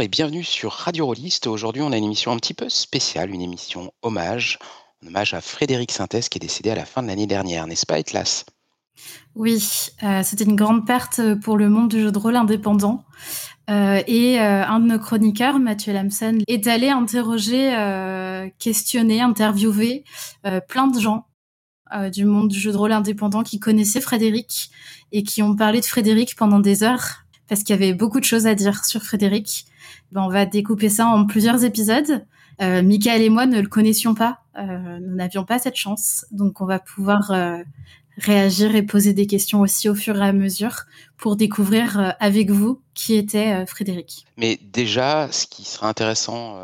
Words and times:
Et 0.00 0.08
bienvenue 0.08 0.44
sur 0.44 0.72
Radio 0.72 1.04
Rolliste. 1.04 1.46
Aujourd'hui, 1.46 1.82
on 1.82 1.92
a 1.92 1.96
une 1.98 2.04
émission 2.04 2.32
un 2.32 2.36
petit 2.36 2.54
peu 2.54 2.70
spéciale, 2.70 3.28
une 3.28 3.42
émission 3.42 3.92
hommage, 4.00 4.58
un 5.02 5.08
hommage 5.08 5.34
à 5.34 5.42
Frédéric 5.42 5.92
Sintès 5.92 6.30
qui 6.30 6.38
est 6.38 6.40
décédé 6.40 6.70
à 6.70 6.74
la 6.74 6.86
fin 6.86 7.02
de 7.02 7.08
l'année 7.08 7.26
dernière, 7.26 7.66
n'est-ce 7.66 7.84
pas, 7.84 7.98
Etlas 7.98 8.46
Oui, 9.34 9.62
euh, 10.02 10.22
c'était 10.22 10.44
une 10.44 10.56
grande 10.56 10.86
perte 10.86 11.20
pour 11.42 11.58
le 11.58 11.68
monde 11.68 11.90
du 11.90 12.00
jeu 12.00 12.10
de 12.10 12.18
rôle 12.18 12.36
indépendant. 12.36 13.04
Euh, 13.68 14.02
et 14.06 14.40
euh, 14.40 14.64
un 14.64 14.80
de 14.80 14.86
nos 14.86 14.98
chroniqueurs, 14.98 15.58
Mathieu 15.58 15.92
Lamson, 15.92 16.38
est 16.48 16.66
allé 16.66 16.88
interroger, 16.88 17.68
questionner, 18.58 19.20
interviewer 19.20 20.04
plein 20.66 20.86
de 20.86 20.98
gens 20.98 21.26
du 22.10 22.24
monde 22.24 22.48
du 22.48 22.58
jeu 22.58 22.72
de 22.72 22.78
rôle 22.78 22.92
indépendant 22.92 23.42
qui 23.42 23.58
connaissaient 23.60 24.00
Frédéric 24.00 24.70
et 25.12 25.24
qui 25.24 25.42
ont 25.42 25.54
parlé 25.54 25.80
de 25.80 25.86
Frédéric 25.86 26.36
pendant 26.36 26.60
des 26.60 26.84
heures 26.84 27.26
parce 27.50 27.64
qu'il 27.64 27.74
y 27.74 27.78
avait 27.78 27.92
beaucoup 27.92 28.20
de 28.20 28.24
choses 28.24 28.46
à 28.46 28.54
dire 28.54 28.84
sur 28.84 29.02
Frédéric. 29.02 29.66
Ben, 30.12 30.22
on 30.22 30.28
va 30.28 30.46
découper 30.46 30.88
ça 30.88 31.06
en 31.06 31.26
plusieurs 31.26 31.64
épisodes. 31.64 32.24
Euh, 32.60 32.82
Michael 32.82 33.22
et 33.22 33.30
moi 33.30 33.46
ne 33.46 33.60
le 33.60 33.68
connaissions 33.68 34.14
pas, 34.14 34.40
euh, 34.58 34.98
nous 35.00 35.16
n'avions 35.16 35.44
pas 35.44 35.58
cette 35.58 35.76
chance, 35.76 36.26
donc 36.30 36.60
on 36.60 36.66
va 36.66 36.78
pouvoir 36.78 37.30
euh, 37.30 37.62
réagir 38.18 38.74
et 38.74 38.82
poser 38.82 39.14
des 39.14 39.26
questions 39.26 39.60
aussi 39.60 39.88
au 39.88 39.94
fur 39.94 40.20
et 40.20 40.26
à 40.26 40.32
mesure 40.32 40.82
pour 41.16 41.36
découvrir 41.36 42.14
avec 42.20 42.50
vous 42.50 42.82
qui 42.92 43.14
était 43.14 43.64
Frédéric. 43.66 44.26
Mais 44.36 44.58
déjà, 44.62 45.32
ce 45.32 45.46
qui 45.46 45.64
serait 45.64 45.86
intéressant 45.86 46.58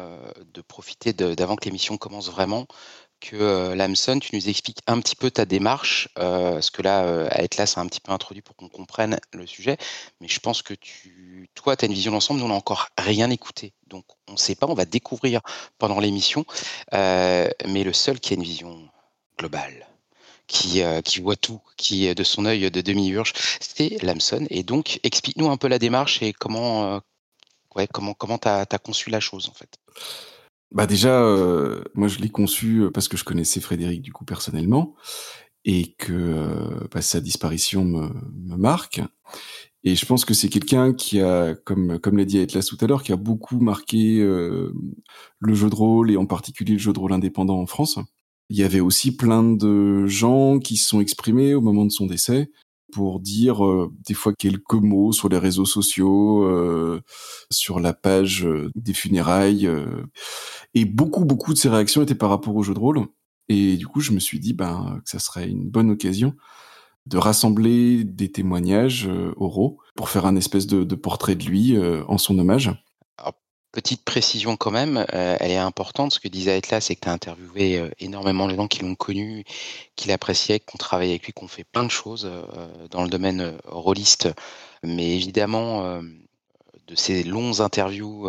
de 0.53 0.61
profiter 0.61 1.13
d'avant 1.13 1.57
que 1.57 1.65
l'émission 1.65 1.97
commence 1.97 2.31
vraiment, 2.31 2.67
que 3.21 3.37
euh, 3.37 3.75
Lamson, 3.75 4.19
tu 4.19 4.35
nous 4.35 4.49
expliques 4.49 4.81
un 4.87 5.01
petit 5.01 5.17
peu 5.17 5.31
ta 5.31 5.45
démarche, 5.45 6.09
euh, 6.19 6.55
parce 6.55 6.71
que 6.71 6.83
là, 6.83 7.05
euh, 7.05 7.29
être 7.33 7.57
là, 7.57 7.67
c'est 7.67 7.81
un 7.81 7.87
petit 7.87 8.01
peu 8.01 8.13
introduit 8.13 8.43
pour 8.43 8.57
qu'on 8.57 8.69
comprenne 8.69 9.19
le 9.33 9.47
sujet, 9.47 9.77
mais 10.21 10.29
je 10.29 10.41
pense 10.41 10.63
que 10.63 10.75
tu, 10.75 11.49
toi, 11.55 11.77
tu 11.77 11.85
as 11.85 11.89
une 11.89 11.95
vision 11.95 12.13
d'ensemble, 12.13 12.41
nous, 12.41 12.47
on 12.47 12.51
n'a 12.51 12.55
encore 12.55 12.89
rien 12.99 13.31
écouté, 13.31 13.73
donc 13.87 14.05
on 14.29 14.33
ne 14.33 14.39
sait 14.39 14.55
pas, 14.55 14.67
on 14.67 14.75
va 14.75 14.85
découvrir 14.85 15.41
pendant 15.79 16.01
l'émission, 16.01 16.45
mais 16.93 17.85
le 17.85 17.93
seul 17.93 18.21
qui 18.21 18.35
a 18.35 18.37
une 18.37 18.43
vision 18.43 18.89
globale, 19.39 19.87
qui, 20.47 20.83
voit 21.21 21.37
tout, 21.37 21.61
qui 21.77 22.15
de 22.15 22.25
son 22.25 22.47
œil 22.47 22.71
de 22.71 22.81
demi-urge, 22.81 23.33
c'est 23.61 24.03
Lamson, 24.03 24.47
et 24.51 24.63
donc 24.63 25.01
explique-nous 25.03 25.51
un 25.51 25.57
peu 25.57 25.69
la 25.69 25.79
démarche 25.79 26.23
et 26.23 26.33
comment, 26.33 27.01
ouais, 27.75 27.87
comment, 27.87 28.15
comment 28.15 28.39
tu 28.39 28.49
as 28.49 28.79
conçu 28.79 29.11
la 29.11 29.21
chose, 29.21 29.49
en 29.49 29.55
fait. 29.55 29.79
Bah 30.73 30.87
déjà, 30.87 31.23
euh, 31.23 31.83
moi 31.95 32.09
je 32.09 32.19
l'ai 32.19 32.29
conçu 32.29 32.83
euh, 32.83 32.91
parce 32.91 33.09
que 33.09 33.17
je 33.17 33.25
connaissais 33.25 33.61
Frédéric 33.61 34.03
du 34.03 34.13
coup 34.13 34.25
personnellement 34.25 34.95
et 35.65 35.95
que 35.99 36.13
euh, 36.13 36.89
bah, 36.93 37.03
sa 37.03 37.21
disparition 37.21 37.85
me, 37.85 38.09
me, 38.35 38.57
marque. 38.57 39.01
Et 39.85 39.95
je 39.95 40.07
pense 40.07 40.25
que 40.25 40.35
c'est 40.35 40.49
quelqu'un 40.49 40.93
qui 40.93 41.21
a, 41.21 41.55
comme 41.55 42.01
comme 42.01 42.17
l'a 42.19 42.25
dit 42.25 42.41
Atlas 42.41 42.67
tout 42.67 42.79
à 42.81 42.87
l'heure, 42.87 43.05
qui 43.05 43.13
a 43.13 43.17
beaucoup 43.17 43.61
marqué 43.61 44.19
le 44.19 45.55
jeu 45.55 45.71
de 45.71 45.75
rôle 45.75 46.11
et 46.11 46.17
en 46.17 46.27
particulier 46.27 46.73
le 46.73 46.79
jeu 46.81 46.93
de 46.93 46.99
rôle 46.99 47.13
indépendant 47.13 47.61
en 47.61 47.67
France. 47.67 47.99
Il 48.49 48.57
y 48.57 48.65
avait 48.65 48.81
aussi 48.81 49.17
plein 49.17 49.45
de 49.45 50.07
gens 50.07 50.59
qui 50.59 50.77
se 50.77 50.89
sont 50.89 51.01
exprimés 51.01 51.55
au 51.55 51.61
moment 51.61 51.85
de 51.85 51.91
son 51.91 52.07
décès 52.07 52.51
pour 52.93 53.21
dire 53.21 53.65
euh, 53.65 53.93
des 54.07 54.15
fois 54.15 54.33
quelques 54.35 54.75
mots 54.75 55.13
sur 55.13 55.29
les 55.29 55.39
réseaux 55.39 55.65
sociaux, 55.65 56.45
euh, 56.45 57.01
sur 57.51 57.81
la 57.81 57.93
page 57.93 58.47
euh, 58.47 58.71
des 58.75 58.95
funérailles. 58.95 59.69
et 60.75 60.85
beaucoup, 60.85 61.25
beaucoup 61.25 61.53
de 61.53 61.59
ces 61.59 61.69
réactions 61.69 62.03
étaient 62.03 62.15
par 62.15 62.31
rapport 62.31 62.55
au 62.57 62.63
jeu 62.63 62.75
de 62.75 62.79
rôle. 62.79 63.07
Et 63.49 63.77
du 63.77 63.87
coup, 63.87 64.01
je 64.01 64.13
me 64.13 64.21
suis 64.21 64.41
dit 64.41 64.53
ben, 64.53 65.01
que 65.05 65.11
ça 65.11 65.19
serait 65.19 65.49
une 65.49 65.69
bonne 65.69 65.91
occasion 65.91 66.35
de 67.07 67.19
rassembler 67.19 68.03
des 68.05 68.33
témoignages 68.33 69.09
oraux 69.37 69.79
pour 69.95 70.09
faire 70.09 70.27
un 70.27 70.35
espèce 70.35 70.67
de, 70.67 70.83
de 70.83 70.95
portrait 70.97 71.37
de 71.37 71.45
lui 71.45 71.77
en 72.09 72.19
son 72.19 72.37
hommage. 72.39 72.73
Petite 73.77 74.05
précision 74.07 74.57
quand 74.57 74.71
même, 74.71 75.05
euh, 75.13 75.37
elle 75.39 75.51
est 75.51 75.59
importante. 75.59 76.11
Ce 76.15 76.19
que 76.19 76.29
disait 76.29 76.63
là, 76.71 76.81
c'est 76.81 76.95
que 76.97 77.01
tu 77.03 77.09
as 77.11 77.13
interviewé 77.13 77.77
euh, 77.79 77.91
énormément 77.99 78.49
de 78.49 78.55
gens 78.55 78.69
qui 78.69 78.81
l'ont 78.81 78.95
connu, 78.95 79.45
qui 79.97 80.09
l'appréciaient, 80.09 80.61
qui 80.61 80.75
ont 80.75 80.79
travaillé 80.79 81.11
avec 81.11 81.27
lui, 81.27 81.35
qui 81.35 81.45
ont 81.45 81.49
fait 81.49 81.65
plein 81.65 81.85
de 81.85 81.91
choses 81.91 82.25
euh, 82.25 82.89
dans 82.91 83.03
le 83.03 83.11
domaine 83.11 83.59
rôliste. 83.67 84.31
Mais 84.83 85.15
évidemment, 85.17 86.01
de 86.87 86.95
ces 86.95 87.23
longs 87.25 87.61
interviews, 87.61 88.29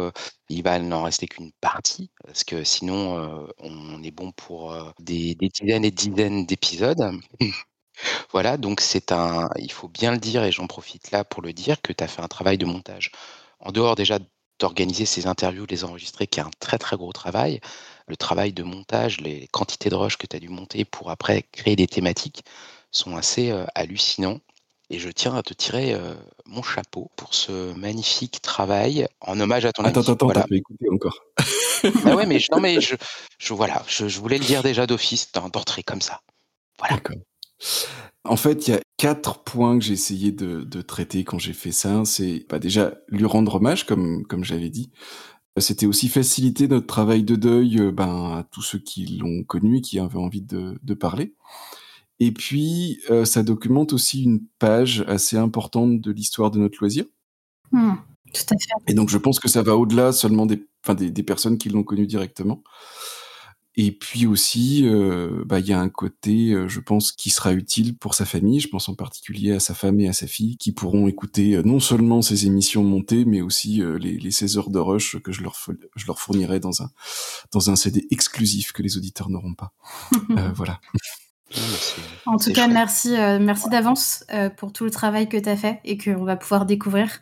il 0.50 0.64
va 0.64 0.80
n'en 0.80 1.04
rester 1.04 1.28
qu'une 1.28 1.52
partie, 1.62 2.10
parce 2.26 2.44
que 2.44 2.64
sinon, 2.64 3.48
on 3.60 4.04
est 4.04 4.12
bon 4.12 4.32
pour 4.32 4.76
des, 5.00 5.36
des 5.36 5.50
dizaines 5.50 5.86
et 5.86 5.92
dizaines 5.92 6.46
d'épisodes. 6.46 7.12
voilà, 8.32 8.58
donc 8.58 8.82
c'est 8.82 9.12
un, 9.12 9.50
il 9.60 9.72
faut 9.72 9.88
bien 9.90 10.12
le 10.12 10.18
dire, 10.20 10.44
et 10.44 10.52
j'en 10.52 10.68
profite 10.68 11.12
là 11.12 11.24
pour 11.24 11.42
le 11.44 11.54
dire, 11.54 11.82
que 11.82 11.94
tu 11.94 12.04
as 12.04 12.08
fait 12.08 12.22
un 12.22 12.28
travail 12.28 12.58
de 12.58 12.66
montage. 12.66 13.12
En 13.60 13.72
dehors 13.72 13.96
déjà 13.96 14.20
d'organiser 14.60 15.06
ces 15.06 15.28
interviews, 15.28 15.66
de 15.66 15.72
les 15.72 15.84
enregistrer, 15.84 16.28
qui 16.28 16.40
est 16.40 16.44
un 16.44 16.52
très 16.60 16.78
très 16.78 16.96
gros 16.98 17.12
travail. 17.12 17.60
Le 18.08 18.18
travail 18.18 18.54
de 18.54 18.64
montage, 18.64 19.20
les 19.22 19.48
quantités 19.48 19.90
de 19.90 19.96
rush 19.96 20.18
que 20.18 20.28
tu 20.28 20.36
as 20.36 20.40
dû 20.40 20.50
monter 20.50 20.86
pour 20.86 21.12
après 21.12 21.44
créer 21.52 21.76
des 21.76 21.88
thématiques 21.88 22.44
sont 22.92 23.18
assez 23.18 23.52
euh, 23.52 23.66
hallucinants. 23.76 24.40
Et 24.90 25.00
je 25.00 25.10
tiens 25.10 25.36
à 25.36 25.44
te 25.44 25.54
tirer 25.54 25.94
euh, 25.94 26.16
mon 26.46 26.64
chapeau 26.64 27.12
pour 27.18 27.34
ce 27.34 27.74
magnifique 27.74 28.42
travail 28.42 29.06
en 29.20 29.38
hommage 29.40 29.66
à 29.66 29.74
ton 29.74 29.84
attends, 29.84 30.00
Attends, 30.00 30.14
attends, 30.14 30.26
voilà. 30.28 30.46
t'as 30.50 30.56
écouter 30.56 30.86
encore. 30.90 31.20
ah 32.06 32.16
ouais, 32.16 32.26
mais, 32.26 32.40
non, 32.52 32.62
mais 32.62 32.80
je, 32.80 32.96
je 33.38 33.54
voilà, 33.54 33.84
je, 33.88 34.08
je, 34.08 34.20
voulais 34.20 34.38
le 34.38 34.46
dire 34.46 34.64
déjà 34.64 34.88
d'office, 34.88 35.32
d'entrée 35.34 35.84
comme 35.84 36.02
ça. 36.02 36.22
Voilà. 36.80 37.02
En 38.28 38.36
fait, 38.36 38.68
il 38.68 38.72
y 38.72 38.74
a 38.74 38.80
quatre 38.98 39.44
points 39.44 39.78
que 39.78 39.86
j'ai 39.86 39.94
essayé 39.94 40.32
de, 40.32 40.64
de, 40.64 40.82
traiter 40.82 41.24
quand 41.24 41.40
j'ai 41.40 41.54
fait 41.54 41.72
ça. 41.72 42.04
C'est 42.06 42.46
bah, 42.50 42.60
déjà 42.60 42.96
lui 43.10 43.26
rendre 43.26 43.56
hommage, 43.56 43.86
comme 43.86 44.26
comme 44.26 44.44
j'avais 44.44 44.70
dit. 44.70 44.92
C'était 45.60 45.88
aussi 45.88 46.08
faciliter 46.08 46.68
notre 46.68 46.86
travail 46.86 47.24
de 47.24 47.36
deuil 47.36 47.80
euh, 47.80 47.92
ben, 47.92 48.38
à 48.38 48.48
tous 48.52 48.62
ceux 48.62 48.80
qui 48.80 49.06
l'ont 49.18 49.44
connu 49.44 49.78
et 49.78 49.82
qui 49.82 50.00
avaient 50.00 50.18
envie 50.18 50.42
de, 50.42 50.78
de 50.82 50.94
parler. 50.94 51.34
Et 52.20 52.32
puis, 52.32 53.00
euh, 53.10 53.26
ça 53.26 53.44
documente 53.44 53.94
aussi 53.94 54.24
une 54.24 54.42
page 54.60 55.04
assez 55.08 55.38
importante 55.38 56.00
de 56.00 56.12
l'histoire 56.12 56.52
de 56.52 56.60
notre 56.60 56.78
loisir. 56.80 57.06
Mmh, 57.72 57.94
tout 58.34 58.42
à 58.54 58.58
fait. 58.58 58.92
Et 58.92 58.94
donc, 58.94 59.10
je 59.10 59.18
pense 59.18 59.40
que 59.40 59.48
ça 59.48 59.64
va 59.64 59.76
au-delà 59.76 60.12
seulement 60.12 60.46
des, 60.46 60.68
des, 60.96 61.12
des 61.12 61.24
personnes 61.24 61.58
qui 61.58 61.70
l'ont 61.70 61.84
connu 61.84 62.06
directement. 62.08 62.64
Et 63.80 63.92
puis 63.92 64.26
aussi, 64.26 64.82
euh, 64.88 65.44
bah, 65.46 65.60
il 65.60 65.68
y 65.68 65.74
a 65.74 65.80
un 65.80 65.90
côté, 65.90 66.52
euh, 66.52 66.68
je 66.68 66.80
pense, 66.80 67.12
qui 67.12 67.30
sera 67.30 67.54
utile 67.54 67.96
pour 67.96 68.16
sa 68.16 68.26
famille. 68.26 68.60
Je 68.60 68.70
pense 68.70 68.90
en 68.90 68.96
particulier 68.96 69.54
à 69.54 69.60
sa 69.60 69.76
femme 69.76 70.00
et 70.00 70.08
à 70.08 70.14
sa 70.14 70.26
fille, 70.26 70.58
qui 70.58 70.72
pourront 70.72 71.08
écouter 71.08 71.56
euh, 71.56 71.62
non 71.62 71.80
seulement 71.80 72.24
ces 72.24 72.48
émissions 72.48 72.84
montées, 72.84 73.24
mais 73.24 73.42
aussi 73.42 73.84
les, 74.00 74.18
les 74.18 74.32
16 74.32 74.58
heures 74.58 74.70
de 74.72 74.80
rush 74.80 75.22
que 75.22 75.32
je 75.32 75.44
leur, 75.44 75.56
je 75.96 76.08
leur 76.08 76.20
fournirai 76.20 76.60
dans 76.60 76.82
un, 76.82 76.90
dans 77.52 77.70
un 77.70 77.76
CD 77.76 78.08
exclusif 78.10 78.72
que 78.72 78.82
les 78.82 78.98
auditeurs 78.98 79.30
n'auront 79.30 79.54
pas. 79.54 79.74
voilà. 80.56 80.82
En 82.26 82.38
tout 82.38 82.52
cas, 82.52 82.68
merci, 82.68 83.12
merci 83.12 83.70
d'avance 83.70 84.26
pour 84.58 84.74
tout 84.74 84.86
le 84.86 84.92
travail 84.92 85.30
que 85.30 85.38
tu 85.38 85.48
as 85.48 85.56
fait 85.56 85.80
et 85.86 85.98
qu'on 85.98 86.24
va 86.24 86.36
pouvoir 86.36 86.66
découvrir. 86.66 87.20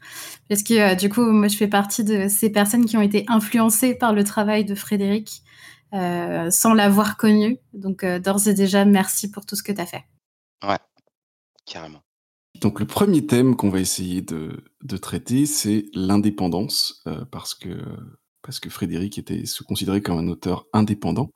Parce 0.49 0.63
que 0.63 0.95
du 0.95 1.09
coup, 1.09 1.21
moi, 1.21 1.49
je 1.49 1.57
fais 1.57 1.67
partie 1.67 2.03
de 2.03 2.27
ces 2.29 2.49
personnes 2.49 2.85
qui 2.85 2.95
ont 2.97 3.01
été 3.01 3.25
influencées 3.27 3.93
par 3.93 4.13
le 4.13 4.23
travail 4.23 4.63
de 4.63 4.73
Frédéric 4.73 5.43
euh, 5.95 6.51
sans 6.51 6.73
l'avoir 6.73 7.15
connu. 7.15 7.57
Donc, 7.73 8.03
euh, 8.03 8.19
d'ores 8.19 8.47
et 8.47 8.53
déjà, 8.53 8.83
merci 8.83 9.31
pour 9.31 9.45
tout 9.45 9.55
ce 9.55 9.63
que 9.63 9.71
tu 9.71 9.79
as 9.79 9.85
fait. 9.85 10.03
Ouais, 10.61 10.79
carrément. 11.65 12.01
Donc, 12.61 12.79
le 12.79 12.85
premier 12.85 13.25
thème 13.25 13.55
qu'on 13.55 13.69
va 13.69 13.79
essayer 13.79 14.21
de, 14.21 14.65
de 14.83 14.97
traiter, 14.97 15.45
c'est 15.45 15.85
l'indépendance, 15.93 17.01
euh, 17.07 17.23
parce, 17.31 17.53
que, 17.53 17.81
parce 18.41 18.59
que 18.59 18.69
Frédéric 18.69 19.17
était 19.17 19.45
se 19.45 19.63
considérait 19.63 20.01
comme 20.01 20.17
un 20.17 20.27
auteur 20.27 20.65
indépendant. 20.73 21.31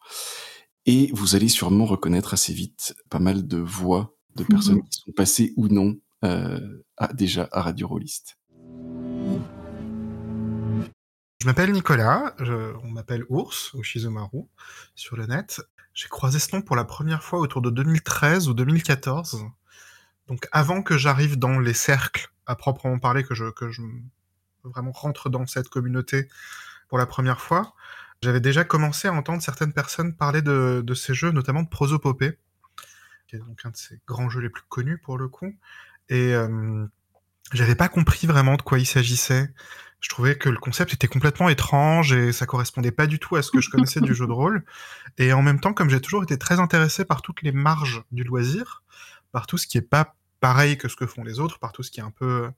Et 0.86 1.10
vous 1.14 1.36
allez 1.36 1.50
sûrement 1.50 1.86
reconnaître 1.86 2.34
assez 2.34 2.54
vite 2.54 2.94
pas 3.10 3.20
mal 3.20 3.48
de 3.48 3.58
voix 3.58 4.16
de 4.36 4.44
personnes 4.44 4.78
mmh 4.78 4.90
qui 4.90 5.00
sont 5.00 5.12
passées 5.12 5.54
ou 5.58 5.68
non 5.68 5.96
à, 6.22 7.14
déjà 7.14 7.48
à 7.52 7.62
Radio 7.62 7.88
Rolliste. 7.88 8.39
Je 11.42 11.48
m'appelle 11.48 11.72
Nicolas, 11.72 12.36
on 12.84 12.90
m'appelle 12.90 13.24
Ours 13.30 13.74
au 13.74 13.82
Shizumaru 13.82 14.42
sur 14.94 15.16
le 15.16 15.26
net. 15.26 15.62
J'ai 15.94 16.10
croisé 16.10 16.38
ce 16.38 16.54
nom 16.54 16.62
pour 16.62 16.76
la 16.76 16.84
première 16.84 17.24
fois 17.24 17.40
autour 17.40 17.62
de 17.62 17.70
2013 17.70 18.50
ou 18.50 18.54
2014. 18.54 19.46
Donc 20.28 20.50
avant 20.52 20.84
que 20.84 20.98
j'arrive 20.98 21.40
dans 21.40 21.58
les 21.58 21.74
cercles 21.74 22.30
à 22.46 22.58
proprement 22.58 23.00
parler, 23.00 23.24
que 23.24 23.36
je, 23.36 23.52
que 23.52 23.72
je 23.72 23.82
vraiment 24.66 24.92
rentre 24.92 25.30
dans 25.30 25.48
cette 25.48 25.70
communauté 25.70 26.28
pour 26.90 26.98
la 26.98 27.06
première 27.06 27.40
fois, 27.40 27.74
j'avais 28.22 28.42
déjà 28.42 28.66
commencé 28.66 29.08
à 29.08 29.14
entendre 29.14 29.42
certaines 29.42 29.72
personnes 29.72 30.18
parler 30.18 30.42
de, 30.42 30.84
de 30.86 30.94
ces 30.94 31.14
jeux, 31.14 31.32
notamment 31.32 31.64
de 31.64 31.70
Prosopopée, 31.70 32.38
qui 33.28 33.38
est 33.38 33.40
donc 33.40 33.62
un 33.64 33.70
de 33.70 33.78
ces 33.78 34.02
grands 34.06 34.30
jeux 34.30 34.42
les 34.42 34.50
plus 34.50 34.64
connus 34.68 34.98
pour 34.98 35.18
le 35.18 35.30
coup. 35.30 35.56
Et 36.10 36.36
euh, 36.36 36.86
j'avais 37.54 37.76
pas 37.76 37.88
compris 37.88 38.28
vraiment 38.28 38.58
de 38.58 38.62
quoi 38.62 38.78
il 38.78 38.86
s'agissait 38.86 39.54
je 40.00 40.10
trouvais 40.10 40.38
que 40.38 40.50
le 40.50 40.57
concept 40.57 40.94
était 40.94 41.07
complètement 41.07 41.50
étrange 41.50 42.13
et 42.13 42.31
ça 42.31 42.46
correspondait 42.46 42.92
pas 42.92 43.06
du 43.06 43.19
tout 43.19 43.36
à 43.36 43.42
ce 43.42 43.51
que 43.51 43.60
je 43.60 43.69
connaissais 43.69 44.00
du 44.00 44.13
jeu 44.13 44.28
de 44.28 44.31
rôle. 44.31 44.63
Et 45.18 45.34
en 45.34 45.42
même 45.42 45.60
temps, 45.60 45.74
comme 45.74 45.90
j'ai 45.90 46.00
toujours 46.00 46.24
été 46.24 46.38
très 46.38 46.60
intéressé 46.60 47.04
par 47.04 47.22
toutes 47.22 47.42
les 47.42 47.51
marges 47.51 48.04
du 48.12 48.24
loisir, 48.24 48.84
par 49.31 49.46
tout 49.46 49.57
ce 49.57 49.68
qui 49.68 49.78
est 49.78 49.81
pas 49.81 50.16
pareil 50.40 50.78
que 50.78 50.88
ce 50.88 50.96
que 50.96 51.06
font 51.06 51.24
les 51.24 51.40
autres, 51.40 51.60
par 51.60 51.74
tout 51.74 51.84
ce 51.84 51.92
qui 51.92 52.00
est 52.00 52.04
un 52.04 52.12
peu, 52.12 52.50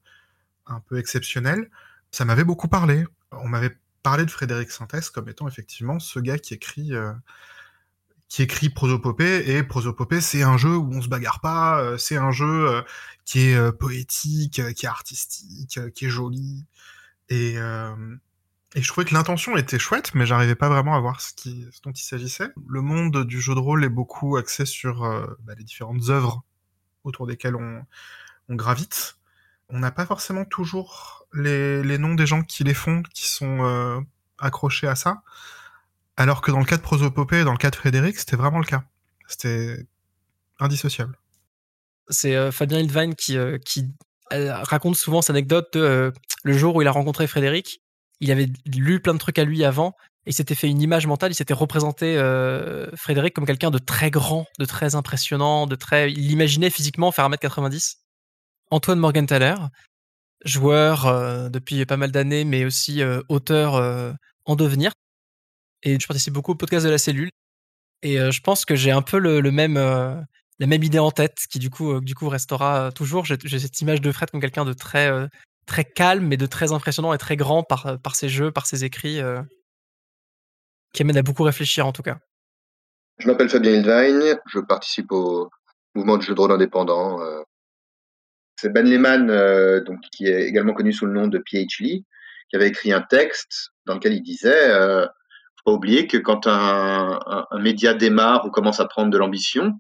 un 0.68 0.80
peu 0.82 0.98
exceptionnel, 1.00 1.70
Ça 2.12 2.26
m'avait 2.26 2.44
beaucoup 2.44 2.68
parlé. 2.68 3.06
On 3.32 3.48
m'avait 3.48 3.78
parlé 4.04 4.26
de 4.26 4.32
Frédéric 4.32 4.72
Sintès 4.72 5.10
comme 5.10 5.30
étant 5.30 5.48
effectivement 5.48 6.00
ce 6.00 6.20
gars 6.20 6.38
qui 6.38 6.54
écrit 6.54 6.94
euh, 6.94 7.14
qui 8.28 8.44
écrit 8.44 8.70
prosopopée 8.70 9.56
et 9.56 9.64
prosopopée 9.64 10.22
c'est 10.22 10.44
un 10.44 10.58
jeu 10.58 10.76
où 10.76 10.92
on 10.94 11.02
se 11.02 11.08
bagarre 11.08 11.40
pas, 11.42 11.82
euh, 11.82 11.98
c'est 11.98 12.18
un 12.18 12.32
jeu 12.32 12.70
euh, 12.70 12.82
qui 13.26 13.50
est 13.50 13.72
poétique, 13.78 14.62
qui 14.74 14.86
est 14.86 14.90
artistique, 14.90 15.80
qui 15.94 16.06
est 16.06 16.10
joli 16.10 16.66
et 17.32 17.58
et 18.74 18.82
je 18.82 18.88
trouvais 18.88 19.04
que 19.04 19.14
l'intention 19.14 19.58
était 19.58 19.80
chouette, 19.80 20.16
mais 20.16 20.26
j'arrivais 20.26 20.56
pas 20.56 20.70
vraiment 20.70 20.96
à 20.96 21.00
voir 21.02 21.20
ce, 21.20 21.34
dont 21.84 21.92
il 21.92 22.04
s'agissait. 22.04 22.48
Le 22.70 22.82
monde 22.82 23.26
du 23.26 23.42
jeu 23.42 23.54
de 23.54 23.60
rôle 23.60 23.84
est 23.84 23.90
beaucoup 23.90 24.38
axé 24.38 24.66
sur 24.66 25.02
bah, 25.42 25.54
les 25.58 25.66
différentes 25.66 26.08
œuvres 26.08 26.46
autour 27.04 27.28
desquelles 27.28 27.56
on, 27.56 27.86
gravite. 28.50 29.18
On 29.70 29.80
n'a 29.80 29.92
pas 29.92 30.06
forcément 30.06 30.44
toujours 30.44 31.26
les, 31.34 31.98
noms 31.98 32.16
des 32.16 32.26
gens 32.26 32.44
qui 32.44 32.64
les 32.64 32.74
font, 32.74 33.02
qui 33.14 33.28
sont 33.28 33.64
euh, 33.64 34.00
accrochés 34.40 34.88
à 34.88 34.96
ça. 34.96 35.24
Alors 36.18 36.42
que 36.42 36.52
dans 36.52 36.60
le 36.60 36.66
cas 36.66 36.78
de 36.78 36.82
Prosopopée 36.82 37.40
et 37.40 37.44
dans 37.46 37.54
le 37.54 37.58
cas 37.58 37.70
de 37.70 37.76
Frédéric, 37.76 38.20
c'était 38.20 38.36
vraiment 38.36 38.60
le 38.60 38.66
cas. 38.66 38.84
C'était 39.28 39.88
indissociable. 40.60 41.18
C'est 42.10 42.36
euh, 42.36 42.52
Fabien 42.52 42.80
Hildvine 42.80 43.16
euh, 43.30 43.58
qui 43.60 43.90
raconte 44.32 44.96
souvent 44.96 45.22
cette 45.22 45.32
anecdote 45.32 45.74
de 45.74 46.14
le 46.44 46.54
jour 46.54 46.76
où 46.76 46.82
il 46.82 46.88
a 46.88 46.92
rencontré 46.92 47.28
Frédéric. 47.28 47.82
Il 48.20 48.32
avait 48.32 48.50
lu 48.66 49.00
plein 49.00 49.14
de 49.14 49.20
trucs 49.20 49.40
à 49.40 49.44
lui 49.44 49.64
avant 49.64 49.96
et 50.26 50.30
il 50.30 50.34
s'était 50.34 50.56
fait 50.56 50.68
une 50.68 50.82
image 50.82 51.08
mentale. 51.08 51.32
Il 51.32 51.36
s'était 51.36 51.54
représenté 51.54 52.16
Frédéric 52.96 53.34
comme 53.34 53.46
quelqu'un 53.46 53.72
de 53.72 53.78
très 53.78 54.12
grand, 54.12 54.46
de 54.60 54.66
très 54.66 54.96
impressionnant, 54.96 55.68
de 55.68 55.76
très. 55.76 56.12
Il 56.12 56.28
l'imaginait 56.28 56.70
physiquement 56.70 57.12
faire 57.12 57.30
1m90. 57.30 57.96
Antoine 58.72 59.00
Morgenthaler, 59.00 59.56
joueur 60.46 61.06
euh, 61.06 61.50
depuis 61.50 61.86
pas 61.86 61.98
mal 61.98 62.12
d'années, 62.12 62.46
mais 62.46 62.66
aussi 62.66 63.02
euh, 63.02 63.22
auteur 63.28 63.76
euh, 63.76 64.14
en 64.46 64.56
devenir. 64.56 64.94
Et 65.84 66.00
je 66.00 66.08
participe 66.08 66.34
beaucoup 66.34 66.54
au 66.54 66.56
podcast 66.56 66.86
de 66.86 66.92
la 66.92 66.98
cellule. 66.98 67.30
Et 68.04 68.18
je 68.18 68.42
pense 68.42 68.66
que 68.66 68.76
j'ai 68.76 68.90
un 68.90 69.04
peu 69.04 69.20
le, 69.20 69.42
même, 69.52 69.78
la 70.62 70.68
même 70.68 70.84
idée 70.84 71.00
en 71.00 71.12
tête, 71.12 71.40
qui 71.50 71.60
du 71.60 71.70
coup, 71.70 72.00
du 72.00 72.16
coup 72.16 72.30
restera 72.30 72.92
toujours. 72.94 73.26
J'ai 73.26 73.60
cette 73.60 73.82
image 73.82 74.00
de 74.00 74.12
Fred 74.12 74.32
comme 74.32 74.40
quelqu'un 74.40 74.64
de 74.64 74.72
très, 74.72 75.12
très 75.66 75.84
calme, 75.84 76.28
mais 76.28 76.38
de 76.38 76.46
très 76.46 76.72
impressionnant 76.72 77.14
et 77.14 77.18
très 77.18 77.36
grand 77.36 77.64
par, 77.64 78.00
par 78.00 78.16
ses 78.16 78.30
jeux, 78.30 78.52
par 78.52 78.66
ses 78.66 78.86
écrits, 78.86 79.20
qui 80.94 81.02
amène 81.02 81.18
à 81.18 81.24
beaucoup 81.24 81.44
réfléchir 81.44 81.86
en 81.86 81.92
tout 81.92 82.04
cas. 82.04 82.20
Je 83.18 83.28
m'appelle 83.28 83.50
Fabien 83.50 83.74
Hildwein, 83.74 84.40
je 84.48 84.60
participe 84.60 85.12
au 85.12 85.50
mouvement 85.96 86.18
de 86.18 86.22
jeux 86.22 86.36
de 86.36 86.40
rôle 86.40 86.52
indépendant 86.52 87.20
c'est 88.62 88.72
Ben 88.72 88.88
Lehman, 88.88 89.32
euh, 89.32 89.84
donc, 89.84 90.02
qui 90.12 90.28
est 90.28 90.48
également 90.48 90.74
connu 90.74 90.94
sous 90.94 91.08
le 91.08 91.14
nom 91.14 91.28
de 91.28 91.40
PhD, 91.40 92.04
qui 92.50 92.56
avait 92.56 92.68
écrit 92.68 92.94
un 92.94 93.02
texte 93.02 93.72
dans 93.88 93.96
lequel 93.96 94.14
il 94.14 94.22
disait 94.22 94.70
euh, 94.70 95.08
faut 95.58 95.64
pas 95.66 95.72
oublier 95.72 96.06
que 96.06 96.18
quand 96.18 96.46
un, 96.46 97.20
média 97.60 97.96
démarre 97.96 98.46
ou 98.46 98.52
commence 98.52 98.80
à 98.80 98.86
prendre 98.86 99.10
de 99.10 99.18
l'ambition, 99.18 99.80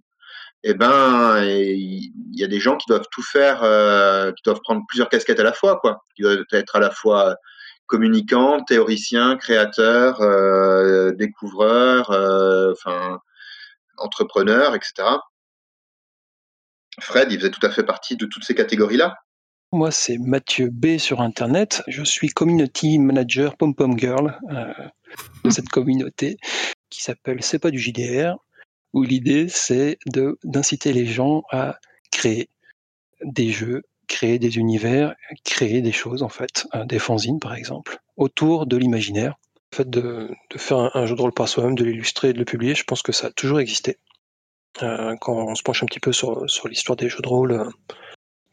eh 0.63 0.73
ben, 0.73 1.43
il 1.43 2.11
y 2.33 2.43
a 2.43 2.47
des 2.47 2.59
gens 2.59 2.77
qui 2.77 2.85
doivent 2.87 3.07
tout 3.11 3.23
faire, 3.23 3.63
euh, 3.63 4.31
qui 4.31 4.43
doivent 4.43 4.61
prendre 4.61 4.83
plusieurs 4.87 5.09
casquettes 5.09 5.39
à 5.39 5.43
la 5.43 5.53
fois, 5.53 5.79
quoi. 5.79 6.03
Qui 6.15 6.21
doivent 6.21 6.45
être 6.51 6.75
à 6.75 6.79
la 6.79 6.91
fois 6.91 7.35
communicants, 7.87 8.63
théoriciens, 8.63 9.37
créateurs, 9.37 10.21
euh, 10.21 11.11
découvreurs, 11.13 12.11
euh, 12.11 12.71
enfin, 12.71 13.19
entrepreneurs, 13.97 14.75
etc. 14.75 14.93
Fred, 16.99 17.31
il 17.31 17.39
faisait 17.39 17.51
tout 17.51 17.65
à 17.65 17.71
fait 17.71 17.83
partie 17.83 18.15
de 18.15 18.25
toutes 18.25 18.43
ces 18.43 18.55
catégories-là. 18.55 19.15
Moi, 19.73 19.89
c'est 19.89 20.17
Mathieu 20.17 20.69
B 20.71 20.97
sur 20.97 21.21
Internet. 21.21 21.81
Je 21.87 22.03
suis 22.03 22.29
community 22.29 22.99
manager 22.99 23.57
Pom 23.57 23.73
Pom 23.73 23.97
Girl 23.97 24.37
de 25.43 25.49
cette 25.49 25.69
communauté 25.69 26.37
qui 26.89 27.01
s'appelle 27.01 27.41
C'est 27.41 27.59
pas 27.59 27.71
du 27.71 27.79
JDR, 27.79 28.35
où 28.93 29.03
l'idée 29.03 29.47
c'est 29.49 29.97
d'inciter 30.43 30.93
les 30.93 31.05
gens 31.05 31.43
à 31.51 31.79
créer 32.11 32.49
des 33.23 33.51
jeux, 33.51 33.83
créer 34.07 34.39
des 34.39 34.57
univers, 34.57 35.15
créer 35.43 35.81
des 35.81 35.91
choses 35.91 36.23
en 36.23 36.29
fait, 36.29 36.67
euh, 36.75 36.85
des 36.85 36.99
fanzines 36.99 37.39
par 37.39 37.55
exemple, 37.55 37.99
autour 38.17 38.65
de 38.65 38.77
l'imaginaire. 38.77 39.35
Le 39.71 39.77
fait 39.77 39.89
de, 39.89 40.29
de 40.49 40.57
faire 40.57 40.95
un, 40.97 41.05
jeu 41.05 41.15
de 41.15 41.21
rôle 41.21 41.33
par 41.33 41.47
soi-même, 41.47 41.75
de 41.75 41.85
l'illustrer 41.85 42.33
de 42.33 42.39
le 42.39 42.45
publier, 42.45 42.75
je 42.75 42.83
pense 42.83 43.01
que 43.01 43.13
ça 43.13 43.27
a 43.27 43.31
toujours 43.31 43.61
existé. 43.61 43.97
Euh, 44.83 45.15
quand 45.21 45.33
on 45.33 45.55
se 45.55 45.63
penche 45.63 45.81
un 45.83 45.85
petit 45.85 46.01
peu 46.01 46.11
sur, 46.11 46.49
sur 46.49 46.67
l'histoire 46.67 46.97
des 46.97 47.07
jeux 47.07 47.21
de 47.21 47.27
rôle, 47.27 47.53
euh, 47.53 47.69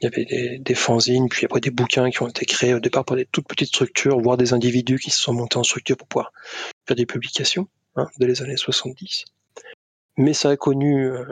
il 0.00 0.04
y 0.04 0.06
avait 0.06 0.24
des, 0.24 0.58
des, 0.60 0.74
fanzines, 0.76 1.28
puis 1.28 1.44
après 1.44 1.60
des 1.60 1.72
bouquins 1.72 2.08
qui 2.10 2.22
ont 2.22 2.28
été 2.28 2.46
créés 2.46 2.72
au 2.72 2.78
départ 2.78 3.04
par 3.04 3.16
des 3.16 3.26
toutes 3.26 3.48
petites 3.48 3.68
structures, 3.68 4.20
voire 4.20 4.36
des 4.36 4.52
individus 4.52 5.00
qui 5.00 5.10
se 5.10 5.20
sont 5.20 5.32
montés 5.32 5.56
en 5.56 5.64
structure 5.64 5.96
pour 5.96 6.06
pouvoir 6.06 6.32
faire 6.86 6.96
des 6.96 7.06
publications, 7.06 7.66
hein, 7.96 8.06
dès 8.20 8.28
les 8.28 8.40
années 8.42 8.56
70. 8.56 9.24
Mais 10.18 10.34
ça 10.34 10.50
a 10.50 10.56
connu 10.56 11.06
euh, 11.06 11.24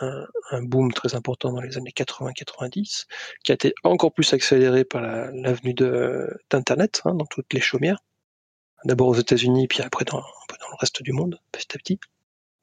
un, 0.00 0.26
un, 0.50 0.62
boom 0.62 0.92
très 0.92 1.14
important 1.14 1.52
dans 1.52 1.60
les 1.60 1.78
années 1.78 1.94
80-90, 1.96 3.06
qui 3.42 3.52
a 3.52 3.54
été 3.54 3.72
encore 3.84 4.12
plus 4.12 4.32
accéléré 4.32 4.84
par 4.84 5.00
l'avenue 5.00 5.74
la, 5.78 6.26
d'Internet 6.50 7.00
hein, 7.04 7.14
dans 7.14 7.26
toutes 7.26 7.52
les 7.54 7.60
chaumières. 7.60 8.00
D'abord 8.84 9.08
aux 9.08 9.14
États-Unis, 9.14 9.68
puis 9.68 9.82
après 9.82 10.04
dans, 10.04 10.18
dans 10.18 10.68
le 10.70 10.76
reste 10.78 11.02
du 11.02 11.12
monde, 11.12 11.40
petit 11.52 11.68
à 11.74 11.78
petit 11.78 11.98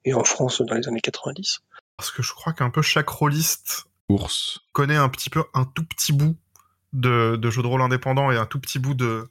et 0.06 0.14
en 0.14 0.24
France 0.24 0.62
dans 0.62 0.74
les 0.74 0.88
années 0.88 1.00
90. 1.00 1.60
Parce 1.96 2.10
que 2.10 2.22
je 2.22 2.32
crois 2.32 2.52
qu'un 2.52 2.70
peu 2.70 2.80
chaque 2.80 3.08
rôliste 3.08 3.86
Ours. 4.08 4.60
connaît 4.72 4.96
un 4.96 5.08
petit 5.08 5.30
peu 5.30 5.42
un 5.52 5.64
tout 5.64 5.84
petit 5.84 6.12
bout 6.12 6.36
de, 6.92 7.36
de 7.36 7.50
jeu 7.50 7.62
de 7.62 7.66
rôle 7.66 7.82
indépendant 7.82 8.30
et 8.30 8.36
un 8.36 8.46
tout 8.46 8.60
petit 8.60 8.78
bout 8.78 8.94
de 8.94 9.28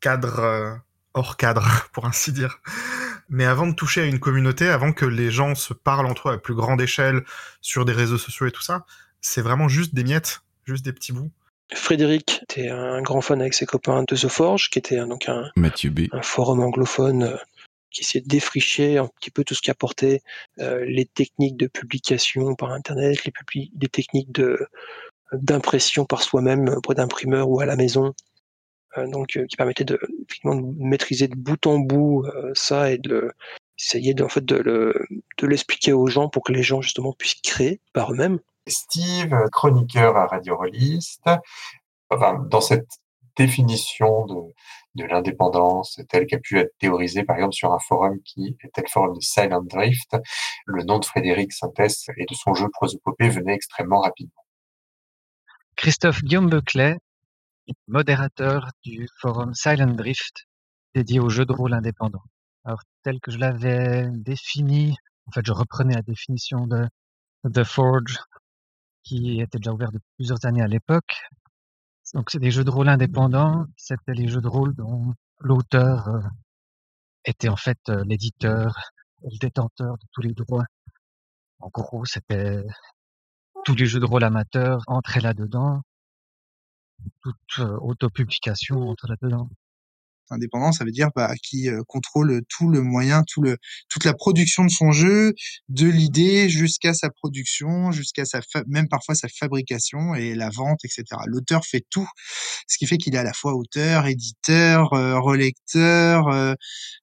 cadre 0.00 0.38
euh, 0.40 0.74
hors 1.14 1.36
cadre, 1.36 1.66
pour 1.92 2.04
ainsi 2.04 2.32
dire. 2.32 2.60
Mais 3.28 3.44
avant 3.44 3.66
de 3.66 3.74
toucher 3.74 4.02
à 4.02 4.04
une 4.04 4.18
communauté, 4.18 4.68
avant 4.68 4.92
que 4.92 5.04
les 5.04 5.30
gens 5.30 5.54
se 5.54 5.72
parlent 5.72 6.06
entre 6.06 6.28
eux 6.28 6.32
à 6.32 6.38
plus 6.38 6.54
grande 6.54 6.80
échelle 6.80 7.22
sur 7.60 7.84
des 7.84 7.92
réseaux 7.92 8.18
sociaux 8.18 8.46
et 8.46 8.50
tout 8.52 8.62
ça, 8.62 8.84
c'est 9.20 9.42
vraiment 9.42 9.68
juste 9.68 9.94
des 9.94 10.04
miettes, 10.04 10.42
juste 10.64 10.84
des 10.84 10.92
petits 10.92 11.12
bouts. 11.12 11.30
Frédéric 11.74 12.40
était 12.42 12.68
un 12.68 13.00
grand 13.02 13.20
fan 13.20 13.40
avec 13.40 13.54
ses 13.54 13.66
copains 13.66 14.04
de 14.06 14.16
The 14.16 14.28
Forge, 14.28 14.68
qui 14.68 14.78
était 14.78 14.98
donc 15.06 15.28
un, 15.28 15.50
Mathieu 15.56 15.90
B. 15.90 16.00
un 16.12 16.22
forum 16.22 16.60
anglophone 16.60 17.22
euh, 17.22 17.36
qui 17.90 18.02
essayait 18.02 18.22
de 18.22 18.28
défricher 18.28 18.98
un 18.98 19.06
petit 19.06 19.30
peu 19.30 19.44
tout 19.44 19.54
ce 19.54 19.62
qui 19.62 19.70
apportait 19.70 20.20
euh, 20.58 20.84
les 20.86 21.06
techniques 21.06 21.56
de 21.56 21.66
publication 21.66 22.54
par 22.54 22.72
Internet, 22.72 23.24
les, 23.24 23.32
les 23.80 23.88
techniques 23.88 24.32
de 24.32 24.58
d'impression 25.32 26.04
par 26.04 26.22
soi-même 26.22 26.68
auprès 26.68 26.94
d'imprimeurs 26.94 27.48
ou 27.48 27.60
à 27.60 27.64
la 27.64 27.76
maison, 27.76 28.08
euh, 28.08 28.12
donc 28.96 29.36
euh, 29.36 29.46
qui 29.46 29.56
permettait 29.56 29.84
de, 29.84 29.98
de 30.44 30.84
maîtriser 30.84 31.28
de 31.28 31.36
bout 31.36 31.66
en 31.66 31.78
bout 31.78 32.24
euh, 32.26 32.52
ça 32.54 32.90
et 32.90 32.98
de 32.98 33.32
essayer 33.78 34.14
de, 34.14 34.22
en 34.22 34.28
fait 34.28 34.44
de, 34.44 34.56
le, 34.56 35.06
de 35.38 35.46
l'expliquer 35.46 35.92
aux 35.92 36.06
gens 36.06 36.28
pour 36.28 36.44
que 36.44 36.52
les 36.52 36.62
gens 36.62 36.82
justement 36.82 37.12
puissent 37.12 37.40
créer 37.42 37.80
par 37.92 38.12
eux-mêmes. 38.12 38.38
Steve, 38.68 39.34
chroniqueur 39.50 40.16
à 40.16 40.26
Radio 40.26 40.56
Rolliste, 40.56 41.28
enfin, 42.10 42.38
dans 42.48 42.60
cette 42.60 42.88
définition 43.36 44.26
de, 44.26 44.34
de 44.94 45.04
l'indépendance 45.04 46.00
telle 46.08 46.26
qu'a 46.26 46.38
pu 46.38 46.58
être 46.58 46.72
théorisée 46.78 47.24
par 47.24 47.36
exemple 47.36 47.54
sur 47.54 47.72
un 47.72 47.78
forum 47.78 48.20
qui 48.24 48.56
était 48.62 48.82
le 48.82 48.88
forum 48.88 49.14
de 49.14 49.20
Silent 49.20 49.62
Drift, 49.62 50.16
le 50.66 50.84
nom 50.84 50.98
de 50.98 51.04
Frédéric 51.04 51.52
Sintès 51.52 52.08
et 52.16 52.26
de 52.28 52.34
son 52.34 52.54
jeu 52.54 52.68
Prosopopée 52.72 53.30
venait 53.30 53.54
extrêmement 53.54 54.00
rapidement. 54.00 54.44
Christophe 55.76 56.22
Guillaume 56.22 56.50
Beclet, 56.50 56.98
modérateur 57.88 58.70
du 58.84 59.08
forum 59.20 59.54
Silent 59.54 59.94
Drift 59.94 60.46
dédié 60.94 61.20
aux 61.20 61.28
jeux 61.28 61.46
de 61.46 61.52
rôle 61.52 61.74
indépendants. 61.74 62.24
Alors 62.64 62.82
tel 63.02 63.20
que 63.20 63.30
je 63.30 63.38
l'avais 63.38 64.08
défini, 64.12 64.96
en 65.26 65.32
fait 65.32 65.44
je 65.46 65.52
reprenais 65.52 65.94
la 65.94 66.02
définition 66.02 66.66
de 66.66 66.86
The 67.52 67.64
Forge 67.64 68.18
qui 69.04 69.40
était 69.40 69.58
déjà 69.58 69.72
ouvert 69.72 69.90
depuis 69.90 70.10
plusieurs 70.16 70.44
années 70.44 70.62
à 70.62 70.68
l'époque, 70.68 71.22
donc 72.14 72.30
c'est 72.30 72.38
des 72.38 72.50
jeux 72.50 72.64
de 72.64 72.70
rôle 72.70 72.88
indépendants. 72.88 73.64
C'était 73.76 74.12
les 74.12 74.28
jeux 74.28 74.40
de 74.42 74.48
rôle 74.48 74.74
dont 74.74 75.14
l'auteur 75.40 76.08
euh, 76.08 76.20
était 77.24 77.48
en 77.48 77.56
fait 77.56 77.78
euh, 77.88 78.04
l'éditeur, 78.04 78.76
le 79.22 79.38
détenteur 79.38 79.96
de 79.96 80.06
tous 80.12 80.20
les 80.20 80.34
droits. 80.34 80.64
En 81.60 81.68
gros, 81.68 82.04
c'était 82.04 82.64
tous 83.64 83.74
les 83.74 83.86
jeux 83.86 84.00
de 84.00 84.04
rôle 84.04 84.24
amateurs 84.24 84.82
entraient 84.88 85.20
là-dedans. 85.20 85.82
Toute 87.22 87.58
euh, 87.60 87.76
autopublication 87.80 88.76
entrait 88.88 89.08
là-dedans 89.08 89.48
indépendant, 90.32 90.72
ça 90.72 90.84
veut 90.84 90.90
dire 90.90 91.08
bah, 91.14 91.32
qui 91.42 91.68
euh, 91.68 91.82
contrôle 91.86 92.42
tout 92.48 92.68
le 92.68 92.82
moyen, 92.82 93.22
tout 93.26 93.42
le, 93.42 93.58
toute 93.88 94.04
la 94.04 94.14
production 94.14 94.64
de 94.64 94.70
son 94.70 94.92
jeu, 94.92 95.34
de 95.68 95.86
l'idée 95.86 96.48
jusqu'à 96.48 96.94
sa 96.94 97.10
production, 97.10 97.92
jusqu'à 97.92 98.24
sa 98.24 98.40
même 98.66 98.88
parfois 98.88 99.14
sa 99.14 99.28
fabrication 99.28 100.14
et 100.14 100.34
la 100.34 100.50
vente, 100.50 100.80
etc. 100.84 101.04
L'auteur 101.26 101.64
fait 101.64 101.84
tout, 101.90 102.08
ce 102.66 102.78
qui 102.78 102.86
fait 102.86 102.98
qu'il 102.98 103.14
est 103.14 103.18
à 103.18 103.24
la 103.24 103.32
fois 103.32 103.54
auteur, 103.54 104.06
éditeur, 104.06 104.92
euh, 104.94 105.20
relecteur, 105.20 106.28
euh, 106.28 106.54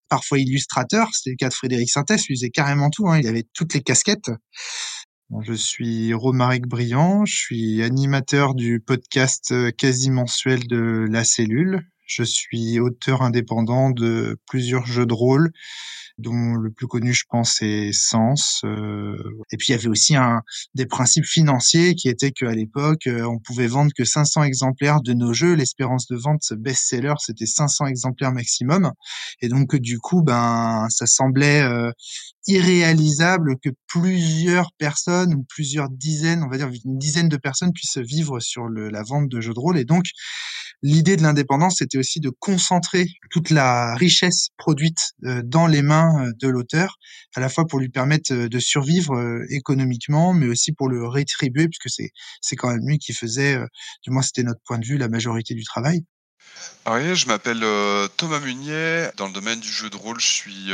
parfois 0.09 0.39
illustrateur. 0.39 1.09
C'était 1.13 1.31
le 1.31 1.37
cas 1.37 1.49
de 1.49 1.53
Frédéric 1.53 1.89
Sintès, 1.89 2.25
lui 2.27 2.35
faisait 2.35 2.49
carrément 2.49 2.89
tout. 2.89 3.07
Hein, 3.07 3.19
il 3.19 3.27
avait 3.27 3.45
toutes 3.53 3.73
les 3.73 3.81
casquettes. 3.81 4.31
Je 5.41 5.53
suis 5.53 6.11
Romaric 6.13 6.65
Briand, 6.65 7.23
je 7.23 7.35
suis 7.35 7.83
animateur 7.83 8.55
du 8.55 8.79
podcast 8.79 9.51
euh, 9.51 9.69
quasi 9.69 10.09
mensuel 10.09 10.67
de 10.67 11.05
La 11.07 11.23
Cellule. 11.23 11.85
Je 12.09 12.23
suis 12.23 12.79
auteur 12.79 13.21
indépendant 13.21 13.91
de 13.91 14.39
plusieurs 14.47 14.87
jeux 14.87 15.05
de 15.05 15.13
rôle, 15.13 15.51
dont 16.17 16.55
le 16.55 16.71
plus 16.71 16.87
connu, 16.87 17.13
je 17.13 17.23
pense, 17.29 17.61
est 17.61 17.93
Sens. 17.93 18.61
Euh, 18.65 19.15
et 19.51 19.57
puis, 19.57 19.67
il 19.69 19.71
y 19.71 19.75
avait 19.75 19.87
aussi 19.87 20.15
un, 20.15 20.41
des 20.73 20.87
principes 20.87 21.25
financiers 21.25 21.93
qui 21.93 22.09
étaient 22.09 22.31
qu'à 22.31 22.51
l'époque, 22.51 23.05
euh, 23.05 23.25
on 23.25 23.37
pouvait 23.37 23.67
vendre 23.67 23.91
que 23.95 24.05
500 24.05 24.41
exemplaires 24.41 25.01
de 25.01 25.13
nos 25.13 25.33
jeux. 25.33 25.53
L'espérance 25.53 26.07
de 26.07 26.15
vente 26.15 26.41
best-seller, 26.51 27.13
c'était 27.19 27.45
500 27.45 27.85
exemplaires 27.85 28.31
maximum. 28.31 28.91
Et 29.41 29.47
donc, 29.47 29.75
du 29.75 29.99
coup, 29.99 30.23
ben, 30.23 30.87
ça 30.89 31.05
semblait 31.05 31.61
euh, 31.61 31.91
irréalisable 32.47 33.57
que 33.63 33.69
plusieurs 33.87 34.71
personnes 34.79 35.35
ou 35.35 35.45
plusieurs 35.47 35.89
dizaines, 35.89 36.43
on 36.43 36.49
va 36.49 36.57
dire 36.57 36.69
une 36.85 36.97
dizaine 36.97 37.29
de 37.29 37.37
personnes 37.37 37.71
puissent 37.71 37.99
vivre 37.99 38.39
sur 38.39 38.65
le, 38.65 38.89
la 38.89 39.03
vente 39.03 39.29
de 39.29 39.41
jeux 39.41 39.53
de 39.53 39.59
rôle. 39.59 39.77
Et 39.77 39.85
donc, 39.85 40.05
l'idée 40.81 41.17
de 41.17 41.23
l'indépendance, 41.23 41.77
c'était 41.77 41.97
aussi 41.97 42.19
de 42.19 42.29
concentrer 42.29 43.07
toute 43.31 43.49
la 43.49 43.95
richesse 43.95 44.49
produite 44.57 45.11
euh, 45.25 45.41
dans 45.43 45.67
les 45.67 45.81
mains 45.81 46.25
euh, 46.25 46.31
de 46.39 46.47
l'auteur, 46.47 46.97
à 47.35 47.39
la 47.39 47.49
fois 47.49 47.65
pour 47.65 47.79
lui 47.79 47.89
permettre 47.89 48.33
euh, 48.33 48.49
de 48.49 48.59
survivre 48.59 49.39
économiquement, 49.49 50.33
mais 50.33 50.47
aussi 50.47 50.71
pour 50.71 50.89
le 50.89 51.07
rétribuer, 51.07 51.67
puisque 51.67 51.89
c'est 51.89 52.11
c'est 52.41 52.55
quand 52.55 52.69
même 52.69 52.85
lui 52.85 52.97
qui 52.99 53.13
faisait, 53.13 53.59
du 54.03 54.11
moins 54.11 54.21
c'était 54.21 54.43
notre 54.43 54.61
point 54.65 54.79
de 54.79 54.85
vue, 54.85 54.97
la 54.97 55.09
majorité 55.09 55.53
du 55.53 55.63
travail. 55.63 56.03
Oui, 56.87 57.15
je 57.15 57.27
m'appelle 57.27 57.63
Thomas 58.17 58.39
Munier. 58.39 59.09
Dans 59.17 59.27
le 59.27 59.33
domaine 59.33 59.59
du 59.59 59.69
jeu 59.69 59.89
de 59.89 59.95
rôle, 59.95 60.19
je 60.19 60.27
suis 60.27 60.71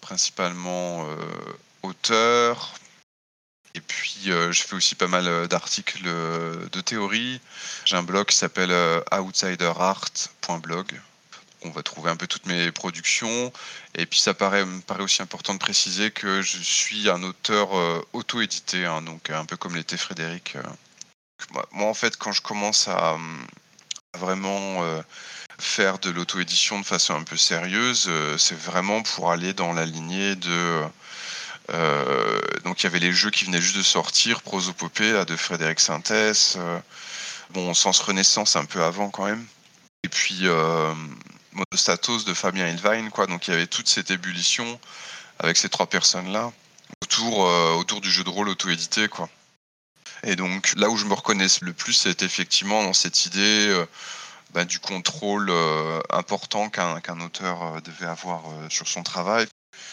principalement 0.00 1.04
auteur, 1.82 2.74
et 3.74 3.80
puis, 3.80 4.22
je 4.24 4.62
fais 4.66 4.74
aussi 4.74 4.94
pas 4.94 5.06
mal 5.06 5.46
d'articles 5.48 6.02
de 6.04 6.80
théorie. 6.80 7.40
J'ai 7.84 7.96
un 7.96 8.02
blog 8.02 8.26
qui 8.26 8.36
s'appelle 8.36 8.72
outsiderart.blog. 9.12 11.00
On 11.62 11.70
va 11.70 11.82
trouver 11.82 12.10
un 12.10 12.16
peu 12.16 12.26
toutes 12.26 12.46
mes 12.46 12.72
productions. 12.72 13.52
Et 13.94 14.06
puis, 14.06 14.20
ça 14.20 14.34
paraît, 14.34 14.64
me 14.64 14.80
paraît 14.80 15.02
aussi 15.02 15.22
important 15.22 15.54
de 15.54 15.58
préciser 15.58 16.10
que 16.10 16.40
je 16.42 16.58
suis 16.58 17.08
un 17.10 17.22
auteur 17.22 17.70
auto-édité, 18.12 18.84
hein, 18.84 19.02
donc 19.02 19.30
un 19.30 19.44
peu 19.44 19.56
comme 19.56 19.76
l'était 19.76 19.96
Frédéric. 19.96 20.56
Moi, 21.72 21.88
en 21.88 21.94
fait, 21.94 22.16
quand 22.16 22.32
je 22.32 22.42
commence 22.42 22.88
à 22.88 23.16
vraiment 24.16 24.82
faire 25.58 25.98
de 25.98 26.10
l'auto-édition 26.10 26.80
de 26.80 26.86
façon 26.86 27.14
un 27.14 27.22
peu 27.22 27.36
sérieuse, 27.36 28.10
c'est 28.38 28.58
vraiment 28.58 29.02
pour 29.02 29.30
aller 29.30 29.52
dans 29.52 29.72
la 29.72 29.84
lignée 29.84 30.36
de 30.36 30.82
euh, 31.70 32.40
donc 32.64 32.80
il 32.80 32.84
y 32.84 32.86
avait 32.86 32.98
les 32.98 33.12
jeux 33.12 33.30
qui 33.30 33.44
venaient 33.44 33.60
juste 33.60 33.76
de 33.76 33.82
sortir, 33.82 34.42
Prosopopée 34.42 35.24
de 35.26 35.36
Frédéric 35.36 35.80
Sintès, 35.80 36.56
euh, 36.56 36.78
bon 37.50 37.74
Sens 37.74 38.00
Renaissance 38.00 38.56
un 38.56 38.64
peu 38.64 38.82
avant 38.82 39.10
quand 39.10 39.26
même, 39.26 39.44
et 40.02 40.08
puis 40.08 40.40
euh, 40.44 40.94
Monostatos 41.52 42.24
de 42.24 42.34
Fabien 42.34 42.68
Ilvain, 42.68 43.10
quoi. 43.10 43.26
Donc 43.26 43.48
il 43.48 43.50
y 43.50 43.54
avait 43.54 43.66
toute 43.66 43.88
cette 43.88 44.10
ébullition 44.10 44.80
avec 45.38 45.56
ces 45.56 45.68
trois 45.68 45.86
personnes-là 45.86 46.52
autour, 47.02 47.40
autour 47.76 48.00
du 48.00 48.10
jeu 48.10 48.24
de 48.24 48.30
rôle 48.30 48.48
auto-édité, 48.48 49.08
quoi. 49.08 49.28
Et 50.24 50.36
donc 50.36 50.72
là 50.76 50.88
où 50.88 50.96
je 50.96 51.04
me 51.04 51.14
reconnais 51.14 51.46
le 51.60 51.72
plus, 51.72 51.92
c'est 51.92 52.22
effectivement 52.22 52.82
dans 52.82 52.94
cette 52.94 53.26
idée 53.26 53.84
bah, 54.52 54.64
du 54.64 54.80
contrôle 54.80 55.52
important 56.10 56.70
qu'un 56.70 57.20
auteur 57.20 57.80
devait 57.82 58.06
avoir 58.06 58.42
sur 58.70 58.88
son 58.88 59.02
travail 59.02 59.46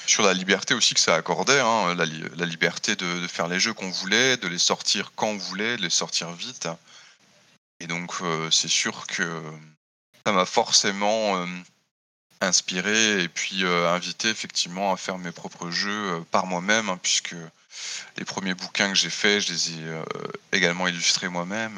sur 0.06 0.24
la 0.24 0.34
liberté 0.34 0.74
aussi 0.74 0.94
que 0.94 1.00
ça 1.00 1.16
accordait, 1.16 1.60
hein, 1.60 1.96
la, 1.96 2.46
liberté 2.46 2.96
de, 2.96 3.28
faire 3.28 3.48
les 3.48 3.60
jeux 3.60 3.74
qu'on 3.74 3.90
voulait, 3.90 4.38
de 4.38 4.48
les 4.48 4.60
sortir 4.60 5.12
quand 5.16 5.28
on 5.28 5.38
voulait, 5.38 5.78
de 5.78 5.82
les 5.82 5.90
sortir 5.90 6.32
vite. 6.32 6.68
Et 7.80 7.88
donc 7.88 8.14
euh, 8.22 8.50
c'est 8.52 8.70
sûr 8.70 9.06
que 9.08 9.42
ça 10.26 10.32
m'a 10.32 10.46
forcément 10.46 11.38
euh, 11.38 11.46
inspiré 12.42 13.24
et 13.24 13.28
puis 13.28 13.64
euh, 13.64 13.90
invité 13.90 14.30
effectivement 14.30 14.94
à 14.94 14.98
faire 14.98 15.18
mes 15.18 15.32
propres 15.32 15.70
jeux 15.72 16.24
par 16.32 16.46
moi-même, 16.46 16.90
hein, 16.90 17.00
puisque 17.02 17.36
les 18.18 18.26
premiers 18.26 18.54
bouquins 18.54 18.90
que 18.90 18.96
j'ai 18.96 19.10
faits, 19.10 19.48
je 19.48 19.54
les 19.54 19.72
ai 19.72 20.02
également 20.54 20.88
illustrés 20.88 21.28
moi-même. 21.28 21.78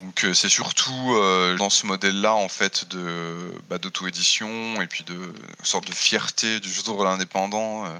Donc 0.00 0.24
euh, 0.24 0.34
c'est 0.34 0.48
surtout 0.48 1.14
euh, 1.14 1.56
dans 1.56 1.70
ce 1.70 1.86
modèle-là 1.86 2.34
en 2.34 2.48
fait 2.48 2.86
de 2.90 3.52
bah, 3.68 3.78
d'auto-édition 3.78 4.80
et 4.82 4.86
puis 4.86 5.04
de 5.04 5.16
sorte 5.62 5.86
de 5.86 5.94
fierté 5.94 6.60
du 6.60 6.68
jeu 6.68 6.82
de 6.82 6.90
rôle 6.90 7.06
indépendant. 7.06 7.86
Euh. 7.86 7.98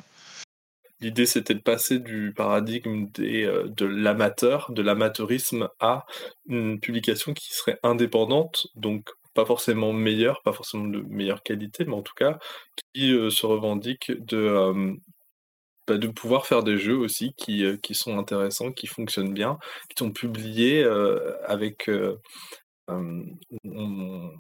L'idée 1.00 1.26
c'était 1.26 1.55
de 1.55 1.61
passer 1.61 1.99
du 1.99 2.33
paradigme 2.35 3.07
des, 3.15 3.45
de 3.67 3.87
l'amateur, 3.87 4.71
de 4.71 4.83
l'amateurisme 4.83 5.69
à 5.79 6.07
une 6.49 6.81
publication 6.81 7.35
qui 7.35 7.53
serait 7.53 7.79
indépendante, 7.83 8.67
donc 8.76 9.11
pas 9.35 9.45
forcément 9.45 9.93
meilleure, 9.93 10.41
pas 10.43 10.53
forcément 10.53 10.87
de 10.87 11.03
meilleure 11.03 11.43
qualité, 11.43 11.85
mais 11.85 11.95
en 11.95 12.03
tout 12.03 12.15
cas 12.15 12.38
qui 12.95 13.11
se 13.31 13.45
revendique 13.45 14.11
de 14.25 14.97
bah, 15.87 15.99
de 15.99 16.09
pouvoir 16.09 16.47
faire 16.47 16.64
des 16.64 16.78
jeux 16.78 16.97
aussi 16.97 17.33
qui, 17.35 17.64
euh, 17.64 17.76
qui 17.76 17.95
sont 17.95 18.19
intéressants, 18.19 18.73
qui 18.73 18.87
fonctionnent 18.88 19.33
bien, 19.33 19.59
qui 19.88 19.97
sont 19.99 20.11
publiés 20.12 20.83
euh, 20.83 21.37
avec. 21.47 21.88
Euh, 21.88 22.16
on 22.88 24.33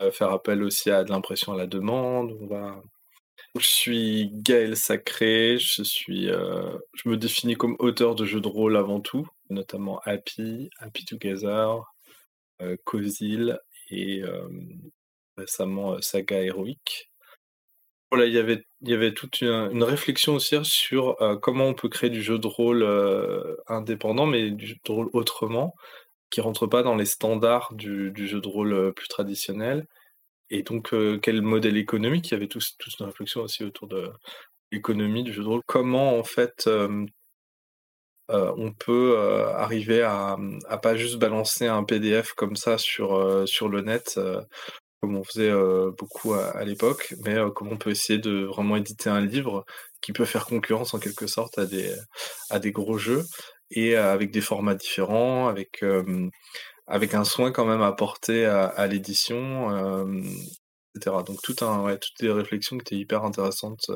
va 0.00 0.10
faire 0.10 0.30
appel 0.30 0.62
aussi 0.62 0.90
à 0.90 1.04
de 1.04 1.10
l'impression 1.10 1.52
à 1.52 1.56
la 1.56 1.66
demande. 1.66 2.32
On 2.40 2.46
va... 2.46 2.82
Je 3.58 3.66
suis 3.66 4.30
Gaël 4.32 4.76
Sacré, 4.76 5.58
je, 5.58 5.82
suis, 5.82 6.28
je 6.28 7.08
me 7.08 7.16
définis 7.16 7.56
comme 7.56 7.76
auteur 7.78 8.14
de 8.14 8.24
jeux 8.24 8.40
de 8.40 8.48
rôle 8.48 8.76
avant 8.76 9.00
tout, 9.00 9.28
notamment 9.50 10.00
Happy, 10.04 10.70
Happy 10.78 11.04
Together, 11.04 11.82
Cozil 12.84 13.58
et 13.90 14.22
récemment 15.36 16.00
Saga 16.00 16.42
Il 18.14 18.32
y 18.32 18.38
avait, 18.38 18.64
il 18.82 18.90
y 18.90 18.94
avait 18.94 19.14
toute 19.14 19.40
une, 19.40 19.82
réflexion 19.82 20.34
aussi 20.34 20.56
sur 20.64 21.20
euh, 21.22 21.36
comment 21.36 21.66
on 21.66 21.74
peut 21.74 21.88
créer 21.88 22.10
du 22.10 22.22
jeu 22.22 22.38
de 22.38 22.46
rôle 22.46 22.82
euh, 22.82 23.56
indépendant, 23.68 24.26
mais 24.26 24.50
du 24.50 24.66
jeu 24.66 24.76
de 24.84 24.92
rôle 24.92 25.08
autrement, 25.14 25.74
qui 26.30 26.40
rentre 26.42 26.66
pas 26.66 26.82
dans 26.82 26.94
les 26.94 27.06
standards 27.06 27.72
du, 27.74 28.12
jeu 28.26 28.40
de 28.40 28.48
rôle 28.48 28.72
euh, 28.74 28.92
plus 28.92 29.08
traditionnel. 29.08 29.86
Et 30.50 30.62
donc, 30.62 30.94
quel 31.22 31.40
modèle 31.40 31.78
économique? 31.78 32.28
Il 32.30 32.34
y 32.34 32.36
avait 32.36 32.46
toute 32.46 32.76
une 33.00 33.06
réflexion 33.06 33.40
aussi 33.42 33.64
autour 33.64 33.88
de 33.88 34.12
l'économie 34.70 35.22
du 35.22 35.32
jeu 35.32 35.42
de 35.42 35.48
rôle. 35.48 35.62
Comment, 35.66 36.18
en 36.18 36.24
fait, 36.24 36.68
on 38.28 38.72
peut 38.72 39.18
arriver 39.56 40.02
à, 40.02 40.36
à 40.68 40.76
pas 40.76 40.94
juste 40.94 41.16
balancer 41.16 41.66
un 41.66 41.84
PDF 41.84 42.34
comme 42.34 42.56
ça 42.56 42.76
sur, 42.76 43.48
sur 43.48 43.70
le 43.70 43.80
net 43.80 44.20
comme 45.02 45.16
on 45.16 45.24
faisait 45.24 45.52
beaucoup 45.98 46.34
à, 46.34 46.64
l'époque, 46.64 47.14
mais 47.24 47.34
comment 47.56 47.72
on 47.72 47.76
peut 47.76 47.90
essayer 47.90 48.20
de 48.20 48.44
vraiment 48.44 48.76
éditer 48.76 49.10
un 49.10 49.20
livre 49.20 49.66
qui 50.00 50.12
peut 50.12 50.24
faire 50.24 50.46
concurrence 50.46 50.94
en 50.94 51.00
quelque 51.00 51.26
sorte 51.26 51.58
à 51.58 51.66
des, 51.66 51.92
à 52.50 52.60
des 52.60 52.70
gros 52.70 52.98
jeux 52.98 53.24
et 53.72 53.96
avec 53.96 54.30
des 54.30 54.40
formats 54.40 54.76
différents, 54.76 55.48
avec, 55.48 55.84
avec 56.86 57.14
un 57.14 57.24
soin 57.24 57.50
quand 57.50 57.66
même 57.66 57.82
apporté 57.82 58.46
à, 58.46 58.86
l'édition, 58.86 60.06
etc. 60.94 61.16
Donc 61.26 61.42
tout 61.42 61.56
un, 61.62 61.82
ouais, 61.82 61.98
toutes 61.98 62.20
des 62.20 62.30
réflexions 62.30 62.78
qui 62.78 62.82
étaient 62.82 63.02
hyper 63.02 63.24
intéressantes 63.24 63.90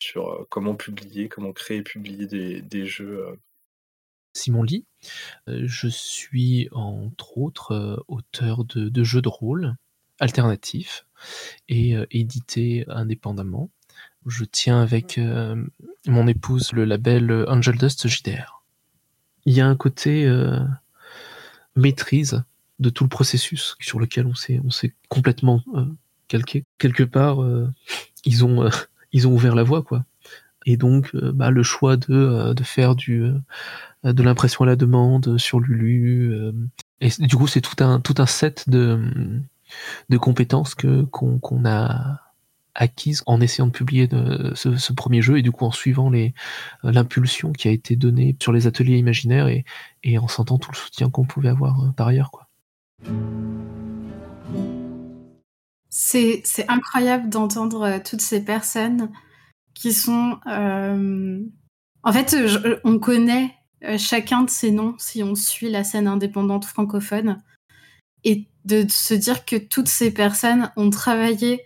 sur 0.00 0.46
comment 0.50 0.74
publier, 0.74 1.28
comment 1.28 1.52
créer 1.52 1.76
et 1.78 1.82
publier 1.82 2.26
des, 2.26 2.60
des 2.60 2.86
jeux. 2.86 3.24
Simon 4.36 4.64
Lee, 4.64 4.84
je 5.46 5.86
suis 5.86 6.68
entre 6.72 7.38
autres 7.38 8.04
auteur 8.08 8.64
de 8.64 9.04
jeux 9.04 9.22
de 9.22 9.28
rôle 9.28 9.76
alternatif 10.20 11.06
et 11.68 11.96
euh, 11.96 12.06
édité 12.10 12.84
indépendamment. 12.88 13.70
Je 14.26 14.44
tiens 14.44 14.80
avec 14.80 15.18
euh, 15.18 15.62
mon 16.06 16.26
épouse 16.26 16.72
le 16.72 16.84
label 16.84 17.44
Angel 17.48 17.76
Dust 17.76 18.08
JDR. 18.08 18.62
Il 19.44 19.52
y 19.52 19.60
a 19.60 19.66
un 19.66 19.76
côté 19.76 20.26
euh, 20.26 20.58
maîtrise 21.76 22.42
de 22.78 22.90
tout 22.90 23.04
le 23.04 23.10
processus 23.10 23.76
sur 23.80 24.00
lequel 24.00 24.26
on 24.26 24.34
s'est 24.34 24.60
on 24.64 24.70
s'est 24.70 24.94
complètement 25.08 25.62
calqué. 26.28 26.64
Quelque 26.78 27.04
part, 27.04 27.38
ils 28.24 28.44
ont 28.44 28.68
ils 29.12 29.28
ont 29.28 29.32
ouvert 29.32 29.54
la 29.54 29.62
voie 29.62 29.82
quoi. 29.82 30.04
Et 30.66 30.76
donc, 30.76 31.14
bah, 31.14 31.50
le 31.50 31.62
choix 31.62 31.96
de, 31.96 32.52
de 32.52 32.62
faire 32.64 32.96
du 32.96 33.30
de 34.02 34.22
l'impression 34.22 34.64
à 34.64 34.66
la 34.66 34.76
demande 34.76 35.38
sur 35.38 35.60
Lulu. 35.60 36.34
et 37.00 37.10
du 37.20 37.36
coup, 37.36 37.46
c'est 37.46 37.60
tout 37.60 37.84
un 37.84 38.00
tout 38.00 38.14
un 38.18 38.26
set 38.26 38.68
de 38.68 38.98
de 40.08 40.16
compétences 40.16 40.74
que 40.74 41.02
qu'on 41.04 41.64
a 41.64 42.20
acquises 42.74 43.22
en 43.26 43.40
essayant 43.40 43.68
de 43.68 43.72
publier 43.72 44.08
ce, 44.54 44.92
premier 44.92 45.22
jeu 45.22 45.38
et 45.38 45.42
du 45.42 45.52
coup 45.52 45.64
en 45.64 45.70
suivant 45.70 46.10
les 46.10 46.34
l'impulsion 46.82 47.52
qui 47.52 47.68
a 47.68 47.70
été 47.70 47.94
donnée 47.94 48.36
sur 48.42 48.52
les 48.52 48.66
ateliers 48.66 48.98
imaginaires 48.98 49.48
et, 49.48 50.18
en 50.18 50.28
sentant 50.28 50.58
tout 50.58 50.70
le 50.72 50.76
soutien 50.76 51.08
qu'on 51.08 51.24
pouvait 51.24 51.50
avoir 51.50 51.80
euh, 51.84 51.90
par 51.92 52.08
ailleurs 52.08 52.30
quoi. 52.32 52.48
C'est 55.96 56.42
incroyable 56.68 57.28
d'entendre 57.28 57.82
euh, 57.82 57.98
toutes 58.04 58.20
ces 58.20 58.44
personnes 58.44 59.10
qui 59.74 59.92
sont 59.92 60.38
euh, 60.48 61.40
en 62.02 62.12
fait 62.12 62.36
on 62.82 62.98
connaît 62.98 63.54
euh, 63.84 63.98
chacun 63.98 64.42
de 64.42 64.50
ces 64.50 64.70
noms 64.70 64.96
si 64.98 65.22
on 65.22 65.34
suit 65.34 65.70
la 65.70 65.84
scène 65.84 66.08
indépendante 66.08 66.64
francophone 66.64 67.42
et 68.24 68.48
de 68.64 68.86
se 68.88 69.14
dire 69.14 69.44
que 69.44 69.56
toutes 69.56 69.88
ces 69.88 70.12
personnes 70.12 70.70
ont 70.76 70.90
travaillé 70.90 71.64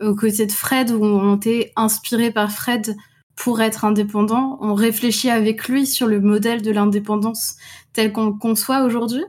aux 0.00 0.14
côtés 0.14 0.46
de 0.46 0.52
Fred 0.52 0.90
ou 0.90 1.04
ont 1.04 1.36
été 1.36 1.72
inspirées 1.76 2.32
par 2.32 2.50
Fred 2.50 2.96
pour 3.36 3.60
être 3.62 3.84
indépendants, 3.84 4.58
ont 4.60 4.74
réfléchi 4.74 5.30
avec 5.30 5.68
lui 5.68 5.86
sur 5.86 6.06
le 6.06 6.20
modèle 6.20 6.62
de 6.62 6.70
l'indépendance 6.70 7.56
tel 7.92 8.12
qu'on 8.12 8.26
le 8.26 8.32
conçoit 8.34 8.82
aujourd'hui? 8.82 9.24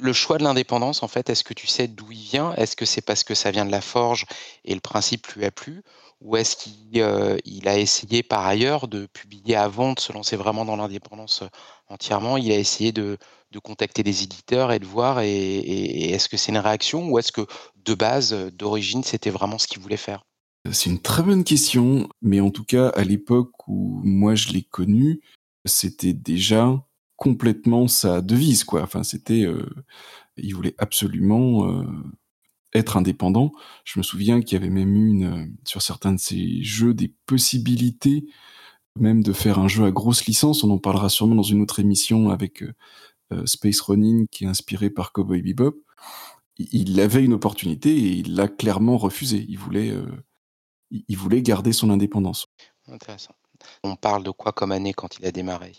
Le 0.00 0.12
choix 0.12 0.38
de 0.38 0.44
l'indépendance, 0.44 1.02
en 1.02 1.08
fait, 1.08 1.30
est-ce 1.30 1.42
que 1.42 1.54
tu 1.54 1.66
sais 1.66 1.88
d'où 1.88 2.12
il 2.12 2.18
vient? 2.18 2.54
Est-ce 2.54 2.76
que 2.76 2.84
c'est 2.84 3.00
parce 3.00 3.24
que 3.24 3.34
ça 3.34 3.50
vient 3.50 3.64
de 3.64 3.72
la 3.72 3.80
forge 3.80 4.26
et 4.64 4.74
le 4.74 4.80
principe 4.80 5.26
lui 5.28 5.44
a 5.46 5.50
plu? 5.50 5.82
Ou 6.20 6.36
est-ce 6.36 6.56
qu'il 6.56 6.74
euh, 6.96 7.38
a 7.64 7.78
essayé 7.78 8.22
par 8.22 8.46
ailleurs 8.46 8.86
de 8.86 9.06
publier 9.06 9.56
avant 9.56 9.94
de 9.94 10.00
se 10.00 10.12
lancer 10.12 10.36
vraiment 10.36 10.64
dans 10.64 10.76
l'indépendance 10.76 11.42
euh, 11.42 11.48
entièrement? 11.88 12.36
Il 12.36 12.52
a 12.52 12.56
essayé 12.56 12.92
de, 12.92 13.18
de 13.50 13.58
contacter 13.58 14.02
des 14.02 14.22
éditeurs 14.22 14.72
et 14.72 14.78
de 14.78 14.84
voir, 14.84 15.20
est-ce 15.20 16.28
que 16.28 16.36
c'est 16.36 16.52
une 16.52 16.58
réaction 16.58 17.08
ou 17.10 17.18
est-ce 17.18 17.32
que 17.32 17.46
de 17.76 17.94
base, 17.94 18.32
euh, 18.32 18.50
d'origine, 18.50 19.02
c'était 19.02 19.30
vraiment 19.30 19.58
ce 19.58 19.66
qu'il 19.66 19.80
voulait 19.80 19.96
faire? 19.96 20.24
C'est 20.70 20.90
une 20.90 21.00
très 21.00 21.22
bonne 21.22 21.44
question, 21.44 22.08
mais 22.20 22.40
en 22.40 22.50
tout 22.50 22.64
cas, 22.64 22.88
à 22.88 23.04
l'époque 23.04 23.68
où 23.68 24.00
moi 24.04 24.34
je 24.34 24.48
l'ai 24.48 24.62
connu, 24.62 25.20
c'était 25.64 26.12
déjà 26.12 26.84
complètement 27.16 27.88
sa 27.88 28.20
devise, 28.20 28.64
quoi. 28.64 28.82
Enfin, 28.82 29.02
c'était, 29.02 29.44
euh, 29.44 29.66
il 30.36 30.54
voulait 30.54 30.74
absolument 30.76 31.70
euh, 31.70 31.84
être 32.74 32.96
indépendant. 32.98 33.52
Je 33.84 33.98
me 33.98 34.02
souviens 34.02 34.42
qu'il 34.42 34.58
y 34.58 34.60
avait 34.60 34.70
même 34.70 34.94
eu 34.94 35.08
une, 35.08 35.56
sur 35.64 35.80
certains 35.80 36.12
de 36.12 36.20
ses 36.20 36.62
jeux 36.62 36.92
des 36.92 37.14
possibilités 37.26 38.26
même 39.00 39.22
de 39.22 39.32
faire 39.32 39.58
un 39.58 39.68
jeu 39.68 39.84
à 39.84 39.90
grosse 39.92 40.26
licence. 40.26 40.64
On 40.64 40.70
en 40.70 40.78
parlera 40.78 41.08
sûrement 41.08 41.36
dans 41.36 41.42
une 41.42 41.62
autre 41.62 41.78
émission 41.78 42.30
avec 42.30 42.64
Space 43.46 43.80
Running 43.80 44.26
qui 44.28 44.44
est 44.44 44.48
inspiré 44.48 44.90
par 44.90 45.12
Cowboy 45.12 45.42
Bebop. 45.42 45.76
Il 46.58 46.98
avait 47.00 47.24
une 47.24 47.34
opportunité 47.34 47.90
et 47.96 48.08
il 48.18 48.34
l'a 48.34 48.48
clairement 48.48 48.96
refusé. 48.98 49.44
Il 49.48 49.58
voulait, 49.58 49.90
euh, 49.90 50.06
il 50.90 51.16
voulait 51.16 51.42
garder 51.42 51.72
son 51.72 51.90
indépendance. 51.90 52.46
Intéressant. 52.88 53.34
On 53.84 53.96
parle 53.96 54.24
de 54.24 54.30
quoi 54.30 54.52
comme 54.52 54.72
année 54.72 54.92
quand 54.94 55.18
il 55.18 55.26
a 55.26 55.30
démarré? 55.30 55.72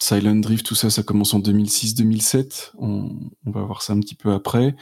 Silent 0.00 0.36
Drift, 0.36 0.64
tout 0.66 0.74
ça, 0.76 0.90
ça 0.90 1.02
commence 1.02 1.34
en 1.34 1.40
2006-2007. 1.40 2.72
On, 2.78 3.10
on 3.46 3.50
va 3.50 3.62
voir 3.62 3.82
ça 3.82 3.92
un 3.92 4.00
petit 4.00 4.14
peu 4.14 4.32
après. 4.32 4.76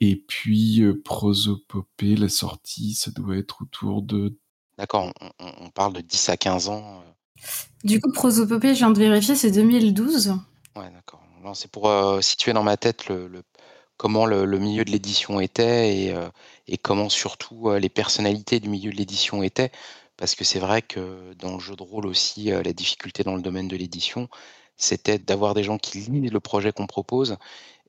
Et 0.00 0.16
puis 0.16 0.82
euh, 0.82 1.00
Prosopopée, 1.02 2.16
la 2.16 2.28
sortie, 2.28 2.94
ça 2.94 3.10
doit 3.10 3.36
être 3.36 3.62
autour 3.62 4.02
de. 4.02 4.38
D'accord, 4.78 5.12
on, 5.20 5.26
on- 5.40 5.52
on 5.66 5.70
parle 5.70 5.92
de 5.94 6.00
10 6.00 6.28
à 6.30 6.36
15 6.36 6.68
ans. 6.68 7.02
euh, 7.02 7.42
Du 7.84 8.00
coup, 8.00 8.12
Prosopopée, 8.12 8.74
je 8.74 8.78
viens 8.78 8.90
de 8.90 8.98
vérifier, 8.98 9.34
c'est 9.34 9.50
2012. 9.50 10.34
Ouais, 10.76 10.90
d'accord. 10.90 11.20
C'est 11.54 11.70
pour 11.70 11.88
euh, 11.88 12.20
situer 12.20 12.52
dans 12.52 12.62
ma 12.62 12.76
tête 12.76 13.08
le, 13.08 13.42
comment 13.96 14.24
le, 14.26 14.46
milieu 14.58 14.84
de 14.84 14.90
l'édition 14.90 15.40
était 15.40 15.96
et, 16.06 16.14
euh, 16.14 16.28
comment 16.82 17.08
surtout 17.08 17.70
euh, 17.70 17.78
les 17.78 17.88
personnalités 17.88 18.60
du 18.60 18.68
milieu 18.68 18.90
de 18.92 18.96
l'édition 18.96 19.42
étaient. 19.42 19.72
Parce 20.16 20.34
que 20.34 20.44
c'est 20.44 20.58
vrai 20.60 20.82
que 20.82 21.32
dans 21.34 21.54
le 21.54 21.60
jeu 21.60 21.76
de 21.76 21.82
rôle 21.82 22.06
aussi, 22.06 22.46
la 22.50 22.72
difficulté 22.74 23.22
dans 23.24 23.34
le 23.36 23.42
domaine 23.42 23.68
de 23.68 23.76
l'édition, 23.76 24.28
c'était 24.76 25.18
d'avoir 25.18 25.54
des 25.54 25.62
gens 25.64 25.78
qui 25.78 25.98
lisent 25.98 26.30
le 26.32 26.40
projet 26.40 26.72
qu'on 26.72 26.86
propose 26.86 27.36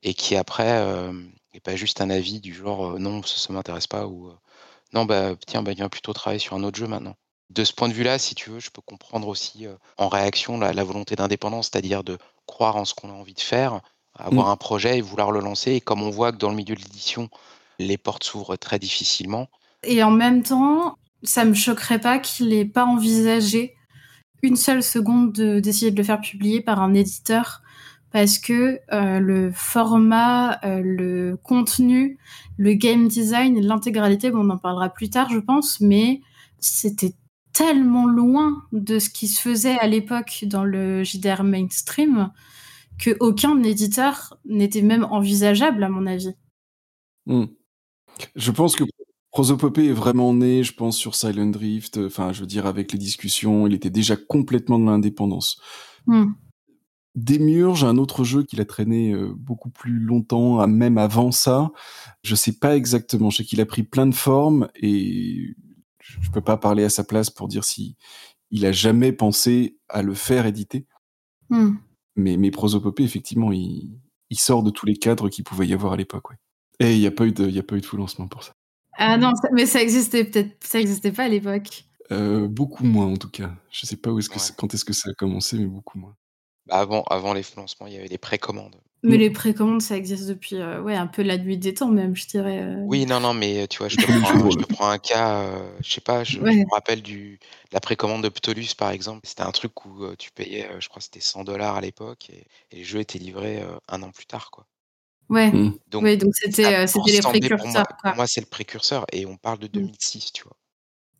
et 0.02 0.14
qui 0.14 0.36
après, 0.36 0.70
euh, 0.82 1.12
et 1.54 1.60
pas 1.60 1.76
juste 1.76 2.00
un 2.00 2.10
avis 2.10 2.40
du 2.40 2.54
genre 2.54 2.98
non, 3.00 3.22
ça, 3.22 3.38
ça 3.38 3.52
m'intéresse 3.52 3.86
pas 3.88 4.06
ou 4.08 4.32
non, 4.94 5.04
bah 5.06 5.36
tiens, 5.46 5.62
bah, 5.62 5.74
viens 5.74 5.88
plutôt 5.90 6.12
travailler 6.14 6.40
sur 6.40 6.56
un 6.56 6.64
autre 6.64 6.78
jeu 6.78 6.86
maintenant. 6.88 7.16
De 7.54 7.64
ce 7.64 7.72
point 7.72 7.88
de 7.88 7.94
vue-là, 7.94 8.18
si 8.18 8.34
tu 8.34 8.50
veux, 8.50 8.60
je 8.60 8.70
peux 8.70 8.82
comprendre 8.82 9.28
aussi 9.28 9.66
euh, 9.66 9.74
en 9.98 10.08
réaction 10.08 10.58
la, 10.58 10.72
la 10.72 10.84
volonté 10.84 11.16
d'indépendance, 11.16 11.68
c'est-à-dire 11.72 12.02
de 12.04 12.18
croire 12.46 12.76
en 12.76 12.84
ce 12.84 12.94
qu'on 12.94 13.10
a 13.10 13.12
envie 13.12 13.34
de 13.34 13.40
faire, 13.40 13.80
avoir 14.18 14.48
Mm. 14.48 14.50
un 14.50 14.56
projet 14.56 14.98
et 14.98 15.00
vouloir 15.00 15.32
le 15.32 15.40
lancer. 15.40 15.72
Et 15.72 15.80
comme 15.80 16.02
on 16.02 16.10
voit 16.10 16.32
que 16.32 16.38
dans 16.38 16.50
le 16.50 16.56
milieu 16.56 16.74
de 16.74 16.80
l'édition, 16.80 17.28
les 17.78 17.98
portes 17.98 18.24
s'ouvrent 18.24 18.56
très 18.56 18.78
difficilement, 18.78 19.48
Et 19.84 20.02
en 20.02 20.10
même 20.10 20.42
temps, 20.42 20.96
ça 21.24 21.44
me 21.44 21.54
choquerait 21.54 22.00
pas 22.00 22.18
qu'il 22.18 22.48
n'ait 22.48 22.64
pas 22.64 22.84
envisagé 22.84 23.74
une 24.42 24.56
seule 24.56 24.82
seconde 24.82 25.32
de- 25.32 25.60
d'essayer 25.60 25.90
de, 25.90 25.96
le 25.96 26.04
faire 26.04 26.20
publier 26.20 26.60
par 26.60 26.80
un 26.82 26.94
éditeur 26.94 27.62
parce 28.12 28.38
que 28.38 28.80
euh, 28.92 29.20
le 29.20 29.52
format, 29.52 30.60
euh, 30.64 30.82
le 30.84 31.36
contenu, 31.42 32.18
le 32.58 32.74
game 32.74 33.08
design, 33.08 33.60
l'intégralité, 33.60 34.30
bon, 34.30 34.46
on 34.46 34.50
en 34.50 34.58
parlera 34.58 34.90
plus 34.90 35.10
tard, 35.10 35.30
je 35.30 35.38
pense, 35.38 35.80
mais 35.80 36.20
c'était 36.58 37.14
tellement 37.52 38.06
loin 38.06 38.62
de 38.72 38.98
ce 38.98 39.10
qui 39.10 39.28
se 39.28 39.40
faisait 39.40 39.78
à 39.78 39.86
l'époque 39.86 40.44
dans 40.46 40.64
le 40.64 41.04
JDR 41.04 41.44
mainstream 41.44 42.30
que 42.98 43.16
aucun 43.20 43.62
éditeur 43.62 44.38
n'était 44.44 44.82
même 44.82 45.04
envisageable, 45.04 45.82
à 45.82 45.88
mon 45.88 46.06
avis. 46.06 46.32
Hmm. 47.26 47.46
Je 48.36 48.50
pense 48.50 48.76
que 48.76 48.84
Prosopopée 49.30 49.88
est 49.88 49.92
vraiment 49.92 50.34
né, 50.34 50.62
je 50.62 50.74
pense, 50.74 50.96
sur 50.96 51.14
Silent 51.14 51.46
Drift. 51.46 51.98
Enfin, 51.98 52.32
je 52.32 52.40
veux 52.40 52.46
dire, 52.46 52.66
avec 52.66 52.92
les 52.92 52.98
discussions, 52.98 53.66
il 53.66 53.74
était 53.74 53.90
déjà 53.90 54.16
complètement 54.16 54.78
dans 54.78 54.90
l'indépendance. 54.90 55.60
Démiurge, 57.14 57.84
un 57.84 57.98
autre 57.98 58.24
jeu 58.24 58.42
qu'il 58.42 58.60
a 58.60 58.64
traîné 58.64 59.12
euh, 59.12 59.32
beaucoup 59.36 59.70
plus 59.70 59.98
longtemps, 59.98 60.66
même 60.66 60.96
avant 60.96 61.30
ça. 61.30 61.70
Je 62.22 62.34
sais 62.34 62.52
pas 62.52 62.76
exactement. 62.76 63.30
Je 63.30 63.38
sais 63.38 63.44
qu'il 63.44 63.60
a 63.60 63.66
pris 63.66 63.82
plein 63.82 64.06
de 64.06 64.14
formes 64.14 64.68
et 64.76 65.54
je 66.20 66.30
peux 66.30 66.40
pas 66.40 66.56
parler 66.56 66.84
à 66.84 66.90
sa 66.90 67.04
place 67.04 67.30
pour 67.30 67.48
dire 67.48 67.64
si 67.64 67.96
il 68.50 68.66
a 68.66 68.72
jamais 68.72 69.12
pensé 69.12 69.78
à 69.88 70.02
le 70.02 70.14
faire 70.14 70.46
éditer. 70.46 70.86
Hmm. 71.48 71.76
Mais, 72.16 72.36
mais 72.36 72.50
Prosopopée, 72.50 73.02
effectivement, 73.04 73.52
il, 73.52 73.90
il 74.30 74.38
sort 74.38 74.62
de 74.62 74.70
tous 74.70 74.84
les 74.86 74.96
cadres 74.96 75.28
qu'il 75.30 75.44
pouvait 75.44 75.66
y 75.66 75.72
avoir 75.72 75.94
à 75.94 75.96
l'époque. 75.96 76.30
Ouais. 76.30 76.36
Et 76.80 76.94
il 76.94 77.00
n'y 77.00 77.06
a 77.06 77.10
pas 77.10 77.24
eu 77.26 77.32
de, 77.32 77.46
il 77.48 77.58
a 77.58 77.62
pas 77.62 77.76
eu 77.76 77.80
de 77.80 77.86
full 77.86 78.00
lancement 78.00 78.28
pour 78.28 78.42
ça. 78.42 78.52
Ah 78.98 79.16
non, 79.16 79.34
ça- 79.34 79.48
mais 79.52 79.64
ça 79.66 79.80
existait 79.80 80.24
peut-être, 80.24 80.56
ça 80.66 80.78
existait 80.80 81.12
pas 81.12 81.24
à 81.24 81.28
l'époque. 81.28 81.84
Euh, 82.10 82.46
beaucoup 82.48 82.84
moins 82.84 83.06
en 83.06 83.16
tout 83.16 83.30
cas. 83.30 83.54
Je 83.70 83.86
sais 83.86 83.96
pas 83.96 84.10
où 84.10 84.18
est-ce 84.18 84.28
que 84.28 84.34
Ouais. 84.34 84.40
c'est- 84.40 84.54
quand 84.56 84.74
est-ce 84.74 84.84
que 84.84 84.92
ça 84.92 85.10
a 85.10 85.14
commencé, 85.14 85.56
mais 85.58 85.66
beaucoup 85.66 85.98
moins. 85.98 86.14
bah, 86.66 86.76
avant, 86.78 87.02
avant 87.04 87.32
les 87.32 87.42
lancements, 87.56 87.86
il 87.86 87.94
y 87.94 87.96
avait 87.96 88.08
les 88.08 88.18
précommandes. 88.18 88.76
Mais 89.04 89.16
Mm. 89.16 89.18
les 89.18 89.30
précommandes, 89.30 89.82
ça 89.82 89.96
existe 89.96 90.26
depuis, 90.28 90.56
euh, 90.56 90.80
ouais, 90.80 90.94
un 90.96 91.06
peu 91.08 91.22
la 91.22 91.36
nuit 91.38 91.58
des 91.58 91.74
temps 91.74 91.90
même, 91.90 92.14
je 92.16 92.26
dirais. 92.28 92.60
euh. 92.62 92.76
Oui, 92.86 93.06
non, 93.06 93.20
non, 93.20 93.32
mais 93.34 93.66
tu 93.68 93.78
vois, 93.78 93.88
je 93.88 93.96
te 93.96 94.06
prends, 94.06 94.36
jours, 94.38 94.50
je 94.50 94.56
te 94.58 94.64
ouais. 94.64 94.66
prends 94.66 94.88
un 94.90 94.98
cas, 94.98 95.40
euh, 95.44 95.78
je 95.82 95.92
sais 95.92 96.00
pas, 96.00 96.24
je, 96.24 96.38
me 96.40 96.70
rappelle 96.72 97.00
du, 97.02 97.38
de 97.38 97.74
la 97.74 97.80
précommande 97.80 98.22
de 98.22 98.28
Ptolus, 98.28 98.74
par 98.76 98.90
exemple. 98.90 99.26
C'était 99.26 99.42
un 99.42 99.52
truc 99.52 99.84
où 99.86 100.04
euh, 100.04 100.14
tu 100.18 100.30
payais, 100.32 100.68
euh, 100.70 100.80
je 100.80 100.88
crois, 100.88 100.98
que 100.98 101.04
c'était 101.04 101.20
100 101.20 101.44
dollars 101.44 101.76
à 101.76 101.80
l'époque 101.80 102.28
et, 102.30 102.46
et 102.70 102.76
les 102.76 102.84
jeux 102.84 103.00
étaient 103.00 103.18
livrés 103.18 103.62
euh, 103.62 103.76
un 103.88 104.02
an 104.02 104.10
plus 104.10 104.26
tard, 104.26 104.50
quoi. 104.50 104.66
Ouais, 105.28 105.50
Mm. 105.52 105.70
Donc, 105.88 106.02
ouais, 106.02 106.16
donc 106.16 106.34
ça 106.34 106.46
c'était, 106.50 106.74
euh, 106.74 106.86
les 107.06 107.20
sembler, 107.20 107.48
pour 107.50 107.68
moi, 107.68 107.82
précurseurs, 107.82 107.86
pour 107.86 107.96
quoi. 108.02 108.14
moi, 108.14 108.26
c'est 108.26 108.40
le 108.40 108.46
précurseur 108.46 109.06
et 109.12 109.26
on 109.26 109.36
parle 109.36 109.58
de 109.60 109.66
Mm. 109.68 109.70
2006, 109.70 110.32
tu 110.32 110.42
vois. 110.44 110.56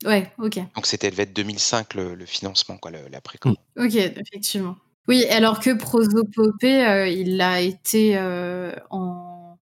Ouais, 0.04 0.32
ok, 0.38 0.58
Donc, 0.74 0.86
c'était 0.86 1.10
devait 1.10 1.22
être 1.24 1.32
2005 1.32 1.94
le, 1.94 2.14
le 2.14 2.26
financement, 2.26 2.76
quoi, 2.78 2.90
le- 2.90 3.08
la 3.08 3.18
Mm. 3.18 3.22
précommande. 3.22 3.56
ok, 3.78 3.94
effectivement. 3.94 4.76
Oui, 5.08 5.24
alors 5.26 5.58
que 5.60 5.76
Prosopopée, 5.76 6.86
euh, 6.86 7.08
il 7.08 7.40
a 7.40 7.60
été 7.60 8.16
euh, 8.16 8.72
en. 8.90 9.58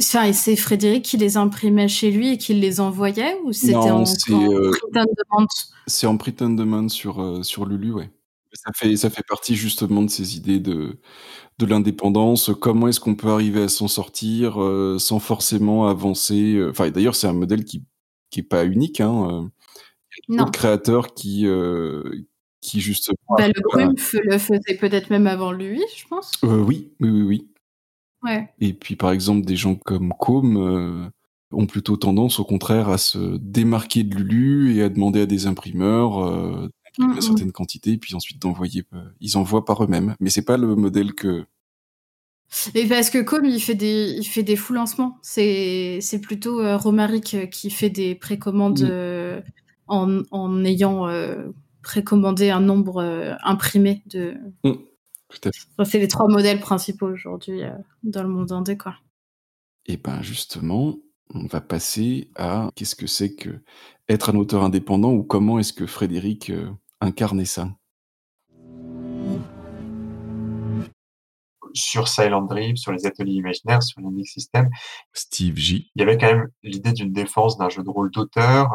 Enfin, 0.00 0.32
c'est 0.32 0.56
Frédéric 0.56 1.04
qui 1.04 1.16
les 1.18 1.36
imprimait 1.36 1.88
chez 1.88 2.10
lui 2.10 2.32
et 2.32 2.38
qui 2.38 2.54
les 2.54 2.80
envoyait 2.80 3.36
ou 3.44 3.52
c'était 3.52 3.74
en, 3.76 4.04
c'est 4.06 4.32
en 4.32 4.50
euh, 4.50 4.70
print 4.70 4.92
demand? 4.94 5.46
c'est 5.86 6.06
en 6.06 6.16
print 6.16 6.40
on 6.42 6.50
demand 6.50 6.88
sur 6.88 7.20
euh, 7.20 7.42
sur 7.42 7.66
Lulu, 7.66 7.92
ouais. 7.92 8.10
Ça 8.54 8.70
fait 8.74 8.96
ça 8.96 9.10
fait 9.10 9.24
partie 9.28 9.56
justement 9.56 10.02
de 10.02 10.08
ces 10.08 10.36
idées 10.36 10.58
de 10.58 10.98
de 11.58 11.66
l'indépendance. 11.66 12.50
Comment 12.60 12.88
est-ce 12.88 13.00
qu'on 13.00 13.14
peut 13.14 13.28
arriver 13.28 13.62
à 13.64 13.68
s'en 13.68 13.88
sortir 13.88 14.54
sans 14.98 15.18
forcément 15.18 15.86
avancer 15.88 16.58
Enfin, 16.70 16.90
d'ailleurs, 16.90 17.14
c'est 17.14 17.26
un 17.26 17.32
modèle 17.34 17.64
qui 17.64 17.84
qui 18.30 18.40
est 18.40 18.42
pas 18.44 18.64
unique. 18.64 19.00
Hein. 19.00 19.50
Il 20.28 20.34
y 20.34 20.36
a 20.36 20.38
Non. 20.38 20.44
d'autres 20.46 20.58
créateurs 20.58 21.14
qui 21.14 21.46
qui 22.64 22.80
justement. 22.80 23.16
Bah, 23.38 23.46
le 23.46 23.60
Grumpf 23.60 24.14
le 24.24 24.38
faisait 24.38 24.76
peut-être 24.80 25.10
même 25.10 25.26
avant 25.26 25.52
lui, 25.52 25.82
je 25.96 26.04
pense. 26.08 26.32
Euh, 26.42 26.58
oui, 26.58 26.90
oui, 27.00 27.10
oui, 27.10 27.22
oui. 27.22 27.48
Ouais. 28.22 28.48
Et 28.58 28.72
puis, 28.72 28.96
par 28.96 29.12
exemple, 29.12 29.44
des 29.44 29.54
gens 29.56 29.74
comme 29.74 30.12
Com 30.18 30.56
euh, 30.56 31.06
ont 31.52 31.66
plutôt 31.66 31.96
tendance, 31.98 32.40
au 32.40 32.44
contraire, 32.44 32.88
à 32.88 32.96
se 32.98 33.36
démarquer 33.36 34.02
de 34.02 34.16
Lulu 34.16 34.74
et 34.76 34.82
à 34.82 34.88
demander 34.88 35.20
à 35.20 35.26
des 35.26 35.46
imprimeurs 35.46 36.24
euh, 36.24 36.68
d'imprimer 36.96 37.12
Mm, 37.12 37.16
une 37.16 37.20
certaine 37.20 37.52
quantité, 37.52 37.98
puis 37.98 38.14
ensuite 38.14 38.40
d'envoyer. 38.40 38.84
euh, 38.94 39.02
ils 39.20 39.36
envoient 39.36 39.64
par 39.64 39.82
eux-mêmes. 39.84 40.14
Mais 40.20 40.30
c'est 40.30 40.44
pas 40.44 40.56
le 40.56 40.74
modèle 40.76 41.12
que. 41.12 41.44
Et 42.74 42.86
parce 42.86 43.10
que 43.10 43.18
comme 43.20 43.44
il 43.44 43.60
fait 43.60 43.74
des, 43.74 44.14
il 44.16 44.24
fait 44.24 44.44
des 44.44 44.54
fous 44.56 44.74
lancements, 44.74 45.18
c'est, 45.20 45.98
c'est 46.00 46.20
plutôt 46.20 46.60
Romaric 46.78 47.50
qui 47.50 47.70
fait 47.70 47.90
des 47.90 48.14
précommandes 48.14 48.84
Mm. 48.84 49.42
en, 49.88 50.22
en 50.30 50.64
ayant 50.64 51.08
précommandé 51.84 52.50
un 52.50 52.60
nombre 52.60 52.96
euh, 52.96 53.34
imprimé 53.44 54.02
de. 54.06 54.34
Mm. 54.64 54.72
Enfin, 55.30 55.84
c'est 55.84 55.98
les 55.98 56.08
trois 56.08 56.28
modèles 56.28 56.60
principaux 56.60 57.06
aujourd'hui 57.06 57.62
euh, 57.62 57.70
dans 58.02 58.22
le 58.22 58.28
monde 58.28 58.50
indé, 58.50 58.76
quoi. 58.76 58.96
Et 59.86 59.96
ben 59.96 60.22
justement, 60.22 60.96
on 61.32 61.46
va 61.46 61.60
passer 61.60 62.30
à 62.36 62.70
qu'est-ce 62.74 62.96
que 62.96 63.06
c'est 63.06 63.34
que 63.34 63.62
être 64.08 64.30
un 64.30 64.36
auteur 64.36 64.62
indépendant 64.62 65.12
ou 65.12 65.22
comment 65.22 65.58
est-ce 65.58 65.72
que 65.72 65.86
Frédéric 65.86 66.50
euh, 66.50 66.70
incarnait 67.00 67.44
ça? 67.44 67.68
sur 71.74 72.08
Silent 72.08 72.42
Drift, 72.42 72.78
sur 72.78 72.92
les 72.92 73.04
ateliers 73.04 73.34
imaginaires, 73.34 73.82
sur 73.82 74.00
l'Enix 74.00 74.32
System, 74.32 74.70
Steve 75.12 75.56
J. 75.56 75.90
il 75.94 76.00
y 76.00 76.02
avait 76.02 76.16
quand 76.16 76.32
même 76.32 76.48
l'idée 76.62 76.92
d'une 76.92 77.12
défense 77.12 77.58
d'un 77.58 77.68
jeu 77.68 77.82
de 77.82 77.90
rôle 77.90 78.10
d'auteur 78.10 78.70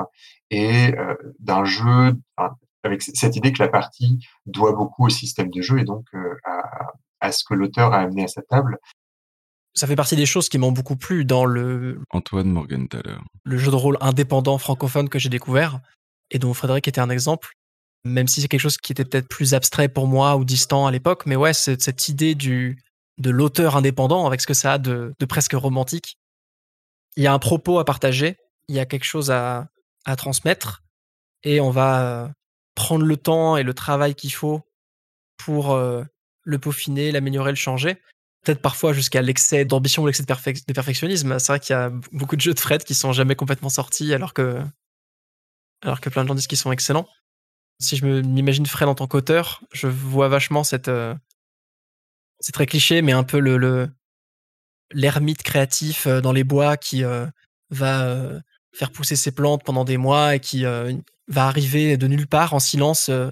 et 0.52 0.93
euh, 0.98 1.15
d'un 1.39 1.63
jeu 1.63 2.13
enfin, 2.38 2.56
avec 2.84 3.02
cette 3.02 3.36
idée 3.36 3.52
que 3.52 3.62
la 3.62 3.70
partie 3.70 4.26
doit 4.46 4.74
beaucoup 4.74 5.06
au 5.06 5.10
système 5.10 5.50
de 5.50 5.62
jeu 5.62 5.80
et 5.80 5.84
donc 5.84 6.06
euh, 6.13 6.36
à, 6.46 6.94
à 7.20 7.32
ce 7.32 7.44
que 7.44 7.54
l'auteur 7.54 7.94
a 7.94 8.00
amené 8.00 8.24
à 8.24 8.28
sa 8.28 8.42
table. 8.42 8.78
Ça 9.76 9.88
fait 9.88 9.96
partie 9.96 10.15
des 10.15 10.26
choses 10.26 10.50
qui 10.50 10.58
m'ont 10.58 10.72
beaucoup 10.72 10.96
plu 10.96 11.26
dans 11.26 11.46
le, 11.46 12.02
Antoine 12.12 12.50
Morgenthaler. 12.52 13.18
le 13.44 13.58
jeu 13.58 13.72
de 13.72 13.76
rôle 13.76 13.98
indépendant 14.02 14.58
francophone 14.58 15.10
que 15.10 15.20
j'ai 15.20 15.30
découvert 15.30 15.80
et 16.32 16.39
dont 16.39 16.54
Frédéric 16.54 16.88
était 16.88 17.02
un 17.02 17.10
exemple. 17.10 17.50
Même 18.06 18.28
si 18.28 18.42
c'est 18.42 18.48
quelque 18.48 18.62
chose 18.62 18.78
qui 18.78 18.94
était 18.94 19.06
peut-être 19.06 19.28
plus 19.28 19.54
abstrait 19.54 19.89
pour 19.89 20.08
moi 20.08 20.38
ou 20.38 20.46
distant 20.46 20.88
à 20.88 20.92
l'époque, 20.92 21.26
mais 21.26 21.36
ouais, 21.36 21.54
c'est 21.54 21.82
cette 21.82 22.08
idée 22.08 22.34
du 22.34 22.82
de 23.18 23.30
l'auteur 23.30 23.76
indépendant 23.76 24.26
avec 24.26 24.39
ce 24.39 24.48
que 24.48 24.54
ça 24.54 24.74
a 24.74 24.78
de, 24.78 25.13
de 25.20 25.26
presque 25.26 25.54
romantique. 25.54 26.18
Il 27.18 27.24
y 27.24 27.28
a 27.28 27.34
un 27.34 27.39
propos 27.39 27.78
à 27.78 27.84
partager, 27.84 28.38
il 28.70 28.76
y 28.76 28.80
a 28.80 28.86
quelque 28.86 29.04
chose 29.04 29.30
à, 29.30 29.68
à 30.06 30.15
transmettre, 30.15 30.84
et 31.44 31.60
on 31.60 31.70
va 31.70 32.02
euh, 32.02 32.28
prendre 32.80 33.06
le 33.06 33.18
temps 33.18 33.58
et 33.58 33.63
le 33.63 33.74
travail 33.74 34.15
qu'il 34.15 34.32
faut 34.32 34.62
pour 35.36 35.72
euh, 35.72 36.04
le 36.44 36.58
peaufiner, 36.60 37.12
l'améliorer, 37.12 37.52
le 37.52 37.58
changer. 37.68 37.98
Peut-être 38.46 38.62
parfois 38.62 38.94
jusqu'à 38.94 39.22
l'excès 39.22 39.65
d'ambition 39.65 40.04
ou 40.04 40.08
l'excès 40.08 40.24
de, 40.24 40.34
perfec- 40.34 40.65
de 40.65 40.74
perfectionnisme. 40.74 41.39
C'est 41.39 41.52
vrai 41.52 41.60
qu'il 41.60 41.74
y 41.74 41.78
a 41.78 41.92
beaucoup 42.13 42.38
de 42.38 42.42
jeux 42.42 42.54
de 42.54 42.60
Fred 42.60 42.86
qui 42.86 42.96
sont 42.96 43.12
jamais 43.12 43.36
complètement 43.36 43.70
sortis 43.70 44.13
alors 44.13 44.34
que, 44.34 44.63
alors 45.84 46.00
que 46.00 46.10
plein 46.10 46.24
de 46.24 46.30
gens 46.30 46.36
disent 46.36 46.48
qu'ils 46.48 46.58
sont 46.58 46.72
excellents. 46.72 47.08
Si 47.82 47.98
je 47.98 48.06
m'imagine 48.06 48.65
Fred 48.65 48.88
en 48.88 48.96
tant 48.96 49.08
qu'auteur, 49.08 49.62
je 49.74 49.88
vois 49.88 50.30
vachement 50.30 50.63
cette. 50.63 50.88
euh, 50.88 51.13
c'est 52.39 52.54
très 52.54 52.65
cliché, 52.65 53.02
mais 53.02 53.12
un 53.12 53.26
peu 53.26 53.39
le, 53.39 53.58
le 53.58 53.89
l'ermite 54.92 55.44
créatif 55.44 56.08
euh, 56.08 56.22
dans 56.22 56.32
les 56.32 56.46
bois 56.46 56.78
qui 56.78 57.04
va 57.72 57.94
faire 58.74 58.92
pousser 58.92 59.18
ses 59.18 59.32
plantes 59.32 59.63
pendant 59.65 59.84
des 59.84 59.98
mois 59.98 60.36
et 60.36 60.39
qui 60.39 60.63
va 61.30 61.46
arriver 61.46 61.96
de 61.96 62.08
nulle 62.08 62.28
part 62.28 62.54
en 62.54 62.60
silence, 62.60 63.10
euh, 63.10 63.30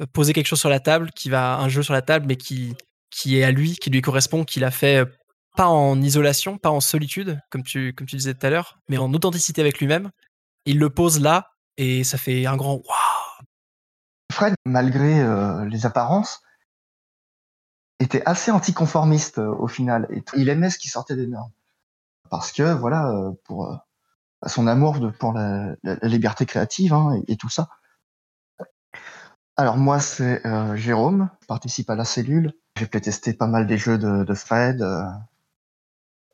euh, 0.00 0.06
poser 0.12 0.32
quelque 0.32 0.46
chose 0.46 0.60
sur 0.60 0.68
la 0.68 0.80
table, 0.80 1.10
qui 1.12 1.30
va 1.30 1.58
un 1.58 1.68
jeu 1.68 1.82
sur 1.82 1.94
la 1.94 2.02
table, 2.02 2.26
mais 2.26 2.36
qui 2.36 2.74
qui 3.10 3.38
est 3.38 3.44
à 3.44 3.50
lui, 3.50 3.76
qui 3.76 3.88
lui 3.88 4.02
correspond, 4.02 4.44
qu'il 4.44 4.64
a 4.64 4.70
fait 4.70 4.98
euh, 4.98 5.06
pas 5.56 5.66
en 5.66 6.00
isolation, 6.02 6.58
pas 6.58 6.70
en 6.70 6.80
solitude, 6.80 7.40
comme 7.50 7.62
tu 7.62 7.94
comme 7.94 8.06
tu 8.06 8.16
disais 8.16 8.34
tout 8.34 8.46
à 8.46 8.50
l'heure, 8.50 8.78
mais 8.88 8.98
en 8.98 9.12
authenticité 9.14 9.60
avec 9.60 9.78
lui-même. 9.78 10.10
Il 10.66 10.78
le 10.78 10.90
pose 10.90 11.20
là 11.20 11.50
et 11.78 12.04
ça 12.04 12.18
fait 12.18 12.44
un 12.44 12.56
grand 12.56 12.74
waouh. 12.74 13.46
Fred, 14.30 14.54
malgré 14.66 15.24
les 15.66 15.86
apparences, 15.86 16.42
était 17.98 18.22
assez 18.26 18.50
anticonformiste 18.50 19.38
au 19.38 19.66
final. 19.66 20.06
Et 20.12 20.22
il 20.36 20.50
aimait 20.50 20.68
ce 20.68 20.78
qui 20.78 20.88
sortait 20.88 21.16
des 21.16 21.26
normes. 21.26 21.50
Parce 22.28 22.52
que, 22.52 22.74
voilà, 22.74 23.32
pour 23.44 23.80
son 24.46 24.66
amour 24.66 24.98
pour 25.18 25.32
la, 25.32 25.74
liberté 26.02 26.46
créative 26.46 26.92
hein, 26.92 27.20
et, 27.26 27.36
tout 27.36 27.48
ça. 27.48 27.68
Alors 29.56 29.76
moi, 29.76 29.98
c'est 29.98 30.46
euh, 30.46 30.76
Jérôme, 30.76 31.28
je 31.42 31.46
participe 31.46 31.90
à 31.90 31.96
la 31.96 32.04
cellule. 32.04 32.52
J'ai 32.76 32.86
playtesté 32.86 33.32
pas 33.32 33.48
mal 33.48 33.66
des 33.66 33.76
jeux 33.76 33.98
de, 33.98 34.34
Fred. 34.34 34.82
euh, 34.82 35.02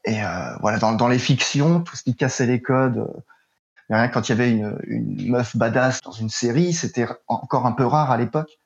et 0.05 0.23
euh, 0.23 0.57
voilà, 0.61 0.79
dans, 0.79 1.09
les 1.09 1.19
fictions, 1.19 1.81
tout 1.81 1.97
ce 1.97 2.03
qui 2.03 2.15
cassait 2.15 2.45
les 2.45 2.61
codes, 2.61 3.11
rien 3.89 4.09
quand 4.09 4.29
il 4.29 4.33
y 4.33 4.35
avait 4.35 4.51
une, 4.51 5.31
meuf 5.31 5.57
badass 5.57 6.03
dans 6.03 6.13
une 6.13 6.29
série, 6.29 6.75
c'était 6.75 7.07
encore 7.27 7.65
un 7.65 7.73
peu 7.73 7.87
rare 7.87 8.11
à 8.11 8.19
l'époque. 8.19 8.59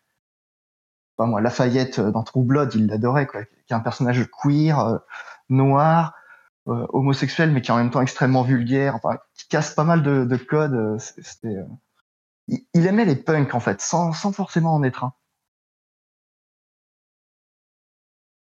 Moi, 1.20 1.40
Lafayette 1.40 2.00
dans 2.00 2.22
True 2.22 2.46
il 2.74 2.86
l'adorait, 2.86 3.26
quoi. 3.26 3.44
Qui 3.44 3.72
est 3.72 3.76
un 3.76 3.80
personnage 3.80 4.24
queer, 4.42 5.00
noir, 5.48 6.14
homosexuel, 6.68 7.50
mais 7.50 7.62
qui 7.62 7.70
est 7.70 7.74
en 7.74 7.78
même 7.78 7.90
temps 7.90 8.00
extrêmement 8.00 8.42
vulgaire, 8.42 9.00
qui 9.34 9.48
casse 9.48 9.74
pas 9.74 9.84
mal 9.84 10.02
de, 10.02 10.24
de 10.24 10.36
codes. 10.36 10.74
euh, 10.74 10.98
C'était, 10.98 11.48
euh, 11.48 11.64
il, 12.48 12.86
aimait 12.86 13.04
les 13.04 13.16
punks, 13.16 13.54
en 13.54 13.60
fait, 13.60 13.80
sans, 13.80 14.12
sans 14.12 14.32
forcément 14.32 14.74
en 14.74 14.82
être 14.82 15.04
un. 15.04 15.12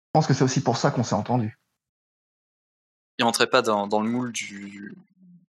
Je 0.07 0.19
pense 0.19 0.27
que 0.27 0.33
c'est 0.33 0.43
aussi 0.43 0.61
pour 0.63 0.77
ça 0.77 0.91
qu'on 0.91 1.03
s'est 1.03 1.15
entendu. 1.15 1.59
il 3.19 3.23
rentrait 3.23 3.47
pas 3.47 3.61
dans, 3.61 3.87
dans 3.87 4.01
le 4.01 4.09
moule 4.09 4.31
du 4.31 4.95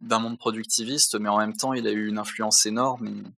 d'un 0.00 0.18
monde 0.18 0.38
productiviste, 0.38 1.18
mais 1.18 1.30
en 1.30 1.38
même 1.38 1.56
temps, 1.56 1.72
il 1.72 1.86
a 1.86 1.90
eu 1.92 2.08
une 2.08 2.18
influence 2.18 2.66
énorme. 2.66 3.32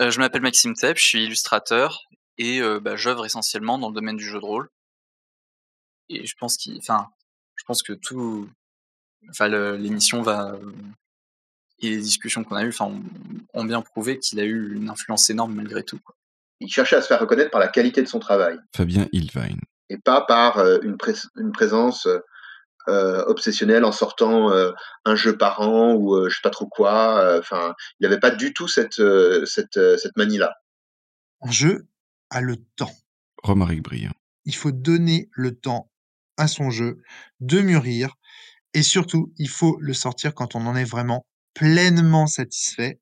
Euh, 0.00 0.10
je 0.10 0.18
m'appelle 0.18 0.42
Maxime 0.42 0.74
Tepp, 0.74 0.96
je 0.96 1.04
suis 1.04 1.24
illustrateur 1.24 2.02
et 2.36 2.60
euh, 2.60 2.80
bah, 2.80 2.96
j'œuvre 2.96 3.26
essentiellement 3.26 3.78
dans 3.78 3.88
le 3.88 3.94
domaine 3.94 4.16
du 4.16 4.24
jeu 4.24 4.40
de 4.40 4.44
rôle. 4.44 4.68
Et 6.08 6.26
je 6.26 6.34
pense 6.36 6.56
qu'il, 6.56 6.82
je 7.60 7.64
pense 7.66 7.82
que 7.82 7.92
tout, 7.92 8.48
enfin, 9.28 9.48
l'émission 9.76 10.22
va 10.22 10.58
et 11.82 11.90
les 11.90 11.96
discussions 11.98 12.42
qu'on 12.42 12.56
a 12.56 12.64
eues, 12.64 12.70
enfin, 12.70 12.90
ont, 13.54 13.64
bien 13.64 13.82
prouvé 13.82 14.18
qu'il 14.18 14.40
a 14.40 14.44
eu 14.44 14.74
une 14.76 14.88
influence 14.88 15.28
énorme 15.30 15.54
malgré 15.54 15.82
tout. 15.82 15.98
quoi. 15.98 16.14
Il 16.60 16.70
cherchait 16.72 16.96
à 16.96 17.02
se 17.02 17.06
faire 17.06 17.20
reconnaître 17.20 17.50
par 17.50 17.60
la 17.60 17.68
qualité 17.68 18.00
de 18.02 18.06
son 18.08 18.18
travail 18.18 18.58
Fabien 18.74 19.06
Ilvine. 19.12 19.60
et 19.90 19.98
pas 19.98 20.22
par 20.22 20.56
euh, 20.58 20.78
une, 20.82 20.96
prés- 20.96 21.14
une 21.36 21.52
présence 21.52 22.06
euh, 22.88 23.24
obsessionnelle 23.26 23.84
en 23.84 23.92
sortant 23.92 24.50
euh, 24.52 24.72
un 25.04 25.16
jeu 25.16 25.36
par 25.36 25.60
an 25.60 25.94
ou 25.94 26.14
euh, 26.16 26.28
je 26.30 26.36
sais 26.36 26.42
pas 26.42 26.50
trop 26.50 26.66
quoi. 26.66 27.18
euh, 27.20 27.38
Enfin, 27.40 27.74
il 27.98 28.04
n'avait 28.04 28.20
pas 28.20 28.30
du 28.30 28.52
tout 28.54 28.68
cette 28.68 29.00
euh, 29.00 29.44
cette 29.44 29.76
euh, 29.76 29.96
cette 29.98 30.16
manie-là. 30.16 30.54
Un 31.42 31.50
jeu 31.50 31.86
a 32.30 32.40
le 32.40 32.56
temps. 32.76 32.92
Romaric 33.42 33.82
Briand. 33.82 34.12
Il 34.44 34.54
faut 34.54 34.72
donner 34.72 35.28
le 35.32 35.54
temps 35.58 35.89
à 36.40 36.48
son 36.48 36.70
jeu 36.70 36.98
de 37.40 37.60
mûrir 37.60 38.14
et 38.74 38.82
surtout, 38.82 39.32
il 39.36 39.48
faut 39.48 39.76
le 39.80 39.92
sortir 39.94 40.34
quand 40.34 40.54
on 40.54 40.66
en 40.66 40.74
est 40.76 40.84
vraiment 40.84 41.26
pleinement 41.54 42.26
satisfait 42.26 43.00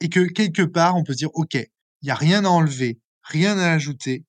et 0.00 0.08
que 0.08 0.20
quelque 0.20 0.62
part, 0.62 0.96
on 0.96 1.04
peut 1.04 1.12
se 1.12 1.18
dire, 1.18 1.30
OK, 1.34 1.54
il 1.54 1.68
n'y 2.04 2.10
a 2.10 2.14
rien 2.16 2.44
à 2.44 2.48
enlever, 2.48 2.98
rien 3.22 3.58
à 3.58 3.72
ajouter. 3.72 4.24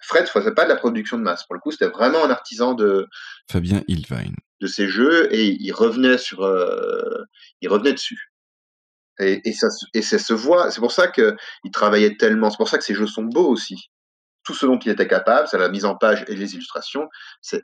Fred 0.00 0.24
ne 0.24 0.28
faisait 0.28 0.52
pas 0.54 0.64
de 0.64 0.68
la 0.68 0.76
production 0.76 1.16
de 1.18 1.22
masse. 1.22 1.44
Pour 1.46 1.54
le 1.54 1.60
coup, 1.60 1.70
c'était 1.72 1.88
vraiment 1.88 2.24
un 2.24 2.30
artisan 2.30 2.74
de 2.74 3.06
Fabien 3.50 3.82
Ilvine. 3.88 4.34
de 4.60 4.66
ces 4.66 4.88
jeux 4.88 5.32
et 5.34 5.56
il 5.60 5.72
revenait 5.72 6.18
sur 6.18 6.42
euh, 6.42 7.24
il 7.60 7.68
revenait 7.68 7.92
dessus 7.92 8.32
et, 9.20 9.40
et 9.48 9.52
ça 9.52 9.70
se- 9.70 9.86
et 9.94 10.02
ça 10.02 10.18
se 10.18 10.32
voit 10.32 10.70
c'est 10.70 10.80
pour 10.80 10.92
ça 10.92 11.08
que 11.08 11.36
il 11.64 11.70
travaillait 11.70 12.16
tellement 12.16 12.50
c'est 12.50 12.56
pour 12.56 12.68
ça 12.68 12.78
que 12.78 12.84
ces 12.84 12.94
jeux 12.94 13.06
sont 13.06 13.24
beaux 13.24 13.48
aussi 13.48 13.90
tout 14.48 14.54
ce 14.54 14.64
dont 14.64 14.78
il 14.78 14.90
était 14.90 15.06
capable 15.06 15.46
c'est 15.46 15.58
la 15.58 15.68
mise 15.68 15.84
en 15.84 15.94
page 15.94 16.24
et 16.26 16.34
les 16.34 16.54
illustrations 16.54 17.10
c'est 17.42 17.62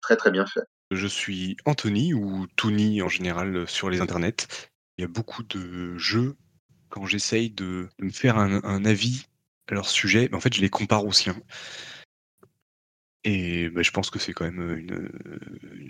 très 0.00 0.14
très 0.14 0.30
bien 0.30 0.46
fait 0.46 0.62
Je 0.92 1.08
suis 1.08 1.56
Anthony 1.64 2.14
ou 2.14 2.46
Tony 2.54 3.02
en 3.02 3.08
général 3.08 3.56
euh, 3.56 3.66
sur 3.66 3.90
les 3.90 4.00
internets. 4.00 4.46
Il 4.98 5.02
y 5.02 5.04
a 5.04 5.08
beaucoup 5.08 5.42
de 5.42 5.98
jeux, 5.98 6.36
quand 6.90 7.06
j'essaye 7.06 7.50
de, 7.50 7.88
me 7.98 8.10
faire 8.10 8.38
un, 8.38 8.62
un 8.62 8.84
avis 8.84 9.26
à 9.66 9.74
leur 9.74 9.88
sujet, 9.88 10.32
en 10.32 10.38
fait 10.38 10.54
je 10.54 10.60
les 10.60 10.70
compare 10.70 11.04
aux 11.04 11.12
siens. 11.12 11.36
Et 13.24 13.68
bah, 13.70 13.82
je 13.82 13.90
pense 13.90 14.08
que 14.08 14.20
c'est 14.20 14.32
quand 14.32 14.44
même 14.44 14.60
euh, 14.60 14.78
une, 14.78 15.10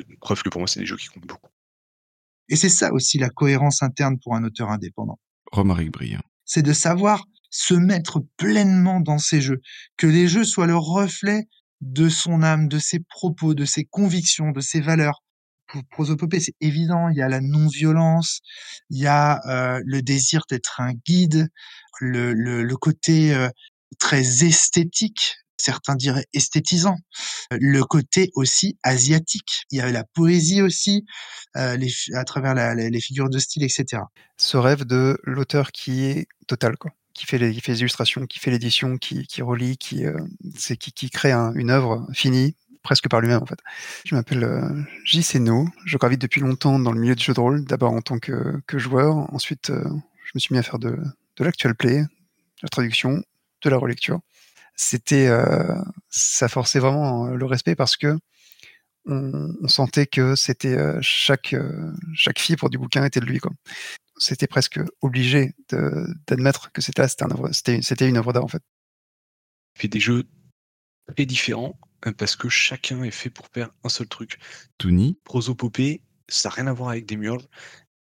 une 0.09 0.16
preuve 0.18 0.42
que 0.42 0.48
pour 0.48 0.62
moi 0.62 0.66
c'est 0.66 0.81
des 0.81 0.87
jeux 0.87 0.96
qui 0.96 1.09
comptent 1.09 1.26
beaucoup. 1.26 1.50
Et 2.48 2.57
c'est 2.57 2.70
ça 2.70 2.90
aussi 2.90 3.18
la 3.18 3.29
cohérence 3.29 3.83
interne 3.83 4.18
pour 4.18 4.35
un 4.35 4.44
auteur 4.44 4.70
indépendant. 4.70 5.18
Romaric 5.52 5.90
Briand. 5.92 6.24
C'est 6.46 6.62
de 6.62 6.72
savoir 6.72 7.26
se 7.50 7.74
mettre 7.74 8.20
pleinement 8.37 9.00
dans 9.00 9.18
ses 9.18 9.40
jeux, 9.40 9.61
que 9.96 10.06
les 10.06 10.28
jeux 10.28 10.44
soient 10.44 10.66
le 10.66 10.76
reflet 10.76 11.48
de 11.80 12.09
son 12.09 12.42
âme, 12.42 12.68
de 12.68 12.78
ses 12.78 13.00
propos, 13.00 13.54
de 13.54 13.64
ses 13.64 13.85
convictions, 13.85 14.50
de 14.50 14.61
ses 14.61 14.80
valeurs. 14.80 15.22
Pour 15.68 15.82
Prosopopée, 15.90 16.40
c'est 16.40 16.54
évident, 16.61 17.09
il 17.09 17.16
y 17.16 17.22
a 17.22 17.28
la 17.28 17.40
non-violence, 17.40 18.40
il 18.90 19.00
y 19.00 19.06
a 19.06 19.40
euh, 19.48 19.80
le 19.85 20.00
désir 20.00 20.42
d'être 20.48 20.80
un 20.80 20.92
guide, 20.92 21.48
le, 22.00 22.74
côté 22.76 23.35
euh, 23.35 23.48
très 23.98 24.44
esthétique, 24.44 25.37
certains 25.59 25.96
diraient 25.96 26.26
esthétisant, 26.32 26.96
le 27.50 27.82
côté 27.82 28.30
aussi 28.35 28.78
asiatique. 28.85 29.64
Il 29.72 29.78
y 29.78 29.80
a 29.80 29.90
la 29.90 30.04
poésie 30.04 30.62
aussi, 30.62 31.04
euh, 31.56 31.76
à 32.14 32.24
travers 32.24 32.54
les 32.54 33.00
figures 33.00 33.28
de 33.28 33.38
style, 33.38 33.64
etc. 33.64 34.02
ce 34.37 34.56
rêve 34.56 34.85
de 34.85 35.18
l'auteur 35.24 35.72
qui 35.72 36.04
est 36.04 36.28
total, 36.46 36.76
quoi. 36.76 36.92
Qui 37.16 37.24
fait 37.24 37.38
les, 37.38 37.52
qui 37.55 37.61
fait 37.62 37.72
les 37.72 37.81
illustrations, 37.81 38.26
qui 38.26 38.38
fait 38.38 38.50
l'édition, 38.50 38.98
qui, 38.98 39.26
qui 39.26 39.40
relie, 39.40 39.79
qui, 39.79 40.05
euh, 40.05 40.12
c'est, 40.55 40.76
qui, 40.76 40.92
qui 40.92 41.09
crée 41.09 41.33
un- 41.33 41.55
une 41.55 41.70
œuvre 41.70 42.07
finie, 42.12 42.55
presque 42.83 43.09
par 43.09 43.22
lui-même, 43.22 43.42
en 43.42 43.46
fait. 43.46 43.59
Je 44.05 44.14
m'appelle 44.14 44.44
euh, 44.44 44.68
J. 45.05 45.22
Seno. 45.22 45.66
Je 45.87 45.96
gravite 45.96 46.20
depuis 46.20 46.42
longtemps 46.42 46.79
dans 46.79 46.92
le 46.92 47.00
milieu 47.00 47.14
du 47.14 47.24
jeu 47.24 47.33
de 47.33 47.40
rôle, 47.40 47.64
d'abord 47.64 47.92
en 47.92 48.02
tant 48.02 48.18
que, 48.18 48.61
que 48.66 48.79
joueur. 48.79 49.33
Ensuite, 49.35 49.70
euh, 49.70 49.83
je 50.24 50.33
me 50.35 50.40
suis 50.40 50.52
mis 50.52 50.59
à 50.59 50.62
faire 50.62 50.79
de, 50.79 50.90
de 50.90 51.44
l'actual 51.44 51.74
play, 51.74 52.02
de 52.02 52.09
la 52.62 52.68
traduction, 52.68 53.22
de 53.62 53.70
la 53.70 53.79
relecture. 53.79 54.20
C'était, 54.74 55.29
euh, 55.29 55.74
ça 56.11 56.48
forçait 56.48 56.81
vraiment 56.81 57.29
le 57.29 57.46
respect 57.46 57.74
parce 57.76 57.96
que 57.96 58.18
on, 59.07 59.55
on 59.61 59.69
sentait 59.69 60.07
que 60.07 60.35
c'était 60.35 60.77
euh, 60.77 60.99
chaque 61.01 61.53
euh, 61.53 61.92
chaque 62.14 62.38
fibre 62.38 62.69
du 62.69 62.79
bouquin 62.79 63.05
était 63.05 63.21
de 63.21 63.27
lui 63.27 63.38
quoi. 63.38 63.53
C'était 64.19 64.47
presque 64.47 64.81
obligé 65.03 65.55
d'admettre 65.69 66.73
que 66.73 66.81
c'était 66.81 67.07
c'était 67.09 67.25
un 67.25 67.31
œuvre- 67.31 67.53
c'était 67.53 67.83
c'était 67.83 68.09
une 68.09 68.16
œuvre 68.16 68.33
d'art 68.33 68.45
en 68.45 68.49
fait. 68.49 68.62
Il 69.77 69.83
fait 69.83 69.88
des 69.88 70.01
jeux 70.01 70.25
très 71.14 71.27
différents, 71.27 71.79
euh, 72.07 72.12
parce 72.12 72.37
que 72.37 72.49
chacun 72.49 73.03
est 73.03 73.11
fait 73.11 73.31
pour 73.31 73.47
faire 73.53 73.71
un 73.85 73.88
seul 73.88 74.09
truc. 74.09 74.38
Tony 74.79 75.19
Prosopopée, 75.25 76.03
ça 76.29 76.49
n'a 76.49 76.55
rien 76.55 76.66
à 76.66 76.73
voir 76.73 76.90
avec 76.90 77.07
des 77.07 77.16
murs. 77.16 77.47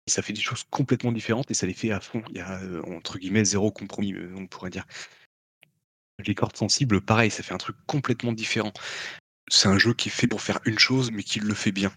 Et 0.07 0.11
ça 0.11 0.23
fait 0.23 0.33
des 0.33 0.41
choses 0.41 0.63
complètement 0.71 1.11
différentes 1.11 1.51
et 1.51 1.53
ça 1.53 1.67
les 1.67 1.73
fait 1.75 1.91
à 1.91 1.99
fond. 1.99 2.23
Il 2.29 2.37
y 2.37 2.39
a, 2.39 2.59
entre 2.87 3.19
guillemets, 3.19 3.45
zéro 3.45 3.71
compromis, 3.71 4.15
on 4.35 4.47
pourrait 4.47 4.71
dire. 4.71 4.85
Les 6.25 6.35
cordes 6.35 6.57
sensibles, 6.57 6.99
pareil, 6.99 7.29
ça 7.29 7.43
fait 7.43 7.53
un 7.53 7.59
truc 7.59 7.77
complètement 7.85 8.33
différent. 8.33 8.73
C'est 9.49 9.67
un 9.67 9.77
jeu 9.77 9.93
qui 9.93 10.09
est 10.09 10.11
fait 10.11 10.27
pour 10.27 10.41
faire 10.41 10.59
une 10.65 10.79
chose, 10.79 11.11
mais 11.11 11.23
qui 11.23 11.39
le 11.39 11.53
fait 11.53 11.71
bien. 11.71 11.91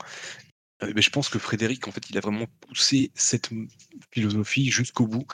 Euh, 0.83 0.93
mais 0.95 1.03
je 1.03 1.11
pense 1.11 1.29
que 1.29 1.39
Frédéric, 1.39 1.87
en 1.89 1.93
fait, 1.93 2.11
il 2.11 2.19
a 2.19 2.21
vraiment 2.21 2.47
poussé 2.61 3.11
cette 3.15 3.51
philosophie 4.11 4.71
jusqu'au 4.71 5.07
bout. 5.07 5.27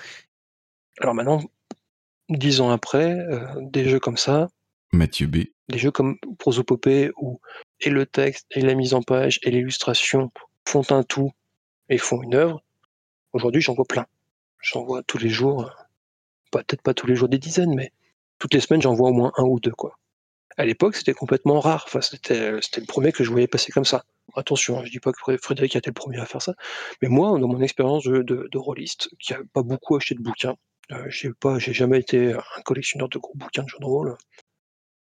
Alors 1.00 1.14
maintenant, 1.14 1.42
dix 2.28 2.61
ans 2.61 2.70
après, 2.70 3.18
euh, 3.18 3.46
des 3.61 3.88
jeux 3.88 4.00
comme 4.00 4.16
ça, 4.16 4.48
Mathieu 4.92 5.26
B. 5.26 5.44
des 5.68 5.78
jeux 5.78 5.90
comme 5.90 6.18
Prosopopée 6.38 7.11
où 7.16 7.40
et 7.81 7.90
le 7.90 8.07
texte 8.07 8.46
et 8.50 8.61
la 8.61 8.74
mise 8.74 8.94
en 8.94 9.02
page 9.02 9.38
et 9.42 9.50
l'illustration 9.50 10.33
font 10.66 10.85
un 10.90 11.02
tout 11.02 11.31
et 11.88 11.98
font 11.98 12.22
une 12.22 12.35
œuvre, 12.35 12.62
aujourd'hui 13.33 13.61
j'en 13.61 13.74
vois 13.74 13.85
plein. 13.85 14.07
J'en 14.61 14.85
vois 14.85 15.02
tous 15.04 15.18
les 15.18 15.28
jours, 15.28 15.66
euh, 15.66 15.70
peut-être 16.50 16.83
pas 16.83 16.94
tous 16.94 17.07
les 17.07 17.14
jours 17.14 17.28
des 17.28 17.38
dizaines, 17.38 17.74
mais 17.74 17.92
toutes 18.38 18.54
les 18.54 18.61
semaines 18.61 18.83
j'en 18.83 18.94
vois 18.94 19.11
au 19.11 19.12
moins 19.12 19.33
un 19.37 19.44
ou 19.44 19.61
deux. 19.61 19.70
quoi. 19.70 19.98
À 20.58 20.66
l'époque 20.66 20.94
c'était 20.96 21.14
complètement 21.14 21.58
rare, 21.60 21.88
c'était 22.02 22.50
le 22.50 22.86
premier 22.86 23.12
que 23.12 23.24
je 23.24 23.30
voyais 23.30 23.46
passer 23.46 23.72
comme 23.72 23.86
ça. 23.86 24.04
Attention, 24.36 24.78
hein, 24.78 24.82
je 24.84 24.90
dis 24.90 25.00
pas 25.00 25.10
que 25.12 25.18
Fré- 25.18 25.38
Frédéric 25.38 25.74
a 25.76 25.78
été 25.78 25.88
le 25.88 25.94
premier 25.94 26.18
à 26.18 26.26
faire 26.26 26.42
ça, 26.42 26.54
mais 27.00 27.08
moi, 27.08 27.38
dans 27.38 27.48
mon 27.48 27.62
expérience 27.62 28.04
de, 28.04 28.20
de, 28.22 28.46
de 28.52 28.58
rôliste, 28.58 29.08
qui 29.20 29.32
a 29.32 29.40
pas 29.54 29.62
beaucoup 29.62 29.96
acheté 29.96 30.14
de 30.16 30.20
bouquins, 30.22 30.56
euh, 30.92 31.06
j'ai 31.08 31.30
pas, 31.32 31.58
j'ai 31.58 31.72
jamais 31.72 31.98
été 31.98 32.34
un 32.34 32.62
collectionneur 32.64 33.08
de 33.08 33.18
gros 33.18 33.32
bouquins 33.36 33.62
de 33.62 33.68
jeux 33.68 33.78
de 33.80 33.86
rôle. 33.86 34.16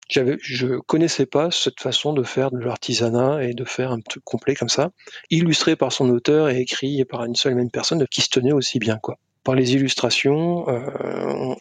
J'avais, 0.10 0.38
je 0.42 0.78
connaissais 0.82 1.26
pas 1.26 1.52
cette 1.52 1.80
façon 1.80 2.14
de 2.14 2.22
faire 2.24 2.52
de 2.52 2.60
l'artisanat 2.60 3.44
et 3.46 3.54
de 3.54 3.66
faire 3.66 3.92
un 3.92 4.02
truc 4.02 4.24
complet 4.26 4.54
comme 4.54 4.70
ça, 4.70 4.92
illustré 5.32 5.76
par 5.78 5.92
son 5.94 6.10
auteur 6.10 6.50
et 6.50 6.60
écrit 6.60 7.04
par 7.06 7.24
une 7.26 7.36
seule 7.36 7.54
et 7.54 7.56
même 7.56 7.72
personne, 7.72 8.06
qui 8.08 8.22
se 8.22 8.30
tenait 8.30 8.52
aussi 8.52 8.78
bien, 8.78 8.98
quoi. 9.00 9.18
Par 9.50 9.56
les 9.56 9.74
illustrations, 9.74 10.70
euh, 10.70 11.56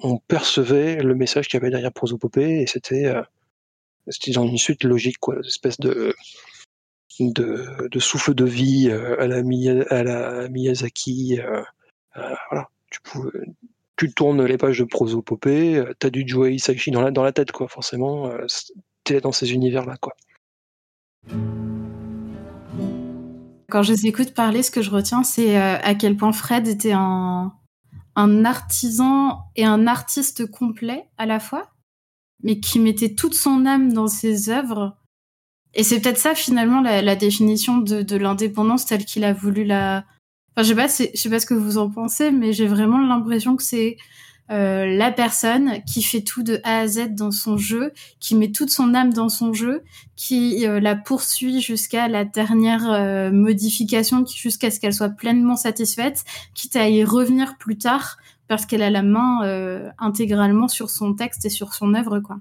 on, 0.00 0.18
percevait 0.26 0.96
le 0.96 1.14
message 1.14 1.46
qu'il 1.46 1.58
y 1.58 1.62
avait 1.62 1.70
derrière 1.70 1.92
Prosopopée 1.92 2.62
et 2.62 2.66
c'était, 2.66 3.04
euh, 3.04 3.22
c'était 4.08 4.32
dans 4.32 4.48
une 4.48 4.58
suite 4.58 4.82
logique, 4.82 5.18
quoi, 5.20 5.36
une 5.36 5.44
espèce 5.44 5.78
de, 5.78 6.12
de, 7.20 7.98
souffle 8.00 8.34
de 8.34 8.44
vie 8.44 8.88
euh, 8.90 9.14
à 9.20 9.28
la, 9.28 10.48
Miyazaki. 10.48 11.38
voilà, 12.16 12.68
tu, 12.90 12.98
tu 13.96 14.12
tournes 14.12 14.44
les 14.44 14.58
pages 14.58 14.80
de 14.80 14.84
prosopopée, 14.84 15.76
euh, 15.76 15.94
t'as 15.96 16.10
du 16.10 16.24
Joe 16.26 16.50
dans 16.90 17.22
la, 17.22 17.32
tête, 17.32 17.52
quoi, 17.52 17.68
forcément, 17.68 18.28
c'est- 18.48 18.72
t'es 19.04 19.20
dans 19.20 19.30
ces 19.30 19.52
univers-là, 19.52 19.98
quoi. 20.00 20.16
Quand 23.70 23.82
je 23.82 23.92
les 23.92 24.06
écoute 24.06 24.34
parler, 24.34 24.62
ce 24.62 24.70
que 24.70 24.82
je 24.82 24.90
retiens, 24.90 25.22
c'est 25.22 25.58
euh, 25.58 25.78
à 25.82 25.94
quel 25.94 26.16
point 26.16 26.32
Fred 26.32 26.68
était 26.68 26.92
un, 26.92 27.52
un 28.16 28.44
artisan 28.44 29.46
et 29.56 29.64
un 29.64 29.86
artiste 29.86 30.50
complet 30.50 31.08
à 31.18 31.26
la 31.26 31.40
fois, 31.40 31.70
mais 32.42 32.60
qui 32.60 32.78
mettait 32.78 33.14
toute 33.14 33.34
son 33.34 33.66
âme 33.66 33.92
dans 33.92 34.08
ses 34.08 34.50
œuvres. 34.50 34.96
Et 35.74 35.82
c'est 35.82 36.00
peut-être 36.00 36.18
ça 36.18 36.34
finalement 36.34 36.80
la, 36.80 37.02
la 37.02 37.16
définition 37.16 37.78
de, 37.78 38.02
de 38.02 38.16
l'indépendance 38.16 38.86
telle 38.86 39.04
qu'il 39.04 39.24
a 39.24 39.32
voulu 39.32 39.64
la. 39.64 40.04
Enfin, 40.56 40.62
je 40.62 40.68
sais 40.68 40.74
pas, 40.74 40.86
je 41.14 41.20
sais 41.20 41.30
pas 41.30 41.40
ce 41.40 41.46
que 41.46 41.54
vous 41.54 41.78
en 41.78 41.90
pensez, 41.90 42.30
mais 42.30 42.52
j'ai 42.52 42.68
vraiment 42.68 42.98
l'impression 42.98 43.56
que 43.56 43.62
c'est 43.62 43.96
euh, 44.50 44.86
la 44.86 45.10
personne 45.10 45.82
qui 45.84 46.02
fait 46.02 46.20
tout 46.22 46.42
de 46.42 46.60
A 46.64 46.80
à 46.80 46.86
Z 46.86 47.14
dans 47.14 47.30
son 47.30 47.56
jeu, 47.56 47.92
qui 48.20 48.34
met 48.34 48.52
toute 48.52 48.70
son 48.70 48.94
âme 48.94 49.12
dans 49.12 49.28
son 49.28 49.52
jeu, 49.52 49.82
qui 50.16 50.66
euh, 50.66 50.80
la 50.80 50.96
poursuit 50.96 51.60
jusqu'à 51.60 52.08
la 52.08 52.24
dernière 52.24 52.90
euh, 52.90 53.30
modification, 53.30 54.24
jusqu'à 54.26 54.70
ce 54.70 54.80
qu'elle 54.80 54.94
soit 54.94 55.08
pleinement 55.08 55.56
satisfaite, 55.56 56.24
quitte 56.54 56.76
à 56.76 56.88
y 56.88 57.04
revenir 57.04 57.56
plus 57.58 57.78
tard 57.78 58.18
parce 58.46 58.66
qu'elle 58.66 58.82
a 58.82 58.90
la 58.90 59.02
main 59.02 59.42
euh, 59.44 59.90
intégralement 59.98 60.68
sur 60.68 60.90
son 60.90 61.14
texte 61.14 61.44
et 61.46 61.50
sur 61.50 61.74
son 61.74 61.94
œuvre, 61.94 62.20
quoi. 62.20 62.36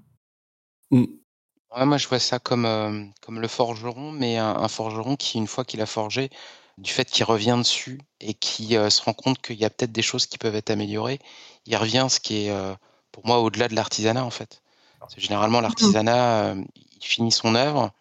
Ouais, 1.75 1.85
moi, 1.85 1.97
je 1.97 2.07
vois 2.07 2.19
ça 2.19 2.37
comme, 2.37 2.65
euh, 2.65 3.03
comme 3.21 3.39
le 3.39 3.47
forgeron, 3.47 4.11
mais 4.11 4.37
un, 4.37 4.55
un 4.57 4.67
forgeron 4.67 5.15
qui, 5.15 5.37
une 5.37 5.47
fois 5.47 5.65
qu'il 5.65 5.81
a 5.81 5.87
forgé, 5.87 6.29
du 6.77 6.91
fait 6.91 7.05
qu'il 7.05 7.23
revient 7.23 7.55
dessus 7.57 7.99
et 8.19 8.33
qui 8.33 8.75
euh, 8.77 8.89
se 8.89 9.01
rend 9.01 9.13
compte 9.13 9.41
qu'il 9.41 9.57
y 9.57 9.65
a 9.65 9.69
peut-être 9.69 9.91
des 9.91 10.01
choses 10.01 10.25
qui 10.25 10.37
peuvent 10.37 10.55
être 10.55 10.71
améliorées, 10.71 11.19
il 11.65 11.75
revient, 11.77 12.07
ce 12.09 12.19
qui 12.19 12.45
est 12.45 12.49
euh, 12.49 12.73
pour 13.11 13.25
moi 13.25 13.39
au-delà 13.39 13.67
de 13.67 13.75
l'artisanat 13.75 14.23
en 14.23 14.31
fait. 14.31 14.61
Parce 14.99 15.15
que 15.15 15.21
généralement, 15.21 15.61
l'artisanat, 15.61 16.45
euh, 16.45 16.63
il 16.75 17.05
finit 17.05 17.31
son 17.31 17.55
œuvre, 17.55 17.91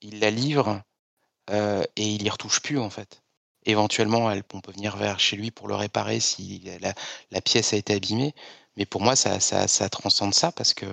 il 0.00 0.20
la 0.20 0.30
livre 0.30 0.82
et 1.50 2.14
il 2.14 2.22
y 2.22 2.28
retouche 2.28 2.60
plus 2.60 2.78
en 2.78 2.90
fait. 2.90 3.22
Éventuellement, 3.64 4.30
elle, 4.30 4.42
on 4.52 4.60
peut 4.60 4.72
venir 4.72 4.96
vers 4.96 5.18
chez 5.18 5.36
lui 5.36 5.50
pour 5.50 5.66
le 5.66 5.74
réparer 5.74 6.20
si 6.20 6.62
la, 6.80 6.92
la 7.30 7.40
pièce 7.40 7.72
a 7.72 7.76
été 7.76 7.94
abîmée. 7.94 8.34
Mais 8.76 8.84
pour 8.84 9.00
moi, 9.00 9.16
ça, 9.16 9.40
ça, 9.40 9.66
ça 9.66 9.88
transcende 9.88 10.34
ça 10.34 10.52
parce 10.52 10.74
que 10.74 10.86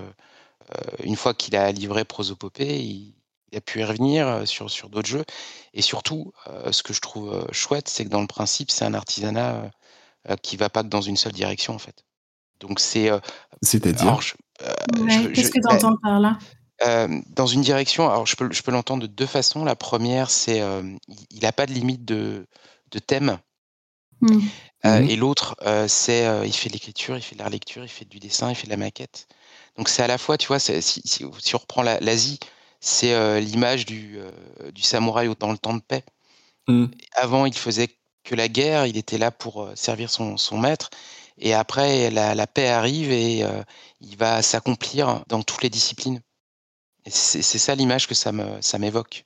une 1.03 1.17
fois 1.17 1.33
qu'il 1.33 1.57
a 1.57 1.71
livré 1.73 2.05
Prosopopée, 2.05 2.81
il 2.81 3.13
a 3.57 3.61
pu 3.61 3.79
y 3.79 3.83
revenir 3.83 4.27
euh, 4.27 4.45
sur, 4.45 4.69
sur 4.69 4.89
d'autres 4.89 5.07
jeux. 5.09 5.25
Et 5.73 5.81
surtout, 5.81 6.33
euh, 6.47 6.71
ce 6.71 6.83
que 6.83 6.93
je 6.93 7.01
trouve 7.01 7.33
euh, 7.33 7.45
chouette, 7.51 7.87
c'est 7.89 8.05
que 8.05 8.09
dans 8.09 8.21
le 8.21 8.27
principe, 8.27 8.71
c'est 8.71 8.85
un 8.85 8.93
artisanat 8.93 9.71
qui 10.41 10.57
va 10.57 10.69
pas 10.69 10.81
que 10.83 10.87
dans 10.87 11.01
une 11.01 11.17
seule 11.17 11.33
direction, 11.33 11.75
en 11.75 11.79
fait. 11.79 12.03
Donc 12.59 12.79
c'est. 12.79 13.09
euh, 13.11 13.19
C'est-à-dire 13.61 14.19
euh, 14.61 14.73
Ouais, 14.99 15.31
Qu'est-ce 15.33 15.51
que 15.51 15.59
tu 15.59 15.67
bah, 15.67 15.75
entends 15.75 15.95
par 15.97 16.19
là? 16.19 16.37
euh, 16.83 17.21
dans 17.27 17.47
une 17.47 17.61
direction, 17.61 18.09
alors 18.09 18.25
je 18.25 18.35
peux, 18.35 18.51
je 18.51 18.61
peux 18.61 18.71
l'entendre 18.71 19.03
de 19.03 19.07
deux 19.07 19.25
façons. 19.25 19.63
La 19.63 19.75
première, 19.75 20.29
c'est 20.29 20.61
euh, 20.61 20.83
il 21.29 21.41
n'a 21.41 21.51
pas 21.51 21.65
de 21.65 21.73
limite 21.73 22.05
de, 22.05 22.47
de 22.91 22.99
thème. 22.99 23.37
Euh, 24.85 24.99
Mhm. 25.01 25.09
Et 25.09 25.15
l'autre, 25.15 25.55
euh, 25.63 25.87
c'est 25.87 26.25
euh, 26.27 26.45
il 26.45 26.53
fait 26.53 26.69
de 26.69 26.73
l'écriture, 26.73 27.17
il 27.17 27.21
fait 27.21 27.35
de 27.35 27.43
la 27.43 27.49
lecture, 27.49 27.83
il 27.83 27.89
fait 27.89 28.05
du 28.05 28.19
dessin, 28.19 28.49
il 28.49 28.55
fait 28.55 28.65
de 28.65 28.71
la 28.71 28.77
maquette. 28.77 29.27
Donc 29.77 29.89
c'est 29.89 30.03
à 30.03 30.07
la 30.07 30.17
fois, 30.17 30.37
tu 30.37 30.47
vois, 30.47 30.59
si, 30.59 30.81
si, 30.81 31.01
si 31.05 31.55
on 31.55 31.57
reprend 31.57 31.81
la- 31.83 31.99
l'Asie, 31.99 32.39
c'est 32.85 33.13
euh, 33.15 33.39
l'image 33.39 33.87
du, 33.87 34.19
euh, 34.19 34.71
du 34.71 34.83
samouraï 34.83 35.27
au- 35.27 35.33
dans 35.35 35.51
le 35.51 35.57
temps 35.57 35.73
de 35.73 35.81
paix. 35.81 36.03
Mm. 36.67 36.85
Avant, 37.15 37.45
il 37.47 37.55
faisait 37.55 37.89
que 38.23 38.35
la 38.35 38.47
guerre, 38.47 38.85
il 38.85 38.95
était 38.95 39.17
là 39.17 39.31
pour 39.31 39.63
euh, 39.63 39.75
servir 39.75 40.11
son, 40.11 40.37
son 40.37 40.59
maître. 40.59 40.91
Et 41.39 41.53
après, 41.55 42.11
la, 42.11 42.35
la 42.35 42.45
paix 42.47 42.67
arrive 42.67 43.11
et 43.11 43.43
euh, 43.43 43.63
il 44.01 44.15
va 44.17 44.41
s'accomplir 44.43 45.23
dans 45.27 45.41
toutes 45.41 45.63
les 45.63 45.69
disciplines. 45.71 46.21
C'est 47.07 47.41
ça 47.43 47.75
l'image 47.75 48.07
que 48.07 48.15
ça 48.15 48.31
ça 48.61 48.79
m'évoque. 48.79 49.25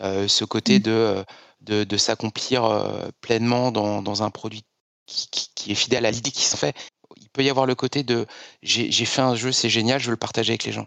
Euh, 0.00 0.28
ce 0.28 0.44
côté 0.44 0.78
de, 0.78 0.90
euh, 0.90 1.24
de, 1.60 1.84
de 1.84 1.96
s'accomplir 1.96 3.12
pleinement 3.20 3.70
dans, 3.72 4.02
dans 4.02 4.22
un 4.22 4.30
produit 4.30 4.64
qui, 5.06 5.28
qui, 5.30 5.48
qui 5.54 5.72
est 5.72 5.74
fidèle 5.74 6.06
à 6.06 6.10
l'idée 6.10 6.30
qui 6.30 6.44
s'en 6.44 6.56
fait. 6.56 6.74
Il 7.16 7.28
peut 7.30 7.44
y 7.44 7.50
avoir 7.50 7.66
le 7.66 7.74
côté 7.74 8.02
de 8.02 8.26
j'ai 8.62 9.04
fait 9.04 9.22
un 9.22 9.34
jeu, 9.34 9.52
c'est 9.52 9.68
génial, 9.70 10.00
je 10.00 10.06
veux 10.06 10.12
le 10.12 10.16
partager 10.16 10.52
avec 10.52 10.64
les 10.64 10.72
gens. 10.72 10.86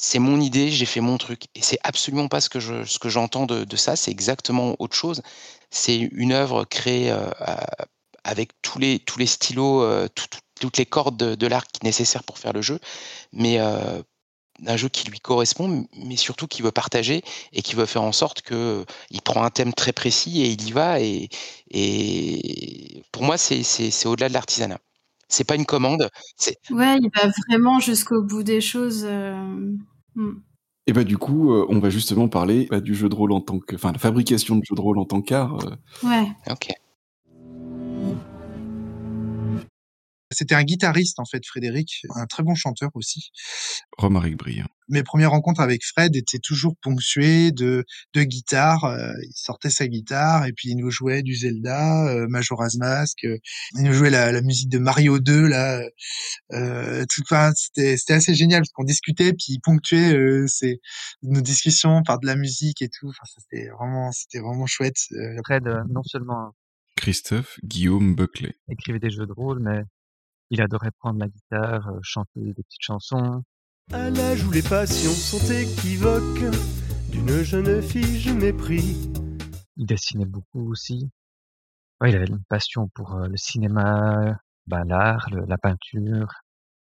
C'est 0.00 0.20
mon 0.20 0.40
idée, 0.40 0.70
j'ai 0.70 0.86
fait 0.86 1.00
mon 1.00 1.18
truc. 1.18 1.46
Et 1.56 1.62
c'est 1.62 1.78
absolument 1.82 2.28
pas 2.28 2.40
ce 2.40 2.48
que 2.48 2.60
je 2.60 2.84
ce 2.84 2.98
que 3.00 3.08
j'entends 3.08 3.46
de, 3.46 3.76
ça, 3.76 3.96
c'est 3.96 4.10
exactement 4.12 4.76
autre 4.78 4.94
chose. 4.96 5.22
C'est 5.70 5.96
une 5.98 6.32
œuvre 6.32 6.64
créée 6.64 7.10
euh, 7.10 7.28
avec 8.24 8.52
tous 8.62 8.78
les, 8.78 8.98
tous 9.00 9.18
les 9.18 9.26
stylos, 9.26 9.82
euh, 9.82 10.08
tout- 10.14 10.26
tout- 10.30 10.40
toutes 10.60 10.78
les 10.78 10.86
cordes 10.86 11.16
de, 11.16 11.34
de 11.36 11.46
l'art 11.48 11.64
nécessaires 11.84 12.24
pour 12.24 12.38
faire 12.38 12.52
le 12.52 12.62
jeu, 12.62 12.80
mais 13.32 13.60
euh, 13.60 14.02
d'un 14.60 14.76
jeu 14.78 14.88
qui 14.90 15.08
lui 15.10 15.20
correspond, 15.20 15.86
mais 15.96 16.16
surtout 16.16 16.46
qui 16.48 16.62
veut 16.62 16.72
partager 16.72 17.22
et 17.52 17.62
qui 17.62 17.74
veut 17.76 17.86
faire 17.86 18.02
en 18.04 18.12
sorte 18.12 18.42
que 18.42 18.84
il 19.10 19.22
prend 19.22 19.44
un 19.44 19.50
thème 19.50 19.74
très 19.74 19.92
précis 19.92 20.42
et 20.42 20.48
il 20.50 20.68
y 20.68 20.72
va. 20.72 21.00
Et, 21.00 21.28
pour 23.12 23.24
moi, 23.24 23.38
c'est- 23.38 23.64
c'est 23.64 24.08
au-delà 24.08 24.28
de 24.30 24.34
l'artisanat. 24.34 24.80
C'est 25.28 25.44
pas 25.44 25.56
une 25.56 25.66
commande. 25.66 26.08
C'est 26.36 26.56
Ouais, 26.70 26.98
il 27.00 27.10
va 27.14 27.30
vraiment 27.48 27.80
jusqu'au 27.80 28.22
bout 28.22 28.42
des 28.42 28.60
choses. 28.60 29.04
euh, 29.04 29.34
hmm. 30.14 30.40
Et 30.86 30.92
bah 30.94 31.04
du 31.04 31.18
coup, 31.18 31.52
euh, 31.52 31.66
on 31.68 31.80
va 31.80 31.90
justement 31.90 32.28
parler 32.28 32.66
bah, 32.70 32.80
du 32.80 32.94
jeu 32.94 33.08
de 33.10 33.14
rôle 33.14 33.32
en 33.32 33.40
tant 33.42 33.58
que, 33.58 33.74
enfin, 33.76 33.92
la 33.92 33.98
fabrication 33.98 34.56
de 34.56 34.64
jeux 34.64 34.74
de 34.74 34.80
rôle 34.80 34.98
en 34.98 35.04
tant 35.04 35.20
qu'art. 35.20 35.56
euh, 35.66 35.76
Ouais. 36.08 36.28
ok. 36.50 36.70
C'était 40.30 40.54
un 40.54 40.62
guitariste, 40.64 41.18
en 41.20 41.24
fait, 41.24 41.44
Frédéric, 41.46 42.02
un 42.14 42.26
très 42.26 42.42
bon 42.42 42.54
chanteur 42.54 42.90
aussi. 42.94 43.30
Romaric 43.96 44.36
Brillant. 44.36 44.66
Mes 44.90 45.02
premières 45.02 45.30
rencontres 45.30 45.60
avec 45.60 45.82
Fred 45.84 46.16
étaient 46.16 46.38
toujours 46.38 46.74
ponctuées 46.82 47.50
de, 47.52 47.84
de 48.14 48.22
guitare. 48.22 48.84
euh, 48.84 49.12
il 49.22 49.32
sortait 49.34 49.70
sa 49.70 49.86
guitare 49.86 50.46
et 50.46 50.52
puis 50.52 50.70
il 50.70 50.76
nous 50.76 50.90
jouait 50.90 51.22
du 51.22 51.34
Zelda, 51.34 52.08
euh, 52.08 52.26
Majora's 52.28 52.76
Mask. 52.76 53.24
euh, 53.24 53.36
il 53.76 53.82
nous 53.84 53.92
jouait 53.92 54.10
la, 54.10 54.32
la 54.32 54.40
musique 54.42 54.68
de 54.70 54.78
Mario 54.78 55.18
2, 55.18 55.46
là. 55.48 55.82
Euh, 56.52 57.04
tout, 57.08 57.22
enfin, 57.22 57.52
c'était, 57.54 57.96
c'était 57.96 58.14
assez 58.14 58.34
génial 58.34 58.60
parce 58.60 58.70
qu'on 58.72 58.84
discutait 58.84 59.32
puis 59.32 59.46
il 59.54 59.60
ponctuait 59.60 60.14
euh, 60.14 60.46
ses, 60.46 60.80
nos 61.22 61.40
discussions 61.40 62.02
par 62.02 62.18
de 62.20 62.26
la 62.26 62.36
musique 62.36 62.82
et 62.82 62.88
tout. 62.88 63.08
Enfin, 63.08 63.24
c'était 63.38 63.68
vraiment, 63.68 64.10
c'était 64.12 64.40
vraiment 64.40 64.66
chouette. 64.66 64.96
Euh, 65.12 65.36
Fred, 65.44 65.64
non 65.90 66.02
seulement 66.04 66.54
Christophe 66.96 67.58
Guillaume 67.64 68.14
Buckley. 68.14 68.54
écrivait 68.70 68.98
des 68.98 69.10
jeux 69.10 69.26
de 69.26 69.32
rôle, 69.32 69.60
mais 69.60 69.82
il 70.50 70.60
adorait 70.62 70.90
prendre 70.98 71.18
la 71.18 71.28
guitare, 71.28 71.88
euh, 71.88 71.98
chanter 72.02 72.40
des 72.40 72.62
petites 72.62 72.82
chansons. 72.82 73.42
À 73.92 74.10
l'âge 74.10 74.44
où 74.44 74.50
les 74.50 74.62
passions 74.62 75.12
sont 75.12 75.52
équivoques, 75.52 76.44
d'une 77.10 77.42
jeune 77.42 77.82
fille 77.82 78.20
je 78.20 78.30
mépris. 78.30 79.10
Il 79.76 79.86
dessinait 79.86 80.26
beaucoup 80.26 80.70
aussi. 80.70 81.10
Ouais, 82.00 82.10
il 82.10 82.16
avait 82.16 82.26
une 82.26 82.44
passion 82.44 82.88
pour 82.88 83.14
euh, 83.14 83.28
le 83.28 83.36
cinéma, 83.36 84.38
bah, 84.66 84.84
l'art, 84.84 85.28
la 85.30 85.58
peinture, 85.58 86.28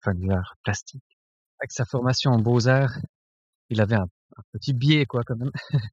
enfin 0.01 0.17
l'art 0.21 0.55
plastique. 0.63 1.03
Avec 1.61 1.73
sa 1.73 1.85
formation 1.85 2.31
en 2.33 2.39
beaux-arts, 2.39 2.99
il 3.71 3.81
avait 3.81 3.97
un, 3.97 4.09
un 4.37 4.43
petit 4.53 4.73
biais, 4.75 5.07
quoi, 5.07 5.23
quand 5.25 5.37
même. 5.37 5.51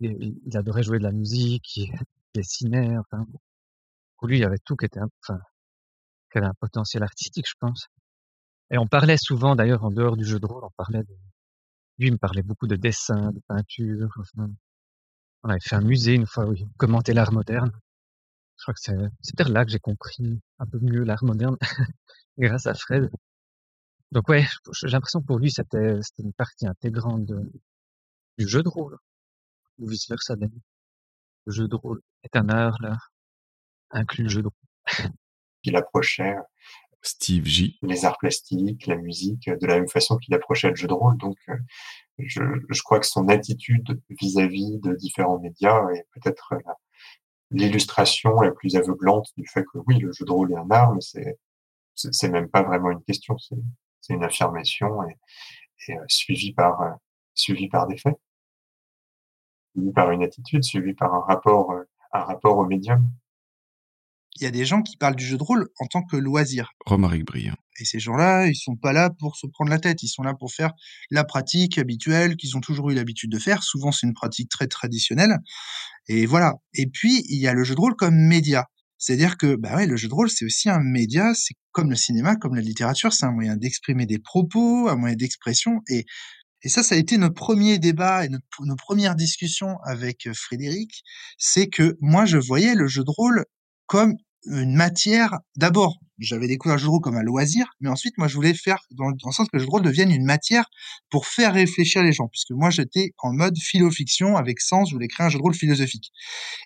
il, 0.00 0.40
il- 0.46 0.56
adorait 0.56 0.82
jouer 0.82 0.98
de 0.98 1.04
la 1.04 1.12
musique, 1.12 1.76
il 1.76 1.92
dessinait, 2.34 2.96
enfin. 2.98 3.26
Pour 4.18 4.28
lui, 4.28 4.38
il 4.38 4.40
y 4.40 4.44
avait 4.44 4.58
tout 4.64 4.76
qui 4.76 4.86
était, 4.86 5.00
enfin, 5.00 5.40
qui 6.32 6.38
avait 6.38 6.48
un 6.48 6.54
potentiel 6.60 7.02
artistique, 7.02 7.46
je 7.48 7.54
pense. 7.60 7.86
Et 8.70 8.78
on 8.78 8.86
parlait 8.88 9.18
souvent, 9.18 9.56
d'ailleurs, 9.56 9.84
en 9.84 9.90
dehors 9.90 10.16
du 10.16 10.24
jeu 10.24 10.40
de 10.40 10.46
rôle, 10.46 10.64
on 10.64 10.70
parlait 10.76 11.02
de, 11.04 11.14
lui, 11.98 12.08
il 12.08 12.12
me 12.12 12.18
parlait 12.18 12.42
beaucoup 12.42 12.66
de 12.66 12.76
dessin, 12.76 13.32
de 13.32 13.40
peinture. 13.48 14.08
On 15.44 15.50
avait 15.50 15.60
fait 15.60 15.76
un 15.76 15.82
musée 15.82 16.14
une 16.14 16.26
fois 16.26 16.46
où 16.46 16.52
il 16.54 16.66
commentait 16.78 17.14
l'art 17.14 17.32
moderne. 17.32 17.70
Je 18.58 18.64
crois 18.64 18.74
que 18.74 18.80
c'est, 18.82 18.96
c'est 19.22 19.36
peut-être 19.36 19.50
là 19.52 19.64
que 19.64 19.70
j'ai 19.72 19.80
compris 19.80 20.40
un 20.58 20.66
peu 20.66 20.78
mieux 20.80 21.04
l'art 21.04 21.24
moderne, 21.24 21.56
grâce 22.38 22.66
à 22.66 22.74
Fred. 22.74 23.10
Donc 24.12 24.28
ouais, 24.28 24.46
j'ai 24.80 24.88
l'impression 24.88 25.20
que 25.20 25.26
pour 25.26 25.38
lui, 25.38 25.50
c'était, 25.50 26.00
c'était 26.02 26.22
une 26.22 26.32
partie 26.32 26.66
intégrante 26.66 27.24
de- 27.26 27.50
du 28.38 28.48
jeu 28.48 28.62
de 28.62 28.68
rôle, 28.68 28.98
ou 29.78 29.88
vice 29.88 30.08
versa 30.08 30.36
d'ailleurs. 30.36 30.60
Le 31.46 31.52
jeu 31.52 31.68
de 31.68 31.76
rôle 31.76 32.02
est 32.24 32.36
un 32.36 32.48
art, 32.50 32.76
là, 32.82 32.98
inclut 33.90 34.24
le 34.24 34.30
jeu 34.30 34.42
de 34.42 34.48
rôle. 34.48 34.66
Il 35.64 35.76
approchait 35.76 36.36
Steve 37.02 37.46
J. 37.46 37.78
les 37.82 38.04
arts 38.04 38.18
plastiques, 38.18 38.86
la 38.86 38.96
musique, 38.96 39.48
de 39.50 39.66
la 39.66 39.74
même 39.76 39.88
façon 39.88 40.16
qu'il 40.18 40.34
approchait 40.34 40.70
le 40.70 40.76
jeu 40.76 40.86
de 40.88 40.92
rôle. 40.92 41.16
Donc, 41.18 41.36
euh, 41.48 41.56
je, 42.18 42.42
je 42.68 42.82
crois 42.82 43.00
que 43.00 43.06
son 43.06 43.28
attitude 43.28 44.00
vis-à-vis 44.10 44.78
de 44.78 44.94
différents 44.94 45.38
médias 45.40 45.88
est 45.90 46.06
peut-être 46.14 46.54
la- 46.64 46.76
l'illustration 47.50 48.40
la 48.40 48.52
plus 48.52 48.76
aveuglante 48.76 49.28
du 49.36 49.46
fait 49.46 49.64
que 49.64 49.78
oui, 49.86 49.98
le 49.98 50.12
jeu 50.12 50.24
de 50.24 50.30
rôle 50.32 50.52
est 50.52 50.56
un 50.56 50.70
art, 50.70 50.94
mais 50.94 51.00
c'est 51.94 52.28
même 52.28 52.48
pas 52.48 52.62
vraiment 52.62 52.90
une 52.90 53.02
question, 53.02 53.36
c'est 53.38 53.56
c'est 54.00 54.14
une 54.14 54.24
affirmation 54.24 55.04
et, 55.08 55.16
et 55.88 55.96
euh, 55.96 56.04
suivie 56.08 56.52
par 56.52 56.80
euh, 56.82 56.90
suivie 57.34 57.68
par 57.68 57.86
des 57.86 57.96
faits, 57.96 58.18
suivie 59.74 59.92
par 59.92 60.10
une 60.10 60.22
attitude, 60.24 60.64
suivie 60.64 60.94
par 60.94 61.14
un 61.14 61.20
rapport 61.20 61.70
euh, 61.72 61.84
un 62.12 62.24
rapport 62.24 62.58
au 62.58 62.66
médium. 62.66 63.08
Il 64.36 64.44
y 64.44 64.46
a 64.46 64.50
des 64.50 64.64
gens 64.64 64.82
qui 64.82 64.96
parlent 64.96 65.16
du 65.16 65.24
jeu 65.24 65.36
de 65.36 65.42
rôle 65.42 65.68
en 65.78 65.86
tant 65.86 66.02
que 66.02 66.16
loisir. 66.16 66.70
Romaric 66.86 67.24
Briand. 67.24 67.56
Et 67.78 67.84
ces 67.84 67.98
gens-là, 67.98 68.46
ils 68.46 68.56
sont 68.56 68.76
pas 68.76 68.92
là 68.92 69.10
pour 69.18 69.36
se 69.36 69.46
prendre 69.46 69.70
la 69.70 69.78
tête. 69.78 70.02
Ils 70.02 70.08
sont 70.08 70.22
là 70.22 70.34
pour 70.34 70.52
faire 70.52 70.72
la 71.10 71.24
pratique 71.24 71.78
habituelle 71.78 72.36
qu'ils 72.36 72.56
ont 72.56 72.60
toujours 72.60 72.90
eu 72.90 72.94
l'habitude 72.94 73.30
de 73.30 73.38
faire. 73.38 73.62
Souvent, 73.62 73.92
c'est 73.92 74.06
une 74.06 74.14
pratique 74.14 74.48
très 74.48 74.66
traditionnelle. 74.66 75.38
Et 76.08 76.26
voilà. 76.26 76.54
Et 76.74 76.86
puis, 76.86 77.24
il 77.28 77.40
y 77.40 77.46
a 77.46 77.54
le 77.54 77.64
jeu 77.64 77.74
de 77.74 77.80
rôle 77.80 77.96
comme 77.96 78.16
média. 78.16 78.66
C'est-à-dire 78.98 79.36
que, 79.36 79.56
bah 79.56 79.76
ouais, 79.76 79.86
le 79.86 79.96
jeu 79.96 80.08
de 80.08 80.14
rôle, 80.14 80.30
c'est 80.30 80.44
aussi 80.44 80.68
un 80.70 80.80
média. 80.80 81.32
C'est 81.34 81.54
comme 81.72 81.90
le 81.90 81.96
cinéma, 81.96 82.36
comme 82.36 82.54
la 82.54 82.62
littérature. 82.62 83.12
C'est 83.12 83.26
un 83.26 83.32
moyen 83.32 83.56
d'exprimer 83.56 84.06
des 84.06 84.18
propos, 84.18 84.88
un 84.88 84.96
moyen 84.96 85.16
d'expression. 85.16 85.80
Et, 85.88 86.04
et 86.62 86.68
ça, 86.68 86.82
ça 86.82 86.94
a 86.94 86.98
été 86.98 87.18
notre 87.18 87.34
premier 87.34 87.78
débat 87.78 88.24
et 88.24 88.28
notre, 88.28 88.46
nos 88.60 88.76
premières 88.76 89.16
discussions 89.16 89.78
avec 89.84 90.26
euh, 90.26 90.32
Frédéric. 90.34 91.02
C'est 91.36 91.68
que 91.68 91.96
moi, 92.00 92.26
je 92.26 92.38
voyais 92.38 92.74
le 92.74 92.86
jeu 92.86 93.02
de 93.02 93.10
rôle 93.10 93.44
comme 93.92 94.16
une 94.46 94.74
matière. 94.74 95.38
D'abord, 95.54 95.98
j'avais 96.18 96.48
découvert 96.48 96.76
le 96.76 96.80
jeu 96.80 96.86
de 96.86 96.90
rôle 96.92 97.02
comme 97.02 97.16
un 97.16 97.22
loisir, 97.22 97.66
mais 97.80 97.90
ensuite, 97.90 98.16
moi, 98.16 98.26
je 98.26 98.34
voulais 98.34 98.54
faire 98.54 98.78
dans, 98.90 99.10
le 99.10 99.32
sens 99.32 99.48
que 99.48 99.50
le 99.52 99.58
jeu 99.58 99.66
de 99.66 99.70
rôle 99.70 99.82
devienne 99.82 100.10
une 100.10 100.24
matière 100.24 100.64
pour 101.10 101.26
faire 101.26 101.52
réfléchir 101.52 102.02
les 102.02 102.12
gens, 102.14 102.26
puisque 102.28 102.52
moi, 102.52 102.70
j'étais 102.70 103.10
en 103.18 103.34
mode 103.34 103.54
philo-fiction 103.58 104.38
avec 104.38 104.60
sens, 104.62 104.88
je 104.88 104.94
voulais 104.94 105.08
créer 105.08 105.26
un 105.26 105.28
jeu 105.28 105.36
de 105.36 105.42
rôle 105.42 105.52
philosophique. 105.52 106.10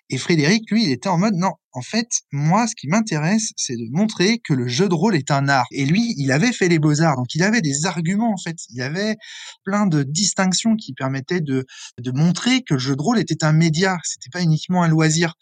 Et 0.09 0.17
Frédéric, 0.17 0.71
lui, 0.71 0.85
il 0.85 0.91
était 0.91 1.09
en 1.09 1.17
mode 1.17 1.33
non, 1.35 1.51
en 1.73 1.81
fait, 1.81 2.07
moi, 2.31 2.65
ce 2.65 2.75
qui 2.75 2.87
m'intéresse, 2.87 3.51
c'est 3.57 3.75
de 3.75 3.87
montrer 3.91 4.39
que 4.39 4.53
le 4.53 4.69
jeu 4.69 4.87
de 4.87 4.95
rôle 4.95 5.17
est 5.17 5.29
un 5.29 5.49
art. 5.49 5.67
Et 5.71 5.85
lui, 5.85 6.15
il 6.17 6.31
avait 6.31 6.53
fait 6.53 6.69
les 6.69 6.79
beaux-arts, 6.79 7.17
donc 7.17 7.35
il 7.35 7.43
avait 7.43 7.61
des 7.61 7.85
arguments, 7.85 8.31
en 8.31 8.37
fait. 8.37 8.55
Il 8.69 8.81
avait 8.81 9.17
plein 9.65 9.85
de 9.85 10.03
distinctions 10.03 10.77
qui 10.77 10.93
permettaient 10.93 11.41
de, 11.41 11.65
de 12.01 12.11
montrer 12.11 12.61
que 12.61 12.75
le 12.75 12.79
jeu 12.79 12.95
de 12.95 13.01
rôle 13.01 13.19
était 13.19 13.43
un 13.43 13.51
média, 13.51 13.97
c'était 14.05 14.29
pas 14.31 14.41
uniquement 14.41 14.81
un 14.81 14.87
loisir 14.87 15.33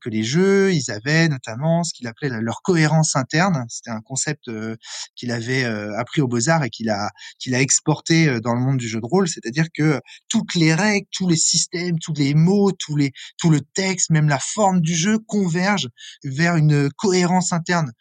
que 0.00 0.08
les 0.08 0.22
jeux, 0.22 0.72
ils 0.72 0.90
avaient 0.90 1.28
notamment 1.28 1.84
ce 1.84 1.92
qu'il 1.92 2.06
appelait 2.06 2.28
la- 2.28 2.40
leur 2.40 2.62
cohérence 2.62 3.16
interne. 3.16 3.64
C'était 3.68 3.90
un 3.90 4.00
concept 4.00 4.48
euh, 4.48 4.76
qu'il 5.16 5.30
avait 5.30 5.64
euh, 5.64 5.96
appris 5.98 6.20
aux 6.20 6.28
Beaux-Arts 6.28 6.64
et 6.64 6.70
qu'il 6.70 6.90
a, 6.90 7.10
qu'il 7.38 7.54
a 7.54 7.60
exporté 7.60 8.28
euh, 8.28 8.40
dans 8.40 8.54
le 8.54 8.60
monde 8.60 8.78
du 8.78 8.88
jeu 8.88 9.00
de 9.00 9.06
rôle. 9.06 9.28
C'est-à-dire 9.28 9.66
que 9.74 10.00
toutes 10.28 10.54
les 10.54 10.74
règles, 10.74 11.06
tous 11.10 11.28
les 11.28 11.36
systèmes, 11.36 11.98
tous 11.98 12.14
les 12.14 12.34
mots, 12.34 12.72
tous 12.72 12.96
les, 12.96 13.12
tout 13.38 13.50
le 13.50 13.60
texte, 13.60 14.10
même 14.10 14.28
la 14.28 14.38
forme 14.38 14.80
du 14.80 14.94
jeu 14.94 15.18
convergent 15.18 15.88
vers 16.24 16.56
une 16.56 16.90
cohérence 16.92 17.52
interne. 17.52 17.92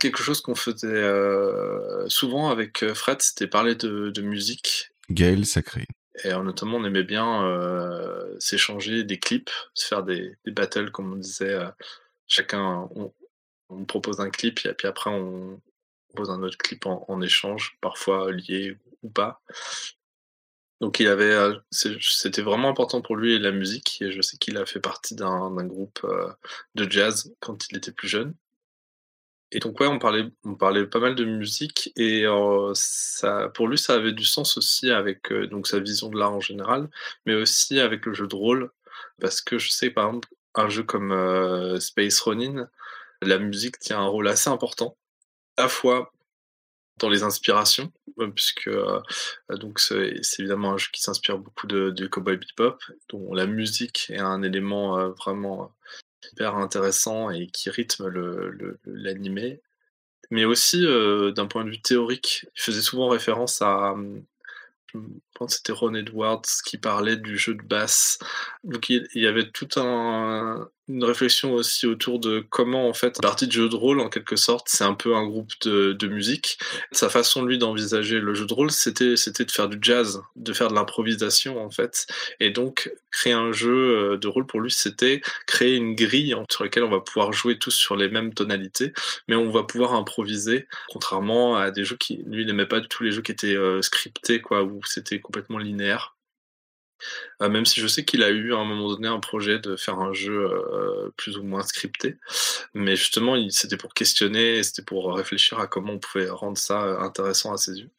Quelque 0.00 0.22
chose 0.22 0.40
qu'on 0.40 0.56
faisait 0.56 0.88
euh, 0.88 2.08
souvent 2.08 2.48
avec 2.50 2.84
Fred, 2.94 3.22
c'était 3.22 3.46
parler 3.46 3.76
de, 3.76 4.10
de 4.10 4.22
musique. 4.22 4.90
Gaël 5.10 5.46
Sacré. 5.46 5.86
Et 6.24 6.32
euh, 6.32 6.42
notamment, 6.42 6.78
on 6.78 6.84
aimait 6.84 7.02
bien 7.02 7.44
euh, 7.44 8.34
s'échanger 8.38 9.04
des 9.04 9.18
clips, 9.18 9.50
se 9.74 9.86
faire 9.86 10.02
des, 10.02 10.36
battles, 10.46 10.90
comme 10.90 11.12
on 11.12 11.16
disait. 11.16 11.54
euh, 11.54 11.70
chacun, 12.26 12.88
on, 12.94 13.84
propose 13.84 14.20
un 14.20 14.30
clip, 14.30 14.64
et 14.64 14.74
puis 14.74 14.88
après, 14.88 15.10
on 15.10 15.60
propose 16.08 16.30
un 16.30 16.42
autre 16.42 16.58
clip 16.58 16.86
en, 16.86 17.20
échange, 17.20 17.76
parfois 17.80 18.32
lié 18.32 18.76
ou 19.02 19.10
pas. 19.10 19.42
Donc, 20.80 21.00
il 21.00 21.08
avait, 21.08 21.32
euh, 21.32 21.54
c'était 21.70 22.42
vraiment 22.42 22.68
important 22.68 23.00
pour 23.00 23.16
lui 23.16 23.38
la 23.38 23.50
musique, 23.50 24.00
et 24.02 24.12
je 24.12 24.20
sais 24.22 24.36
qu'il 24.36 24.56
a 24.56 24.66
fait 24.66 24.80
partie 24.80 25.14
d'un 25.14 25.50
groupe 25.64 26.06
de 26.74 26.90
jazz 26.90 27.34
quand 27.40 27.70
il 27.70 27.76
était 27.76 27.92
plus 27.92 28.08
jeune. 28.08 28.34
Et 29.52 29.60
donc 29.60 29.78
ouais, 29.80 29.86
on 29.86 29.98
parlait, 29.98 30.24
on 30.44 30.54
parlait 30.56 30.86
pas 30.86 30.98
mal 30.98 31.14
de 31.14 31.24
musique 31.24 31.92
et 31.96 32.26
euh, 32.26 32.72
ça, 32.74 33.48
pour 33.54 33.68
lui, 33.68 33.78
ça 33.78 33.94
avait 33.94 34.12
du 34.12 34.24
sens 34.24 34.56
aussi 34.56 34.90
avec 34.90 35.30
euh, 35.30 35.46
donc 35.46 35.68
sa 35.68 35.78
vision 35.78 36.08
de 36.08 36.18
l'art 36.18 36.32
en 36.32 36.40
général, 36.40 36.88
mais 37.26 37.34
aussi 37.34 37.78
avec 37.78 38.06
le 38.06 38.14
jeu 38.14 38.26
de 38.26 38.34
rôle, 38.34 38.70
parce 39.20 39.40
que 39.40 39.58
je 39.58 39.70
sais 39.70 39.90
par 39.90 40.08
exemple 40.08 40.28
un 40.56 40.68
jeu 40.68 40.82
comme 40.82 41.12
euh, 41.12 41.78
Space 41.78 42.18
Ronin, 42.20 42.68
la 43.22 43.38
musique 43.38 43.78
tient 43.78 44.00
un 44.00 44.06
rôle 44.06 44.28
assez 44.28 44.50
important, 44.50 44.96
à 45.56 45.62
la 45.62 45.68
fois 45.68 46.12
dans 46.98 47.08
les 47.10 47.22
inspirations, 47.22 47.92
puisque 48.34 48.70
donc 49.50 49.80
c'est 49.80 50.14
évidemment 50.38 50.72
un 50.72 50.78
jeu 50.78 50.88
qui 50.92 51.02
s'inspire 51.02 51.38
beaucoup 51.38 51.66
de, 51.66 51.90
du 51.90 52.08
Cowboy 52.08 52.38
Bebop, 52.38 52.78
dont 53.10 53.34
la 53.34 53.46
musique 53.46 54.10
est 54.10 54.18
un 54.18 54.42
élément 54.42 55.10
vraiment 55.10 55.70
hyper 56.32 56.56
intéressant 56.56 57.30
et 57.30 57.46
qui 57.48 57.70
rythme 57.70 58.06
le- 58.08 58.50
le- 58.50 58.78
l'animé. 58.86 59.60
Mais 60.30 60.44
aussi, 60.44 60.84
euh, 60.86 61.32
d'un 61.32 61.46
point 61.46 61.64
de 61.64 61.70
vue 61.70 61.82
théorique, 61.82 62.46
il 62.56 62.62
faisait 62.62 62.82
souvent 62.82 63.08
référence 63.08 63.62
à, 63.62 63.92
hum, 63.92 64.24
pense 65.36 65.52
que 65.52 65.56
c'était 65.58 65.72
Ron 65.72 65.94
Edwards 65.94 66.42
qui 66.64 66.78
parlait 66.78 67.16
du 67.16 67.38
jeu 67.38 67.54
de 67.54 67.62
basse. 67.62 68.18
Donc 68.64 68.88
il, 68.88 69.06
y 69.14 69.26
avait 69.26 69.50
toute 69.50 69.76
un, 69.76 70.68
une 70.88 71.04
réflexion 71.04 71.52
aussi 71.54 71.86
autour 71.86 72.18
de 72.20 72.44
comment 72.48 72.88
en 72.88 72.94
fait, 72.94 73.20
partie 73.20 73.46
de 73.46 73.52
jeu 73.52 73.68
de 73.68 73.76
rôle 73.76 74.00
en 74.00 74.08
quelque 74.08 74.36
sorte, 74.36 74.68
c'est 74.68 74.84
un 74.84 74.94
peu 74.94 75.16
un 75.16 75.26
groupe 75.26 75.52
de, 75.62 75.92
de 75.92 76.06
musique. 76.06 76.58
Sa 76.92 77.08
façon 77.08 77.44
lui 77.44 77.58
d'envisager 77.58 78.20
le 78.20 78.34
jeu 78.34 78.46
de 78.46 78.54
rôle, 78.54 78.70
c'était 78.70 79.16
c'était 79.16 79.44
de 79.44 79.50
faire 79.50 79.68
du 79.68 79.78
jazz, 79.80 80.22
de 80.36 80.52
faire 80.52 80.68
de 80.68 80.74
l'improvisation 80.74 81.64
en 81.64 81.70
fait. 81.70 82.06
Et 82.40 82.50
donc 82.50 82.90
créer 83.10 83.32
un 83.32 83.52
jeu 83.52 84.12
euh, 84.12 84.16
de 84.18 84.28
rôle 84.28 84.46
pour 84.46 84.60
lui, 84.60 84.70
c'était 84.70 85.22
créer 85.46 85.74
une 85.74 85.94
grille 85.94 86.36
sur 86.50 86.64
laquelle 86.64 86.84
on 86.84 86.90
va 86.90 87.00
pouvoir 87.00 87.32
jouer 87.32 87.58
tous 87.58 87.70
sur 87.70 87.96
les 87.96 88.08
mêmes 88.08 88.34
tonalités, 88.34 88.92
mais 89.26 89.34
on 89.34 89.50
va 89.50 89.62
pouvoir 89.62 89.94
improviser, 89.94 90.68
contrairement 90.88 91.56
à 91.56 91.70
des 91.70 91.84
jeux 91.84 91.96
qui, 91.96 92.22
lui, 92.26 92.44
n'aimait 92.44 92.66
pas 92.66 92.80
du 92.80 92.88
tout 92.88 93.04
les 93.04 93.12
jeux 93.12 93.22
qui 93.22 93.32
étaient 93.32 93.56
euh, 93.56 93.80
scriptés, 93.82 94.40
quoi, 94.40 94.62
où 94.62 94.80
c'était 94.84 95.18
complètement 95.26 95.58
linéaire. 95.58 96.16
Euh, 97.42 97.48
même 97.48 97.66
si 97.66 97.80
je 97.80 97.86
sais 97.86 98.04
qu'il 98.04 98.22
a 98.22 98.30
eu 98.30 98.54
à 98.54 98.58
un 98.58 98.64
moment 98.64 98.88
donné 98.88 99.08
un 99.08 99.20
projet 99.20 99.58
de 99.58 99.76
faire 99.76 99.98
un 99.98 100.12
jeu 100.14 100.50
euh, 100.50 101.10
plus 101.16 101.36
ou 101.36 101.42
moins 101.42 101.62
scripté, 101.62 102.16
mais 102.74 102.96
justement 102.96 103.36
c'était 103.50 103.76
pour 103.76 103.92
questionner, 103.92 104.62
c'était 104.62 104.82
pour 104.82 105.14
réfléchir 105.14 105.58
à 105.58 105.66
comment 105.66 105.94
on 105.94 105.98
pouvait 105.98 106.30
rendre 106.30 106.56
ça 106.56 106.84
euh, 106.84 107.00
intéressant 107.00 107.52
à 107.52 107.58
ses 107.58 107.80
yeux. 107.80 107.90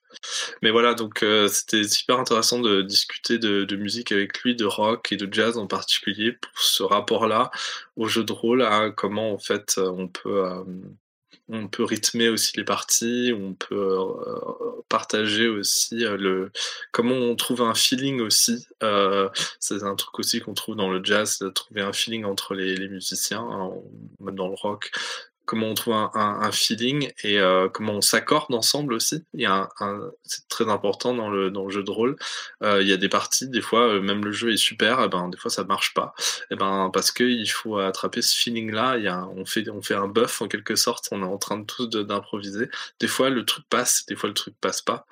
Mais 0.64 0.72
voilà, 0.72 0.96
donc 0.96 1.24
c'était 1.50 1.84
super 1.84 2.18
intéressant 2.18 2.60
de 2.60 2.82
discuter 2.82 3.38
de, 3.38 3.66
de 3.66 3.76
musique 3.76 4.12
avec 4.12 4.40
lui, 4.42 4.56
de 4.56 4.66
rock 4.66 5.12
et 5.12 5.18
de 5.18 5.32
jazz 5.32 5.58
en 5.58 5.68
particulier, 5.68 6.32
pour 6.32 6.60
ce 6.60 6.82
rapport-là 6.82 7.52
au 7.98 8.08
jeu 8.08 8.24
de 8.24 8.32
rôle, 8.32 8.64
à 8.64 8.90
comment 8.90 9.34
en 9.34 9.38
fait 9.38 9.78
on 9.78 10.08
peut 10.08 10.44
on 11.50 11.68
peut 11.68 11.84
rythmer 11.84 12.30
aussi 12.30 12.58
les 12.58 12.64
parties, 12.64 13.34
on 13.36 13.54
peut 13.54 13.76
euh, 13.76 14.82
partager 14.90 15.48
aussi 15.48 16.04
euh, 16.04 16.18
le 16.18 16.52
comment 16.92 17.16
on 17.16 17.36
trouve 17.36 17.62
un 17.62 17.74
feeling 17.74 18.20
aussi. 18.20 18.68
Euh, 18.84 19.30
c'est 19.60 19.84
un 19.84 19.96
truc 19.96 20.20
aussi 20.20 20.42
qu'on 20.42 20.54
trouve 20.54 20.76
dans 20.76 20.90
le 20.90 21.04
jazz, 21.04 21.44
trouver 21.56 21.82
un 21.82 21.94
feeling 21.94 22.26
entre 22.26 22.54
les, 22.54 22.76
les 22.76 22.90
musiciens, 22.90 23.42
hein, 23.42 23.72
même 24.20 24.36
dans 24.36 24.50
le 24.50 24.56
rock. 24.56 24.92
Comment 25.48 25.68
on 25.68 25.74
trouve 25.74 25.94
un, 25.94 26.52
feeling 26.52 27.10
et 27.24 27.40
euh, 27.40 27.70
comment 27.70 27.94
on 27.94 28.02
s'accorde 28.02 28.54
ensemble 28.54 28.94
aussi. 28.94 29.24
Il 29.34 29.42
y 29.42 29.46
a 29.46 29.70
un, 29.80 30.12
c'est 30.24 30.48
très 30.50 30.70
important 30.70 31.14
dans 31.14 31.30
le, 31.30 31.50
dans 31.50 31.64
le 31.64 31.72
jeu 31.72 31.84
de 31.84 31.90
rôle. 31.90 32.18
Euh, 32.64 32.82
il 32.82 32.88
y 32.88 32.92
a 32.92 32.98
des 32.98 33.08
parties, 33.08 33.48
des 33.48 33.62
fois, 33.62 33.88
euh, 33.88 34.02
même 34.02 34.26
le 34.26 34.34
jeu 34.34 34.52
est 34.52 34.58
super, 34.58 35.02
et 35.02 35.08
ben, 35.08 35.30
des 35.30 35.38
fois 35.38 35.50
ça 35.50 35.64
marche 35.64 35.94
pas. 35.94 36.14
Et 36.52 36.56
ben, 36.58 36.92
parce 36.94 37.12
qu'il 37.12 37.50
faut 37.50 37.80
attraper 37.80 38.22
ce 38.22 38.36
feeling-là. 38.36 38.98
Il 38.98 39.06
y 39.06 39.08
a, 39.08 39.26
on, 39.38 39.46
fait, 39.46 39.70
on 39.70 39.82
fait 39.82 39.96
un 39.96 40.10
buff 40.10 40.42
en 40.42 40.50
quelque 40.50 40.76
sorte, 40.76 41.08
on 41.12 41.22
est 41.22 41.26
en 41.26 41.38
train 41.38 41.58
de 41.58 41.66
tous 41.66 41.88
d'improviser. 41.88 42.70
Des 43.00 43.08
fois 43.08 43.30
le 43.30 43.46
truc 43.46 43.66
passe, 43.70 44.06
des 44.06 44.18
fois 44.18 44.28
le 44.28 44.36
truc 44.36 44.54
passe 44.60 44.82
pas. 44.82 45.08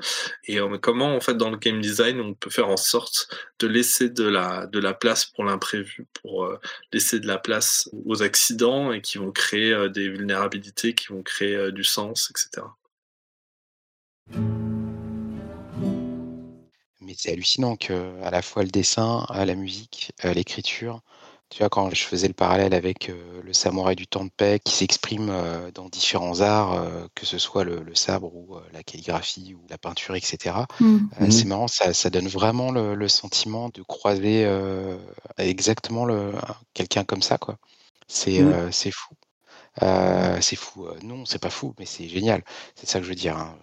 Et 0.48 0.60
comment, 0.82 1.16
en 1.16 1.22
fait, 1.22 1.38
dans 1.38 1.50
le 1.50 1.58
game 1.58 1.80
design, 1.80 2.20
on 2.20 2.34
peut 2.34 2.50
faire 2.50 2.68
en 2.68 2.78
sorte 2.78 3.30
de 3.60 3.68
laisser 3.68 4.10
de 4.10 4.26
la, 4.26 4.68
de 4.68 4.80
la 4.80 4.94
place 4.94 5.26
pour 5.26 5.46
l'imprévu, 5.46 6.06
pour 6.22 6.52
laisser 6.92 7.22
de 7.22 7.28
la 7.28 7.38
place 7.38 7.90
aux 8.06 8.22
accidents 8.22 8.92
et 8.92 9.00
qui 9.00 9.18
vont 9.18 9.32
créer 9.32 9.90
des 9.90 10.10
qui 10.96 11.08
vont 11.08 11.24
créer 11.24 11.56
euh, 11.56 11.72
du 11.72 11.84
sens, 11.84 12.30
etc. 12.32 12.68
Mais 17.02 17.14
c'est 17.18 17.32
hallucinant 17.32 17.76
que 17.76 18.20
à 18.24 18.32
la 18.32 18.42
fois 18.42 18.64
le 18.64 18.70
dessin, 18.70 19.26
euh, 19.32 19.46
la 19.46 19.56
musique, 19.56 20.12
euh, 20.26 20.34
l'écriture, 20.34 21.02
tu 21.50 21.60
vois, 21.60 21.70
quand 21.70 21.94
je 21.94 22.04
faisais 22.04 22.28
le 22.28 22.34
parallèle 22.34 22.74
avec 22.74 23.10
euh, 23.10 23.42
le 23.44 23.54
samouraï 23.54 23.96
du 23.96 24.08
temps 24.08 24.26
de 24.26 24.32
paix 24.36 24.60
qui 24.64 24.74
s'exprime 24.74 25.30
euh, 25.30 25.70
dans 25.72 25.88
différents 25.90 26.42
arts, 26.42 26.74
euh, 26.74 27.06
que 27.14 27.26
ce 27.28 27.38
soit 27.38 27.64
le, 27.64 27.82
le 27.84 27.94
sabre 27.94 28.34
ou 28.36 28.56
euh, 28.56 28.62
la 28.74 28.82
calligraphie 28.84 29.54
ou 29.54 29.62
la 29.70 29.78
peinture, 29.78 30.16
etc. 30.16 30.66
Mm. 30.80 30.98
Euh, 31.22 31.26
Mhm. 31.26 31.32
c'est 31.32 31.46
marrant, 31.46 31.68
ça, 31.68 31.94
ça 31.94 32.10
donne 32.10 32.28
vraiment 32.28 32.72
le, 32.72 32.96
le 32.96 33.08
sentiment 33.08 33.70
de 33.70 33.84
croiser 33.84 34.44
euh, 34.46 34.98
exactement 35.38 36.08
quelqu'un 36.74 37.04
comme 37.04 37.22
ça, 37.22 37.38
quoi. 37.38 37.58
C'est 38.08 38.44
c'est 38.72 38.92
fou. 38.92 39.14
Euh, 39.84 40.40
c'est 40.42 40.56
fou. 40.56 40.86
Euh, 40.88 40.98
non, 41.04 41.26
c'est 41.26 41.40
pas 41.40 41.50
fou, 41.50 41.74
mais 41.80 41.86
c'est 41.86 42.08
génial. 42.08 42.44
C'est 42.76 42.88
ça 42.88 43.00
que 43.00 43.06
je 43.06 43.10
veux 43.10 43.16
dire. 43.16 43.38
hein. 43.38 43.58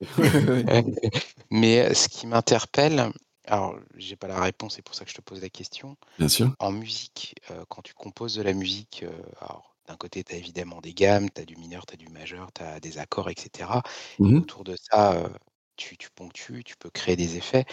Mais 1.50 1.80
euh, 1.80 1.94
ce 1.94 2.08
qui 2.08 2.26
m'interpelle, 2.26 3.12
alors 3.46 3.76
j'ai 3.96 4.16
pas 4.16 4.28
la 4.28 4.40
réponse, 4.40 4.74
c'est 4.76 4.82
pour 4.82 4.94
ça 4.94 5.04
que 5.04 5.10
je 5.10 5.16
te 5.16 5.20
pose 5.20 5.40
la 5.42 5.48
question. 5.48 5.96
Bien 6.18 6.28
sûr. 6.28 6.54
En 6.58 6.72
musique, 6.72 7.34
euh, 7.50 7.64
quand 7.68 7.82
tu 7.82 7.94
composes 7.94 8.34
de 8.34 8.42
la 8.42 8.52
musique, 8.52 9.04
euh, 9.04 9.12
alors 9.40 9.76
d'un 9.88 9.96
côté, 9.96 10.24
tu 10.24 10.34
as 10.34 10.38
évidemment 10.38 10.80
des 10.80 10.94
gammes, 10.94 11.30
tu 11.30 11.40
as 11.40 11.44
du 11.44 11.56
mineur, 11.56 11.86
tu 11.86 11.94
as 11.94 11.96
du 11.96 12.08
majeur, 12.08 12.50
tu 12.52 12.62
as 12.62 12.80
des 12.80 12.98
accords, 12.98 13.30
etc. 13.30 13.82
Et 14.20 14.22
Mhm. 14.22 14.38
autour 14.38 14.64
de 14.64 14.76
ça, 14.90 15.30
tu, 15.76 15.96
tu 15.96 16.10
ponctues, 16.10 16.64
tu 16.64 16.76
peux 16.76 16.90
créer 16.90 17.16
des 17.16 17.36
effets. 17.36 17.64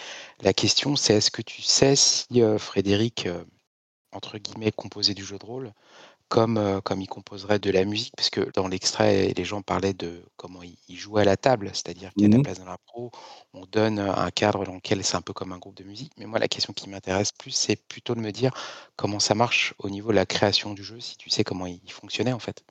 La 0.42 0.52
question, 0.52 0.96
c'est 0.96 1.14
est-ce 1.16 1.30
que 1.32 1.42
tu 1.42 1.62
sais 1.62 1.96
si 1.96 2.40
Frédéric, 2.58 3.28
entre 4.12 4.38
guillemets, 4.38 4.72
composait 4.72 5.14
du 5.14 5.24
jeu 5.24 5.38
de 5.38 5.44
rôle 5.46 5.72
comme, 6.28 6.58
euh, 6.58 6.80
comme 6.80 7.00
il 7.00 7.06
composerait 7.06 7.58
de 7.58 7.70
la 7.70 7.84
musique, 7.84 8.14
parce 8.16 8.30
que 8.30 8.50
dans 8.54 8.68
l'extrait, 8.68 9.32
les 9.36 9.44
gens 9.44 9.62
parlaient 9.62 9.94
de 9.94 10.22
comment 10.36 10.60
il, 10.62 10.96
jouait 10.96 11.22
à 11.22 11.24
la 11.24 11.36
table, 11.36 11.70
c'est-à-dire 11.72 12.12
qu'il 12.14 12.22
y 12.22 12.26
a 12.26 12.28
de 12.28 12.34
la 12.34 12.38
Mhm. 12.38 12.42
place 12.42 12.58
dans 12.58 12.66
l'impro, 12.66 13.10
on 13.52 13.66
donne 13.66 13.98
un 13.98 14.30
cadre 14.30 14.64
dans 14.64 14.74
lequel 14.74 15.04
c'est 15.04 15.16
un 15.16 15.22
peu 15.22 15.32
comme 15.32 15.52
un 15.52 15.58
groupe 15.58 15.76
de 15.76 15.84
musique. 15.84 16.12
Mais 16.18 16.26
moi, 16.26 16.38
la 16.38 16.48
question 16.48 16.72
qui 16.72 16.88
m'intéresse 16.88 17.32
plus, 17.32 17.50
c'est 17.50 17.76
plutôt 17.76 18.14
de 18.14 18.20
me 18.20 18.30
dire 18.32 18.52
comment 18.96 19.20
ça 19.20 19.34
marche 19.34 19.74
au 19.78 19.90
niveau 19.90 20.10
de 20.10 20.16
la 20.16 20.26
création 20.26 20.74
du 20.74 20.82
jeu, 20.82 21.00
si 21.00 21.16
tu 21.16 21.30
sais 21.30 21.44
comment 21.44 21.66
il, 21.66 21.80
il 21.84 21.92
fonctionnait 21.92 22.32
en 22.32 22.38
fait. 22.38 22.64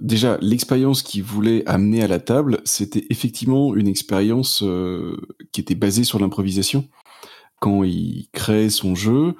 Déjà, 0.00 0.36
l'expérience 0.42 1.02
qu'il 1.02 1.22
voulait 1.22 1.66
amener 1.66 2.02
à 2.02 2.08
la 2.08 2.18
table, 2.18 2.60
c'était 2.64 3.06
effectivement 3.08 3.74
une 3.74 3.88
expérience 3.88 4.62
euh, 4.62 5.16
qui 5.52 5.60
était 5.62 5.74
basée 5.74 6.04
sur 6.04 6.18
l'improvisation. 6.18 6.86
Quand 7.60 7.82
il 7.82 8.28
créait 8.32 8.68
son 8.68 8.94
jeu, 8.94 9.34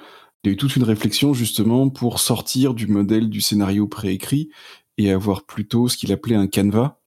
il 0.47 0.51
y 0.51 0.53
a 0.53 0.55
eu 0.55 0.57
toute 0.57 0.76
une 0.76 0.84
réflexion 0.84 1.34
justement 1.34 1.88
pour 1.88 2.20
sortir 2.20 2.72
du 2.72 2.86
modèle 2.86 3.28
du 3.28 3.40
scénario 3.40 3.88
préécrit 3.88 4.49
et 4.97 5.11
avoir 5.11 5.44
plutôt 5.44 5.88
ce 5.88 5.97
qu'il 5.97 6.12
appelait 6.12 6.36
un 6.36 6.47
canevas, 6.47 7.01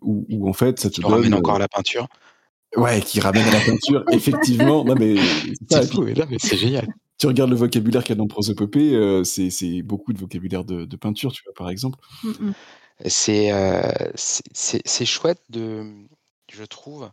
où, 0.00 0.26
où 0.28 0.48
en 0.48 0.52
fait 0.52 0.80
ça 0.80 0.90
te 0.90 1.00
ramène 1.00 1.32
encore 1.32 1.54
à 1.54 1.56
euh, 1.56 1.60
la 1.60 1.68
peinture. 1.68 2.08
Ouais, 2.76 3.00
qui 3.00 3.20
ramène 3.20 3.46
à 3.46 3.52
la 3.52 3.60
peinture, 3.60 4.04
effectivement. 4.10 4.84
Non 4.84 4.96
mais 4.98 5.14
c'est 5.70 5.92
fou, 5.92 6.02
là, 6.02 6.26
mais 6.28 6.38
génial. 6.40 6.88
tu 7.18 7.28
regardes 7.28 7.50
le 7.50 7.56
vocabulaire 7.56 8.02
qu'il 8.02 8.16
y 8.16 8.18
a 8.18 8.18
dans 8.18 8.26
Prosopopée, 8.26 8.94
euh, 8.96 9.22
c'est 9.22 9.50
c'est 9.50 9.82
beaucoup 9.82 10.12
de 10.12 10.18
vocabulaire 10.18 10.64
de, 10.64 10.84
de 10.84 10.96
peinture, 10.96 11.30
tu 11.30 11.42
vois, 11.44 11.54
par 11.54 11.70
exemple. 11.70 12.00
Mm. 12.24 12.50
C'est 13.06 13.52
euh, 13.52 13.82
c'est 14.16 14.42
c'est- 14.52 14.82
c'est 14.84 15.06
chouette 15.06 15.40
de, 15.50 15.84
je 16.52 16.64
trouve, 16.64 17.10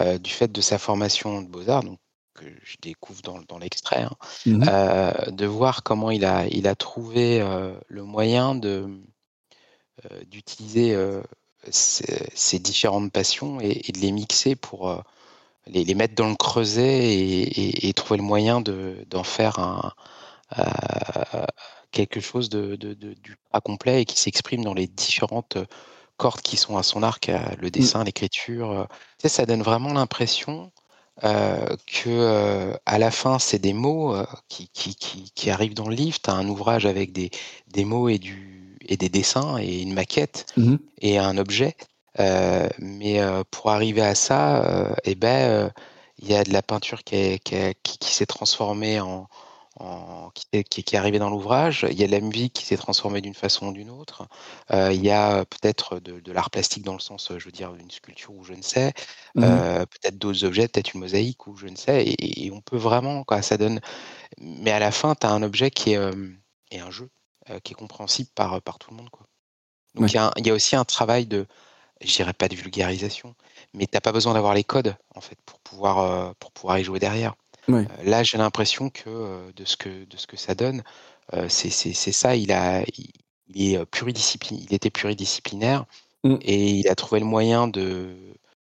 euh, 0.00 0.18
du 0.18 0.30
fait 0.30 0.50
de 0.50 0.60
sa 0.60 0.78
formation 0.78 1.42
de 1.42 1.48
beaux-arts, 1.48 1.84
donc 1.84 1.98
que 2.34 2.44
je 2.64 2.76
découvre 2.80 3.22
dans, 3.22 3.40
dans 3.48 3.58
l'extrait, 3.58 4.02
hein, 4.02 4.16
Mhm. 4.46 4.64
euh, 4.68 5.12
de 5.30 5.46
voir 5.46 5.82
comment 5.82 6.10
il 6.10 6.24
a, 6.24 6.46
il 6.48 6.66
a 6.66 6.74
trouvé 6.74 7.40
euh, 7.40 7.74
le 7.88 8.02
moyen 8.04 8.58
euh, 8.64 10.24
d'utiliser 10.26 10.96
ces, 11.70 12.28
ces 12.34 12.58
différentes 12.58 13.12
passions 13.12 13.60
et, 13.60 13.82
et 13.86 13.92
de 13.92 13.98
les 13.98 14.12
mixer 14.12 14.56
pour 14.56 15.02
les, 15.66 15.84
les 15.84 15.94
mettre 15.94 16.14
dans 16.14 16.28
le 16.30 16.36
creuset 16.36 17.14
et, 17.14 17.42
et- 17.42 17.88
et 17.88 17.92
trouver 17.94 18.18
le 18.18 18.24
moyen 18.24 18.60
de, 18.60 19.04
d'en 19.10 19.24
faire 19.24 19.58
un, 19.60 19.92
euh, 20.58 21.46
quelque 21.90 22.20
chose 22.20 22.48
de, 22.48 22.76
de, 22.76 22.94
de- 22.94 23.14
d'ultra 23.14 23.60
complet 23.60 24.02
et 24.02 24.04
qui 24.04 24.18
s'exprime 24.18 24.64
dans 24.64 24.74
les 24.74 24.86
différentes 24.86 25.58
cordes 26.16 26.40
qui 26.42 26.56
sont 26.56 26.76
à 26.76 26.82
son 26.82 27.02
arc, 27.02 27.30
le 27.60 27.70
dessin, 27.70 28.04
l'écriture. 28.04 28.86
Tu 29.18 29.22
sais, 29.22 29.28
ça 29.28 29.46
donne 29.46 29.62
vraiment 29.62 29.92
l'impression 29.92 30.72
euh, 31.24 31.66
que 31.86 32.08
euh, 32.08 32.74
à 32.86 32.98
la 32.98 33.10
fin, 33.10 33.38
c'est 33.38 33.58
des 33.58 33.72
mots 33.72 34.14
euh, 34.14 34.26
qui, 34.48 34.68
qui, 34.68 34.94
qui, 34.96 35.30
qui 35.34 35.50
arrivent 35.50 35.74
dans 35.74 35.88
le 35.88 35.94
livre. 35.94 36.18
Tu 36.22 36.30
as 36.30 36.34
un 36.34 36.48
ouvrage 36.48 36.86
avec 36.86 37.12
des, 37.12 37.30
des 37.68 37.84
mots 37.84 38.08
et, 38.08 38.18
du, 38.18 38.78
et 38.86 38.96
des 38.96 39.08
dessins 39.08 39.58
et 39.58 39.82
une 39.82 39.94
maquette 39.94 40.46
Mhm. 40.56 40.78
et 41.00 41.18
un 41.18 41.38
objet. 41.38 41.76
Euh, 42.20 42.68
mais 42.78 43.20
pour 43.50 43.70
arriver 43.70 44.02
à 44.02 44.14
ça, 44.14 44.94
eh 45.04 45.14
ben, 45.14 45.72
il 46.18 46.28
y 46.28 46.34
a 46.34 46.44
de 46.44 46.52
la 46.52 46.62
peinture 46.62 47.04
qui 47.04 47.40
s'est 48.02 48.26
transformée 48.26 49.00
en, 49.00 49.28
en- 49.80 50.30
qui, 50.34 50.44
est, 50.52 50.64
qui 50.64 50.80
est- 50.80 50.82
qui 50.84 50.94
est 50.96 50.98
arrivée 50.98 51.18
dans 51.18 51.30
l'ouvrage. 51.30 51.86
Il 51.90 51.98
y 51.98 52.04
a 52.04 52.06
de 52.06 52.12
la 52.12 52.20
musique 52.20 52.52
qui 52.54 52.64
s'est 52.66 52.76
transformée 52.76 53.20
d'une 53.20 53.34
façon 53.34 53.68
ou 53.68 53.72
d'une 53.72 53.90
autre. 53.90 54.28
Euh, 54.72 54.92
il 54.92 55.02
y 55.04 55.10
a 55.10 55.38
euh, 55.40 55.44
peut-être 55.44 56.00
de, 56.00 56.20
de 56.20 56.32
l'art 56.32 56.50
plastique 56.50 56.84
dans 56.84 56.92
le 56.94 57.00
sens, 57.00 57.30
euh, 57.30 57.38
je 57.38 57.46
veux 57.46 57.52
dire, 57.52 57.74
une 57.74 57.90
sculpture 57.90 58.34
ou 58.34 58.44
je 58.44 58.52
ne 58.54 58.62
sais. 58.62 58.92
Euh, 59.42 59.84
peut-être 59.86 60.18
d'autres 60.18 60.44
objets, 60.44 60.68
peut-être 60.68 60.94
une 60.94 61.00
mosaïque 61.00 61.46
ou 61.46 61.56
je 61.56 61.66
ne 61.66 61.76
sais. 61.76 62.04
Et, 62.04 62.46
et 62.46 62.50
on 62.52 62.60
peut 62.60 62.76
vraiment, 62.76 63.24
quoi, 63.24 63.42
ça 63.42 63.56
donne. 63.56 63.80
Mais 64.38 64.72
à 64.72 64.78
la 64.80 64.92
fin, 64.92 65.14
tu 65.16 65.26
as 65.26 65.32
un 65.32 65.42
objet 65.42 65.70
qui 65.70 65.92
est 65.92 65.96
euh, 65.98 66.30
et 66.70 66.80
un 66.80 66.90
jeu 66.90 67.10
qui 67.64 67.72
est 67.72 67.76
compréhensible 67.76 68.30
par, 68.34 68.62
par 68.62 68.78
tout 68.78 68.90
le 68.90 68.96
monde, 68.96 69.10
quoi. 69.10 69.26
Donc 69.94 70.04
Ouais. 70.04 70.10
il 70.14 70.20
y, 70.44 70.48
y 70.48 70.50
a 70.50 70.54
aussi 70.54 70.76
un 70.76 70.84
travail 70.84 71.26
de, 71.26 71.46
je 72.02 72.14
dirais 72.14 72.32
pas 72.34 72.48
de 72.48 72.56
vulgarisation, 72.56 73.34
mais 73.74 73.86
t'as 73.86 74.00
pas 74.02 74.12
besoin 74.12 74.34
d'avoir 74.34 74.54
les 74.54 74.64
codes 74.64 74.96
en 75.14 75.20
fait 75.22 75.38
pour 75.46 75.60
pouvoir 75.60 76.34
pour 76.36 76.52
pouvoir 76.52 76.78
y 76.78 76.84
jouer 76.84 76.98
derrière. 77.00 77.34
Ouais. 77.68 77.86
Euh, 78.00 78.04
là, 78.04 78.22
j'ai 78.22 78.38
l'impression 78.38 78.90
que 78.90 79.04
euh, 79.06 79.52
de 79.54 79.64
ce 79.64 79.76
que 79.76 80.04
de 80.04 80.16
ce 80.16 80.26
que 80.26 80.36
ça 80.36 80.54
donne, 80.54 80.82
euh, 81.34 81.46
c'est 81.48 81.70
c'est 81.70 81.92
c'est 81.92 82.12
ça. 82.12 82.34
Il 82.36 82.52
a 82.52 82.82
il, 82.96 83.10
il 83.54 83.72
est 83.72 83.78
euh, 83.78 83.84
pluridisciplin, 83.84 84.56
il 84.60 84.74
était 84.74 84.90
pluridisciplinaire 84.90 85.84
Mm. 86.24 86.36
et 86.42 86.70
il 86.70 86.88
a 86.88 86.94
trouvé 86.94 87.18
le 87.18 87.26
moyen 87.26 87.66
de 87.66 88.14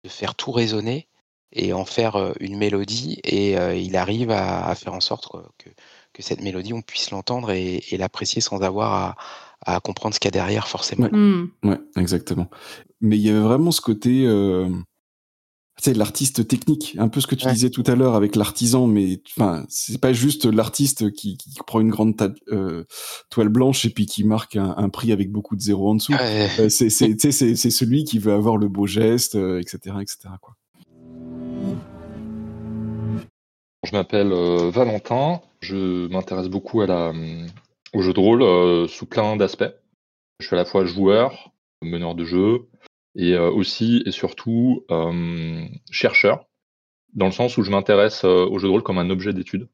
de 0.04 0.10
faire 0.10 0.34
tout 0.34 0.52
résonner 0.52 1.08
et 1.52 1.74
en 1.74 1.86
faire 1.86 2.16
euh, 2.16 2.34
une 2.40 2.58
mélodie 2.58 3.20
et 3.24 3.56
euh, 3.58 3.76
il 3.76 3.96
arrive 3.98 4.32
à, 4.32 4.66
à 4.66 4.74
faire 4.74 4.94
en 4.96 5.00
sorte 5.00 5.28
quoi, 5.28 5.52
que 5.60 5.70
que 6.12 6.24
cette 6.24 6.42
mélodie 6.42 6.74
on 6.74 6.82
puisse 6.82 7.12
l'entendre 7.12 7.52
et, 7.52 7.84
et 7.92 7.98
l'apprécier 7.98 8.42
sans 8.42 8.62
avoir 8.62 8.94
à 8.94 9.16
à 9.68 9.80
comprendre 9.80 10.14
ce 10.16 10.20
qu'il 10.20 10.28
y 10.28 10.34
a 10.36 10.40
derrière 10.40 10.68
forcément. 10.68 11.06
Ouais. 11.06 11.18
Mm. 11.18 11.52
Ouais, 11.64 11.80
exactement. 11.98 12.50
Mais 13.02 13.18
il 13.18 13.22
y 13.22 13.30
avait 13.30 13.40
vraiment 13.40 13.72
ce 13.72 13.82
côté, 13.82 14.26
euh, 14.26 14.70
tu 15.78 15.84
sais, 15.92 15.94
l'artiste 15.94 16.48
technique, 16.48 16.96
un 16.98 17.10
peu 17.10 17.20
ce 17.20 17.28
que 17.28 17.36
tu 17.36 17.46
Ouais. 17.48 17.54
disais 17.54 17.70
tout 17.70 17.84
à 17.88 17.96
l'heure 17.96 18.16
avec 18.16 18.36
l'artisan, 18.38 18.88
mais 18.88 19.22
enfin, 19.38 19.66
c'est 19.68 20.00
pas 20.00 20.14
juste 20.14 20.46
l'artiste 20.46 21.12
qui, 21.12 21.36
qui 21.38 21.50
prend 21.68 21.82
une 21.82 21.90
grande 21.90 22.16
ta- 22.16 22.34
euh, 22.50 22.86
toile 23.30 23.50
blanche 23.50 23.84
et 23.86 23.90
puis 23.90 24.06
qui 24.06 24.24
marque 24.24 24.56
un, 24.56 24.74
un 24.78 24.88
prix 24.90 25.12
avec 25.12 25.32
beaucoup 25.32 25.56
de 25.58 25.62
zéros 25.62 25.90
en 25.92 25.96
dessous. 25.96 26.14
Ouais. 26.14 26.48
Euh, 26.60 26.70
c'est, 26.70 26.90
c'est, 26.90 27.16
c'est, 27.20 27.56
c'est 27.56 27.70
celui 27.70 28.06
qui 28.06 28.20
veut 28.20 28.32
avoir 28.34 28.56
le 28.56 28.70
beau 28.70 28.88
geste, 28.88 29.36
euh, 29.36 29.60
etc., 29.60 29.98
etc. 30.02 30.30
Quoi. 30.42 30.56
Je 33.84 33.92
m'appelle 33.92 34.32
euh, 34.32 34.72
Valentin, 34.72 35.42
je 35.62 36.08
m'intéresse 36.08 36.48
beaucoup 36.48 36.82
à 36.82 36.88
la, 36.88 37.14
au 37.94 38.02
jeu 38.02 38.14
de 38.14 38.20
rôle 38.20 38.42
euh, 38.42 38.88
sous 38.88 39.06
plein 39.06 39.36
d'aspects. 39.36 39.64
Je 40.40 40.48
suis 40.48 40.56
à 40.56 40.58
la 40.58 40.66
fois 40.66 40.86
joueur, 40.86 41.52
meneur 41.84 42.16
de 42.16 42.26
jeu, 42.26 42.66
et 43.16 43.34
euh, 43.34 43.50
aussi 43.52 44.04
et 44.06 44.12
surtout 44.12 44.86
euh, 44.92 45.66
chercheur, 45.92 46.46
dans 47.14 47.26
le 47.28 47.32
sens 47.32 47.58
où 47.58 47.64
je 47.64 47.72
m'intéresse 47.72 48.24
euh, 48.26 48.46
au 48.46 48.60
jeu 48.60 48.68
de 48.68 48.72
rôle 48.72 48.84
comme 48.84 48.98
un 48.98 49.10
objet 49.10 49.34
d'étude. 49.34 49.68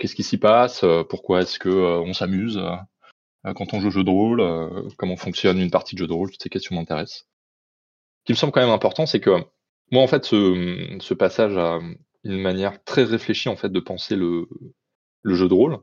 Qu'est-ce 0.00 0.14
qui 0.14 0.22
s'y 0.24 0.38
passe 0.38 0.84
euh, 0.84 1.04
Pourquoi 1.04 1.42
est-ce 1.42 1.58
que 1.58 1.68
euh, 1.68 2.00
on 2.00 2.12
s'amuse 2.12 2.58
euh, 2.58 3.52
quand 3.54 3.72
on 3.74 3.80
joue 3.80 3.88
au 3.88 3.90
jeu 3.92 4.04
de 4.04 4.10
rôle 4.10 4.40
euh, 4.40 4.88
Comment 4.96 5.16
fonctionne 5.16 5.58
une 5.60 5.70
partie 5.70 5.94
de 5.94 6.00
jeu 6.00 6.06
de 6.06 6.12
rôle 6.12 6.30
Toutes 6.30 6.42
ces 6.42 6.48
questions 6.50 6.74
m'intéressent. 6.76 7.26
Ce 8.20 8.24
qui 8.26 8.32
me 8.32 8.36
semble 8.36 8.52
quand 8.52 8.60
même 8.60 8.70
important, 8.70 9.06
c'est 9.06 9.20
que 9.20 9.30
moi, 9.90 10.02
en 10.02 10.06
fait, 10.06 10.24
ce, 10.24 10.96
ce 11.00 11.14
passage 11.14 11.56
à 11.56 11.78
une 12.24 12.40
manière 12.40 12.82
très 12.84 13.04
réfléchie 13.04 13.48
en 13.48 13.56
fait 13.56 13.70
de 13.70 13.80
penser 13.80 14.16
le, 14.16 14.48
le 15.22 15.34
jeu 15.34 15.48
de 15.48 15.54
rôle, 15.54 15.78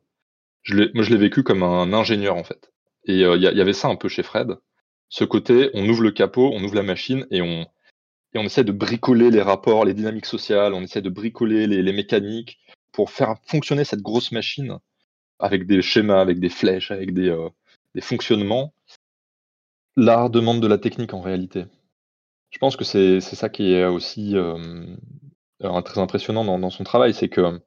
je 0.63 0.75
l'ai, 0.75 0.91
moi, 0.93 1.03
je 1.03 1.11
l'ai 1.11 1.17
vécu 1.17 1.43
comme 1.43 1.63
un 1.63 1.91
ingénieur 1.93 2.35
en 2.35 2.43
fait. 2.43 2.71
Et 3.05 3.23
euh, 3.23 3.35
il 3.35 3.41
y, 3.43 3.47
a- 3.47 3.51
il 3.51 3.57
y 3.57 3.61
avait 3.61 3.73
ça 3.73 3.87
un 3.87 3.95
peu 3.95 4.09
chez 4.09 4.23
Fred. 4.23 4.57
Ce 5.09 5.23
côté, 5.23 5.69
on 5.73 5.87
ouvre 5.87 6.01
le 6.01 6.11
capot, 6.11 6.51
on 6.53 6.63
ouvre 6.63 6.75
la 6.75 6.83
machine 6.83 7.25
et 7.31 7.41
on, 7.41 7.65
essaie 8.33 8.63
de 8.63 8.71
bricoler 8.71 9.31
les 9.31 9.41
rapports, 9.41 9.85
les 9.85 9.93
dynamiques 9.93 10.25
sociales, 10.25 10.73
on 10.73 10.81
essaie 10.81 11.01
de 11.01 11.09
bricoler 11.09 11.67
les, 11.67 11.93
mécaniques 11.93 12.59
pour 12.91 13.09
faire 13.11 13.35
fonctionner 13.45 13.85
cette 13.85 14.01
grosse 14.01 14.31
machine 14.31 14.77
avec 15.39 15.65
des 15.67 15.81
schémas, 15.81 16.19
avec 16.19 16.39
des 16.39 16.49
flèches, 16.49 16.91
avec 16.91 17.13
des, 17.13 17.29
euh, 17.29 17.49
des 17.93 18.01
fonctionnements. 18.01 18.73
L'art 19.95 20.29
demande 20.29 20.61
de 20.61 20.67
la 20.67 20.77
technique 20.77 21.13
en 21.13 21.21
réalité. 21.21 21.65
Je 22.49 22.57
pense 22.57 22.75
que 22.75 22.83
c'est 22.83 23.19
ça 23.21 23.49
qui 23.49 23.73
est 23.73 23.85
aussi 23.85 24.35
euh, 24.35 24.85
euh, 25.63 25.81
très 25.81 25.99
impressionnant 25.99 26.57
dans, 26.57 26.69
son 26.69 26.83
travail, 26.83 27.13
c'est 27.13 27.29
que 27.29 27.61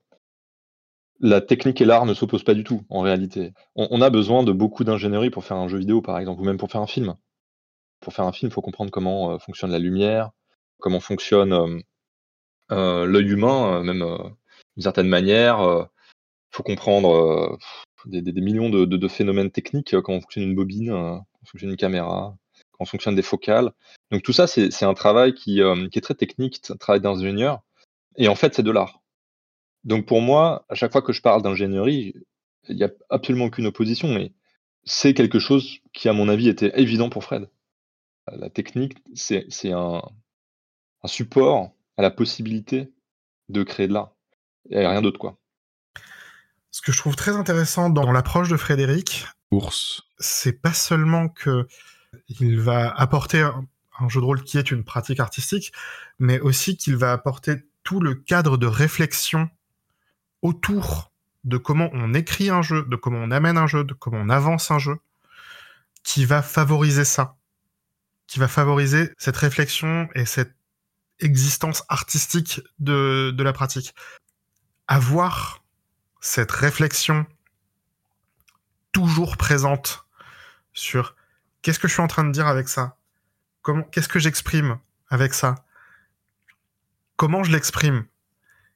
la 1.20 1.40
technique 1.40 1.80
et 1.80 1.84
l'art 1.84 2.06
ne 2.06 2.14
s'opposent 2.14 2.44
pas 2.44 2.54
du 2.54 2.64
tout 2.64 2.82
en 2.88 3.00
réalité. 3.00 3.52
On 3.74 4.00
a 4.00 4.10
besoin 4.10 4.44
de 4.44 4.52
beaucoup 4.52 4.84
d'ingénierie 4.84 5.30
pour 5.30 5.44
faire 5.44 5.56
un 5.56 5.68
jeu 5.68 5.78
vidéo 5.78 6.00
par 6.00 6.18
exemple, 6.18 6.40
ou 6.40 6.44
même 6.44 6.58
pour 6.58 6.70
faire 6.70 6.80
un 6.80 6.86
film. 6.86 7.16
Pour 8.00 8.12
faire 8.12 8.24
un 8.24 8.32
film, 8.32 8.50
il 8.50 8.52
faut 8.52 8.62
comprendre 8.62 8.90
comment 8.90 9.32
euh, 9.32 9.38
fonctionne 9.38 9.70
la 9.70 9.78
lumière, 9.78 10.30
comment 10.78 11.00
fonctionne 11.00 11.52
euh, 11.52 11.80
euh, 12.72 13.06
l'œil 13.06 13.30
humain, 13.30 13.82
même 13.82 14.00
d'une 14.76 14.82
certaine 14.82 15.08
manière. 15.08 15.60
Il 15.60 16.56
faut 16.56 16.62
comprendre 16.62 17.58
des, 18.06 18.22
millions 18.40 18.70
de, 18.70 19.08
phénomènes 19.08 19.50
techniques, 19.50 19.98
comment 20.00 20.20
fonctionne 20.20 20.44
une 20.44 20.54
bobine, 20.54 20.88
comment 20.88 21.26
fonctionne 21.44 21.70
une 21.70 21.76
caméra, 21.76 22.36
comment 22.72 22.86
fonctionnent 22.86 23.16
des 23.16 23.22
focales. 23.22 23.72
Donc 24.10 24.22
tout 24.22 24.32
ça, 24.32 24.46
c'est 24.46 24.84
un 24.84 24.94
travail 24.94 25.34
qui, 25.34 25.60
qui 25.90 25.98
est 25.98 26.02
très 26.02 26.14
technique, 26.14 26.60
un 26.70 26.76
travail 26.76 27.00
d'ingénieur. 27.00 27.62
Et 28.16 28.28
en 28.28 28.34
fait, 28.34 28.54
c'est 28.54 28.62
de 28.62 28.70
l'art. 28.70 29.00
Donc 29.84 30.06
pour 30.06 30.20
moi, 30.20 30.66
à 30.68 30.74
chaque 30.74 30.92
fois 30.92 31.02
que 31.02 31.12
je 31.12 31.22
parle 31.22 31.42
d'ingénierie, 31.42 32.14
il 32.68 32.76
n'y 32.76 32.84
a 32.84 32.90
absolument 33.08 33.46
aucune 33.46 33.66
opposition, 33.66 34.08
mais 34.08 34.32
c'est 34.84 35.14
quelque 35.14 35.38
chose 35.38 35.78
qui, 35.92 36.08
à 36.08 36.12
mon 36.12 36.28
avis, 36.28 36.48
était 36.48 36.72
évident 36.80 37.10
pour 37.10 37.24
Fred. 37.24 37.48
La 38.36 38.50
technique, 38.50 38.98
c'est 39.14 39.72
un, 39.72 40.02
un 41.02 41.08
support 41.08 41.72
à 41.96 42.02
la 42.02 42.10
possibilité 42.10 42.92
de 43.48 43.62
créer 43.62 43.88
de 43.88 43.94
l'art. 43.94 44.12
Et 44.70 44.86
rien 44.86 45.02
d'autre, 45.02 45.18
quoi. 45.18 45.38
Ce 46.70 46.82
que 46.82 46.92
je 46.92 46.98
trouve 46.98 47.16
très 47.16 47.34
intéressant 47.34 47.90
dans 47.90 48.12
l'approche 48.12 48.50
de 48.50 48.56
Frédéric, 48.56 49.26
Ours. 49.50 50.02
c'est 50.18 50.60
pas 50.60 50.74
seulement 50.74 51.28
que 51.28 51.66
il 52.28 52.60
va 52.60 52.90
apporter 52.90 53.40
un, 53.40 53.66
un 53.98 54.08
jeu 54.08 54.20
de 54.20 54.26
rôle 54.26 54.42
qui 54.42 54.58
est 54.58 54.70
une 54.70 54.84
pratique 54.84 55.20
artistique, 55.20 55.72
mais 56.18 56.40
aussi 56.40 56.76
qu'il 56.76 56.96
va 56.96 57.12
apporter 57.12 57.56
tout 57.82 58.00
le 58.00 58.14
cadre 58.14 58.56
de 58.56 58.66
réflexion 58.66 59.48
autour 60.42 61.10
de 61.44 61.56
comment 61.56 61.88
on 61.92 62.14
écrit 62.14 62.50
un 62.50 62.62
jeu, 62.62 62.84
de 62.84 62.96
comment 62.96 63.18
on 63.18 63.30
amène 63.30 63.56
un 63.56 63.66
jeu, 63.66 63.84
de 63.84 63.94
comment 63.94 64.18
on 64.18 64.28
avance 64.28 64.70
un 64.70 64.78
jeu, 64.78 64.98
qui 66.02 66.24
va 66.24 66.42
favoriser 66.42 67.04
ça, 67.04 67.37
qui 68.28 68.38
va 68.38 68.46
favoriser 68.46 69.12
cette 69.18 69.36
réflexion 69.36 70.08
et 70.14 70.26
cette 70.26 70.54
existence 71.18 71.82
artistique 71.88 72.60
de, 72.78 73.32
de 73.36 73.42
la 73.42 73.52
pratique. 73.52 73.94
Avoir 74.86 75.64
cette 76.20 76.52
réflexion 76.52 77.26
toujours 78.92 79.36
présente 79.36 80.06
sur 80.72 81.16
qu'est-ce 81.62 81.78
que 81.78 81.88
je 81.88 81.94
suis 81.94 82.02
en 82.02 82.06
train 82.06 82.24
de 82.24 82.30
dire 82.30 82.46
avec 82.46 82.68
ça? 82.68 82.96
Comment 83.62 83.82
qu'est-ce 83.82 84.08
que 84.08 84.18
j'exprime 84.18 84.78
avec 85.08 85.34
ça? 85.34 85.56
Comment 87.16 87.42
je 87.42 87.50
l'exprime? 87.50 88.04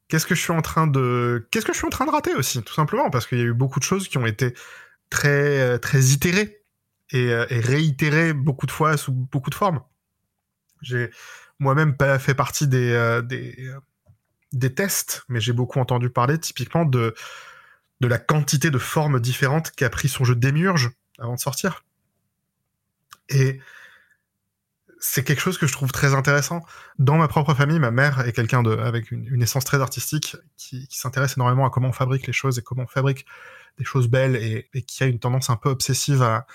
Qu'est-ce 0.09 0.26
que 0.26 0.34
je 0.34 0.40
suis 0.40 0.53
en 0.53 0.62
train 0.62 0.86
de 0.86 1.46
qu'est-ce 1.50 1.64
que 1.64 1.72
je 1.72 1.78
suis 1.78 1.86
en 1.86 1.90
train 1.90 2.07
de 2.07 2.11
rater 2.11 2.34
aussi 2.34 2.62
tout 2.62 2.74
simplement 2.74 3.11
parce 3.11 3.26
qu'il 3.26 3.38
y 3.38 3.42
a 3.42 3.44
eu 3.44 3.55
beaucoup 3.55 3.78
de 3.78 3.84
choses 3.84 4.09
qui 4.09 4.18
ont 4.18 4.26
été 4.26 4.55
très 5.11 5.61
euh, 5.61 5.78
très 5.78 6.00
itérées 6.07 6.61
et, 7.12 7.30
euh, 7.30 7.46
et 7.50 7.60
réitérées 7.60 8.32
beaucoup 8.32 8.66
de 8.66 8.70
fois 8.70 8.96
sous 8.96 9.12
beaucoup 9.12 9.50
de 9.50 9.54
formes. 9.54 9.80
J'ai 10.80 11.10
moi-même 11.58 11.96
pas 11.96 12.18
fait 12.18 12.34
partie 12.34 12.66
des 12.66 12.92
euh, 12.92 13.22
euh, 13.30 13.80
des 14.52 14.74
tests, 14.74 15.24
mais 15.28 15.40
j'ai 15.40 15.52
beaucoup 15.52 15.78
entendu 15.78 16.10
parler 16.10 16.38
typiquement 16.38 16.84
de 16.84 17.14
de 18.00 18.06
la 18.08 18.18
quantité 18.18 18.70
de 18.70 18.78
formes 18.78 19.20
différentes 19.20 19.70
qu'a 19.70 19.88
pris 19.88 20.08
son 20.08 20.24
jeu 20.24 20.34
Démiurge 20.34 20.90
avant 21.18 21.34
de 21.34 21.40
sortir. 21.40 21.84
Et 23.28 23.60
c'est 24.98 25.24
quelque 25.24 25.40
chose 25.40 25.58
que 25.58 25.66
je 25.66 25.72
trouve 25.72 25.92
très 25.92 26.14
intéressant. 26.14 26.62
Dans 26.98 27.16
ma 27.16 27.28
propre 27.28 27.54
famille, 27.54 27.78
ma 27.78 27.90
mère 27.90 28.26
est 28.26 28.32
quelqu'un 28.32 28.64
avec 28.64 29.10
une, 29.10 29.42
essence 29.42 29.64
très 29.64 29.80
artistique 29.80 30.36
qui, 30.56 30.86
qui 30.88 30.98
s'intéresse 30.98 31.36
énormément 31.36 31.66
à 31.66 31.70
comment 31.70 31.88
on 31.88 31.92
fabrique 31.92 32.26
les 32.26 32.32
choses 32.32 32.58
et 32.58 32.62
comment 32.62 32.84
on 32.84 32.88
fabrique 32.88 33.24
des 33.78 33.84
choses 33.84 34.08
belles 34.08 34.36
et, 34.36 34.68
et 34.74 34.82
qui 34.82 35.02
a 35.02 35.06
une 35.06 35.18
tendance 35.18 35.50
un 35.50 35.56
peu 35.56 35.70
obsessive 35.70 36.22
à, 36.22 36.46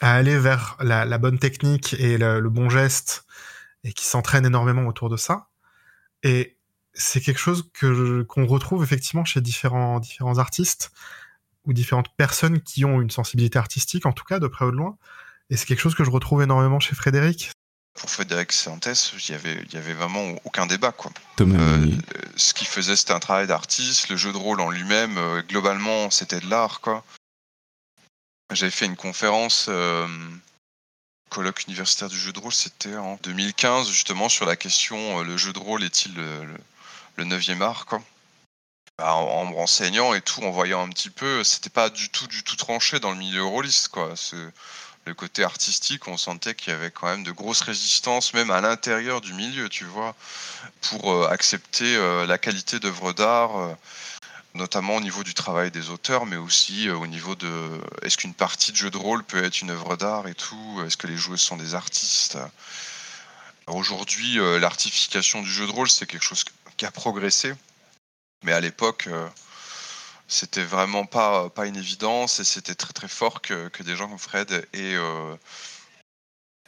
à 0.00 0.14
aller 0.14 0.38
vers 0.38 0.76
la, 0.80 1.04
la 1.04 1.18
bonne 1.18 1.38
technique 1.38 1.94
et 1.94 2.18
le, 2.18 2.40
le 2.40 2.50
bon 2.50 2.68
geste 2.68 3.24
et 3.84 3.92
qui 3.92 4.04
s'entraîne 4.04 4.46
énormément 4.46 4.86
autour 4.86 5.08
de 5.08 5.16
ça. 5.16 5.48
Et 6.22 6.56
c'est 6.94 7.20
quelque 7.20 7.40
chose 7.40 7.70
que 7.72 8.22
qu'on 8.22 8.46
retrouve 8.46 8.82
effectivement 8.82 9.24
chez 9.24 9.40
différents 9.40 10.00
différents 10.00 10.38
artistes 10.38 10.92
ou 11.66 11.72
différentes 11.72 12.14
personnes 12.16 12.60
qui 12.60 12.84
ont 12.84 13.00
une 13.00 13.10
sensibilité 13.10 13.58
artistique 13.58 14.06
en 14.06 14.12
tout 14.12 14.24
cas 14.24 14.38
de 14.38 14.46
près 14.46 14.64
ou 14.64 14.70
de 14.70 14.76
loin 14.76 14.96
et 15.50 15.56
c'est 15.56 15.66
quelque 15.66 15.80
chose 15.80 15.94
que 15.94 16.04
je 16.04 16.10
retrouve 16.10 16.42
énormément 16.42 16.80
chez 16.80 16.94
Frédéric 16.94 17.52
Pour 17.94 18.10
Frédéric 18.10 18.52
Santès, 18.52 19.12
il 19.28 19.32
y 19.32 19.34
avait, 19.34 19.62
il 19.66 19.74
y 19.74 19.76
avait 19.76 19.92
vraiment 19.92 20.34
aucun 20.44 20.66
débat, 20.66 20.92
quoi. 20.92 21.12
Thomas 21.36 21.58
Euh, 21.58 21.86
ce 22.36 22.54
qu'il 22.54 22.66
faisait, 22.66 22.96
c'était 22.96 23.12
un 23.12 23.20
travail 23.20 23.46
d'artiste. 23.46 24.08
Le 24.08 24.16
jeu 24.16 24.32
de 24.32 24.36
rôle 24.36 24.60
en 24.60 24.70
lui-même, 24.70 25.18
euh, 25.18 25.42
globalement, 25.42 26.10
c'était 26.10 26.40
de 26.40 26.48
l'art, 26.48 26.80
quoi. 26.80 27.04
J'avais 28.54 28.70
fait 28.70 28.86
une 28.86 28.96
conférence, 28.96 29.66
euh, 29.68 30.06
colloque 31.28 31.64
universitaire 31.64 32.08
du 32.08 32.16
jeu 32.18 32.32
de 32.32 32.38
rôle, 32.38 32.52
c'était 32.52 32.96
en 32.96 33.18
2015, 33.24 33.88
justement, 33.88 34.28
sur 34.28 34.46
la 34.46 34.54
question 34.54 35.18
euh, 35.18 35.24
le 35.24 35.36
jeu 35.36 35.52
de 35.52 35.58
rôle 35.58 35.82
est-il 35.82 36.14
le, 36.14 36.44
le, 36.44 36.56
le 37.16 37.24
neuvième 37.24 37.62
art, 37.62 37.84
quoi. 37.86 38.00
Bah, 38.96 39.14
en, 39.14 39.46
me 39.46 39.54
renseignant 39.56 40.14
et 40.14 40.20
tout, 40.20 40.40
en 40.44 40.52
voyant 40.52 40.84
un 40.84 40.88
petit 40.88 41.10
peu, 41.10 41.42
c'était 41.42 41.68
pas 41.68 41.90
du 41.90 42.10
tout, 42.10 42.28
du 42.28 42.44
tout 42.44 42.54
tranché 42.54 43.00
dans 43.00 43.10
le 43.10 43.16
milieu 43.16 43.42
rôliste, 43.42 43.88
quoi. 43.88 44.14
Le 45.06 45.12
côté 45.14 45.42
artistique, 45.42 46.06
on 46.06 46.16
sentait 46.16 46.54
qu'il 46.54 46.72
y 46.72 46.76
avait 46.76 46.92
quand 46.92 47.08
même 47.08 47.24
de 47.24 47.32
grosses 47.32 47.60
résistances, 47.60 48.32
même 48.34 48.50
à 48.50 48.60
l'intérieur 48.60 49.20
du 49.20 49.34
milieu, 49.34 49.68
tu 49.68 49.84
vois, 49.84 50.14
pour 50.80 51.12
euh, 51.12 51.28
accepter 51.28 51.96
la 52.26 52.38
qualité 52.38 52.78
d'œuvres 52.78 53.12
d'art, 53.12 53.76
notamment 54.54 54.96
au 54.96 55.00
niveau 55.00 55.24
du 55.24 55.34
travail 55.34 55.70
des 55.70 55.90
auteurs, 55.90 56.26
mais 56.26 56.36
aussi 56.36 56.88
euh, 56.88 56.96
au 56.96 57.06
niveau 57.06 57.34
de 57.34 57.80
est-ce 58.02 58.16
qu'une 58.16 58.34
partie 58.34 58.72
de 58.72 58.76
jeu 58.76 58.90
de 58.90 58.96
rôle 58.96 59.24
peut 59.24 59.42
être 59.42 59.60
une 59.60 59.70
œuvre 59.70 59.96
d'art 59.96 60.28
et 60.28 60.34
tout, 60.34 60.82
est-ce 60.86 60.96
que 60.96 61.06
les 61.06 61.16
joueurs 61.16 61.38
sont 61.38 61.56
des 61.56 61.74
artistes? 61.74 62.38
Aujourd'hui, 63.66 64.38
euh, 64.38 64.58
l'artification 64.58 65.42
du 65.42 65.50
jeu 65.50 65.66
de 65.66 65.72
rôle, 65.72 65.88
c'est 65.88 66.06
quelque 66.06 66.22
chose 66.22 66.44
qui 66.76 66.84
a 66.84 66.90
progressé, 66.90 67.54
mais 68.42 68.52
à 68.52 68.60
l'époque, 68.60 69.06
euh, 69.08 69.26
c'était 70.28 70.64
vraiment 70.64 71.06
pas, 71.06 71.48
pas 71.48 71.66
une 71.66 71.76
évidence 71.76 72.40
et 72.40 72.44
c'était 72.44 72.74
très 72.74 72.92
très 72.92 73.08
fort 73.08 73.40
que, 73.40 73.68
que 73.68 73.82
des 73.82 73.96
gens 73.96 74.08
comme 74.08 74.18
Fred 74.18 74.50
aient, 74.72 74.94
euh, 74.96 75.34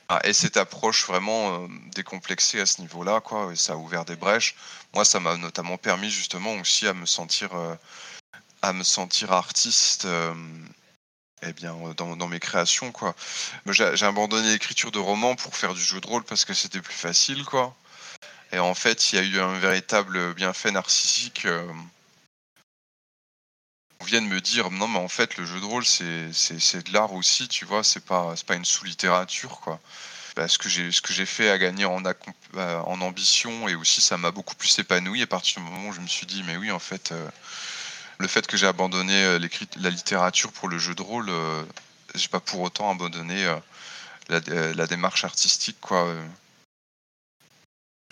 ah, 0.08 0.20
aient 0.24 0.32
cette 0.32 0.56
approche 0.56 1.06
vraiment 1.06 1.64
euh, 1.64 1.68
décomplexée 1.94 2.60
à 2.60 2.66
ce 2.66 2.80
niveau-là, 2.80 3.20
quoi. 3.20 3.52
Et 3.52 3.56
ça 3.56 3.72
a 3.74 3.76
ouvert 3.76 4.04
des 4.04 4.16
brèches. 4.16 4.54
Moi, 4.94 5.04
ça 5.04 5.20
m'a 5.20 5.36
notamment 5.36 5.78
permis 5.78 6.10
justement 6.10 6.54
aussi 6.54 6.86
à 6.86 6.94
me 6.94 7.06
sentir, 7.06 7.54
euh, 7.54 7.74
à 8.62 8.72
me 8.72 8.84
sentir 8.84 9.32
artiste. 9.32 10.04
euh, 10.04 10.34
eh 11.42 11.52
bien, 11.52 11.74
euh, 11.84 11.94
dans, 11.94 12.16
dans 12.16 12.28
mes 12.28 12.40
créations, 12.40 12.92
quoi. 12.92 13.14
J'ai 13.66 14.06
abandonné 14.06 14.48
l'écriture 14.50 14.90
de 14.92 14.98
romans 14.98 15.34
pour 15.36 15.56
faire 15.56 15.74
du 15.74 15.80
jeu 15.80 16.00
de 16.00 16.06
rôle 16.06 16.24
parce 16.24 16.44
que 16.44 16.54
c'était 16.54 16.80
plus 16.80 16.94
facile, 16.94 17.44
quoi. 17.44 17.74
Et 18.52 18.58
en 18.58 18.74
fait, 18.74 19.12
il 19.12 19.16
y 19.16 19.18
a 19.18 19.24
eu 19.24 19.40
un 19.40 19.58
véritable 19.58 20.34
bienfait 20.34 20.70
narcissique. 20.70 21.46
De 24.04 24.20
me 24.20 24.40
dire 24.40 24.70
non 24.70 24.88
mais 24.88 24.98
en 24.98 25.08
fait 25.08 25.36
le 25.36 25.44
jeu 25.44 25.60
de 25.60 25.64
rôle 25.64 25.84
c'est 25.84 26.30
de 26.30 26.92
l'art 26.92 27.12
aussi 27.12 27.48
tu 27.48 27.64
vois 27.64 27.82
c'est 27.82 28.04
pas 28.04 28.34
pas 28.46 28.54
une 28.54 28.64
sous-littérature 28.64 29.60
quoi. 29.60 29.80
Bah, 30.36 30.48
ce 30.48 30.58
que 30.58 30.68
j'ai 30.68 30.92
ce 30.92 31.00
que 31.00 31.12
j'ai 31.14 31.26
fait 31.26 31.50
a 31.50 31.58
gagné 31.58 31.86
en 31.86 32.02
euh, 32.04 32.78
en 32.80 33.00
ambition 33.00 33.68
et 33.68 33.74
aussi 33.74 34.00
ça 34.02 34.18
m'a 34.18 34.30
beaucoup 34.30 34.54
plus 34.54 34.78
épanoui. 34.78 35.22
À 35.22 35.26
partir 35.26 35.62
du 35.62 35.68
moment 35.68 35.88
où 35.88 35.92
je 35.92 36.00
me 36.00 36.06
suis 36.06 36.26
dit 36.26 36.42
mais 36.44 36.56
oui 36.56 36.70
en 36.70 36.78
fait 36.78 37.12
euh, 37.12 37.28
le 38.18 38.28
fait 38.28 38.46
que 38.46 38.56
j'ai 38.56 38.66
abandonné 38.66 39.24
euh, 39.24 39.38
la 39.76 39.90
littérature 39.90 40.52
pour 40.52 40.68
le 40.68 40.78
jeu 40.78 40.94
de 40.94 41.02
rôle 41.02 41.28
euh, 41.30 41.64
j'ai 42.14 42.28
pas 42.28 42.40
pour 42.40 42.60
autant 42.60 42.90
abandonné 42.90 43.44
euh, 43.46 43.56
la, 44.28 44.40
euh, 44.48 44.74
la 44.74 44.86
démarche 44.86 45.24
artistique 45.24 45.78
quoi. 45.80 46.14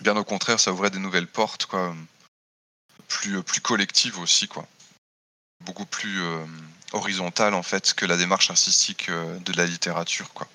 Bien 0.03 0.17
au 0.17 0.23
contraire 0.23 0.59
ça 0.59 0.73
ouvrait 0.73 0.89
des 0.91 0.99
nouvelles 0.99 1.27
portes 1.27 1.67
quoi 1.67 1.95
plus 3.07 3.41
plus 3.43 3.61
collectives 3.61 4.19
aussi 4.19 4.47
quoi 4.47 4.67
beaucoup 5.61 5.85
plus 5.85 6.21
euh, 6.21 6.43
horizontale 6.93 7.53
en 7.53 7.63
fait 7.63 7.93
que 7.93 8.05
la 8.05 8.17
démarche 8.17 8.49
artistique 8.49 9.09
euh, 9.09 9.37
de 9.39 9.53
la 9.57 9.65
littérature 9.65 10.31
quoi. 10.33 10.47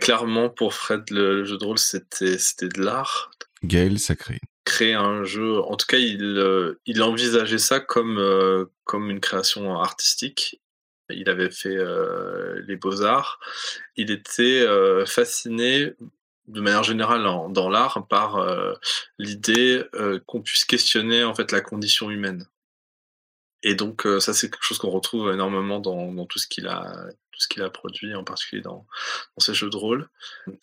Clairement, 0.00 0.48
pour 0.48 0.74
Fred, 0.74 1.10
le, 1.10 1.38
le 1.38 1.44
jeu 1.44 1.58
de 1.58 1.64
rôle, 1.64 1.78
c'était 1.78 2.38
c'était 2.38 2.68
de 2.68 2.80
l'art. 2.80 3.32
Gaël 3.64 3.98
Sacré. 3.98 4.38
Créer 4.64 4.94
un 4.94 5.24
jeu, 5.24 5.58
en 5.60 5.76
tout 5.76 5.86
cas, 5.86 5.96
il, 5.98 6.22
euh, 6.22 6.80
il 6.86 7.02
envisageait 7.02 7.58
ça 7.58 7.80
comme, 7.80 8.18
euh, 8.18 8.66
comme 8.84 9.10
une 9.10 9.18
création 9.20 9.80
artistique. 9.80 10.60
il 11.10 11.28
avait 11.28 11.50
fait 11.50 11.74
euh, 11.76 12.62
les 12.68 12.76
beaux-arts, 12.76 13.40
il 13.96 14.12
était 14.12 14.60
euh, 14.60 15.04
fasciné 15.06 15.92
de 16.46 16.60
manière 16.60 16.84
générale 16.84 17.26
en- 17.26 17.48
dans 17.48 17.68
l'art 17.68 18.06
par 18.08 18.36
euh, 18.36 18.74
l'idée 19.18 19.82
euh, 19.94 20.20
qu'on 20.26 20.40
puisse 20.40 20.64
questionner 20.64 21.24
en 21.24 21.34
fait 21.34 21.50
la 21.50 21.60
condition 21.62 22.10
humaine. 22.10 22.46
Et 23.62 23.74
donc 23.74 24.06
euh, 24.06 24.20
ça 24.20 24.32
c'est 24.32 24.50
quelque 24.50 24.64
chose 24.64 24.78
qu'on 24.78 24.90
retrouve 24.90 25.32
énormément 25.32 25.80
dans, 25.80 26.12
dans 26.12 26.26
tout 26.26 26.38
ce 26.38 26.46
qu'il 26.48 26.66
a 26.66 26.92
tout 27.32 27.40
ce 27.40 27.48
qu'il 27.48 27.62
a 27.62 27.70
produit, 27.70 28.14
en 28.14 28.24
particulier 28.24 28.62
dans, 28.62 28.86
dans 29.36 29.40
ses 29.44 29.54
jeux 29.54 29.70
de 29.70 29.76
rôle. 29.76 30.08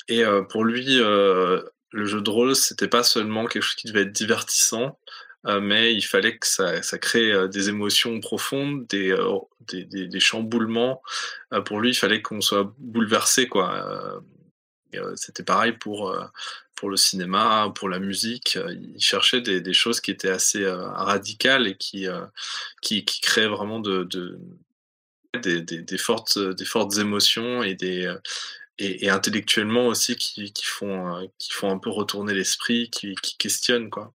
Et 0.08 0.24
euh, 0.24 0.42
pour 0.44 0.64
lui, 0.64 1.00
euh, 1.00 1.62
le 1.92 2.06
jeu 2.06 2.22
de 2.22 2.30
rôle 2.30 2.56
c'était 2.56 2.88
pas 2.88 3.04
seulement 3.04 3.46
quelque 3.46 3.64
chose 3.64 3.76
qui 3.76 3.88
devait 3.88 4.02
être 4.02 4.12
divertissant, 4.12 5.00
euh, 5.46 5.60
mais 5.62 5.94
il 5.94 6.02
fallait 6.02 6.38
que 6.38 6.48
ça, 6.48 6.82
ça 6.82 6.98
crée 6.98 7.48
des 7.50 7.70
émotions 7.70 8.20
profondes, 8.20 8.86
des, 8.88 9.12
euh, 9.12 9.38
des, 9.68 9.86
des- 9.86 10.08
des 10.08 10.20
chamboulements. 10.20 11.02
Euh, 11.54 11.62
pour 11.62 11.80
lui, 11.80 11.92
il 11.92 11.96
fallait 11.96 12.22
qu'on 12.22 12.42
soit 12.42 12.74
bouleversé, 12.80 13.48
quoi. 13.48 14.22
Euh, 14.96 15.14
C'était 15.16 15.44
pareil 15.44 15.74
pour, 15.74 16.10
euh, 16.10 16.26
pour 16.76 16.90
le 16.90 16.98
cinéma, 16.98 17.72
pour 17.76 17.90
la 17.90 18.00
musique. 18.00 18.58
Euh, 18.58 18.74
Il 18.96 19.02
cherchait 19.02 19.42
des, 19.42 19.62
des 19.62 19.74
choses 19.74 20.02
qui 20.02 20.12
étaient 20.12 20.30
assez 20.30 20.66
radicales 20.68 21.68
et 21.68 21.78
qui, 21.78 22.08
qui, 22.82 23.04
créaient 23.22 23.48
vraiment 23.48 23.80
de, 23.80 24.04
de- 24.04 24.40
des, 25.42 25.62
des, 25.62 25.98
fortes, 25.98 26.40
des 26.40 26.66
fortes 26.66 26.98
émotions 26.98 27.62
et, 27.64 27.76
des, 27.76 28.12
et, 28.80 29.10
intellectuellement 29.10 29.88
aussi 29.88 30.16
qui, 30.16 30.52
qui, 30.54 30.66
font, 30.66 31.30
qui 31.38 31.52
font 31.54 31.70
un 31.72 31.78
peu 31.78 31.90
retourner 31.90 32.34
l'esprit, 32.34 32.90
qui, 32.90 33.16
qui 33.16 33.38
questionnent. 33.38 33.90
Quoi 33.90 34.14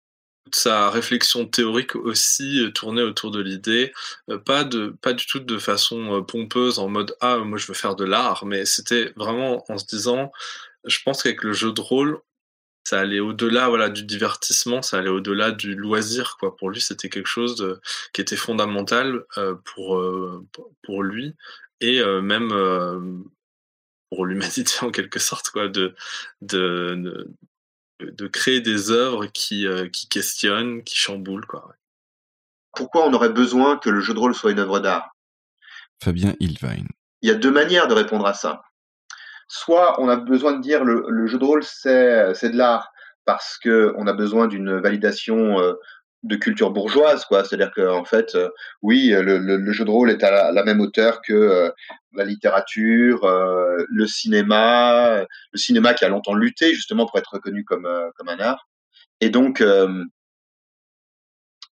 sa 0.57 0.91
réflexion 0.91 1.47
théorique 1.47 1.97
aussi 1.97 2.61
euh, 2.63 2.71
tournait 2.71 3.03
autour 3.03 3.31
de 3.31 3.41
l'idée, 3.41 3.93
euh, 4.31 4.39
pas, 4.39 4.69
pas 5.03 5.13
du 5.13 5.27
tout 5.27 5.41
de 5.41 5.59
façon 5.59 6.19
euh, 6.19 6.23
pompeuse 6.23 6.79
en 6.79 6.89
mode 6.89 7.17
Ah, 7.21 7.39
moi 7.39 7.59
je 7.59 7.67
veux 7.67 7.75
faire 7.75 7.97
de 7.97 8.05
l'art, 8.05 8.45
mais 8.47 8.65
c'était 8.65 9.13
vraiment 9.17 9.65
en 9.71 9.79
se 9.79 9.87
disant 9.87 10.33
Je 10.85 10.99
pense 11.05 11.23
qu'avec 11.23 11.43
le 11.43 11.53
jeu 11.53 11.73
de 11.73 11.81
rôle, 11.81 12.21
ça 12.85 13.01
allait 13.01 13.21
au-delà 13.21 13.69
voilà, 13.69 13.91
du 13.91 14.03
divertissement, 14.05 14.83
ça 14.83 14.99
allait 14.99 15.11
au-delà 15.11 15.51
du 15.51 15.75
loisir. 15.75 16.37
Quoi. 16.41 16.57
Pour 16.57 16.71
lui, 16.71 16.81
c'était 16.81 17.11
quelque 17.11 17.27
chose 17.27 17.79
qui 18.15 18.23
était 18.23 18.37
fondamental 18.37 19.25
pour, 19.65 20.03
pour- 20.83 21.03
lui 21.03 21.35
et 21.81 22.03
même 22.23 22.53
pour 24.11 24.27
l'humanité 24.27 24.73
en 24.83 24.91
quelque 24.91 25.19
sorte, 25.19 25.51
quoi, 25.51 25.69
de, 25.69 25.95
de, 26.41 27.29
de 28.01 28.27
créer 28.27 28.61
des 28.61 28.91
œuvres 28.91 29.27
qui, 29.27 29.67
euh, 29.67 29.89
qui 29.89 30.09
questionnent, 30.09 30.83
qui 30.85 30.97
chamboulent. 30.97 31.47
Quoi. 31.47 31.75
Pourquoi 32.75 33.07
on 33.07 33.13
aurait 33.13 33.31
besoin 33.31 33.77
que 33.77 33.91
le 33.91 34.01
jeu 34.01 34.15
de 34.15 34.19
rôle 34.19 34.35
soit 34.35 34.53
une 34.53 34.61
œuvre 34.61 34.81
d'art? 34.81 35.17
Fabien 36.03 36.35
Ilvain. 36.41 36.85
Il 37.23 37.29
y 37.29 37.33
a 37.33 37.35
deux 37.35 37.51
manières 37.51 37.89
de 37.89 37.95
répondre 37.95 38.27
à 38.27 38.35
ça. 38.35 38.63
Soit 39.49 40.01
on 40.01 40.09
a 40.09 40.17
besoin 40.17 40.53
de 40.53 40.61
dire 40.61 40.85
le, 40.85 41.07
le 41.09 41.27
jeu 41.27 41.39
de 41.39 41.45
rôle 41.45 41.65
c'est 41.65 42.35
c'est 42.35 42.51
de 42.51 42.57
l'art 42.57 42.93
parce 43.25 43.59
que 43.59 43.93
on 43.97 44.07
a 44.07 44.13
besoin 44.13 44.47
d'une 44.47 44.79
validation 44.79 45.59
euh, 45.59 45.75
de 46.25 46.37
culture 46.37 46.71
bourgeoise, 46.71 47.25
quoi. 47.25 47.45
C'est-à-dire 47.45 47.71
que 47.75 47.89
en 47.89 48.05
fait, 48.05 48.35
euh, 48.35 48.49
oui, 48.83 49.09
le, 49.11 49.39
le, 49.39 49.57
le 49.57 49.73
jeu 49.73 49.85
de 49.85 49.91
rôle 49.91 50.11
est 50.11 50.23
à 50.25 50.53
la, 50.53 50.65
même 50.65 50.81
hauteur 50.81 51.21
que 51.23 51.33
euh, 51.33 51.71
la 52.15 52.25
littérature, 52.25 53.25
euh, 53.25 53.85
le 53.89 54.07
cinéma, 54.07 55.25
le 55.53 55.59
cinéma 55.59 55.95
qui 55.95 56.05
a 56.05 56.09
longtemps 56.09 56.35
lutté 56.35 56.75
justement 56.75 57.07
pour 57.07 57.19
être 57.19 57.35
reconnu 57.35 57.65
comme 57.65 57.87
euh, 57.87 58.11
comme 58.17 58.29
un 58.29 58.41
art. 58.41 58.69
Et 59.21 59.31
donc 59.31 59.61
euh, 59.61 60.05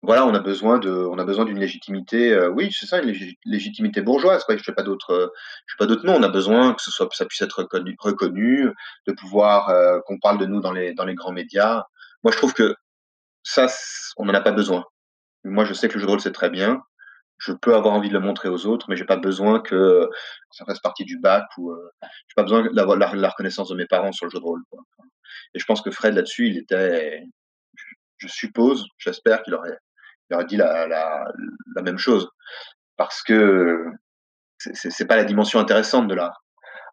voilà, 0.03 0.27
on 0.27 0.35
a 0.35 0.41
besoin 0.41 0.79
de, 0.79 0.91
on 0.91 1.19
a 1.19 1.25
besoin 1.25 1.47
d'une 1.47 1.59
légitimité. 1.59 2.33
euh, 2.35 2.51
oui, 2.51 2.71
c'est 2.79 2.85
ça, 2.87 3.01
une 3.01 3.11
lég- 3.11 3.39
légitimité 3.47 4.03
bourgeoise. 4.03 4.45
Quoi. 4.45 4.57
Je 4.59 4.63
sais 4.63 4.75
pas 4.75 4.83
d'autres, 4.83 5.13
euh, 5.13 5.29
je 5.67 5.73
sais 5.73 5.79
pas 5.79 5.87
d'autres 5.87 6.05
noms. 6.05 6.17
On 6.17 6.23
a 6.23 6.29
besoin 6.29 6.75
que 6.75 6.83
ce 6.83 6.91
soit, 6.91 7.09
ça 7.13 7.25
puisse 7.25 7.41
être 7.41 7.61
reconnu, 7.61 7.97
reconnu 7.99 8.69
de 9.07 9.13
pouvoir 9.13 9.71
euh, 9.71 10.01
qu'on 10.07 10.19
parle 10.19 10.39
de 10.39 10.47
nous 10.47 10.61
dans 10.61 10.73
les 10.73 10.93
dans 10.93 11.07
les 11.07 11.15
grands 11.15 11.33
médias. 11.33 11.85
Moi, 12.23 12.33
je 12.33 12.37
trouve 12.37 12.53
que 12.53 12.77
ça, 13.45 13.67
on 14.17 14.25
n'en 14.25 14.35
a 14.35 14.41
pas 14.41 14.53
besoin. 14.53 14.85
Moi, 15.45 15.65
je 15.65 15.75
sais 15.75 15.89
que 15.89 15.95
le 15.95 16.01
jeu 16.01 16.07
de 16.07 16.11
rôle 16.11 16.21
c'est 16.21 16.33
très 16.33 16.51
bien. 16.51 16.83
Je 17.39 17.53
peux 17.53 17.75
avoir 17.75 17.95
envie 17.95 18.09
de 18.09 18.15
le 18.15 18.21
montrer 18.21 18.49
aux 18.49 18.67
autres, 18.67 18.87
mais 18.89 18.97
j'ai 18.97 19.05
pas 19.05 19.17
besoin 19.17 19.61
que 19.61 20.09
ça 20.51 20.65
fasse 20.65 20.81
partie 20.81 21.05
du 21.05 21.19
bac 21.19 21.45
ou 21.59 21.73
euh, 21.73 21.91
j'ai 22.03 22.35
pas 22.37 22.43
besoin 22.43 22.71
d'avoir 22.73 22.97
la, 22.97 23.29
reconnaissance 23.29 23.69
de 23.69 23.75
mes 23.75 23.87
parents 23.87 24.13
sur 24.13 24.27
le 24.27 24.31
jeu 24.31 24.39
de 24.39 24.45
rôle. 24.45 24.63
Et 25.55 25.59
je 25.59 25.65
pense 25.67 25.83
que 25.83 25.91
Fred 25.91 26.15
là-dessus, 26.15 26.49
il 26.49 26.59
était, 26.59 27.25
je 28.19 28.29
suppose, 28.29 28.87
j'espère 28.99 29.43
qu'il 29.43 29.55
aurait, 29.55 29.79
dit 30.49 30.57
la, 30.57 31.25
même 31.83 31.99
chose, 31.99 32.29
parce 32.97 33.23
que 33.23 33.85
c'est- 34.59 35.07
pas 35.07 35.17
la 35.17 35.25
dimension 35.25 35.59
intéressante 35.59 36.09
de 36.09 36.15
l'art. 36.15 36.43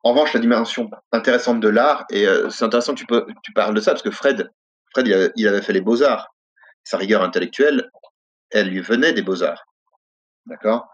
En 0.03 0.11
revanche, 0.13 0.33
la 0.33 0.39
dimension 0.39 0.89
intéressante 1.11 1.59
de 1.59 1.69
l'art, 1.69 2.05
et 2.09 2.27
euh, 2.27 2.49
c'est 2.49 2.65
intéressant 2.65 2.95
tu, 2.95 3.05
parles 3.05 3.75
de 3.75 3.81
ça, 3.81 3.91
parce 3.91 4.01
que 4.01 4.11
Fred, 4.11 4.49
Fred 4.93 5.31
il 5.35 5.47
avait 5.47 5.61
fait 5.61 5.73
les 5.73 5.81
beaux-arts. 5.81 6.33
Sa 6.83 6.97
rigueur 6.97 7.21
intellectuelle, 7.23 7.89
elle 8.49 8.69
lui 8.69 8.81
venait 8.81 9.13
des 9.13 9.21
beaux-arts. 9.21 9.65
D'accord? 10.45 10.87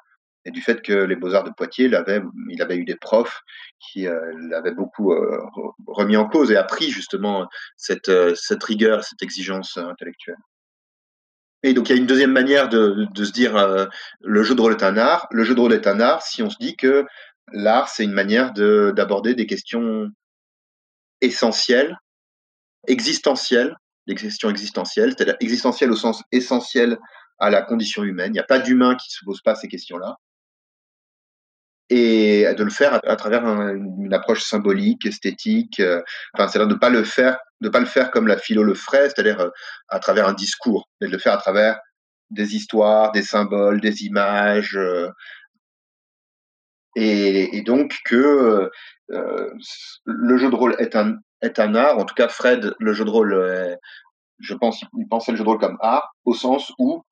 Et 0.45 0.51
du 0.51 0.61
fait 0.61 0.81
que 0.81 0.93
les 0.93 1.17
beaux-arts 1.17 1.43
de 1.43 1.51
Poitiers, 1.51 1.85
il 1.85 1.95
avait, 1.95 2.21
eu 2.77 2.85
des 2.85 2.95
profs 2.95 3.41
qui 3.79 4.07
euh, 4.07 4.31
l'avaient 4.49 4.73
beaucoup 4.73 5.11
euh, 5.11 5.41
re- 5.55 5.73
remis 5.87 6.15
en 6.15 6.27
cause 6.27 6.51
et 6.51 6.55
appris 6.55 6.89
justement 6.89 7.49
cette, 7.75 8.07
euh, 8.07 8.33
cette 8.35 8.63
rigueur, 8.63 9.03
cette 9.03 9.21
exigence 9.21 9.77
intellectuelle. 9.77 10.37
Et 11.63 11.73
donc 11.73 11.89
il 11.89 11.95
y 11.95 11.97
a 11.97 11.99
une 11.99 12.07
deuxième 12.07 12.31
manière 12.31 12.69
de, 12.69 13.07
se 13.15 13.31
dire 13.31 13.89
le 14.21 14.43
jeu 14.43 14.55
de 14.55 14.61
rôle 14.61 14.73
est 14.73 14.83
un 14.83 14.95
art. 14.95 15.27
Le 15.31 15.43
jeu 15.43 15.55
de 15.55 15.59
rôle 15.59 15.73
est 15.73 15.87
un 15.87 15.99
art 15.99 16.21
si 16.21 16.43
on 16.43 16.49
se 16.49 16.57
dit 16.59 16.77
que 16.77 17.05
l'art 17.51 17.89
c'est 17.89 18.03
une 18.03 18.13
manière 18.13 18.53
de 18.53 18.93
d'aborder 18.95 19.33
des 19.33 19.47
questions 19.47 20.07
essentielles, 21.19 21.97
existentielles, 22.87 23.75
des 24.07 24.15
questions 24.15 24.49
existentielles, 24.49 25.13
c'est-à-dire 25.15 25.37
existentielles 25.39 25.91
au 25.91 25.95
sens 25.95 26.23
essentiel 26.31 26.97
à 27.39 27.49
la 27.49 27.61
condition 27.61 28.03
humaine. 28.03 28.31
Il 28.31 28.33
n'y 28.33 28.39
a 28.39 28.43
pas 28.43 28.59
d'humain 28.59 28.95
qui 28.95 29.09
ne 29.09 29.19
se 29.19 29.25
pose 29.25 29.41
pas 29.41 29.55
ces 29.55 29.67
questions-là. 29.67 30.17
Et 31.89 32.45
de 32.57 32.63
le 32.63 32.69
faire 32.69 32.99
à, 33.05 33.15
travers 33.15 33.45
un- 33.45 33.75
une 33.75 34.13
approche 34.13 34.43
symbolique, 34.43 35.05
esthétique, 35.05 35.79
euh, 35.79 36.01
enfin, 36.33 36.47
c'est-à-dire 36.47 36.67
de 36.67 36.73
ne 36.73 36.79
pas 36.79 36.89
le 36.89 37.03
faire, 37.03 37.37
pas 37.71 37.79
le 37.79 37.85
faire 37.85 38.11
comme 38.11 38.27
la 38.27 38.37
philo 38.37 38.63
le 38.63 38.73
ferait, 38.73 39.05
c'est-à-dire 39.09 39.39
euh, 39.39 39.49
à 39.87 39.99
travers 39.99 40.27
un 40.27 40.33
discours, 40.33 40.89
mais 40.99 41.07
de 41.07 41.13
le 41.13 41.17
faire 41.17 41.33
à 41.33 41.37
travers 41.37 41.79
des 42.29 42.55
histoires, 42.55 43.13
des 43.13 43.23
symboles, 43.23 43.79
des 43.79 44.03
images, 44.03 44.75
euh, 44.75 45.09
et, 46.97 47.61
donc 47.61 47.95
que 48.05 48.69
le 50.05 50.37
jeu 50.37 50.49
de 50.49 50.55
rôle 50.55 50.75
est 50.79 50.95
un 50.95 51.17
est 51.41 51.59
un 51.59 51.75
art. 51.75 51.97
En 51.97 52.05
tout 52.05 52.15
cas, 52.15 52.27
Fred, 52.27 52.73
le 52.79 52.93
jeu 52.93 53.05
de 53.05 53.09
rôle, 53.09 53.33
est- 53.33 53.77
je 54.39 54.53
pense, 54.53 54.81
il 54.97 55.07
pensait 55.07 55.31
le 55.31 55.37
jeu 55.37 55.43
de 55.43 55.49
rôle 55.49 55.59
comme 55.59 55.77
art, 55.81 56.13
au 56.25 56.33
sens 56.33 56.71
où 56.77 57.03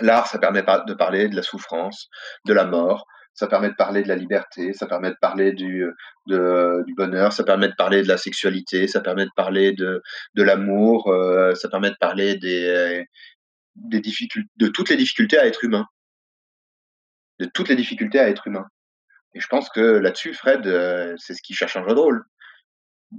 l'art, 0.00 0.26
ça 0.26 0.38
permet 0.38 0.62
de 0.62 0.94
parler 0.94 1.28
de 1.28 1.36
la 1.36 1.42
souffrance, 1.42 2.08
de 2.44 2.52
la 2.52 2.64
mort, 2.64 3.06
ça 3.36 3.46
permet 3.46 3.68
de 3.68 3.74
parler 3.74 4.02
de 4.02 4.08
la 4.08 4.16
liberté, 4.16 4.72
ça 4.72 4.86
permet 4.86 5.10
de 5.10 5.16
parler 5.20 5.52
du, 5.52 5.86
bonheur, 6.96 7.32
ça 7.32 7.44
permet 7.44 7.68
de 7.68 7.74
parler 7.74 8.02
de 8.02 8.08
la 8.08 8.16
sexualité, 8.16 8.88
ça 8.88 9.00
permet 9.00 9.26
de 9.26 9.30
parler 9.36 9.72
de, 9.72 10.02
l'amour, 10.34 11.08
euh, 11.08 11.54
ça 11.54 11.68
permet 11.68 11.90
de 11.90 11.96
parler 12.00 12.36
de 12.36 13.04
toutes 14.70 14.88
les 14.88 14.96
difficultés 14.96 15.38
à 15.38 15.46
être 15.46 15.64
humain, 15.64 15.86
de 17.38 17.44
toutes 17.46 17.68
les 17.68 17.76
difficultés 17.76 18.18
à 18.18 18.28
être 18.30 18.46
humain. 18.46 18.66
Et 19.34 19.40
je 19.40 19.48
pense 19.48 19.68
que 19.68 19.80
là-dessus, 19.80 20.32
Fred, 20.32 20.66
euh, 20.66 21.14
c'est 21.18 21.34
ce 21.34 21.42
qu'il 21.42 21.54
cherche 21.54 21.76
un 21.76 21.86
jeu 21.86 21.94
de 21.94 22.00
rôle. 22.00 22.24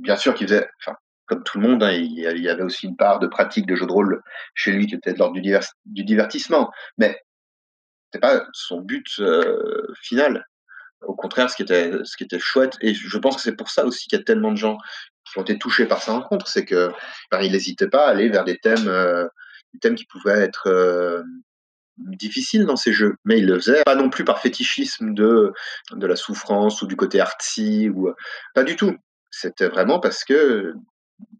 Bien 0.01 0.15
sûr 0.15 0.33
qu'il 0.33 0.47
faisait, 0.47 0.67
enfin, 0.79 0.97
comme 1.27 1.43
tout 1.43 1.59
le 1.59 1.67
monde, 1.67 1.83
hein, 1.83 1.91
il, 1.91 2.17
y 2.17 2.49
avait 2.49 2.63
aussi 2.63 2.87
une 2.87 2.95
part 2.95 3.19
de 3.19 3.27
pratique 3.27 3.67
de 3.67 3.75
jeu 3.75 3.85
de 3.85 3.91
rôle 3.91 4.21
chez 4.55 4.71
lui 4.71 4.87
qui 4.87 4.95
était 4.95 5.13
de 5.13 5.19
l'ordre 5.19 5.33
du, 5.33 6.03
divertissement, 6.03 6.71
mais 6.97 7.21
c'était 8.05 8.21
pas 8.21 8.45
son 8.53 8.79
but 8.81 9.07
euh, 9.19 9.87
final. 10.01 10.45
Au 11.01 11.13
contraire, 11.13 11.49
ce 11.49 11.55
qui 11.57 11.63
était, 11.63 11.91
ce 12.03 12.15
qui 12.17 12.23
était 12.23 12.39
chouette, 12.39 12.77
et 12.81 12.93
je 12.93 13.17
pense 13.17 13.35
que 13.35 13.41
c'est 13.41 13.55
pour 13.55 13.69
ça 13.69 13.85
aussi 13.85 14.07
qu'il 14.07 14.17
y 14.17 14.21
a 14.21 14.25
tellement 14.25 14.51
de 14.51 14.57
gens 14.57 14.77
qui 15.25 15.37
ont 15.37 15.43
été 15.43 15.59
touchés 15.59 15.85
par 15.85 16.01
sa 16.01 16.13
rencontre, 16.13 16.47
c'est 16.47 16.65
que 16.65 16.91
ben, 17.29 17.41
il 17.41 17.51
n'hésitait 17.51 17.89
pas 17.89 18.07
à 18.07 18.11
aller 18.11 18.29
vers 18.29 18.45
des 18.45 18.57
thèmes, 18.57 18.87
euh, 18.87 19.27
des 19.73 19.79
thèmes 19.79 19.95
qui 19.95 20.05
pouvaient 20.05 20.39
être 20.39 20.67
euh, 20.67 21.21
difficiles 21.97 22.65
dans 22.65 22.77
ces 22.77 22.93
jeux, 22.93 23.15
mais 23.25 23.39
il 23.39 23.47
le 23.47 23.55
faisait 23.55 23.83
pas 23.83 23.95
non 23.95 24.09
plus 24.09 24.23
par 24.23 24.39
fétichisme 24.39 25.13
de 25.13 25.51
de 25.91 26.07
la 26.07 26.15
souffrance 26.15 26.81
ou 26.81 26.87
du 26.87 26.95
côté 26.95 27.19
artsy 27.19 27.89
ou 27.89 28.13
pas 28.53 28.63
du 28.63 28.75
tout. 28.77 28.95
C'était 29.32 29.67
vraiment 29.67 29.99
parce 29.99 30.23
que 30.23 30.73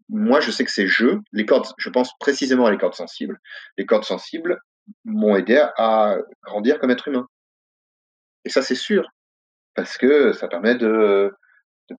moi, 0.08 0.40
je 0.40 0.50
sais 0.50 0.64
que 0.64 0.70
ces 0.70 0.86
jeux, 0.86 1.20
les 1.32 1.46
cordes, 1.46 1.66
je 1.78 1.90
pense 1.90 2.16
précisément 2.18 2.66
à 2.66 2.70
les 2.70 2.78
cordes 2.78 2.94
sensibles. 2.94 3.38
Les 3.76 3.86
cordes 3.86 4.04
sensibles 4.04 4.60
m'ont 5.04 5.36
aidé 5.36 5.62
à 5.76 6.16
grandir 6.42 6.78
comme 6.78 6.90
être 6.90 7.08
humain. 7.08 7.26
Et 8.44 8.48
ça, 8.48 8.62
c'est 8.62 8.74
sûr, 8.74 9.08
parce 9.74 9.98
que 9.98 10.32
ça 10.32 10.48
permet 10.48 10.74
de, 10.74 11.34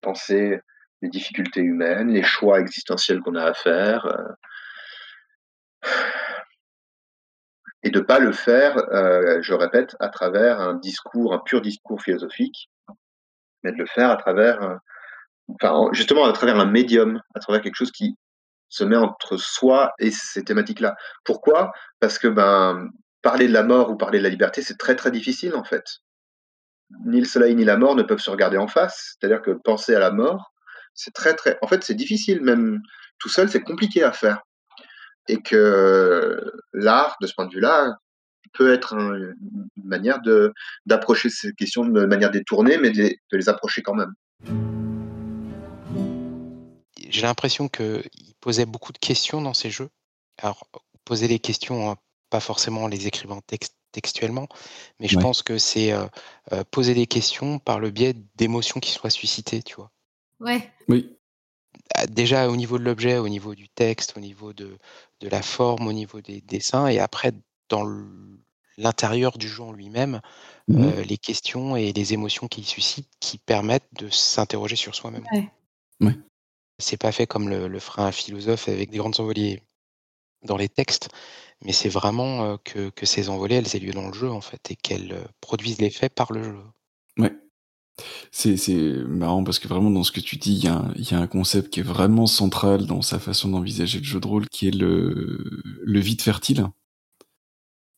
penser 0.02 0.60
les 1.02 1.08
difficultés 1.08 1.60
humaines, 1.60 2.12
les 2.12 2.22
choix 2.22 2.60
existentiels 2.60 3.20
qu'on 3.20 3.34
a 3.34 3.44
à 3.44 3.54
faire. 3.54 4.06
euh. 4.06 4.32
et 7.82 7.90
de 7.90 8.00
pas 8.00 8.18
le 8.18 8.32
faire, 8.32 8.76
euh, 8.92 9.40
je 9.42 9.54
répète, 9.54 9.96
à 10.00 10.08
travers 10.08 10.60
un 10.60 10.74
discours, 10.74 11.32
un 11.32 11.38
pur 11.38 11.60
discours 11.60 12.02
philosophique, 12.02 12.70
mais 13.62 13.72
de 13.72 13.78
le 13.78 13.86
faire 13.86 14.10
à 14.10 14.16
travers, 14.16 14.62
euh, 14.62 14.76
justement 15.92 16.24
à 16.24 16.32
travers 16.32 16.58
un 16.58 16.66
médium, 16.66 17.20
à 17.34 17.40
travers 17.40 17.62
quelque 17.62 17.76
chose 17.76 17.92
qui 17.92 18.16
se 18.68 18.84
met 18.84 18.96
entre 18.96 19.36
soi 19.36 19.92
et 19.98 20.10
ces 20.10 20.44
thématiques-là. 20.44 20.94
Pourquoi? 21.24 21.72
Parce 21.98 22.18
que 22.18 22.28
ben 22.28 22.88
parler 23.22 23.48
de 23.48 23.52
la 23.52 23.64
mort 23.64 23.90
ou 23.90 23.96
parler 23.96 24.18
de 24.18 24.24
la 24.24 24.30
liberté, 24.30 24.62
c'est 24.62 24.78
très 24.78 24.96
très 24.96 25.10
difficile 25.10 25.54
en 25.54 25.64
fait. 25.64 25.84
Ni 27.04 27.20
le 27.20 27.26
soleil 27.26 27.54
ni 27.54 27.64
la 27.64 27.76
mort 27.76 27.94
ne 27.96 28.02
peuvent 28.02 28.20
se 28.20 28.30
regarder 28.30 28.56
en 28.58 28.68
face. 28.68 29.16
C'est-à-dire 29.18 29.42
que 29.42 29.50
penser 29.50 29.94
à 29.94 29.98
la 29.98 30.10
mort, 30.10 30.52
c'est 30.94 31.12
très 31.12 31.34
très. 31.34 31.58
En 31.62 31.66
fait, 31.66 31.84
c'est 31.84 31.94
difficile 31.94 32.40
même 32.42 32.80
tout 33.18 33.28
seul, 33.28 33.48
c'est 33.48 33.62
compliqué 33.62 34.02
à 34.02 34.12
faire. 34.12 34.40
Et 35.28 35.40
que 35.42 36.40
l'art, 36.72 37.16
de 37.20 37.26
ce 37.26 37.34
point 37.34 37.46
de 37.46 37.54
vue-là, 37.54 37.94
peut 38.54 38.72
être 38.72 38.94
un- 38.94 39.14
une 39.16 39.68
manière 39.84 40.18
d'approcher 40.86 41.28
ces 41.30 41.52
questions 41.52 41.84
de 41.84 42.06
manière 42.06 42.30
détournée, 42.30 42.78
mais 42.78 42.90
de 42.90 43.14
les 43.32 43.48
approcher 43.48 43.82
quand 43.82 43.94
même. 43.94 44.12
J'ai 47.10 47.22
l'impression 47.22 47.68
qu'il 47.68 48.02
posait 48.40 48.66
beaucoup 48.66 48.92
de 48.92 48.98
questions 48.98 49.42
dans 49.42 49.54
ses 49.54 49.70
jeux. 49.70 49.90
Alors, 50.38 50.66
poser 51.04 51.28
les 51.28 51.38
questions, 51.38 51.90
hein, 51.90 51.96
pas 52.30 52.40
forcément 52.40 52.84
en 52.84 52.86
les 52.86 53.06
écrivant 53.06 53.40
tex- 53.46 53.74
textuellement, 53.92 54.48
mais 55.00 55.08
je 55.08 55.16
Ouais. 55.16 55.22
pense 55.22 55.42
que 55.42 55.58
c'est 55.58 55.92
euh, 55.92 56.06
euh, 56.52 56.62
poser 56.70 56.94
des 56.94 57.06
questions 57.06 57.58
par 57.58 57.80
le 57.80 57.90
biais 57.90 58.14
d'émotions 58.36 58.80
qui 58.80 58.92
soient 58.92 59.10
suscitées, 59.10 59.62
tu 59.62 59.74
vois. 59.74 59.90
Ouais. 60.38 60.70
Oui. 60.88 61.16
Ah, 61.94 62.06
Déjà 62.06 62.48
au 62.48 62.56
niveau 62.56 62.78
de 62.78 62.84
l'objet, 62.84 63.18
au 63.18 63.28
niveau 63.28 63.54
du 63.54 63.68
texte, 63.68 64.16
au 64.16 64.20
niveau 64.20 64.52
de, 64.52 64.78
de 65.20 65.28
la 65.28 65.42
forme, 65.42 65.88
au 65.88 65.92
niveau 65.92 66.20
des 66.20 66.40
dessins, 66.40 66.86
et 66.86 66.98
après 67.00 67.32
dans 67.68 67.84
l'intérieur 68.78 69.36
du 69.38 69.48
jeu 69.48 69.62
en 69.62 69.72
lui-même, 69.72 70.20
Mhm. 70.68 70.84
euh, 70.84 71.02
les 71.02 71.18
questions 71.18 71.76
et 71.76 71.92
les 71.92 72.12
émotions 72.12 72.46
qu'il 72.48 72.64
suscite 72.64 73.08
qui 73.20 73.38
permettent 73.38 73.92
de 73.94 74.08
s'interroger 74.08 74.76
sur 74.76 74.94
soi-même. 74.94 75.26
Ouais. 75.32 75.50
Ouais. 76.00 76.14
C'est 76.80 76.96
pas 76.96 77.12
fait 77.12 77.26
comme 77.26 77.48
le, 77.48 77.68
le 77.68 77.78
ferait 77.78 78.02
un 78.02 78.12
philosophe 78.12 78.68
avec 78.68 78.90
des 78.90 78.98
grandes 78.98 79.20
envolées 79.20 79.62
dans 80.42 80.56
les 80.56 80.68
textes, 80.68 81.10
mais 81.64 81.72
c'est 81.72 81.88
vraiment 81.88 82.56
que, 82.64 82.90
ces 83.02 83.28
envolées, 83.28 83.56
elles 83.56 83.76
aient 83.76 83.80
lieu 83.80 83.92
dans 83.92 84.08
le 84.08 84.14
jeu, 84.14 84.30
en 84.30 84.40
fait, 84.40 84.70
et 84.70 84.76
qu'elles 84.76 85.28
produisent 85.40 85.80
l'effet 85.80 86.08
par 86.08 86.32
le 86.32 86.42
jeu. 86.42 86.56
Ouais. 87.18 87.32
C'est, 88.30 89.04
marrant 89.06 89.44
parce 89.44 89.58
que 89.58 89.68
vraiment 89.68 89.90
dans 89.90 90.04
ce 90.04 90.12
que 90.12 90.20
tu 90.20 90.36
dis, 90.36 90.54
il 90.54 90.64
y, 90.64 90.68
a 91.14 91.18
un- 91.18 91.26
concept 91.26 91.70
qui 91.70 91.80
est 91.80 91.84
vraiment 91.84 92.26
central 92.26 92.86
dans 92.86 93.02
sa 93.02 93.18
façon 93.18 93.50
d'envisager 93.50 93.98
le 93.98 94.04
jeu 94.04 94.20
de 94.20 94.26
rôle, 94.26 94.48
qui 94.48 94.68
est 94.68 94.74
le, 94.74 95.60
vide 95.86 96.22
fertile. 96.22 96.66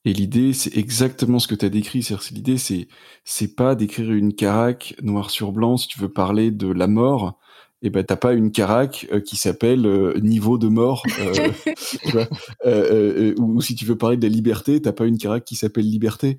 Et 0.05 0.13
l'idée, 0.13 0.53
c'est 0.53 0.77
exactement 0.77 1.39
ce 1.39 1.47
que 1.47 1.55
tu 1.55 1.65
as 1.65 1.69
décrit. 1.69 2.07
L'idée, 2.33 2.59
c'est, 2.59 2.89
c'est 3.25 3.55
pas 3.55 3.77
d'écrire 3.77 4.11
une 4.13 4.35
carac 4.35 4.97
noir 5.01 5.31
sur 5.31 5.53
blanc 5.53 5.77
si 5.77 5.87
tu 5.87 6.01
veux 6.01 6.11
parler 6.11 6.51
de 6.51 6.67
la 6.67 6.89
mort. 6.89 7.39
Et 7.83 7.91
ben, 7.91 8.05
t'as 8.05 8.17
pas 8.17 8.33
une 8.33 8.53
carac 8.53 9.09
euh, 9.13 9.21
qui 9.21 9.37
s'appelle 9.37 9.87
euh, 9.87 10.19
niveau 10.21 10.57
de 10.57 10.69
mort, 10.69 11.03
euh, 11.19 11.51
tu 12.03 12.11
vois. 12.11 12.29
Euh, 12.65 12.67
euh, 12.67 13.33
euh, 13.33 13.35
ou, 13.39 13.57
ou 13.57 13.61
si 13.61 13.75
tu 13.75 13.85
veux 13.85 13.99
parler 13.99 14.17
de 14.17 14.23
la 14.23 14.33
liberté, 14.33 14.81
t'as 14.81 14.93
pas 14.93 15.07
une 15.07 15.19
carac 15.19 15.45
qui 15.45 15.57
s'appelle 15.57 15.89
liberté. 15.89 16.39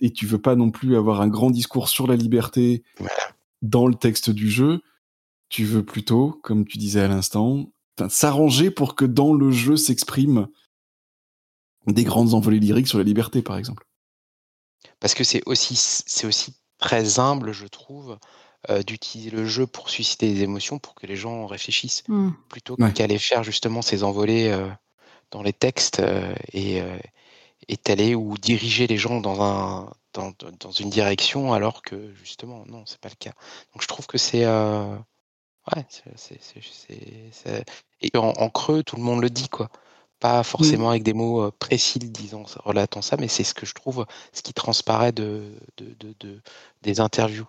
Et 0.00 0.12
tu 0.12 0.26
veux 0.26 0.40
pas 0.40 0.56
non 0.56 0.70
plus 0.70 0.96
avoir 0.96 1.20
un 1.20 1.28
grand 1.28 1.50
discours 1.50 1.88
sur 1.88 2.06
la 2.06 2.16
liberté 2.16 2.84
dans 3.60 3.86
le 3.86 3.94
texte 3.94 4.30
du 4.30 4.48
jeu. 4.48 4.80
Tu 5.50 5.64
veux 5.64 5.84
plutôt, 5.84 6.38
comme 6.42 6.66
tu 6.66 6.78
disais 6.78 7.00
à 7.00 7.08
l'instant, 7.08 7.66
s'arranger 8.08 8.70
pour 8.70 8.94
que 8.94 9.04
dans 9.04 9.34
le 9.34 9.50
jeu 9.50 9.76
s'expriment 9.76 10.46
des 11.86 12.04
grandes 12.04 12.34
envolées 12.34 12.60
lyriques 12.60 12.86
sur 12.86 12.98
la 12.98 13.04
liberté, 13.04 13.42
par 13.42 13.56
exemple. 13.56 13.84
Parce 15.00 15.14
que 15.14 15.24
c'est 15.24 15.42
aussi, 15.46 15.74
c'est 15.76 16.26
aussi 16.26 16.54
très 16.78 17.18
humble, 17.18 17.52
je 17.52 17.66
trouve, 17.66 18.18
euh, 18.70 18.82
d'utiliser 18.82 19.30
le 19.30 19.46
jeu 19.46 19.66
pour 19.66 19.88
susciter 19.90 20.32
des 20.32 20.42
émotions, 20.42 20.78
pour 20.78 20.94
que 20.94 21.06
les 21.06 21.16
gens 21.16 21.46
réfléchissent, 21.46 22.02
Mm. 22.08 22.30
plutôt 22.48 22.76
Ouais. 22.78 22.92
qu'aller 22.92 23.18
faire 23.18 23.44
justement 23.44 23.82
ces 23.82 24.02
envolées 24.04 24.48
euh, 24.48 24.68
dans 25.30 25.42
les 25.42 25.52
textes 25.52 26.00
euh, 26.00 26.34
et 26.52 26.80
euh, 26.80 26.98
étaler 27.68 28.14
ou 28.14 28.36
diriger 28.38 28.86
les 28.86 28.96
gens 28.98 29.20
dans, 29.20 29.42
un, 29.42 29.90
dans, 30.12 30.32
dans 30.58 30.70
une 30.72 30.90
direction, 30.90 31.52
alors 31.52 31.82
que 31.82 32.12
justement, 32.14 32.64
non, 32.66 32.84
c'est 32.86 33.00
pas 33.00 33.10
le 33.10 33.14
cas. 33.16 33.32
Donc 33.72 33.82
je 33.82 33.88
trouve 33.88 34.06
que 34.06 34.18
c'est... 34.18 34.44
euh, 34.44 34.96
ouais, 35.76 35.84
c'est- 36.16 37.64
Et 38.00 38.16
en, 38.16 38.30
en 38.30 38.48
creux, 38.50 38.82
tout 38.82 38.96
le 38.96 39.02
monde 39.02 39.20
le 39.20 39.30
dit, 39.30 39.48
quoi. 39.48 39.68
Pas 40.20 40.42
forcément 40.42 40.90
avec 40.90 41.04
des 41.04 41.12
mots 41.12 41.50
précis 41.52 42.00
le 42.00 42.08
disant, 42.08 42.42
relatant 42.64 43.02
ça, 43.02 43.16
mais 43.16 43.28
c'est 43.28 43.44
ce 43.44 43.54
que 43.54 43.66
je 43.66 43.74
trouve, 43.74 44.04
ce 44.32 44.42
qui 44.42 44.52
transparaît 44.52 45.12
de, 45.12 45.52
de, 45.76 45.94
de- 46.00 46.14
de- 46.18 46.40
des 46.82 46.98
interviews. 47.00 47.46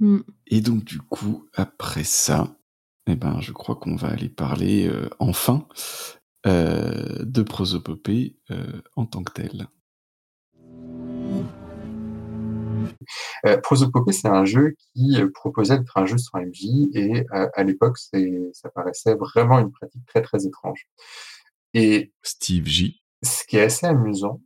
Mm. 0.00 0.20
Et 0.48 0.60
donc, 0.60 0.84
du 0.84 1.00
coup, 1.00 1.46
après 1.54 2.04
ça, 2.04 2.56
eh 3.06 3.16
ben, 3.16 3.40
je 3.40 3.52
crois 3.52 3.76
qu'on 3.76 3.96
va 3.96 4.08
aller 4.08 4.28
parler, 4.28 4.88
euh, 4.88 5.08
enfin, 5.18 5.66
euh, 6.46 7.24
de 7.24 7.42
prosopopée 7.42 8.36
euh, 8.50 8.82
en 8.96 9.06
tant 9.06 9.22
que 9.22 9.32
telle. 9.32 9.66
Euh, 13.46 13.58
Prosopopée, 13.58 14.12
c'est 14.12 14.28
un 14.28 14.44
jeu 14.44 14.74
qui 14.94 15.18
proposait 15.34 15.78
d'être 15.78 15.96
un 15.96 16.06
jeu 16.06 16.18
sur 16.18 16.38
MJ 16.38 16.88
et 16.94 17.26
euh, 17.32 17.48
à 17.54 17.62
l'époque, 17.62 17.98
c'est- 17.98 18.50
ça 18.52 18.70
paraissait 18.70 19.14
vraiment 19.14 19.58
une 19.58 19.70
pratique 19.70 20.04
très 20.06 20.22
très 20.22 20.46
étrange. 20.46 20.86
Et 21.74 22.12
Steve 22.22 22.66
J. 22.66 23.02
ce 23.22 23.44
qui 23.46 23.56
est 23.56 23.62
assez 23.62 23.86
amusant, 23.86 24.40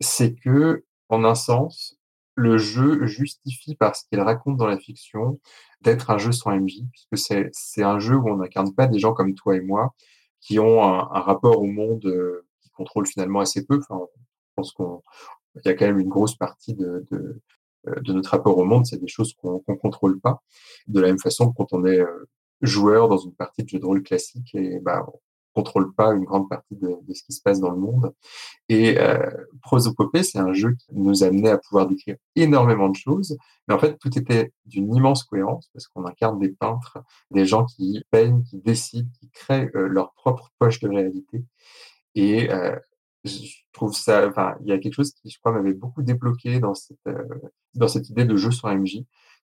c'est 0.00 0.34
que, 0.34 0.84
en 1.08 1.24
un 1.24 1.34
sens, 1.34 1.97
le 2.38 2.56
jeu 2.56 3.04
justifie 3.06 3.74
par 3.74 3.96
ce 3.96 4.04
qu'il 4.08 4.20
raconte 4.20 4.56
dans 4.56 4.66
la 4.66 4.78
fiction 4.78 5.40
d'être 5.80 6.10
un 6.10 6.18
jeu 6.18 6.30
sans 6.30 6.52
MJ, 6.56 6.84
puisque 6.92 7.50
c'est 7.52 7.82
un 7.82 7.98
jeu 7.98 8.14
où 8.14 8.28
on 8.28 8.36
n'incarne 8.36 8.72
pas 8.74 8.86
des 8.86 9.00
gens 9.00 9.12
comme 9.12 9.34
toi 9.34 9.56
et 9.56 9.60
moi 9.60 9.94
qui 10.40 10.60
ont 10.60 10.84
un, 10.84 11.20
rapport 11.20 11.60
au 11.60 11.66
monde 11.66 12.06
euh, 12.06 12.46
qui 12.62 12.70
contrôle 12.70 13.06
finalement 13.06 13.40
assez 13.40 13.66
peu. 13.66 13.80
Enfin, 13.80 14.06
je 14.14 14.52
pense 14.54 14.72
qu'on 14.72 15.02
il 15.56 15.62
y 15.66 15.68
a 15.68 15.74
quand 15.74 15.86
même 15.86 15.98
une 15.98 16.08
grosse 16.08 16.36
partie 16.36 16.74
de, 16.74 17.04
de, 17.10 17.40
euh, 17.88 18.00
de 18.02 18.12
notre 18.12 18.30
rapport 18.30 18.56
au 18.56 18.64
monde, 18.64 18.86
c'est 18.86 19.00
des 19.00 19.08
choses 19.08 19.34
qu'on 19.34 19.58
qu'on 19.58 19.76
contrôle 19.76 20.20
pas. 20.20 20.40
De 20.86 21.00
la 21.00 21.08
même 21.08 21.18
façon 21.18 21.52
quand 21.52 21.72
on 21.72 21.84
est 21.86 21.98
euh, 21.98 22.28
joueur 22.60 23.08
dans 23.08 23.18
une 23.18 23.34
partie 23.34 23.64
de 23.64 23.68
jeu 23.68 23.80
de 23.80 23.86
rôle 23.86 24.04
classique, 24.04 24.54
et 24.54 24.78
bah, 24.78 25.04
contrôle 25.58 25.92
pas 25.92 26.12
une 26.14 26.24
grande 26.24 26.48
partie 26.48 26.76
de, 26.76 26.96
ce 27.12 27.22
qui 27.24 27.32
se 27.32 27.42
passe 27.42 27.58
dans 27.58 27.70
le 27.70 27.78
monde. 27.78 28.14
Et 28.68 28.98
euh, 28.98 29.18
Prosopopée, 29.62 30.22
c'est 30.22 30.38
un 30.38 30.52
jeu 30.52 30.74
qui 30.74 30.94
nous 30.94 31.24
amenait 31.24 31.50
à 31.50 31.58
pouvoir 31.58 31.88
décrire 31.88 32.16
énormément 32.36 32.88
de 32.88 32.96
choses, 32.96 33.36
mais 33.66 33.74
en 33.74 33.78
fait, 33.78 33.98
tout 33.98 34.16
était 34.16 34.52
d'une 34.66 34.94
immense 34.94 35.24
cohérence 35.24 35.68
parce 35.72 35.88
qu'on 35.88 36.06
incarne 36.06 36.38
des 36.38 36.50
peintres, 36.50 36.98
des 37.32 37.44
gens 37.44 37.64
qui 37.64 38.00
peignent, 38.10 38.42
qui 38.44 38.58
décident, 38.58 39.08
qui 39.18 39.30
créent 39.30 39.70
euh, 39.74 39.88
leur 39.88 40.12
propre 40.12 40.50
poche 40.60 40.78
de 40.78 40.88
réalité. 40.88 41.44
Et 42.14 42.52
euh, 42.52 42.76
je 43.24 43.50
trouve 43.72 43.94
ça, 43.94 44.28
enfin, 44.28 44.54
il 44.62 44.68
y 44.68 44.72
a 44.72 44.78
quelque 44.78 44.94
chose 44.94 45.12
qui, 45.12 45.28
je 45.28 45.38
crois, 45.40 45.52
m'avait 45.52 45.74
beaucoup 45.74 46.02
débloqué 46.02 46.60
dans 46.60 46.74
cette, 46.74 47.08
dans 47.74 47.88
cette 47.88 48.08
idée 48.10 48.24
de 48.24 48.36
jeu 48.36 48.52
sur 48.52 48.68
MJ. 48.68 48.98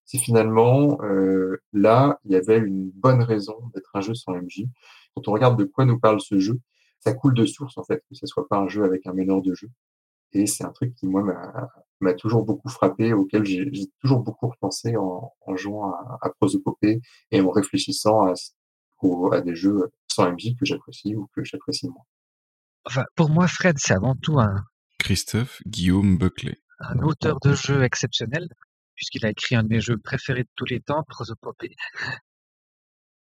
C'est 0.06 0.20
finalement, 0.20 0.98
euh, 1.04 1.62
là, 1.74 2.20
il 2.26 2.32
y 2.32 2.36
avait 2.36 2.58
une 2.60 2.92
bonne 2.92 3.22
raison 3.24 3.72
d'être 3.74 3.90
un 3.96 4.02
jeu 4.02 4.14
sur 4.14 4.34
MJ. 4.34 4.66
Quand 5.16 5.28
on 5.28 5.32
regarde 5.32 5.58
de 5.58 5.66
quoi 5.66 5.86
nous 5.86 6.00
parle 6.00 6.22
ce 6.22 6.40
jeu, 6.40 6.60
ça 7.00 7.14
coule 7.14 7.34
de 7.34 7.46
source, 7.46 7.78
en 7.78 7.84
fait, 7.84 8.04
que 8.10 8.16
ce 8.16 8.26
soit 8.28 8.48
pas 8.48 8.58
un 8.58 8.68
jeu 8.68 8.84
avec 8.84 9.06
un 9.08 9.14
meneur 9.14 9.42
de 9.42 9.54
jeu. 9.56 9.70
Et 10.34 10.48
c'est 10.48 10.64
un 10.64 10.72
truc 10.72 10.94
qui, 10.96 11.08
moi, 11.08 11.24
m'a 12.02 12.14
toujours 12.14 12.44
beaucoup 12.44 12.70
frappé, 12.70 13.14
auquel 13.14 13.46
j'ai 13.46 13.68
j'ai 13.72 13.86
toujours 14.02 14.20
beaucoup 14.20 14.48
repensé 14.50 14.96
en, 14.98 15.32
en 15.46 15.56
jouant 15.56 15.92
à, 15.94 16.20
à 16.22 16.30
Prosopopée 16.30 17.02
et 17.32 17.42
en 17.42 17.50
réfléchissant 17.50 18.28
à, 18.28 18.34
au- 19.02 19.32
à 19.32 19.42
des 19.42 19.56
jeux 19.56 19.92
sans 20.08 20.30
MJ 20.32 20.56
que 20.60 20.66
j'apprécie 20.66 21.16
ou 21.16 21.28
que 21.36 21.44
j'apprécie 21.44 21.88
moins. 21.90 22.04
Enfin, 22.86 23.06
pour 23.16 23.30
moi, 23.30 23.48
Fred, 23.48 23.78
c'est 23.80 23.94
avant 23.94 24.16
tout 24.16 24.40
un, 24.40 24.64
Christophe 25.00 25.62
Guillaume 25.66 26.18
Buckley. 26.18 26.58
un 26.80 27.00
auteur 27.00 27.40
de 27.40 27.54
jeu 27.54 27.84
exceptionnel, 27.84 28.48
puisqu'il 28.96 29.26
a 29.26 29.30
écrit 29.30 29.56
un 29.56 29.64
de 29.64 29.70
mes 29.70 29.82
jeux 29.82 29.98
préférés 29.98 30.44
de 30.44 30.50
tous 30.56 30.66
les 30.66 30.82
temps, 30.82 31.04
Prosopopée. 31.04 31.76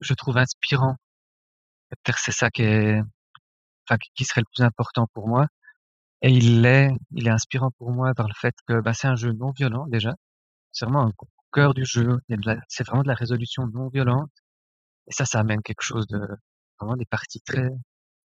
Je 0.01 0.15
trouve 0.15 0.39
inspirant. 0.39 0.97
Peut-être 1.91 2.19
c'est 2.19 2.33
ça 2.33 2.51
qui 2.51 2.63
est, 2.63 3.01
enfin, 3.89 3.99
qui 4.15 4.25
serait 4.25 4.43
le 4.43 4.47
plus 4.55 4.65
important 4.65 5.09
pour 5.15 5.29
moi. 5.29 5.47
Et 6.23 6.31
il 6.31 6.63
l'est, 6.63 6.91
il 7.13 7.29
est 7.29 7.31
inspirant 7.31 7.71
pour 7.79 7.93
moi 7.93 8.15
par 8.15 8.29
le 8.29 8.35
fait 8.35 8.55
que 8.67 8.81
bah, 8.81 8.95
c'est 8.95 9.09
un 9.09 9.17
jeu 9.17 9.33
non 9.33 9.53
violent 9.53 9.87
déjà. 9.89 10.15
C'est 10.73 10.87
vraiment 10.87 11.07
un 11.07 11.13
cœur 11.53 11.75
du 11.75 11.85
jeu. 11.85 12.19
C'est 12.69 12.87
vraiment 12.87 13.03
de 13.03 13.09
la 13.09 13.15
résolution 13.15 13.67
non 13.69 13.89
violente. 13.89 14.31
Et 15.09 15.13
ça, 15.13 15.25
ça 15.25 15.41
amène 15.41 15.63
quelque 15.63 15.83
chose 15.83 16.07
de 16.09 16.21
vraiment 16.81 16.97
des 16.97 17.07
parties 17.07 17.41
très 17.41 17.71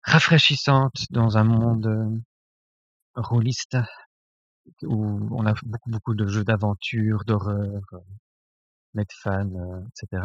rafraîchissantes 0.03 1.05
dans 1.11 1.39
un 1.39 1.45
monde 1.45 1.87
euh, 1.87 2.21
rôliste 3.17 3.77
où 4.83 5.05
on 5.33 5.47
a 5.47 5.55
beaucoup 5.65 5.91
beaucoup 5.91 6.15
de 6.15 6.27
jeux 6.27 6.45
d'aventure, 6.45 7.25
d'horreur, 7.27 7.83
euh, 7.93 7.99
Medfan, 8.95 9.49
euh, 9.55 9.81
etc. 10.03 10.23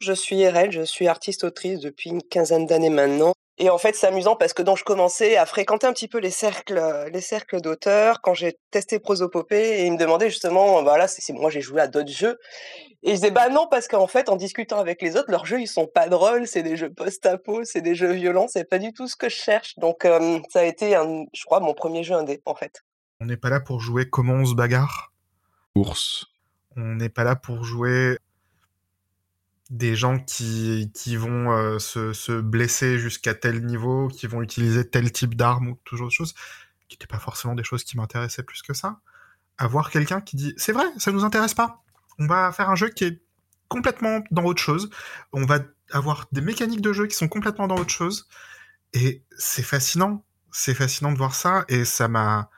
Je 0.00 0.12
suis 0.12 0.46
RL, 0.46 0.72
je 0.72 0.82
suis 0.82 1.06
artiste-autrice 1.08 1.80
depuis 1.80 2.10
une 2.10 2.22
quinzaine 2.22 2.66
d'années 2.66 2.90
maintenant. 2.90 3.34
Et 3.58 3.70
en 3.70 3.78
fait, 3.78 3.94
c'est 3.94 4.06
amusant 4.06 4.34
parce 4.34 4.54
que 4.54 4.62
donc 4.62 4.78
je 4.78 4.84
commençais 4.84 5.36
à 5.36 5.46
fréquenter 5.46 5.86
un 5.86 5.92
petit 5.92 6.08
peu 6.08 6.18
les 6.18 6.30
cercles, 6.30 6.78
euh, 6.78 7.08
les 7.10 7.20
cercles 7.20 7.60
d'auteurs 7.60 8.20
quand 8.22 8.34
j'ai 8.34 8.58
testé 8.70 8.98
Prosopopée 8.98 9.80
et 9.82 9.86
ils 9.86 9.92
me 9.92 9.98
demandaient 9.98 10.30
justement, 10.30 10.82
voilà, 10.82 11.06
c'est 11.06 11.20
c'est- 11.22 11.32
moi 11.34 11.50
j'ai 11.50 11.60
joué 11.60 11.80
à 11.80 11.86
d'autres 11.86 12.10
jeux 12.10 12.38
et 13.02 13.10
je 13.10 13.14
disais 13.16 13.30
bah 13.30 13.48
non 13.50 13.68
parce 13.70 13.88
qu'en 13.88 14.06
fait 14.08 14.28
en 14.30 14.36
discutant 14.36 14.78
avec 14.80 15.02
les 15.02 15.16
autres, 15.16 15.30
leurs 15.30 15.46
jeux 15.46 15.60
ils 15.60 15.68
sont 15.68 15.86
pas 15.86 16.08
drôles, 16.08 16.46
c'est 16.48 16.62
des 16.62 16.76
jeux 16.76 16.92
post-apo, 16.92 17.64
c'est 17.64 17.82
des 17.82 17.94
jeux 17.94 18.12
violents, 18.12 18.48
c'est 18.48 18.68
pas 18.68 18.78
du 18.78 18.92
tout 18.92 19.06
ce 19.06 19.16
que 19.16 19.28
je 19.28 19.36
cherche. 19.36 19.74
Donc 19.78 20.04
euh, 20.06 20.40
ça 20.50 20.60
a 20.60 20.64
été, 20.64 20.94
un, 20.96 21.24
je 21.34 21.44
crois, 21.44 21.60
mon 21.60 21.74
premier 21.74 22.02
jeu 22.04 22.14
indé 22.14 22.42
en 22.46 22.54
fait. 22.54 22.80
On 23.22 23.26
n'est 23.26 23.36
pas 23.36 23.50
là 23.50 23.60
pour 23.60 23.80
jouer 23.80 24.10
comment 24.10 24.32
on 24.32 24.44
se 24.44 24.54
bagarre. 24.56 25.12
Ours. 25.76 26.26
On 26.74 26.96
n'est 26.96 27.08
pas 27.08 27.22
là 27.22 27.36
pour 27.36 27.62
jouer 27.62 28.18
des 29.70 29.94
gens 29.94 30.18
qui, 30.18 30.90
qui 30.92 31.14
vont 31.14 31.52
euh, 31.52 31.78
se, 31.78 32.12
se 32.14 32.32
blesser 32.40 32.98
jusqu'à 32.98 33.34
tel 33.34 33.64
niveau, 33.64 34.08
qui 34.08 34.26
vont 34.26 34.42
utiliser 34.42 34.90
tel 34.90 35.12
type 35.12 35.36
d'arme 35.36 35.68
ou 35.68 35.78
toujours 35.84 36.08
autre 36.08 36.16
chose, 36.16 36.34
qui 36.88 36.96
n'étaient 36.96 37.06
pas 37.06 37.20
forcément 37.20 37.54
des 37.54 37.62
choses 37.62 37.84
qui 37.84 37.96
m'intéressaient 37.96 38.42
plus 38.42 38.60
que 38.60 38.74
ça. 38.74 38.98
Avoir 39.56 39.90
quelqu'un 39.90 40.20
qui 40.20 40.34
dit 40.34 40.52
c'est 40.56 40.72
vrai, 40.72 40.86
ça 40.98 41.12
nous 41.12 41.22
intéresse 41.22 41.54
pas. 41.54 41.84
On 42.18 42.26
va 42.26 42.50
faire 42.50 42.70
un 42.70 42.74
jeu 42.74 42.88
qui 42.88 43.04
est 43.04 43.22
complètement 43.68 44.24
dans 44.32 44.42
autre 44.42 44.60
chose. 44.60 44.90
On 45.32 45.46
va 45.46 45.60
avoir 45.92 46.26
des 46.32 46.40
mécaniques 46.40 46.82
de 46.82 46.92
jeu 46.92 47.06
qui 47.06 47.14
sont 47.14 47.28
complètement 47.28 47.68
dans 47.68 47.76
autre 47.76 47.90
chose. 47.90 48.26
Et 48.94 49.22
c'est 49.38 49.62
fascinant. 49.62 50.24
C'est 50.50 50.74
fascinant 50.74 51.12
de 51.12 51.18
voir 51.18 51.36
ça. 51.36 51.64
Et 51.68 51.84
ça 51.84 52.08
m'a, 52.08 52.50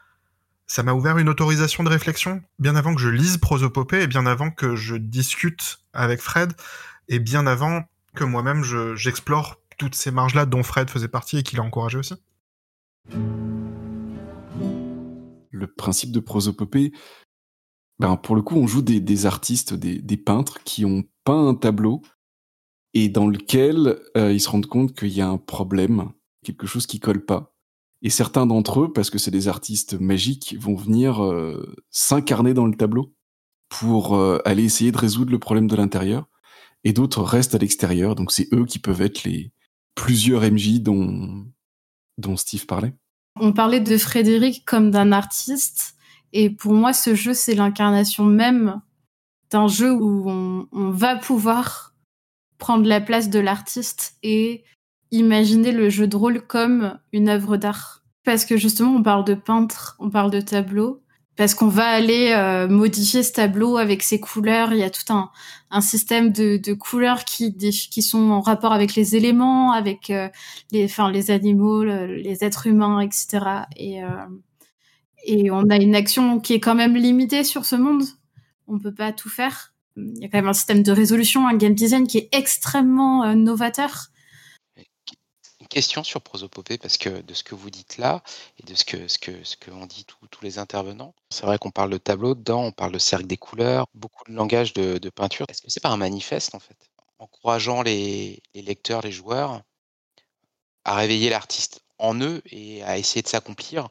ça 0.66 0.82
m'a 0.82 0.92
ouvert 0.94 1.18
une 1.18 1.28
autorisation 1.28 1.84
de 1.84 1.88
réflexion 1.88 2.42
bien 2.58 2.76
avant 2.76 2.94
que 2.94 3.00
je 3.00 3.08
lise 3.08 3.36
Prosopopée 3.38 4.02
et 4.02 4.06
bien 4.06 4.26
avant 4.26 4.50
que 4.50 4.76
je 4.76 4.96
discute 4.96 5.78
avec 5.92 6.20
Fred 6.20 6.52
et 7.08 7.18
bien 7.18 7.46
avant 7.46 7.84
que 8.14 8.24
moi-même 8.24 8.62
je- 8.62 8.94
j'explore 8.94 9.60
toutes 9.76 9.94
ces 9.94 10.10
marges-là 10.10 10.46
dont 10.46 10.62
Fred 10.62 10.88
faisait 10.88 11.08
partie 11.08 11.38
et 11.38 11.42
qu'il 11.42 11.58
a 11.58 11.62
encouragé 11.62 11.98
aussi. 11.98 12.14
le 15.50 15.66
principe 15.68 16.10
de 16.10 16.20
prosopopée, 16.20 16.92
ben 18.00 18.16
pour 18.16 18.34
le 18.34 18.42
coup, 18.42 18.56
on 18.56 18.66
joue 18.66 18.82
des, 18.82 19.26
artistes, 19.26 19.72
des, 19.72 20.00
des 20.00 20.16
peintres 20.16 20.58
qui 20.64 20.84
ont 20.84 21.04
peint 21.24 21.48
un 21.48 21.54
tableau 21.54 22.02
et 22.92 23.08
dans 23.08 23.28
lequel 23.28 24.00
euh, 24.16 24.32
ils 24.32 24.40
se 24.40 24.48
rendent 24.48 24.66
compte 24.66 24.94
qu'il 24.96 25.08
y 25.12 25.20
a 25.20 25.28
un 25.28 25.38
problème, 25.38 26.10
quelque 26.44 26.66
chose 26.66 26.86
qui 26.86 27.00
colle 27.00 27.24
pas. 27.24 27.53
Et 28.04 28.10
certains 28.10 28.44
d'entre 28.44 28.82
eux, 28.82 28.92
parce 28.92 29.08
que 29.08 29.16
c'est 29.16 29.30
des 29.30 29.48
artistes 29.48 29.98
magiques, 29.98 30.56
vont 30.60 30.76
venir 30.76 31.24
euh, 31.24 31.74
s'incarner 31.90 32.52
dans 32.52 32.66
le 32.66 32.76
tableau 32.76 33.14
pour 33.70 34.14
euh, 34.14 34.38
aller 34.44 34.62
essayer 34.62 34.92
de 34.92 34.98
résoudre 34.98 35.32
le 35.32 35.38
problème 35.38 35.66
de 35.66 35.74
l'intérieur. 35.74 36.28
Et 36.84 36.92
d'autres 36.92 37.22
restent 37.22 37.54
à 37.54 37.58
l'extérieur, 37.58 38.14
donc 38.14 38.30
c'est 38.30 38.52
eux 38.52 38.66
qui 38.66 38.78
peuvent 38.78 39.00
être 39.00 39.24
les 39.24 39.52
plusieurs 39.94 40.42
MJ 40.42 40.80
dont, 40.80 41.46
Steve 42.36 42.66
parlait. 42.66 42.94
On 43.40 43.54
parlait 43.54 43.80
de 43.80 43.96
Frédéric 43.96 44.66
comme 44.66 44.90
d'un 44.90 45.10
artiste, 45.10 45.96
et 46.34 46.50
pour 46.50 46.74
moi, 46.74 46.92
ce 46.92 47.14
jeu, 47.14 47.32
c'est 47.32 47.54
l'incarnation 47.54 48.26
même 48.26 48.82
d'un 49.50 49.66
jeu 49.66 49.90
où 49.90 50.28
on, 50.28 50.68
on 50.72 50.90
va 50.90 51.16
pouvoir 51.16 51.94
prendre 52.58 52.86
la 52.86 53.00
place 53.00 53.30
de 53.30 53.38
l'artiste 53.38 54.18
et 54.22 54.62
imaginer 55.18 55.72
le 55.72 55.90
jeu 55.90 56.06
de 56.06 56.16
rôle 56.16 56.40
comme 56.46 56.98
une 57.12 57.28
œuvre 57.28 57.56
d'art. 57.56 58.02
Parce 58.24 58.44
que 58.44 58.56
justement, 58.56 58.94
on 58.94 59.02
parle 59.02 59.24
de 59.24 59.34
peintre, 59.34 59.96
on 59.98 60.10
parle 60.10 60.30
de 60.30 60.40
tableau, 60.40 61.02
parce 61.36 61.54
qu'on 61.54 61.68
va 61.68 61.86
aller 61.86 62.32
euh, 62.32 62.68
modifier 62.68 63.22
ce 63.22 63.32
tableau 63.32 63.76
avec 63.76 64.02
ses 64.02 64.20
couleurs. 64.20 64.72
Il 64.72 64.78
y 64.78 64.82
a 64.82 64.90
tout 64.90 65.12
un, 65.12 65.30
système 65.80 66.30
de, 66.30 66.72
couleurs 66.74 67.24
qui, 67.24 67.52
sont 68.02 68.30
en 68.30 68.40
rapport 68.40 68.72
avec 68.72 68.94
les 68.94 69.16
éléments, 69.16 69.72
avec 69.72 70.10
euh, 70.10 70.28
les, 70.70 70.84
enfin, 70.84 71.10
les 71.10 71.30
animaux, 71.30 71.84
le- 71.84 72.14
les 72.14 72.44
êtres 72.44 72.66
humains, 72.66 73.00
etc. 73.00 73.66
Et, 73.76 74.04
euh, 74.04 74.08
et 75.24 75.50
on 75.50 75.68
a 75.70 75.76
une 75.76 75.96
action 75.96 76.38
qui 76.38 76.54
est 76.54 76.60
quand 76.60 76.76
même 76.76 76.96
limitée 76.96 77.44
sur 77.44 77.64
ce 77.64 77.76
monde. 77.76 78.04
On 78.68 78.78
peut 78.78 78.94
pas 78.94 79.12
tout 79.12 79.28
faire. 79.28 79.74
Il 79.96 80.18
y 80.20 80.24
a 80.24 80.28
quand 80.28 80.38
même 80.38 80.48
un 80.48 80.54
système 80.54 80.82
de 80.82 80.92
résolution, 80.92 81.46
un 81.46 81.56
game 81.56 81.74
design 81.74 82.06
qui 82.06 82.18
est 82.18 82.28
extrêmement 82.32 83.34
novateur. 83.34 84.10
Question 85.74 86.04
sur 86.04 86.20
Prosopopée, 86.20 86.78
parce 86.78 86.98
que 86.98 87.20
de 87.20 87.34
ce 87.34 87.42
que 87.42 87.56
vous 87.56 87.68
dites 87.68 87.98
là, 87.98 88.22
et 88.60 88.62
de 88.64 88.76
ce 88.76 88.84
que 88.84 89.08
ce 89.08 89.18
que 89.18 89.32
ce 89.42 89.56
que 89.56 89.72
ont 89.72 89.86
dit 89.86 90.06
tous 90.06 90.44
les 90.44 90.60
intervenants, 90.60 91.16
c'est 91.30 91.44
vrai 91.44 91.58
qu'on 91.58 91.72
parle 91.72 91.90
de 91.90 91.98
tableau 91.98 92.36
dedans, 92.36 92.62
on 92.62 92.70
parle 92.70 92.92
de 92.92 93.00
cercle 93.00 93.26
des 93.26 93.36
couleurs, 93.36 93.88
beaucoup 93.92 94.22
de 94.28 94.36
langage 94.36 94.72
de, 94.72 95.10
peinture. 95.10 95.46
Est-ce 95.48 95.62
que 95.62 95.70
c'est 95.70 95.82
pas 95.82 95.88
un 95.88 95.96
manifeste 95.96 96.54
en 96.54 96.60
fait, 96.60 96.76
encourageant 97.18 97.82
les, 97.82 98.40
lecteurs, 98.54 99.02
les 99.02 99.10
joueurs 99.10 99.62
à 100.84 100.94
réveiller 100.94 101.28
l'artiste 101.28 101.82
en 101.98 102.20
eux 102.20 102.40
et 102.52 102.84
à 102.84 102.96
essayer 102.96 103.22
de 103.22 103.28
s'accomplir 103.28 103.88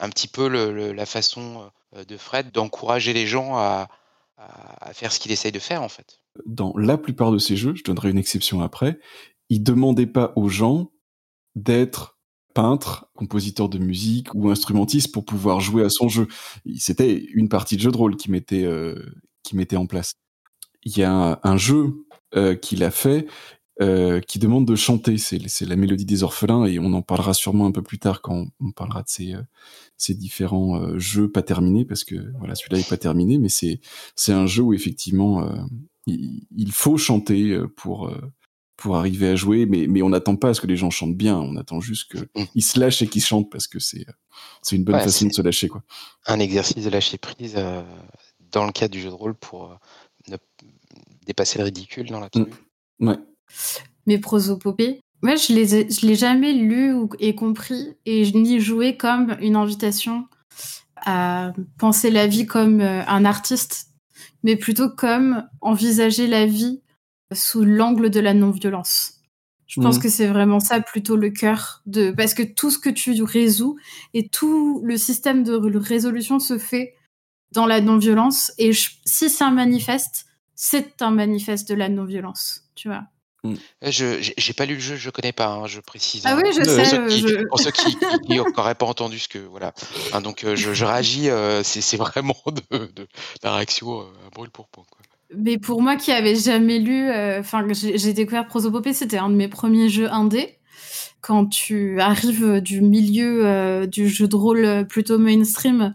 un 0.00 0.10
petit 0.10 0.28
peu 0.28 0.46
la 0.92 1.06
façon 1.06 1.72
euh, 1.96 2.04
de 2.04 2.16
Fred 2.16 2.52
d'encourager 2.52 3.12
les 3.14 3.26
gens 3.26 3.56
à, 3.56 3.88
à, 4.36 4.94
faire 4.94 5.10
ce 5.10 5.18
qu'il 5.18 5.32
essaye 5.32 5.50
de 5.50 5.58
faire 5.58 5.82
en 5.82 5.88
fait? 5.88 6.20
dans 6.46 6.72
la 6.76 6.96
plupart 6.96 7.32
de 7.32 7.38
ces 7.38 7.56
jeux, 7.56 7.74
je 7.74 7.82
donnerai 7.82 8.10
une 8.10 8.18
exception 8.18 8.60
après, 8.60 9.00
ils 9.48 9.64
demandaient 9.64 10.06
pas 10.06 10.32
aux 10.36 10.48
gens 10.48 10.92
d'être 11.54 12.18
peintre, 12.54 13.10
compositeur 13.14 13.68
de 13.68 13.78
musique 13.78 14.34
ou 14.34 14.50
instrumentiste 14.50 15.12
pour 15.12 15.24
pouvoir 15.24 15.60
jouer 15.60 15.84
à 15.84 15.90
son 15.90 16.08
jeu. 16.08 16.26
C'était 16.78 17.14
une 17.34 17.48
partie 17.48 17.76
de 17.76 17.82
jeu 17.82 17.92
de 17.92 17.96
rôle 17.96 18.16
qui 18.16 18.30
mettait 18.30 18.64
euh, 18.64 18.94
qui 19.42 19.56
mettait 19.56 19.76
en 19.76 19.86
place. 19.86 20.14
Il 20.82 20.96
y 20.96 21.02
a 21.02 21.40
un, 21.42 21.56
jeu 21.56 22.06
euh, 22.34 22.54
qu'il 22.54 22.82
a 22.84 22.90
fait 22.90 23.26
euh, 23.80 24.20
qui 24.20 24.38
demande 24.38 24.66
de 24.66 24.76
chanter. 24.76 25.16
C'est 25.16 25.64
la 25.66 25.76
mélodie 25.76 26.04
des 26.04 26.22
orphelins 26.22 26.66
et 26.66 26.78
on 26.78 26.92
en 26.92 27.00
parlera 27.00 27.32
sûrement 27.32 27.66
un 27.66 27.72
peu 27.72 27.82
plus 27.82 27.98
tard 27.98 28.20
quand 28.20 28.46
on 28.60 28.72
parlera 28.72 29.02
de 29.02 29.08
ces 29.08 29.34
euh, 29.34 29.42
ces 29.96 30.14
différents 30.14 30.82
euh, 30.82 30.98
jeux 30.98 31.30
pas 31.30 31.42
terminés 31.42 31.86
parce 31.86 32.04
que 32.04 32.30
voilà 32.38 32.54
celui-là 32.54 32.78
est 32.78 32.88
pas 32.88 32.98
terminé, 32.98 33.38
mais 33.38 33.48
c'est 33.48 33.80
un 34.32 34.46
jeu 34.46 34.62
où 34.62 34.74
effectivement 34.74 35.42
euh, 35.42 35.56
il, 36.06 36.72
faut 36.72 36.98
chanter 36.98 37.58
pour 37.76 38.12
pour 38.80 38.96
arriver 38.96 39.28
à 39.28 39.36
jouer, 39.36 39.66
mais, 39.66 39.86
mais 39.86 40.02
on 40.02 40.08
n'attend 40.08 40.36
pas 40.36 40.48
à 40.48 40.54
ce 40.54 40.60
que 40.60 40.66
les 40.66 40.76
gens 40.76 40.90
chantent 40.90 41.16
bien, 41.16 41.36
on 41.38 41.54
attend 41.56 41.80
juste 41.80 42.10
qu'ils 42.54 42.64
se 42.64 42.80
lâchent 42.80 43.02
et 43.02 43.06
qu'ils 43.06 43.22
chantent 43.22 43.50
parce 43.50 43.66
que 43.68 43.78
c'est 43.78 44.08
euh, 44.08 44.12
c'est 44.62 44.74
une 44.76 44.84
bonne 44.84 44.96
Ouais, 44.96 45.02
façon 45.04 45.26
de 45.26 45.32
se 45.32 45.42
lâcher 45.42 45.68
quoi. 45.68 45.82
Un 46.26 46.40
exercice 46.40 46.84
de 46.84 46.90
lâcher 46.90 47.18
prise 47.18 47.54
euh, 47.56 47.82
dans 48.52 48.64
le 48.64 48.72
cadre 48.72 48.92
du 48.92 49.00
jeu 49.00 49.10
de 49.10 49.14
rôle 49.14 49.34
pour 49.34 49.70
euh, 49.70 49.74
ne 50.28 50.36
dépasser 51.26 51.58
le 51.58 51.64
ridicule 51.64 52.08
dans 52.08 52.20
l'absolu. 52.20 52.50
Ouais. 53.00 53.18
mes 54.06 54.18
prosopopées. 54.18 55.00
Moi, 55.22 55.36
je 55.36 55.52
les 55.52 55.74
ai- 55.74 55.90
je 55.90 56.06
l'ai 56.06 56.14
jamais 56.14 56.52
lu 56.54 56.94
ou, 56.94 57.10
et 57.18 57.34
compris 57.34 57.94
et 58.06 58.24
je 58.24 58.34
n'y 58.36 58.58
joué 58.60 58.96
comme 58.96 59.36
une 59.40 59.56
invitation 59.56 60.26
à 60.96 61.52
penser 61.78 62.10
la 62.10 62.26
vie 62.26 62.46
comme 62.46 62.80
euh, 62.80 63.04
un 63.06 63.24
artiste, 63.26 63.88
mais 64.42 64.56
plutôt 64.56 64.88
comme 64.90 65.46
envisager 65.60 66.26
la 66.26 66.46
vie 66.46 66.80
sous 67.32 67.64
l'angle 67.64 68.10
de 68.10 68.20
la 68.20 68.34
non-violence. 68.34 69.14
Je 69.66 69.80
pense 69.80 69.98
que 70.02 70.08
c'est 70.08 70.26
vraiment 70.26 70.58
ça 70.58 70.80
plutôt 70.80 71.14
le 71.14 71.30
cœur 71.30 71.80
de 71.86 72.10
parce 72.10 72.34
que 72.34 72.42
tout 72.42 72.70
ce 72.72 72.78
que 72.78 72.90
tu 72.90 73.22
résous 73.22 73.78
et 74.14 74.28
tout 74.28 74.80
le 74.84 74.96
système 74.96 75.44
de 75.44 75.52
ré- 75.54 75.78
résolution 75.78 76.40
se 76.40 76.58
fait 76.58 76.96
dans 77.52 77.66
la 77.66 77.80
non-violence 77.80 78.50
et 78.58 78.72
je- 78.72 78.90
si 79.04 79.30
c'est 79.30 79.44
un 79.44 79.52
manifeste, 79.52 80.26
c'est 80.56 81.02
un 81.02 81.12
manifeste 81.12 81.68
de 81.68 81.74
la 81.74 81.88
non-violence, 81.88 82.64
tu 82.74 82.88
vois. 82.88 83.04
Euh, 83.46 83.54
Je 83.90 84.32
j'ai 84.36 84.52
pas 84.52 84.66
lu 84.66 84.74
le 84.74 84.80
jeu, 84.80 84.96
je 84.96 85.08
connais 85.08 85.32
pas, 85.32 85.46
hein, 85.46 85.66
je 85.68 85.80
précise. 85.80 86.26
Ah 86.26 86.34
hein, 86.34 86.40
oui, 86.44 86.50
je 86.52 86.58
pour 86.62 86.66
sais, 86.70 86.84
ceux 86.84 87.00
euh, 87.00 87.06
qui, 87.08 87.20
je- 87.20 87.46
pour 87.46 87.60
ceux 87.60 87.70
qui, 87.70 87.96
n'auraient 88.28 88.74
pas 88.74 88.86
entendu 88.86 89.18
ce 89.20 89.28
que 89.28 89.38
voilà. 89.38 89.72
Hein, 90.12 90.20
donc 90.20 90.42
euh, 90.44 90.56
je, 90.56 90.74
je 90.74 90.84
réagis, 90.84 91.30
euh, 91.30 91.62
c'est 91.62 91.80
c'est 91.80 91.96
vraiment 91.96 92.36
de, 92.46 92.86
de 92.86 93.06
la 93.44 93.54
réaction 93.54 94.00
euh, 94.00 94.04
à 94.26 94.30
brûle 94.30 94.50
pour 94.50 94.68
point. 94.68 94.84
Quoi. 94.90 95.00
Mais 95.36 95.58
pour 95.58 95.80
moi 95.80 95.96
qui 95.96 96.10
avait 96.12 96.34
jamais 96.34 96.78
lu, 96.78 97.08
euh, 97.08 97.40
enfin 97.40 97.66
que 97.66 97.72
j'ai 97.74 98.12
découvert 98.12 98.46
Prosopopée, 98.46 98.92
c'était 98.92 99.18
un 99.18 99.30
de 99.30 99.36
mes 99.36 99.48
premiers 99.48 99.88
jeux 99.88 100.10
indés. 100.10 100.58
Quand 101.20 101.46
tu 101.46 102.00
arrives 102.00 102.60
du 102.60 102.80
milieu 102.80 103.46
euh, 103.46 103.86
du 103.86 104.08
jeu 104.08 104.26
de 104.26 104.34
rôle 104.34 104.64
euh, 104.64 104.84
plutôt 104.84 105.18
mainstream, 105.18 105.94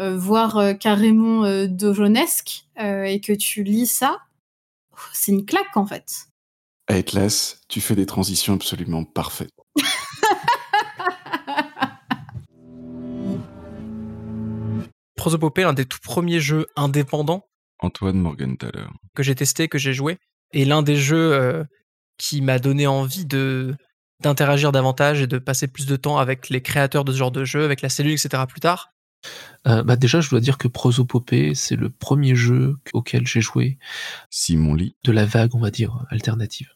euh, 0.00 0.16
voire 0.16 0.58
euh, 0.58 0.74
carrément 0.74 1.44
euh, 1.44 1.66
dojonesque, 1.66 2.66
euh, 2.80 3.04
et 3.04 3.20
que 3.20 3.32
tu 3.32 3.62
lis 3.62 3.86
ça, 3.86 4.18
c'est 5.12 5.32
une 5.32 5.46
claque 5.46 5.76
en 5.76 5.86
fait. 5.86 6.26
Atlas, 6.88 7.60
tu 7.68 7.80
fais 7.80 7.94
des 7.94 8.04
transitions 8.06 8.54
absolument 8.54 9.04
parfaites. 9.04 9.54
Prosopopée, 15.16 15.62
l'un 15.62 15.72
des 15.72 15.86
tout 15.86 16.00
premiers 16.02 16.40
jeux 16.40 16.66
indépendants 16.76 17.46
Antoine 17.84 18.18
Morgenthaler. 18.18 18.86
que 19.14 19.22
j'ai 19.22 19.34
testé, 19.34 19.68
que 19.68 19.78
j'ai 19.78 19.92
joué, 19.92 20.18
et 20.52 20.64
l'un 20.64 20.82
des 20.82 20.96
jeux 20.96 21.32
euh, 21.32 21.64
qui 22.18 22.40
m'a 22.40 22.58
donné 22.58 22.86
envie 22.86 23.26
de 23.26 23.74
d'interagir 24.20 24.72
davantage 24.72 25.20
et 25.20 25.26
de 25.26 25.38
passer 25.38 25.66
plus 25.66 25.86
de 25.86 25.96
temps 25.96 26.18
avec 26.18 26.48
les 26.48 26.62
créateurs 26.62 27.04
de 27.04 27.12
ce 27.12 27.18
genre 27.18 27.32
de 27.32 27.44
jeu, 27.44 27.64
avec 27.64 27.82
la 27.82 27.88
cellule, 27.88 28.12
etc. 28.12 28.44
plus 28.48 28.60
tard. 28.60 28.94
Euh, 29.66 29.82
bah 29.82 29.96
déjà, 29.96 30.20
je 30.20 30.30
dois 30.30 30.40
dire 30.40 30.56
que 30.56 30.68
Prosopopée, 30.68 31.54
c'est 31.54 31.76
le 31.76 31.90
premier 31.90 32.34
jeu 32.34 32.76
auquel 32.92 33.26
j'ai 33.26 33.40
joué. 33.40 33.78
Simon 34.30 34.74
Lee. 34.74 34.94
De 35.04 35.12
la 35.12 35.24
vague, 35.24 35.54
on 35.54 35.60
va 35.60 35.70
dire, 35.70 36.04
alternative. 36.10 36.68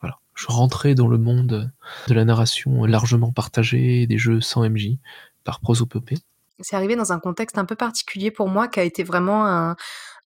Voilà. 0.00 0.18
je 0.34 0.46
rentrais 0.48 0.94
dans 0.94 1.08
le 1.08 1.18
monde 1.18 1.72
de 2.08 2.14
la 2.14 2.24
narration 2.24 2.84
largement 2.84 3.32
partagée, 3.32 4.06
des 4.06 4.18
jeux 4.18 4.40
sans 4.40 4.68
MJ, 4.68 4.98
par 5.44 5.60
prosopopée. 5.60 6.18
C'est 6.60 6.76
arrivé 6.76 6.94
dans 6.94 7.12
un 7.12 7.18
contexte 7.18 7.58
un 7.58 7.64
peu 7.64 7.76
particulier 7.76 8.30
pour 8.30 8.48
moi, 8.48 8.68
qui 8.68 8.80
a 8.80 8.84
été 8.84 9.02
vraiment 9.02 9.46
un, 9.46 9.76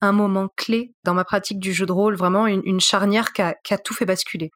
un 0.00 0.12
moment 0.12 0.48
clé 0.56 0.94
dans 1.04 1.14
ma 1.14 1.24
pratique 1.24 1.58
du 1.58 1.72
jeu 1.72 1.86
de 1.86 1.92
rôle, 1.92 2.16
vraiment 2.16 2.46
une, 2.46 2.80
charnière 2.80 3.32
qui 3.32 3.42
a, 3.42 3.78
tout 3.78 3.94
fait 3.94 4.06
basculer. 4.06 4.50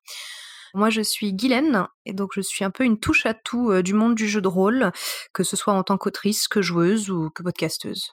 Moi, 0.75 0.89
je 0.89 1.03
suis 1.03 1.35
Guylaine, 1.35 1.87
et 2.07 2.15
donc 2.15 2.31
je 2.35 2.41
suis 2.41 2.65
un 2.65 2.71
peu 2.71 2.85
une 2.85 2.99
touche 2.99 3.27
à 3.27 3.35
tout 3.35 3.71
euh, 3.71 3.83
du 3.83 3.93
monde 3.93 4.15
du 4.15 4.27
jeu 4.27 4.41
de 4.41 4.49
rôle, 4.49 4.91
que 5.35 5.45
ce 5.45 5.55
soit 5.55 5.75
en 5.75 5.83
tant 5.83 5.99
qu'autrice, 5.99 6.49
que 6.49 6.63
joueuse 6.63 7.11
ou 7.11 7.29
que 7.29 7.43
podcasteuse. 7.43 8.13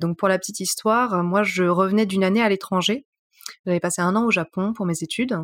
Donc 0.00 0.18
pour 0.18 0.28
la 0.28 0.38
petite 0.38 0.60
histoire, 0.60 1.22
moi 1.22 1.44
je 1.44 1.64
revenais 1.64 2.04
d'une 2.04 2.24
année 2.24 2.42
à 2.42 2.48
l'étranger. 2.50 3.06
J'avais 3.64 3.80
passé 3.80 4.02
un 4.02 4.16
an 4.16 4.26
au 4.26 4.30
Japon 4.30 4.74
pour 4.74 4.84
mes 4.84 5.02
études. 5.02 5.38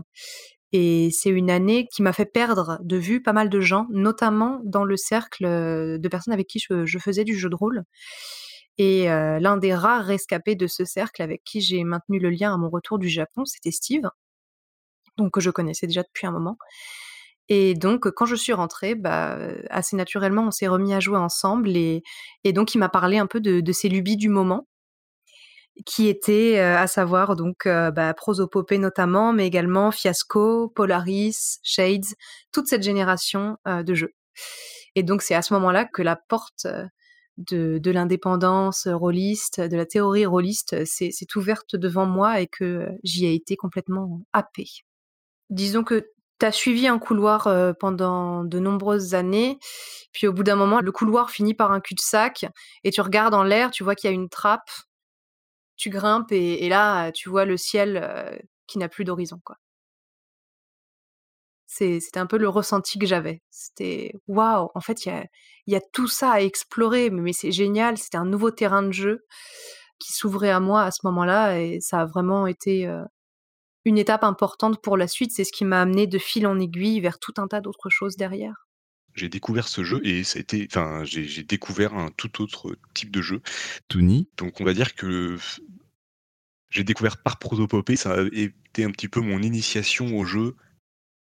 Et 0.73 1.09
c'est 1.13 1.31
une 1.31 1.51
année 1.51 1.89
qui 1.93 2.03
m'a 2.03 2.13
fait 2.13 2.27
perdre 2.27 2.79
de 2.83 2.97
vue 2.97 3.23
pas 3.23 3.33
mal 3.33 3.49
de 3.49 3.61
gens, 3.61 3.87
notamment 3.91 4.61
dans 4.65 4.85
le 4.85 4.97
cercle 4.97 5.45
de 5.45 6.09
personnes 6.09 6.35
avec 6.35 6.47
qui 6.47 6.61
je 6.61 6.99
faisais 6.99 7.25
du 7.25 7.39
jeu 7.39 7.49
de 7.49 7.57
rôle. 7.57 7.85
Et 8.79 9.07
l'un 9.07 9.57
des 9.59 9.75
rares 9.75 10.05
rescapés 10.05 10.55
de 10.55 10.67
ce 10.67 10.85
cercle 10.85 11.23
avec 11.23 11.43
qui 11.45 11.61
j'ai 11.61 11.85
maintenu 11.85 12.19
le 12.19 12.31
lien 12.31 12.55
à 12.55 12.57
mon 12.57 12.71
retour 12.71 12.99
du 12.99 13.09
Japon, 13.09 13.45
c'était 13.45 13.73
Steve, 13.73 14.09
donc 15.19 15.33
que 15.33 15.41
je 15.41 15.51
connaissais 15.51 15.87
déjà 15.87 16.03
depuis 16.03 16.27
un 16.27 16.33
moment. 16.33 16.57
Et 17.53 17.75
donc, 17.75 18.09
quand 18.13 18.27
je 18.27 18.37
suis 18.37 18.53
rentrée, 18.53 18.95
bah, 18.95 19.37
assez 19.71 19.97
naturellement, 19.97 20.45
on 20.47 20.51
s'est 20.53 20.69
remis 20.69 20.95
à 20.95 21.01
jouer 21.01 21.19
ensemble. 21.19 21.71
Et, 21.77 22.03
donc, 22.45 22.75
il 22.75 22.79
m'a 22.79 22.89
parlé 22.89 23.19
un 23.19 23.27
peu 23.27 23.41
de, 23.41 23.73
ses 23.73 23.89
lubies 23.89 24.17
du 24.17 24.29
moment, 24.29 24.69
qui 25.85 26.09
étaient 26.09 26.59
à 26.61 26.87
savoir 26.87 27.37
donc 27.37 27.67
euh, 27.67 27.91
bah, 27.91 28.15
Prosopopée 28.15 28.79
notamment, 28.79 29.33
mais 29.33 29.47
également 29.47 29.91
Fiasco, 29.91 30.69
Polaris, 30.69 31.59
Shades, 31.65 32.07
toute 32.53 32.69
cette 32.69 32.83
génération 32.85 33.59
de 33.67 33.95
jeux. 33.95 34.15
Et 34.95 35.03
donc, 35.03 35.23
c'est 35.23 35.35
à 35.35 35.43
ce 35.43 35.53
moment-là 35.55 35.87
que 35.87 36.03
la 36.03 36.17
porte 36.17 36.67
de, 37.49 37.91
l'indépendance 37.91 38.87
rôliste, 38.87 39.61
de 39.61 39.77
la 39.77 39.87
théorie 39.87 40.27
rôliste, 40.27 40.85
s'est 40.85 41.37
ouverte 41.37 41.77
devant 41.77 42.07
moi 42.07 42.41
et 42.41 42.47
que 42.47 42.89
j'y 43.03 43.27
ai 43.27 43.35
été 43.35 43.57
complètement 43.57 44.23
happée. 44.33 44.69
Disons 45.51 45.83
que 45.85 46.11
tu 46.39 46.47
as 46.47 46.53
suivi 46.53 46.87
un 46.87 46.99
couloir 46.99 47.47
euh, 47.47 47.73
pendant 47.79 48.45
de 48.45 48.59
nombreuses 48.59 49.15
années, 49.15 49.59
puis 50.13 50.27
au 50.27 50.33
bout 50.33 50.43
d'un 50.43 50.57
moment, 50.57 50.81
le 50.81 50.93
couloir 50.93 51.31
finit 51.31 51.55
par 51.55 51.73
un 51.73 51.81
cul-de-sac, 51.81 52.47
et 52.85 52.91
tu 52.91 53.01
regardes 53.01 53.35
en 53.35 53.43
l'air, 53.43 53.71
tu 53.71 53.85
vois 53.85 53.95
qu'il 53.95 54.09
y 54.09 54.13
a 54.13 54.15
une 54.15 54.29
trappe, 54.29 54.71
tu 55.77 55.91
grimpes, 55.91 56.33
et, 56.33 56.65
et 56.65 56.69
là, 56.69 57.11
tu 57.13 57.29
vois 57.29 57.45
le 57.45 57.57
ciel 57.57 58.01
euh, 58.03 58.37
qui 58.67 58.79
n'a 58.79 58.89
plus 58.89 59.05
d'horizon. 59.05 59.41
quoi. 59.45 59.57
C'est- 61.73 62.01
C'était 62.01 62.19
un 62.19 62.27
peu 62.27 62.37
le 62.37 62.49
ressenti 62.49 62.99
que 62.99 63.07
j'avais. 63.07 63.43
C'était 63.51 64.13
waouh, 64.27 64.71
en 64.75 64.81
fait, 64.81 65.07
il 65.07 65.09
y 65.11 65.13
a, 65.13 65.25
il 65.69 65.73
y 65.73 65.77
a 65.77 65.81
tout 65.93 66.09
ça 66.09 66.33
à 66.33 66.41
explorer, 66.41 67.11
mais, 67.11 67.21
mais 67.23 67.33
c'est 67.33 67.53
génial, 67.53 67.97
c'était 67.97 68.19
un 68.19 68.25
nouveau 68.25 68.51
terrain 68.51 68.83
de 68.83 68.91
jeu 68.93 69.25
qui 70.01 70.13
s'ouvrait 70.13 70.51
à 70.51 70.59
moi 70.59 70.83
à 70.83 70.91
ce 70.91 71.01
moment-là, 71.05 71.61
et 71.61 71.79
ça 71.81 72.01
a 72.01 72.07
vraiment 72.07 72.49
été 72.49 72.89
euh, 72.89 73.05
une 73.85 73.99
étape 73.99 74.25
importante 74.25 74.83
pour 74.83 74.97
la 74.97 75.07
suite. 75.07 75.31
C'est 75.33 75.45
ce 75.45 75.53
qui 75.53 75.65
m'a 75.65 75.81
amené 75.83 76.09
de 76.09 76.19
fil 76.19 76.47
en 76.49 76.59
aiguille 76.59 77.01
vers 77.01 77.21
tout 77.21 77.35
un 77.37 77.47
tas 77.47 77.61
d'autres 77.61 77.89
choses 77.89 78.17
derrière. 78.17 78.67
J'ai 79.15 79.29
découvert 79.29 79.69
ce 79.69 79.85
jeu 79.85 80.01
et 80.05 80.25
ça 80.25 80.39
a 80.39 80.41
été, 80.43 80.67
enfin, 80.71 81.05
j'ai 81.05 81.45
découvert 81.45 81.95
un 81.95 82.11
tout 82.11 82.43
autre 82.43 82.77
type 82.95 83.13
de 83.13 83.23
jeu. 83.23 83.43
Tony? 83.89 84.29
Donc 84.39 84.61
on 84.61 84.65
va 84.65 84.75
dire 84.75 84.95
que 84.95 85.37
j'ai 86.69 86.85
découvert 86.85 87.23
par 87.23 87.39
Prosopopée, 87.39 87.97
ça 87.97 88.13
a 88.13 88.23
été 88.33 88.85
un 88.85 88.91
petit 88.91 89.09
peu 89.09 89.21
mon 89.21 89.41
initiation 89.43 90.17
au 90.17 90.25
jeu 90.25 90.57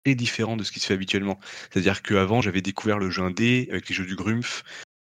très 0.03 0.15
différent 0.15 0.57
de 0.57 0.63
ce 0.63 0.71
qui 0.71 0.79
se 0.79 0.87
fait 0.87 0.93
habituellement. 0.93 1.39
C'est-à-dire 1.71 2.01
qu'avant, 2.01 2.41
j'avais 2.41 2.61
découvert 2.61 2.99
le 2.99 3.09
jeu 3.09 3.23
indé 3.23 3.67
avec 3.71 3.89
les 3.89 3.95
jeux 3.95 4.05
du 4.05 4.15
Grumpf, 4.15 4.63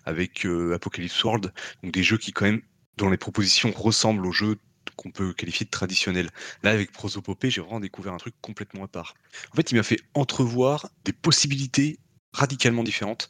avec 0.06 0.46
euh, 0.46 0.74
Apocalypse 0.74 1.24
World, 1.24 1.54
donc 1.84 1.94
des 1.94 2.04
jeux 2.04 2.18
qui 2.18 2.32
quand 2.32 2.46
même, 2.46 2.62
dont 2.98 3.10
les 3.10 3.18
propositions 3.18 3.72
ressemblent 3.72 4.26
aux 4.26 4.32
jeux 4.32 4.58
qu'on 4.96 5.12
peut 5.12 5.34
qualifier 5.34 5.66
de 5.66 5.72
traditionnels. 5.72 6.30
Là, 6.64 6.72
avec 6.72 6.92
Prosopopée, 6.92 7.50
j'ai 7.50 7.62
vraiment 7.62 7.80
découvert 7.80 8.14
un 8.14 8.18
truc 8.18 8.36
complètement 8.42 8.84
à 8.84 8.88
part. 8.88 9.14
En 9.52 9.56
fait, 9.56 9.72
il 9.72 9.76
m'a 9.76 9.84
fait 9.84 10.00
entrevoir 10.14 10.90
des 11.06 11.14
possibilités 11.14 12.00
radicalement 12.34 12.84
différentes. 12.84 13.28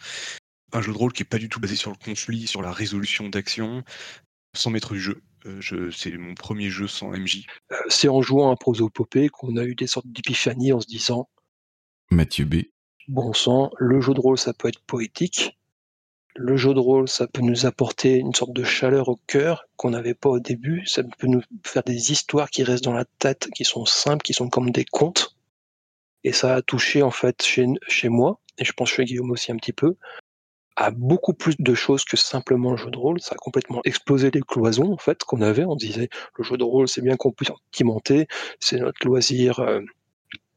Un 0.74 0.82
jeu 0.82 0.92
de 0.92 0.98
rôle 0.98 1.14
qui 1.14 1.24
est 1.24 1.26
pas 1.26 1.38
du 1.38 1.50
tout 1.50 1.60
basé 1.60 1.76
sur 1.76 1.92
le 1.92 1.98
conflit, 1.98 2.48
sur 2.48 2.62
la 2.62 2.72
résolution 2.72 3.30
d'actions, 3.30 3.84
sans 4.56 4.70
maître 4.70 4.94
du 4.94 5.02
jeu. 5.02 5.22
Euh, 5.46 5.92
c'est 5.92 6.16
mon 6.18 6.36
premier 6.36 6.70
jeu 6.70 6.88
sans 6.88 7.12
MJ. 7.12 7.46
Euh, 7.72 7.76
C'est 7.90 8.08
en 8.08 8.22
jouant 8.22 8.52
à 8.52 8.56
Prosopopée 8.56 9.30
qu'on 9.30 9.58
a 9.58 9.64
eu 9.64 9.76
des 9.76 9.88
sortes 9.88 10.08
d'épiphanies 10.08 10.74
en 10.74 10.80
se 10.80 10.88
disant 10.88 11.30
Mathieu 12.14 12.44
B. 12.44 12.56
bon 13.08 13.32
sang, 13.32 13.72
le 13.78 14.02
jeu 14.02 14.14
de 14.14 14.20
rôle 14.20 14.38
ça 14.38 14.52
peut 14.52 14.68
être 14.68 14.82
poétique, 14.82 15.58
le 16.36 16.58
jeu 16.58 16.74
de 16.74 16.80
rôle 16.80 17.08
ça 17.08 17.26
peut 17.26 17.42
nous 17.42 17.66
apporter 17.66 18.18
une 18.18 18.36
sorte 18.36 18.52
de 18.52 18.66
chaleur 18.66 19.08
au 19.08 19.18
cœur 19.28 19.64
qu'on 19.78 19.92
n'avait 19.92 20.14
pas 20.14 20.28
au 20.28 20.42
début, 20.42 20.86
ça 20.86 21.04
peut 21.04 21.28
nous 21.28 21.42
faire 21.66 21.84
des 21.84 22.12
histoires 22.12 22.50
qui 22.50 22.64
restent 22.64 22.84
dans 22.84 22.92
la 22.92 23.06
tête, 23.20 23.48
qui 23.56 23.64
sont 23.64 23.86
simples, 23.86 24.24
qui 24.24 24.34
sont 24.34 24.50
comme 24.50 24.72
des 24.72 24.84
contes. 24.84 25.38
Et 26.26 26.34
ça 26.34 26.56
a 26.56 26.62
touché 26.62 27.02
en 27.02 27.12
fait 27.12 27.44
chez, 27.44 28.10
moi, 28.10 28.42
et 28.58 28.66
je 28.66 28.74
pense 28.74 28.90
chez 28.90 29.06
Guillaume 29.06 29.32
aussi 29.32 29.54
un 29.54 29.56
petit 29.56 29.72
peu, 29.72 29.96
à 30.76 30.92
beaucoup 30.92 31.34
plus 31.34 31.56
de 31.58 31.74
choses 31.74 32.04
que 32.04 32.18
simplement 32.18 32.72
le 32.72 32.78
jeu 32.78 32.92
de 32.92 32.98
rôle. 32.98 33.22
Ça 33.22 33.36
a 33.36 33.38
complètement 33.38 33.80
explosé 33.86 34.32
les 34.32 34.42
cloisons 34.42 34.92
en 34.92 34.98
fait 34.98 35.24
qu'on 35.24 35.40
avait. 35.40 35.64
On 35.64 35.78
disait 35.78 36.10
le 36.36 36.44
jeu 36.44 36.58
de 36.58 36.64
rôle 36.66 36.90
c'est 36.90 37.02
bien 37.02 37.16
compartimenté, 37.16 38.28
c'est 38.60 38.80
notre 38.80 39.08
loisir 39.08 39.62
euh, 39.62 39.80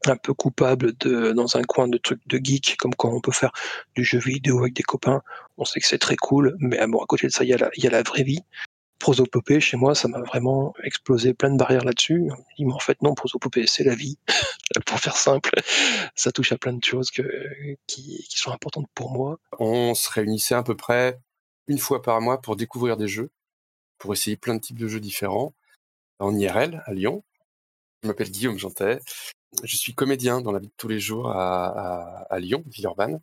un 0.09 0.17
peu 0.17 0.33
coupable 0.33 0.95
de 0.97 1.31
dans 1.31 1.57
un 1.57 1.63
coin 1.63 1.87
de 1.87 1.97
trucs 1.97 2.25
de 2.27 2.39
geek, 2.43 2.77
comme 2.77 2.95
quand 2.95 3.11
on 3.11 3.21
peut 3.21 3.31
faire 3.31 3.51
du 3.95 4.03
jeu 4.03 4.19
vidéo 4.19 4.59
avec 4.59 4.73
des 4.73 4.83
copains. 4.83 5.21
On 5.57 5.65
sait 5.65 5.79
que 5.79 5.87
c'est 5.87 5.99
très 5.99 6.15
cool, 6.15 6.55
mais 6.59 6.85
bon 6.87 7.01
à 7.01 7.05
côté 7.05 7.27
de 7.27 7.31
ça 7.31 7.43
il 7.43 7.49
y 7.49 7.53
a 7.53 7.89
la, 7.89 8.03
vraie 8.03 8.23
vie. 8.23 8.41
Prosopopée, 8.99 9.59
chez 9.59 9.77
moi, 9.77 9.93
ça 9.93 10.07
m'a 10.07 10.21
vraiment 10.21 10.73
explosé 10.83 11.33
plein 11.33 11.51
de 11.51 11.57
barrières 11.57 11.83
là-dessus. 11.83 12.29
Il 12.57 12.67
m'a 12.67 12.75
en 12.75 12.79
fait 12.79 13.01
non, 13.01 13.13
prosopopée, 13.13 13.65
c'est 13.67 13.83
la 13.83 13.93
vie. 13.93 14.17
pour 14.85 14.99
faire 14.99 15.17
simple, 15.17 15.51
ça 16.15 16.31
touche 16.31 16.51
à 16.53 16.57
plein 16.57 16.73
de 16.73 16.83
choses 16.83 17.11
qui 17.11 18.27
sont 18.29 18.51
importantes 18.51 18.87
pour 18.95 19.11
moi. 19.11 19.39
On 19.59 19.93
se 19.95 20.09
réunissait 20.09 20.55
à 20.55 20.63
peu 20.63 20.75
près 20.75 21.19
une 21.67 21.77
fois 21.77 22.01
par 22.01 22.21
mois 22.21 22.41
pour 22.41 22.55
découvrir 22.55 22.97
des 22.97 23.07
jeux, 23.07 23.31
pour 23.97 24.13
essayer 24.13 24.37
plein 24.37 24.55
de 24.55 24.61
types 24.61 24.79
de 24.79 24.87
jeux 24.87 24.99
différents, 24.99 25.53
en 26.19 26.35
IRL 26.35 26.83
à 26.85 26.93
Lyon. 26.93 27.23
Je 28.03 28.07
m'appelle 28.07 28.29
Guillaume 28.29 28.57
Jantet. 28.57 28.99
Je 29.63 29.75
suis 29.75 29.93
comédien 29.93 30.41
dans 30.41 30.51
la 30.51 30.59
vie 30.59 30.67
de 30.67 30.73
tous 30.77 30.87
les 30.87 30.99
jours 30.99 31.29
à, 31.29 32.27
Lyon, 32.39 32.63
Villeurbanne. 32.67 33.21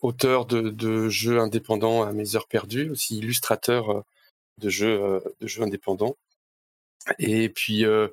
Auteur 0.00 0.46
de, 0.46 1.08
jeux 1.08 1.40
indépendants 1.40 2.02
à 2.02 2.12
mes 2.12 2.36
heures 2.36 2.48
perdues, 2.48 2.90
aussi 2.90 3.18
illustrateur 3.18 3.90
euh, 3.90 4.02
de 4.58 4.70
jeux, 4.70 5.02
euh, 5.02 5.20
de 5.40 5.46
jeux 5.46 5.62
indépendants. 5.62 6.16
Et 7.18 7.48
puis 7.48 7.84
euh, 7.84 8.08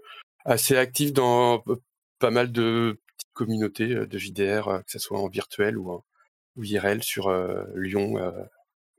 assez 0.45 0.77
actif 0.77 1.13
dans 1.13 1.63
pas 2.19 2.31
mal 2.31 2.51
de 2.51 2.99
petites 3.17 3.33
communautés 3.33 3.87
de 3.87 4.17
JDR, 4.17 4.83
que 4.85 4.91
ce 4.91 4.99
soit 4.99 5.19
en 5.19 5.27
virtuel 5.27 5.77
ou 5.77 5.91
en 5.91 6.03
ou 6.55 6.63
IRL 6.63 7.03
sur 7.03 7.29
Lyon 7.75 8.15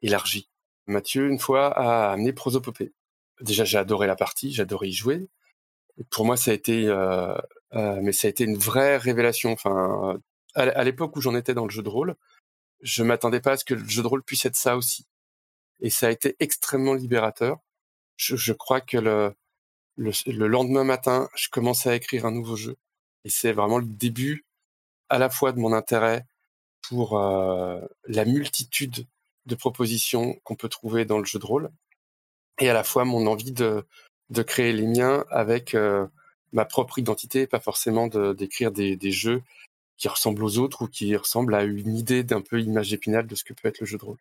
élargi. 0.00 0.48
Mathieu, 0.86 1.28
une 1.28 1.40
fois, 1.40 1.76
a 1.76 2.12
amené 2.12 2.32
Prosopopée. 2.32 2.92
Déjà, 3.40 3.64
j'ai 3.64 3.78
adoré 3.78 4.06
la 4.06 4.14
partie, 4.14 4.52
j'adorais 4.52 4.90
y 4.90 4.92
jouer. 4.92 5.26
Pour 6.10 6.24
moi, 6.24 6.36
ça 6.36 6.52
a 6.52 6.54
été, 6.54 6.86
mais 7.72 8.12
ça 8.12 8.26
a 8.28 8.30
été 8.30 8.44
une 8.44 8.56
vraie 8.56 8.96
révélation. 8.96 9.52
Enfin, 9.52 10.18
à, 10.54 10.62
à 10.62 10.84
l'époque 10.84 11.16
où 11.16 11.20
j'en 11.20 11.34
étais 11.34 11.54
dans 11.54 11.64
le 11.64 11.70
jeu 11.70 11.82
de 11.82 11.88
rôle, 11.88 12.16
je 12.80 13.02
m'attendais 13.02 13.40
pas 13.40 13.52
à 13.52 13.56
ce 13.56 13.64
que 13.64 13.74
le 13.74 13.88
jeu 13.88 14.02
de 14.02 14.08
rôle 14.08 14.22
puisse 14.22 14.46
être 14.46 14.56
ça 14.56 14.76
aussi. 14.76 15.06
Et 15.80 15.90
ça 15.90 16.08
a 16.08 16.10
été 16.10 16.36
extrêmement 16.40 16.94
libérateur. 16.94 17.58
Je, 18.16 18.36
je 18.36 18.52
crois 18.52 18.80
que 18.80 18.98
le, 18.98 19.34
le, 19.96 20.12
le 20.26 20.46
lendemain 20.46 20.84
matin, 20.84 21.28
je 21.36 21.48
commençais 21.50 21.90
à 21.90 21.94
écrire 21.94 22.26
un 22.26 22.32
nouveau 22.32 22.56
jeu. 22.56 22.76
Et 23.24 23.30
c'est 23.30 23.52
vraiment 23.52 23.78
le 23.78 23.86
début 23.86 24.44
à 25.08 25.18
la 25.18 25.30
fois 25.30 25.52
de 25.52 25.58
mon 25.58 25.72
intérêt 25.72 26.26
pour 26.88 27.18
euh, 27.18 27.80
la 28.06 28.24
multitude 28.24 29.06
de 29.46 29.54
propositions 29.54 30.34
qu'on 30.44 30.56
peut 30.56 30.68
trouver 30.68 31.04
dans 31.04 31.18
le 31.18 31.24
jeu 31.24 31.38
de 31.38 31.46
rôle 31.46 31.70
et 32.58 32.68
à 32.68 32.74
la 32.74 32.84
fois 32.84 33.04
mon 33.04 33.26
envie 33.26 33.52
de, 33.52 33.84
de 34.30 34.42
créer 34.42 34.72
les 34.72 34.86
miens 34.86 35.24
avec 35.30 35.74
euh, 35.74 36.06
ma 36.52 36.64
propre 36.64 36.98
identité, 36.98 37.46
pas 37.46 37.60
forcément 37.60 38.08
d'écrire 38.08 38.72
des, 38.72 39.10
jeux 39.12 39.42
qui 39.96 40.08
ressemblent 40.08 40.44
aux 40.44 40.58
autres 40.58 40.82
ou 40.82 40.88
qui 40.88 41.14
ressemblent 41.16 41.54
à 41.54 41.64
une 41.64 41.96
idée 41.96 42.22
d'un 42.22 42.40
peu 42.40 42.60
image 42.60 42.92
épinale 42.92 43.26
de 43.26 43.34
ce 43.34 43.44
que 43.44 43.52
peut 43.52 43.68
être 43.68 43.80
le 43.80 43.86
jeu 43.86 43.98
de 43.98 44.04
rôle. 44.04 44.18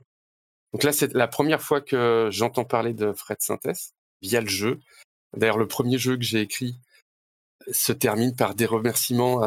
Donc 0.73 0.84
là, 0.84 0.91
c'est 0.91 1.13
la 1.13 1.28
première 1.28 1.61
fois 1.61 1.82
que 1.82 2.30
j'entends 2.32 2.65
parler 2.65 2.93
de 2.93 3.13
Fred 3.13 3.41
Synthèse 3.41 3.93
via 4.21 4.41
le 4.41 4.47
jeu. 4.47 4.80
D'ailleurs, 5.36 5.57
le 5.57 5.67
premier 5.67 5.97
jeu 5.97 6.17
que 6.17 6.23
j'ai 6.23 6.41
écrit 6.41 6.75
se 7.71 7.91
termine 7.91 8.36
par 8.36 8.55
des 8.55 8.65
remerciements 8.65 9.41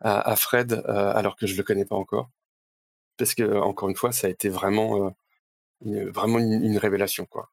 à, 0.00 0.36
Fred 0.36 0.72
euh, 0.72 1.12
alors 1.14 1.36
que 1.36 1.46
je 1.46 1.56
le 1.56 1.62
connais 1.62 1.84
pas 1.84 1.96
encore. 1.96 2.30
Parce 3.16 3.34
que, 3.34 3.58
encore 3.58 3.90
une 3.90 3.96
fois, 3.96 4.12
ça 4.12 4.28
a 4.28 4.30
été 4.30 4.48
vraiment, 4.48 5.06
euh, 5.06 5.10
une, 5.84 6.64
une 6.64 6.78
révélation, 6.78 7.26
quoi. 7.26 7.50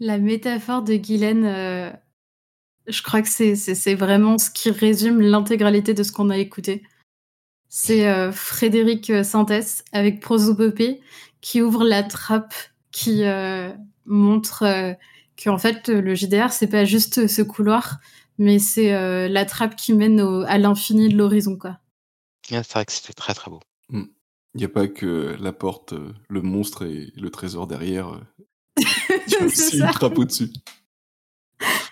La 0.00 0.18
métaphore 0.18 0.82
de 0.82 0.94
Guylaine 0.96 1.44
euh, 1.44 1.90
Je 2.86 3.02
crois 3.02 3.22
que 3.22 3.28
c'est 3.28 3.56
c'est 3.56 3.74
c'est 3.74 3.94
vraiment 3.94 4.38
ce 4.38 4.50
qui 4.50 4.70
résume 4.70 5.20
l'intégralité 5.20 5.94
de 5.94 6.02
ce 6.02 6.12
qu'on 6.12 6.30
a 6.30 6.36
écouté. 6.38 6.82
C'est 7.68 8.08
euh, 8.08 8.30
Frédéric 8.32 9.10
euh, 9.10 9.24
Santès 9.24 9.84
avec 9.92 10.20
Prosopopée 10.20 11.00
qui 11.40 11.62
ouvre 11.62 11.84
la 11.84 12.02
trappe, 12.02 12.54
qui 12.92 13.24
euh, 13.24 13.72
montre 14.04 14.62
euh, 14.64 14.92
que 15.36 15.50
en 15.50 15.58
fait 15.58 15.88
le 15.88 16.14
JDR 16.14 16.50
c'est 16.52 16.68
pas 16.68 16.84
juste 16.84 17.26
ce 17.26 17.42
couloir, 17.42 17.98
mais 18.38 18.58
c'est 18.58 18.94
euh, 18.94 19.28
la 19.28 19.44
trappe 19.44 19.76
qui 19.76 19.92
mène 19.94 20.20
au- 20.20 20.42
à 20.46 20.58
l'infini 20.58 21.08
de 21.08 21.16
l'horizon 21.16 21.56
quoi. 21.56 21.78
C'est 22.46 22.62
vrai 22.72 22.84
que 22.84 22.92
c'était 22.92 23.12
très 23.12 23.34
très 23.34 23.50
beau. 23.50 23.60
Il 23.90 24.60
n'y 24.60 24.64
a 24.64 24.68
pas 24.68 24.88
que 24.88 25.36
la 25.38 25.52
porte, 25.52 25.92
le 26.30 26.40
monstre 26.42 26.86
et 26.86 27.12
le 27.16 27.28
trésor 27.30 27.66
derrière. 27.66 28.20
Il 28.78 29.32
y 29.32 29.36
a 29.36 29.48
C'est 29.48 29.78
une 29.78 29.90
trappe 29.90 30.18
au-dessus. 30.18 30.50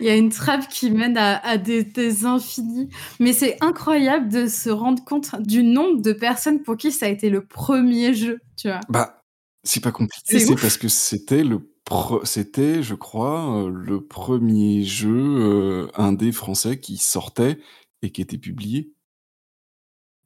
Il 0.00 0.06
y 0.06 0.10
a 0.10 0.16
une 0.16 0.30
trappe 0.30 0.68
qui 0.68 0.90
mène 0.90 1.16
à, 1.16 1.38
à 1.38 1.56
des, 1.56 1.84
des 1.84 2.26
infinis. 2.26 2.90
Mais 3.20 3.32
c'est 3.32 3.56
incroyable 3.62 4.28
de 4.28 4.46
se 4.46 4.68
rendre 4.68 5.02
compte 5.04 5.34
du 5.40 5.62
nombre 5.62 6.02
de 6.02 6.12
personnes 6.12 6.62
pour 6.62 6.76
qui 6.76 6.92
ça 6.92 7.06
a 7.06 7.08
été 7.08 7.30
le 7.30 7.44
premier 7.44 8.12
jeu, 8.12 8.40
tu 8.56 8.68
vois. 8.68 8.80
Bah, 8.88 9.22
c'est 9.62 9.82
pas 9.82 9.92
compliqué, 9.92 10.38
C'est 10.38 10.54
parce 10.56 10.76
que 10.76 10.88
c'était 10.88 11.44
le 11.44 11.70
c'était, 12.24 12.82
je 12.82 12.94
crois, 12.94 13.64
euh, 13.64 13.68
le 13.68 14.00
premier 14.00 14.84
jeu 14.84 15.10
euh, 15.10 15.88
indé 15.94 16.32
français 16.32 16.80
qui 16.80 16.96
sortait 16.96 17.58
et 18.02 18.10
qui 18.10 18.22
était 18.22 18.38
publié. 18.38 18.93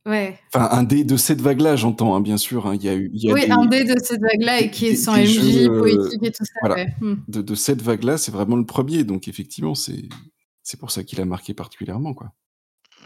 Ouais. 0.08 0.38
Enfin, 0.54 0.68
indé 0.72 1.04
de 1.04 1.16
cette 1.16 1.40
vague-là, 1.42 1.76
j'entends, 1.76 2.14
hein, 2.16 2.20
bien 2.20 2.38
sûr. 2.38 2.66
hein, 2.66 2.74
Il 2.74 2.82
y 2.82 2.88
a 2.88 2.94
eu, 2.94 3.10
il 3.12 3.22
y 3.24 3.30
a 3.30 3.34
Oui, 3.34 3.44
des, 3.44 3.50
un 3.50 3.66
dé 3.66 3.84
de 3.84 3.94
cette 4.02 4.20
vague-là 4.22 4.60
et 4.62 4.70
qui 4.70 4.86
est 4.86 4.96
sans 4.96 5.16
MJ, 5.16 5.26
jeux, 5.26 5.70
euh, 5.70 5.78
poétique 5.80 6.22
et 6.22 6.30
tout 6.30 6.44
ça. 6.44 6.52
voilà, 6.62 6.76
ouais. 6.76 6.94
Hmm. 7.00 7.16
de, 7.28 7.42
de 7.42 7.54
cette 7.54 7.82
vague-là, 7.82 8.16
c'est 8.16 8.32
vraiment 8.32 8.56
le 8.56 8.64
premier. 8.64 9.04
Donc 9.04 9.28
effectivement, 9.28 9.74
c'est 9.74 10.08
c'est 10.62 10.78
pour 10.80 10.90
ça 10.90 11.04
qu'il 11.04 11.20
a 11.20 11.24
marqué 11.24 11.52
particulièrement, 11.54 12.14
quoi. 12.14 12.32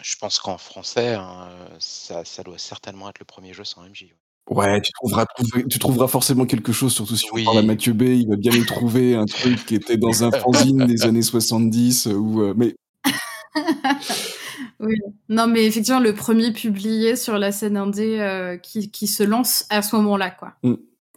Je 0.00 0.14
pense 0.20 0.38
qu'en 0.38 0.58
français, 0.58 1.14
hein, 1.14 1.48
ça, 1.78 2.24
ça 2.24 2.42
doit 2.42 2.58
certainement 2.58 3.08
être 3.10 3.18
le 3.20 3.24
premier 3.24 3.52
jeu 3.52 3.64
sans 3.64 3.82
MJ. 3.82 4.06
Ouais, 4.50 4.80
tu 4.80 4.90
trouveras, 4.92 5.26
trouver- 5.26 5.66
tu 5.68 5.78
trouveras 5.78 6.08
forcément 6.08 6.44
quelque 6.46 6.72
chose, 6.72 6.92
surtout 6.92 7.16
si 7.16 7.26
Oui. 7.32 7.42
on 7.42 7.44
parle 7.46 7.58
à 7.58 7.62
Mathieu 7.62 7.92
B, 7.92 8.02
il 8.02 8.28
va 8.28 8.34
bien 8.36 8.50
nous 8.52 8.64
trouver 8.64 9.14
un 9.14 9.24
truc 9.26 9.64
qui 9.64 9.76
était 9.76 9.96
dans 9.96 10.24
un 10.24 10.32
fanzine 10.32 10.86
des 10.86 11.02
années 11.04 11.22
70, 11.22 12.08
euh, 12.08 12.14
ou 12.14 12.42
euh, 12.42 12.54
mais 12.56 12.74
Oui. 14.82 14.96
Non, 15.28 15.46
mais 15.46 15.64
effectivement, 15.64 16.00
le 16.00 16.14
premier 16.14 16.52
publié 16.52 17.16
sur 17.16 17.38
la 17.38 17.52
scène 17.52 17.76
indé 17.76 18.18
euh, 18.20 18.56
qui, 18.56 18.90
qui 18.90 19.06
se 19.06 19.22
lance 19.22 19.64
à 19.70 19.80
ce 19.80 19.94
moment-là, 19.96 20.30
quoi. 20.30 20.54
Mm. 20.62 20.74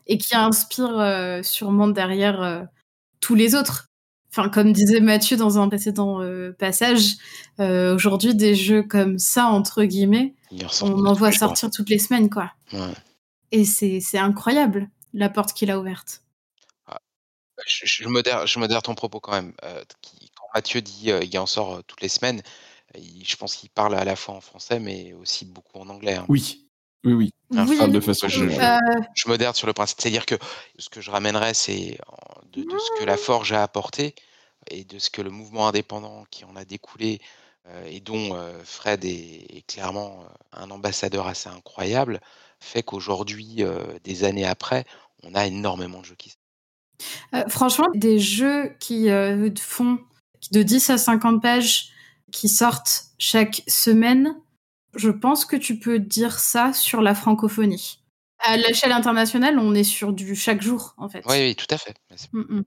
Et 0.07 0.17
qui 0.19 0.35
inspire 0.35 0.99
euh, 0.99 1.41
sûrement 1.41 1.87
derrière 1.87 2.41
euh, 2.41 2.61
tous 3.21 3.33
les 3.35 3.55
autres. 3.55 3.87
Enfin, 4.29 4.49
comme 4.49 4.71
disait 4.71 4.99
Mathieu 4.99 5.35
dans 5.35 5.57
un 5.59 5.67
précédent 5.69 6.19
passage, 6.59 7.13
aujourd'hui, 7.57 8.35
des 8.35 8.53
jeux 8.53 8.83
comme 8.83 9.17
ça, 9.17 9.45
entre 9.45 9.85
guillemets, 9.85 10.35
on 10.81 11.05
en 11.05 11.13
voit 11.13 11.31
sortir 11.31 11.71
toutes 11.71 11.89
les 11.89 11.99
semaines, 11.99 12.29
quoi. 12.29 12.51
Ouais. 12.73 12.93
Et 13.53 13.63
c'est 13.63 14.17
incroyable, 14.17 14.89
la 15.13 15.29
porte 15.29 15.53
qu'il 15.53 15.71
a 15.71 15.79
ouverte. 15.79 16.21
Je, 17.65 17.85
je 17.85 18.07
modère, 18.09 18.45
je 18.45 18.59
modère 18.59 18.81
ton 18.81 18.93
propos 18.93 19.21
quand 19.21 19.31
même. 19.31 19.53
Qui- 20.01 20.29
quand 20.35 20.47
Mathieu 20.53 20.81
dit 20.81 21.11
il 21.11 21.39
en 21.39 21.45
sort 21.45 21.81
toutes 21.87 22.01
les 22.01 22.09
semaines, 22.09 22.41
il- 22.97 23.25
je 23.25 23.35
pense 23.35 23.55
qu'il 23.55 23.69
parle 23.69 23.95
à 23.95 24.03
la 24.03 24.15
fois 24.15 24.35
en 24.35 24.41
français, 24.41 24.79
mais 24.79 25.13
aussi 25.13 25.45
beaucoup 25.45 25.79
en 25.79 25.89
anglais. 25.89 26.15
hein. 26.15 26.25
oui, 26.29 26.67
oui, 27.05 27.13
oui. 27.13 27.31
Enfin, 27.55 27.87
de 27.87 27.99
façon 27.99 28.27
je, 28.27 28.39
générale. 28.39 28.81
euh, 28.97 29.01
je 29.13 29.27
modère 29.27 29.55
sur 29.55 29.67
le 29.67 29.73
principe. 29.73 30.01
C'est-à-dire 30.01 30.25
que 30.25 30.35
ce 30.79 30.89
que 30.89 30.99
je 31.01 31.11
ramènerais, 31.11 31.53
c'est 31.53 31.97
de, 32.51 32.63
de 32.63 32.77
ce 32.77 32.99
que 32.99 33.05
la 33.05 33.17
Forge 33.17 33.51
a 33.53 33.61
apporté 33.63 34.15
et 34.71 34.83
de 34.83 34.97
ce 34.97 35.09
que 35.11 35.21
le 35.21 35.29
mouvement 35.29 35.67
indépendant 35.67 36.25
qui 36.31 36.43
en 36.45 36.55
a 36.55 36.65
découlé 36.65 37.21
euh, 37.67 37.85
et 37.85 37.99
dont 37.99 38.35
euh, 38.35 38.59
Fred 38.63 39.05
est, 39.05 39.45
est 39.55 39.65
clairement 39.67 40.25
un 40.51 40.69
ambassadeur 40.71 41.27
assez 41.27 41.49
incroyable, 41.49 42.19
fait 42.59 42.81
qu'aujourd'hui, 42.83 43.57
euh, 43.59 43.83
des 44.03 44.23
années 44.23 44.45
après, 44.45 44.85
on 45.23 45.35
a 45.35 45.45
énormément 45.45 45.99
de 46.01 46.05
jeux 46.05 46.15
qui 46.15 46.29
sortent. 46.31 46.39
Euh, 47.35 47.49
franchement, 47.49 47.87
des 47.93 48.19
jeux 48.19 48.75
qui 48.79 49.09
euh, 49.09 49.49
font 49.59 49.99
de 50.51 50.63
10 50.63 50.89
à 50.89 50.97
50 50.97 51.41
pages 51.41 51.89
qui 52.35 52.49
sortent 52.49 53.05
chaque 53.17 53.63
semaine, 53.65 54.35
je 54.93 55.09
pense 55.09 55.45
que 55.45 55.55
tu 55.55 55.79
peux 55.79 55.99
dire 55.99 56.37
ça 56.37 56.73
sur 56.73 57.01
la 57.01 57.15
francophonie. 57.15 58.03
À 58.39 58.57
l'échelle 58.57 58.91
internationale, 58.91 59.57
on 59.57 59.73
est 59.73 59.85
sur 59.85 60.11
du 60.11 60.35
chaque 60.35 60.61
jour, 60.61 60.93
en 60.97 61.07
fait. 61.07 61.23
Oui, 61.27 61.37
oui, 61.39 61.55
tout 61.55 61.65
à 61.69 61.77
fait. 61.77 61.95
Mm, 62.33 62.41
mm. 62.41 62.63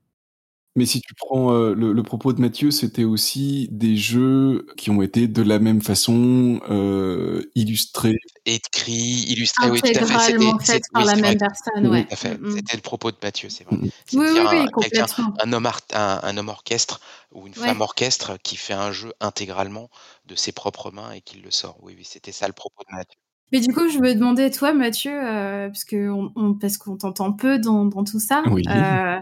Mais 0.78 0.86
si 0.86 1.00
tu 1.00 1.12
prends 1.14 1.52
euh, 1.52 1.74
le, 1.74 1.92
le 1.92 2.02
propos 2.04 2.32
de 2.32 2.40
Mathieu, 2.40 2.70
c'était 2.70 3.02
aussi 3.02 3.68
des 3.72 3.96
jeux 3.96 4.64
qui 4.76 4.90
ont 4.90 5.02
été 5.02 5.26
de 5.26 5.42
la 5.42 5.58
même 5.58 5.82
façon 5.82 6.60
euh, 6.70 7.42
illustrés. 7.56 8.16
Écrit, 8.46 9.24
illustré, 9.28 9.68
oui, 9.70 9.80
tout 9.80 9.88
à 9.88 9.92
fait. 10.06 10.36
C'était, 10.62 10.80
par 10.92 11.02
oui, 11.02 11.06
la 11.08 11.16
même 11.16 11.36
personne, 11.36 12.06
fait. 12.16 12.38
Mm, 12.38 12.46
mm. 12.46 12.50
C'était 12.52 12.76
le 12.76 12.82
propos 12.82 13.10
de 13.10 13.16
Mathieu, 13.20 13.48
c'est 13.48 13.64
vrai. 13.64 13.76
Mm. 13.76 13.80
Oui, 13.82 13.90
oui, 14.12 14.24
oui, 14.30 14.38
un, 14.38 14.66
quelqu'un, 14.66 15.06
complètement. 15.06 15.34
un 15.42 15.52
homme, 15.52 15.66
art- 15.66 15.80
un, 15.94 16.20
un 16.22 16.36
homme 16.36 16.48
orchestre 16.48 17.00
ou 17.32 17.48
une 17.48 17.54
Ouais. 17.56 17.66
femme 17.66 17.80
orchestre 17.80 18.38
qui 18.44 18.54
fait 18.54 18.72
un 18.74 18.92
jeu 18.92 19.12
intégralement 19.18 19.90
de 20.26 20.36
ses 20.36 20.52
propres 20.52 20.92
mains 20.92 21.10
et 21.10 21.22
qui 21.22 21.38
le 21.38 21.50
sort. 21.50 21.76
Oui, 21.82 21.94
oui, 21.98 22.04
c'était 22.04 22.30
ça 22.30 22.46
le 22.46 22.52
propos 22.52 22.84
de 22.88 22.94
Mathieu. 22.94 23.18
Mais 23.50 23.60
du 23.60 23.72
coup, 23.72 23.88
je 23.88 23.98
me 23.98 24.14
demandais, 24.14 24.50
toi, 24.50 24.72
Mathieu, 24.74 25.10
euh, 25.12 25.68
parce 25.68 25.84
que 25.84 26.08
on, 26.10 26.30
on- 26.36 26.54
parce 26.54 26.76
qu'on 26.78 26.96
t'entend 26.96 27.32
peu 27.32 27.58
dans, 27.58 27.86
dans 27.86 28.04
tout 28.04 28.20
ça. 28.20 28.42
Oui. 28.50 28.62
euh, 28.68 29.18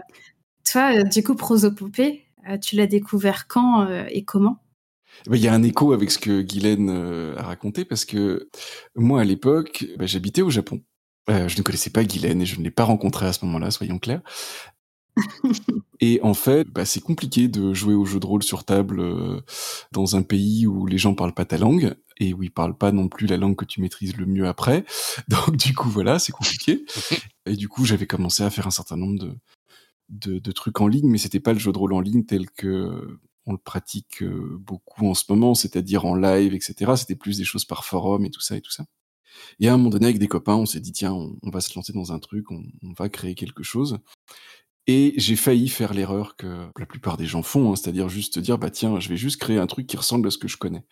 toi, 0.71 0.97
euh, 0.97 1.03
du 1.03 1.23
coup, 1.23 1.35
Prosopopée, 1.35 2.25
euh, 2.49 2.57
tu 2.57 2.75
l'as 2.75 2.87
découvert 2.87 3.47
quand 3.47 3.81
euh, 3.81 4.05
et 4.09 4.23
comment? 4.23 4.57
Ben, 5.27 5.37
Il 5.37 5.41
y 5.41 5.47
a 5.47 5.53
un 5.53 5.63
écho 5.63 5.93
avec 5.93 6.11
ce 6.11 6.19
que 6.19 6.41
Guylaine 6.41 6.89
a 7.37 7.43
raconté 7.43 7.85
parce 7.85 8.05
que 8.05 8.49
moi 8.95 9.21
à 9.21 9.23
l'époque, 9.23 9.85
ben, 9.97 10.07
j'habitais 10.07 10.41
au 10.41 10.49
Japon. 10.49 10.81
Je 11.29 11.57
ne 11.57 11.61
connaissais 11.61 11.89
pas 11.89 12.05
Guylaine 12.05 12.41
et 12.41 12.45
je 12.45 12.57
ne 12.57 12.63
l'ai 12.63 12.71
pas 12.71 12.85
rencontrée 12.85 13.25
à 13.25 13.33
ce 13.33 13.43
moment-là, 13.45 13.69
soyons 13.69 13.99
clairs. 13.99 14.21
Et 15.99 16.21
en 16.21 16.33
fait, 16.33 16.69
bah, 16.69 16.85
c'est 16.85 17.01
compliqué 17.01 17.49
de 17.49 17.73
jouer 17.73 17.95
au 17.95 18.05
jeu 18.05 18.19
de 18.19 18.25
rôle 18.25 18.43
sur 18.43 18.63
table 18.63 19.03
dans 19.91 20.15
un 20.15 20.21
pays 20.21 20.67
où 20.67 20.85
les 20.85 20.97
gens 20.97 21.15
parlent 21.15 21.33
pas 21.33 21.43
ta 21.43 21.57
langue 21.57 21.95
et 22.19 22.33
où 22.33 22.43
ils 22.43 22.51
parlent 22.51 22.77
pas 22.77 22.91
non 22.91 23.09
plus 23.09 23.27
la 23.27 23.37
langue 23.37 23.55
que 23.55 23.65
tu 23.65 23.81
maîtrises 23.81 24.15
le 24.15 24.25
mieux 24.25 24.47
après. 24.47 24.85
Donc 25.27 25.57
du 25.57 25.73
coup, 25.73 25.89
voilà, 25.89 26.19
c'est 26.19 26.31
compliqué. 26.31 26.85
Et 27.45 27.55
du 27.55 27.67
coup, 27.67 27.85
j'avais 27.85 28.07
commencé 28.07 28.43
à 28.43 28.49
faire 28.49 28.67
un 28.67 28.71
certain 28.71 28.97
nombre 28.97 29.19
de, 29.19 29.33
de, 30.09 30.39
de 30.39 30.51
trucs 30.51 30.81
en 30.81 30.87
ligne, 30.87 31.09
mais 31.09 31.17
c'était 31.17 31.39
pas 31.39 31.53
le 31.53 31.59
jeu 31.59 31.71
de 31.71 31.77
rôle 31.77 31.93
en 31.93 32.01
ligne 32.01 32.23
tel 32.23 32.49
que 32.51 33.19
on 33.47 33.53
le 33.53 33.57
pratique 33.57 34.21
euh, 34.21 34.57
beaucoup 34.59 35.07
en 35.07 35.13
ce 35.13 35.23
moment, 35.29 35.55
c'est-à-dire 35.55 36.05
en 36.05 36.15
live, 36.15 36.53
etc. 36.53 36.93
C'était 36.97 37.15
plus 37.15 37.37
des 37.37 37.45
choses 37.45 37.65
par 37.65 37.85
forum 37.85 38.25
et 38.25 38.29
tout 38.29 38.41
ça 38.41 38.57
et 38.57 38.61
tout 38.61 38.71
ça. 38.71 38.85
Et 39.59 39.67
à 39.67 39.73
un 39.73 39.77
moment 39.77 39.89
donné, 39.89 40.05
avec 40.05 40.19
des 40.19 40.27
copains, 40.27 40.55
on 40.55 40.65
s'est 40.65 40.79
dit, 40.79 40.91
tiens, 40.91 41.13
on, 41.13 41.49
va 41.49 41.61
se 41.61 41.73
lancer 41.75 41.93
dans 41.93 42.11
un 42.11 42.19
truc, 42.19 42.51
on, 42.51 42.63
va 42.97 43.07
créer 43.09 43.35
quelque 43.35 43.63
chose. 43.63 43.99
Et 44.87 45.13
j'ai 45.17 45.35
failli 45.35 45.69
faire 45.69 45.93
l'erreur 45.93 46.35
que 46.35 46.67
la 46.77 46.85
plupart 46.85 47.17
des 47.17 47.25
gens 47.25 47.41
font, 47.43 47.71
hein, 47.71 47.75
c'est-à-dire 47.75 48.09
juste 48.09 48.35
te 48.35 48.39
dire, 48.39 48.57
bah 48.57 48.69
tiens, 48.69 48.99
je 48.99 49.09
vais 49.09 49.17
juste 49.17 49.39
créer 49.39 49.57
un 49.57 49.67
truc 49.67 49.87
qui 49.87 49.97
ressemble 49.97 50.27
à 50.27 50.31
ce 50.31 50.37
que 50.37 50.47
je 50.47 50.57
connais. 50.57 50.83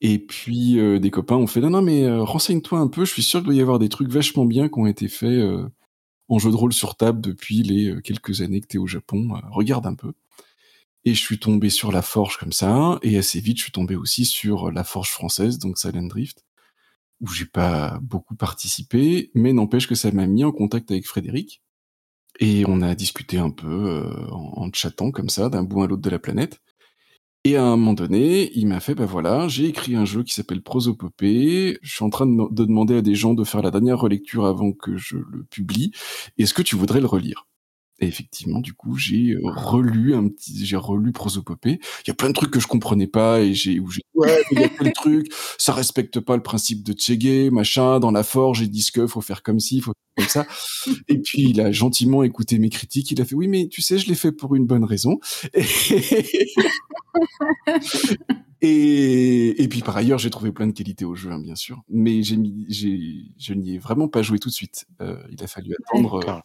Et 0.00 0.18
puis 0.20 0.78
euh, 0.78 1.00
des 1.00 1.10
copains 1.10 1.36
ont 1.36 1.48
fait, 1.48 1.60
non, 1.60 1.70
non, 1.70 1.82
mais 1.82 2.04
euh, 2.04 2.22
renseigne-toi 2.22 2.78
un 2.78 2.86
peu, 2.86 3.04
je 3.04 3.12
suis 3.12 3.22
sûr 3.22 3.40
qu'il 3.40 3.46
doit 3.46 3.54
y 3.54 3.60
avoir 3.60 3.80
des 3.80 3.88
trucs 3.88 4.08
vachement 4.08 4.44
bien 4.44 4.68
qui 4.68 4.78
ont 4.78 4.86
été 4.86 5.08
faits 5.08 5.30
euh, 5.30 5.68
en 6.28 6.38
jeu 6.38 6.50
de 6.50 6.56
rôle 6.56 6.72
sur 6.72 6.96
table 6.96 7.20
depuis 7.20 7.62
les 7.62 7.86
euh, 7.90 8.00
quelques 8.00 8.40
années 8.42 8.60
que 8.60 8.66
tu 8.66 8.76
es 8.76 8.80
au 8.80 8.86
Japon, 8.86 9.36
euh, 9.36 9.40
regarde 9.50 9.86
un 9.86 9.94
peu. 9.94 10.12
Et 11.04 11.14
je 11.14 11.20
suis 11.20 11.38
tombé 11.38 11.70
sur 11.70 11.92
la 11.92 12.02
forge 12.02 12.38
comme 12.38 12.52
ça, 12.52 12.98
et 13.02 13.18
assez 13.18 13.40
vite 13.40 13.58
je 13.58 13.64
suis 13.64 13.72
tombé 13.72 13.96
aussi 13.96 14.24
sur 14.24 14.70
la 14.70 14.84
forge 14.84 15.10
française, 15.10 15.58
donc 15.58 15.78
Silent 15.78 16.04
Drift, 16.08 16.44
où 17.20 17.28
j'ai 17.28 17.46
pas 17.46 17.98
beaucoup 18.02 18.36
participé, 18.36 19.30
mais 19.34 19.52
n'empêche 19.52 19.86
que 19.88 19.94
ça 19.94 20.10
m'a 20.12 20.26
mis 20.26 20.44
en 20.44 20.52
contact 20.52 20.90
avec 20.90 21.06
Frédéric, 21.06 21.62
et 22.40 22.64
on 22.66 22.82
a 22.82 22.94
discuté 22.94 23.38
un 23.38 23.50
peu 23.50 23.68
euh, 23.68 24.26
en, 24.30 24.64
en 24.66 24.70
chattant 24.72 25.10
comme 25.10 25.28
ça, 25.30 25.48
d'un 25.48 25.62
bout 25.64 25.82
à 25.82 25.86
l'autre 25.86 26.02
de 26.02 26.10
la 26.10 26.18
planète. 26.18 26.60
Et 27.44 27.56
à 27.56 27.64
un 27.64 27.76
moment 27.76 27.94
donné, 27.94 28.50
il 28.56 28.66
m'a 28.68 28.78
fait, 28.80 28.94
bah 28.94 29.06
voilà, 29.06 29.48
j'ai 29.48 29.66
écrit 29.66 29.96
un 29.96 30.04
jeu 30.04 30.22
qui 30.22 30.34
s'appelle 30.34 30.62
Prosopopée, 30.62 31.78
je 31.82 31.94
suis 31.94 32.04
en 32.04 32.10
train 32.10 32.26
de, 32.26 32.54
de 32.54 32.64
demander 32.64 32.96
à 32.96 33.02
des 33.02 33.14
gens 33.16 33.34
de 33.34 33.44
faire 33.44 33.62
la 33.62 33.70
dernière 33.72 33.98
relecture 33.98 34.46
avant 34.46 34.72
que 34.72 34.96
je 34.96 35.16
le 35.16 35.44
publie, 35.44 35.92
est-ce 36.38 36.54
que 36.54 36.62
tu 36.62 36.76
voudrais 36.76 37.00
le 37.00 37.06
relire? 37.06 37.47
Et 38.00 38.06
effectivement, 38.06 38.60
du 38.60 38.74
coup, 38.74 38.96
j'ai 38.96 39.36
relu 39.42 40.14
un 40.14 40.28
petit, 40.28 40.64
j'ai 40.64 40.76
relu 40.76 41.12
Prosopopée. 41.12 41.80
Il 42.04 42.08
y 42.08 42.10
a 42.10 42.14
plein 42.14 42.28
de 42.28 42.34
trucs 42.34 42.52
que 42.52 42.60
je 42.60 42.68
comprenais 42.68 43.08
pas 43.08 43.40
et 43.40 43.54
j'ai, 43.54 43.80
où 43.80 43.90
j'ai, 43.90 44.02
ouais, 44.14 44.38
mais 44.52 44.58
il 44.58 44.60
y 44.60 44.64
a 44.64 44.68
tel 44.68 44.92
truc, 44.92 45.32
ça 45.58 45.72
respecte 45.72 46.20
pas 46.20 46.36
le 46.36 46.42
principe 46.42 46.84
de 46.84 46.92
Tchégué, 46.92 47.50
machin, 47.50 47.98
dans 47.98 48.12
la 48.12 48.22
forge, 48.22 48.60
j'ai 48.60 48.68
dit 48.68 48.82
ce 48.82 48.92
que, 48.92 49.06
faut 49.06 49.20
faire 49.20 49.42
comme 49.42 49.58
ci, 49.58 49.80
faut 49.80 49.92
faire 49.92 50.16
comme 50.24 50.28
ça. 50.28 50.46
Et 51.08 51.18
puis, 51.18 51.50
il 51.50 51.60
a 51.60 51.72
gentiment 51.72 52.22
écouté 52.22 52.58
mes 52.58 52.70
critiques, 52.70 53.10
il 53.10 53.20
a 53.20 53.24
fait, 53.24 53.34
oui, 53.34 53.48
mais 53.48 53.66
tu 53.68 53.82
sais, 53.82 53.98
je 53.98 54.06
l'ai 54.06 54.14
fait 54.14 54.32
pour 54.32 54.54
une 54.54 54.66
bonne 54.66 54.84
raison. 54.84 55.18
Et, 58.60 59.62
et 59.62 59.68
puis 59.68 59.82
par 59.82 59.96
ailleurs, 59.96 60.18
j'ai 60.18 60.30
trouvé 60.30 60.50
plein 60.50 60.66
de 60.66 60.72
qualités 60.72 61.04
au 61.04 61.14
jeu, 61.14 61.30
hein, 61.30 61.38
bien 61.38 61.54
sûr, 61.54 61.82
mais 61.88 62.24
j'ai 62.24 62.36
mis, 62.36 62.66
j'ai, 62.68 63.26
je 63.38 63.54
n'y 63.54 63.76
ai 63.76 63.78
vraiment 63.78 64.08
pas 64.08 64.22
joué 64.22 64.40
tout 64.40 64.48
de 64.48 64.54
suite. 64.54 64.86
Euh, 65.00 65.22
il 65.30 65.42
a 65.44 65.46
fallu 65.46 65.76
attendre 65.78 66.14
euh, 66.28 66.40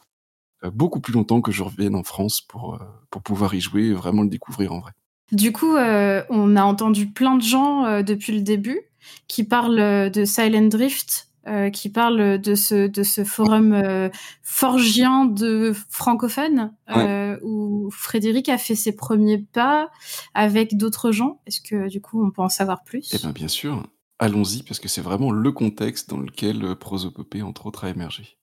beaucoup 0.71 0.99
plus 0.99 1.13
longtemps 1.13 1.41
que 1.41 1.51
je 1.51 1.63
revienne 1.63 1.95
en 1.95 2.03
France 2.03 2.41
pour, 2.41 2.75
euh, 2.75 2.79
pour 3.09 3.21
pouvoir 3.21 3.53
y 3.53 3.61
jouer 3.61 3.85
et 3.87 3.93
vraiment 3.93 4.21
le 4.21 4.29
découvrir 4.29 4.73
en 4.73 4.79
vrai. 4.79 4.91
Du 5.31 5.51
coup, 5.51 5.75
euh, 5.75 6.23
on 6.29 6.55
a 6.55 6.63
entendu 6.63 7.07
plein 7.07 7.35
de 7.35 7.41
gens 7.41 7.85
euh, 7.85 8.03
depuis 8.03 8.33
le 8.33 8.41
début 8.41 8.81
qui 9.27 9.43
parlent 9.43 9.79
euh, 9.79 10.09
de 10.09 10.25
Silent 10.25 10.67
Drift, 10.67 11.29
euh, 11.47 11.69
qui 11.69 11.89
parlent 11.89 12.39
de 12.39 12.55
ce, 12.55 12.87
de 12.87 13.03
ce 13.03 13.23
forum 13.23 13.73
euh, 13.73 14.09
forgien 14.43 15.25
de 15.25 15.73
francophones, 15.89 16.73
euh, 16.95 17.37
où 17.43 17.89
Frédéric 17.91 18.47
a 18.47 18.57
fait 18.57 18.75
ses 18.75 18.95
premiers 18.95 19.39
pas 19.39 19.89
avec 20.33 20.77
d'autres 20.77 21.11
gens. 21.11 21.41
Est-ce 21.47 21.61
que 21.61 21.89
du 21.89 21.99
coup, 21.99 22.23
on 22.23 22.31
peut 22.31 22.41
en 22.41 22.49
savoir 22.49 22.83
plus? 22.83 23.09
Eh 23.13 23.17
bien, 23.17 23.31
bien 23.31 23.47
sûr. 23.47 23.83
Allons-y, 24.19 24.63
parce 24.63 24.79
que 24.79 24.87
c'est 24.87 25.01
vraiment 25.01 25.31
le 25.31 25.51
contexte 25.51 26.09
dans 26.09 26.19
lequel 26.19 26.63
euh, 26.63 26.75
Prosopopée, 26.75 27.41
entre 27.41 27.65
autres, 27.65 27.83
a 27.85 27.89
émergé. 27.89 28.37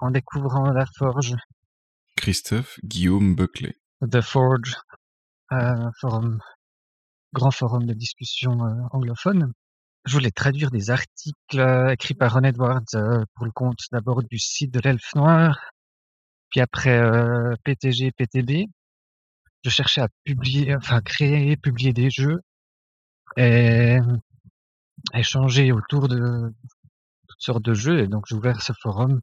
En 0.00 0.10
découvrant 0.10 0.70
la 0.70 0.86
forge, 0.96 1.34
Christophe 2.16 2.78
Guillaume 2.84 3.34
Buckley. 3.34 3.76
The 4.02 4.20
Forge, 4.20 4.76
un 5.50 5.90
forum, 6.00 6.40
grand 7.32 7.50
forum 7.50 7.84
de 7.86 7.94
discussion 7.94 8.64
euh, 8.64 8.74
anglophone. 8.92 9.52
Je 10.04 10.14
voulais 10.14 10.30
traduire 10.30 10.70
des 10.70 10.90
articles 10.90 11.60
euh, 11.60 11.92
écrits 11.92 12.14
par 12.14 12.34
Ron 12.34 12.42
Edwards 12.42 12.82
euh, 12.94 13.24
pour 13.34 13.44
le 13.44 13.52
compte 13.52 13.78
d'abord 13.92 14.22
du 14.22 14.38
site 14.38 14.72
de 14.72 14.80
l'Elfe 14.80 15.14
Noir, 15.14 15.58
puis 16.50 16.60
après 16.60 16.98
euh, 16.98 17.54
PTG, 17.64 18.12
PTB. 18.12 18.68
Je 19.64 19.70
cherchais 19.70 20.00
à 20.00 20.08
publier, 20.24 20.74
enfin 20.74 21.00
créer, 21.00 21.56
publier 21.56 21.92
des 21.92 22.10
jeux 22.10 22.40
et 23.36 23.98
échanger 25.14 25.72
autour 25.72 26.08
de 26.08 26.52
toutes 27.28 27.40
sortes 27.40 27.64
de 27.64 27.74
jeux. 27.74 28.00
Et 28.00 28.08
donc 28.08 28.24
j'ai 28.28 28.34
ouvert 28.34 28.62
ce 28.62 28.72
forum. 28.80 29.20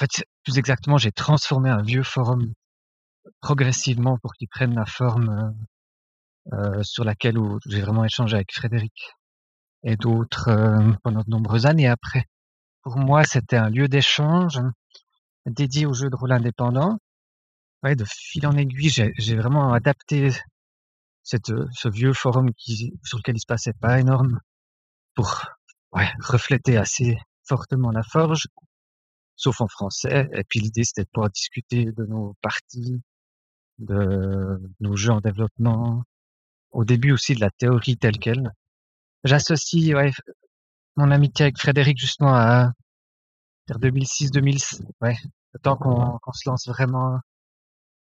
En 0.00 0.06
fait, 0.06 0.24
plus 0.44 0.56
exactement, 0.56 0.96
j'ai 0.96 1.12
transformé 1.12 1.68
un 1.68 1.82
vieux 1.82 2.02
forum 2.02 2.54
progressivement 3.42 4.16
pour 4.22 4.32
qu'il 4.32 4.48
prenne 4.48 4.74
la 4.74 4.86
forme 4.86 5.54
euh, 6.52 6.78
euh, 6.78 6.82
sur 6.82 7.04
laquelle 7.04 7.36
j'ai 7.66 7.82
vraiment 7.82 8.04
échangé 8.04 8.36
avec 8.36 8.50
Frédéric 8.54 8.94
et 9.82 9.96
d'autres 9.96 10.48
euh, 10.48 10.92
pendant 11.02 11.20
de 11.20 11.28
nombreuses 11.28 11.66
années 11.66 11.86
après. 11.86 12.24
Pour 12.82 12.96
moi, 12.96 13.24
c'était 13.24 13.58
un 13.58 13.68
lieu 13.68 13.88
d'échange 13.88 14.58
dédié 15.44 15.84
aux 15.84 15.92
jeux 15.92 16.08
de 16.08 16.16
rôle 16.16 16.32
indépendants. 16.32 16.98
Ouais, 17.82 17.94
de 17.94 18.06
fil 18.06 18.46
en 18.46 18.56
aiguille, 18.56 18.88
j'ai 18.88 19.12
j'ai 19.18 19.36
vraiment 19.36 19.74
adapté 19.74 20.30
cette, 21.24 21.50
euh, 21.50 21.68
ce 21.74 21.90
vieux 21.90 22.14
forum 22.14 22.52
qui, 22.54 22.94
sur 23.04 23.18
lequel 23.18 23.36
il 23.36 23.40
se 23.40 23.46
passait 23.46 23.74
pas 23.74 24.00
énorme 24.00 24.40
pour 25.14 25.44
ouais, 25.92 26.10
refléter 26.20 26.78
assez 26.78 27.18
fortement 27.44 27.90
la 27.90 28.02
forge, 28.02 28.46
sauf 29.40 29.60
en 29.60 29.68
français. 29.68 30.28
Et 30.34 30.44
puis 30.44 30.60
l'idée, 30.60 30.84
c'était 30.84 31.04
de 31.04 31.08
pouvoir 31.12 31.30
discuter 31.30 31.86
de 31.86 32.04
nos 32.04 32.36
parties, 32.42 33.00
de 33.78 34.60
nos 34.80 34.96
jeux 34.96 35.12
en 35.12 35.20
développement, 35.20 36.04
au 36.70 36.84
début 36.84 37.12
aussi 37.12 37.34
de 37.34 37.40
la 37.40 37.50
théorie 37.50 37.96
telle 37.96 38.18
qu'elle. 38.18 38.52
J'associe 39.24 39.94
ouais, 39.94 40.12
mon 40.96 41.10
amitié 41.10 41.44
avec 41.46 41.58
Frédéric 41.58 41.98
justement 41.98 42.34
à 42.34 42.72
vers 43.68 43.78
2006-2007, 43.78 44.82
ouais, 45.00 45.16
le 45.54 45.60
temps 45.60 45.76
qu'on 45.76 46.18
qu'on 46.18 46.32
se 46.32 46.48
lance 46.48 46.66
vraiment 46.68 47.18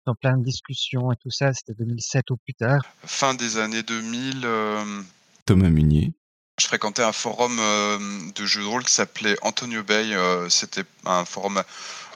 dans 0.07 0.15
plein 0.15 0.37
de 0.37 0.43
discussions 0.43 1.13
et 1.13 1.17
tout 1.17 1.31
ça, 1.31 1.53
c'était 1.53 1.75
2007 1.75 2.31
ou 2.31 2.37
plus 2.39 2.55
tard. 2.55 2.83
Fin 3.05 3.35
des 3.35 3.59
années 3.59 3.83
2000, 3.83 4.41
euh, 4.45 5.03
Thomas 5.45 5.69
Munier. 5.69 6.15
Je 6.61 6.67
fréquentais 6.67 7.03
un 7.03 7.13
forum 7.13 7.57
euh, 7.59 7.99
de 8.35 8.47
jeux 8.47 8.63
de 8.63 8.67
rôle 8.67 8.85
qui 8.85 8.93
s'appelait 8.93 9.37
Antonio 9.43 9.83
Bay. 9.83 10.13
euh, 10.15 10.49
C'était 10.49 10.85
un 11.05 11.25
forum 11.25 11.63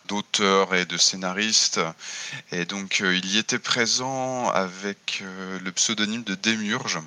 d'auteurs 0.07 0.75
et 0.75 0.85
de 0.85 0.97
scénaristes. 0.99 1.81
Et 2.53 2.65
donc, 2.67 3.01
euh, 3.01 3.17
il 3.17 3.27
y 3.27 3.39
était 3.39 3.59
présent 3.59 4.49
avec 4.51 5.21
euh, 5.23 5.59
le 5.61 5.73
pseudonyme 5.73 6.23
de 6.25 6.35
Démurge. 6.35 6.99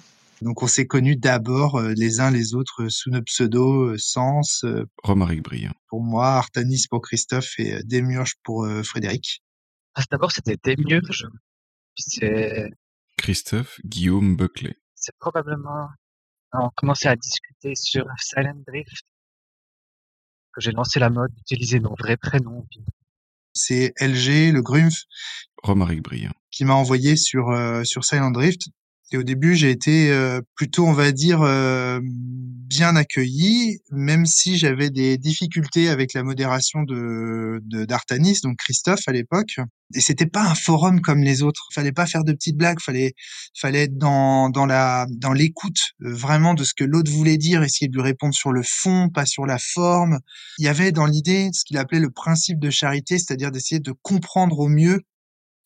Donc 0.41 0.61
on 0.61 0.67
s'est 0.67 0.85
connus 0.85 1.15
d'abord 1.15 1.79
euh, 1.79 1.93
les 1.95 2.19
uns 2.19 2.29
les 2.29 2.53
autres 2.53 2.83
euh, 2.83 2.89
sous 2.89 3.09
nos 3.09 3.21
pseudos 3.23 3.93
euh, 3.93 3.97
Sens 3.97 4.63
euh, 4.65 4.85
Romaric 5.03 5.41
Briand. 5.43 5.73
pour 5.87 6.03
moi, 6.03 6.27
Artanis 6.35 6.85
pour 6.89 7.01
Christophe 7.01 7.53
et 7.59 7.73
euh, 7.75 7.81
Démurge 7.85 8.33
pour 8.43 8.65
euh, 8.65 8.83
Frédéric. 8.83 9.41
Ah, 9.95 10.03
D'abord, 10.11 10.31
c'était 10.31 10.57
Démiurge. 10.63 11.25
Puis 11.95 12.03
c'est 12.07 12.69
Christophe 13.17 13.79
Guillaume 13.83 14.35
Buckley. 14.35 14.75
c'est 14.93 15.15
probablement 15.17 15.87
on 16.61 16.69
commençait 16.75 17.09
à 17.09 17.15
discuter 17.15 17.75
sur 17.75 18.05
Silent 18.17 18.61
Drift 18.67 19.03
que 20.53 20.61
j'ai 20.61 20.71
lancé 20.71 20.99
la 20.99 21.09
mode 21.09 21.31
d'utiliser 21.33 21.79
nos 21.79 21.95
vrais 21.95 22.17
prénoms. 22.17 22.65
Puis 22.69 22.83
C'est 23.53 23.93
LG, 23.99 24.51
le 24.53 24.61
Grumpf, 24.61 25.03
Romaric 25.63 26.01
Briand. 26.01 26.33
qui 26.51 26.65
m'a 26.65 26.73
envoyé 26.73 27.15
sur 27.15 27.49
euh, 27.49 27.83
sur 27.83 28.03
Silent 28.03 28.31
Drift. 28.31 28.69
Et 29.13 29.17
au 29.17 29.23
début, 29.23 29.55
j'ai 29.55 29.71
été 29.71 30.11
euh, 30.11 30.41
plutôt, 30.55 30.85
on 30.85 30.91
va 30.91 31.11
dire, 31.13 31.41
euh, 31.41 31.99
bien 32.03 32.95
accueilli, 32.97 33.79
même 33.91 34.25
si 34.25 34.57
j'avais 34.57 34.89
des 34.89 35.17
difficultés 35.17 35.87
avec 35.87 36.13
la 36.13 36.23
modération 36.23 36.83
de 36.83 37.61
de- 37.63 37.85
d'Artanis, 37.85 38.39
donc 38.43 38.57
Christophe 38.57 39.07
à 39.07 39.13
l'époque. 39.13 39.59
Et 39.95 40.01
c'était 40.01 40.25
pas 40.25 40.43
un 40.43 40.55
forum 40.55 40.99
comme 40.99 41.21
les 41.23 41.41
autres. 41.41 41.69
Fallait 41.73 41.93
pas 41.93 42.05
faire 42.05 42.25
de 42.25 42.33
petites 42.33 42.57
blagues. 42.57 42.81
Fallait 42.81 43.13
fallait 43.57 43.83
être 43.83 43.97
dans 43.97 44.49
dans 44.49 44.65
la 44.65 45.05
dans 45.09 45.31
l'écoute 45.31 45.79
euh, 46.03 46.13
vraiment 46.13 46.53
de 46.53 46.65
ce 46.65 46.73
que 46.73 46.83
l'autre 46.83 47.09
voulait 47.11 47.37
dire, 47.37 47.63
essayer 47.63 47.87
de 47.87 47.93
lui 47.95 48.01
répondre 48.03 48.33
sur 48.33 48.51
le 48.51 48.63
fond, 48.63 49.09
pas 49.09 49.25
sur 49.25 49.45
la 49.45 49.57
forme. 49.57 50.19
Il 50.59 50.65
y 50.65 50.67
avait 50.67 50.91
dans 50.91 51.05
l'idée 51.05 51.49
ce 51.53 51.63
qu'il 51.63 51.77
appelait 51.77 52.01
le 52.01 52.09
principe 52.11 52.59
de 52.59 52.69
charité, 52.69 53.17
c'est-à-dire 53.17 53.51
d'essayer 53.51 53.79
de 53.79 53.93
comprendre 54.01 54.59
au 54.59 54.67
mieux 54.67 55.01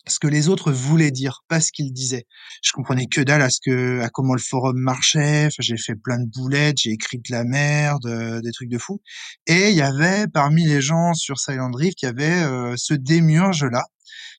ce 0.08 0.20
que 0.20 0.28
les 0.28 0.50
autres 0.50 0.72
voulaient 0.72 1.12
dire, 1.12 1.44
pas 1.48 1.62
ce 1.62 1.72
qu'ils 1.72 1.94
disaient. 1.94 2.26
Je 2.64 2.72
comprenais 2.72 3.06
que 3.06 3.22
dalle 3.22 3.42
à 3.42 3.50
ce 3.50 3.60
que, 3.64 4.02
à 4.02 4.10
comment 4.10 4.34
le 4.34 4.42
forum 4.42 4.78
marchait. 4.78 5.46
Enfin, 5.46 5.60
j'ai 5.60 5.78
fait 5.78 5.96
plein 5.96 6.20
de 6.20 6.30
boulettes, 6.30 6.78
j'ai 6.80 6.92
écrit 6.92 7.18
de 7.18 7.32
la 7.32 7.44
merde, 7.44 8.06
euh, 8.06 8.42
des 8.42 8.52
trucs 8.52 8.70
de 8.70 8.78
fou. 8.78 9.02
Et 9.48 9.70
il 9.70 9.76
y 9.76 9.82
avait 9.82 10.28
parmi 10.28 10.66
les 10.66 10.82
gens 10.82 11.14
sur 11.14 11.40
Silent 11.40 11.70
Drift, 11.70 12.02
il 12.02 12.06
y 12.06 12.10
avait 12.10 12.44
euh, 12.44 12.74
ce 12.78 12.94
démiurge 12.94 13.64
là 13.66 13.84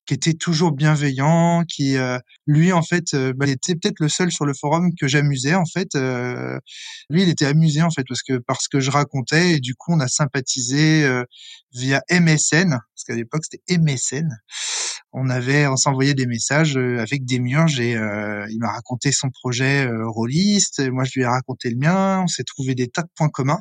qui 0.07 0.15
était 0.15 0.35
toujours 0.35 0.73
bienveillant, 0.73 1.65
qui 1.65 1.97
euh, 1.97 2.19
lui 2.47 2.73
en 2.73 2.83
fait 2.83 3.15
euh, 3.15 3.33
bah, 3.37 3.47
il 3.47 3.53
était 3.53 3.75
peut-être 3.75 4.01
le 4.01 4.09
seul 4.09 4.33
sur 4.33 4.45
le 4.45 4.53
forum 4.55 4.91
que 4.99 5.07
j'amusais 5.07 5.55
en 5.55 5.65
fait. 5.65 5.95
Euh, 5.95 6.59
lui 7.09 7.23
il 7.23 7.29
était 7.29 7.47
amusé 7.47 7.83
en 7.83 7.91
fait 7.91 8.05
parce 8.09 8.23
que 8.23 8.39
parce 8.39 8.69
que 8.69 8.81
je 8.81 8.91
racontais 8.91 9.53
et 9.53 9.61
du 9.61 9.75
coup 9.75 9.93
on 9.93 10.01
a 10.01 10.09
sympathisé 10.09 11.05
euh, 11.05 11.25
via 11.73 12.03
MSN 12.11 12.71
parce 12.71 13.05
qu'à 13.07 13.15
l'époque 13.15 13.43
c'était 13.49 13.79
MSN. 13.79 14.29
On 15.13 15.29
avait 15.29 15.67
on 15.67 15.77
s'envoyait 15.77 16.15
des 16.15 16.27
messages 16.27 16.77
euh, 16.77 16.99
avec 17.01 17.25
Démiurge 17.25 17.81
et 17.81 17.97
euh, 17.97 18.47
il 18.51 18.59
m'a 18.59 18.73
raconté 18.73 19.13
son 19.13 19.31
projet 19.31 19.87
euh, 19.87 20.09
rôliste, 20.09 20.81
moi 20.91 21.05
je 21.05 21.13
lui 21.15 21.23
ai 21.23 21.27
raconté 21.27 21.71
le 21.71 21.77
mien, 21.77 22.21
on 22.23 22.27
s'est 22.27 22.45
trouvé 22.45 22.75
des 22.75 22.89
tas 22.89 23.03
de 23.03 23.11
points 23.15 23.29
communs 23.29 23.61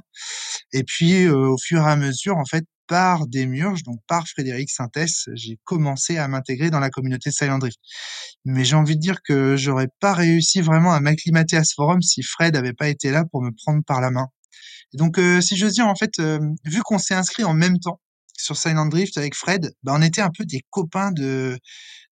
et 0.74 0.84
puis 0.84 1.26
euh, 1.26 1.50
au 1.50 1.58
fur 1.58 1.82
et 1.82 1.92
à 1.92 1.96
mesure 1.96 2.38
en 2.38 2.46
fait 2.46 2.66
par 2.88 3.26
Démurge, 3.26 3.84
donc 3.84 4.00
par 4.06 4.28
Frédéric 4.28 4.70
Sintès, 4.70 5.30
j'ai 5.34 5.58
commencé 5.64 6.18
à 6.18 6.28
m'intégrer 6.28 6.70
dans 6.70 6.82
la 6.82 6.90
communauté 6.90 7.32
Silent 7.32 7.58
Drift. 7.58 7.80
Mais 8.44 8.66
j'ai 8.66 8.76
envie 8.76 8.98
de 8.98 9.00
dire 9.00 9.22
que 9.24 9.56
j'aurais 9.56 9.88
pas 10.02 10.14
réussi 10.14 10.60
vraiment 10.60 10.92
à 10.92 11.00
m'acclimater 11.00 11.56
à 11.56 11.64
ce 11.64 11.74
forum 11.74 12.02
si 12.02 12.22
Fred 12.22 12.58
avait 12.58 12.74
pas 12.74 12.90
été 12.90 13.10
là 13.10 13.24
pour 13.32 13.44
me 13.44 13.52
prendre 13.52 13.82
par 13.88 14.02
la 14.02 14.12
main. 14.12 14.28
Et 14.94 14.98
donc, 14.98 15.18
euh, 15.18 15.40
si 15.40 15.56
j'ose 15.56 15.74
dire, 15.74 15.88
en 15.88 15.96
fait, 15.96 16.20
euh, 16.20 16.40
vu 16.66 16.82
qu'on 16.82 16.98
s'est 16.98 17.14
inscrit 17.14 17.46
en 17.46 17.54
même 17.54 17.80
temps 17.80 18.02
sur 18.42 18.58
Silent 18.58 18.88
Drift 18.88 19.18
avec 19.18 19.36
Fred, 19.36 19.72
bah, 19.84 19.94
on 19.96 20.02
était 20.02 20.22
un 20.22 20.32
peu 20.36 20.46
des 20.46 20.62
copains 20.70 21.12
de 21.12 21.58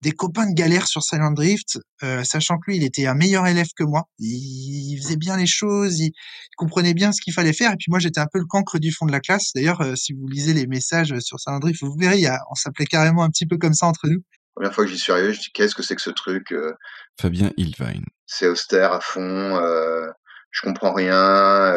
des 0.01 0.11
copains 0.11 0.49
de 0.49 0.53
galère 0.53 0.87
sur 0.87 1.03
Silent 1.03 1.31
Drift, 1.31 1.77
euh, 2.03 2.23
sachant 2.23 2.57
que 2.57 2.71
lui, 2.71 2.77
il 2.77 2.83
était 2.83 3.05
un 3.05 3.15
meilleur 3.15 3.47
élève 3.47 3.67
que 3.75 3.83
moi. 3.83 4.03
Il, 4.17 4.93
il 4.93 4.97
faisait 5.01 5.17
bien 5.17 5.35
les 5.35 5.45
choses, 5.45 5.99
il, 5.99 6.05
il 6.05 6.55
comprenait 6.55 6.93
bien 6.93 7.11
ce 7.11 7.21
qu'il 7.21 7.33
fallait 7.33 7.53
faire. 7.53 7.73
Et 7.73 7.75
puis 7.75 7.87
moi, 7.89 7.99
j'étais 7.99 8.21
un 8.21 8.27
peu 8.31 8.39
le 8.39 8.45
cancre 8.45 8.79
du 8.79 8.93
fond 8.93 9.05
de 9.05 9.11
la 9.11 9.19
classe. 9.19 9.51
D'ailleurs, 9.53 9.81
euh, 9.81 9.95
si 9.95 10.13
vous 10.13 10.25
lisez 10.27 10.53
les 10.53 10.67
messages 10.67 11.17
sur 11.19 11.39
Silent 11.39 11.59
Drift, 11.59 11.83
vous 11.83 11.95
verrez, 11.99 12.15
il 12.15 12.21
y 12.21 12.27
a, 12.27 12.39
on 12.49 12.55
s'appelait 12.55 12.85
carrément 12.85 13.23
un 13.23 13.29
petit 13.29 13.45
peu 13.45 13.57
comme 13.57 13.73
ça 13.73 13.87
entre 13.87 14.07
nous. 14.07 14.21
Première 14.55 14.73
fois 14.73 14.85
que 14.85 14.91
j'y 14.91 14.97
suis 14.97 15.11
arrivé, 15.11 15.33
je 15.33 15.39
dis 15.39 15.51
qu'est-ce 15.53 15.75
que 15.75 15.83
c'est 15.83 15.95
que 15.95 16.01
ce 16.01 16.09
truc 16.09 16.51
euh, 16.53 16.73
Fabien 17.19 17.51
Ilvain. 17.57 18.01
C'est 18.25 18.47
austère 18.47 18.93
à 18.93 19.01
fond, 19.01 19.21
euh, 19.21 20.07
je 20.51 20.61
comprends 20.61 20.93
rien, 20.93 21.73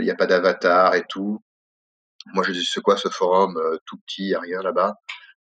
il 0.00 0.04
n'y 0.04 0.10
a 0.10 0.14
pas 0.14 0.26
d'avatar 0.26 0.94
et 0.94 1.04
tout. 1.08 1.42
Moi, 2.34 2.44
je 2.44 2.52
dis 2.52 2.64
c'est 2.64 2.80
quoi 2.82 2.96
ce 2.96 3.08
forum 3.08 3.56
euh, 3.56 3.78
tout 3.86 3.96
petit, 4.06 4.28
y 4.28 4.34
a 4.34 4.40
rien 4.40 4.62
là-bas? 4.62 4.94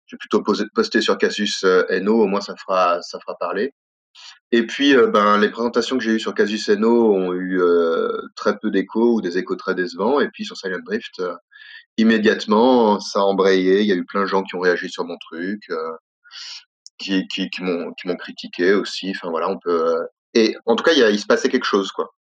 Je 0.07 0.15
vais 0.15 0.19
plutôt 0.19 0.41
poser- 0.43 0.65
poster 0.73 1.01
sur 1.01 1.17
Casus 1.17 1.63
euh, 1.63 1.83
No, 2.01 2.21
au 2.21 2.27
moins 2.27 2.41
ça 2.41 2.55
fera 2.55 3.01
ça 3.01 3.19
fera 3.19 3.35
parler. 3.37 3.73
Et 4.51 4.65
puis, 4.65 4.95
euh, 4.95 5.07
ben, 5.07 5.37
les 5.39 5.49
présentations 5.49 5.97
que 5.97 6.03
j'ai 6.03 6.11
eues 6.11 6.19
sur 6.19 6.33
Casus 6.35 6.69
No 6.69 7.13
ont 7.15 7.33
eu 7.33 7.59
euh, 7.61 8.21
très 8.35 8.57
peu 8.59 8.71
d'échos 8.71 9.15
ou 9.15 9.21
des 9.21 9.37
échos 9.37 9.55
très 9.55 9.75
décevants. 9.75 10.19
Et 10.21 10.29
puis 10.29 10.45
sur 10.45 10.55
Silent 10.57 10.79
Drift, 10.85 11.21
immédiatement, 11.97 12.99
ça 12.99 13.19
a 13.19 13.23
embrayé. 13.23 13.81
Il 13.81 13.87
y 13.87 13.91
a 13.91 13.95
eu 13.95 14.05
plein 14.05 14.21
de 14.21 14.27
gens 14.27 14.43
qui 14.43 14.55
ont 14.55 14.59
réagi 14.61 14.89
sur 14.89 15.05
mon 15.05 15.17
truc, 15.17 15.63
qui, 16.97 17.27
qui, 17.27 17.49
qui 17.49 17.63
m'ont 17.63 17.93
critiqué 18.17 18.73
aussi. 18.73 19.11
Enfin 19.15 19.29
voilà, 19.29 19.49
on 19.49 19.59
peut. 19.59 19.95
Et 20.33 20.55
en 20.65 20.75
tout 20.75 20.83
cas, 20.83 20.91
il, 20.93 20.99
y 20.99 21.03
a, 21.03 21.09
il 21.09 21.19
se 21.19 21.25
passait 21.25 21.49
quelque 21.49 21.65
chose, 21.65 21.91
quoi. 21.91 22.13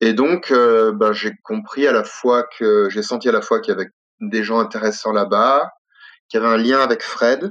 Et 0.00 0.14
donc, 0.14 0.50
euh, 0.50 0.92
ben, 0.92 1.12
j'ai 1.12 1.32
compris 1.42 1.86
à 1.86 1.92
la 1.92 2.04
fois 2.04 2.44
que 2.58 2.88
j'ai 2.90 3.02
senti 3.02 3.28
à 3.28 3.32
la 3.32 3.42
fois 3.42 3.60
qu'il 3.60 3.72
y 3.72 3.76
avait 3.76 3.90
des 4.20 4.42
gens 4.42 4.58
intéressants 4.58 5.12
là-bas, 5.12 5.70
qu'il 6.28 6.40
y 6.40 6.44
avait 6.44 6.54
un 6.54 6.56
lien 6.56 6.80
avec 6.80 7.02
Fred. 7.02 7.50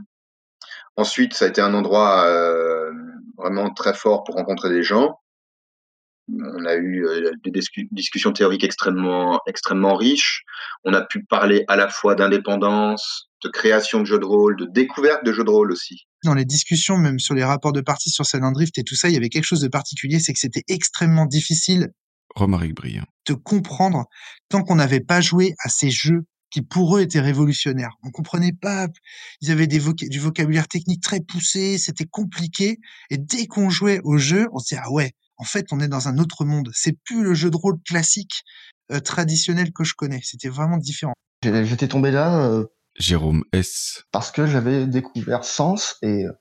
Ensuite, 0.95 1.33
ça 1.33 1.45
a 1.45 1.47
été 1.47 1.61
un 1.61 1.73
endroit 1.73 2.25
euh, 2.25 2.91
vraiment 3.37 3.71
très 3.73 3.93
fort 3.93 4.23
pour 4.23 4.35
rencontrer 4.35 4.69
des 4.69 4.83
gens. 4.83 5.19
On 6.31 6.65
a 6.65 6.75
eu 6.75 7.05
euh, 7.05 7.31
des 7.43 7.51
discu- 7.51 7.87
discussions 7.91 8.33
théoriques 8.33 8.63
extrêmement, 8.63 9.41
extrêmement 9.47 9.95
riches. 9.95 10.43
On 10.83 10.93
a 10.93 11.01
pu 11.01 11.23
parler 11.23 11.65
à 11.67 11.75
la 11.75 11.87
fois 11.87 12.15
d'indépendance, 12.15 13.29
de 13.43 13.49
création 13.49 14.01
de 14.01 14.05
jeux 14.05 14.19
de 14.19 14.25
rôle, 14.25 14.57
de 14.57 14.65
découverte 14.65 15.23
de 15.23 15.31
jeux 15.31 15.43
de 15.43 15.49
rôle 15.49 15.71
aussi. 15.71 16.07
Dans 16.23 16.33
les 16.33 16.45
discussions, 16.45 16.97
même 16.97 17.19
sur 17.19 17.33
les 17.33 17.43
rapports 17.43 17.73
de 17.73 17.81
partie 17.81 18.09
sur 18.09 18.25
Silent 18.25 18.51
Drift 18.51 18.77
et 18.77 18.83
tout 18.83 18.95
ça, 18.95 19.07
il 19.07 19.13
y 19.13 19.17
avait 19.17 19.29
quelque 19.29 19.45
chose 19.45 19.61
de 19.61 19.69
particulier, 19.69 20.19
c'est 20.19 20.33
que 20.33 20.39
c'était 20.39 20.63
extrêmement 20.67 21.25
difficile 21.25 21.89
Romaric 22.35 22.75
Brillant. 22.75 23.05
de 23.27 23.33
comprendre 23.33 24.05
tant 24.49 24.63
qu'on 24.63 24.75
n'avait 24.75 25.01
pas 25.01 25.21
joué 25.21 25.53
à 25.63 25.69
ces 25.69 25.91
jeux 25.91 26.25
qui 26.51 26.63
pour 26.63 26.97
eux 26.97 27.01
étaient 27.01 27.19
révolutionnaires. 27.19 27.91
On 28.03 28.09
comprenait 28.09 28.53
pas, 28.53 28.87
ils 29.41 29.51
avaient 29.51 29.67
des 29.67 29.79
voca- 29.79 30.09
du 30.09 30.19
vocabulaire 30.19 30.67
technique 30.67 31.03
très 31.03 31.19
poussé, 31.19 31.77
c'était 31.77 32.05
compliqué, 32.05 32.79
et 33.11 33.17
dès 33.19 33.45
qu'on 33.45 33.69
jouait 33.69 34.01
au 34.03 34.17
jeu, 34.17 34.47
on 34.53 34.57
se 34.59 34.69
disait 34.69 34.81
ah 34.83 34.91
ouais, 34.91 35.11
en 35.37 35.43
fait 35.43 35.67
on 35.71 35.79
est 35.79 35.87
dans 35.87 36.07
un 36.07 36.17
autre 36.17 36.45
monde. 36.45 36.71
C'est 36.73 36.97
plus 37.03 37.21
le 37.23 37.35
jeu 37.35 37.51
de 37.51 37.57
rôle 37.57 37.77
classique 37.85 38.41
euh, 38.91 38.99
traditionnel 38.99 39.71
que 39.71 39.83
je 39.83 39.93
connais. 39.93 40.21
C'était 40.23 40.49
vraiment 40.49 40.77
différent. 40.77 41.13
J'étais 41.43 41.87
tombé 41.87 42.09
là 42.09 42.43
euh, 42.43 42.65
Jérôme 42.97 43.43
S. 43.53 44.03
parce 44.11 44.31
que 44.31 44.47
j'avais 44.47 44.87
découvert 44.87 45.43
Sens 45.45 45.97
et 46.01 46.25
euh, 46.25 46.31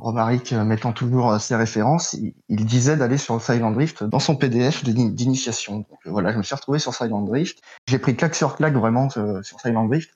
Romaric 0.00 0.52
euh, 0.52 0.64
mettant 0.64 0.92
toujours 0.92 1.32
euh, 1.32 1.38
ses 1.38 1.54
références, 1.56 2.14
il, 2.14 2.34
il 2.48 2.64
disait 2.66 2.96
d'aller 2.96 3.18
sur 3.18 3.40
Silent 3.40 3.70
Drift 3.70 4.02
dans 4.04 4.18
son 4.18 4.36
PDF 4.36 4.82
d'ini- 4.84 5.12
d'initiation. 5.12 5.78
Donc 5.88 5.98
euh, 6.06 6.10
voilà, 6.10 6.32
je 6.32 6.38
me 6.38 6.42
suis 6.42 6.54
retrouvé 6.54 6.78
sur 6.78 6.94
Silent 6.94 7.22
Drift. 7.22 7.60
J'ai 7.86 7.98
pris 7.98 8.16
claque 8.16 8.34
sur 8.34 8.56
claque 8.56 8.74
vraiment 8.74 9.08
euh, 9.16 9.42
sur 9.42 9.60
Silent 9.60 9.86
Drift. 9.86 10.10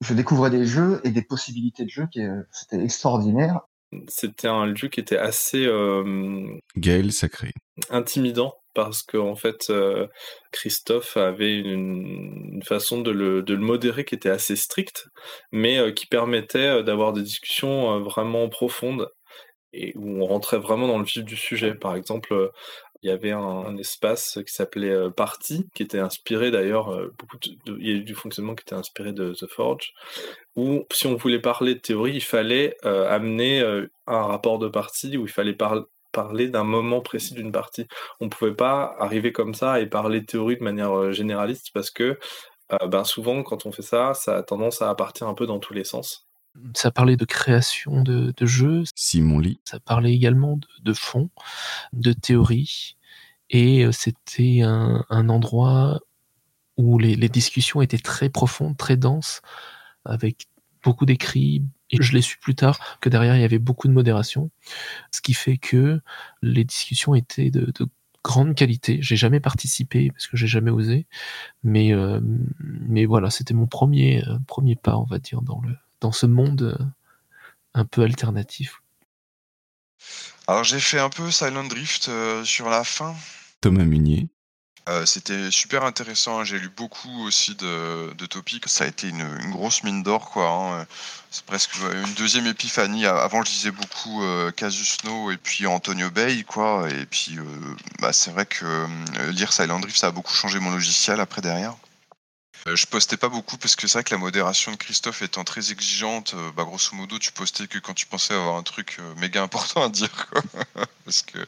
Je 0.00 0.12
découvrais 0.14 0.50
des 0.50 0.66
jeux 0.66 1.00
et 1.04 1.10
des 1.10 1.22
possibilités 1.22 1.84
de 1.84 1.90
jeux 1.90 2.06
qui 2.10 2.22
euh, 2.22 2.42
c'était 2.50 2.82
extraordinaire. 2.82 3.60
C'était 4.08 4.48
un 4.48 4.66
lieu 4.66 4.88
qui 4.88 4.98
était 5.00 5.16
assez 5.18 5.64
euh, 5.64 6.58
Gaël 6.76 7.12
Sacré. 7.12 7.52
intimidant 7.90 8.54
parce 8.74 9.02
que 9.02 9.16
en 9.16 9.36
fait 9.36 9.70
euh, 9.70 10.06
Christophe 10.52 11.16
avait 11.16 11.56
une, 11.56 12.62
façon 12.64 13.00
de 13.00 13.10
le, 13.10 13.42
modérer 13.56 14.04
qui 14.04 14.14
était 14.14 14.30
assez 14.30 14.56
stricte, 14.56 15.06
mais 15.52 15.78
euh, 15.78 15.92
qui 15.92 16.06
permettait 16.06 16.58
euh, 16.58 16.82
d'avoir 16.82 17.12
des 17.12 17.22
discussions 17.22 18.00
vraiment 18.00 18.48
profondes 18.48 19.08
et 19.72 19.92
où 19.96 20.22
on 20.22 20.26
rentrait 20.26 20.58
vraiment 20.58 20.86
dans 20.86 20.98
le 20.98 21.04
vif 21.04 21.24
du 21.24 21.36
sujet. 21.36 21.74
Par 21.74 21.96
exemple, 21.96 22.52
il 23.02 23.08
y 23.08 23.12
avait 23.12 23.32
un, 23.32 23.76
espace 23.76 24.38
qui 24.46 24.54
s'appelait 24.54 25.10
Party, 25.16 25.66
qui 25.74 25.82
était 25.82 25.98
inspiré 25.98 26.52
d'ailleurs, 26.52 26.96
beaucoup 27.18 27.38
il 27.66 27.86
y 27.86 27.90
a 27.90 27.94
eu 27.94 28.04
du 28.04 28.14
fonctionnement 28.14 28.54
qui 28.54 28.62
était 28.62 28.76
inspiré 28.76 29.12
de 29.12 29.34
The 29.34 29.48
Forge, 29.48 29.92
où 30.54 30.84
si 30.92 31.08
on 31.08 31.16
voulait 31.16 31.40
parler 31.40 31.74
de 31.74 31.80
théorie, 31.80 32.14
il 32.14 32.22
fallait 32.22 32.76
amener 32.84 33.62
un 34.06 34.22
rapport 34.22 34.60
de 34.60 34.68
partie, 34.68 35.16
où 35.16 35.22
il 35.22 35.32
fallait 35.32 35.54
par- 35.54 35.86
parler 36.14 36.48
d'un 36.48 36.64
moment 36.64 37.02
précis 37.02 37.34
d'une 37.34 37.52
partie. 37.52 37.86
On 38.20 38.28
pouvait 38.30 38.54
pas 38.54 38.94
arriver 38.98 39.32
comme 39.32 39.52
ça 39.52 39.80
et 39.80 39.86
parler 39.86 40.20
de 40.20 40.26
théorie 40.26 40.56
de 40.56 40.64
manière 40.64 41.12
généraliste, 41.12 41.70
parce 41.74 41.90
que 41.90 42.18
euh, 42.72 42.86
ben 42.88 43.04
souvent, 43.04 43.42
quand 43.42 43.66
on 43.66 43.72
fait 43.72 43.82
ça, 43.82 44.14
ça 44.14 44.38
a 44.38 44.42
tendance 44.42 44.80
à 44.80 44.94
partir 44.94 45.28
un 45.28 45.34
peu 45.34 45.46
dans 45.46 45.58
tous 45.58 45.74
les 45.74 45.84
sens. 45.84 46.26
Ça 46.74 46.90
parlait 46.90 47.16
de 47.16 47.24
création 47.26 48.02
de, 48.02 48.32
de 48.34 48.46
jeux. 48.46 48.84
Simon 48.94 49.40
Lee. 49.40 49.60
Ça 49.64 49.80
parlait 49.80 50.14
également 50.14 50.56
de, 50.56 50.68
de 50.82 50.92
fond, 50.94 51.28
de 51.92 52.12
théorie. 52.14 52.96
Et 53.50 53.86
c'était 53.92 54.62
un, 54.62 55.04
un 55.10 55.28
endroit 55.28 56.00
où 56.76 56.98
les, 56.98 57.16
les 57.16 57.28
discussions 57.28 57.82
étaient 57.82 57.98
très 57.98 58.30
profondes, 58.30 58.76
très 58.76 58.96
denses, 58.96 59.42
avec 60.04 60.46
beaucoup 60.82 61.06
d'écrits. 61.06 61.62
Et 61.94 62.02
je 62.02 62.12
l'ai 62.12 62.22
su 62.22 62.38
plus 62.38 62.54
tard 62.54 62.78
que 63.00 63.08
derrière, 63.08 63.36
il 63.36 63.40
y 63.40 63.44
avait 63.44 63.58
beaucoup 63.58 63.88
de 63.88 63.92
modération. 63.92 64.50
Ce 65.10 65.20
qui 65.20 65.34
fait 65.34 65.58
que 65.58 66.00
les 66.42 66.64
discussions 66.64 67.14
étaient 67.14 67.50
de, 67.50 67.70
de 67.72 67.88
grande 68.24 68.54
qualité. 68.54 68.98
J'ai 69.02 69.16
jamais 69.16 69.38
participé 69.38 70.10
parce 70.10 70.26
que 70.26 70.36
j'ai 70.36 70.46
jamais 70.46 70.70
osé. 70.70 71.06
Mais, 71.62 71.92
euh, 71.92 72.20
mais 72.60 73.04
voilà, 73.04 73.30
c'était 73.30 73.54
mon 73.54 73.66
premier, 73.66 74.24
euh, 74.26 74.38
premier 74.46 74.76
pas, 74.76 74.96
on 74.96 75.04
va 75.04 75.18
dire, 75.18 75.42
dans, 75.42 75.60
le, 75.60 75.76
dans 76.00 76.12
ce 76.12 76.26
monde 76.26 76.62
euh, 76.62 76.84
un 77.74 77.84
peu 77.84 78.02
alternatif. 78.02 78.80
Alors 80.46 80.64
j'ai 80.64 80.80
fait 80.80 80.98
un 80.98 81.08
peu 81.08 81.30
Silent 81.30 81.64
Drift 81.64 82.08
euh, 82.08 82.44
sur 82.44 82.68
la 82.68 82.84
fin. 82.84 83.14
Thomas 83.60 83.84
Munier. 83.84 84.28
Euh, 84.88 85.06
C'était 85.06 85.50
super 85.50 85.84
intéressant. 85.84 86.44
J'ai 86.44 86.58
lu 86.58 86.68
beaucoup 86.68 87.24
aussi 87.24 87.54
de, 87.54 88.12
de 88.12 88.26
topics. 88.26 88.68
Ça 88.68 88.84
a 88.84 88.86
été 88.86 89.08
une, 89.08 89.50
grosse 89.50 89.82
mine 89.82 90.02
d'or, 90.02 90.30
quoi. 90.30 90.48
hein. 90.48 90.86
C'est 91.30 91.44
presque 91.46 91.74
une 91.76 92.14
deuxième 92.14 92.46
épiphanie. 92.46 93.06
Avant, 93.06 93.42
je 93.44 93.50
lisais 93.50 93.70
beaucoup 93.72 94.22
euh, 94.22 94.50
Casus 94.52 94.98
No 95.04 95.30
et 95.32 95.36
puis 95.36 95.66
Antonio 95.66 96.10
Bay, 96.10 96.44
quoi. 96.44 96.88
Et 96.90 97.06
puis, 97.06 97.38
euh, 97.38 97.42
bah, 98.00 98.12
c'est 98.12 98.30
vrai 98.30 98.46
que 98.46 98.64
euh, 98.66 99.32
lire 99.32 99.52
Silent 99.52 99.80
Drift, 99.80 99.96
ça 99.98 100.08
a 100.08 100.10
beaucoup 100.12 100.34
changé 100.34 100.60
mon 100.60 100.70
logiciel 100.70 101.18
après 101.20 101.40
derrière. 101.40 101.74
Euh, 102.66 102.76
je 102.76 102.86
postais 102.86 103.16
pas 103.16 103.28
beaucoup 103.28 103.58
parce 103.58 103.76
que 103.76 103.86
c'est 103.86 103.98
vrai 103.98 104.04
que 104.04 104.14
la 104.14 104.20
modération 104.20 104.72
de 104.72 104.76
Christophe 104.76 105.22
étant 105.22 105.44
très 105.44 105.70
exigeante, 105.70 106.34
euh, 106.34 106.50
bah, 106.56 106.64
grosso 106.64 106.96
modo, 106.96 107.18
tu 107.18 107.30
postais 107.32 107.66
que 107.66 107.78
quand 107.78 107.92
tu 107.92 108.06
pensais 108.06 108.32
avoir 108.32 108.56
un 108.56 108.62
truc 108.62 108.96
euh, 109.00 109.14
méga 109.16 109.42
important 109.42 109.82
à 109.82 109.88
dire. 109.90 110.10
quoi. 110.28 110.42
parce 111.04 111.22
que 111.22 111.38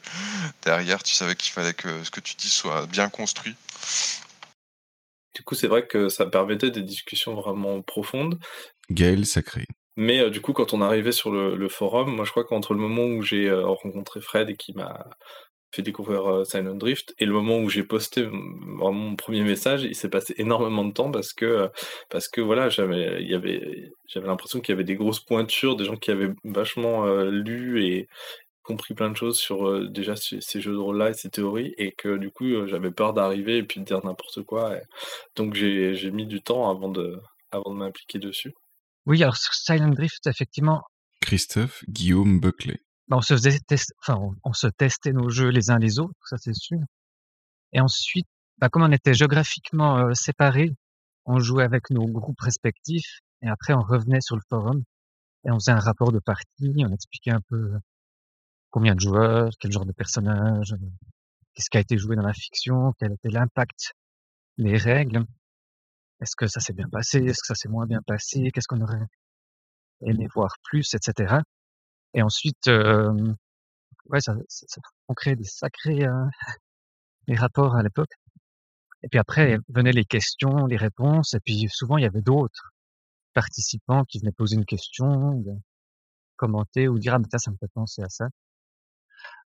derrière, 0.63 1.01
tu 1.01 1.15
savais 1.15 1.35
qu'il 1.35 1.51
fallait 1.51 1.73
que 1.73 2.03
ce 2.03 2.11
que 2.11 2.19
tu 2.19 2.35
dis 2.35 2.49
soit 2.49 2.85
bien 2.85 3.09
construit. 3.09 3.55
Du 5.35 5.43
coup, 5.43 5.55
c'est 5.55 5.67
vrai 5.67 5.87
que 5.87 6.09
ça 6.09 6.25
permettait 6.25 6.71
des 6.71 6.83
discussions 6.83 7.35
vraiment 7.35 7.81
profondes. 7.81 8.39
Gaël 8.89 9.25
Sacré. 9.25 9.65
Mais 9.97 10.19
euh, 10.19 10.29
du 10.29 10.41
coup, 10.41 10.53
quand 10.53 10.73
on 10.73 10.81
arrivait 10.81 11.11
sur 11.11 11.31
le, 11.31 11.55
le 11.55 11.69
forum, 11.69 12.15
moi 12.15 12.23
je 12.23 12.29
crois 12.29 12.43
qu'entre 12.43 12.75
le 12.75 12.79
moment 12.79 13.03
où 13.03 13.23
j'ai 13.23 13.49
euh, 13.49 13.65
rencontré 13.65 14.21
Fred 14.21 14.49
et 14.49 14.55
qui 14.55 14.73
m'a 14.73 15.07
fait 15.71 15.81
découvrir 15.81 16.25
euh, 16.27 16.43
Silent 16.43 16.75
Drift 16.75 17.13
et 17.19 17.25
le 17.25 17.33
moment 17.33 17.59
où 17.59 17.69
j'ai 17.69 17.83
posté 17.83 18.23
vraiment 18.23 18.91
mon 18.93 19.15
premier 19.15 19.43
message, 19.43 19.83
il 19.83 19.95
s'est 19.95 20.09
passé 20.09 20.33
énormément 20.37 20.85
de 20.85 20.93
temps 20.93 21.11
parce 21.11 21.33
que 21.33 21.45
euh, 21.45 21.67
parce 22.09 22.27
que 22.27 22.41
voilà, 22.41 22.69
j'avais 22.69 23.21
il 23.21 23.29
y 23.29 23.35
avait 23.35 23.91
j'avais 24.07 24.27
l'impression 24.27 24.59
qu'il 24.61 24.73
y 24.73 24.75
avait 24.75 24.83
des 24.83 24.95
grosses 24.95 25.19
pointures, 25.19 25.75
des 25.75 25.85
gens 25.85 25.97
qui 25.97 26.11
avaient 26.11 26.31
vachement 26.43 27.05
euh, 27.05 27.29
lu 27.29 27.83
et 27.85 28.07
compris 28.67 28.93
plein 28.93 29.09
de 29.09 29.15
choses 29.15 29.39
sur 29.39 29.67
euh, 29.67 29.87
déjà 29.87 30.15
ces, 30.15 30.41
ces 30.41 30.59
jeux 30.59 30.73
de 30.73 30.77
rôle-là 30.77 31.09
et 31.09 31.13
ces 31.13 31.29
théories 31.29 31.73
et 31.77 31.93
que 31.93 32.17
du 32.17 32.29
coup 32.29 32.45
euh, 32.45 32.67
j'avais 32.67 32.91
peur 32.91 33.13
d'arriver 33.13 33.57
et 33.57 33.63
puis 33.63 33.79
de 33.79 33.85
dire 33.85 34.05
n'importe 34.05 34.43
quoi. 34.43 34.75
et 34.75 34.81
donc 35.37 35.53
j'ai 35.53 35.95
j'ai 35.95 36.11
mis 36.11 36.27
du 36.27 36.41
temps 36.41 36.69
avant 36.69 36.89
de 36.89 37.17
avant 37.51 37.71
de 37.73 37.77
m'impliquer 37.77 38.19
dessus. 38.19 38.53
Oui, 39.05 39.23
alors 39.23 39.37
sur 39.37 39.53
Silent 39.53 39.91
Drift, 39.91 40.27
effectivement, 40.27 40.81
Christophe 41.21 41.83
Guillaume 41.87 42.41
Buckley. 42.41 42.81
Bah, 43.07 43.17
on 43.17 43.21
se 43.21 43.33
faisait 43.33 43.59
enfin, 44.01 44.19
on, 44.43 44.53
se 44.53 44.67
testait 44.67 45.13
nos 45.13 45.29
jeux 45.29 45.49
les 45.49 45.71
uns 45.71 45.79
les 45.79 45.99
autres, 45.99 46.19
ça 46.25 46.37
c'est 46.37 46.53
sûr. 46.55 46.79
Et 47.73 47.81
ensuite, 47.81 48.27
bah, 48.59 48.69
comme 48.69 48.83
on 48.83 48.91
était 48.91 49.13
géographiquement 49.13 50.13
séparés, 50.13 50.71
on 51.25 51.39
jouait 51.39 51.63
avec 51.63 51.89
nos 51.91 52.05
groupes 52.07 52.39
respectifs 52.41 53.19
et 53.41 53.47
après 53.49 53.73
on 53.73 53.81
revenait 53.81 54.21
sur 54.21 54.35
le 54.35 54.41
forum 54.49 54.83
et 55.45 55.51
on 55.51 55.55
faisait 55.59 55.71
un 55.71 55.79
rapport 55.79 56.11
de 56.11 56.19
partie, 56.19 56.73
on 56.85 56.91
expliquait 56.93 57.31
un 57.31 57.41
peu 57.49 57.71
combien 58.71 58.95
de 58.95 58.99
joueurs, 58.99 59.49
quel 59.59 59.71
genre 59.71 59.85
de 59.85 59.91
personnage, 59.93 60.75
qu'est-ce 61.53 61.69
qui 61.69 61.77
a 61.77 61.81
été 61.81 61.97
joué 61.97 62.15
dans 62.15 62.23
la 62.23 62.33
fiction, 62.33 62.93
quel 62.99 63.13
était 63.13 63.29
l'impact, 63.29 63.93
les 64.57 64.77
règles, 64.77 65.25
est-ce 66.21 66.35
que 66.35 66.47
ça 66.47 66.59
s'est 66.59 66.73
bien 66.73 66.89
passé, 66.89 67.19
est-ce 67.19 67.41
que 67.41 67.47
ça 67.47 67.55
s'est 67.55 67.69
moins 67.69 67.85
bien 67.85 68.01
passé, 68.05 68.51
qu'est-ce 68.53 68.67
qu'on 68.67 68.81
aurait 68.81 69.05
aimé 70.01 70.27
voir 70.33 70.57
plus, 70.63 70.93
etc. 70.93 71.37
Et 72.17 72.23
ensuite, 72.23 72.67
euh, 72.67 73.13
ouais, 74.07 74.19
ça, 74.19 74.33
ça, 74.49 74.65
ça- 74.67 74.81
on 75.07 75.13
créait 75.13 75.35
des 75.35 75.43
sacrés 75.43 76.03
euh, 76.03 76.25
les 77.27 77.35
rapports 77.35 77.75
à 77.75 77.83
l'époque. 77.83 78.09
Et 79.03 79.07
puis 79.07 79.19
après 79.19 79.59
venaient 79.69 79.91
les 79.91 80.03
questions, 80.03 80.65
les 80.65 80.77
réponses, 80.77 81.35
et 81.35 81.39
puis 81.39 81.67
souvent 81.69 81.97
il 81.97 82.03
y 82.03 82.07
avait 82.07 82.23
d'autres 82.23 82.71
participants 83.35 84.03
qui 84.05 84.17
venaient 84.17 84.31
poser 84.31 84.55
une 84.55 84.65
question, 84.65 85.43
commenter 86.37 86.87
ou 86.87 86.97
dire 86.97 87.13
ah 87.13 87.19
mais 87.19 87.27
ça, 87.31 87.37
ça 87.37 87.51
me 87.51 87.57
fait 87.57 87.71
penser 87.75 88.01
à 88.01 88.09
ça. 88.09 88.25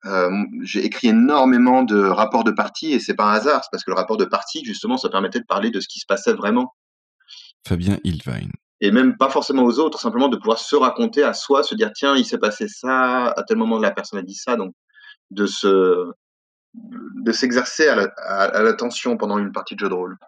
Euh, 0.07 0.31
j'ai 0.63 0.87
écrit 0.87 1.09
énormément 1.09 1.83
de 1.83 1.99
rapports 1.99 2.45
de 2.45 2.51
partie 2.53 2.93
et 2.93 2.99
c'est 2.99 3.15
pas 3.15 3.31
un 3.31 3.35
hasard, 3.35 3.63
c'est 3.63 3.71
parce 3.71 3.85
que 3.85 3.91
le 3.91 3.97
rapport 3.97 4.17
de 4.17 4.25
partie, 4.25 4.65
justement, 4.65 4.97
ça 4.97 5.11
permettait 5.11 5.41
de 5.41 5.47
parler 5.47 5.71
de 5.71 5.81
ce 5.81 5.89
qui 5.89 5.99
se 5.99 6.07
passait 6.07 6.33
vraiment. 6.33 6.75
Fabien 7.67 7.99
Ilvain. 8.05 8.49
Et 8.85 8.91
même 8.91 9.17
pas 9.17 9.31
forcément 9.31 9.65
aux 9.65 9.79
autres, 9.79 9.99
simplement 9.99 10.29
de 10.29 10.37
pouvoir 10.37 10.59
se 10.59 10.77
raconter 10.77 11.23
à 11.23 11.33
soi, 11.33 11.63
se 11.63 11.75
dire 11.75 11.91
tiens, 11.95 12.17
il 12.17 12.27
s'est 12.27 12.37
passé 12.37 12.69
ça, 12.69 13.29
à 13.29 13.43
tel 13.45 13.57
moment 13.57 13.79
la 13.79 13.91
personne 13.91 14.19
a 14.19 14.23
dit 14.23 14.35
ça, 14.35 14.57
donc 14.57 14.75
de 15.31 15.47
se 15.47 16.11
de 16.75 17.33
s'exercer 17.33 17.87
à 17.89 17.95
la- 17.95 18.13
à- 18.19 18.59
à 18.59 18.63
l'attention 18.63 19.17
pendant 19.17 19.39
une 19.39 19.53
partie 19.53 19.75
de 19.75 19.81
jeu 19.81 19.89
de 19.89 19.95
rôle. 19.95 20.19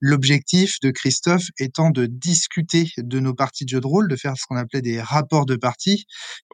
L'objectif 0.00 0.78
de 0.82 0.90
Christophe 0.90 1.46
étant 1.58 1.90
de 1.90 2.06
discuter 2.06 2.90
de 2.98 3.18
nos 3.18 3.34
parties 3.34 3.64
de 3.64 3.70
jeu 3.70 3.80
de 3.80 3.86
rôle, 3.86 4.08
de 4.08 4.16
faire 4.16 4.34
ce 4.36 4.44
qu'on 4.46 4.56
appelait 4.56 4.82
des 4.82 5.00
rapports 5.00 5.46
de 5.46 5.56
partie, 5.56 6.04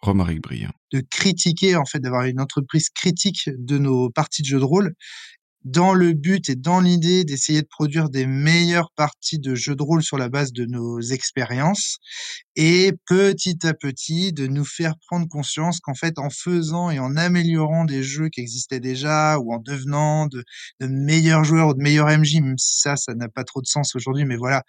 Romaric 0.01 0.40
Brillant. 0.42 0.72
de 0.92 1.02
critiquer, 1.10 1.76
en 1.76 1.84
fait, 1.84 1.98
d'avoir 1.98 2.24
une 2.24 2.40
entreprise 2.40 2.88
critique 2.90 3.48
de 3.59 3.78
nos 3.78 4.10
parties 4.10 4.42
de 4.42 4.47
jeu 4.47 4.59
de 4.59 4.64
rôle 4.64 4.94
dans 5.65 5.93
le 5.95 6.12
but 6.12 6.49
et 6.49 6.57
dans 6.57 6.81
l'idée 6.81 7.24
d'essayer 7.24 7.62
de 7.62 7.66
produire 7.66 8.09
des 8.09 8.27
meilleures 8.27 8.91
parties 8.97 9.39
de 9.39 9.55
jeux 9.55 9.77
de 9.77 9.82
rôle 9.82 10.03
sur 10.03 10.16
la 10.16 10.28
base 10.28 10.53
de 10.53 10.65
nos 10.65 11.01
expériences 11.01 11.99
et 12.57 12.93
petit 13.07 13.59
à 13.66 13.74
petit 13.74 14.32
de 14.32 14.47
nous 14.47 14.65
faire 14.65 14.95
prendre 15.07 15.28
conscience 15.28 15.81
qu'en 15.81 15.95
fait 15.95 16.19
en 16.19 16.31
faisant 16.31 16.91
et 16.91 16.99
en 16.99 17.16
améliorant 17.16 17.85
des 17.85 18.03
jeux 18.03 18.28
qui 18.28 18.41
existaient 18.41 18.81
déjà 18.81 19.39
ou 19.39 19.55
en 19.55 19.59
devenant 19.59 20.27
de, 20.27 20.45
meilleurs 20.81 21.45
joueurs 21.45 21.69
ou 21.69 21.74
de 21.74 21.82
meilleurs 21.82 22.09
MJ, 22.09 22.41
même 22.41 22.59
si 22.59 22.81
ça, 22.81 22.97
ça 22.97 23.15
n'a 23.15 23.28
pas 23.28 23.45
trop 23.45 23.61
de 23.61 23.66
sens 23.66 23.95
aujourd'hui, 23.95 24.24
mais 24.24 24.37
voilà, 24.37 24.62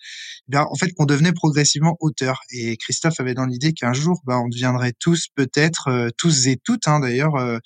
eh 0.47 0.51
bien, 0.51 0.65
en 0.69 0.75
fait 0.75 0.91
qu'on 0.93 1.05
devenait 1.05 1.33
progressivement 1.33 1.97
auteur. 1.99 2.39
Et 2.51 2.77
Christophe 2.77 3.19
avait 3.19 3.33
dans 3.33 3.45
l'idée 3.45 3.73
qu'un 3.73 3.93
jour, 3.93 4.21
ben, 4.25 4.37
on 4.37 4.49
deviendrait 4.49 4.93
tous 4.99 5.27
peut-être, 5.35 5.87
euh, 5.87 6.09
tous 6.17 6.47
et 6.47 6.57
toutes 6.63 6.87
hein, 6.87 6.99
d'ailleurs, 6.99 7.35
euh, 7.35 7.57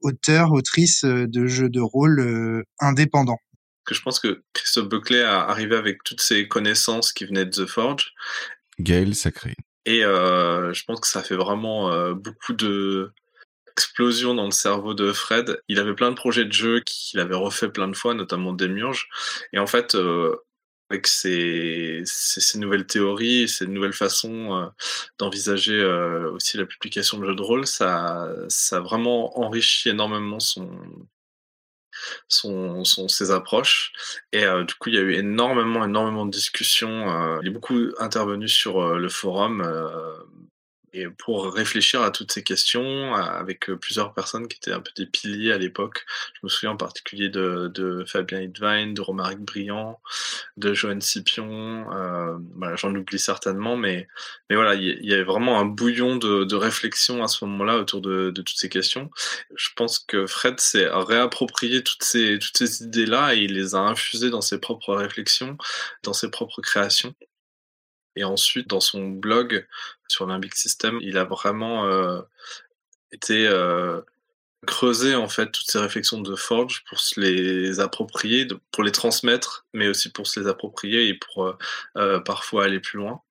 auteurs, 0.00 0.52
autrices 0.52 1.04
euh, 1.04 1.26
de 1.26 1.46
jeux 1.46 1.68
de 1.68 1.80
rôle 1.80 2.20
euh, 2.20 2.62
indépendants. 2.80 3.40
Que 3.84 3.94
je 3.94 4.02
pense 4.02 4.20
que 4.20 4.42
Christophe 4.52 4.88
Buckley 4.88 5.22
a 5.22 5.40
arrivé 5.40 5.76
avec 5.76 6.04
toutes 6.04 6.20
ses 6.20 6.46
connaissances 6.46 7.12
qui 7.12 7.24
venaient 7.24 7.46
de 7.46 7.64
The 7.64 7.66
Forge. 7.66 8.12
Gaël 8.78 9.14
Sacré. 9.14 9.54
Et 9.84 10.04
euh, 10.04 10.72
je 10.72 10.84
pense 10.84 11.00
que 11.00 11.06
ça 11.06 11.22
fait 11.22 11.36
vraiment 11.36 11.92
euh, 11.92 12.14
beaucoup 12.14 12.52
de 12.52 13.12
explosion 13.72 14.34
dans 14.34 14.44
le 14.44 14.50
cerveau 14.52 14.94
de 14.94 15.12
Fred. 15.12 15.60
Il 15.68 15.78
avait 15.78 15.94
plein 15.94 16.10
de 16.10 16.16
projets 16.16 16.44
de 16.44 16.52
jeux 16.52 16.80
qu'il 16.80 17.20
avait 17.20 17.34
refait 17.34 17.70
plein 17.70 17.88
de 17.88 17.96
fois, 17.96 18.14
notamment 18.14 18.52
Demiurge. 18.52 19.08
Et 19.52 19.58
en 19.58 19.66
fait, 19.66 19.94
euh, 19.94 20.36
avec 20.92 21.06
ces, 21.06 22.04
nouvelles 22.56 22.86
théories, 22.86 23.48
ces 23.48 23.66
nouvelles 23.66 23.94
façons 23.94 24.54
euh, 24.54 24.66
d'envisager 25.18 25.80
euh, 25.80 26.30
aussi 26.32 26.58
la 26.58 26.66
publication 26.66 27.18
de 27.18 27.26
jeux 27.26 27.34
de 27.34 27.42
rôle, 27.42 27.66
ça, 27.66 28.28
a 28.72 28.80
vraiment 28.80 29.38
enrichi 29.40 29.88
énormément 29.88 30.38
ses 32.28 33.30
approches. 33.30 33.92
Et 34.32 34.44
euh, 34.44 34.64
du 34.64 34.74
coup, 34.74 34.90
il 34.90 34.96
y 34.96 34.98
a 34.98 35.02
eu 35.02 35.14
énormément, 35.14 35.82
énormément 35.82 36.26
de 36.26 36.30
discussions. 36.30 37.10
Euh, 37.10 37.38
il 37.42 37.48
est 37.48 37.52
beaucoup 37.52 37.78
intervenu 37.98 38.46
sur 38.48 38.98
le 38.98 39.08
forum 39.08 39.62
et 40.94 41.08
pour 41.08 41.52
réfléchir 41.52 42.02
à 42.02 42.10
toutes 42.10 42.32
ces 42.32 42.42
questions 42.42 43.14
avec 43.14 43.70
euh, 43.70 43.76
plusieurs 43.76 44.12
personnes 44.12 44.46
qui 44.48 44.58
étaient 44.58 44.72
un 44.72 44.80
peu 44.80 44.90
des 44.96 45.06
piliers 45.06 45.52
à 45.52 45.58
l'époque. 45.58 46.04
Je 46.34 46.40
me 46.42 46.48
souviens 46.48 46.72
en 46.72 46.76
particulier 46.76 47.28
de, 47.28 47.70
de 47.74 48.04
Fabien 48.06 48.40
Hitvine, 48.40 48.92
de 48.92 49.00
Romaric 49.00 49.38
Briand, 49.38 50.00
de 50.56 50.74
Joanne 50.74 51.00
Scipion. 51.00 51.90
Euh, 51.92 52.36
voilà, 52.56 52.76
J'en 52.76 52.94
oublie 52.94 53.18
certainement, 53.18 53.76
mais, 53.76 54.06
mais 54.50 54.56
voilà, 54.56 54.74
il 54.74 54.82
y, 55.02 55.08
y 55.08 55.14
avait 55.14 55.22
vraiment 55.22 55.58
un 55.58 55.64
bouillon 55.64 56.16
de, 56.16 56.44
de 56.44 56.56
réflexion 56.56 57.22
à 57.22 57.28
ce 57.28 57.44
moment-là 57.46 57.78
autour 57.78 58.02
de, 58.02 58.30
de, 58.30 58.42
toutes 58.42 58.58
ces 58.58 58.68
questions. 58.68 59.10
Je 59.56 59.70
pense 59.74 59.98
que 59.98 60.26
Fred 60.26 60.60
s'est 60.60 60.88
réapproprié 60.90 61.82
toutes 61.82 62.02
ces, 62.02 62.38
toutes 62.38 62.56
ces 62.56 62.82
idées-là 62.82 63.34
et 63.34 63.38
il 63.38 63.54
les 63.54 63.74
a 63.74 63.78
infusées 63.78 64.30
dans 64.30 64.40
ses 64.42 64.58
propres 64.58 64.94
réflexions, 64.94 65.56
dans 66.02 66.12
ses 66.12 66.30
propres 66.30 66.60
créations. 66.60 67.14
Et 68.16 68.24
ensuite, 68.24 68.68
dans 68.68 68.80
son 68.80 69.08
blog 69.08 69.66
sur 70.08 70.26
Limbic 70.26 70.54
System, 70.54 70.98
il 71.00 71.18
a 71.18 71.24
vraiment 71.24 71.86
euh, 71.86 72.20
été 73.10 73.46
euh, 73.46 74.00
creuser 74.66 75.14
en 75.14 75.28
fait 75.28 75.50
toutes 75.50 75.70
ces 75.70 75.78
réflexions 75.78 76.20
de 76.20 76.36
Forge 76.36 76.84
pour 76.88 77.00
se 77.00 77.20
les 77.20 77.80
approprier, 77.80 78.46
pour 78.70 78.84
les 78.84 78.92
transmettre, 78.92 79.66
mais 79.72 79.88
aussi 79.88 80.10
pour 80.10 80.26
se 80.26 80.40
les 80.40 80.46
approprier 80.46 81.08
et 81.08 81.14
pour 81.14 81.56
euh 81.96 82.20
parfois 82.20 82.64
aller 82.64 82.80
plus 82.80 82.98
loin. 82.98 83.22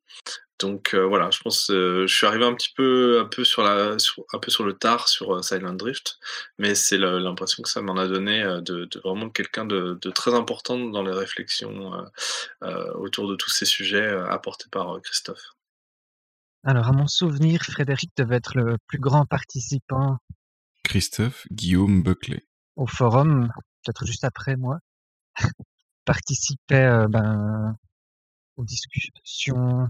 Donc 0.61 0.93
euh, 0.93 1.05
voilà, 1.05 1.31
je 1.31 1.39
pense 1.39 1.71
euh, 1.71 2.05
je 2.05 2.15
suis 2.15 2.27
arrivé 2.27 2.45
un 2.45 2.53
petit 2.53 2.71
peu 2.75 3.19
un 3.19 3.25
peu 3.25 3.43
sur 3.43 3.63
la 3.63 3.97
sur, 3.97 4.23
un 4.31 4.37
peu 4.37 4.51
sur 4.51 4.63
le 4.63 4.73
tard 4.73 5.07
sur 5.07 5.35
euh, 5.35 5.41
Silent 5.41 5.73
Drift, 5.73 6.19
mais 6.59 6.75
c'est 6.75 6.99
l'impression 6.99 7.63
que 7.63 7.69
ça 7.69 7.81
m'en 7.81 7.97
a 7.97 8.07
donné 8.07 8.43
euh, 8.43 8.61
de, 8.61 8.85
de, 8.85 8.99
vraiment 8.99 9.29
quelqu'un 9.31 9.65
de, 9.65 9.97
de, 9.99 10.09
très 10.11 10.35
important 10.35 10.77
dans 10.77 11.01
les 11.01 11.11
réflexions 11.11 12.05
euh, 12.63 12.93
autour 12.93 13.27
de 13.27 13.35
tous 13.35 13.49
ces 13.49 13.65
sujets 13.65 14.07
apportés 14.29 14.67
par 14.71 15.01
Christophe. 15.01 15.55
Alors 16.63 16.87
à 16.87 16.91
mon 16.91 17.07
souvenir, 17.07 17.63
Frédéric 17.63 18.11
devait 18.15 18.35
être 18.35 18.55
le 18.55 18.77
plus 18.85 18.99
grand 18.99 19.25
participant. 19.25 20.17
Christophe 20.83 21.47
Guillaume 21.51 22.03
Buckley. 22.03 22.45
Au 22.75 22.85
forum, 22.85 23.49
peut-être 23.83 24.05
juste 24.05 24.25
après 24.25 24.57
moi, 24.57 24.77
participait 26.05 27.07
ben, 27.09 27.75
aux 28.57 28.65
discussions 28.65 29.87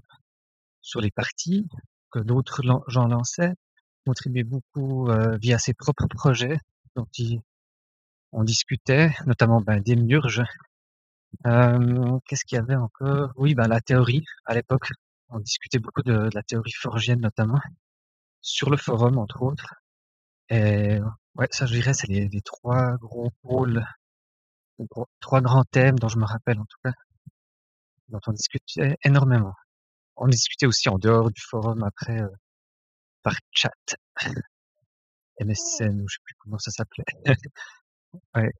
sur 0.81 1.01
les 1.01 1.11
parties 1.11 1.67
que 2.11 2.19
d'autres 2.19 2.61
gens 2.87 3.07
lançaient, 3.07 3.53
contribuait 4.05 4.43
beaucoup 4.43 5.09
euh, 5.09 5.37
via 5.37 5.57
ses 5.59 5.73
propres 5.73 6.07
projets 6.07 6.57
dont 6.95 7.07
il, 7.17 7.41
on 8.31 8.43
discutait, 8.43 9.11
notamment 9.25 9.61
ben, 9.61 9.81
des 9.81 9.95
murges. 9.95 10.43
Euh, 11.47 12.19
Qu'est-ce 12.25 12.45
qu'il 12.45 12.57
y 12.57 12.59
avait 12.59 12.75
encore? 12.75 13.31
Oui, 13.37 13.55
ben, 13.55 13.67
la 13.67 13.81
théorie. 13.81 14.25
À 14.45 14.53
l'époque, 14.53 14.91
on 15.29 15.39
discutait 15.39 15.79
beaucoup 15.79 16.03
de, 16.03 16.29
la 16.33 16.43
théorie 16.43 16.71
forgienne 16.73 17.21
notamment, 17.21 17.59
sur 18.41 18.69
le 18.69 18.77
forum 18.77 19.17
entre 19.17 19.41
autres. 19.43 19.73
Et 20.49 20.99
ouais, 21.35 21.47
ça 21.51 21.65
je 21.65 21.73
dirais, 21.73 21.93
c'est 21.93 22.07
les, 22.07 22.29
trois 22.41 22.97
gros 22.97 23.31
pôles, 23.41 23.85
trois 25.21 25.41
grands 25.41 25.63
thèmes 25.63 25.97
dont 25.99 26.09
je 26.09 26.17
me 26.17 26.25
rappelle 26.25 26.59
en 26.59 26.65
tout 26.65 26.77
cas, 26.83 26.91
dont 28.09 28.19
on 28.27 28.33
discutait 28.33 28.97
énormément 29.03 29.53
on 30.21 30.27
discutait 30.27 30.67
aussi 30.67 30.87
en 30.87 30.97
dehors 30.97 31.31
du 31.31 31.41
forum 31.41 31.83
après 31.83 32.21
euh, 32.21 32.29
par 33.23 33.35
chat. 33.51 33.71
MSN 35.39 36.01
ou 36.01 36.07
je 36.07 36.15
sais 36.15 36.21
plus 36.23 36.35
comment 36.39 36.59
ça 36.59 36.69
s'appelait. 36.71 37.03
ouais. 38.35 38.51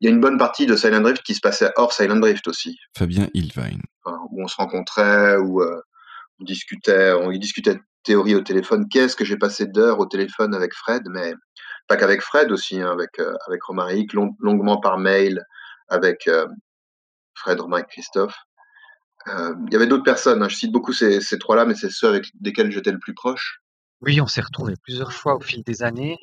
Il 0.00 0.06
y 0.06 0.08
a 0.08 0.10
une 0.10 0.20
bonne 0.20 0.38
partie 0.38 0.66
de 0.66 0.74
Silent 0.74 1.00
Drift 1.00 1.22
qui 1.22 1.34
se 1.34 1.40
passait 1.40 1.70
hors 1.76 1.92
Silent 1.92 2.16
Drift 2.16 2.48
aussi. 2.48 2.76
Fabien 2.96 3.28
Ilvine. 3.32 3.82
où 4.04 4.42
on 4.42 4.48
se 4.48 4.56
rencontrait, 4.56 5.36
où 5.36 5.62
euh, 5.62 5.80
on 6.40 6.44
discutait, 6.44 7.12
on 7.12 7.30
discutait 7.30 7.74
de 7.74 7.80
théorie 8.02 8.34
au 8.34 8.40
téléphone. 8.40 8.88
Qu'est-ce 8.88 9.14
que 9.14 9.24
j'ai 9.24 9.36
passé 9.36 9.66
d'heures 9.66 10.00
au 10.00 10.06
téléphone 10.06 10.52
avec 10.52 10.74
Fred, 10.74 11.02
mais 11.08 11.32
pas 11.86 11.96
qu'avec 11.96 12.22
Fred 12.22 12.50
aussi, 12.50 12.80
hein, 12.80 12.90
avec 12.90 13.20
euh, 13.20 13.34
avec 13.46 13.62
Romaric, 13.62 14.12
long, 14.12 14.34
longuement 14.40 14.80
par 14.80 14.98
mail 14.98 15.44
avec 15.88 16.26
euh, 16.26 16.48
Fred, 17.34 17.60
Romaric, 17.60 17.86
Christophe. 17.86 18.36
Euh, 19.28 19.54
il 19.66 19.72
y 19.72 19.76
avait 19.76 19.86
d'autres 19.86 20.04
personnes, 20.04 20.42
hein. 20.42 20.48
je 20.48 20.56
cite 20.56 20.72
beaucoup 20.72 20.92
ces, 20.92 21.20
ces 21.20 21.38
trois-là, 21.38 21.64
mais 21.64 21.74
c'est 21.74 21.90
ceux 21.90 22.08
avec 22.08 22.30
lesquels 22.42 22.70
j'étais 22.70 22.92
le 22.92 22.98
plus 22.98 23.14
proche. 23.14 23.62
Oui, 24.02 24.20
on 24.20 24.26
s'est 24.26 24.42
retrouvés 24.42 24.74
plusieurs 24.82 25.12
fois 25.12 25.34
au 25.36 25.40
fil 25.40 25.62
des 25.62 25.82
années. 25.82 26.18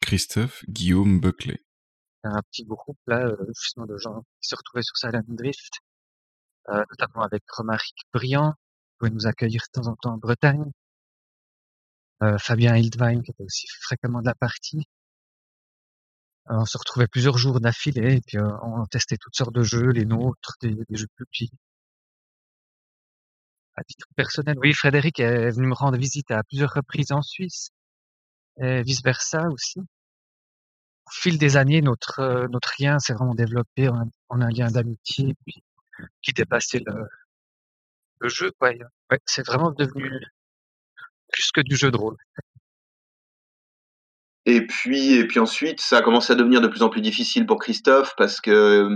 Christophe 0.00 0.64
Guillaume 0.68 1.20
Buckley. 1.20 1.64
Un 2.22 2.42
petit 2.50 2.64
groupe 2.64 2.98
là, 3.06 3.26
euh, 3.26 3.36
justement 3.60 3.86
de 3.86 3.96
gens 3.98 4.22
qui 4.40 4.48
se 4.48 4.54
retrouvaient 4.54 4.82
sur 4.82 4.96
Silent 4.96 5.22
Drift, 5.26 5.74
euh, 6.68 6.84
notamment 6.90 7.24
avec 7.24 7.42
Romaric 7.50 7.94
Briand, 8.12 8.52
qui 8.52 8.96
pouvait 8.98 9.10
nous 9.10 9.26
accueillir 9.26 9.62
de 9.62 9.80
temps 9.80 9.88
en 9.88 9.96
temps 9.96 10.14
en 10.14 10.18
Bretagne. 10.18 10.70
Euh, 12.22 12.38
Fabien 12.38 12.76
Hildwein, 12.76 13.20
qui 13.22 13.32
était 13.32 13.44
aussi 13.44 13.66
fréquemment 13.82 14.20
de 14.20 14.26
la 14.26 14.34
partie. 14.34 14.84
Euh, 16.50 16.54
on 16.58 16.64
se 16.64 16.78
retrouvait 16.78 17.08
plusieurs 17.08 17.36
jours 17.36 17.60
d'affilée 17.60 18.16
et 18.16 18.20
puis 18.24 18.38
on 18.38 18.86
testait 18.86 19.16
toutes 19.20 19.34
sortes 19.34 19.54
de 19.54 19.62
jeux, 19.62 19.90
les 19.90 20.04
nôtres, 20.04 20.54
des, 20.60 20.74
des 20.88 20.96
jeux 20.96 21.08
publics 21.16 21.52
à 23.76 23.84
titre 23.84 24.06
personnel, 24.16 24.56
oui, 24.58 24.72
Frédéric 24.72 25.20
est 25.20 25.50
venu 25.50 25.68
me 25.68 25.74
rendre 25.74 25.98
visite 25.98 26.30
à 26.30 26.42
plusieurs 26.44 26.72
reprises 26.72 27.12
en 27.12 27.22
Suisse, 27.22 27.70
et 28.60 28.82
vice 28.82 29.02
versa 29.02 29.48
aussi. 29.50 29.80
Au 29.80 31.10
fil 31.12 31.38
des 31.38 31.56
années, 31.56 31.82
notre 31.82 32.20
euh, 32.20 32.48
notre 32.48 32.74
lien 32.80 32.98
s'est 32.98 33.12
vraiment 33.12 33.34
développé 33.34 33.88
en, 33.88 34.10
un 34.30 34.50
lien 34.50 34.68
d'amitié 34.70 35.34
qui 36.22 36.32
dépassait 36.32 36.82
le, 36.84 37.06
le 38.20 38.28
jeu. 38.28 38.50
Quoi. 38.58 38.72
C'est 39.24 39.46
vraiment 39.46 39.70
devenu 39.70 40.10
plus 41.32 41.52
que 41.52 41.60
du 41.60 41.76
jeu 41.76 41.90
de 41.90 41.96
rôle. 41.96 42.16
Et 44.46 44.64
puis, 44.64 45.14
et 45.14 45.26
puis 45.26 45.40
ensuite, 45.40 45.80
ça 45.80 45.98
a 45.98 46.02
commencé 46.02 46.32
à 46.32 46.36
devenir 46.36 46.60
de 46.60 46.68
plus 46.68 46.82
en 46.82 46.88
plus 46.88 47.00
difficile 47.00 47.46
pour 47.46 47.58
Christophe 47.58 48.14
parce 48.16 48.40
que 48.40 48.88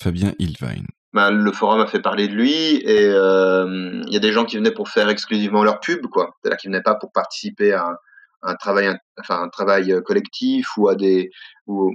Fabien 0.00 0.32
Ilvine 0.38 0.86
bah, 1.12 1.30
le 1.30 1.52
forum 1.52 1.80
a 1.80 1.86
fait 1.86 2.00
parler 2.00 2.26
de 2.26 2.34
lui 2.34 2.76
et 2.76 3.04
il 3.04 3.10
euh, 3.10 4.02
y 4.06 4.16
a 4.16 4.20
des 4.20 4.32
gens 4.32 4.46
qui 4.46 4.56
venaient 4.56 4.72
pour 4.72 4.88
faire 4.88 5.10
exclusivement 5.10 5.62
leur 5.62 5.80
pub, 5.80 6.06
quoi. 6.06 6.30
C'est-à-dire 6.40 6.56
qui 6.56 6.68
venaient 6.68 6.82
pas 6.82 6.94
pour 6.94 7.12
participer 7.12 7.74
à 7.74 7.84
un, 7.84 7.96
un 8.42 8.54
travail, 8.54 8.96
enfin 9.18 9.42
un 9.42 9.48
travail 9.48 9.94
collectif 10.06 10.68
ou 10.78 10.88
à 10.88 10.94
des 10.94 11.30
ou 11.66 11.90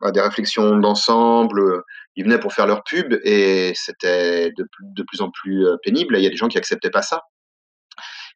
à 0.00 0.10
des 0.10 0.20
réflexions 0.20 0.76
d'ensemble. 0.78 1.82
Ils 2.16 2.24
venaient 2.24 2.40
pour 2.40 2.52
faire 2.52 2.66
leur 2.66 2.82
pub 2.82 3.14
et 3.22 3.72
c'était 3.76 4.50
de, 4.56 4.66
de, 4.80 5.02
plus 5.04 5.20
en 5.20 5.30
plus 5.30 5.64
pénible. 5.84 6.16
Il 6.18 6.24
y 6.24 6.26
a 6.26 6.30
des 6.30 6.36
gens 6.36 6.48
qui 6.48 6.58
acceptaient 6.58 6.90
pas 6.90 7.02
ça. 7.02 7.22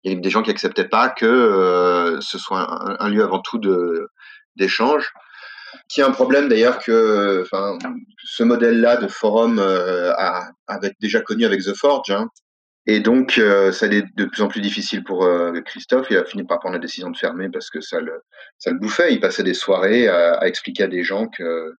Il 0.04 0.12
y 0.12 0.16
a 0.16 0.20
des 0.20 0.30
gens 0.30 0.42
qui 0.42 0.50
acceptaient 0.50 0.88
pas 0.88 1.08
que 1.08 1.26
euh, 1.26 2.20
ce 2.20 2.38
soit 2.38 3.02
un, 3.02 3.08
lieu 3.08 3.22
avant 3.22 3.40
tout 3.40 3.58
de 3.58 4.08
d'échange 4.56 5.12
qui 5.88 6.00
est 6.00 6.04
un 6.04 6.10
problème 6.10 6.48
d'ailleurs 6.48 6.78
que 6.78 7.42
enfin, 7.42 7.78
ce 8.24 8.42
modèle-là 8.42 8.96
de 8.96 9.08
forum 9.08 9.58
euh, 9.58 10.12
a, 10.16 10.50
avait 10.66 10.92
déjà 11.00 11.20
connu 11.20 11.44
avec 11.44 11.62
The 11.62 11.74
Forge. 11.74 12.10
Hein. 12.10 12.28
Et 12.88 13.00
donc, 13.00 13.38
euh, 13.38 13.72
ça 13.72 13.86
est 13.86 14.04
de 14.16 14.24
plus 14.26 14.42
en 14.42 14.48
plus 14.48 14.60
difficile 14.60 15.02
pour 15.02 15.24
euh, 15.24 15.60
Christophe. 15.62 16.06
Il 16.10 16.16
a 16.16 16.24
fini 16.24 16.44
par 16.44 16.60
prendre 16.60 16.74
la 16.74 16.80
décision 16.80 17.10
de 17.10 17.16
fermer 17.16 17.48
parce 17.48 17.68
que 17.68 17.80
ça 17.80 18.00
le, 18.00 18.22
ça 18.58 18.70
le 18.70 18.78
bouffait. 18.78 19.12
Il 19.12 19.20
passait 19.20 19.42
des 19.42 19.54
soirées 19.54 20.08
à, 20.08 20.46
expliquer 20.46 20.84
à 20.84 20.88
des 20.88 21.02
gens 21.02 21.26
que 21.28 21.74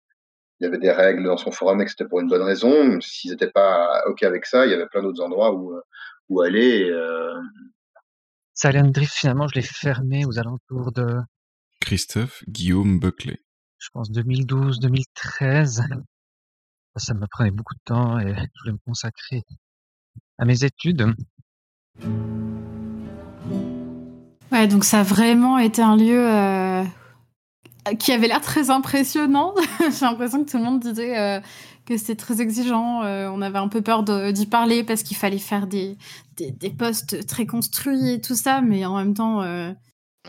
il 0.59 0.65
y 0.65 0.67
avait 0.67 0.79
des 0.79 0.91
règles 0.91 1.25
dans 1.25 1.37
son 1.37 1.51
forum 1.51 1.83
et 1.83 1.85
que 1.85 1.91
c'était 1.91 2.07
pour 2.07 2.21
une 2.21 2.29
bonne 2.29 2.43
raison. 2.43 2.99
S'ils 3.01 3.31
n'étaient 3.31 3.51
pas 3.51 4.03
OK 4.07 4.23
avec 4.23 4.47
ça, 4.47 4.65
il 4.65 4.73
y 4.73 4.75
avait 4.75 4.87
plein 4.87 5.03
d'autres 5.03 5.23
endroits 5.23 5.53
où, 5.53 5.79
où 6.31 6.41
aller. 6.41 6.91
Silent 8.57 8.91
Drift, 8.91 9.13
finalement, 9.13 9.47
je 9.49 9.55
l'ai 9.55 9.63
fermé 9.63 10.25
aux 10.25 10.39
alentours 10.39 10.91
de, 10.91 11.21
Christophe 11.81 12.43
Guillaume 12.49 12.99
Buckley. 12.99 13.39
je 13.79 13.89
pense, 13.93 14.11
2012, 14.11 14.81
2013. 14.81 15.85
Ça 16.97 17.15
me 17.15 17.27
prenait 17.27 17.51
beaucoup 17.51 17.75
de 17.75 17.81
temps 17.85 18.19
et 18.19 18.35
je 18.35 18.61
voulais 18.63 18.73
me 18.73 18.79
consacrer 18.85 19.43
à 20.39 20.47
mes 20.47 20.65
études. 20.65 21.15
Ouais, 24.51 24.67
donc 24.67 24.85
ça 24.85 25.01
a 25.01 25.03
vraiment 25.03 25.59
été 25.59 25.83
un 25.83 25.97
lieu 25.97 26.27
euh, 26.27 26.85
qui 27.99 28.13
avait 28.13 28.29
l'air 28.29 28.41
très 28.41 28.71
impressionnant. 28.71 29.55
J'ai 29.81 30.07
l'impression 30.07 30.45
que 30.45 30.51
tout 30.51 30.57
le 30.57 30.65
monde 30.65 30.81
disait 30.81 31.19
euh, 31.19 31.41
que 31.87 31.97
c'était 31.97 32.17
très 32.17 32.41
exigeant. 32.43 33.03
Euh, 33.03 33.29
on 33.33 33.41
avait 33.41 33.59
un 33.59 33.69
peu 33.69 33.81
peur 33.83 34.03
d'y 34.03 34.47
parler 34.47 34.85
parce 34.85 35.03
qu'il 35.03 35.17
fallait 35.17 35.39
faire 35.39 35.67
des, 35.67 35.97
des, 36.37 36.51
des 36.51 36.71
postes 36.71 37.27
très 37.27 37.47
construits 37.47 38.11
et 38.11 38.21
tout 38.21 38.35
ça, 38.35 38.61
mais 38.61 38.85
en 38.85 38.97
même 38.97 39.15
temps, 39.15 39.43
euh, 39.43 39.73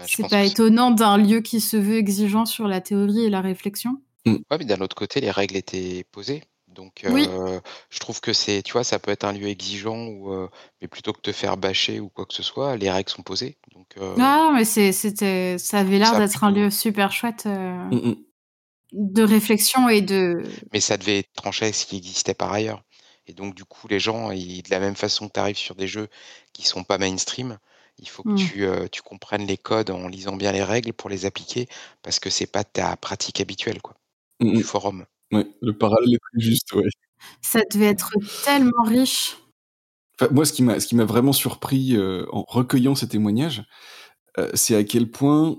c'est 0.05 0.29
pas 0.29 0.43
étonnant 0.43 0.91
d'un 0.91 1.17
lieu 1.17 1.41
qui 1.41 1.59
se 1.59 1.75
veut 1.77 1.97
exigeant 1.97 2.45
sur 2.45 2.67
la 2.67 2.81
théorie 2.81 3.25
et 3.25 3.29
la 3.29 3.41
réflexion. 3.41 3.97
Ouais, 4.25 4.39
mais 4.59 4.65
d'un 4.65 4.79
autre 4.81 4.95
côté, 4.95 5.19
les 5.21 5.31
règles 5.31 5.55
étaient 5.57 6.05
posées. 6.11 6.43
Donc, 6.67 7.03
Oui. 7.09 7.25
euh, 7.27 7.59
je 7.89 7.97
trouve 7.97 8.21
que 8.21 8.34
c'est, 8.34 8.61
tu 8.61 8.73
vois, 8.73 8.84
ça 8.84 8.99
peut 8.99 9.09
être 9.09 9.23
un 9.23 9.31
lieu 9.31 9.47
exigeant, 9.47 10.05
ou, 10.05 10.31
euh, 10.31 10.47
mais 10.79 10.88
plutôt 10.88 11.11
que 11.11 11.17
de 11.17 11.21
te 11.23 11.31
faire 11.31 11.57
bâcher 11.57 11.99
ou 11.99 12.09
quoi 12.09 12.25
que 12.27 12.35
ce 12.35 12.43
soit, 12.43 12.75
les 12.77 12.91
règles 12.91 13.09
sont 13.09 13.23
posées. 13.23 13.57
Donc, 13.73 13.88
euh, 13.97 14.13
Ah, 14.19 14.51
mais 14.53 14.63
c'était, 14.63 15.57
ça 15.57 15.79
avait 15.79 15.97
l'air 15.97 16.19
d'être 16.19 16.43
un 16.43 16.51
lieu 16.51 16.69
super 16.69 17.11
chouette 17.11 17.45
euh, 17.47 17.84
Mm, 17.89 18.09
mm. 18.09 18.15
De 18.91 19.23
réflexion 19.23 19.89
et 19.89 20.01
de. 20.01 20.43
mais 20.73 20.80
ça 20.80 20.97
devait 20.97 21.23
trancher 21.35 21.65
avec 21.65 21.76
ce 21.76 21.85
qui 21.85 21.97
existait 21.97 22.34
par 22.34 22.51
ailleurs. 22.53 22.84
Et 23.27 23.34
donc, 23.34 23.55
du 23.55 23.65
coup, 23.65 23.88
les 23.89 23.99
gens, 23.99 24.31
ils- 24.31 24.64
de 24.64 24.69
la 24.69 24.80
même 24.80 24.95
façon 24.95 25.27
que 25.27 25.34
tu 25.34 25.39
arrives 25.39 25.57
sur 25.57 25.76
des 25.76 25.88
jeux 25.88 26.07
qui 26.53 26.64
sont 26.64 26.84
pas 26.85 26.97
mainstream, 26.97 27.57
il 27.99 28.07
faut 28.07 28.23
que 28.23 28.30
Mm. 28.30 28.35
tu, 28.35 28.65
euh, 28.65 28.88
tu 28.89 29.01
comprennes 29.01 29.45
les 29.45 29.57
codes 29.57 29.89
en 29.89 30.07
lisant 30.07 30.38
bien 30.38 30.51
les 30.53 30.64
règles 30.64 30.93
pour 30.93 31.09
les 31.09 31.26
appliquer, 31.26 31.68
parce 32.03 32.19
que 32.19 32.30
c'est 32.30 32.47
pas 32.51 32.64
ta 32.64 32.95
pratique 32.95 33.41
habituelle, 33.41 33.81
quoi, 33.81 33.95
Mm, 34.39 34.53
du 34.53 34.59
mm. 34.59 34.64
forum. 34.64 35.05
Ouais, 35.34 35.45
le 35.61 35.77
parallèle 35.77 36.14
est 36.14 36.19
plus 36.31 36.41
juste, 36.41 36.72
ouais. 36.73 36.88
Ça 37.41 37.59
devait 37.72 37.88
être 37.88 38.11
tellement 38.45 38.84
riche. 38.85 39.38
Enfin, 40.19 40.31
moi, 40.34 40.45
ce 40.45 40.53
qui 40.53 40.64
m'a, 40.64 40.80
ce 40.80 40.88
qui 40.88 40.95
m'a 40.95 41.03
vraiment 41.05 41.34
surpris 41.34 41.95
euh, 41.97 42.26
en 42.31 42.43
recueillant 42.47 42.95
ces 42.95 43.07
témoignages, 43.09 43.64
euh, 44.38 44.49
c'est 44.53 44.76
à 44.76 44.84
quel 44.84 45.11
point 45.11 45.57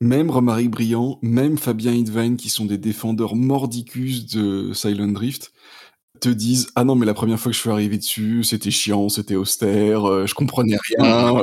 même 0.00 0.30
Romaric 0.30 0.70
Briand, 0.70 1.18
même 1.22 1.58
Fabien 1.58 1.92
Hidvine, 1.92 2.36
qui 2.36 2.48
sont 2.50 2.66
des 2.66 2.78
défendeurs 2.78 3.36
mordicus 3.36 4.26
de 4.26 4.72
Silent 4.72 5.08
Drift, 5.08 5.52
te 6.20 6.28
disent 6.28 6.68
ah 6.76 6.84
non 6.84 6.94
mais 6.94 7.06
la 7.06 7.14
première 7.14 7.38
fois 7.38 7.50
que 7.52 7.56
je 7.56 7.60
suis 7.62 7.70
arrivé 7.70 7.98
dessus, 7.98 8.44
c'était 8.44 8.70
chiant, 8.70 9.08
c'était 9.08 9.36
austère, 9.36 10.04
euh, 10.06 10.26
je 10.26 10.34
comprenais 10.34 10.78
rien. 10.88 11.42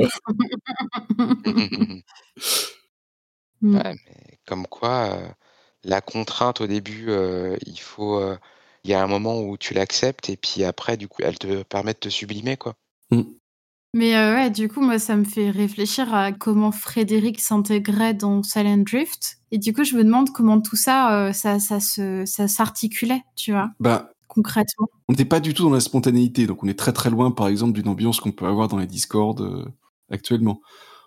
Mm. 3.64 3.76
Ouais, 3.76 3.96
mais 4.06 4.40
comme 4.46 4.68
quoi, 4.68 5.18
euh, 5.18 5.28
la 5.84 6.02
contrainte 6.02 6.62
au 6.62 6.68
début, 6.68 7.06
euh, 7.10 7.58
il 7.66 7.80
faut, 7.80 8.20
euh, 8.20 8.38
il 8.84 8.92
y 8.92 8.94
a 8.94 9.02
un 9.04 9.08
moment 9.08 9.42
où 9.42 9.58
tu 9.58 9.74
l'acceptes 9.74 10.30
et 10.30 10.38
puis 10.38 10.64
après, 10.64 10.98
du 10.98 11.08
coup, 11.08 11.22
elle 11.24 11.40
te 11.40 11.64
permet 11.64 11.94
de 11.94 12.00
te 12.00 12.10
sublimer, 12.10 12.58
quoi. 12.58 12.76
Mais 13.96 14.16
euh, 14.16 14.34
ouais, 14.36 14.50
du 14.50 14.68
coup, 14.70 14.82
moi, 14.82 14.98
ça 14.98 15.16
me 15.16 15.24
fait 15.24 15.52
réfléchir 15.52 16.14
à 16.14 16.32
comment 16.32 16.72
Frédéric 16.72 17.40
s'intégrait 17.40 18.16
dans 18.16 18.42
Silent 18.42 18.78
Drift. 18.80 19.38
Et 19.52 19.60
du 19.60 19.72
coup, 19.72 19.84
je 19.84 19.96
me 19.96 20.04
demande 20.04 20.32
comment 20.32 20.60
tout 20.62 20.76
ça, 20.76 21.28
euh, 21.28 21.32
ça, 21.34 21.60
ça 21.60 21.80
se, 21.80 22.26
ça 22.26 22.48
s'articulait, 22.48 23.22
tu 23.36 23.52
vois, 23.52 23.70
Bah, 23.80 24.10
concrètement. 24.28 24.88
on 25.08 25.14
n'était 25.14 25.26
pas 25.26 25.40
du 25.40 25.54
tout 25.54 25.64
dans 25.64 25.70
la 25.70 25.80
spontanéité, 25.80 26.48
donc 26.48 26.64
on 26.64 26.68
est 26.68 26.78
très 26.78 26.92
très 26.92 27.12
loin, 27.12 27.30
par 27.30 27.48
exemple, 27.48 27.74
d'une 27.74 27.88
ambiance 27.88 28.20
qu'on 28.20 28.32
peut 28.32 28.48
avoir 28.48 28.68
dans 28.68 28.78
les 28.78 28.88
Discord 28.88 29.40
euh, 29.42 29.66
actuellement. 30.10 30.62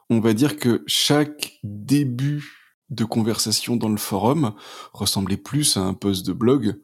On 0.08 0.20
va 0.20 0.32
dire 0.32 0.56
que 0.56 0.84
chaque 0.86 1.58
début 1.64 2.44
de 2.90 3.04
conversation 3.04 3.74
dans 3.74 3.88
le 3.88 3.96
forum 3.96 4.54
ressemblait 4.92 5.36
plus 5.36 5.76
à 5.76 5.80
un 5.80 5.92
post 5.94 6.24
de 6.24 6.32
blog, 6.32 6.76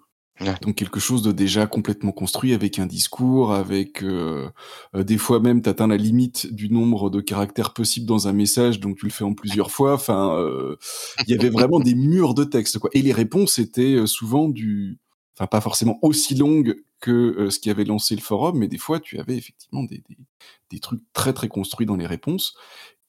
donc 0.62 0.76
quelque 0.76 1.00
chose 1.00 1.22
de 1.22 1.32
déjà 1.32 1.66
complètement 1.66 2.12
construit 2.12 2.52
avec 2.54 2.78
un 2.78 2.86
discours, 2.86 3.52
avec 3.52 4.02
euh, 4.02 4.48
euh, 4.94 5.04
des 5.04 5.18
fois 5.18 5.40
même 5.40 5.62
t'atteins 5.62 5.86
la 5.86 5.96
limite 5.96 6.52
du 6.52 6.70
nombre 6.70 7.10
de 7.10 7.20
caractères 7.20 7.72
possibles 7.72 8.06
dans 8.06 8.28
un 8.28 8.32
message, 8.32 8.80
donc 8.80 8.98
tu 8.98 9.06
le 9.06 9.12
fais 9.12 9.24
en 9.24 9.34
plusieurs 9.34 9.70
fois. 9.70 9.94
Enfin, 9.94 10.36
euh, 10.36 10.76
il 11.26 11.34
y 11.34 11.38
avait 11.38 11.50
vraiment 11.50 11.80
des 11.80 11.94
murs 11.94 12.34
de 12.34 12.44
texte, 12.44 12.78
quoi. 12.78 12.90
Et 12.92 13.02
les 13.02 13.12
réponses 13.12 13.58
étaient 13.58 13.94
euh, 13.94 14.06
souvent 14.06 14.48
du, 14.48 14.98
enfin 15.36 15.46
pas 15.46 15.60
forcément 15.60 15.98
aussi 16.02 16.34
longues 16.34 16.76
que 17.00 17.10
euh, 17.10 17.50
ce 17.50 17.58
qui 17.58 17.70
avait 17.70 17.84
lancé 17.84 18.14
le 18.14 18.20
forum, 18.20 18.58
mais 18.58 18.68
des 18.68 18.78
fois 18.78 19.00
tu 19.00 19.18
avais 19.18 19.36
effectivement 19.36 19.82
des, 19.84 20.02
des, 20.08 20.16
des 20.70 20.78
trucs 20.78 21.02
très 21.12 21.32
très 21.32 21.48
construits 21.48 21.86
dans 21.86 21.96
les 21.96 22.06
réponses. 22.06 22.54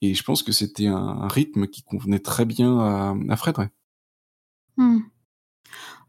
Et 0.02 0.14
je 0.16 0.24
pense 0.24 0.44
que 0.44 0.52
c'était 0.52 0.88
un, 0.88 0.98
un 0.98 1.28
rythme 1.28 1.68
qui 1.68 1.82
convenait 1.82 2.20
très 2.20 2.46
bien 2.46 2.80
à, 2.80 3.16
à 3.30 3.38
Fred. 3.38 3.58
Ouais. 3.58 3.70
Hmm. 4.78 5.00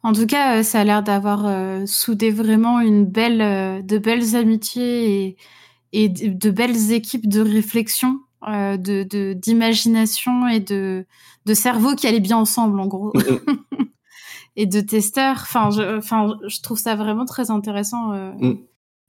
En 0.04 0.12
tout 0.12 0.26
cas, 0.26 0.58
euh, 0.58 0.62
ça 0.62 0.80
a 0.80 0.84
l'air 0.84 1.02
d'avoir 1.02 1.46
euh, 1.46 1.84
soudé 1.86 2.30
vraiment 2.30 2.78
une 2.80 3.04
belle, 3.06 3.40
euh, 3.40 3.82
de 3.82 3.98
belles 3.98 4.36
amitiés 4.36 5.24
et, 5.26 5.36
et 5.92 6.08
de, 6.08 6.28
de 6.28 6.50
belles 6.50 6.92
équipes 6.92 7.26
de 7.28 7.40
réflexion, 7.40 8.20
euh, 8.46 8.76
de, 8.76 9.02
de- 9.02 9.32
d'imagination 9.32 10.46
et 10.46 10.60
de, 10.60 11.06
de 11.46 11.54
cerveau 11.54 11.94
qui 11.96 12.06
allaient 12.06 12.20
bien 12.20 12.36
ensemble, 12.36 12.78
en 12.80 12.86
gros. 12.86 13.12
et 14.56 14.66
de 14.66 14.80
testeurs. 14.80 15.38
Enfin, 15.42 15.70
je, 15.70 15.96
enfin, 15.98 16.36
je 16.46 16.60
trouve 16.60 16.78
ça 16.78 16.94
vraiment 16.96 17.24
très 17.24 17.50
intéressant. 17.50 18.12
euh, 18.12 18.32
Mm. 18.38 18.54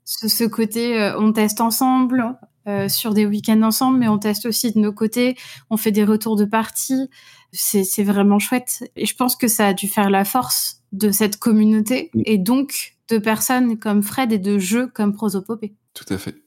ce, 0.06 0.28
ce 0.28 0.44
côté, 0.46 1.00
euh, 1.00 1.20
on 1.20 1.34
teste 1.34 1.62
ensemble 1.62 2.38
euh, 2.68 2.88
sur 2.90 3.14
des 3.14 3.26
week-ends 3.26 3.62
ensemble, 3.64 4.00
mais 4.00 4.08
on 4.08 4.18
teste 4.18 4.46
aussi 4.46 4.72
de 4.72 4.80
nos 4.80 4.94
côtés. 4.94 5.36
On 5.70 5.78
fait 5.78 5.92
des 5.92 6.04
retours 6.04 6.36
de 6.36 6.46
partie. 6.46 7.10
C'est 7.52 7.84
c'est 7.84 8.04
vraiment 8.04 8.40
chouette. 8.40 8.84
Et 8.96 9.06
je 9.06 9.16
pense 9.16 9.36
que 9.36 9.48
ça 9.48 9.68
a 9.68 9.74
dû 9.74 9.88
faire 9.88 10.10
la 10.10 10.26
force 10.26 10.82
de 10.98 11.12
cette 11.12 11.38
communauté 11.38 12.12
et 12.14 12.38
donc 12.38 12.96
de 13.10 13.18
personnes 13.18 13.78
comme 13.78 14.02
Fred 14.02 14.32
et 14.32 14.40
de 14.40 14.58
jeux 14.58 14.88
comme 14.88 15.14
Prosopopée. 15.14 15.76
Tout 15.94 16.12
à 16.14 16.18
fait. 16.18 16.44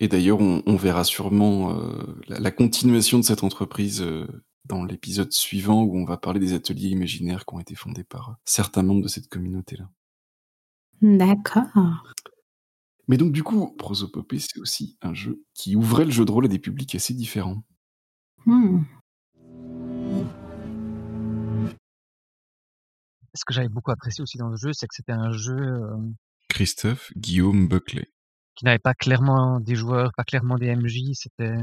Et 0.00 0.08
d'ailleurs, 0.08 0.40
on, 0.40 0.62
on 0.66 0.76
verra 0.76 1.04
sûrement 1.04 1.76
euh, 1.76 2.16
la, 2.28 2.40
la 2.40 2.50
continuation 2.50 3.18
de 3.18 3.24
cette 3.24 3.44
entreprise 3.44 4.02
euh, 4.02 4.26
dans 4.64 4.84
l'épisode 4.84 5.32
suivant 5.32 5.82
où 5.82 5.96
on 5.96 6.04
va 6.04 6.16
parler 6.16 6.40
des 6.40 6.54
ateliers 6.54 6.88
imaginaires 6.88 7.44
qui 7.44 7.54
ont 7.54 7.60
été 7.60 7.74
fondés 7.74 8.04
par 8.04 8.36
certains 8.44 8.82
membres 8.82 9.02
de 9.02 9.08
cette 9.08 9.28
communauté-là. 9.28 9.88
D'accord. 11.02 12.04
Mais 13.08 13.16
donc 13.16 13.32
du 13.32 13.42
coup, 13.42 13.74
Prosopopée, 13.78 14.38
c'est 14.38 14.60
aussi 14.60 14.96
un 15.02 15.14
jeu 15.14 15.42
qui 15.54 15.74
ouvrait 15.74 16.04
le 16.04 16.10
jeu 16.10 16.24
de 16.24 16.30
rôle 16.30 16.44
à 16.44 16.48
des 16.48 16.58
publics 16.58 16.94
assez 16.94 17.14
différents. 17.14 17.64
Hmm. 18.46 18.82
Ce 23.34 23.44
que 23.44 23.52
j'avais 23.52 23.68
beaucoup 23.68 23.90
apprécié 23.90 24.22
aussi 24.22 24.38
dans 24.38 24.48
le 24.48 24.56
jeu, 24.56 24.72
c'est 24.72 24.86
que 24.86 24.94
c'était 24.94 25.12
un 25.12 25.32
jeu 25.32 25.56
euh, 25.56 25.96
Christophe 26.48 27.12
Guillaume 27.16 27.68
Buckley. 27.68 28.08
qui 28.56 28.64
n'avait 28.64 28.78
pas 28.78 28.94
clairement 28.94 29.60
des 29.60 29.76
joueurs, 29.76 30.12
pas 30.16 30.24
clairement 30.24 30.56
des 30.56 30.74
MJ. 30.74 31.12
C'était, 31.14 31.56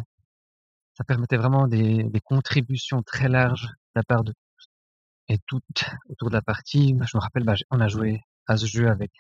ça 0.96 1.04
permettait 1.04 1.38
vraiment 1.38 1.68
des, 1.68 2.04
des 2.04 2.22
contributions 2.22 3.04
très 3.04 3.28
larges 3.28 3.68
de 3.68 3.92
la 3.96 4.04
part 4.04 4.24
de 4.24 4.32
tous. 4.32 4.68
Et 5.30 5.38
tout 5.46 5.62
autour 6.10 6.30
de 6.30 6.36
la 6.36 6.42
partie, 6.42 6.96
je 7.06 7.18
me 7.18 7.22
rappelle, 7.22 7.44
bah, 7.44 7.56
on 7.70 7.82
a 7.82 7.88
joué 7.88 8.22
à 8.48 8.58
ce 8.58 8.66
jeu 8.66 8.88
avec 8.88 9.12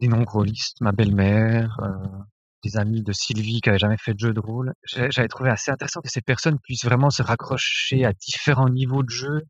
des 0.00 0.08
non-rôlistes, 0.08 0.80
ma 0.80 0.92
belle-mère, 0.92 1.80
euh, 1.82 2.18
des 2.62 2.76
amis 2.76 3.02
de 3.02 3.12
Sylvie 3.12 3.60
qui 3.60 3.68
avaient 3.68 3.78
jamais 3.78 3.96
fait 3.98 4.14
de 4.14 4.18
jeu 4.18 4.32
de 4.32 4.40
rôle. 4.40 4.72
J'avais 4.84 5.28
trouvé 5.28 5.50
assez 5.50 5.70
intéressant 5.70 6.00
que 6.00 6.10
ces 6.10 6.22
personnes 6.22 6.58
puissent 6.60 6.84
vraiment 6.84 7.10
se 7.10 7.22
raccrocher 7.22 8.04
à 8.04 8.12
différents 8.12 8.68
niveaux 8.68 9.02
de 9.02 9.10
jeu. 9.10 9.42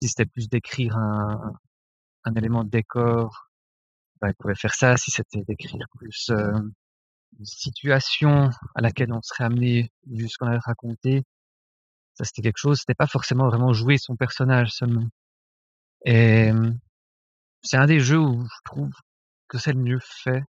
Si 0.00 0.08
c'était 0.08 0.26
plus 0.26 0.48
d'écrire 0.48 0.96
un, 0.96 1.54
élément 2.36 2.62
de 2.64 2.70
décor, 2.70 3.50
bah, 4.20 4.28
ils 4.30 4.34
pouvaient 4.34 4.54
faire 4.54 4.74
ça. 4.74 4.96
Si 4.96 5.10
c'était 5.10 5.42
d'écrire 5.44 5.86
plus 5.96 6.30
euh, 6.30 6.52
une 7.38 7.44
situation 7.44 8.50
à 8.74 8.80
laquelle 8.80 9.12
on 9.12 9.22
serait 9.22 9.44
amené 9.44 9.90
vu 10.06 10.28
ce 10.28 10.36
qu'on 10.38 10.46
avait 10.46 10.58
raconté, 10.58 11.22
ça 12.14 12.24
c'était 12.24 12.42
quelque 12.42 12.58
chose. 12.58 12.78
C'était 12.80 12.94
pas 12.94 13.06
forcément 13.06 13.48
vraiment 13.48 13.72
jouer 13.72 13.98
son 13.98 14.16
personnage 14.16 14.70
seulement. 14.72 15.08
Et 16.04 16.50
euh, 16.52 16.70
c'est 17.62 17.76
un 17.76 17.86
des 17.86 18.00
jeux 18.00 18.20
où 18.20 18.44
je 18.44 18.60
trouve 18.64 18.92
que 19.48 19.58
c'est 19.58 19.72
le 19.72 19.80
mieux 19.80 20.00
fait. 20.02 20.42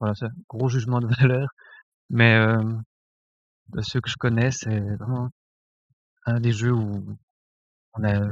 Voilà, 0.00 0.14
c'est 0.14 0.26
un 0.26 0.32
gros 0.48 0.68
jugement 0.68 1.00
de 1.00 1.06
valeur, 1.20 1.48
mais 2.10 2.34
euh, 2.36 2.62
de 3.68 3.82
ceux 3.82 4.00
que 4.00 4.10
je 4.10 4.16
connais, 4.16 4.50
c'est 4.50 4.80
vraiment 4.96 5.30
un 6.26 6.40
des 6.40 6.52
jeux 6.52 6.72
où 6.72 7.16
on 7.94 8.04
a 8.04 8.30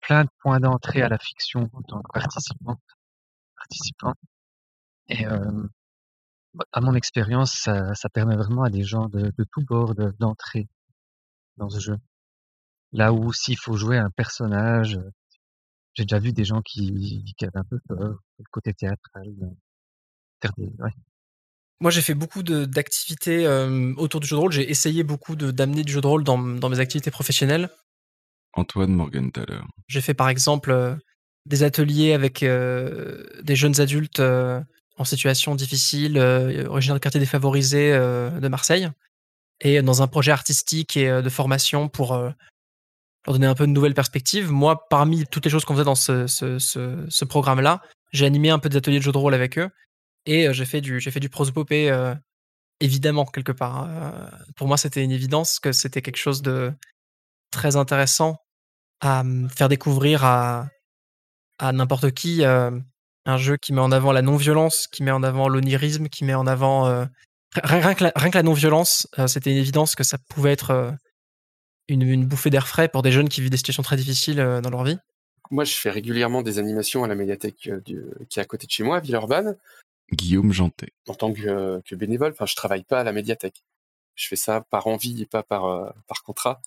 plein 0.00 0.24
de 0.24 0.30
points 0.40 0.60
d'entrée 0.60 1.02
à 1.02 1.08
la 1.08 1.18
fiction 1.18 1.70
en 1.72 1.82
tant 1.82 2.02
que 2.02 2.12
participant. 3.56 4.14
Et 5.08 5.26
euh, 5.26 5.62
bah, 6.54 6.64
à 6.72 6.80
mon 6.80 6.94
expérience, 6.94 7.52
ça, 7.54 8.08
permet 8.12 8.36
vraiment 8.36 8.64
à 8.64 8.70
des 8.70 8.84
gens 8.84 9.08
de, 9.08 9.32
de 9.36 9.44
tout 9.52 9.64
bord 9.64 9.94
de- 9.94 10.14
d'entrer 10.18 10.68
dans 11.56 11.70
ce 11.70 11.78
jeu. 11.80 11.98
Là 12.92 13.12
où 13.12 13.32
s'il 13.32 13.58
faut 13.58 13.76
jouer 13.76 13.98
un 13.98 14.10
personnage, 14.10 14.98
j'ai 15.94 16.04
déjà 16.04 16.18
vu 16.18 16.32
des 16.32 16.44
gens 16.44 16.62
qui, 16.62 17.24
qui 17.36 17.44
avaient 17.44 17.58
un 17.58 17.64
peu 17.64 17.78
peur, 17.88 18.18
le 18.38 18.44
côté 18.50 18.74
théâtral. 18.74 19.28
euh, 19.42 20.48
ouais. 20.78 20.90
Moi, 21.80 21.90
j'ai 21.90 22.02
fait 22.02 22.14
beaucoup 22.14 22.42
d'activités 22.42 23.46
euh, 23.46 23.92
autour 23.96 24.20
du 24.20 24.26
jeu 24.26 24.36
de 24.36 24.40
rôle. 24.40 24.52
J'ai 24.52 24.70
essayé 24.70 25.02
beaucoup 25.02 25.34
d'amener 25.36 25.82
du 25.82 25.92
jeu 25.92 26.00
de 26.00 26.06
rôle 26.06 26.22
dans 26.22 26.38
mes 26.38 26.78
activités 26.80 27.10
professionnelles. 27.10 27.70
Antoine 28.54 28.92
Morgenthaler. 28.92 29.60
J'ai 29.88 30.00
fait 30.00 30.14
par 30.14 30.28
exemple 30.28 30.70
euh, 30.70 30.94
des 31.46 31.62
ateliers 31.62 32.12
avec 32.12 32.42
euh, 32.42 33.24
des 33.42 33.56
jeunes 33.56 33.80
adultes 33.80 34.20
euh, 34.20 34.60
en 34.96 35.04
situation 35.04 35.54
difficile, 35.54 36.18
euh, 36.18 36.66
originaires 36.68 36.94
de 36.94 37.00
quartiers 37.00 37.20
défavorisés 37.20 37.92
de 37.92 38.48
Marseille, 38.48 38.88
et 39.60 39.82
dans 39.82 40.02
un 40.02 40.06
projet 40.06 40.32
artistique 40.32 40.96
et 40.96 41.22
de 41.22 41.28
formation 41.28 41.88
pour 41.88 42.14
leur 42.14 42.34
donner 43.26 43.46
un 43.46 43.54
peu 43.54 43.66
de 43.66 43.72
nouvelles 43.72 43.94
perspectives. 43.94 44.50
Moi, 44.50 44.86
parmi 44.88 45.24
toutes 45.26 45.44
les 45.44 45.50
choses 45.50 45.64
qu'on 45.64 45.74
faisait 45.74 45.84
dans 45.84 45.94
ce, 45.94 47.24
programme-là, 47.24 47.80
j'ai 48.12 48.26
animé 48.26 48.50
un 48.50 48.58
peu 48.58 48.68
des 48.68 48.76
ateliers 48.76 48.98
de 48.98 49.04
jeux 49.04 49.12
de 49.12 49.18
rôle 49.18 49.34
avec 49.34 49.58
eux, 49.58 49.70
et 50.26 50.52
j'ai 50.52 50.64
fait 50.64 50.80
du, 50.80 51.00
j'ai 51.00 51.10
fait 51.10 51.20
du 51.20 51.28
prosopopée, 51.28 51.90
évidemment, 52.82 53.24
quelque 53.24 53.52
part. 53.52 53.88
Euh, 53.88 54.28
pour 54.56 54.68
moi, 54.68 54.76
c'était 54.76 55.02
une 55.02 55.12
évidence 55.12 55.60
que 55.60 55.72
c'était 55.72 56.02
quelque 56.02 56.16
chose 56.16 56.42
de 56.42 56.72
très 57.52 57.76
intéressant 57.76 58.36
à 59.00 59.22
me 59.22 59.48
faire 59.48 59.68
découvrir 59.68 60.24
à, 60.24 60.66
à 61.58 61.72
n'importe 61.72 62.10
qui 62.12 62.44
euh, 62.44 62.70
un 63.24 63.36
jeu 63.36 63.56
qui 63.56 63.72
met 63.72 63.80
en 63.80 63.92
avant 63.92 64.12
la 64.12 64.22
non-violence, 64.22 64.88
qui 64.88 65.02
met 65.02 65.10
en 65.12 65.22
avant 65.22 65.48
l'onirisme, 65.48 66.08
qui 66.08 66.24
met 66.24 66.34
en 66.34 66.46
avant... 66.46 66.86
euh, 66.88 67.04
rien, 67.62 67.94
que 67.94 68.04
la, 68.04 68.12
rien 68.16 68.30
que 68.30 68.38
la 68.38 68.42
non-violence, 68.42 69.06
euh, 69.18 69.26
c'était 69.28 69.50
une 69.52 69.58
évidence 69.58 69.94
que 69.94 70.04
ça 70.04 70.18
pouvait 70.30 70.52
être 70.52 70.70
euh, 70.70 70.90
une, 71.88 72.02
une 72.02 72.26
bouffée 72.26 72.50
d'air 72.50 72.66
frais 72.66 72.88
pour 72.88 73.02
des 73.02 73.12
jeunes 73.12 73.28
qui 73.28 73.40
vivent 73.40 73.50
des 73.50 73.56
situations 73.56 73.82
très 73.82 73.96
difficiles 73.96 74.40
euh, 74.40 74.60
dans 74.60 74.70
leur 74.70 74.84
vie. 74.84 74.98
Moi, 75.50 75.64
je 75.64 75.74
fais 75.74 75.90
régulièrement 75.90 76.42
des 76.42 76.58
animations 76.58 77.04
à 77.04 77.08
la 77.08 77.14
médiathèque 77.14 77.66
euh, 77.68 77.80
du- 77.80 78.04
qui 78.30 78.38
est 78.38 78.42
à 78.42 78.46
côté 78.46 78.66
de 78.66 78.72
chez 78.72 78.84
moi, 78.84 78.96
à 78.96 79.00
Villeurbanne, 79.00 79.56
Guillaume 80.12 80.52
Jantet. 80.52 80.92
en 81.08 81.14
tant 81.14 81.32
que, 81.32 81.42
euh, 81.46 81.80
que 81.84 81.94
bénévole. 81.94 82.32
Enfin, 82.32 82.46
je 82.46 82.54
travaille 82.56 82.84
pas 82.84 83.00
à 83.00 83.04
la 83.04 83.12
médiathèque. 83.12 83.62
Je 84.14 84.28
fais 84.28 84.36
ça 84.36 84.62
par 84.70 84.86
envie 84.86 85.22
et 85.22 85.26
pas 85.26 85.42
par, 85.42 85.64
euh, 85.66 85.90
par 86.06 86.22
contrat. 86.22 86.60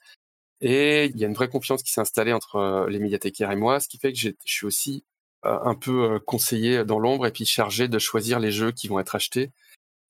Et 0.61 1.05
il 1.05 1.17
y 1.17 1.25
a 1.25 1.27
une 1.27 1.33
vraie 1.33 1.49
confiance 1.49 1.83
qui 1.83 1.91
s'est 1.91 2.01
installée 2.01 2.33
entre 2.33 2.55
euh, 2.55 2.89
les 2.89 2.99
médiathécaires 2.99 3.51
et 3.51 3.55
moi, 3.55 3.79
ce 3.79 3.87
qui 3.87 3.97
fait 3.97 4.13
que 4.13 4.19
je 4.19 4.31
suis 4.45 4.65
aussi 4.65 5.03
euh, 5.45 5.59
un 5.63 5.75
peu 5.75 6.13
euh, 6.13 6.19
conseiller 6.19 6.85
dans 6.85 6.99
l'ombre 6.99 7.27
et 7.27 7.31
puis 7.31 7.45
chargé 7.45 7.87
de 7.87 7.99
choisir 7.99 8.39
les 8.39 8.51
jeux 8.51 8.71
qui 8.71 8.87
vont 8.87 8.99
être 8.99 9.15
achetés. 9.15 9.51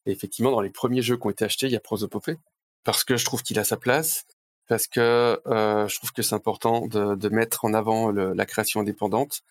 Et 0.06 0.12
effectivement, 0.12 0.52
dans 0.52 0.62
les 0.62 0.70
premiers 0.70 1.02
jeux 1.02 1.18
qui 1.18 1.28
ont 1.28 1.32
été 1.32 1.46
achetés, 1.46 1.68
il 1.68 1.72
y 1.74 1.76
a 1.76 1.80
Prosopopée, 1.80 2.38
parce 2.84 3.04
que 3.04 3.18
je 3.18 3.26
trouve 3.26 3.42
qu'il 3.44 3.60
a 3.60 3.64
sa 3.64 3.78
place, 3.78 4.26
parce 4.68 4.88
que 4.88 5.42
je 5.46 5.96
trouve 5.98 6.12
que 6.12 6.22
c'est 6.22 6.36
important 6.36 6.88
de, 6.88 7.30
mettre 7.30 7.66
en 7.66 7.74
avant 7.74 8.12
la 8.12 8.46
création 8.46 8.82
indépendante, 8.82 9.42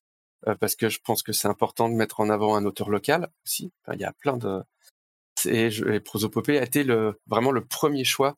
parce 0.61 0.77
que 0.77 0.89
je 0.89 1.01
pense 1.05 1.25
que 1.25 1.33
c'est 1.33 1.49
important 1.49 1.89
de 1.89 1.95
mettre 1.95 2.21
en 2.21 2.31
avant 2.31 2.55
un 2.57 2.65
auteur 2.65 2.89
local 2.89 3.31
aussi. 3.45 3.73
Il 3.93 3.99
y 3.99 4.05
a 4.05 4.13
plein 4.13 4.37
de... 4.37 4.63
Et, 5.47 6.01
Prosopopée 6.01 6.59
a 6.59 6.63
été 6.63 6.85
le, 6.85 7.19
vraiment 7.27 7.51
le 7.51 7.65
premier 7.65 8.05
choix 8.05 8.37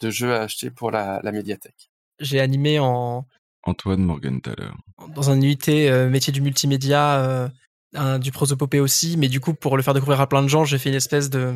de 0.00 0.10
jeu 0.10 0.34
à 0.34 0.42
acheter 0.42 0.70
pour 0.70 0.90
la 0.90 1.20
médiathèque. 1.24 1.89
J'ai 2.20 2.40
animé 2.40 2.78
en, 2.78 3.26
Antoine 3.64 4.02
Morgenthaler. 4.02 4.70
dans 5.14 5.30
un 5.30 5.40
UIT 5.40 5.68
euh, 5.88 6.08
métier 6.08 6.32
du 6.32 6.40
multimédia, 6.40 7.18
euh, 7.24 7.48
un- 7.94 8.18
du 8.18 8.30
prosopopée 8.32 8.80
aussi, 8.80 9.16
mais 9.16 9.28
du 9.28 9.40
coup, 9.40 9.54
pour 9.54 9.76
le 9.76 9.82
faire 9.82 9.94
découvrir 9.94 10.20
à 10.20 10.28
plein 10.28 10.42
de 10.42 10.48
gens, 10.48 10.64
j'ai 10.64 10.78
fait 10.78 10.90
une 10.90 10.94
espèce 10.96 11.30
de 11.30 11.54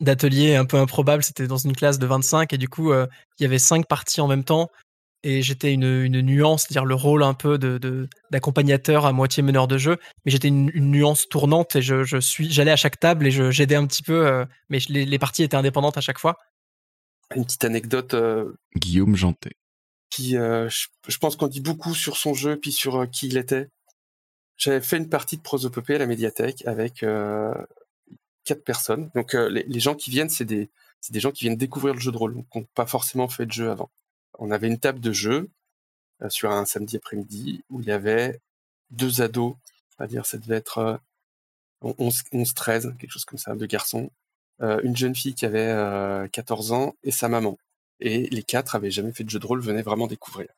d'atelier 0.00 0.56
un 0.56 0.64
peu 0.64 0.78
improbable. 0.78 1.22
C'était 1.22 1.46
dans 1.46 1.58
une 1.58 1.74
classe 1.76 1.98
de 1.98 2.06
25 2.06 2.52
et 2.52 2.58
du 2.58 2.68
coup, 2.68 2.92
euh, 2.92 3.06
il 3.38 3.42
y 3.42 3.46
avait 3.46 3.58
cinq 3.58 3.86
parties 3.86 4.20
en 4.20 4.26
même 4.28 4.44
temps 4.44 4.68
et 5.22 5.42
j'étais 5.42 5.72
une, 5.72 5.84
une 6.02 6.20
nuance, 6.22 6.62
c'est-à-dire 6.62 6.84
le 6.84 6.96
rôle 6.96 7.22
un 7.22 7.34
peu 7.34 7.56
de 7.56 8.08
d'accompagnateur 8.32 9.06
à 9.06 9.12
moitié 9.12 9.42
meneur 9.44 9.68
de 9.68 9.78
jeu, 9.78 9.98
mais 10.24 10.32
j'étais 10.32 10.48
une, 10.48 10.70
une 10.74 10.90
nuance 10.90 11.28
tournante 11.28 11.76
et 11.76 11.82
je, 11.82 12.02
je 12.02 12.16
suis, 12.18 12.50
j'allais 12.50 12.72
à 12.72 12.76
chaque 12.76 12.98
table 12.98 13.26
et 13.26 13.30
je- 13.30 13.52
j'aidais 13.52 13.76
un 13.76 13.86
petit 13.86 14.02
peu, 14.02 14.26
euh, 14.26 14.44
mais 14.68 14.78
les 14.88 15.18
parties 15.20 15.44
étaient 15.44 15.56
indépendantes 15.56 15.96
à 15.96 16.00
chaque 16.00 16.18
fois. 16.18 16.36
Une 17.36 17.44
petite 17.44 17.64
anecdote 17.64 18.14
euh, 18.14 18.52
Guillaume 18.76 19.16
Jantet. 19.16 19.56
qui, 20.10 20.36
euh, 20.36 20.68
je, 20.68 20.88
je 21.08 21.18
pense 21.18 21.36
qu'on 21.36 21.48
dit 21.48 21.60
beaucoup 21.60 21.94
sur 21.94 22.16
son 22.16 22.34
jeu 22.34 22.56
puis 22.56 22.72
sur 22.72 23.02
euh, 23.02 23.06
qui 23.06 23.28
il 23.28 23.36
était. 23.36 23.68
J'avais 24.56 24.80
fait 24.80 24.98
une 24.98 25.08
partie 25.08 25.36
de 25.36 25.42
prosopopée 25.42 25.96
à 25.96 25.98
la 25.98 26.06
médiathèque 26.06 26.62
avec 26.66 27.04
quatre 28.44 28.62
personnes. 28.64 29.10
Donc 29.14 29.32
les, 29.32 29.64
les 29.64 29.80
gens 29.80 29.96
qui 29.96 30.10
viennent, 30.10 30.28
c'est 30.28 30.44
des, 30.44 30.70
des 31.10 31.18
gens 31.18 31.32
qui 31.32 31.44
viennent 31.44 31.56
découvrir 31.56 31.94
le 31.94 32.00
jeu 32.00 32.12
de 32.12 32.16
rôle, 32.16 32.34
donc 32.34 32.46
qui 32.48 32.58
n'ont 32.58 32.66
pas 32.74 32.86
forcément 32.86 33.26
fait 33.26 33.46
de 33.46 33.50
jeu 33.50 33.70
avant. 33.70 33.90
On 34.38 34.52
avait 34.52 34.68
une 34.68 34.78
table 34.78 35.00
de 35.00 35.10
jeu 35.10 35.50
sur 36.28 36.52
un 36.52 36.64
samedi 36.64 36.96
après-midi 36.96 37.64
où 37.70 37.80
il 37.80 37.88
y 37.88 37.90
avait 37.90 38.38
deux 38.92 39.20
ados, 39.22 39.56
c'est-à-dire 39.90 40.26
ça 40.26 40.38
devait 40.38 40.56
être 40.56 40.78
euh, 40.78 40.96
11, 41.98 42.22
11, 42.32 42.54
13, 42.54 42.94
quelque 42.98 43.10
chose 43.10 43.24
comme 43.24 43.38
ça, 43.38 43.54
deux 43.54 43.66
garçons, 43.66 44.10
une 44.62 44.96
jeune 44.96 45.14
fille 45.14 45.34
qui 45.34 45.44
avait 45.44 45.68
euh, 45.68 46.28
14 46.28 46.72
ans 46.72 46.94
et 47.02 47.10
sa 47.10 47.28
maman. 47.28 47.58
Et 48.00 48.28
les 48.30 48.42
quatre 48.42 48.74
avaient 48.74 48.90
jamais 48.90 49.12
fait 49.12 49.24
de 49.24 49.30
jeu 49.30 49.38
de 49.38 49.46
rôle, 49.46 49.60
venaient 49.60 49.82
vraiment 49.82 50.06
découvrir. 50.06 50.48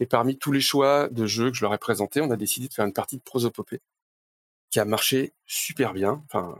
Et 0.00 0.06
parmi 0.06 0.36
tous 0.38 0.52
les 0.52 0.60
choix 0.60 1.08
de 1.08 1.26
jeux 1.26 1.50
que 1.50 1.56
je 1.56 1.62
leur 1.62 1.74
ai 1.74 1.78
présentés, 1.78 2.20
on 2.20 2.30
a 2.30 2.36
décidé 2.36 2.68
de 2.68 2.74
faire 2.74 2.86
une 2.86 2.92
partie 2.92 3.16
de 3.18 3.22
prosopopée 3.22 3.80
qui 4.70 4.80
a 4.80 4.84
marché 4.84 5.32
super 5.46 5.92
bien. 5.92 6.24
Enfin. 6.26 6.58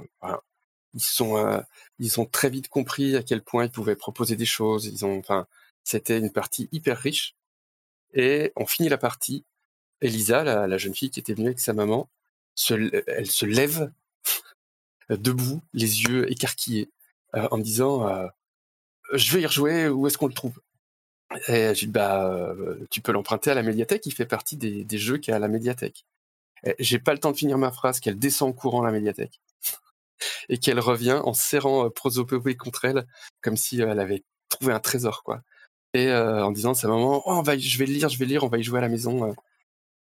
Ils 0.94 1.00
sont, 1.00 1.38
euh, 1.38 1.60
ils 1.98 2.20
ont 2.20 2.26
très 2.26 2.50
vite 2.50 2.68
compris 2.68 3.16
à 3.16 3.22
quel 3.22 3.42
point 3.42 3.64
ils 3.64 3.70
pouvaient 3.70 3.96
proposer 3.96 4.36
des 4.36 4.44
choses. 4.46 4.86
Ils 4.86 5.04
ont, 5.06 5.18
enfin, 5.18 5.46
c'était 5.84 6.18
une 6.18 6.30
partie 6.30 6.68
hyper 6.72 6.98
riche. 6.98 7.34
Et 8.14 8.52
on 8.56 8.66
finit 8.66 8.88
la 8.88 8.98
partie. 8.98 9.44
Elisa, 10.02 10.44
la, 10.44 10.66
la 10.66 10.78
jeune 10.78 10.94
fille 10.94 11.10
qui 11.10 11.20
était 11.20 11.34
venue 11.34 11.46
avec 11.46 11.60
sa 11.60 11.72
maman, 11.72 12.10
se, 12.54 12.74
elle 13.08 13.30
se 13.30 13.46
lève 13.46 13.90
debout, 15.10 15.62
les 15.72 16.02
yeux 16.02 16.30
écarquillés, 16.30 16.90
euh, 17.36 17.48
en 17.50 17.58
me 17.58 17.62
disant 17.62 18.08
euh, 18.08 18.26
Je 19.12 19.32
vais 19.32 19.42
y 19.42 19.46
rejouer, 19.46 19.88
où 19.88 20.06
est-ce 20.06 20.18
qu'on 20.18 20.26
le 20.26 20.34
trouve? 20.34 20.60
Et 21.48 21.74
j'ai 21.74 21.86
dit 21.86 21.92
Bah, 21.92 22.30
euh, 22.30 22.86
tu 22.90 23.00
peux 23.00 23.12
l'emprunter 23.12 23.50
à 23.50 23.54
la 23.54 23.62
médiathèque, 23.62 24.06
il 24.06 24.14
fait 24.14 24.26
partie 24.26 24.56
des, 24.56 24.84
des 24.84 24.98
jeux 24.98 25.18
qu'il 25.18 25.32
y 25.32 25.34
a 25.34 25.36
à 25.36 25.40
la 25.40 25.48
médiathèque. 25.48 26.04
J'ai 26.78 26.98
pas 27.00 27.12
le 27.12 27.18
temps 27.18 27.32
de 27.32 27.36
finir 27.36 27.58
ma 27.58 27.72
phrase 27.72 28.00
qu'elle 28.00 28.18
descend 28.18 28.50
en 28.50 28.52
courant 28.52 28.82
à 28.82 28.86
la 28.86 28.92
médiathèque 28.92 29.40
et 30.48 30.58
qu'elle 30.58 30.78
revient 30.80 31.20
en 31.24 31.34
serrant 31.34 31.90
Prosopopée 31.90 32.56
contre 32.56 32.84
elle, 32.84 33.06
comme 33.40 33.56
si 33.56 33.80
elle 33.80 33.98
avait 33.98 34.22
trouvé 34.48 34.72
un 34.72 34.80
trésor, 34.80 35.22
quoi. 35.24 35.42
Et 35.94 36.12
en 36.12 36.52
disant 36.52 36.72
à 36.72 36.74
sa 36.74 36.88
maman, 36.88 37.22
oh, 37.26 37.32
on 37.38 37.42
va, 37.42 37.58
je 37.58 37.78
vais 37.78 37.86
le 37.86 37.92
lire, 37.92 38.08
je 38.08 38.18
vais 38.18 38.26
lire, 38.26 38.44
on 38.44 38.48
va 38.48 38.58
y 38.58 38.62
jouer 38.62 38.78
à 38.78 38.82
la 38.82 38.88
maison. 38.88 39.34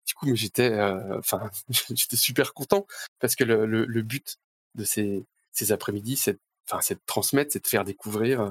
Du 0.07 0.15
coup, 0.15 0.27
mais 0.27 0.37
j'étais, 0.37 0.79
enfin, 1.19 1.51
j'étais 1.91 2.17
super 2.17 2.53
content 2.53 2.87
parce 3.21 3.35
que 3.37 3.45
le, 3.45 3.65
le 3.67 4.03
but 4.03 4.39
de 4.75 4.85
ces, 4.85 5.25
ces 5.53 5.73
après-midi, 5.73 6.17
c'est, 6.17 6.35
de 6.35 7.01
transmettre, 7.07 7.53
c'est 7.53 7.63
de 7.63 7.69
faire 7.69 7.85
découvrir. 7.85 8.41
euh. 8.41 8.51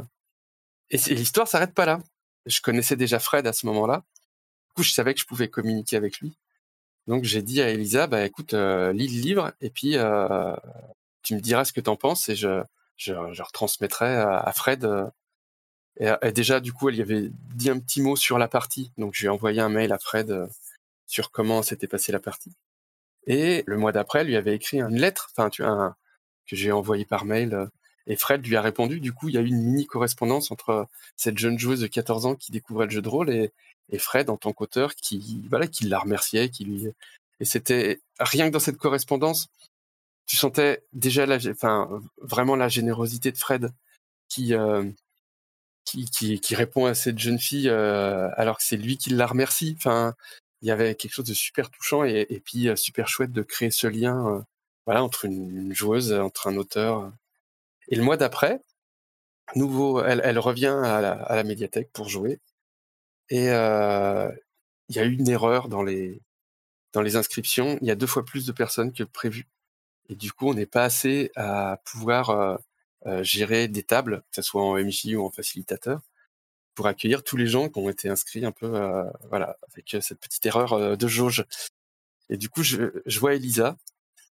Et, 0.90 0.98
c'est- 0.98 1.14
l'histoire 1.14 1.48
s'arrête 1.48 1.74
pas 1.74 1.86
là. 1.86 2.00
Je 2.46 2.62
connaissais 2.62 2.96
déjà 2.96 3.20
Fred 3.20 3.46
à 3.48 3.54
ce 3.54 3.66
moment-là. 3.68 4.04
Du 4.70 4.74
coup, 4.76 4.84
je 4.84 4.92
savais 4.92 5.14
que 5.14 5.20
je 5.20 5.26
pouvais 5.26 5.50
communiquer 5.50 5.96
avec 5.98 6.20
lui. 6.20 6.38
Donc, 7.08 7.24
j'ai 7.24 7.42
dit 7.42 7.62
à 7.62 7.70
Elisa, 7.70 8.08
bah 8.08 8.26
écoute, 8.26 8.54
euh, 8.54 8.94
lis 8.94 9.08
le 9.08 9.22
livre 9.22 9.54
et 9.62 9.70
puis 9.70 9.98
euh, 9.98 10.56
tu 11.24 11.36
me 11.36 11.40
diras 11.40 11.66
ce 11.66 11.74
que 11.74 11.82
t'en 11.82 11.96
penses 11.96 12.30
et 12.30 12.36
je, 12.36 12.62
je, 12.98 13.14
je 13.34 13.42
retransmettrai 13.44 14.16
à, 14.18 14.52
Fred. 14.54 14.88
et, 16.00 16.14
et 16.22 16.32
déjà, 16.32 16.60
du 16.60 16.72
coup, 16.74 16.90
elle 16.90 16.96
y 16.96 17.02
avait 17.02 17.30
dit 17.56 17.70
un 17.70 17.80
petit 17.80 18.02
mot 18.02 18.16
sur 18.16 18.38
la 18.38 18.48
partie. 18.48 18.92
Donc, 18.98 19.14
je 19.16 19.22
lui 19.22 19.26
ai 19.28 19.30
envoyé 19.30 19.60
un 19.62 19.70
mail 19.70 19.92
à 19.92 19.98
Fred 20.00 20.48
sur 21.08 21.32
comment 21.32 21.62
s'était 21.64 21.88
passée 21.88 22.12
la 22.12 22.20
partie. 22.20 22.52
Et 23.28 23.64
le 23.68 23.78
mois 23.78 23.92
d'après, 23.92 24.20
elle 24.20 24.28
lui 24.28 24.36
avait 24.38 24.56
écrit 24.56 24.80
une 24.80 25.00
lettre, 25.00 25.30
enfin, 25.32 25.50
tu 25.50 25.64
un- 25.64 25.96
que 26.50 26.56
j'ai 26.56 26.72
envoyé 26.72 27.06
par 27.06 27.26
mail. 27.26 27.54
euh, 27.54 27.66
Et 28.08 28.16
Fred 28.16 28.46
lui 28.46 28.56
a 28.56 28.62
répondu. 28.62 29.00
Du 29.00 29.14
coup, 29.14 29.30
il 29.30 29.36
y 29.36 29.38
a 29.38 29.42
eu 29.42 29.48
une 29.48 29.64
mini 29.64 29.86
correspondance 29.86 30.52
entre 30.52 30.88
cette 31.16 31.38
jeune 31.38 31.60
joueuse 31.60 31.82
de 31.82 31.88
14 31.88 32.26
ans 32.26 32.36
qui 32.36 32.52
découvrait 32.52 32.86
le 32.86 32.92
jeu 32.92 33.02
de 33.02 33.10
rôle 33.10 33.30
et, 33.32 33.52
Fred 33.98 34.30
en 34.30 34.38
tant 34.38 34.54
qu'auteur 34.54 34.94
qui, 34.96 35.42
voilà, 35.50 35.68
qui 35.68 35.86
la 35.86 36.00
remerciait, 36.00 36.50
qui 36.50 36.64
lui. 36.66 36.88
Et 37.40 37.46
c'était 37.46 38.02
rien 38.20 38.48
que 38.48 38.54
dans 38.54 38.60
cette 38.60 38.78
correspondance, 38.78 39.48
tu 40.28 40.38
sentais 40.38 40.84
déjà 40.94 41.26
la, 41.26 41.38
enfin, 41.52 41.90
vraiment 42.22 42.56
la 42.56 42.70
générosité 42.70 43.32
de 43.32 43.38
Fred 43.38 43.72
qui, 44.30 44.54
euh, 44.54 44.84
qui, 45.86 46.06
qui, 46.06 46.40
qui 46.40 46.56
répond 46.56 46.86
à 46.86 46.94
cette 46.94 47.18
jeune 47.20 47.40
fille 47.40 47.70
euh, 47.70 48.30
alors 48.38 48.58
que 48.58 48.64
c'est 48.64 48.78
lui 48.78 48.98
qui 48.98 49.10
la 49.12 49.26
remercie. 49.26 49.76
Enfin, 49.78 50.14
il 50.62 50.68
y 50.68 50.72
avait 50.72 50.96
quelque 50.96 51.14
chose 51.14 51.26
de 51.26 51.34
super 51.34 51.70
touchant 51.72 52.04
et, 52.04 52.28
et 52.30 52.40
puis 52.40 52.68
euh, 52.70 52.76
super 52.76 53.08
chouette 53.08 53.32
de 53.32 53.42
créer 53.42 53.72
ce 53.72 53.88
lien, 53.88 54.36
euh, 54.36 54.42
voilà, 54.90 55.04
entre 55.04 55.26
une, 55.26 55.72
joueuse, 55.72 56.12
entre 56.14 56.48
un 56.48 56.58
auteur. 56.58 57.14
Et 57.90 57.96
le 57.96 58.02
mois 58.02 58.18
d'après, 58.18 58.60
nouveau, 59.56 60.02
elle, 60.04 60.20
elle 60.24 60.40
revient 60.40 60.76
à 60.84 61.00
la, 61.00 61.44
médiathèque 61.44 61.92
pour 61.94 62.10
jouer 62.10 62.40
et 63.30 63.52
euh, 63.52 64.32
il 64.90 64.96
y 64.96 65.00
a 65.00 65.06
eu 65.06 65.14
une 65.14 65.30
erreur 65.30 65.70
dans 65.70 65.84
les 65.84 66.22
dans 66.94 67.04
les 67.04 67.18
inscriptions. 67.18 67.78
Il 67.82 67.88
y 67.88 67.92
a 67.92 67.96
deux 67.96 68.08
fois 68.08 68.26
plus 68.26 68.48
de 68.48 68.52
personnes 68.52 68.92
que 68.92 69.04
prévu. 69.04 69.48
Et 70.10 70.16
du 70.16 70.34
coup, 70.34 70.50
on 70.50 70.56
n'est 70.56 70.66
pas 70.66 70.86
assez 70.86 71.32
à 71.36 71.80
pouvoir 71.86 72.32
euh, 72.32 72.58
euh, 73.06 73.24
gérer 73.24 73.68
des 73.68 73.84
tables, 73.84 74.24
que 74.32 74.38
ce 74.38 74.42
soit 74.42 74.64
en 74.64 74.74
MJ 74.76 75.14
ou 75.16 75.24
en 75.24 75.30
facilitateur, 75.30 76.02
pour 76.74 76.88
accueillir 76.88 77.24
tous 77.24 77.38
les 77.38 77.48
gens 77.48 77.70
qui 77.70 77.80
ont 77.80 77.90
été 77.90 78.10
inscrits 78.10 78.46
un 78.46 78.52
peu, 78.52 78.70
voilà, 79.30 79.58
avec 79.72 79.98
cette 80.02 80.20
petite 80.20 80.46
erreur 80.48 80.98
de 80.98 81.08
jauge. 81.08 81.46
Et 82.30 82.38
du 82.38 82.50
coup, 82.50 82.64
je 82.64 83.20
vois 83.20 83.36
Elisa 83.36 83.78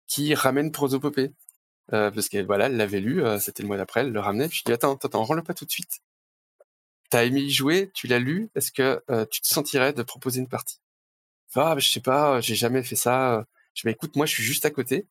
qui 0.07 0.34
ramène 0.35 0.71
Prosopopée. 0.71 1.31
Euh, 1.93 2.11
parce 2.11 2.27
qu'elle 2.29 2.45
voilà, 2.45 2.65
elle 2.67 2.77
l'avait 2.77 2.99
lu, 2.99 3.23
euh, 3.23 3.39
c'était 3.39 3.63
le 3.63 3.67
mois 3.67 3.77
d'après, 3.77 4.01
elle 4.01 4.11
le 4.11 4.19
ramenait. 4.19 4.49
Puis 4.49 4.59
je 4.59 4.63
dis 4.65 4.73
attends, 4.73 4.95
attends, 4.95 5.23
rends-le 5.23 5.43
pas 5.43 5.53
tout 5.53 5.65
de 5.65 5.71
suite. 5.71 6.01
T'as 7.09 7.23
aimé 7.25 7.41
y 7.41 7.51
jouer, 7.51 7.89
tu 7.93 8.07
l'as 8.07 8.19
lu, 8.19 8.49
est-ce 8.55 8.71
que 8.71 9.01
euh, 9.09 9.25
tu 9.31 9.41
te 9.41 9.47
sentirais 9.47 9.93
de 9.93 10.03
proposer 10.03 10.41
une 10.41 10.49
partie? 10.49 10.79
Ah, 11.55 11.75
je 11.79 11.89
sais 11.89 12.01
pas, 12.01 12.41
j'ai 12.41 12.55
jamais 12.55 12.84
fait 12.84 12.95
ça. 12.95 13.45
Je 13.73 13.84
dis, 13.88 13.89
écoute, 13.89 14.15
moi 14.15 14.25
je 14.25 14.34
suis 14.34 14.43
juste 14.43 14.65
à 14.65 14.71
côté. 14.71 15.07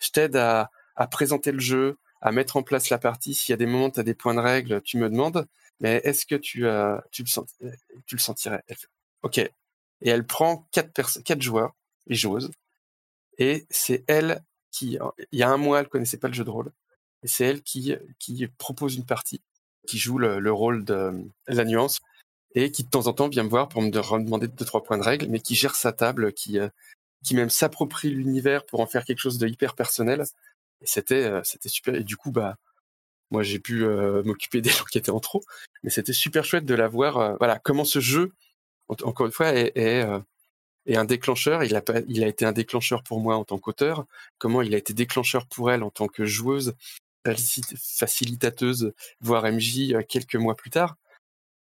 Je 0.00 0.10
t'aide 0.10 0.36
à, 0.36 0.70
présenter 1.10 1.52
le 1.52 1.60
jeu, 1.60 1.98
à 2.20 2.32
mettre 2.32 2.56
en 2.56 2.62
place 2.62 2.90
la 2.90 2.98
partie. 2.98 3.34
S'il 3.34 3.52
y 3.52 3.54
a 3.54 3.56
des 3.56 3.66
moments, 3.66 3.90
tu 3.90 4.02
des 4.04 4.14
points 4.14 4.34
de 4.34 4.40
règle, 4.40 4.82
tu 4.82 4.98
me 4.98 5.10
demandes. 5.10 5.46
Mais 5.80 6.00
est-ce 6.04 6.26
que 6.26 6.36
tu, 6.36 6.66
euh, 6.66 6.98
tu, 7.10 7.22
le 7.24 7.28
sent, 7.28 7.42
tu 8.06 8.16
le 8.16 8.20
sentirais? 8.20 8.64
Ok. 9.22 9.38
Et 9.38 9.52
elle 10.02 10.26
prend 10.26 10.68
quatre, 10.72 11.22
quatre 11.22 11.42
joueurs 11.42 11.74
et 12.08 12.14
joueuses. 12.14 12.50
Et 13.38 13.66
c'est 13.70 14.04
elle 14.08 14.42
qui, 14.70 14.98
il 15.32 15.38
y 15.38 15.42
a 15.42 15.50
un 15.50 15.56
mois, 15.56 15.80
elle 15.80 15.88
connaissait 15.88 16.16
pas 16.18 16.28
le 16.28 16.34
jeu 16.34 16.44
de 16.44 16.50
rôle. 16.50 16.72
Et 17.22 17.28
c'est 17.28 17.44
elle 17.44 17.62
qui, 17.62 17.94
qui 18.18 18.46
propose 18.58 18.96
une 18.96 19.06
partie, 19.06 19.40
qui 19.86 19.98
joue 19.98 20.18
le, 20.18 20.38
le 20.40 20.52
rôle 20.52 20.84
de 20.84 21.12
la 21.48 21.64
nuance 21.64 22.00
et 22.54 22.70
qui 22.72 22.84
de 22.84 22.90
temps 22.90 23.06
en 23.06 23.12
temps 23.14 23.28
vient 23.28 23.44
me 23.44 23.48
voir 23.48 23.68
pour 23.68 23.82
me 23.82 23.90
de- 23.90 24.24
demander 24.24 24.48
deux 24.48 24.64
trois 24.64 24.82
points 24.82 24.98
de 24.98 25.02
règle, 25.04 25.26
mais 25.28 25.40
qui 25.40 25.54
gère 25.54 25.74
sa 25.76 25.92
table, 25.92 26.32
qui 26.32 26.58
euh, 26.58 26.68
qui 27.24 27.34
même 27.36 27.50
s'approprie 27.50 28.10
l'univers 28.10 28.66
pour 28.66 28.80
en 28.80 28.86
faire 28.86 29.04
quelque 29.04 29.20
chose 29.20 29.38
de 29.38 29.48
hyper 29.48 29.74
personnel. 29.74 30.24
Et 30.82 30.86
c'était 30.86 31.24
euh, 31.24 31.42
c'était 31.44 31.68
super. 31.70 31.94
Et 31.94 32.04
du 32.04 32.16
coup 32.16 32.32
bah 32.32 32.56
moi 33.30 33.42
j'ai 33.42 33.58
pu 33.58 33.84
euh, 33.84 34.22
m'occuper 34.26 34.60
des 34.60 34.70
gens 34.70 34.84
qui 34.84 34.98
étaient 34.98 35.10
en 35.10 35.20
trop, 35.20 35.42
mais 35.82 35.90
c'était 35.90 36.12
super 36.12 36.44
chouette 36.44 36.66
de 36.66 36.74
la 36.74 36.88
voir. 36.88 37.18
euh, 37.18 37.36
voilà 37.38 37.58
comment 37.58 37.84
ce 37.84 38.00
jeu 38.00 38.32
en- 38.88 38.96
encore 39.04 39.26
une 39.26 39.32
fois 39.32 39.54
est, 39.54 39.72
est, 39.76 40.04
est 40.86 40.96
un 40.96 41.04
déclencheur. 41.04 41.64
Il 41.64 41.76
a 41.76 41.82
il 42.08 42.24
a 42.24 42.28
été 42.28 42.44
un 42.44 42.52
déclencheur 42.52 43.02
pour 43.02 43.20
moi 43.20 43.36
en 43.36 43.44
tant 43.44 43.58
qu'auteur. 43.58 44.06
Comment 44.38 44.62
il 44.62 44.74
a 44.74 44.78
été 44.78 44.92
déclencheur 44.94 45.46
pour 45.46 45.70
elle 45.70 45.82
en 45.82 45.90
tant 45.90 46.08
que 46.08 46.24
joueuse, 46.24 46.74
facilitateuse, 47.76 48.92
voire 49.20 49.44
MJ 49.44 49.92
euh, 49.92 50.02
quelques 50.02 50.36
mois 50.36 50.56
plus 50.56 50.70
tard 50.70 50.96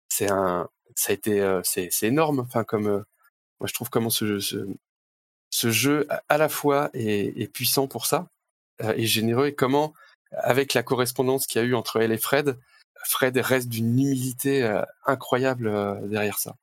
c'est 0.09 0.29
un 0.29 0.69
ça 0.95 1.11
a 1.11 1.13
été 1.13 1.41
euh, 1.41 1.61
c'est 1.63 1.89
énorme 2.03 2.39
enfin 2.41 2.63
comme 2.63 2.87
euh, 2.87 3.01
moi 3.59 3.67
je 3.67 3.73
trouve 3.73 3.89
comment 3.89 4.09
ce 4.11 4.39
ce, 4.39 4.67
ce 5.49 5.71
jeu 5.71 6.05
à- 6.29 6.37
la 6.37 6.49
fois 6.49 6.89
est, 6.93 7.41
est 7.41 7.47
puissant 7.47 7.87
pour 7.87 8.05
ça 8.05 8.27
et 8.95 9.05
généreux 9.05 9.47
et 9.47 9.55
comment 9.55 9.93
avec 10.31 10.73
la 10.73 10.83
correspondance 10.83 11.47
qu'il 11.47 11.61
y 11.61 11.65
a 11.65 11.67
eu 11.67 11.75
entre 11.75 11.99
elle 12.01 12.11
et 12.11 12.17
Fred 12.17 12.59
Fred 13.05 13.37
reste 13.37 13.69
d'une 13.69 13.87
humilité 13.99 14.81
incroyable 15.05 15.71
derrière 16.09 16.39
ça 16.39 16.55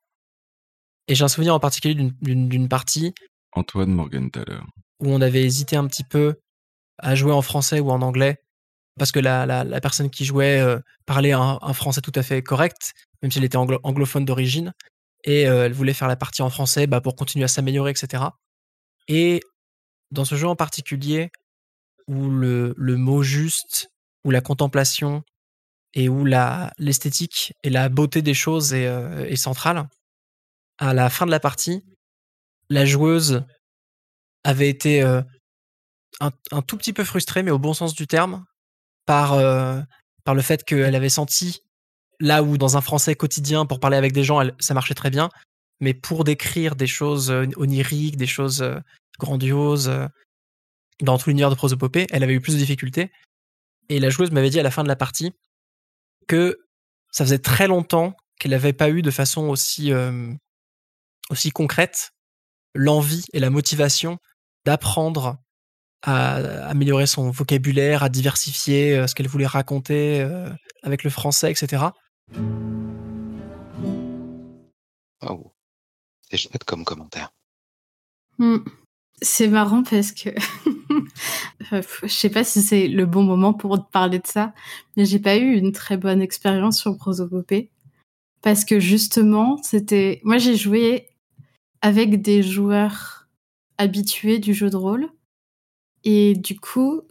Et 1.11 1.15
j'ai 1.15 1.25
un 1.25 1.27
souvenir 1.27 1.53
en 1.53 1.59
particulier 1.59 1.93
d'une- 1.93 2.69
partie 2.69 3.13
Antoine 3.51 3.91
Morgenthaler. 3.91 4.61
où 5.01 5.09
on 5.09 5.19
avait 5.19 5.43
hésité 5.43 5.75
un 5.75 5.85
petit 5.85 6.05
peu 6.05 6.35
à 6.99 7.15
jouer 7.15 7.33
en 7.33 7.41
français 7.41 7.81
ou 7.81 7.89
en 7.91 8.01
anglais 8.01 8.37
parce 8.97 9.11
que 9.11 9.19
la, 9.19 9.45
la, 9.45 9.65
la 9.65 9.81
personne 9.81 10.09
qui 10.09 10.23
jouait 10.23 10.61
euh, 10.61 10.79
parlait 11.05 11.33
un, 11.33 11.59
un 11.61 11.73
français 11.73 11.99
tout 11.99 12.13
à 12.15 12.23
fait 12.23 12.41
correct, 12.41 12.93
même 13.21 13.29
si 13.29 13.39
elle 13.39 13.43
était 13.43 13.57
anglo- 13.57 13.81
anglophone 13.83 14.23
d'origine, 14.23 14.71
et 15.25 15.47
euh, 15.49 15.65
elle 15.65 15.73
voulait 15.73 15.93
faire 15.93 16.07
la 16.07 16.15
partie 16.15 16.41
en 16.43 16.49
français 16.49 16.87
bah, 16.87 17.01
pour 17.01 17.17
continuer 17.17 17.43
à 17.43 17.49
s'améliorer, 17.49 17.91
etc. 17.91 18.23
Et 19.09 19.41
dans 20.11 20.23
ce 20.23 20.35
jeu 20.35 20.47
en 20.47 20.55
particulier, 20.55 21.29
où 22.07 22.29
le, 22.29 22.73
le 22.77 22.95
mot 22.95 23.21
juste, 23.21 23.89
où 24.23 24.31
la 24.31 24.39
contemplation, 24.41 25.23
et 25.93 26.07
où 26.07 26.23
l'esthétique 26.23 27.53
et 27.63 27.69
la 27.69 27.89
beauté 27.89 28.21
des 28.21 28.33
choses 28.33 28.73
est, 28.73 28.87
euh, 28.87 29.25
est 29.25 29.35
centrale, 29.35 29.87
à 30.77 30.93
la 30.93 31.09
fin 31.09 31.25
de 31.25 31.31
la 31.31 31.39
partie, 31.39 31.83
la 32.69 32.85
joueuse 32.85 33.43
avait 34.43 34.69
été 34.69 35.03
euh, 35.03 35.21
un, 36.19 36.61
tout 36.61 36.77
petit 36.77 36.93
peu 36.93 37.03
frustrée, 37.03 37.43
mais 37.43 37.51
au 37.51 37.59
bon 37.59 37.73
sens 37.73 37.93
du 37.93 38.07
terme, 38.07 38.45
par, 39.05 39.33
euh, 39.33 39.81
par 40.23 40.35
le 40.35 40.41
fait 40.41 40.63
qu'elle 40.63 40.95
avait 40.95 41.09
senti, 41.09 41.61
là 42.19 42.43
où 42.43 42.57
dans 42.57 42.77
un 42.77 42.81
français 42.81 43.15
quotidien, 43.15 43.65
pour 43.65 43.79
parler 43.79 43.97
avec 43.97 44.13
des 44.13 44.23
gens, 44.23 44.41
ça 44.59 44.73
marchait 44.73 44.93
très 44.93 45.09
bien, 45.09 45.29
mais 45.79 45.93
pour 45.93 46.23
décrire 46.23 46.75
des 46.75 46.87
choses 46.87 47.29
euh, 47.29 47.47
oniriques, 47.57 48.17
des 48.17 48.27
choses 48.27 48.63
grandioses, 49.19 49.91
dans 51.01 51.17
tout 51.17 51.29
l'univers 51.29 51.49
de 51.49 51.55
prosopopée, 51.55 52.07
elle 52.11 52.23
avait 52.23 52.33
eu 52.33 52.41
plus 52.41 52.53
de 52.53 52.59
difficultés. 52.59 53.11
Et 53.89 53.99
la 53.99 54.09
joueuse 54.09 54.31
m'avait 54.31 54.49
dit 54.49 54.59
à 54.59 54.63
la 54.63 54.71
fin 54.71 54.83
de 54.83 54.87
la 54.87 54.95
partie 54.95 55.33
que 56.27 56.59
ça 57.11 57.25
faisait 57.25 57.39
très 57.39 57.67
longtemps 57.67 58.15
qu'elle 58.39 58.51
n'avait 58.51 58.73
pas 58.73 58.89
eu 58.89 59.01
de 59.01 59.11
façon 59.11 59.49
aussi, 59.49 59.91
aussi 61.29 61.51
concrète 61.51 62.11
l'envie 62.73 63.25
et 63.33 63.39
la 63.39 63.49
motivation 63.49 64.17
d'apprendre 64.65 65.37
à 66.03 66.35
améliorer 66.67 67.05
son 67.05 67.29
vocabulaire, 67.29 68.03
à 68.03 68.09
diversifier 68.09 68.97
euh, 68.97 69.07
ce 69.07 69.13
qu'elle 69.13 69.27
voulait 69.27 69.45
raconter 69.45 70.21
euh, 70.21 70.49
avec 70.81 71.03
le 71.03 71.09
français, 71.09 71.51
etc. 71.51 71.83
Waouh. 75.21 75.51
C'est 76.29 76.37
chouette 76.37 76.63
comme 76.63 76.85
commentaire. 76.85 77.31
Hmm. 78.39 78.59
C'est 79.21 79.47
marrant 79.47 79.83
parce 79.83 80.11
que 80.11 80.29
Euh, 81.73 81.81
je 82.03 82.07
sais 82.07 82.29
pas 82.29 82.43
si 82.43 82.61
c'est 82.61 82.87
le 82.87 83.05
bon 83.05 83.23
moment 83.23 83.53
pour 83.53 83.77
te 83.77 83.91
parler 83.91 84.19
de 84.19 84.27
ça, 84.27 84.53
mais 84.97 85.05
j'ai 85.05 85.19
pas 85.19 85.37
eu 85.37 85.53
une 85.53 85.71
très 85.71 85.97
bonne 85.97 86.21
expérience 86.21 86.79
sur 86.79 86.97
Prosopopée 86.97 87.69
parce 88.41 88.65
que 88.65 88.79
justement, 88.79 89.57
c'était 89.63 90.19
moi 90.23 90.37
j'ai 90.37 90.57
joué 90.57 91.07
avec 91.81 92.21
des 92.21 92.43
joueurs 92.43 93.27
habitués 93.77 94.39
du 94.39 94.53
jeu 94.53 94.69
de 94.69 94.75
rôle 94.77 95.09
et 96.03 96.35
du 96.35 96.59
coup, 96.59 97.01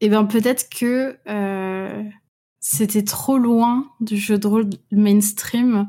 eh 0.00 0.08
ben 0.08 0.24
peut-être 0.24 0.68
que 0.70 1.16
euh, 1.28 2.02
c'était 2.60 3.04
trop 3.04 3.38
loin 3.38 3.86
du 4.00 4.16
jeu 4.16 4.38
de 4.38 4.46
rôle 4.46 4.70
mainstream 4.92 5.88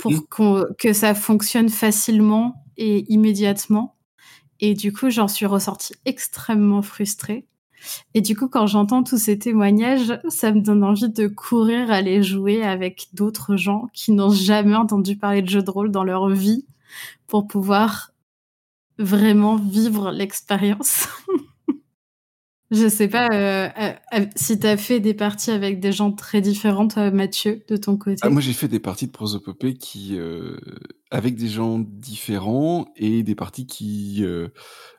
pour 0.00 0.12
qu'on- 0.28 0.64
que 0.78 0.92
ça 0.92 1.14
fonctionne 1.14 1.68
facilement 1.68 2.64
et 2.76 3.04
immédiatement. 3.12 3.96
Et 4.60 4.74
du 4.74 4.92
coup, 4.92 5.10
j'en 5.10 5.28
suis 5.28 5.46
ressortie 5.46 5.94
extrêmement 6.04 6.82
frustrée. 6.82 7.46
Et 8.14 8.20
du 8.20 8.36
coup, 8.36 8.48
quand 8.48 8.66
j'entends 8.68 9.02
tous 9.02 9.18
ces 9.18 9.38
témoignages, 9.38 10.18
ça 10.28 10.52
me 10.52 10.60
donne 10.60 10.84
envie 10.84 11.08
de 11.08 11.26
courir 11.26 11.90
aller 11.90 12.22
jouer 12.22 12.62
avec 12.62 13.08
d'autres 13.12 13.56
gens 13.56 13.88
qui 13.92 14.12
n'ont 14.12 14.30
jamais 14.30 14.76
entendu 14.76 15.16
parler 15.16 15.42
de 15.42 15.48
jeux 15.48 15.62
de 15.64 15.70
rôle 15.70 15.90
dans 15.90 16.04
leur 16.04 16.28
vie 16.30 16.64
pour 17.26 17.46
pouvoir 17.46 18.12
vraiment 18.98 19.56
vivre 19.56 20.10
l'expérience. 20.10 21.08
Je 22.72 22.88
sais 22.88 23.08
pas 23.08 23.28
euh, 23.30 23.68
euh, 23.78 23.92
euh, 24.14 24.26
si 24.34 24.58
t'as 24.58 24.78
fait 24.78 24.98
des 24.98 25.12
parties 25.12 25.50
avec 25.50 25.78
des 25.78 25.92
gens 25.92 26.10
très 26.10 26.40
différents, 26.40 26.88
toi, 26.88 27.10
Mathieu, 27.10 27.62
de 27.68 27.76
ton 27.76 27.98
côté. 27.98 28.16
Ah, 28.22 28.30
moi, 28.30 28.40
j'ai 28.40 28.54
fait 28.54 28.66
des 28.66 28.80
parties 28.80 29.08
de 29.08 29.12
prosopopée 29.12 29.74
qui, 29.74 30.16
euh, 30.16 30.56
avec 31.10 31.36
des 31.36 31.48
gens 31.48 31.78
différents 31.78 32.86
et 32.96 33.22
des 33.22 33.34
parties 33.34 33.66
qui 33.66 34.24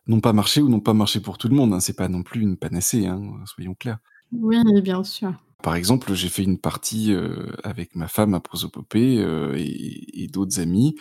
n'ont 0.05 0.21
pas 0.21 0.33
marché 0.33 0.61
ou 0.61 0.69
n'ont 0.69 0.81
pas 0.81 0.93
marché 0.93 1.19
pour 1.19 1.39
tout 1.39 1.47
le 1.47 1.55
monde. 1.55 1.73
Hein. 1.73 1.79
C'est 1.79 1.97
pas 1.97 2.09
non 2.09 2.21
plus 2.21 2.41
une 2.41 2.57
panacée, 2.57 3.07
hein, 3.07 3.23
soyons 3.47 3.73
clairs. 3.73 3.97
Oui, 4.31 4.57
bien 4.83 5.03
sûr. 5.03 5.33
Par 5.63 5.75
exemple, 5.75 6.13
j'ai 6.13 6.29
fait 6.29 6.43
une 6.43 6.59
partie 6.59 7.15
avec 7.63 7.95
ma 7.95 8.07
femme 8.07 8.35
à 8.35 8.39
prosopopée 8.39 9.15
et, 9.55 10.23
et 10.23 10.27
d'autres 10.27 10.59
amis. 10.59 10.95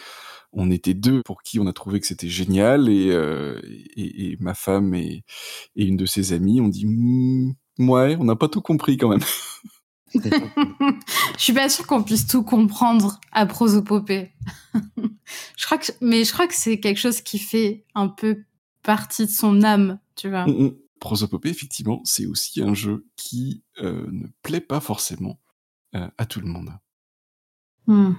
On 0.53 0.71
était 0.71 0.95
deux 0.95 1.23
pour 1.25 1.43
qui 1.43 1.59
on 1.59 1.67
a 1.67 1.73
trouvé 1.73 2.01
que 2.01 2.07
c'était 2.07 2.29
génial 2.29 2.89
et, 2.89 3.11
euh, 3.11 3.61
et, 3.97 4.33
et 4.33 4.37
ma 4.41 4.55
femme 4.55 4.95
et, 4.95 5.25
et 5.77 5.85
une 5.85 5.97
de 5.97 6.07
ses 6.07 6.33
amies 6.33 6.61
ont 6.61 6.69
dit 6.69 6.87
Mmm, 6.87 7.55
ouais, 7.79 8.17
on 8.19 8.25
n'a 8.25 8.37
pas 8.37 8.49
tout 8.49 8.61
compris 8.63 8.97
quand 8.97 9.09
même. 9.09 9.25
je 10.15 11.39
suis 11.39 11.53
pas 11.53 11.69
sûre 11.69 11.87
qu'on 11.87 12.03
puisse 12.03 12.27
tout 12.27 12.43
comprendre 12.43 13.19
à 13.33 13.47
prosopopée. 13.47 14.33
je 15.57 15.65
crois 15.65 15.79
que, 15.79 15.93
mais 16.01 16.25
je 16.25 16.33
crois 16.33 16.47
que 16.47 16.55
c'est 16.55 16.81
quelque 16.81 16.99
chose 16.99 17.23
qui 17.23 17.39
fait 17.39 17.87
un 17.95 18.09
peu 18.09 18.45
partie 18.83 19.27
de 19.27 19.31
son 19.31 19.63
âme, 19.63 19.99
tu 20.17 20.29
vois. 20.29 20.47
Mm, 20.47 20.65
mm. 20.65 20.77
Prosopopée, 21.01 21.49
effectivement, 21.49 22.01
c'est 22.05 22.27
aussi 22.27 22.63
un 22.63 22.75
jeu 22.75 23.07
qui 23.17 23.65
euh, 23.81 24.07
ne 24.13 24.29
plaît 24.43 24.61
pas 24.61 24.81
forcément 24.81 25.41
euh, 25.95 26.09
à 26.17 26.27
tout 26.27 26.41
le 26.41 26.47
monde. 26.47 26.71
Hmm. 27.87 28.13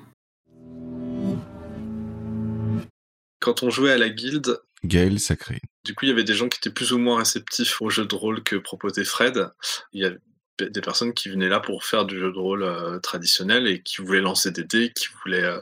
Quand 3.44 3.62
on 3.62 3.70
jouait 3.70 3.92
à 3.92 3.98
la 3.98 4.08
guilde, 4.10 4.62
Gaël 4.86 5.20
Sacré. 5.20 5.60
du 5.86 5.94
coup, 5.94 6.06
il 6.06 6.10
y 6.10 6.12
avait 6.12 6.24
des 6.24 6.34
gens 6.34 6.48
qui 6.48 6.60
étaient 6.60 6.70
plus 6.74 6.94
ou 6.94 6.98
moins 6.98 7.18
réceptifs 7.18 7.82
au 7.82 7.90
jeu 7.90 8.06
de 8.06 8.16
rôle 8.16 8.42
que 8.42 8.56
proposait 8.56 9.04
Fred. 9.04 9.50
Il 9.92 10.02
y 10.02 10.06
avait 10.06 10.20
des 10.60 10.80
personnes 10.82 11.14
qui 11.14 11.28
venaient 11.28 11.50
là 11.50 11.60
pour 11.60 11.84
faire 11.84 12.06
du 12.06 12.18
jeu 12.18 12.32
de 12.32 12.38
rôle 12.38 12.64
euh, 12.64 13.00
traditionnel 13.00 13.68
et 13.68 13.82
qui 13.84 14.02
voulaient 14.02 14.22
lancer 14.22 14.52
des 14.52 14.64
dés, 14.64 14.94
qui 14.96 15.08
voulaient 15.24 15.44
euh, 15.44 15.60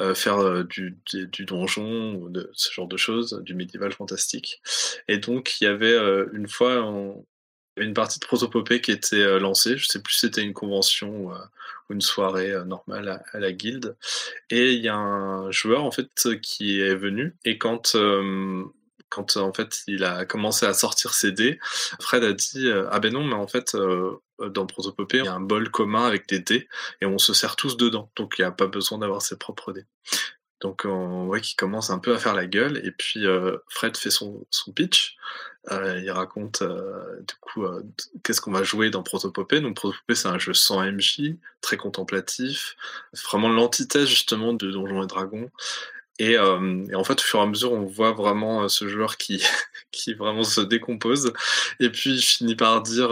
euh, 0.00 0.14
faire 0.14 0.64
du, 0.64 0.96
du, 1.10 1.26
du 1.28 1.44
donjon, 1.44 2.14
ou 2.14 2.30
de 2.30 2.50
ce 2.54 2.72
genre 2.72 2.88
de 2.88 2.96
choses, 2.96 3.40
du 3.44 3.54
médiéval 3.54 3.92
fantastique. 3.92 4.62
Et 5.06 5.18
donc, 5.18 5.60
il 5.60 5.64
y 5.64 5.66
avait 5.66 5.98
une 6.32 6.48
fois, 6.48 6.82
on- 6.82 7.26
une 7.78 7.94
partie 7.94 8.18
de 8.18 8.24
Prosopopée 8.24 8.80
qui 8.80 8.92
était 8.92 9.16
euh, 9.16 9.38
lancée. 9.38 9.76
Je 9.76 9.86
sais 9.86 10.02
plus 10.02 10.14
si 10.14 10.20
c'était 10.20 10.42
une 10.42 10.54
convention 10.54 11.10
ou, 11.10 11.32
euh, 11.32 11.38
une 11.90 12.00
soirée 12.00 12.52
euh, 12.52 12.64
normale 12.64 13.22
à, 13.32 13.38
la 13.38 13.52
guilde. 13.52 13.96
Et 14.50 14.72
il 14.72 14.80
y 14.80 14.88
a 14.88 14.96
un 14.96 15.50
joueur 15.50 15.84
en 15.84 15.90
fait 15.90 16.40
qui 16.42 16.80
est 16.80 16.94
venu 16.94 17.36
et 17.44 17.58
quand 17.58 17.96
quand 19.10 19.38
en 19.38 19.54
fait 19.54 19.84
il 19.86 20.04
a 20.04 20.26
commencé 20.26 20.66
à 20.66 20.74
sortir 20.74 21.14
ses 21.14 21.32
dés, 21.32 21.58
Fred 21.98 22.22
a 22.24 22.34
dit 22.34 22.70
ah 22.90 23.00
ben 23.00 23.12
non 23.12 23.24
mais 23.24 23.34
en 23.34 23.46
fait 23.46 23.74
euh, 24.40 24.48
dans 24.50 24.66
Prosopopée 24.66 25.18
il 25.18 25.24
y 25.24 25.28
a 25.28 25.34
un 25.34 25.40
bol 25.40 25.70
commun 25.70 26.04
avec 26.06 26.28
des 26.28 26.40
dés 26.40 26.68
et 27.00 27.06
on 27.06 27.18
se 27.18 27.32
sert 27.32 27.56
tous 27.56 27.76
dedans 27.78 28.10
donc 28.16 28.34
il 28.38 28.42
n'y 28.42 28.46
a 28.46 28.52
pas 28.52 28.66
besoin 28.66 28.98
d'avoir 28.98 29.22
ses 29.22 29.38
propres 29.38 29.72
dés. 29.72 29.86
Donc 30.60 30.84
on 30.84 31.26
voit 31.26 31.40
qu'il 31.40 31.56
commence 31.56 31.90
un 31.90 31.98
peu 31.98 32.14
à 32.14 32.18
faire 32.18 32.34
la 32.34 32.46
gueule 32.46 32.80
et 32.84 32.90
puis 32.90 33.26
euh, 33.26 33.56
Fred 33.68 33.96
fait 33.96 34.10
son, 34.10 34.44
son 34.50 34.72
pitch. 34.72 35.16
Euh, 35.70 36.00
il 36.00 36.10
raconte 36.10 36.62
euh, 36.62 37.20
du 37.20 37.34
coup 37.40 37.64
qu'est-ce 38.24 38.40
qu'on 38.40 38.52
va 38.52 38.64
jouer 38.64 38.90
dans 38.90 39.02
Protopopée. 39.02 39.60
Donc 39.60 39.76
Protopopée 39.76 40.14
c'est 40.16 40.28
un 40.28 40.38
jeu 40.38 40.54
sans 40.54 40.82
MJ, 40.82 41.36
très 41.60 41.76
contemplatif, 41.76 42.76
vraiment 43.24 43.48
l'antithèse 43.48 44.08
justement 44.08 44.52
de 44.52 44.70
Donjons 44.70 45.02
et 45.02 45.06
Dragons. 45.06 45.50
Et, 46.20 46.36
en 46.36 47.04
fait, 47.04 47.20
au 47.20 47.22
fur 47.22 47.38
et 47.38 47.42
à 47.42 47.46
mesure, 47.46 47.70
on 47.70 47.84
voit 47.84 48.10
vraiment 48.10 48.68
ce 48.68 48.88
joueur 48.88 49.18
qui, 49.18 49.40
qui 49.92 50.14
vraiment 50.14 50.42
se 50.42 50.60
décompose. 50.60 51.32
Et 51.78 51.90
puis, 51.90 52.16
il 52.16 52.20
finit 52.20 52.56
par 52.56 52.82
dire 52.82 53.10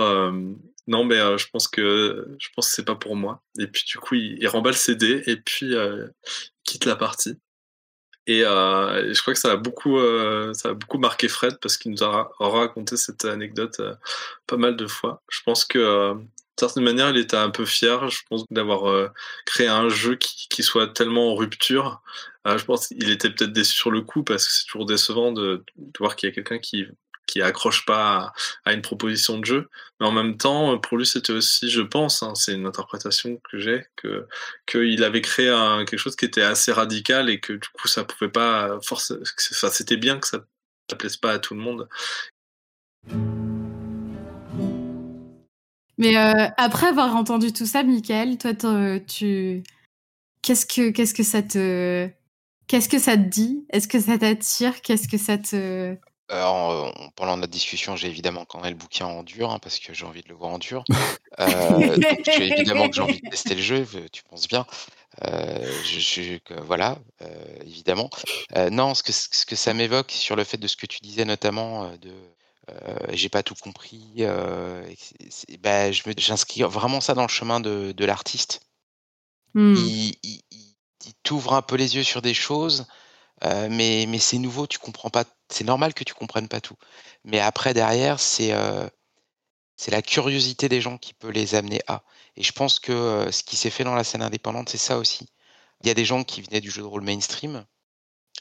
non, 0.88 1.04
mais 1.04 1.38
je 1.38 1.46
pense 1.52 1.68
que 1.68 2.26
je 2.40 2.48
pense 2.56 2.68
que 2.68 2.74
c'est 2.74 2.84
pas 2.84 2.96
pour 2.96 3.14
moi. 3.14 3.44
Et 3.60 3.68
puis, 3.68 3.84
du 3.86 3.98
coup, 3.98 4.16
il, 4.16 4.38
il 4.40 4.48
remballe 4.48 4.74
ses 4.74 4.96
dés 4.96 5.22
et 5.26 5.36
puis 5.36 5.76
quitte 6.66 6.84
la 6.84 6.96
partie. 6.96 7.38
Et, 8.26 8.42
euh, 8.44 9.04
et 9.10 9.14
je 9.14 9.22
crois 9.22 9.34
que 9.34 9.40
ça 9.40 9.52
a 9.52 9.56
beaucoup, 9.56 9.98
euh, 9.98 10.52
ça 10.52 10.70
a 10.70 10.74
beaucoup 10.74 10.98
marqué 10.98 11.28
Fred 11.28 11.58
parce 11.60 11.76
qu'il 11.76 11.92
nous 11.92 12.02
a 12.02 12.08
ra- 12.08 12.30
raconté 12.40 12.96
cette 12.96 13.24
anecdote 13.24 13.78
euh, 13.78 13.94
pas 14.48 14.56
mal 14.56 14.76
de 14.76 14.86
fois. 14.88 15.22
Je 15.28 15.40
pense 15.44 15.64
que 15.64 16.12
d'une 16.14 16.28
certaine 16.58 16.84
manière, 16.84 17.10
il 17.10 17.18
était 17.18 17.36
un 17.36 17.50
peu 17.50 17.64
fier, 17.64 18.08
je 18.08 18.22
pense, 18.28 18.44
d'avoir 18.50 19.10
créé 19.44 19.68
un 19.68 19.88
jeu 19.90 20.16
qui, 20.16 20.62
soit 20.62 20.88
tellement 20.88 21.32
en 21.32 21.34
rupture. 21.34 22.00
Je 22.46 22.64
pense 22.64 22.88
qu'il 22.88 23.10
était 23.10 23.28
peut-être 23.28 23.52
déçu 23.52 23.74
sur 23.74 23.90
le 23.90 24.00
coup 24.00 24.24
parce 24.24 24.46
que 24.46 24.52
c'est 24.52 24.64
toujours 24.64 24.86
décevant 24.86 25.32
de, 25.32 25.62
de 25.76 25.98
voir 25.98 26.16
qu'il 26.16 26.30
y 26.30 26.32
a 26.32 26.34
quelqu'un 26.34 26.58
qui 26.58 26.86
qui 27.26 27.42
accroche 27.42 27.84
pas 27.86 28.32
à, 28.64 28.72
une 28.72 28.82
proposition 28.82 29.38
de 29.38 29.44
jeu. 29.44 29.68
Mais 30.00 30.06
en 30.06 30.12
même 30.12 30.36
temps, 30.36 30.78
pour 30.78 30.98
lui, 30.98 31.06
c'était 31.06 31.32
aussi, 31.32 31.70
je 31.70 31.82
pense, 31.82 32.22
hein, 32.22 32.34
c'est 32.34 32.54
une 32.54 32.66
interprétation 32.66 33.40
que 33.50 33.58
j'ai, 33.58 33.84
que 33.96 34.26
qu'il 34.66 35.02
avait 35.04 35.22
créé 35.22 35.46
quelque 35.88 35.98
chose 35.98 36.16
qui 36.16 36.24
était 36.24 36.42
assez 36.42 36.72
radical 36.72 37.28
et 37.30 37.40
que 37.40 37.54
du 37.54 37.68
coup, 37.68 37.88
ça 37.88 38.04
pouvait 38.04 38.30
pas 38.30 38.78
forcément, 38.82 39.20
enfin, 39.52 39.70
c'était 39.70 39.96
bien 39.96 40.18
que 40.18 40.28
ça 40.28 40.38
ne 40.92 40.96
plaise 40.96 41.16
pas 41.16 41.32
à 41.32 41.38
tout 41.38 41.54
le 41.54 41.60
monde. 41.60 41.88
Mais 45.98 46.16
euh, 46.16 46.48
après 46.56 46.88
avoir 46.88 47.16
entendu 47.16 47.52
tout 47.52 47.66
ça, 47.66 47.82
Michael, 47.82 48.36
toi, 48.38 48.52
tu, 49.00 49.62
qu'est-ce 50.42 50.66
que, 50.66 50.90
qu'est-ce 50.90 51.14
que 51.14 51.22
ça 51.22 51.42
te, 51.42 52.08
qu'est-ce 52.66 52.88
que 52.88 52.98
ça 52.98 53.16
te 53.16 53.22
dit? 53.22 53.64
Est-ce 53.70 53.88
que 53.88 53.98
ça 53.98 54.18
t'attire? 54.18 54.82
Qu'est-ce 54.82 55.08
que 55.08 55.18
ça 55.18 55.38
te, 55.38 55.96
Alors, 56.28 56.70
euh, 56.70 56.90
pendant 57.14 57.36
notre 57.36 57.52
discussion, 57.52 57.94
j'ai 57.96 58.08
évidemment 58.08 58.44
quand 58.44 58.60
le 58.70 58.76
bouquin 58.76 59.06
en 59.06 59.22
dur, 59.22 59.50
hein, 59.50 59.58
parce 59.60 59.78
que 59.78 59.94
j'ai 59.94 60.04
envie 60.04 60.22
de 60.22 60.28
le 60.28 60.34
voir 60.34 60.50
en 60.50 60.58
dur. 60.58 60.82
Euh, 61.38 61.96
donc, 61.96 62.18
évidemment 62.48 62.88
que 62.88 62.96
j'ai 62.96 63.02
envie 63.02 63.20
de 63.20 63.28
tester 63.30 63.54
le 63.54 63.62
jeu, 63.62 63.86
tu 64.12 64.22
penses 64.24 64.48
bien. 64.48 64.66
Euh, 65.24 65.82
je, 65.84 66.00
je- 66.00 66.38
que- 66.38 66.60
voilà, 66.62 66.98
évidemment. 67.64 68.10
Non, 68.70 68.94
ce 68.94 69.02
que, 69.02 69.12
ce 69.12 69.46
que 69.46 69.54
ça 69.56 69.72
m'évoque 69.74 70.10
sur 70.10 70.34
le 70.36 70.44
fait 70.44 70.56
de 70.56 70.66
ce 70.66 70.76
que 70.76 70.86
tu 70.86 70.98
disais 71.00 71.24
notamment 71.24 71.84
euh, 71.84 71.96
de 71.98 72.12
euh, 72.70 72.98
j'ai 73.12 73.28
pas 73.28 73.44
tout 73.44 73.54
compris. 73.54 74.24
me- 76.06 76.14
j'inscris 76.18 76.62
vraiment 76.62 77.00
ça 77.00 77.14
dans 77.14 77.22
le 77.22 77.28
chemin 77.28 77.60
de, 77.60 77.92
de 77.92 78.04
l'artiste. 78.04 78.60
Hmm. 79.54 79.74
Il, 79.76 80.16
il- 80.24 80.42
il- 80.50 80.74
il 81.06 81.14
t'ouvre 81.22 81.54
un 81.54 81.62
peu 81.62 81.76
les 81.76 81.94
yeux 81.94 82.02
sur 82.02 82.20
des 82.20 82.34
choses, 82.34 82.86
mais, 83.42 84.06
mais 84.08 84.18
c'est 84.18 84.38
nouveau, 84.38 84.66
tu 84.66 84.78
comprends 84.78 85.10
pas. 85.10 85.24
C'est 85.48 85.64
normal 85.64 85.94
que 85.94 86.04
tu 86.04 86.14
comprennes 86.14 86.48
pas 86.48 86.60
tout. 86.60 86.76
Mais 87.24 87.40
après, 87.40 87.74
derrière, 87.74 88.20
c'est 88.20 88.52
euh, 88.52 88.88
c'est 89.76 89.90
la 89.90 90.02
curiosité 90.02 90.68
des 90.68 90.80
gens 90.80 90.98
qui 90.98 91.14
peut 91.14 91.28
les 91.28 91.54
amener 91.54 91.80
à. 91.86 92.02
Et 92.36 92.42
je 92.42 92.52
pense 92.52 92.80
que 92.80 92.92
euh, 92.92 93.30
ce 93.30 93.42
qui 93.42 93.56
s'est 93.56 93.70
fait 93.70 93.84
dans 93.84 93.94
la 93.94 94.04
scène 94.04 94.22
indépendante, 94.22 94.68
c'est 94.68 94.78
ça 94.78 94.98
aussi. 94.98 95.28
Il 95.82 95.88
y 95.88 95.90
a 95.90 95.94
des 95.94 96.04
gens 96.04 96.24
qui 96.24 96.42
venaient 96.42 96.60
du 96.60 96.70
jeu 96.70 96.82
de 96.82 96.86
rôle 96.86 97.02
mainstream 97.02 97.64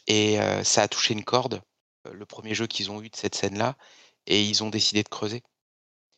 et 0.07 0.39
euh, 0.39 0.63
ça 0.63 0.83
a 0.83 0.87
touché 0.87 1.13
une 1.13 1.23
corde, 1.23 1.61
le 2.11 2.25
premier 2.25 2.53
jeu 2.55 2.67
qu'ils 2.67 2.91
ont 2.91 3.01
eu 3.01 3.09
de 3.09 3.15
cette 3.15 3.35
scène-là, 3.35 3.75
et 4.27 4.43
ils 4.43 4.63
ont 4.63 4.69
décidé 4.69 5.03
de 5.03 5.09
creuser. 5.09 5.43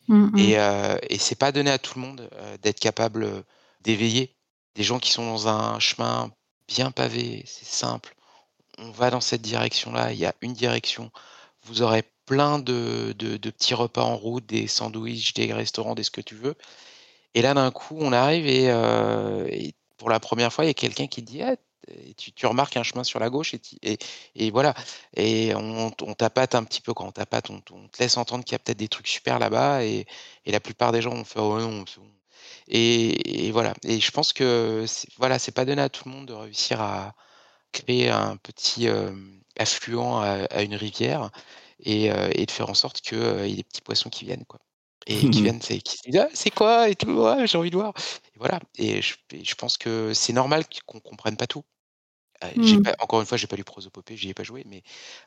Mm, 0.08 0.30
mm. 0.34 0.40
Et, 0.40 1.14
et 1.14 1.18
c'est 1.18 1.36
pas 1.36 1.52
donné 1.52 1.72
à 1.72 1.80
tout 1.80 1.98
le 2.00 2.06
monde 2.06 2.30
d'être 2.62 2.80
capable 2.80 3.44
d'éveiller 3.82 4.36
des 4.76 4.84
gens 4.84 5.00
qui 5.00 5.12
sont 5.12 5.26
dans 5.26 5.48
un 5.48 5.80
chemin 5.80 6.32
bien 6.68 6.92
pavé, 6.92 7.44
c'est 7.48 7.66
simple. 7.66 8.16
On 8.80 8.92
va 8.92 9.10
dans 9.10 9.22
cette 9.22 9.42
direction-là, 9.42 10.12
il 10.14 10.20
y 10.20 10.26
a 10.26 10.34
une 10.42 10.54
direction. 10.54 11.12
Vous 11.64 11.82
aurez 11.82 12.04
plein 12.26 12.60
de, 12.60 13.14
de- 13.18 13.38
petits 13.38 13.74
repas 13.74 14.04
en 14.04 14.16
route, 14.18 14.46
des 14.46 14.68
sandwichs, 14.68 15.34
des 15.34 15.54
restaurants, 15.54 15.96
des 15.96 16.04
ce 16.04 16.12
que 16.12 16.22
tu 16.22 16.36
veux. 16.36 16.56
Et 17.36 17.42
là, 17.42 17.54
d'un 17.54 17.72
coup, 17.72 17.98
on 18.00 18.14
arrive 18.14 18.48
et, 18.48 18.70
euh, 18.70 19.48
pour 19.98 20.10
la 20.10 20.20
première 20.20 20.54
fois, 20.54 20.66
il 20.66 20.68
y 20.68 20.72
a 20.72 20.74
quelqu'un 20.76 21.08
qui 21.08 21.22
dit 21.24 21.42
Ah, 21.44 21.56
tu, 22.18 22.46
remarques 22.46 22.78
un 22.78 22.84
chemin 22.84 23.04
sur 23.04 23.20
la 23.20 23.30
gauche 23.30 23.54
et, 23.54 23.62
et, 23.84 23.98
et 24.36 24.52
voilà. 24.52 24.74
Et 25.16 25.54
on, 25.56 25.92
on 26.02 26.14
tapate 26.14 26.56
un 26.56 26.64
petit 26.64 26.82
peu 26.82 26.94
quand 26.94 27.08
on 27.08 27.12
tapate, 27.12 27.50
on, 27.50 27.62
on 27.72 27.88
te 27.88 28.00
laisse 28.00 28.18
entendre 28.18 28.44
qu'il 28.44 28.54
y 28.54 28.56
a 28.56 28.60
peut-être 28.60 28.78
des 28.78 28.88
trucs 28.90 29.08
super 29.08 29.40
là-bas 29.40 29.84
et, 29.84 30.06
et 30.46 30.52
la 30.52 30.60
plupart 30.60 30.92
des 30.92 31.02
gens 31.02 31.14
ont 31.14 31.24
fait 31.26 31.40
oh 31.40 31.60
non. 31.60 31.86
Et, 32.68 33.52
voilà. 33.52 33.74
Et 33.84 34.00
je 34.00 34.12
pense 34.12 34.34
que 34.34 34.86
voilà, 35.18 35.40
c'est 35.40 35.52
pas 35.52 35.66
donné 35.66 35.82
à 35.82 35.90
tout 35.90 36.08
le 36.08 36.12
monde 36.16 36.28
de 36.28 36.34
réussir 36.34 36.82
à 36.82 37.16
créer 37.72 38.10
un 38.10 38.38
petit 38.38 38.88
affluent 39.60 40.18
à, 40.20 40.46
à 40.52 40.62
une 40.64 40.76
rivière 40.76 41.30
et, 41.80 42.06
et 42.08 42.46
de 42.46 42.52
faire 42.52 42.70
en 42.70 42.74
sorte 42.74 43.02
qu'il 43.02 43.18
y 43.20 43.54
ait 43.54 43.56
des 43.56 43.64
petits 43.64 43.82
poissons 43.82 44.10
qui 44.10 44.26
viennent 44.26 44.46
quoi. 44.46 44.60
Et 45.08 45.30
qui 45.30 45.42
viennent, 45.42 45.62
c'est 45.62 45.80
qui 45.80 45.98
se 45.98 46.04
disent 46.10 46.20
ah, 46.22 46.30
c'est 46.34 46.52
quoi 46.52 46.90
et 46.90 46.96
tout, 46.96 47.26
j'ai 47.46 47.58
envie 47.58 47.70
de 47.72 47.78
voir. 47.78 47.94
Et 48.36 48.40
voilà. 48.40 48.60
Et 48.78 49.02
je, 49.02 49.16
et 49.34 49.44
je 49.46 49.56
pense 49.56 49.78
que 49.78 50.14
c'est 50.14 50.34
normal 50.34 50.66
qu'on 50.86 51.00
comprenne 51.00 51.38
pas 51.38 51.48
tout. 51.48 51.64
Euh, 52.44 52.52
j'ai 52.62 52.78
Mm. 52.78 52.84
pas, 52.84 52.94
encore 53.00 53.20
une 53.22 53.26
fois, 53.26 53.38
j'ai 53.38 53.48
pas 53.48 53.56
lu 53.56 53.64
Prosopopée, 53.64 54.16
j'y 54.18 54.30
ai 54.30 54.34
pas 54.36 54.44
joué, 54.44 54.64
mais 54.68 54.84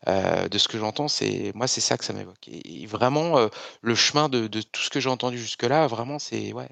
euh, 0.09 0.49
de 0.49 0.59
ce 0.59 0.69
que 0.69 0.79
j'entends, 0.79 1.09
c'est 1.09 1.53
moi, 1.55 1.67
c'est 1.67 1.81
ça 1.81 1.99
que 1.99 2.05
ça 2.05 2.13
m'évoque. 2.13 2.47
Et, 2.49 2.83
et 2.83 2.87
vraiment, 2.87 3.39
euh, 3.39 3.49
le 3.83 3.95
chemin 3.97 4.29
de, 4.29 4.47
de 4.49 4.63
tout 4.63 4.83
ce 4.83 4.91
que 4.91 5.01
j'ai 5.01 5.09
entendu 5.11 5.39
jusque-là, 5.39 5.87
vraiment, 5.89 6.19
c'est 6.21 6.53
ouais. 6.53 6.69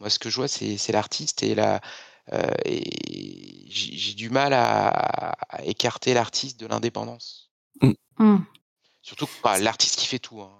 Moi, 0.00 0.10
ce 0.10 0.18
que 0.18 0.30
je 0.30 0.36
vois, 0.36 0.48
c'est 0.48 0.92
l'artiste 0.92 1.42
et 1.42 1.54
la 1.54 1.80
et 2.64 3.66
j'ai 3.68 4.14
du 4.14 4.30
mal 4.30 4.52
à, 4.52 4.88
à 5.48 5.64
écarter 5.64 6.14
l'artiste 6.14 6.58
de 6.60 6.66
l'indépendance. 6.66 7.50
Mm. 8.18 8.36
Surtout 9.02 9.26
que, 9.26 9.32
bah, 9.42 9.58
l'artiste 9.58 9.98
qui 9.98 10.06
fait 10.06 10.18
tout. 10.18 10.40
hein. 10.40 10.52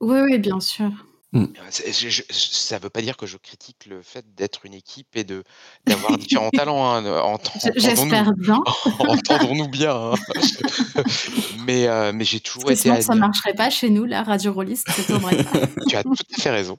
Oui, 0.00 0.20
oui, 0.20 0.38
bien 0.38 0.60
sûr. 0.60 0.90
Euh, 1.34 1.46
je- 1.70 2.08
je- 2.08 2.22
ça 2.30 2.78
veut 2.78 2.88
pas 2.88 3.02
dire 3.02 3.16
que 3.18 3.26
je 3.26 3.36
critique 3.36 3.84
le 3.86 4.00
fait 4.00 4.24
d'être 4.34 4.64
une 4.64 4.72
équipe 4.72 5.14
et 5.14 5.24
de 5.24 5.44
d'avoir 5.86 6.16
différents 6.16 6.48
talents. 6.50 6.84
hein, 6.90 7.38
J- 7.62 7.68
J'espère 7.76 8.32
bien. 8.32 8.60
Entendons-nous 8.98 9.68
bien. 9.68 9.94
hein. 9.94 10.14
mais 11.66 11.86
euh, 11.86 12.12
mais 12.14 12.24
j'ai 12.24 12.40
toujours 12.40 12.64
Parce 12.64 12.80
que 12.82 12.88
été 12.88 12.90
sinon, 12.90 13.00
ça 13.02 13.12
admira- 13.12 13.26
marcherait 13.26 13.54
pas 13.54 13.70
chez 13.70 13.90
nous, 13.90 14.04
la 14.06 14.22
radio 14.22 14.52
rôliste, 14.52 14.86
tu 15.06 15.96
as 15.96 16.02
tout 16.02 16.14
à 16.14 16.40
fait 16.40 16.50
raison. 16.50 16.78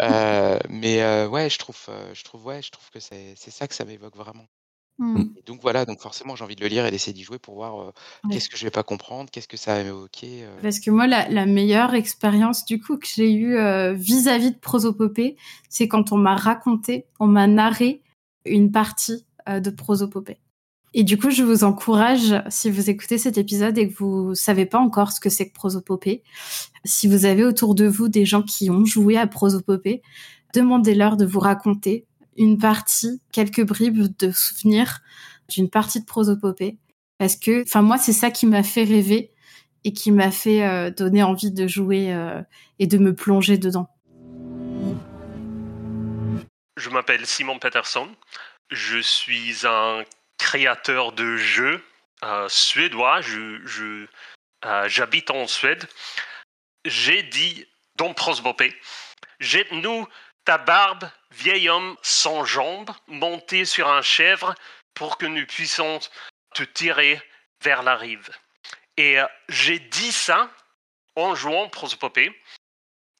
Euh, 0.00 0.58
mais 0.68 1.02
euh, 1.02 1.26
ouais, 1.28 1.50
je 1.50 1.58
trouve, 1.58 1.76
euh, 1.88 2.10
je 2.14 2.22
trouve, 2.22 2.46
ouais, 2.46 2.62
je 2.62 2.70
trouve 2.70 2.88
que 2.90 3.00
c'est 3.00 3.34
ça 3.36 3.66
que 3.66 3.74
ça 3.74 3.84
m'évoque 3.84 4.16
vraiment. 4.16 4.46
Mm. 4.98 5.20
Et 5.36 5.42
donc 5.46 5.60
voilà, 5.62 5.84
donc 5.84 6.00
forcément 6.00 6.34
j'ai 6.34 6.42
envie 6.44 6.56
de 6.56 6.60
le 6.60 6.66
lire 6.68 6.84
et 6.86 6.90
d'essayer 6.90 7.12
d'y 7.12 7.22
jouer 7.22 7.38
pour 7.38 7.54
voir 7.54 7.80
euh, 7.80 7.92
Ouais. 8.24 8.32
qu'est-ce 8.34 8.48
que 8.48 8.56
je 8.56 8.64
vais 8.64 8.70
pas 8.70 8.82
comprendre, 8.82 9.30
qu'est-ce 9.30 9.46
que 9.48 9.56
ça 9.56 9.76
va 9.76 9.84
m'évoquer. 9.84 10.44
euh. 10.44 10.50
Parce 10.60 10.80
que 10.80 10.90
moi, 10.90 11.06
la, 11.06 11.28
la 11.28 11.46
meilleure 11.46 11.94
expérience 11.94 12.64
du 12.64 12.80
coup 12.80 12.96
que 12.96 13.06
j'ai 13.06 13.32
eue 13.32 13.56
vis-à-vis 13.94 14.50
de 14.52 14.58
Prosopopée, 14.58 15.36
c'est 15.68 15.86
quand 15.88 16.10
on 16.12 16.16
m'a 16.16 16.34
raconté, 16.36 17.06
on 17.20 17.26
m'a 17.28 17.46
narré 17.46 18.02
une 18.44 18.72
partie 18.72 19.24
de 19.48 19.70
Prosopopée. 19.70 20.38
Et 20.94 21.04
du 21.04 21.18
coup, 21.18 21.30
je 21.30 21.42
vous 21.42 21.64
encourage, 21.64 22.34
si 22.48 22.70
vous 22.70 22.88
écoutez 22.90 23.18
cet 23.18 23.36
épisode 23.38 23.76
et 23.76 23.88
que 23.90 23.94
vous 23.98 24.34
savez 24.34 24.64
pas 24.66 24.78
encore 24.78 25.12
ce 25.12 25.20
que 25.20 25.28
c'est 25.28 25.46
que 25.48 25.52
Prosopopée, 25.54 26.22
si 26.84 27.06
vous 27.06 27.24
avez 27.26 27.44
autour 27.44 27.74
de 27.74 27.86
vous 27.86 28.08
des 28.08 28.24
gens 28.24 28.42
qui 28.42 28.70
ont 28.70 28.84
joué 28.86 29.16
à 29.18 29.26
Prosopopée, 29.26 30.00
demandez-leur 30.54 31.16
de 31.18 31.26
vous 31.26 31.40
raconter 31.40 32.06
une 32.38 32.58
partie, 32.58 33.20
quelques 33.32 33.64
bribes 33.64 34.16
de 34.18 34.30
souvenirs 34.30 35.00
d'une 35.48 35.68
partie 35.68 36.00
de 36.00 36.06
Prosopopée. 36.06 36.78
Parce 37.18 37.36
que, 37.36 37.62
enfin, 37.62 37.82
moi, 37.82 37.98
c'est 37.98 38.12
ça 38.12 38.30
qui 38.30 38.46
m'a 38.46 38.62
fait 38.62 38.84
rêver 38.84 39.32
et 39.84 39.92
qui 39.92 40.12
m'a 40.12 40.30
fait 40.30 40.64
euh, 40.64 40.90
donner 40.90 41.22
envie 41.22 41.50
de 41.50 41.66
jouer 41.66 42.12
euh, 42.12 42.40
et 42.78 42.86
de 42.86 42.98
me 42.98 43.14
plonger 43.14 43.58
dedans. 43.58 43.88
Je 46.76 46.90
m'appelle 46.90 47.26
Simon 47.26 47.58
Peterson. 47.58 48.08
Je 48.70 48.98
suis 48.98 49.66
un 49.66 50.04
créateur 50.38 51.12
de 51.12 51.36
jeux 51.36 51.82
euh, 52.22 52.46
suédois. 52.48 53.20
Je, 53.20 54.06
j'habite 54.86 55.30
en 55.30 55.46
Suède. 55.48 55.88
J'ai 56.84 57.24
dit 57.24 57.66
dans 57.96 58.14
Prosbopé. 58.14 58.74
Jette-nous 59.40 60.06
ta 60.48 60.56
barbe, 60.56 61.10
vieil 61.30 61.68
homme 61.68 61.94
sans 62.00 62.46
jambes, 62.46 62.90
monté 63.06 63.66
sur 63.66 63.86
un 63.86 64.00
chèvre, 64.00 64.54
pour 64.94 65.18
que 65.18 65.26
nous 65.26 65.44
puissions 65.44 66.00
te 66.54 66.62
tirer 66.62 67.20
vers 67.60 67.82
la 67.82 67.96
rive. 67.96 68.30
Et 68.96 69.20
euh, 69.20 69.26
j'ai 69.50 69.78
dit 69.78 70.10
ça 70.10 70.50
en 71.16 71.34
jouant 71.34 71.68
Prosopopée. 71.68 72.34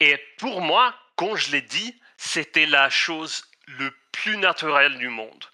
Et 0.00 0.16
pour 0.38 0.62
moi, 0.62 0.94
quand 1.16 1.36
je 1.36 1.50
l'ai 1.50 1.60
dit, 1.60 2.00
c'était 2.16 2.64
la 2.64 2.88
chose 2.88 3.44
le 3.66 3.94
plus 4.10 4.38
naturelle 4.38 4.96
du 4.96 5.08
monde. 5.08 5.44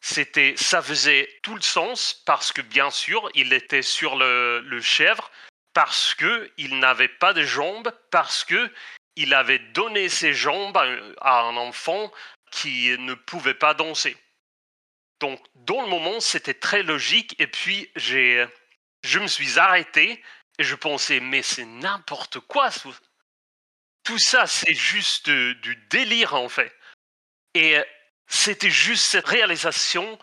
C'était, 0.00 0.54
ça 0.56 0.80
faisait 0.80 1.28
tout 1.42 1.54
le 1.54 1.60
sens 1.60 2.22
parce 2.24 2.50
que 2.50 2.62
bien 2.62 2.88
sûr, 2.88 3.28
il 3.34 3.52
était 3.52 3.82
sur 3.82 4.16
le, 4.16 4.80
chèvre, 4.80 5.30
parce 5.74 6.14
que 6.14 6.50
il 6.56 6.78
n'avait 6.78 7.08
pas 7.08 7.34
de 7.34 7.44
jambes, 7.44 7.92
parce 8.10 8.42
que 8.42 8.72
il 9.20 9.34
avait 9.34 9.58
donné 9.58 10.08
ses 10.08 10.32
jambes 10.32 10.76
à, 11.20 11.40
un 11.42 11.56
enfant 11.56 12.10
qui 12.50 12.96
ne 12.98 13.14
pouvait 13.14 13.54
pas 13.54 13.74
danser. 13.74 14.16
Donc, 15.20 15.40
dans 15.54 15.82
le 15.82 15.88
moment, 15.88 16.20
c'était 16.20 16.54
très 16.54 16.82
logique. 16.82 17.36
Et 17.38 17.46
puis, 17.46 17.90
j'ai, 17.96 18.46
je 19.04 19.18
me 19.18 19.26
suis 19.26 19.58
arrêté 19.58 20.22
et 20.58 20.64
je 20.64 20.74
pensais, 20.74 21.20
mais 21.20 21.42
c'est 21.42 21.66
n'importe 21.66 22.40
quoi. 22.40 22.70
Tout 24.04 24.18
ça, 24.18 24.46
c'est 24.46 24.74
juste 24.74 25.28
du 25.28 25.76
délire, 25.90 26.34
en 26.34 26.48
fait. 26.48 26.74
Et 27.54 27.76
c'était 28.26 28.70
juste 28.70 29.04
cette 29.04 29.28
réalisation 29.28 30.18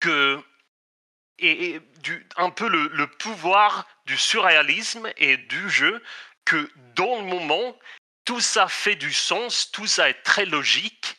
que. 0.00 0.42
Et, 1.38 1.80
un 2.36 2.50
peu 2.50 2.68
le 2.68 3.06
pouvoir 3.06 3.86
du 4.06 4.16
surréalisme 4.16 5.10
et 5.16 5.36
du 5.36 5.70
jeu, 5.70 6.02
que 6.44 6.70
dans 6.94 7.16
le 7.16 7.24
moment, 7.24 7.78
tout 8.24 8.40
ça 8.40 8.68
fait 8.68 8.96
du 8.96 9.12
sens, 9.12 9.70
tout 9.70 9.86
ça 9.86 10.08
est 10.08 10.22
très 10.22 10.46
logique. 10.46 11.16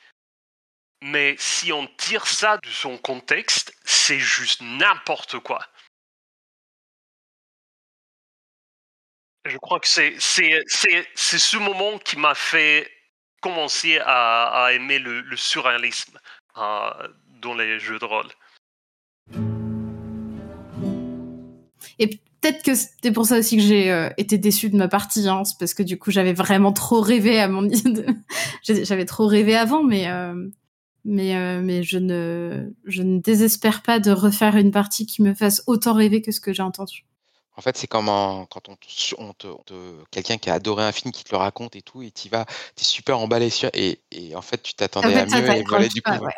Mais 1.02 1.36
si 1.38 1.74
on 1.74 1.86
tire 1.98 2.26
ça 2.26 2.58
de 2.58 2.70
son 2.70 2.98
contexte, 2.98 3.76
c'est 3.84 4.20
juste 4.20 4.62
n'importe 4.62 5.40
quoi. 5.40 5.68
Je 9.46 9.58
crois 9.58 9.82
que 9.82 9.88
c'est 9.88 10.18
ce 10.20 11.58
moment 11.58 12.00
qui 12.00 12.18
m'a 12.18 12.36
fait 12.36 12.90
commencer 13.42 14.00
à, 14.06 14.70
aimer 14.72 15.00
le, 15.00 15.20
le 15.20 15.36
surréalisme 15.36 16.18
euh, 16.56 17.08
dans 17.28 17.54
les 17.54 17.78
jeux 17.80 18.00
de 18.00 18.06
rôle. 18.06 18.32
Et 22.00 22.20
peut-être 22.44 22.64
que 22.64 22.76
c'était 22.76 23.12
pour 23.12 23.26
ça 23.26 23.40
aussi 23.40 23.56
que 23.58 23.64
j'ai 23.64 23.90
euh, 23.92 24.10
été 24.18 24.38
déçue 24.38 24.70
de 24.70 24.76
ma 24.78 24.88
partie, 24.88 25.28
hein, 25.28 25.44
c'est 25.46 25.58
parce 25.58 25.74
que 25.74 25.84
du 25.84 25.98
coup 25.98 26.12
j'avais 26.12 26.34
vraiment 26.34 26.74
trop 26.74 27.02
rêvé 27.02 27.40
à 27.40 27.48
mon 27.48 27.68
j'avais 28.64 29.06
trop 29.06 29.26
rêvé 29.28 29.56
avant, 29.56 29.84
mais 29.84 30.08
euh, 30.10 30.50
mais 31.06 31.36
euh, 31.36 31.62
mais 31.62 31.84
je 31.84 31.98
ne 31.98 32.72
je 32.86 33.02
ne 33.02 33.20
désespère 33.20 33.82
pas 33.82 34.00
de 34.00 34.12
refaire 34.12 34.58
une 34.58 34.72
partie 34.72 35.06
qui 35.06 35.22
me 35.22 35.34
fasse 35.34 35.64
autant 35.68 35.94
rêver 35.94 36.22
que 36.22 36.32
ce 36.32 36.40
que 36.40 36.54
j'ai 36.54 36.64
entendu. 36.64 37.06
En 37.56 37.62
fait, 37.62 37.78
c'est 37.78 37.86
comme 37.88 38.10
un- 38.10 38.48
quand 38.50 38.68
on, 38.68 38.76
te- 38.76 39.14
on 39.20 39.34
te, 39.34 39.46
on 39.48 39.62
te- 39.64 40.04
quelqu'un 40.10 40.38
qui 40.40 40.50
a 40.50 40.56
adoré 40.56 40.84
un 40.84 40.92
film 40.92 41.12
qui 41.12 41.24
te 41.24 41.30
le 41.32 41.38
raconte 41.38 41.76
et 41.76 41.84
tout, 41.84 42.02
et 42.02 42.10
tu 42.10 42.28
vas, 42.28 42.46
t'es 42.76 42.84
super 42.84 43.20
emballé 43.20 43.52
sur, 43.52 43.70
et, 43.74 44.02
et 44.12 44.36
en 44.36 44.42
fait, 44.42 44.64
tu 44.64 44.74
En 44.74 44.76
t'attendais 44.78 45.14
à 45.14 45.28
fait, 45.28 45.42
mieux, 45.42 45.50
et 45.58 45.64
voilà, 45.70 45.88
du 45.88 46.02
coup, 46.02 46.14
ouais. 46.14 46.34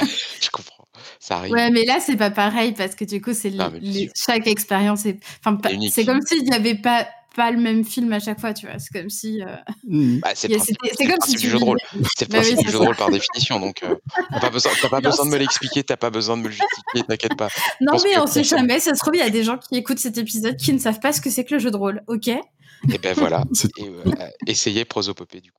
je 0.42 0.50
comprends, 0.50 0.75
ça 1.20 1.38
arrive. 1.38 1.52
Ouais, 1.52 1.70
mais 1.70 1.84
là, 1.84 1.98
c'est 2.00 2.16
pas 2.16 2.30
pareil 2.30 2.72
parce 2.72 2.94
que 2.94 3.04
du 3.04 3.20
coup, 3.20 3.32
c'est 3.34 3.50
sûr. 3.50 3.70
chaque 4.14 4.46
expérience 4.46 5.06
est, 5.06 5.18
enfin, 5.44 5.58
C'est 5.64 5.74
unique. 5.74 5.92
c'est 5.94 6.04
comme 6.04 6.20
s'il 6.22 6.44
n'y 6.44 6.52
avait 6.54 6.76
pas 6.76 7.06
pas 7.34 7.50
le 7.50 7.58
même 7.58 7.84
film 7.84 8.10
à 8.14 8.18
chaque 8.18 8.40
fois, 8.40 8.54
tu 8.54 8.64
vois. 8.66 8.78
C'est 8.78 8.98
comme 8.98 9.10
si. 9.10 9.42
euh, 9.42 10.18
Bah, 10.22 10.30
c'est 10.34 10.48
comme 10.48 11.20
si 11.22 11.34
tu 11.34 11.40
du 11.42 11.50
jeu 11.50 11.58
de 11.58 11.64
rôle. 11.64 11.78
C'est 12.16 12.26
le 12.28 12.32
Bah 12.32 12.38
oui, 12.42 12.46
principe 12.54 12.58
du 12.64 12.72
jeu 12.72 12.78
de 12.78 12.84
rôle 12.84 12.96
par 12.96 13.10
définition, 13.10 13.60
donc 13.60 13.82
euh, 13.82 13.94
t'as 14.32 14.40
pas 14.40 14.48
besoin, 14.48 14.72
t'as 14.80 14.88
pas 14.88 15.00
Non, 15.02 15.10
besoin 15.10 15.26
de 15.26 15.30
me 15.32 15.36
l'expliquer, 15.36 15.84
t'as 15.84 15.98
pas 15.98 16.08
besoin 16.08 16.38
de 16.38 16.42
me 16.42 16.48
le 16.48 16.54
justifier, 16.54 17.02
t'inquiète 17.06 17.36
pas. 17.36 17.48
Non, 17.82 17.92
mais 18.02 18.14
que 18.14 18.20
on 18.20 18.26
sait 18.26 18.42
jamais. 18.42 18.80
Ça 18.80 18.94
se 18.94 19.00
trouve, 19.00 19.16
il 19.16 19.18
y 19.18 19.22
a 19.22 19.28
des 19.28 19.44
gens 19.44 19.58
qui 19.58 19.76
écoutent 19.76 19.98
cet 19.98 20.16
épisode 20.16 20.56
qui 20.56 20.72
ne 20.72 20.78
savent 20.78 20.98
pas 21.00 21.12
ce 21.12 21.20
que 21.20 21.28
c'est 21.28 21.44
que 21.44 21.52
le 21.52 21.60
jeu 21.60 21.70
de 21.70 21.76
rôle. 21.76 22.02
Ok? 22.06 22.28
Et 22.28 22.98
ben 23.02 23.14
voilà, 23.14 23.44
et, 23.78 23.82
euh, 23.84 24.04
essayez 24.46 24.86
Prosopopée 24.86 25.42
du 25.42 25.52
coup. 25.52 25.58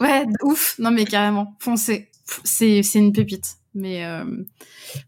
Ouais, 0.00 0.26
ouf. 0.42 0.74
Non, 0.78 0.90
mais 0.90 1.06
carrément. 1.06 1.54
Foncez. 1.58 2.10
C'est 2.44 2.82
une 2.96 3.14
pépite. 3.14 3.54
Mais 3.74 4.04
euh, 4.04 4.24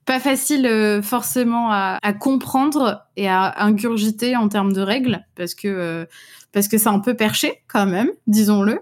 pas 0.05 0.20
facile 0.20 0.66
euh, 0.66 1.03
forcément 1.03 1.70
à, 1.70 1.99
à 2.03 2.12
comprendre 2.12 3.03
et 3.16 3.28
à 3.28 3.65
ingurgiter 3.65 4.37
en 4.37 4.49
termes 4.49 4.73
de 4.73 4.81
règles 4.81 5.24
parce 5.35 5.55
que, 5.55 5.69
euh, 5.69 6.07
parce 6.53 6.69
que 6.69 6.78
c'est 6.78 6.89
un 6.89 7.01
peu 7.01 7.15
perché 7.15 7.62
quand 7.69 7.87
même, 7.87 8.11
disons-le. 8.27 8.81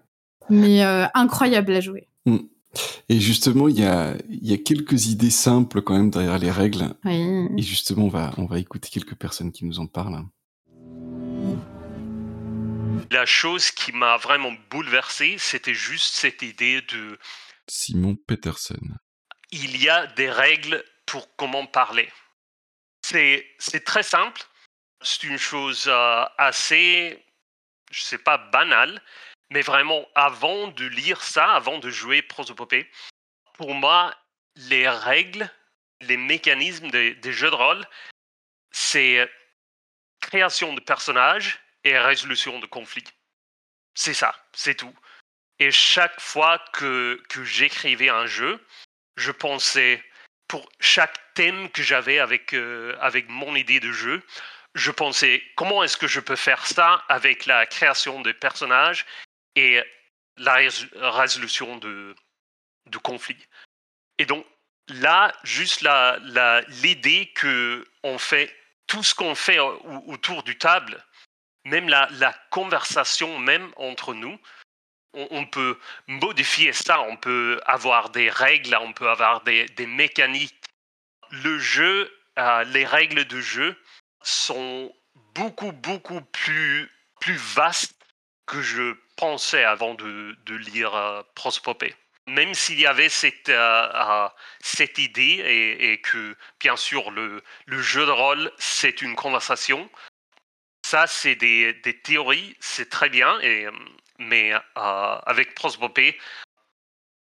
Mais 0.51 0.85
euh, 0.85 1.07
incroyable 1.15 1.75
à 1.75 1.81
jouer. 1.81 2.09
Mm. 2.27 2.39
Et 3.09 3.21
justement, 3.21 3.69
il 3.69 3.79
y 3.79 3.85
a, 3.85 4.15
il 4.29 4.47
y 4.47 4.53
a 4.53 4.59
quelques 4.59 5.07
idées 5.07 5.31
simples 5.31 5.83
quand 5.83 5.95
même 5.95 6.11
derrière 6.11 6.39
les 6.39 6.51
règles. 6.51 6.95
Oui. 7.05 7.49
Et 7.57 7.63
justement, 7.63 8.05
on 8.05 8.09
va, 8.09 8.33
on 8.37 8.47
va 8.47 8.59
écouter 8.59 8.89
quelques 8.91 9.15
personnes 9.15 9.53
qui 9.53 9.65
nous 9.65 9.79
en 9.81 9.87
parlent. 9.87 10.25
La 13.11 13.25
chose 13.25 13.71
qui 13.71 13.93
m'a 13.93 14.17
vraiment 14.19 14.53
bouleversé, 14.71 15.37
c'était 15.39 15.75
juste 15.75 16.15
cette 16.15 16.43
idée 16.43 16.83
de 16.93 17.19
Simon 17.67 18.17
Peterson. 18.27 18.77
Il 19.51 19.83
y 19.83 19.89
a 19.89 20.07
des 20.07 20.31
règles 20.31 20.85
pour 21.07 21.35
comment 21.37 21.67
parler. 21.67 22.11
C'est 23.03 23.85
très 23.85 24.03
simple. 24.03 24.43
C'est 25.01 25.23
une 25.23 25.39
chose 25.39 25.87
euh, 25.87 26.25
assez, 26.37 27.25
je 27.91 28.01
sais 28.03 28.19
pas, 28.19 28.37
banale, 28.37 29.01
mais 29.51 29.63
vraiment 29.63 30.07
avant 30.15 30.69
de 30.69 30.85
lire 30.87 31.23
ça, 31.23 31.53
avant 31.55 31.79
de 31.79 31.89
jouer 31.89 32.21
Prosopopée, 32.21 32.91
pour 33.55 33.75
moi, 33.75 34.15
les 34.57 34.89
règles, 34.89 35.51
les 36.01 36.17
mécanismes 36.17 36.91
des, 36.91 37.33
jeux 37.33 37.51
de 37.51 37.55
rôle, 37.55 37.87
c'est 38.73 39.31
création 40.21 40.75
de 40.75 40.81
personnages 40.81 41.61
et 41.85 41.97
résolution 41.97 42.59
de 42.59 42.67
conflits. 42.67 43.05
C'est 43.95 44.15
ça, 44.15 44.35
c'est 44.53 44.75
tout. 44.75 44.95
Et 45.61 45.71
chaque 45.71 46.21
fois 46.21 46.59
que 46.73 47.23
j'écrivais 47.45 48.11
un 48.11 48.27
jeu, 48.27 48.61
je 49.19 49.33
pensais, 49.33 50.03
pour 50.47 50.69
chaque 50.81 51.19
thème 51.35 51.71
que 51.71 51.83
j'avais 51.83 52.19
avec, 52.19 52.55
euh, 52.55 52.97
avec 53.01 53.29
mon 53.29 53.55
idée 53.55 53.81
de 53.81 53.93
jeu, 53.93 54.23
je 54.75 54.91
pensais 54.91 55.43
comment 55.57 55.83
est-ce 55.83 55.97
que 55.97 56.07
je 56.07 56.21
peux 56.21 56.37
faire 56.37 56.67
ça 56.67 57.05
avec 57.09 57.47
la 57.47 57.67
création 57.67 58.21
de 58.21 58.33
personnages 58.33 59.05
et 59.57 59.83
la 60.37 60.55
rés- 60.55 60.89
résolution 60.95 61.77
de, 61.77 62.15
conflits? 62.99 63.47
Et 64.19 64.27
donc 64.27 64.47
là, 64.89 65.35
juste 65.43 65.87
l'idée 66.69 67.33
que 67.35 67.87
on 68.03 68.19
fait 68.19 68.55
tout 68.87 69.03
ce 69.03 69.15
qu'on 69.15 69.35
fait 69.35 69.59
au- 69.59 70.05
autour 70.07 70.43
du 70.45 70.57
table, 70.57 71.05
même 71.65 71.89
la, 71.89 72.09
la 72.13 72.33
conversation 72.51 73.39
même 73.39 73.71
entre 73.77 74.15
nous, 74.15 74.39
on, 75.15 75.47
peut 75.47 75.79
modifier 76.07 76.73
ça, 76.73 77.01
on 77.03 77.17
peut 77.17 77.61
avoir 77.67 78.11
des 78.11 78.31
règles, 78.31 78.77
on 78.81 78.93
peut 78.93 79.09
avoir 79.09 79.43
des, 79.43 79.67
mécaniques. 79.87 80.55
Le 81.31 81.59
jeu, 81.59 82.11
euh, 82.39 82.65
les 82.65 82.85
règles 82.85 83.25
de 83.25 83.41
jeu 83.41 83.77
sont 84.23 84.95
beaucoup, 85.35 85.73
beaucoup 85.73 86.21
plus, 86.21 86.91
plus 87.21 87.37
vastes 87.37 87.99
que 88.47 88.63
je 88.63 88.97
pensais 89.17 89.65
avant 89.65 89.95
de, 89.95 90.37
lire 90.49 90.95
euh, 90.95 91.23
Prospopée. 91.35 91.95
Même 92.27 92.55
s'il 92.55 92.79
y 92.79 92.87
avait 92.87 93.09
cette, 93.09 93.49
euh, 93.49 93.89
euh, 93.95 94.29
cette 94.61 94.99
idée 94.99 95.77
et, 95.81 96.01
que, 96.01 96.37
bien 96.61 96.77
sûr, 96.77 97.11
le, 97.11 97.43
jeu 97.69 98.05
de 98.05 98.11
rôle, 98.11 98.51
c'est 98.59 99.01
une 99.03 99.15
conversation, 99.15 99.89
ça, 100.85 101.07
c'est 101.07 101.37
des, 101.37 101.75
des 101.75 101.99
théories, 101.99 102.57
c'est 102.61 102.91
très 102.91 103.09
bien, 103.09 103.39
et, 103.41 103.67
mais 104.19 104.53
euh, 104.53 104.61
avec 104.77 105.55
Prospopée, 105.55 106.19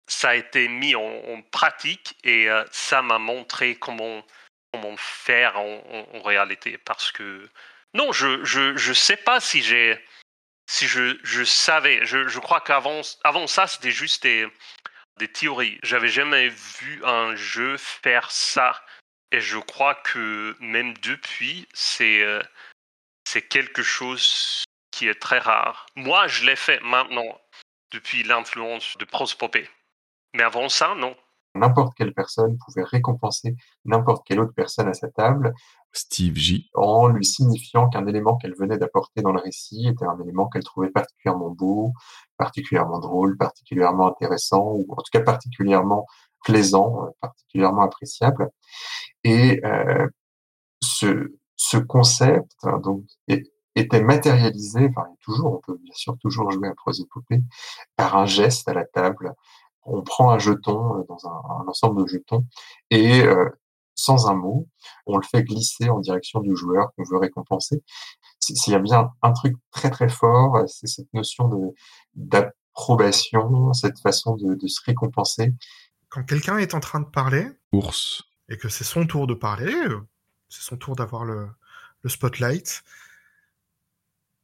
ça 0.07 0.31
a 0.31 0.35
été 0.35 0.69
mis 0.69 0.95
en, 0.95 1.43
pratique 1.53 2.17
et 2.25 2.51
euh, 2.51 2.65
ça 2.73 3.01
m'a 3.03 3.19
montré 3.19 3.77
comment, 3.77 4.25
comment 4.73 4.97
faire 4.97 5.59
en, 5.59 6.23
réalité. 6.25 6.79
Parce 6.79 7.13
que, 7.13 7.49
non, 7.95 8.13
je 8.13 8.45
je, 8.45 8.77
je 8.77 8.93
sais 8.93 9.17
pas 9.17 9.41
si 9.41 9.63
j'ai. 9.63 10.05
Si 10.67 10.87
je, 10.87 11.19
je 11.25 11.43
savais, 11.43 12.07
je, 12.07 12.29
je 12.29 12.39
crois 12.39 12.61
qu'avant 12.61 13.01
avant 13.25 13.49
ça, 13.49 13.67
c'était 13.67 13.91
juste 13.91 14.23
des, 14.23 14.47
des 15.19 15.29
théories. 15.29 15.79
J'avais 15.83 16.09
jamais 16.09 16.49
vu 16.49 17.05
un 17.05 17.35
jeu 17.37 17.77
faire 17.77 18.31
ça. 18.31 18.81
Et 19.33 19.41
je 19.41 19.59
crois 19.59 19.95
que 19.97 20.57
même 20.61 20.95
depuis, 20.99 21.69
c'est 21.73 22.23
euh, 22.23 22.43
c'est 23.25 23.43
quelque 23.43 23.83
chose 23.83 24.65
qui 25.01 25.09
est 25.09 25.19
très 25.19 25.39
rare. 25.39 25.87
Moi, 25.97 26.27
je 26.27 26.45
l'ai 26.45 26.57
fait 26.57 26.79
maintenant, 26.83 27.41
depuis 27.91 28.23
l'influence 28.23 28.99
de 28.99 29.07
Prospopée. 29.07 29.67
Mais 30.35 30.43
avant 30.43 30.69
ça, 30.69 30.95
non. 30.95 31.17
N'importe 31.55 31.95
quelle 31.97 32.13
personne 32.13 32.59
pouvait 32.59 32.85
récompenser 32.85 33.57
n'importe 33.87 34.27
quelle 34.27 34.41
autre 34.41 34.53
personne 34.55 34.89
à 34.89 34.93
sa 34.93 35.09
table 35.09 35.55
Steve 35.91 36.37
J. 36.37 36.69
en 36.75 37.09
lui 37.09 37.25
signifiant 37.25 37.89
qu'un 37.89 38.07
élément 38.07 38.37
qu'elle 38.37 38.55
venait 38.55 38.77
d'apporter 38.77 39.23
dans 39.23 39.33
le 39.33 39.41
récit 39.41 39.89
était 39.89 40.05
un 40.05 40.21
élément 40.21 40.51
qu'elle 40.51 40.65
trouvait 40.65 40.91
particulièrement 40.91 41.49
beau, 41.49 41.95
particulièrement 42.37 43.01
drôle, 43.01 43.39
particulièrement 43.39 44.09
intéressant, 44.09 44.67
ou 44.67 44.87
en 44.93 44.97
tout 44.97 45.11
cas 45.11 45.23
particulièrement 45.23 46.05
plaisant, 46.45 47.09
particulièrement 47.23 47.83
appréciable. 47.83 48.51
Et 49.25 49.65
euh, 49.65 50.07
ce, 50.83 51.33
ce 51.57 51.79
concept 51.79 52.53
hein, 52.65 52.79
donc 52.81 53.05
était 53.81 54.03
matérialisé, 54.03 54.89
enfin 54.91 55.09
toujours, 55.23 55.55
on 55.55 55.59
peut 55.59 55.79
bien 55.83 55.95
sûr 55.95 56.17
toujours 56.19 56.51
jouer 56.51 56.69
à 56.69 56.75
prosopopée, 56.75 57.43
par 57.97 58.17
un 58.17 58.27
geste 58.27 58.69
à 58.69 58.75
la 58.75 58.85
table. 58.85 59.35
On 59.85 60.03
prend 60.03 60.31
un 60.31 60.39
jeton 60.39 60.99
euh, 60.99 61.05
dans 61.09 61.27
un, 61.27 61.63
un 61.63 61.69
ensemble 61.69 62.03
de 62.03 62.07
jetons 62.09 62.47
et 62.91 63.23
euh, 63.23 63.49
sans 63.95 64.29
un 64.29 64.35
mot, 64.35 64.69
on 65.07 65.17
le 65.17 65.23
fait 65.23 65.43
glisser 65.43 65.89
en 65.91 66.01
direction 66.01 66.41
du 66.41 66.57
joueur 66.57 66.93
qu'on 66.95 67.05
veut 67.05 67.19
récompenser. 67.19 67.83
S'il 68.39 68.73
y 68.73 68.77
a 68.77 68.79
bien 68.79 69.11
un 69.23 69.33
truc 69.33 69.55
très 69.71 69.91
très 69.91 70.09
fort, 70.09 70.65
c'est 70.67 70.87
cette 70.87 71.13
notion 71.13 71.49
de 71.49 71.75
d'approbation, 72.15 73.73
cette 73.75 74.01
façon 74.01 74.37
de, 74.37 74.55
de 74.55 74.67
se 74.67 74.81
récompenser. 74.85 75.55
Quand 76.09 76.25
quelqu'un 76.25 76.57
est 76.59 76.75
en 76.75 76.81
train 76.81 77.01
de 77.01 77.07
parler, 77.07 77.47
Ours. 77.73 78.25
et 78.49 78.57
que 78.57 78.69
c'est 78.69 78.85
son 78.85 79.07
tour 79.07 79.27
de 79.27 79.35
parler, 79.35 79.75
euh, 79.75 80.01
c'est 80.49 80.63
son 80.63 80.77
tour 80.77 80.97
d'avoir 80.97 81.25
le, 81.25 81.49
le 82.03 82.11
spotlight, 82.11 82.83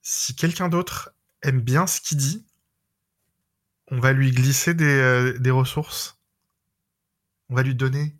si 0.09 0.37
quelqu'un 0.37 0.69
d'autre 0.69 1.11
aime 1.43 1.61
bien 1.61 1.89
ce 1.89 2.01
qu'il 2.01 2.16
dit, 2.16 2.47
on 3.89 3.99
va 3.99 4.12
lui 4.12 4.31
glisser 4.31 4.73
des, 4.73 4.85
euh, 4.85 5.37
des 5.41 5.51
ressources. 5.51 6.20
On 7.49 7.57
va 7.57 7.65
lui 7.65 7.74
donner 7.74 8.16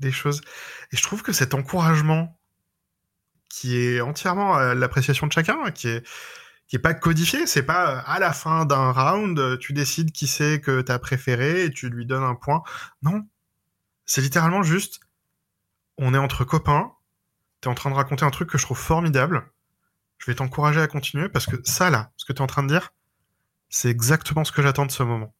des 0.00 0.12
choses. 0.12 0.42
Et 0.92 0.98
je 0.98 1.02
trouve 1.02 1.22
que 1.22 1.32
cet 1.32 1.54
encouragement, 1.54 2.38
qui 3.48 3.78
est 3.78 4.02
entièrement 4.02 4.54
à 4.54 4.74
l'appréciation 4.74 5.26
de 5.26 5.32
chacun, 5.32 5.70
qui 5.70 5.88
est, 5.88 6.06
qui 6.68 6.76
est 6.76 6.80
pas 6.80 6.92
codifié, 6.92 7.46
c'est 7.46 7.62
pas 7.62 7.96
euh, 7.96 8.02
à 8.04 8.18
la 8.18 8.34
fin 8.34 8.66
d'un 8.66 8.92
round, 8.92 9.38
euh, 9.38 9.56
tu 9.56 9.72
décides 9.72 10.12
qui 10.12 10.26
c'est 10.26 10.60
que 10.60 10.82
t'as 10.82 10.98
préféré 10.98 11.64
et 11.64 11.70
tu 11.70 11.88
lui 11.88 12.04
donnes 12.04 12.22
un 12.22 12.34
point. 12.34 12.62
Non. 13.00 13.26
C'est 14.04 14.20
littéralement 14.20 14.62
juste, 14.62 15.00
on 15.96 16.12
est 16.12 16.18
entre 16.18 16.44
copains, 16.44 16.92
t'es 17.62 17.68
en 17.68 17.74
train 17.74 17.88
de 17.88 17.94
raconter 17.94 18.26
un 18.26 18.30
truc 18.30 18.50
que 18.50 18.58
je 18.58 18.64
trouve 18.64 18.78
formidable, 18.78 19.50
je 20.18 20.26
vais 20.30 20.34
t'encourager 20.34 20.80
à 20.80 20.86
continuer 20.86 21.28
parce 21.28 21.46
que 21.46 21.56
ça 21.64 21.90
là, 21.90 22.10
ce 22.16 22.24
que 22.24 22.32
t'es 22.32 22.40
en 22.42 22.46
train 22.46 22.62
de 22.62 22.68
dire, 22.68 22.92
c'est 23.68 23.90
exactement 23.90 24.44
ce 24.44 24.52
que 24.52 24.62
j'attends 24.62 24.86
de 24.86 24.92
ce 24.92 25.02
moment. 25.02 25.34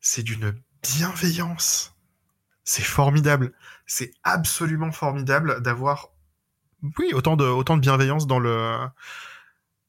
C'est 0.00 0.22
d'une 0.22 0.54
bienveillance. 0.82 1.94
C'est 2.64 2.82
formidable. 2.82 3.52
C'est 3.86 4.12
absolument 4.24 4.92
formidable 4.92 5.60
d'avoir, 5.62 6.10
oui, 6.98 7.12
autant 7.14 7.36
de, 7.36 7.44
autant 7.44 7.76
de 7.76 7.80
bienveillance 7.82 8.26
dans 8.26 8.38
le, 8.38 8.78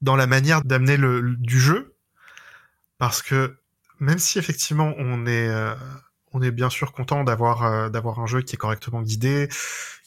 dans 0.01 0.15
la 0.15 0.27
manière 0.27 0.63
d'amener 0.63 0.97
le, 0.97 1.21
le- 1.21 1.35
du 1.37 1.59
jeu. 1.59 1.95
Parce 2.97 3.21
que 3.21 3.57
même 3.99 4.19
si 4.19 4.39
effectivement 4.39 4.93
on 4.97 5.25
est, 5.25 5.47
euh, 5.49 5.75
on 6.33 6.41
est 6.41 6.51
bien 6.51 6.69
sûr 6.69 6.91
content 6.91 7.23
d'avoir, 7.23 7.63
euh, 7.63 7.89
d'avoir 7.89 8.19
un 8.19 8.25
jeu 8.25 8.41
qui 8.41 8.55
est 8.55 8.57
correctement 8.57 9.01
guidé, 9.01 9.49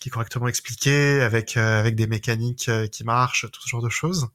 qui 0.01 0.09
est 0.09 0.13
correctement 0.13 0.49
expliqué, 0.49 1.23
avec, 1.23 1.57
euh, 1.57 1.81
avec 1.81 1.95
des 1.95 2.07
mécaniques 2.07 2.69
euh, 2.69 2.87
qui 2.89 3.05
marchent, 3.05 3.51
tout 3.51 3.63
ce 3.63 3.69
genre 3.69 3.83
de 3.83 3.89
choses. 3.89 4.29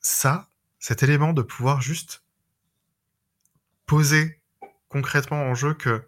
Ça, 0.00 0.48
cet 0.78 1.02
élément 1.02 1.32
de 1.32 1.42
pouvoir 1.42 1.80
juste 1.82 2.22
poser 3.86 4.40
concrètement 4.88 5.42
en 5.42 5.54
jeu 5.54 5.74
que 5.74 6.06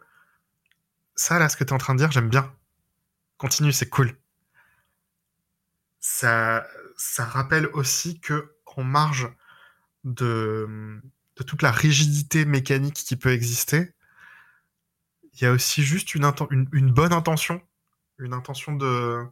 ça, 1.16 1.39
là, 1.39 1.49
ce 1.49 1.57
que 1.57 1.65
tu 1.65 1.70
es 1.70 1.74
en 1.74 1.78
train 1.78 1.95
de 1.95 1.99
dire, 1.99 2.11
j'aime 2.11 2.28
bien. 2.28 2.53
Continue, 3.39 3.73
c'est 3.73 3.89
cool. 3.89 4.16
Ça, 6.01 6.66
ça 6.97 7.24
rappelle 7.24 7.66
aussi 7.69 8.20
que 8.20 8.55
en 8.77 8.82
marge 8.82 9.28
de, 10.03 11.01
de 11.36 11.45
toute 11.45 11.62
la 11.62 11.70
rigidité 11.70 12.45
mécanique 12.45 12.95
qui 12.95 13.16
peut 13.16 13.32
exister, 13.32 13.95
il 15.35 15.43
y 15.43 15.47
a 15.47 15.52
aussi 15.52 15.82
juste 15.82 16.15
une, 16.15 16.24
inten- 16.24 16.48
une, 16.51 16.69
une 16.73 16.93
bonne 16.93 17.12
intention, 17.12 17.61
une 18.19 18.32
intention 18.32 18.74
de, 18.74 19.24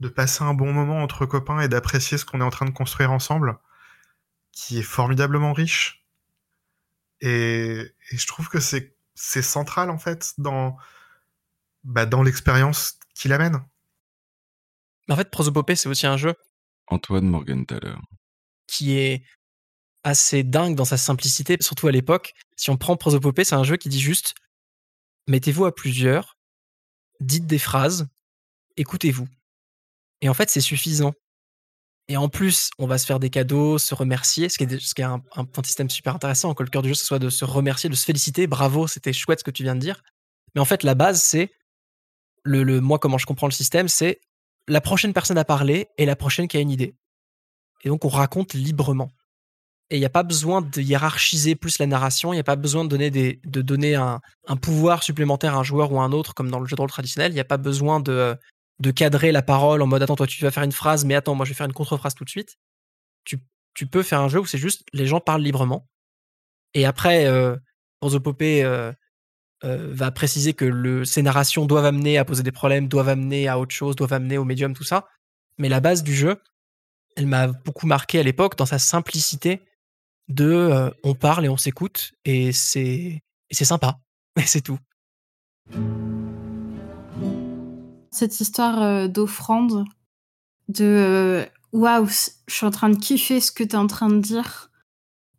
de 0.00 0.08
passer 0.08 0.42
un 0.44 0.54
bon 0.54 0.72
moment 0.72 1.02
entre 1.02 1.26
copains 1.26 1.60
et 1.60 1.68
d'apprécier 1.68 2.18
ce 2.18 2.24
qu'on 2.24 2.40
est 2.40 2.44
en 2.44 2.50
train 2.50 2.66
de 2.66 2.70
construire 2.70 3.12
ensemble, 3.12 3.58
qui 4.52 4.78
est 4.78 4.82
formidablement 4.82 5.52
riche. 5.52 6.04
Et, 7.20 7.80
et 8.10 8.16
je 8.16 8.26
trouve 8.26 8.48
que 8.48 8.60
c'est 8.60 8.96
c'est 9.14 9.42
central 9.42 9.90
en 9.90 9.98
fait 9.98 10.34
dans 10.38 10.76
bah, 11.82 12.06
dans 12.06 12.22
l'expérience 12.22 12.98
qu'il 13.14 13.32
amène. 13.32 13.60
En 15.08 15.16
fait, 15.16 15.30
Prosopopée, 15.30 15.74
c'est 15.74 15.88
aussi 15.88 16.06
un 16.06 16.16
jeu 16.16 16.34
Antoine 16.86 17.26
Morgenthaler. 17.26 17.96
qui 18.68 18.96
est 18.96 19.24
assez 20.04 20.44
dingue 20.44 20.76
dans 20.76 20.84
sa 20.84 20.96
simplicité, 20.96 21.56
surtout 21.60 21.88
à 21.88 21.92
l'époque. 21.92 22.34
Si 22.56 22.70
on 22.70 22.76
prend 22.76 22.96
Prosopopée, 22.96 23.44
c'est 23.44 23.56
un 23.56 23.64
jeu 23.64 23.76
qui 23.76 23.88
dit 23.88 24.00
juste 24.00 24.34
mettez-vous 25.28 25.66
à 25.66 25.74
plusieurs, 25.74 26.36
dites 27.20 27.46
des 27.46 27.58
phrases, 27.58 28.08
écoutez-vous. 28.76 29.28
Et 30.20 30.28
en 30.28 30.34
fait, 30.34 30.50
c'est 30.50 30.60
suffisant. 30.60 31.12
Et 32.08 32.16
en 32.16 32.28
plus, 32.28 32.70
on 32.78 32.86
va 32.86 32.96
se 32.96 33.04
faire 33.04 33.20
des 33.20 33.28
cadeaux, 33.28 33.76
se 33.76 33.94
remercier, 33.94 34.48
ce 34.48 34.56
qui 34.56 34.64
est, 34.64 35.02
un, 35.04 35.22
système 35.62 35.90
super 35.90 36.14
intéressant, 36.14 36.54
que 36.54 36.62
le 36.62 36.70
cœur 36.70 36.82
du 36.82 36.88
jeu, 36.88 36.94
ce 36.94 37.04
soit 37.04 37.18
de 37.18 37.28
se 37.28 37.44
remercier, 37.44 37.90
de 37.90 37.94
se 37.94 38.06
féliciter. 38.06 38.46
Bravo, 38.46 38.86
c'était 38.86 39.12
chouette 39.12 39.40
ce 39.40 39.44
que 39.44 39.50
tu 39.50 39.62
viens 39.62 39.74
de 39.74 39.80
dire. 39.80 40.02
Mais 40.54 40.60
en 40.60 40.64
fait, 40.64 40.82
la 40.82 40.94
base, 40.94 41.22
c'est 41.22 41.52
le, 42.44 42.62
le 42.62 42.80
moi, 42.80 42.98
comment 42.98 43.18
je 43.18 43.26
comprends 43.26 43.46
le 43.46 43.52
système, 43.52 43.88
c'est 43.88 44.20
la 44.68 44.80
prochaine 44.80 45.12
personne 45.12 45.36
à 45.36 45.44
parler 45.44 45.88
et 45.98 46.06
la 46.06 46.16
prochaine 46.16 46.48
qui 46.48 46.56
a 46.56 46.60
une 46.60 46.70
idée. 46.70 46.94
Et 47.84 47.88
donc, 47.88 48.06
on 48.06 48.08
raconte 48.08 48.54
librement. 48.54 49.10
Et 49.90 49.96
il 49.96 50.00
n'y 50.00 50.06
a 50.06 50.10
pas 50.10 50.22
besoin 50.22 50.60
de 50.60 50.80
hiérarchiser 50.80 51.54
plus 51.54 51.78
la 51.78 51.86
narration, 51.86 52.32
il 52.32 52.36
n'y 52.36 52.40
a 52.40 52.44
pas 52.44 52.56
besoin 52.56 52.84
de 52.84 52.90
donner, 52.90 53.10
de 53.10 53.62
donner 53.62 53.94
un, 53.94 54.20
un 54.46 54.56
pouvoir 54.56 55.02
supplémentaire 55.02 55.54
à 55.54 55.58
un 55.58 55.62
joueur 55.62 55.92
ou 55.92 56.00
à 56.00 56.04
un 56.04 56.12
autre, 56.12 56.34
comme 56.34 56.50
dans 56.50 56.60
le 56.60 56.66
jeu 56.66 56.76
de 56.76 56.80
rôle 56.80 56.90
traditionnel. 56.90 57.32
Il 57.32 57.34
n'y 57.34 57.40
a 57.40 57.44
pas 57.44 57.56
besoin 57.56 57.98
de, 58.00 58.36
de 58.80 58.90
cadrer 58.90 59.32
la 59.32 59.42
parole 59.42 59.82
en 59.82 59.86
mode 59.86 60.02
attends, 60.02 60.16
toi 60.16 60.26
tu 60.26 60.42
vas 60.42 60.50
faire 60.50 60.62
une 60.62 60.72
phrase, 60.72 61.04
mais 61.04 61.14
attends, 61.14 61.34
moi 61.34 61.44
je 61.44 61.50
vais 61.50 61.56
faire 61.56 61.66
une 61.66 61.72
contre-phrase 61.72 62.14
tout 62.14 62.24
de 62.24 62.30
suite. 62.30 62.56
Tu, 63.24 63.38
tu 63.74 63.86
peux 63.86 64.02
faire 64.02 64.20
un 64.20 64.28
jeu 64.28 64.40
où 64.40 64.46
c'est 64.46 64.58
juste 64.58 64.84
les 64.92 65.06
gens 65.06 65.20
parlent 65.20 65.42
librement. 65.42 65.88
Et 66.74 66.84
après, 66.84 67.26
euh, 67.26 67.56
Prosopopée 68.00 68.62
euh, 68.62 68.92
euh, 69.64 69.88
va 69.92 70.10
préciser 70.10 70.54
que 70.54 70.64
le, 70.64 71.04
ces 71.04 71.22
narrations 71.22 71.66
doivent 71.66 71.86
amener 71.86 72.18
à 72.18 72.24
poser 72.24 72.42
des 72.42 72.52
problèmes, 72.52 72.88
doivent 72.88 73.08
amener 73.08 73.48
à 73.48 73.58
autre 73.58 73.74
chose, 73.74 73.96
doivent 73.96 74.12
amener 74.12 74.38
au 74.38 74.44
médium, 74.44 74.74
tout 74.74 74.84
ça. 74.84 75.08
Mais 75.56 75.68
la 75.68 75.80
base 75.80 76.02
du 76.02 76.14
jeu, 76.14 76.40
elle 77.16 77.26
m'a 77.26 77.48
beaucoup 77.48 77.86
marqué 77.86 78.20
à 78.20 78.22
l'époque 78.22 78.56
dans 78.56 78.66
sa 78.66 78.78
simplicité 78.78 79.62
de 80.28 80.92
on 81.02 81.14
parle 81.14 81.44
et 81.46 81.48
on 81.48 81.56
s'écoute 81.56 82.12
et 82.24 82.52
c'est 82.52 83.22
c'est 83.50 83.64
sympa. 83.64 83.98
Et 84.36 84.42
c'est 84.46 84.60
tout. 84.60 84.78
Cette 88.10 88.40
histoire 88.40 89.08
d'offrande, 89.08 89.84
de 90.68 91.46
waouh, 91.72 92.08
c- 92.08 92.32
je 92.48 92.54
suis 92.54 92.66
en 92.66 92.70
train 92.70 92.88
de 92.90 92.96
kiffer 92.96 93.40
ce 93.40 93.52
que 93.52 93.62
tu 93.62 93.70
es 93.70 93.76
en 93.76 93.86
train 93.86 94.08
de 94.08 94.18
dire, 94.20 94.70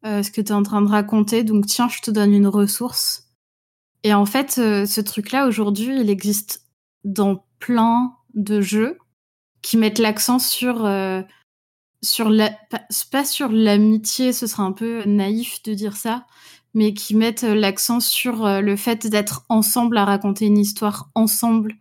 ce 0.04 0.30
que 0.32 0.42
tu 0.42 0.48
es 0.50 0.54
en 0.54 0.64
train 0.64 0.82
de 0.82 0.88
raconter, 0.88 1.44
donc 1.44 1.66
tiens, 1.66 1.90
je 1.90 2.00
te 2.02 2.12
donne 2.12 2.34
une 2.34 2.48
ressource. 2.48 3.28
Et 4.04 4.14
en 4.14 4.26
fait, 4.26 4.52
ce 4.54 5.02
truc-là, 5.02 5.48
aujourd'hui, 5.48 6.00
il 6.00 6.10
existe 6.10 6.66
dans 7.04 7.46
plein 7.60 8.16
de 8.34 8.62
jeux 8.62 8.98
qui 9.62 9.76
mettent 9.78 10.00
l'accent 10.00 10.40
sur 10.40 10.86
sur 12.02 12.30
la 12.30 12.52
pas, 13.12 13.26
sur 13.26 13.50
l'amitié, 13.50 14.34
ce 14.34 14.48
serait 14.48 14.64
un 14.64 14.72
peu 14.72 15.04
naïf 15.06 15.62
de 15.64 15.74
dire 15.74 15.96
ça, 15.96 16.26
mais 16.74 16.94
qui 16.94 17.16
mettent 17.16 17.44
euh, 17.44 17.56
l'accent 17.56 18.00
sur 18.00 18.46
euh, 18.46 18.62
le 18.62 18.76
fait 18.76 19.08
d'être 19.08 19.46
ensemble 19.50 19.98
à 19.98 20.06
raconter 20.06 20.46
une 20.46 20.58
histoire 20.58 21.10
ensemble, 21.16 21.76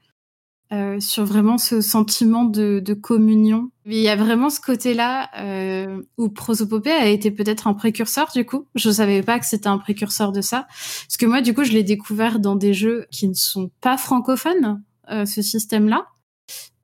euh, 0.70 1.01
sur 1.01 1.24
vraiment 1.24 1.57
ce 1.57 1.81
sentiment 1.81 2.45
de, 2.45 2.82
de 2.85 2.93
communion. 2.93 3.70
Mais 3.86 3.97
Il 3.97 4.03
y 4.03 4.09
a 4.11 4.16
vraiment 4.16 4.51
ce 4.51 4.61
côté-là 4.61 5.31
euh, 5.39 6.03
où 6.19 6.28
Prosopopée 6.28 6.93
a 6.93 7.07
été 7.07 7.31
peut-être 7.31 7.66
un 7.66 7.73
précurseur 7.73 8.31
du 8.35 8.45
coup. 8.45 8.66
Je 8.74 8.90
savais 8.90 9.23
pas 9.23 9.39
que 9.39 9.47
c'était 9.47 9.69
un 9.69 9.78
précurseur 9.78 10.31
de 10.31 10.43
ça, 10.43 10.66
parce 10.69 11.16
que 11.19 11.24
moi 11.24 11.40
du 11.40 11.55
coup 11.55 11.65
je 11.65 11.73
l'ai 11.73 11.85
découvert 11.85 12.39
dans 12.39 12.55
des 12.55 12.74
jeux 12.74 13.07
qui 13.11 13.28
ne 13.28 13.35
sont 13.35 13.70
pas 13.81 13.97
francophones, 13.97 14.82
euh, 15.11 15.24
ce 15.24 15.40
système-là. 15.40 16.07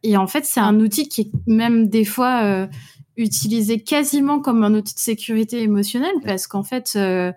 Et 0.03 0.17
en 0.17 0.27
fait, 0.27 0.45
c'est 0.45 0.61
un 0.61 0.81
outil 0.81 1.09
qui 1.09 1.21
est 1.23 1.31
même 1.47 1.89
des 1.89 2.05
fois 2.05 2.43
euh, 2.43 2.67
utilisé 3.17 3.83
quasiment 3.83 4.41
comme 4.41 4.65
un 4.65 4.75
outil 4.75 4.95
de 4.95 5.01
sécurité 5.01 5.63
émotionnelle 5.63 6.17
parce 6.25 6.47
qu'en 6.47 6.63
fait, 6.63 6.93
euh, 6.97 7.33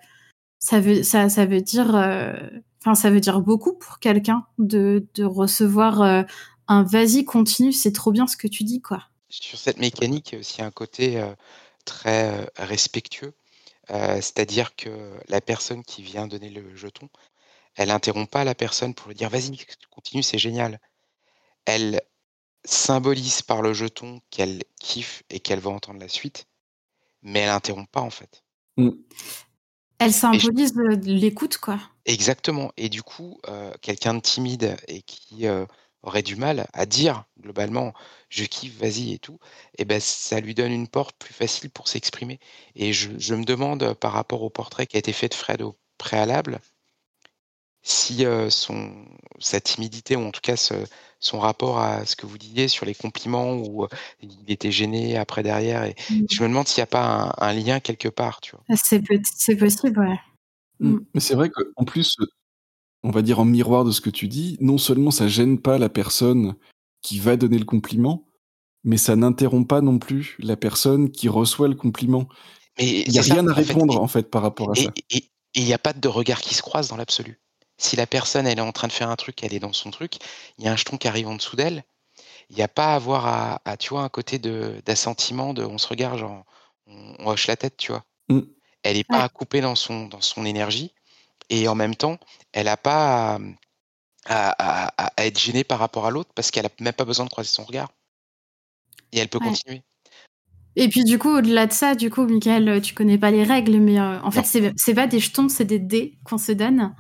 ça 0.60 0.80
veut 0.80 1.04
ça, 1.04 1.30
ça 1.30 1.46
veut 1.46 1.62
dire, 1.62 1.96
euh, 1.96 2.34
enfin 2.82 2.96
ça 2.96 3.10
veut 3.10 3.20
dire 3.20 3.42
beaucoup 3.42 3.74
pour 3.74 4.00
quelqu'un 4.00 4.46
de, 4.58 5.08
de 5.16 5.24
recevoir 5.24 6.02
euh, 6.02 6.24
un 6.68 6.84
vas-y 6.84 7.26
continue, 7.26 7.72
c'est 7.74 7.92
trop 7.92 8.12
bien 8.12 8.28
ce 8.28 8.38
que 8.38 8.48
tu 8.48 8.64
dis 8.64 8.82
quoi. 8.82 9.04
Sur 9.30 9.60
cette 9.60 9.80
mécanique, 9.80 10.32
il 10.32 10.36
y 10.36 10.38
a 10.38 10.40
aussi 10.40 10.62
un 10.62 10.72
côté 10.72 11.22
très 11.84 12.50
respectueux, 12.56 13.34
c'est-à-dire 13.90 14.76
que 14.76 14.90
la 15.28 15.42
personne 15.42 15.84
qui 15.84 16.02
vient 16.02 16.28
donner 16.28 16.50
le 16.50 16.76
jeton, 16.76 17.10
elle 17.76 17.92
interrompt 17.92 18.32
pas 18.32 18.46
la 18.46 18.56
personne 18.56 18.94
pour 18.94 19.10
lui 19.10 19.16
dire 19.16 19.30
vas-y, 19.30 19.58
continue, 19.92 20.24
c'est 20.24 20.38
génial. 20.38 20.80
Elle 21.66 22.02
symbolise 22.68 23.42
par 23.42 23.62
le 23.62 23.74
jeton 23.74 24.22
qu'elle 24.30 24.64
kiffe 24.80 25.24
et 25.30 25.40
qu'elle 25.40 25.60
va 25.60 25.72
entendre 25.72 26.00
la 26.00 26.08
suite, 26.10 26.46
mais 27.22 27.40
elle 27.42 27.50
interrompt 27.50 27.90
pas 27.92 28.02
en 28.02 28.10
fait. 28.10 28.44
Mmh. 28.78 28.92
Elle 30.00 30.12
je- 30.12 30.18
symbolise 30.18 30.74
euh, 30.78 30.96
l'écoute, 31.04 31.58
quoi. 31.58 31.80
Exactement. 32.06 32.72
Et 32.78 32.90
du 32.90 33.04
coup, 33.04 33.40
euh, 33.48 33.72
quelqu'un 33.82 34.14
de 34.14 34.20
timide 34.22 34.78
et 34.88 35.02
qui 35.02 35.48
euh, 35.48 35.66
aurait 36.04 36.24
du 36.24 36.36
mal 36.36 36.68
à 36.74 36.86
dire 36.86 37.26
globalement 37.40 37.94
je 38.30 38.44
kiffe, 38.46 38.78
vas-y 38.78 39.14
et 39.14 39.20
tout, 39.20 39.40
et 39.78 39.86
ben 39.86 40.00
ça 40.00 40.40
lui 40.40 40.54
donne 40.56 40.72
une 40.72 40.88
porte 40.88 41.18
plus 41.18 41.34
facile 41.34 41.70
pour 41.70 41.88
s'exprimer. 41.88 42.40
Et 42.76 42.94
je, 42.94 43.10
je 43.18 43.36
me 43.36 43.44
demande 43.46 43.94
par 43.96 44.14
rapport 44.14 44.44
au 44.44 44.50
portrait 44.50 44.88
qui 44.88 44.98
a 44.98 45.00
été 45.00 45.14
fait 45.14 45.30
de 45.30 45.34
Fred 45.34 45.62
au 45.62 45.78
préalable, 45.98 46.60
si 47.90 48.26
euh, 48.26 48.50
son 48.50 48.92
sa 49.40 49.60
timidité 49.62 50.16
ou 50.16 50.22
en 50.22 50.32
tout 50.32 50.42
cas 50.42 50.56
ce- 50.58 50.74
son 51.20 51.40
rapport 51.40 51.80
à 51.80 52.06
ce 52.06 52.16
que 52.16 52.26
vous 52.26 52.38
disiez 52.38 52.68
sur 52.68 52.86
les 52.86 52.94
compliments 52.96 53.54
où 53.56 53.84
euh, 53.84 53.88
il 54.22 54.50
était 54.52 54.72
gêné 54.72 55.18
après 55.18 55.42
derrière. 55.44 55.84
Et 55.84 55.96
Mm. 56.10 56.26
je 56.30 56.44
me 56.44 56.48
demande 56.50 56.68
s'il 56.68 56.80
n'y 56.82 56.84
a 56.84 56.88
pas 56.88 57.34
un, 57.40 57.48
un 57.50 57.54
lien 57.54 57.80
quelque 57.80 58.08
part, 58.10 58.42
tu 58.42 58.52
vois. 58.56 58.64
C'est 58.76 59.02
possible, 59.56 60.00
ouais. 60.00 60.20
Mmh. 60.80 60.98
Mais 61.16 61.20
c'est 61.22 61.34
vrai 61.36 61.50
qu'en 61.50 61.86
plus, 61.86 62.16
on 63.04 63.10
va 63.12 63.22
dire 63.24 63.40
en 63.40 63.46
miroir 63.46 63.84
de 63.84 63.92
ce 63.92 64.02
que 64.02 64.10
tu 64.12 64.28
dis, 64.28 64.58
non 64.60 64.78
seulement 64.78 65.10
ça 65.12 65.28
gêne 65.28 65.60
pas 65.60 65.78
la 65.80 65.90
personne 65.90 66.56
qui 67.02 67.20
va 67.20 67.36
donner 67.38 67.58
le 67.58 67.66
compliment, 67.66 68.28
mais 68.84 68.98
ça 68.98 69.16
n'interrompt 69.16 69.68
pas 69.68 69.82
non 69.82 69.98
plus 69.98 70.36
la 70.40 70.56
personne 70.58 71.10
qui 71.12 71.30
reçoit 71.30 71.68
le 71.68 71.76
compliment. 71.76 72.28
Mais 72.78 73.02
Il 73.08 73.12
y 73.14 73.18
a 73.20 73.24
ça, 73.24 73.34
rien 73.34 73.48
à 73.48 73.52
en 73.52 73.56
fait. 73.56 73.62
répondre 73.64 74.00
en 74.02 74.08
fait 74.08 74.30
par 74.30 74.42
rapport 74.44 74.70
à 74.72 74.74
Et 74.80 74.84
ça. 74.84 74.92
et 75.10 75.24
il 75.56 75.64
n'y 75.66 75.74
a 75.74 75.80
pas 75.80 75.94
de 75.94 76.08
regard 76.08 76.42
qui 76.42 76.54
se 76.54 76.62
croise 76.62 76.90
dans 76.90 76.98
l'absolu. 76.98 77.40
Si 77.78 77.96
la 77.96 78.08
personne, 78.08 78.48
elle 78.48 78.58
est 78.60 78.62
en 78.62 78.72
train 78.72 78.88
de 78.88 78.94
faire 78.94 79.10
un 79.10 79.16
truc, 79.16 79.44
elle 79.44 79.54
est 79.54 79.60
dans 79.60 79.74
son 79.74 79.92
truc, 79.92 80.16
il 80.58 80.66
y 80.66 80.68
a 80.68 80.72
un 80.72 80.76
jeton 80.76 80.98
qui 80.98 81.08
arrive 81.08 81.28
en 81.28 81.36
dessous 81.36 81.56
d'elle, 81.56 81.84
il 82.50 82.56
n'y 82.58 82.64
a 82.64 82.68
pas 82.70 82.94
à 82.94 82.96
avoir 82.96 83.28
à, 83.28 83.62
à, 83.66 83.78
tu 83.78 83.90
vois, 83.92 84.04
un 84.04 84.10
côté 84.10 84.40
de 84.40 84.82
d'assentiment, 84.86 85.54
de 85.54 85.64
on 85.66 85.78
se 85.80 85.88
regarde, 85.88 86.20
genre, 86.20 86.46
on, 86.88 87.16
on 87.20 87.28
hoche 87.28 87.48
la 87.48 87.58
tête, 87.58 87.78
tu 87.78 87.92
vois. 87.94 88.06
Mmh. 88.30 88.42
Elle 88.84 88.98
n'est 88.98 89.04
pas 89.06 89.24
à 89.24 89.30
couper 89.30 89.62
dans 89.62 89.76
son, 89.76 90.08
dans 90.08 90.22
son 90.22 90.46
énergie, 90.46 90.94
et 91.50 91.68
en 91.70 91.76
même 91.76 91.96
temps, 91.96 92.20
elle 92.54 92.66
n'a 92.68 92.78
pas 92.78 93.36
à, 94.26 94.50
à- 94.52 94.88
à- 95.06 95.12
à 95.18 95.26
être 95.26 95.40
gênée 95.40 95.64
par 95.66 95.80
rapport 95.80 96.06
à 96.06 96.12
l'autre, 96.12 96.32
parce 96.36 96.52
qu'elle 96.52 96.66
n'a 96.66 96.72
même 96.80 96.94
pas 96.94 97.06
besoin 97.06 97.26
de 97.26 97.30
croiser 97.32 97.50
son 97.50 97.64
regard. 97.66 97.90
Et 99.12 99.20
elle 99.20 99.28
peut 99.30 99.40
Ouais. 99.40 99.48
continuer. 99.48 99.84
Et 100.80 100.90
puis 100.90 101.04
du 101.04 101.18
coup, 101.18 101.30
au-delà 101.30 101.66
de 101.68 101.74
ça, 101.74 101.96
du 101.96 102.10
coup, 102.10 102.24
Michael, 102.26 102.82
tu 102.82 102.94
connais 102.94 103.18
pas 103.18 103.32
les 103.32 103.44
règles, 103.44 103.80
mais 103.80 104.00
euh, 104.00 104.22
en 104.22 104.30
fait, 104.32 104.46
c'est 104.46 104.74
c'est 104.76 104.94
pas 104.94 105.08
des 105.08 105.20
jetons, 105.20 105.50
c'est 105.50 105.66
des 105.66 105.80
dés 105.80 106.18
qu'on 106.24 106.38
se 106.38 106.52
donne. 106.52 106.94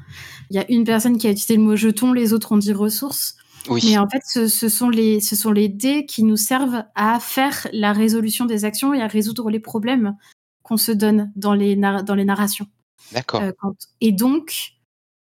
Il 0.49 0.55
y 0.55 0.59
a 0.59 0.65
une 0.71 0.83
personne 0.83 1.17
qui 1.17 1.27
a 1.27 1.31
utilisé 1.31 1.55
le 1.57 1.61
mot 1.61 1.75
jeton, 1.75 2.11
les 2.13 2.33
autres 2.33 2.51
ont 2.53 2.57
dit 2.57 2.73
ressources. 2.73 3.35
Oui. 3.69 3.81
Mais 3.85 3.97
en 3.97 4.07
fait, 4.09 4.21
ce, 4.25 4.47
ce 4.47 4.69
sont 4.69 4.89
les, 4.89 5.19
ce 5.19 5.35
sont 5.35 5.51
les 5.51 5.67
dés 5.67 6.05
qui 6.05 6.23
nous 6.23 6.37
servent 6.37 6.83
à 6.95 7.19
faire 7.19 7.67
la 7.73 7.91
résolution 7.93 8.45
des 8.45 8.65
actions 8.65 8.93
et 8.93 9.01
à 9.01 9.07
résoudre 9.07 9.49
les 9.49 9.59
problèmes 9.59 10.15
qu'on 10.63 10.77
se 10.77 10.91
donne 10.93 11.31
dans 11.35 11.53
les, 11.53 11.75
nar- 11.75 12.03
dans 12.03 12.15
les 12.15 12.25
narrations. 12.25 12.67
D'accord. 13.11 13.41
Euh, 13.41 13.51
quand- 13.59 13.75
Et 14.01 14.11
donc, 14.13 14.71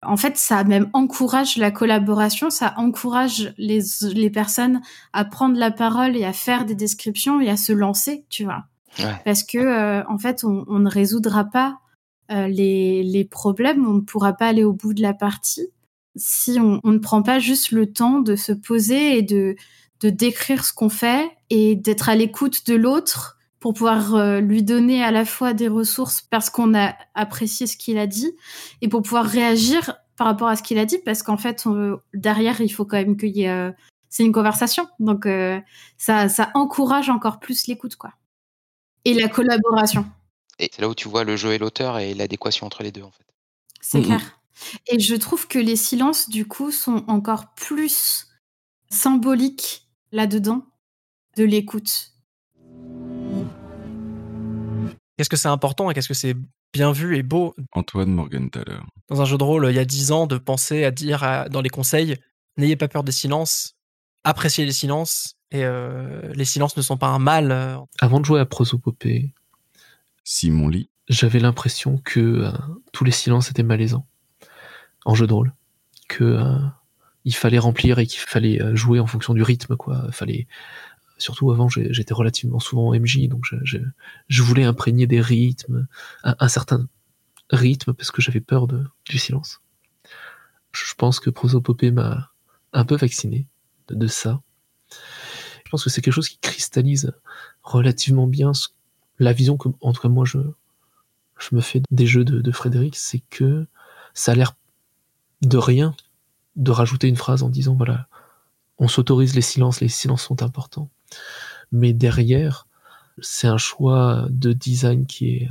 en 0.07 0.17
fait, 0.17 0.37
ça 0.37 0.65
même 0.65 0.91
encourage 0.93 1.57
la 1.57 1.71
collaboration, 1.71 2.51
ça 2.51 2.75
encourage 2.77 3.55
les, 3.59 3.81
les 4.15 4.31
personnes 4.31 4.81
à 5.13 5.25
prendre 5.25 5.59
la 5.59 5.71
parole 5.71 6.17
et 6.17 6.25
à 6.25 6.33
faire 6.33 6.65
des 6.65 6.75
descriptions 6.75 7.41
et 7.41 7.49
à 7.49 7.57
se 7.57 7.73
lancer, 7.73 8.25
tu 8.29 8.45
vois. 8.45 8.65
Ouais. 8.99 9.15
Parce 9.25 9.43
que, 9.43 9.59
euh, 9.59 10.03
en 10.09 10.19
fait, 10.19 10.45
on, 10.45 10.65
on 10.69 10.79
ne 10.79 10.89
résoudra 10.89 11.45
pas 11.45 11.79
euh, 12.31 12.49
les, 12.49 13.03
les 13.03 13.25
problèmes, 13.25 13.87
on 13.87 13.95
ne 13.95 14.01
pourra 14.01 14.33
pas 14.33 14.47
aller 14.47 14.65
au 14.65 14.73
bout 14.73 14.95
de 14.95 15.03
la 15.03 15.15
partie 15.15 15.69
si 16.17 16.59
on, 16.61 16.81
on 16.85 16.93
ne 16.93 16.99
prend 16.99 17.23
pas 17.23 17.39
juste 17.39 17.73
le 17.73 17.93
temps 17.93 18.21
de 18.21 18.37
se 18.37 18.53
poser 18.53 19.19
et 19.19 19.23
de, 19.23 19.57
de 20.01 20.11
décrire 20.11 20.65
ce 20.65 20.73
qu'on 20.73 20.89
fait 20.89 21.31
et 21.51 21.77
d'être 21.77 22.09
à 22.09 22.15
l'écoute 22.15 22.67
de 22.67 22.75
l'autre 22.75 23.39
pour 23.65 23.73
pouvoir 23.73 24.15
euh, 24.15 24.41
lui 24.41 24.63
donner 24.63 25.03
à 25.03 25.11
la 25.11 25.25
fois 25.25 25.55
des 25.55 25.69
ressources 25.69 26.21
parce 26.21 26.51
qu'on 26.51 26.75
a 26.75 26.95
apprécié 27.15 27.67
ce 27.67 27.79
qu'il 27.79 27.97
a 27.97 28.07
dit 28.07 28.31
et 28.83 28.89
pour 28.89 29.01
pouvoir 29.01 29.25
réagir 29.25 29.95
par 30.17 30.27
rapport 30.27 30.49
à 30.49 30.57
ce 30.57 30.63
qu'il 30.63 30.77
a 30.77 30.85
dit 30.85 30.99
parce 30.99 31.23
qu'en 31.23 31.39
fait 31.39 31.63
on- 31.67 31.99
derrière 32.13 32.61
il 32.61 32.69
faut 32.69 32.85
quand 32.85 32.99
même 32.99 33.17
qu'il 33.17 33.35
y 33.35 33.45
ait 33.45 33.49
euh, 33.49 33.73
c'est 34.11 34.23
une 34.23 34.33
conversation. 34.33 34.87
Donc 34.99 35.25
euh, 35.25 35.59
ça 35.97 36.29
ça 36.29 36.51
encourage 36.53 37.09
encore 37.09 37.41
plus 37.41 37.67
l'écoute 37.67 37.97
quoi. 37.97 38.13
Et 39.07 39.15
la 39.15 39.29
collaboration. 39.31 40.05
Et 40.59 40.69
c'est 40.71 40.83
là 40.83 40.91
où 40.91 40.95
tu 40.95 41.09
vois 41.09 41.25
le 41.25 41.35
jeu 41.37 41.55
et 41.55 41.59
l'auteur 41.59 41.99
et 41.99 42.13
l'adéquation 42.13 42.67
entre 42.67 42.83
les 42.83 42.93
deux, 42.93 43.03
en 43.03 43.13
fait. 43.13 43.25
c'est 43.81 44.01
Mhm. 44.01 44.05
clair. 44.05 44.41
Et 44.89 45.01
je 45.01 45.15
trouve 45.15 45.49
que 45.49 45.59
les 45.59 45.77
silences 45.77 46.29
du 46.29 46.47
coup 46.47 46.71
sont 46.71 47.03
encore 47.09 47.55
plus 47.55 48.27
symboliques 48.91 49.89
là-dedans 50.13 50.67
de 51.39 51.45
l'écoute 51.45 52.11
Qu'est-ce 55.17 55.31
que 55.31 55.37
c'est 55.37 55.49
important 55.49 55.91
et 55.91 55.95
qu'est-ce 55.95 56.09
que 56.09 56.15
c'est 56.15 56.37
bien 56.73 56.91
vu 56.93 57.17
et 57.17 57.23
beau 57.23 57.55
Antoine 57.73 58.11
Morgenthaler. 58.11 58.79
dans 59.09 59.21
un 59.23 59.25
jeu 59.25 59.39
de 59.39 59.45
rôle 59.45 59.67
il 59.71 59.77
y 59.77 59.79
a 59.79 59.85
dix 59.85 60.11
ans 60.11 60.27
de 60.27 60.39
penser 60.39 60.85
à 60.85 60.91
dire 60.91 61.23
à- 61.23 61.49
dans 61.49 61.61
les 61.61 61.69
conseils 61.71 62.17
n'ayez 62.57 62.75
pas 62.77 62.89
peur 62.89 63.05
des 63.05 63.13
silences, 63.13 63.77
appréciez 64.25 64.65
les 64.65 64.73
silences 64.73 65.37
et 65.53 65.65
euh, 65.65 66.33
les 66.35 66.45
silences 66.45 66.77
ne 66.77 66.83
sont 66.83 66.97
pas 66.97 67.09
un 67.09 67.19
mal. 67.21 67.53
euh. 67.53 67.77
Avant 68.01 68.19
de 68.21 68.25
jouer 68.25 68.41
à 68.41 68.45
Prosopopée, 68.47 69.33
Simon 70.25 70.69
Lee. 70.69 70.89
j'avais 71.09 71.39
l'impression 71.39 71.99
que 72.05 72.21
euh, 72.21 72.53
tous 72.93 73.05
les 73.05 73.11
silences 73.13 73.51
étaient 73.51 73.63
malaisants 73.63 74.07
en 75.05 75.15
jeu 75.15 75.27
de 75.29 75.33
rôle, 75.33 75.53
que 76.09 76.25
euh, 76.25 76.59
il 77.25 77.35
fallait 77.37 77.59
remplir 77.59 77.99
et 78.01 78.07
qu'il 78.07 78.21
fallait 78.21 78.61
euh, 78.61 78.75
jouer 78.75 78.99
en 79.01 79.07
fonction 79.07 79.33
du 79.35 79.43
rythme, 79.43 79.77
quoi. 79.77 80.11
Fallait 80.13 80.47
surtout 81.25 81.51
avant, 81.51 81.69
j'étais 81.69 82.13
relativement 82.13 82.61
souvent 82.61 82.89
en 82.89 82.95
MJ, 82.95 83.29
donc 83.29 83.45
je, 83.47 84.43
voulais 84.43 84.65
imprégner 84.65 85.07
des 85.07 85.23
rythmes, 85.23 85.87
un, 86.23 86.49
certain 86.49 86.87
rythme 87.51 87.95
parce 87.95 88.11
que 88.11 88.21
j'avais 88.21 88.41
peur 88.41 88.67
du 88.67 89.19
silence. 89.19 89.63
Je 90.73 90.95
pense 90.95 91.21
que 91.21 91.31
Prosopopée 91.31 91.91
m'a 91.91 92.31
un 92.75 92.85
peu 92.85 92.97
vacciné 92.97 93.49
de, 93.89 94.07
ça. 94.07 94.43
Je 95.65 95.71
pense 95.71 95.83
que 95.83 95.89
c'est 95.89 96.03
quelque 96.03 96.15
chose 96.15 96.29
qui 96.29 96.39
cristallise 96.39 97.13
relativement 97.63 98.27
bien 98.27 98.53
la 99.19 99.33
vision 99.33 99.57
que, 99.57 99.71
en 99.81 99.93
tout 99.95 100.03
cas, 100.03 100.09
moi, 100.09 100.27
je, 100.27 100.39
je 101.39 101.55
me 101.55 101.63
fais 101.63 101.81
des 101.91 102.07
jeux 102.07 102.25
de, 102.25 102.43
de 102.43 102.53
Frédéric, 102.53 102.97
c'est 102.97 103.23
que 103.31 103.67
ça 104.13 104.33
a 104.33 104.35
l'air 104.35 104.57
de 105.41 105.57
rien 105.57 105.95
de 106.57 106.71
rajouter 106.71 107.09
une 107.09 107.17
phrase 107.17 107.43
en 107.43 107.49
disant 107.49 107.75
voilà, 107.77 108.09
on 108.79 108.89
s'autorise 108.89 109.35
les 109.35 109.41
silences, 109.43 109.81
les 109.81 109.89
silences 109.89 110.25
sont 110.25 110.43
importants. 110.43 110.91
Mais 111.73 111.93
derrière, 111.93 112.67
c'est 113.21 113.47
un 113.47 113.59
choix 113.59 114.27
de 114.31 114.53
design 114.53 115.07
qui 115.07 115.49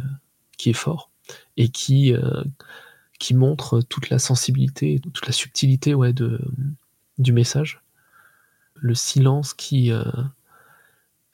est, 0.66 0.74
fort 0.74 1.12
et 1.58 1.70
qui, 1.70 2.14
euh, 2.14 2.44
qui 3.20 3.34
montre 3.34 3.82
toute 3.82 4.10
la 4.10 4.20
sensibilité, 4.20 5.00
toute 5.02 5.26
la 5.26 5.34
subtilité 5.34 5.94
ouais, 5.94 6.14
du 7.18 7.34
message. 7.34 7.82
Le 8.76 8.96
silence 8.96 9.54
qui. 9.54 9.92
euh, 9.92 10.04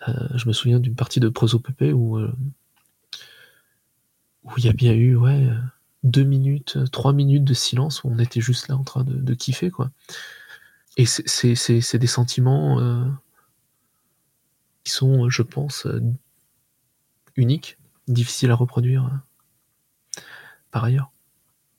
euh, 0.08 0.14
je 0.36 0.48
me 0.48 0.54
souviens 0.54 0.80
d'une 0.80 0.96
partie 0.96 1.20
de 1.20 1.30
Prosopépé 1.30 1.94
où 1.94 2.18
où 4.44 4.52
il 4.58 4.66
y 4.66 4.70
a 4.70 4.74
bien 4.74 4.94
eu 4.94 5.16
ouais 5.16 5.48
deux 6.04 6.24
minutes, 6.24 6.78
trois 6.92 7.12
minutes 7.14 7.44
de 7.44 7.54
silence 7.54 8.04
où 8.04 8.10
on 8.10 8.20
était 8.20 8.42
juste 8.42 8.70
là 8.70 8.78
en 8.78 8.84
train 8.84 9.04
de, 9.04 9.14
de 9.14 9.34
kiffer 9.34 9.70
quoi. 9.70 9.92
Et 11.00 11.06
c'est- 11.06 11.26
c'est 11.26 11.56
c'est- 11.56 11.80
c'est 11.80 11.98
des 11.98 12.08
sentiments 12.08 12.78
euh, 12.82 13.06
qui 14.84 14.92
sont, 14.92 15.26
euh, 15.26 15.30
je 15.30 15.44
pense, 15.44 15.86
euh, 15.86 16.02
uniques, 17.38 17.78
difficiles 18.10 18.52
à 18.52 18.56
reproduire 18.56 19.06
euh, 19.06 20.22
par 20.72 20.84
ailleurs. 20.84 21.10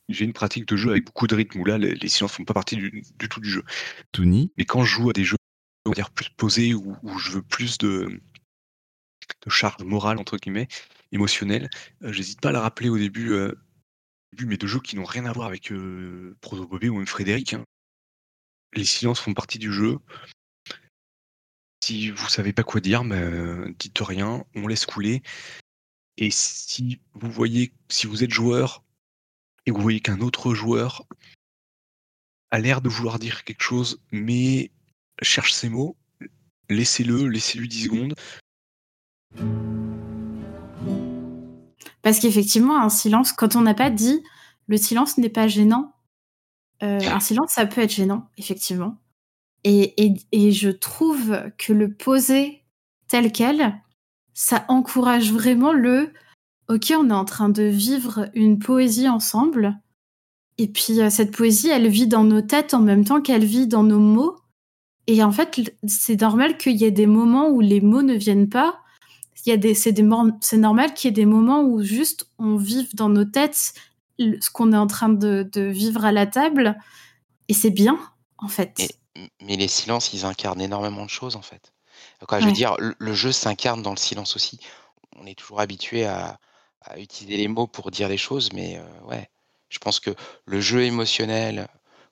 J'ai 0.08 0.24
une 0.24 0.32
pratique 0.32 0.66
de 0.66 0.74
jeu 0.74 0.90
avec 0.90 1.04
beaucoup 1.04 1.26
de 1.26 1.34
rythme 1.34 1.60
où 1.60 1.66
là, 1.66 1.76
les, 1.76 1.94
les 1.94 2.08
silences 2.08 2.32
font 2.32 2.46
pas 2.46 2.54
partie 2.54 2.76
du, 2.76 3.02
du 3.18 3.28
tout 3.28 3.40
du 3.40 3.50
jeu. 3.50 3.62
Tony. 4.10 4.52
Mais 4.56 4.64
quand 4.64 4.84
je 4.84 4.94
joue 4.94 5.10
à 5.10 5.12
des 5.12 5.24
jeux, 5.24 5.36
on 5.84 5.90
va 5.90 5.94
dire, 5.94 6.10
plus 6.10 6.30
posés, 6.30 6.72
où, 6.72 6.96
où 7.02 7.18
je 7.18 7.30
veux 7.32 7.42
plus 7.42 7.76
de, 7.76 8.08
de 9.44 9.50
charge 9.50 9.84
morale, 9.84 10.16
entre 10.16 10.38
guillemets, 10.38 10.68
émotionnelle, 11.12 11.68
euh, 12.04 12.10
j'hésite 12.10 12.40
pas 12.40 12.48
à 12.48 12.52
la 12.52 12.62
rappeler 12.62 12.88
au 12.88 12.96
début, 12.96 13.32
euh, 13.32 13.52
mais 14.46 14.56
de 14.56 14.66
jeux 14.66 14.80
qui 14.80 14.96
n'ont 14.96 15.04
rien 15.04 15.26
à 15.26 15.32
voir 15.32 15.46
avec 15.46 15.70
euh, 15.72 16.38
Prosopopée 16.40 16.88
ou 16.88 16.96
même 16.96 17.06
Frédéric. 17.06 17.52
hein. 17.52 17.66
Les 18.74 18.84
silences 18.84 19.20
font 19.20 19.34
partie 19.34 19.58
du 19.58 19.72
jeu. 19.72 19.98
Si 21.82 22.10
vous 22.10 22.28
savez 22.28 22.52
pas 22.52 22.62
quoi 22.62 22.80
dire, 22.80 23.04
ben, 23.04 23.74
dites 23.78 23.98
rien, 23.98 24.44
on 24.54 24.66
laisse 24.66 24.86
couler. 24.86 25.22
Et 26.16 26.30
si 26.30 27.00
vous 27.14 27.30
voyez, 27.30 27.72
si 27.88 28.06
vous 28.06 28.22
êtes 28.22 28.30
joueur 28.30 28.84
et 29.66 29.70
vous 29.70 29.80
voyez 29.80 30.00
qu'un 30.00 30.20
autre 30.20 30.54
joueur 30.54 31.04
a 32.50 32.58
l'air 32.58 32.80
de 32.80 32.88
vouloir 32.88 33.18
dire 33.18 33.44
quelque 33.44 33.62
chose, 33.62 34.00
mais 34.12 34.70
cherche 35.22 35.52
ses 35.52 35.68
mots, 35.68 35.96
laissez-le, 36.68 37.28
laissez-lui 37.28 37.68
10 37.68 37.84
secondes. 37.84 38.14
Parce 42.02 42.18
qu'effectivement, 42.18 42.80
un 42.80 42.88
silence, 42.88 43.32
quand 43.32 43.56
on 43.56 43.62
n'a 43.62 43.74
pas 43.74 43.90
dit, 43.90 44.22
le 44.66 44.76
silence 44.76 45.18
n'est 45.18 45.28
pas 45.28 45.48
gênant. 45.48 45.94
Euh, 46.82 46.98
un 47.00 47.20
silence, 47.20 47.52
ça 47.52 47.66
peut 47.66 47.82
être 47.82 47.92
gênant, 47.92 48.28
effectivement. 48.38 48.96
Et, 49.64 50.04
et, 50.04 50.14
et 50.32 50.52
je 50.52 50.70
trouve 50.70 51.38
que 51.58 51.72
le 51.72 51.92
poser 51.92 52.62
tel 53.08 53.32
quel, 53.32 53.74
ça 54.32 54.64
encourage 54.68 55.32
vraiment 55.32 55.72
le 55.72 56.12
ok, 56.70 56.92
on 56.96 57.10
est 57.10 57.14
en 57.14 57.24
train 57.24 57.48
de 57.48 57.64
vivre 57.64 58.30
une 58.34 58.58
poésie 58.58 59.08
ensemble. 59.08 59.76
Et 60.56 60.68
puis 60.68 61.00
euh, 61.00 61.10
cette 61.10 61.32
poésie, 61.32 61.68
elle 61.68 61.88
vit 61.88 62.06
dans 62.06 62.24
nos 62.24 62.42
têtes 62.42 62.74
en 62.74 62.80
même 62.80 63.04
temps 63.04 63.20
qu'elle 63.20 63.44
vit 63.44 63.66
dans 63.66 63.82
nos 63.82 63.98
mots. 63.98 64.36
Et 65.06 65.22
en 65.24 65.32
fait, 65.32 65.74
c'est 65.86 66.20
normal 66.20 66.56
qu'il 66.56 66.76
y 66.76 66.84
ait 66.84 66.92
des 66.92 67.06
moments 67.06 67.48
où 67.48 67.60
les 67.60 67.80
mots 67.80 68.02
ne 68.02 68.14
viennent 68.14 68.48
pas. 68.48 68.78
Il 69.44 69.48
y 69.48 69.52
a 69.52 69.56
des, 69.56 69.74
c'est, 69.74 69.92
normal 70.52 70.94
qu'il 70.94 71.08
y 71.08 71.10
ait 71.10 71.14
des 71.14 71.26
moments 71.26 71.62
où 71.62 71.82
juste 71.82 72.30
on 72.38 72.56
vive 72.56 72.94
dans 72.94 73.08
nos 73.08 73.24
têtes 73.24 73.72
ce 74.40 74.50
qu'on 74.50 74.72
est 74.72 74.76
en 74.76 74.86
train 74.86 75.08
de, 75.08 75.48
de, 75.52 75.62
vivre 75.62 76.04
à 76.04 76.12
la 76.12 76.26
table. 76.26 76.78
Et 77.48 77.54
c'est 77.54 77.70
bien, 77.70 77.98
en 78.38 78.48
fait. 78.48 78.74
Mais, 79.16 79.30
mais, 79.42 79.56
les 79.56 79.68
silences, 79.68 80.12
ils 80.12 80.24
incarnent 80.24 80.60
énormément 80.60 81.04
de 81.04 81.10
choses, 81.10 81.36
en 81.36 81.42
fait. 81.42 81.72
Quoi, 82.28 82.40
je 82.40 82.46
veux 82.46 82.52
dire, 82.52 82.76
le, 82.78 82.94
le 82.98 83.14
jeu 83.14 83.32
s'incarne 83.32 83.82
dans 83.82 83.90
le 83.90 83.96
silence 83.96 84.36
aussi. 84.36 84.60
On 85.16 85.26
est 85.26 85.34
toujours 85.34 85.60
habitué 85.60 86.04
à, 86.04 86.38
à 86.82 86.98
utiliser 86.98 87.36
les 87.36 87.48
mots 87.48 87.66
pour 87.66 87.90
dire 87.90 88.08
les 88.08 88.16
choses, 88.16 88.52
mais 88.52 88.78
euh, 88.78 89.06
ouais, 89.06 89.28
je 89.68 89.78
pense 89.78 90.00
que 90.00 90.10
le 90.44 90.60
jeu 90.60 90.84
émotionnel, 90.84 91.68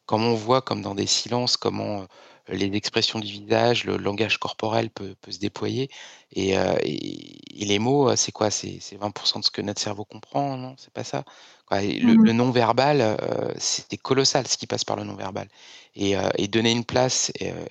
comme 0.07 0.25
on 0.25 0.35
voit, 0.35 0.63
comme 0.63 0.83
dans 0.83 0.95
des 0.95 1.07
silences, 1.07 1.57
comment 1.57 2.03
euh, 2.03 2.07
les 2.49 2.67
expressions 2.77 3.19
du 3.21 3.27
visage, 3.29 3.85
le 3.85 3.97
langage 3.97 4.39
corporel 4.39 4.91
peut, 4.91 5.15
peut 5.21 5.31
se 5.33 5.39
déployer, 5.39 5.89
et, 6.33 6.59
euh, 6.59 6.77
et, 6.83 7.63
et 7.63 7.65
les 7.67 7.79
mots, 7.79 8.15
c'est 8.17 8.33
quoi? 8.33 8.51
C'est 8.51 8.79
20% 8.97 9.41
de 9.41 9.45
ce 9.45 9.51
que 9.51 9.63
notre 9.63 9.81
cerveau 9.81 10.05
comprend, 10.05 10.57
non? 10.57 10.75
C'est 10.79 10.93
pas 10.93 11.05
ça? 11.05 11.25
Quoi, 11.67 11.83
le, 11.83 12.17
Mmh 12.17 12.25
le 12.25 12.33
non-verbal, 12.33 13.01
euh, 13.01 13.53
c'était 13.59 13.97
colossal 13.99 14.47
ce 14.47 14.57
qui 14.57 14.67
passe 14.67 14.85
par 14.85 14.97
le 14.97 15.05
non-verbal. 15.05 15.49
Et, 15.95 16.17
euh, 16.17 16.29
et 16.37 16.49
donner 16.49 16.73
une 16.73 16.85
place 16.85 17.33
euh, 17.43 17.67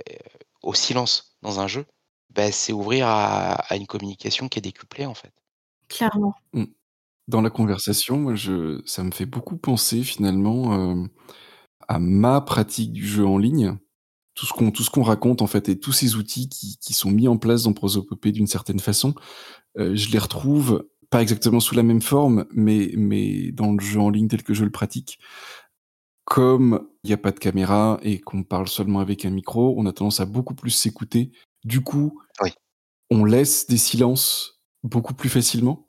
au 0.64 0.74
silence 0.74 1.38
dans 1.42 1.60
un 1.60 1.68
jeu, 1.68 1.86
bah, 2.30 2.52
c'est 2.52 2.74
ouvrir 2.74 3.08
à, 3.08 3.54
à 3.54 3.76
une 3.76 3.88
communication 3.88 4.50
qui 4.50 4.60
est 4.60 4.62
décuplée 4.62 5.06
en 5.06 5.14
fait. 5.16 5.34
Clairement. 5.90 6.34
Mmh. 6.54 6.66
Dans 7.28 7.42
la 7.42 7.50
conversation, 7.50 8.18
moi, 8.20 8.36
je, 8.36 8.82
ça 8.86 9.04
me 9.04 9.12
fait 9.12 9.26
beaucoup 9.26 9.58
penser 9.58 10.04
finalement 10.04 10.74
euh, 10.76 11.06
à 11.88 12.00
ma 12.00 12.42
pratique 12.42 12.94
du 12.94 13.08
jeu 13.08 13.26
en 13.26 13.38
ligne. 13.38 13.78
Tout 14.38 14.46
ce 14.46 14.54
qu'on 14.54 14.70
tout 14.70 14.84
ce 14.84 14.92
qu'on 14.92 15.02
raconte 15.02 15.42
en 15.42 15.48
fait 15.48 15.68
et 15.68 15.80
tous 15.80 15.92
ces 15.92 16.16
outils 16.16 16.48
qui, 16.48 16.78
qui 16.78 16.94
sont 16.94 17.10
mis 17.10 17.28
en 17.28 17.38
place 17.38 17.64
dans 17.64 17.74
Prosopopée 17.74 18.32
d'une 18.32 18.46
certaine 18.46 18.80
façon, 18.80 19.16
euh, 19.80 19.96
je 19.96 20.12
les 20.12 20.20
retrouve 20.20 20.86
pas 21.10 21.24
exactement 21.24 21.60
sous 21.60 21.74
la 21.74 21.82
même 21.82 22.02
forme, 22.02 22.46
mais 22.52 22.92
mais 22.96 23.52
dans 23.52 23.74
le 23.74 23.80
jeu 23.80 24.00
en 24.00 24.12
ligne 24.12 24.28
tel 24.28 24.44
que 24.44 24.54
je 24.54 24.64
le 24.64 24.70
pratique. 24.70 25.18
Comme 26.24 26.88
il 27.04 27.08
n'y 27.08 27.14
a 27.14 27.18
pas 27.18 27.32
de 27.32 27.40
caméra 27.40 28.00
et 28.04 28.20
qu'on 28.20 28.44
parle 28.44 28.68
seulement 28.68 29.00
avec 29.00 29.26
un 29.26 29.32
micro, 29.32 29.74
on 29.76 29.86
a 29.88 29.94
tendance 29.94 30.20
à 30.20 30.26
beaucoup 30.26 30.54
plus 30.54 30.72
s'écouter. 30.72 31.32
Du 31.64 31.82
coup, 31.82 32.22
oui. 32.44 32.52
on 33.10 33.26
laisse 33.26 33.66
des 33.66 33.78
silences 33.78 34.62
beaucoup 34.84 35.14
plus 35.14 35.30
facilement. 35.30 35.88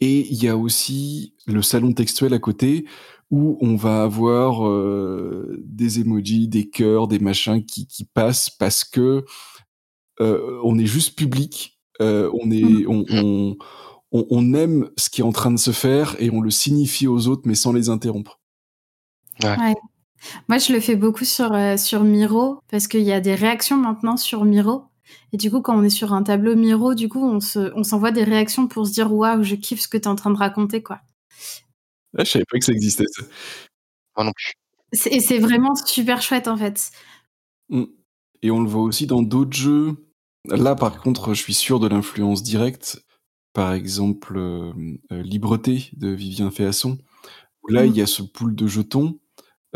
Et 0.00 0.26
il 0.32 0.42
y 0.42 0.48
a 0.48 0.56
aussi 0.56 1.34
le 1.46 1.62
salon 1.62 1.92
textuel 1.92 2.32
à 2.32 2.38
côté 2.38 2.86
où 3.30 3.58
on 3.60 3.76
va 3.76 4.02
avoir 4.02 4.66
euh, 4.66 5.62
des 5.64 6.00
emojis, 6.00 6.48
des 6.48 6.68
cœurs, 6.68 7.08
des 7.08 7.18
machins 7.18 7.64
qui, 7.64 7.86
qui 7.86 8.04
passent 8.04 8.50
parce 8.50 8.84
que 8.84 9.24
euh, 10.20 10.60
on 10.64 10.78
est 10.78 10.86
juste 10.86 11.16
public, 11.16 11.80
euh, 12.00 12.30
on 12.40 12.50
est, 12.50 12.86
on, 12.86 13.04
on, 13.10 13.56
on, 14.12 14.26
on, 14.30 14.54
aime 14.54 14.90
ce 14.96 15.08
qui 15.10 15.20
est 15.20 15.24
en 15.24 15.32
train 15.32 15.50
de 15.52 15.58
se 15.58 15.70
faire 15.70 16.16
et 16.18 16.30
on 16.30 16.40
le 16.40 16.50
signifie 16.50 17.06
aux 17.06 17.28
autres 17.28 17.42
mais 17.44 17.54
sans 17.54 17.72
les 17.72 17.88
interrompre. 17.88 18.40
Ouais. 19.42 19.56
ouais. 19.56 19.74
Moi, 20.48 20.58
je 20.58 20.72
le 20.72 20.80
fais 20.80 20.96
beaucoup 20.96 21.24
sur 21.24 21.52
euh, 21.52 21.76
sur 21.76 22.04
Miro 22.04 22.60
parce 22.70 22.88
qu'il 22.88 23.02
y 23.02 23.12
a 23.12 23.20
des 23.20 23.34
réactions 23.34 23.76
maintenant 23.76 24.16
sur 24.16 24.44
Miro 24.44 24.84
et 25.32 25.36
du 25.36 25.50
coup, 25.50 25.60
quand 25.60 25.78
on 25.78 25.82
est 25.82 25.90
sur 25.90 26.12
un 26.12 26.22
tableau 26.22 26.56
Miro, 26.56 26.94
du 26.94 27.08
coup, 27.08 27.24
on 27.24 27.40
se, 27.40 27.72
on 27.74 27.84
s'envoie 27.84 28.10
des 28.10 28.24
réactions 28.24 28.66
pour 28.66 28.86
se 28.86 28.92
dire 28.92 29.12
waouh, 29.12 29.42
je 29.42 29.54
kiffe 29.54 29.80
ce 29.80 29.88
que 29.88 29.96
tu 29.96 30.04
es 30.04 30.08
en 30.08 30.16
train 30.16 30.30
de 30.30 30.36
raconter, 30.36 30.82
quoi. 30.82 31.00
Ah, 32.16 32.24
je 32.24 32.30
savais 32.30 32.44
pas 32.50 32.58
que 32.58 32.64
ça 32.64 32.72
existait, 32.72 33.04
ça. 33.08 33.22
Moi 34.16 34.26
non 34.26 34.32
plus. 34.32 34.54
Et 35.10 35.20
c'est 35.20 35.38
vraiment 35.38 35.74
super 35.74 36.20
chouette, 36.20 36.48
en 36.48 36.56
fait. 36.56 36.90
Mmh. 37.68 37.84
Et 38.42 38.50
on 38.50 38.60
le 38.60 38.68
voit 38.68 38.82
aussi 38.82 39.06
dans 39.06 39.22
d'autres 39.22 39.56
jeux. 39.56 39.96
Là, 40.46 40.74
par 40.74 41.00
contre, 41.00 41.34
je 41.34 41.42
suis 41.42 41.54
sûr 41.54 41.78
de 41.78 41.86
l'influence 41.86 42.42
directe. 42.42 43.04
Par 43.52 43.72
exemple, 43.72 44.36
euh, 44.36 44.72
euh, 45.12 45.22
Libreté 45.22 45.90
de 45.92 46.08
Vivien 46.08 46.50
Féasson. 46.50 46.98
Là, 47.68 47.84
mmh. 47.84 47.86
il 47.86 47.96
y 47.96 48.02
a 48.02 48.06
ce 48.06 48.22
pool 48.22 48.54
de 48.54 48.66
jetons. 48.66 49.20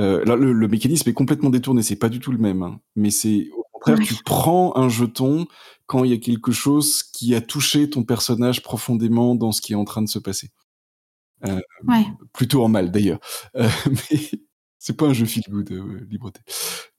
Euh, 0.00 0.24
là, 0.24 0.34
le, 0.34 0.52
le, 0.52 0.68
mécanisme 0.68 1.08
est 1.08 1.14
complètement 1.14 1.50
détourné. 1.50 1.82
C'est 1.82 1.96
pas 1.96 2.08
du 2.08 2.18
tout 2.18 2.32
le 2.32 2.38
même. 2.38 2.62
Hein. 2.62 2.80
Mais 2.96 3.10
c'est 3.10 3.48
contraire, 3.84 3.98
oui. 3.98 4.06
tu 4.06 4.22
prends 4.24 4.76
un 4.76 4.88
jeton 4.88 5.46
quand 5.86 6.04
il 6.04 6.10
y 6.10 6.14
a 6.14 6.18
quelque 6.18 6.52
chose 6.52 7.02
qui 7.02 7.34
a 7.34 7.40
touché 7.40 7.90
ton 7.90 8.04
personnage 8.04 8.62
profondément 8.62 9.34
dans 9.34 9.52
ce 9.52 9.60
qui 9.60 9.72
est 9.72 9.76
en 9.76 9.84
train 9.84 10.02
de 10.02 10.08
se 10.08 10.18
passer. 10.18 10.50
Euh, 11.46 11.60
ouais. 11.88 12.06
Plutôt 12.32 12.62
en 12.62 12.68
mal 12.68 12.90
d'ailleurs. 12.90 13.20
Euh, 13.56 13.68
mais 14.10 14.18
c'est 14.78 14.96
pas 14.96 15.06
un 15.06 15.12
jeu 15.12 15.26
feel 15.26 15.44
good, 15.48 15.70
euh, 15.72 16.06
Libreté. 16.10 16.40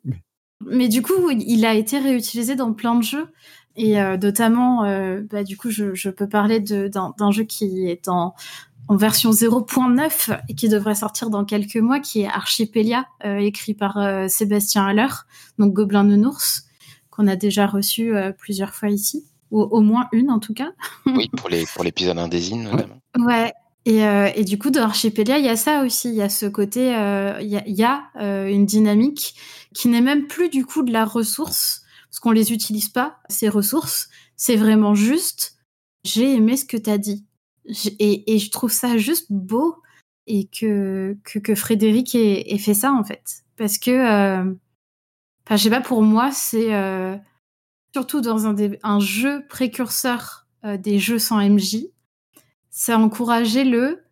Mais... 0.04 0.24
mais... 0.66 0.88
du 0.88 1.02
coup, 1.02 1.30
il 1.32 1.66
a 1.66 1.74
été 1.74 2.00
réutilisé 2.00 2.56
dans 2.56 2.74
plein 2.74 2.96
de 2.96 3.04
jeux. 3.04 3.28
Et 3.76 4.00
euh, 4.00 4.16
notamment, 4.18 4.84
bah, 5.30 5.44
du 5.44 5.58
coup, 5.58 5.70
je, 5.70 5.94
je 5.94 6.10
peux 6.10 6.30
parler 6.30 6.62
d'un 6.62 7.32
jeu 7.32 7.44
qui 7.44 7.88
est 7.88 8.08
en, 8.08 8.34
en 8.88 8.96
version 8.96 9.32
0.9 9.32 10.40
et 10.48 10.56
qui 10.56 10.70
devrait 10.70 10.96
sortir 10.96 11.30
dans 11.30 11.44
quelques 11.44 11.76
mois, 11.76 12.00
qui 12.00 12.22
est 12.22 12.28
Archipélia, 12.28 13.06
écrit 13.24 13.74
par 13.74 14.30
Sébastien 14.30 14.86
Haller, 14.86 15.10
donc 15.60 15.74
Gobelin 15.74 16.06
de 16.06 16.16
Nours 16.16 16.66
qu'on 17.16 17.28
a 17.28 17.36
déjà 17.36 17.66
reçu 17.66 18.16
euh, 18.16 18.32
plusieurs 18.32 18.74
fois 18.74 18.90
ici, 18.90 19.26
ou 19.52 19.62
au 19.62 19.82
moins 19.82 20.08
une 20.12 20.30
en 20.30 20.40
tout 20.40 20.54
cas. 20.54 20.72
oui, 21.06 21.30
pour 21.38 21.50
les 21.50 21.66
pour 21.74 21.84
l'épisode 21.84 22.18
Indésine 22.18 22.64
notamment. 22.64 23.00
Ouais. 23.18 23.54
Et, 23.86 24.04
euh, 24.04 24.32
et, 24.36 24.44
du 24.44 24.58
coup, 24.58 24.72
dans 24.72 24.82
Archipélia, 24.82 25.38
il 25.38 25.46
y 25.46 25.50
a 25.50 25.56
ça 25.56 25.84
aussi. 25.84 26.10
Il 26.10 26.16
y 26.16 26.22
a 26.22 26.30
ce 26.30 26.48
côté, 26.48 26.96
euh, 26.96 27.40
il 27.42 27.48
y 27.48 27.58
a, 27.58 27.64
y 27.68 27.84
a 27.84 28.04
euh, 28.20 28.48
une 28.48 28.66
dynamique 28.66 29.36
qui 29.74 29.88
n'est 29.90 30.02
même 30.02 30.28
plus 30.28 30.50
du 30.50 30.66
coup 30.66 30.82
de 30.82 30.92
la 30.92 31.06
ressource, 31.06 31.84
parce 32.10 32.20
qu'on 32.20 32.32
les 32.32 32.52
utilise 32.52 32.90
pas 32.90 33.20
ces 33.30 33.50
ressources. 33.50 34.10
C'est 34.38 34.56
vraiment 34.56 34.96
juste. 34.96 35.58
J'ai 36.04 36.34
aimé 36.34 36.58
ce 36.58 36.66
que 36.66 36.78
tu 36.78 36.90
as 36.90 36.98
dit, 36.98 37.26
et, 38.00 38.34
et, 38.36 38.40
je 38.40 38.52
trouve 38.52 38.72
ça 38.72 38.98
juste 38.98 39.28
beau 39.32 39.78
et 40.28 40.48
que 40.48 41.18
que, 41.24 41.40
que 41.40 41.56
Frédéric 41.56 42.16
ait, 42.16 42.54
ait, 42.54 42.58
fait 42.58 42.74
ça 42.76 42.92
en 42.92 43.04
fait, 43.04 43.44
parce 43.58 43.78
que 43.80 43.92
euh, 43.92 44.54
Enfin, 45.46 45.58
je 45.58 45.64
sais 45.64 45.70
pas, 45.70 45.82
pour 45.82 46.02
moi, 46.02 46.32
c'est 46.32 46.74
euh, 46.74 47.16
surtout 47.94 48.22
dans 48.22 48.48
un, 48.48 48.54
des, 48.54 48.80
un 48.84 49.00
jeu 49.00 49.46
précurseur 49.48 50.48
euh, 50.64 50.78
des 50.78 50.98
jeux 50.98 51.20
sans 51.20 51.38
MJ, 51.38 51.86
c'est 52.76 52.94
encourager 52.94 53.64
le. 53.64 54.04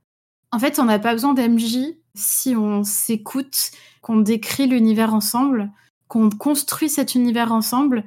En 0.51 0.57
fait, 0.57 0.79
on 0.79 0.85
n'a 0.85 0.97
pas 0.97 1.11
besoin 1.11 1.33
d'MJ 1.33 1.95
si 2.15 2.55
on 2.55 2.83
s'écoute, 2.83 3.71
qu'on 4.01 4.17
décrit 4.17 4.67
l'univers 4.67 5.13
ensemble, 5.13 5.69
qu'on 6.07 6.29
construit 6.29 6.89
cet 6.89 7.13
univers 7.13 7.51
ensemble, 7.51 8.05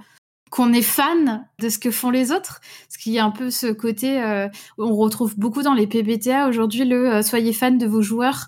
qu'on 0.51 0.73
est 0.73 0.83
fan 0.83 1.47
de 1.59 1.69
ce 1.69 1.79
que 1.79 1.91
font 1.91 2.09
les 2.09 2.33
autres. 2.33 2.61
Parce 2.89 2.97
qu'il 3.03 3.13
y 3.13 3.19
a 3.19 3.25
un 3.25 3.31
peu 3.31 3.51
ce 3.51 3.67
côté, 3.67 4.23
euh, 4.23 4.49
on 4.79 4.97
retrouve 4.97 5.39
beaucoup 5.39 5.63
dans 5.63 5.75
les 5.75 5.87
PBTA 5.87 6.49
aujourd'hui 6.49 6.87
le 6.87 7.17
euh, 7.17 7.23
soyez 7.23 7.53
fan 7.53 7.77
de 7.77 7.87
vos 7.87 8.01
joueurs. 8.01 8.47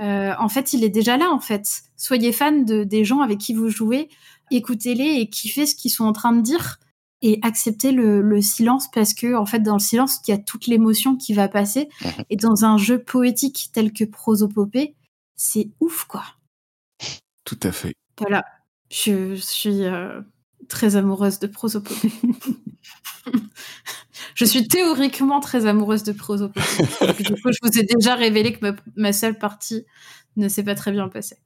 Euh, 0.00 0.32
en 0.38 0.48
fait, 0.48 0.72
il 0.72 0.82
est 0.82 0.88
déjà 0.88 1.16
là, 1.16 1.30
en 1.30 1.40
fait. 1.40 1.82
Soyez 1.96 2.32
fan 2.32 2.64
de, 2.64 2.82
des 2.82 3.04
gens 3.04 3.20
avec 3.20 3.38
qui 3.38 3.54
vous 3.54 3.68
jouez, 3.68 4.08
écoutez-les 4.50 5.20
et 5.20 5.28
kiffez 5.28 5.66
ce 5.66 5.76
qu'ils 5.76 5.92
sont 5.92 6.04
en 6.04 6.12
train 6.12 6.32
de 6.32 6.40
dire 6.40 6.78
et 7.24 7.38
acceptez 7.40 7.90
le, 7.90 8.20
le, 8.20 8.42
silence 8.42 8.90
parce 8.92 9.14
que, 9.14 9.34
en 9.34 9.46
fait, 9.46 9.60
dans 9.60 9.72
le 9.72 9.80
silence, 9.80 10.20
il 10.28 10.30
y 10.30 10.34
a 10.34 10.38
toute 10.38 10.66
l'émotion 10.66 11.16
qui 11.16 11.32
va 11.32 11.48
passer. 11.48 11.88
Et 12.28 12.36
dans 12.36 12.66
un 12.66 12.76
jeu 12.76 13.02
poétique 13.02 13.70
tel 13.72 13.94
que 13.94 14.04
Prosopopée, 14.04 14.94
c'est 15.34 15.70
ouf, 15.80 16.04
quoi. 16.04 16.22
Tout 17.44 17.58
à 17.62 17.72
fait. 17.72 17.94
Voilà. 18.18 18.44
Je, 18.90 19.36
je 19.36 19.40
suis 19.40 19.84
euh, 19.84 20.20
très 20.68 20.96
amoureuse 20.96 21.38
de 21.38 21.46
prosopopée. 21.46 22.12
je 24.34 24.44
suis 24.44 24.68
théoriquement 24.68 25.40
très 25.40 25.64
amoureuse 25.64 26.02
de 26.02 26.12
prosopopée. 26.12 26.60
du 27.22 27.40
coup, 27.40 27.50
je 27.52 27.58
vous 27.62 27.78
ai 27.78 27.84
déjà 27.84 28.16
révélé 28.16 28.52
que 28.52 28.60
ma, 28.60 28.76
ma 28.96 29.12
seule 29.14 29.38
partie 29.38 29.86
ne 30.36 30.46
s'est 30.48 30.62
pas 30.62 30.74
très 30.74 30.92
bien 30.92 31.08
passée. 31.08 31.38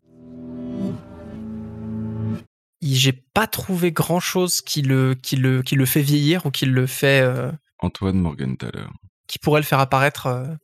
J'ai 2.80 3.12
pas 3.12 3.46
trouvé 3.46 3.92
grand 3.92 4.20
chose 4.20 4.60
qui 4.62 4.82
le, 4.82 5.14
qui, 5.14 5.36
le, 5.36 5.62
qui 5.62 5.74
le 5.74 5.86
fait 5.86 6.02
vieillir 6.02 6.46
ou 6.46 6.50
qui 6.50 6.66
le 6.66 6.86
fait. 6.86 7.22
Euh... 7.22 7.50
Antoine 7.80 8.18
Morgenthaler. 8.18 8.86
Qui 9.26 9.38
pourrait 9.38 9.60
le 9.60 9.66
faire 9.66 9.80
apparaître 9.80 10.26
euh... 10.26 10.55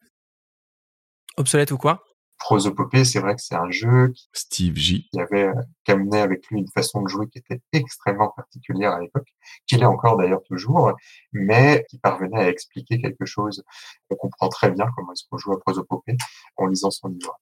obsolète 1.36 1.70
ou 1.72 1.78
quoi 1.78 2.04
Prosopopée, 2.38 3.04
c'est 3.04 3.20
vrai 3.20 3.34
que 3.36 3.40
c'est 3.40 3.54
un 3.54 3.70
jeu 3.70 4.08
qui, 4.08 4.28
Steve 4.32 4.76
J. 4.76 5.08
qui 5.10 5.20
avait 5.20 5.44
euh, 5.44 5.54
amené 5.88 6.20
avec 6.20 6.46
lui 6.48 6.58
une 6.58 6.68
façon 6.68 7.00
de 7.02 7.08
jouer 7.08 7.26
qui 7.28 7.38
était 7.38 7.62
extrêmement 7.72 8.32
particulière 8.36 8.92
à 8.92 9.00
l'époque, 9.00 9.28
qu'il 9.66 9.80
est 9.80 9.86
encore 9.86 10.16
d'ailleurs 10.16 10.42
toujours, 10.42 10.92
mais 11.32 11.86
qui 11.88 11.98
parvenait 11.98 12.40
à 12.40 12.48
expliquer 12.48 13.00
quelque 13.00 13.24
chose. 13.24 13.62
On 14.10 14.16
comprend 14.16 14.48
très 14.48 14.70
bien 14.70 14.86
comment 14.94 15.12
est-ce 15.12 15.24
qu'on 15.30 15.38
joue 15.38 15.52
à 15.52 15.60
Prosopopée 15.60 16.16
en 16.56 16.66
lisant 16.66 16.90
son 16.90 17.08
livre. 17.08 17.40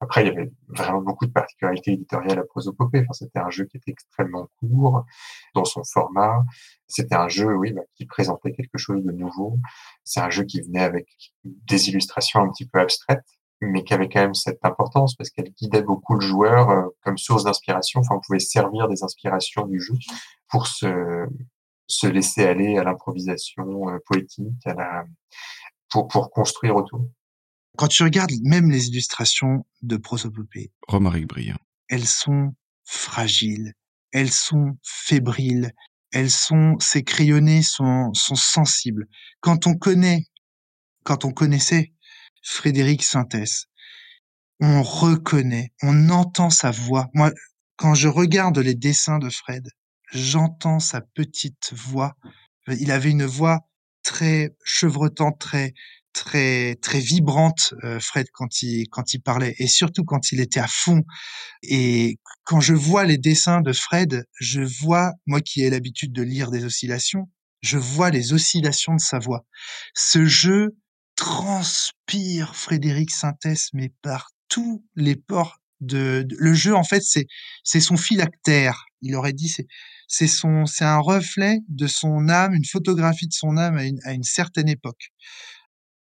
Après, 0.00 0.22
il 0.22 0.26
y 0.28 0.30
avait 0.30 0.50
vraiment 0.68 1.00
beaucoup 1.00 1.26
de 1.26 1.32
particularités 1.32 1.92
éditoriales 1.92 2.38
à 2.38 2.44
Prosopopée. 2.44 3.00
Enfin, 3.00 3.12
c'était 3.12 3.38
un 3.38 3.48
jeu 3.48 3.64
qui 3.64 3.78
était 3.78 3.92
extrêmement 3.92 4.48
court 4.60 5.04
dans 5.54 5.64
son 5.64 5.82
format. 5.84 6.44
C'était 6.86 7.14
un 7.14 7.28
jeu, 7.28 7.54
oui, 7.54 7.72
bah, 7.72 7.82
qui 7.94 8.04
présentait 8.04 8.52
quelque 8.52 8.76
chose 8.76 9.02
de 9.02 9.12
nouveau. 9.12 9.58
C'est 10.04 10.20
un 10.20 10.28
jeu 10.28 10.44
qui 10.44 10.60
venait 10.60 10.82
avec 10.82 11.08
des 11.44 11.88
illustrations 11.88 12.40
un 12.40 12.50
petit 12.50 12.66
peu 12.66 12.78
abstraites, 12.78 13.24
mais 13.62 13.84
qui 13.84 13.94
avait 13.94 14.08
quand 14.08 14.20
même 14.20 14.34
cette 14.34 14.62
importance 14.64 15.14
parce 15.14 15.30
qu'elle 15.30 15.50
guidait 15.50 15.82
beaucoup 15.82 16.14
le 16.14 16.20
joueur 16.20 16.70
euh, 16.70 16.82
comme 17.02 17.16
source 17.16 17.44
d'inspiration. 17.44 18.00
Enfin, 18.00 18.16
on 18.16 18.20
pouvait 18.20 18.38
servir 18.38 18.88
des 18.88 19.02
inspirations 19.02 19.66
du 19.66 19.80
jeu 19.80 19.94
pour 20.50 20.66
se, 20.66 21.26
se 21.86 22.06
laisser 22.06 22.44
aller 22.44 22.76
à 22.76 22.84
l'improvisation 22.84 23.88
euh, 23.88 23.98
poétique, 24.06 24.66
à 24.66 24.74
la, 24.74 25.04
pour, 25.88 26.08
pour 26.08 26.30
construire 26.30 26.76
autour. 26.76 27.06
Quand 27.76 27.88
tu 27.88 28.02
regardes 28.02 28.32
même 28.42 28.70
les 28.70 28.88
illustrations 28.88 29.66
de 29.82 29.96
prosopopée, 29.96 30.72
Romaric 30.88 31.28
Briand. 31.28 31.58
elles 31.88 32.06
sont 32.06 32.54
fragiles, 32.84 33.74
elles 34.12 34.30
sont 34.30 34.78
fébriles, 34.82 35.72
elles 36.12 36.30
sont, 36.30 36.76
ces 36.78 37.02
crayonnés 37.02 37.62
sont, 37.62 38.12
sont 38.14 38.36
sensibles. 38.36 39.06
Quand 39.40 39.66
on 39.66 39.74
connaît, 39.74 40.26
quand 41.04 41.24
on 41.24 41.32
connaissait 41.32 41.92
Frédéric 42.42 43.02
Sintès, 43.02 43.66
on 44.60 44.82
reconnaît, 44.82 45.72
on 45.82 46.08
entend 46.08 46.50
sa 46.50 46.70
voix. 46.70 47.10
Moi, 47.12 47.32
quand 47.76 47.94
je 47.94 48.08
regarde 48.08 48.58
les 48.58 48.74
dessins 48.74 49.18
de 49.18 49.28
Fred, 49.28 49.68
j'entends 50.12 50.80
sa 50.80 51.00
petite 51.00 51.72
voix. 51.74 52.16
Il 52.68 52.90
avait 52.90 53.10
une 53.10 53.26
voix 53.26 53.68
très 54.02 54.56
chevrotante, 54.64 55.38
très 55.38 55.74
très 56.16 56.76
très 56.76 56.98
vibrante 56.98 57.74
euh, 57.84 58.00
Fred 58.00 58.26
quand 58.32 58.62
il 58.62 58.88
quand 58.88 59.12
il 59.12 59.20
parlait 59.20 59.54
et 59.58 59.66
surtout 59.66 60.02
quand 60.04 60.32
il 60.32 60.40
était 60.40 60.60
à 60.60 60.66
fond. 60.66 61.02
Et 61.62 62.18
quand 62.44 62.60
je 62.60 62.72
vois 62.72 63.04
les 63.04 63.18
dessins 63.18 63.60
de 63.60 63.72
Fred 63.72 64.24
je 64.40 64.62
vois 64.62 65.12
moi 65.26 65.42
qui 65.42 65.62
ai 65.62 65.70
l'habitude 65.70 66.12
de 66.12 66.22
lire 66.22 66.50
des 66.50 66.64
oscillations 66.64 67.28
je 67.60 67.76
vois 67.76 68.10
les 68.10 68.32
oscillations 68.32 68.94
de 68.94 69.00
sa 69.00 69.18
voix. 69.18 69.44
Ce 69.94 70.24
jeu 70.24 70.76
transpire 71.16 72.56
Frédéric 72.56 73.10
Sintès 73.10 73.68
mais 73.74 73.92
par 74.00 74.30
tous 74.48 74.84
les 74.94 75.16
ports 75.16 75.58
de, 75.80 76.26
le 76.30 76.54
jeu 76.54 76.74
en 76.74 76.84
fait 76.84 77.02
c'est 77.02 77.26
c'est 77.62 77.80
son 77.80 77.98
phylactère 77.98 78.86
il 79.02 79.14
aurait 79.14 79.34
dit 79.34 79.48
c'est 79.48 79.66
c'est 80.08 80.28
son 80.28 80.64
c'est 80.64 80.86
un 80.86 80.98
reflet 80.98 81.58
de 81.68 81.86
son 81.86 82.30
âme 82.30 82.54
une 82.54 82.64
photographie 82.64 83.26
de 83.26 83.34
son 83.34 83.58
âme 83.58 83.76
à 83.76 83.84
une, 83.84 84.00
à 84.04 84.12
une 84.12 84.22
certaine 84.22 84.70
époque 84.70 85.10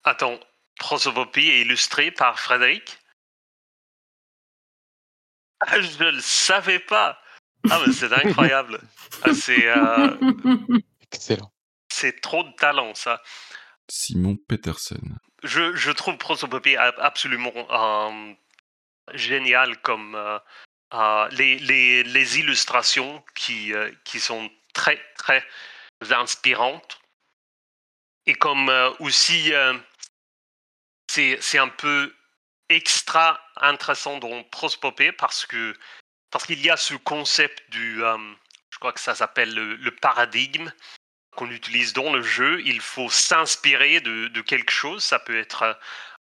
Attends, 0.04 0.38
Prosopopée 0.78 1.46
est 1.46 1.60
illustré 1.62 2.10
par 2.10 2.38
Frédéric? 2.40 2.98
Ah, 5.66 5.80
Je 5.80 6.04
le 6.04 6.20
savais 6.20 6.78
pas. 6.80 7.18
Ah, 7.70 7.80
mais 7.86 7.92
c'est 7.92 8.12
incroyable. 8.12 8.80
Ah, 9.22 9.32
c'est 9.32 9.66
euh, 9.66 10.14
Excellent. 11.10 11.50
c'est 11.90 12.20
trop 12.20 12.42
de 12.42 12.52
talent, 12.56 12.94
ça. 12.94 13.22
Simon 13.88 14.36
Peterson. 14.46 15.00
Je, 15.42 15.74
je 15.74 15.90
trouve 15.90 16.18
Prosopopée 16.18 16.76
a- 16.76 16.92
absolument 16.98 17.52
euh, 17.70 18.34
génial 19.14 19.80
comme 19.80 20.14
euh, 20.16 20.38
euh, 20.92 21.28
les, 21.30 21.58
les, 21.60 22.02
les 22.02 22.38
illustrations 22.40 23.24
qui, 23.34 23.72
euh, 23.72 23.90
qui 24.04 24.20
sont 24.20 24.50
très, 24.74 25.00
très 25.16 25.42
inspirantes. 26.10 27.00
Et 28.26 28.34
comme 28.34 28.68
euh, 28.68 28.90
aussi, 29.00 29.54
euh, 29.54 29.72
c'est 31.40 31.58
un 31.58 31.68
peu 31.68 32.14
extra 32.68 33.40
intéressant 33.56 34.18
dans 34.18 34.42
Prosopopée 34.44 35.12
parce 35.12 35.46
que 35.46 35.74
parce 36.30 36.46
qu'il 36.46 36.60
y 36.64 36.70
a 36.70 36.76
ce 36.76 36.94
concept 36.94 37.62
du, 37.70 38.02
euh, 38.02 38.18
je 38.70 38.78
crois 38.78 38.92
que 38.92 38.98
ça 38.98 39.14
s'appelle 39.14 39.54
le, 39.54 39.90
paradigme 39.92 40.68
qu'on 41.36 41.48
utilise 41.50 41.92
dans 41.92 42.12
le 42.12 42.22
jeu. 42.22 42.60
Il 42.64 42.80
faut 42.80 43.08
s'inspirer 43.08 44.00
de, 44.00 44.40
quelque 44.40 44.72
chose. 44.72 45.04
Ça 45.04 45.20
peut 45.20 45.38
être 45.38 45.62
euh, 45.62 45.74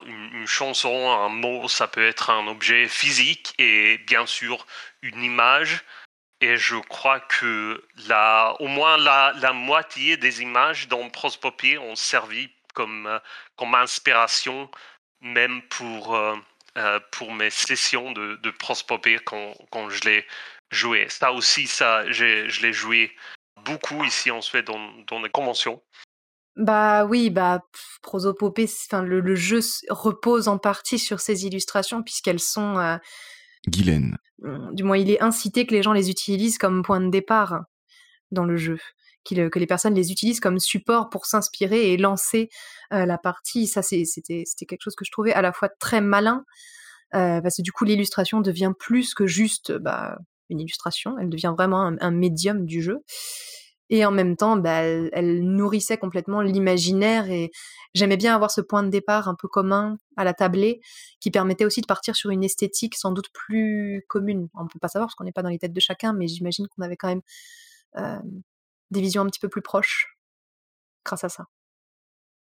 une, 0.06 0.46
chanson, 0.46 1.10
un 1.10 1.28
mot, 1.28 1.68
ça 1.68 1.88
peut 1.88 2.06
être 2.06 2.30
un 2.30 2.46
objet 2.46 2.88
physique 2.88 3.52
et 3.58 3.98
bien 3.98 4.24
sûr 4.24 4.66
une 5.02 5.22
image. 5.22 5.84
Et 6.40 6.56
je 6.56 6.76
crois 6.76 7.20
que 7.20 7.84
la, 8.06 8.56
au 8.60 8.68
moins 8.68 8.96
la, 8.96 9.34
la 9.36 9.52
moitié 9.52 10.16
des 10.16 10.40
images 10.40 10.88
dans 10.88 11.10
Prosopopée 11.10 11.76
ont 11.76 11.96
servi 11.96 12.48
comme, 12.78 13.08
euh, 13.08 13.18
comme 13.56 13.74
inspiration, 13.74 14.70
même 15.20 15.62
pour, 15.68 16.14
euh, 16.14 16.36
euh, 16.76 17.00
pour 17.10 17.32
mes 17.34 17.50
sessions 17.50 18.12
de, 18.12 18.36
de 18.36 18.50
Prosopopée 18.50 19.18
quand, 19.24 19.52
quand 19.70 19.90
je 19.90 20.04
l'ai 20.04 20.24
joué. 20.70 21.06
Ça 21.08 21.32
aussi, 21.32 21.66
ça, 21.66 22.08
je 22.12 22.62
l'ai 22.62 22.72
joué 22.72 23.10
beaucoup 23.64 24.04
ici 24.04 24.30
en 24.30 24.40
Suède 24.40 24.66
dans, 24.66 24.92
dans 25.08 25.20
les 25.20 25.30
conventions. 25.30 25.82
Bah 26.56 27.04
oui, 27.04 27.30
bah 27.30 27.64
prosopopée, 28.02 28.68
enfin 28.86 29.02
le, 29.02 29.20
le 29.20 29.36
jeu 29.36 29.60
repose 29.90 30.48
en 30.48 30.58
partie 30.58 30.98
sur 30.98 31.20
ces 31.20 31.46
illustrations 31.46 32.02
puisqu'elles 32.02 32.40
sont, 32.40 32.78
euh, 32.78 32.96
Guylaine. 33.68 34.18
du 34.72 34.82
moins 34.82 34.98
il 34.98 35.10
est 35.10 35.22
incité 35.22 35.66
que 35.66 35.74
les 35.74 35.84
gens 35.84 35.92
les 35.92 36.10
utilisent 36.10 36.58
comme 36.58 36.82
point 36.82 37.00
de 37.00 37.10
départ 37.10 37.62
dans 38.32 38.44
le 38.44 38.56
jeu, 38.56 38.78
que 39.34 39.58
les 39.58 39.66
personnes 39.66 39.94
les 39.94 40.12
utilisent 40.12 40.40
comme 40.40 40.58
support 40.58 41.08
pour 41.10 41.26
s'inspirer 41.26 41.92
et 41.92 41.96
lancer 41.96 42.48
euh, 42.92 43.06
la 43.06 43.18
partie. 43.18 43.66
Ça 43.66 43.82
c'était 43.82 44.44
quelque 44.66 44.82
chose 44.82 44.94
que 44.94 45.04
je 45.04 45.10
trouvais 45.10 45.32
à 45.32 45.42
la 45.42 45.52
fois 45.52 45.68
très 45.68 46.00
malin 46.00 46.44
euh, 47.14 47.40
parce 47.40 47.56
que 47.56 47.62
du 47.62 47.72
coup 47.72 47.84
l'illustration 47.84 48.40
devient 48.40 48.72
plus 48.78 49.14
que 49.14 49.26
juste 49.26 49.72
bah, 49.72 50.18
une 50.50 50.60
illustration, 50.60 51.18
elle 51.18 51.28
devient 51.28 51.54
vraiment 51.56 51.92
un, 52.00 52.10
médium 52.10 52.66
du 52.66 52.82
jeu. 52.82 53.04
Et 53.90 54.04
en 54.04 54.10
même 54.10 54.36
temps, 54.36 54.56
bah, 54.56 54.82
elle, 54.82 55.42
nourrissait 55.42 55.96
complètement 55.96 56.42
l'imaginaire 56.42 57.30
et 57.30 57.50
j'aimais 57.94 58.18
bien 58.18 58.34
avoir 58.34 58.50
ce 58.50 58.60
point 58.60 58.82
de 58.82 58.90
départ 58.90 59.28
un 59.28 59.34
peu 59.34 59.48
commun 59.48 59.96
à 60.16 60.24
la 60.24 60.34
tablée 60.34 60.80
qui 61.20 61.30
permettait 61.30 61.64
aussi 61.64 61.80
de 61.80 61.86
partir 61.86 62.14
sur 62.14 62.28
une 62.30 62.44
esthétique 62.44 62.96
sans 62.96 63.12
doute 63.12 63.30
plus 63.32 64.04
commune. 64.08 64.48
On 64.54 64.66
peut 64.66 64.78
pas 64.78 64.88
savoir 64.88 65.08
parce 65.08 65.14
qu'on 65.14 65.24
n'est 65.24 65.32
pas 65.32 65.42
dans 65.42 65.48
les 65.48 65.58
têtes 65.58 65.72
de 65.72 65.80
chacun, 65.80 66.12
mais 66.12 66.28
j'imagine 66.28 66.68
qu'on 66.68 66.82
avait 66.82 66.96
quand 66.96 67.08
même 67.08 67.22
euh, 67.96 68.18
des 68.90 69.00
visions 69.00 69.22
un 69.22 69.26
petit 69.26 69.40
peu 69.40 69.48
plus 69.48 69.62
proches 69.62 70.16
grâce 71.04 71.24
à 71.24 71.28
ça. 71.28 71.46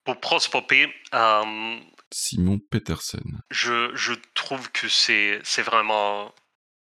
Pour 0.03 0.19
Prosopopée, 0.19 0.93
euh, 1.13 1.79
Simon 2.13 2.59
Peterson. 2.59 3.23
je, 3.49 3.91
je 3.95 4.13
trouve 4.35 4.71
que 4.71 4.87
c'est 4.87 5.39
c'est 5.43 5.63
vraiment 5.63 6.33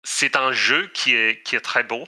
c'est 0.04 0.36
un 0.36 0.52
jeu 0.52 0.88
qui 0.88 1.16
est 1.16 1.42
qui 1.44 1.56
est 1.56 1.62
très 1.62 1.84
beau 1.84 2.04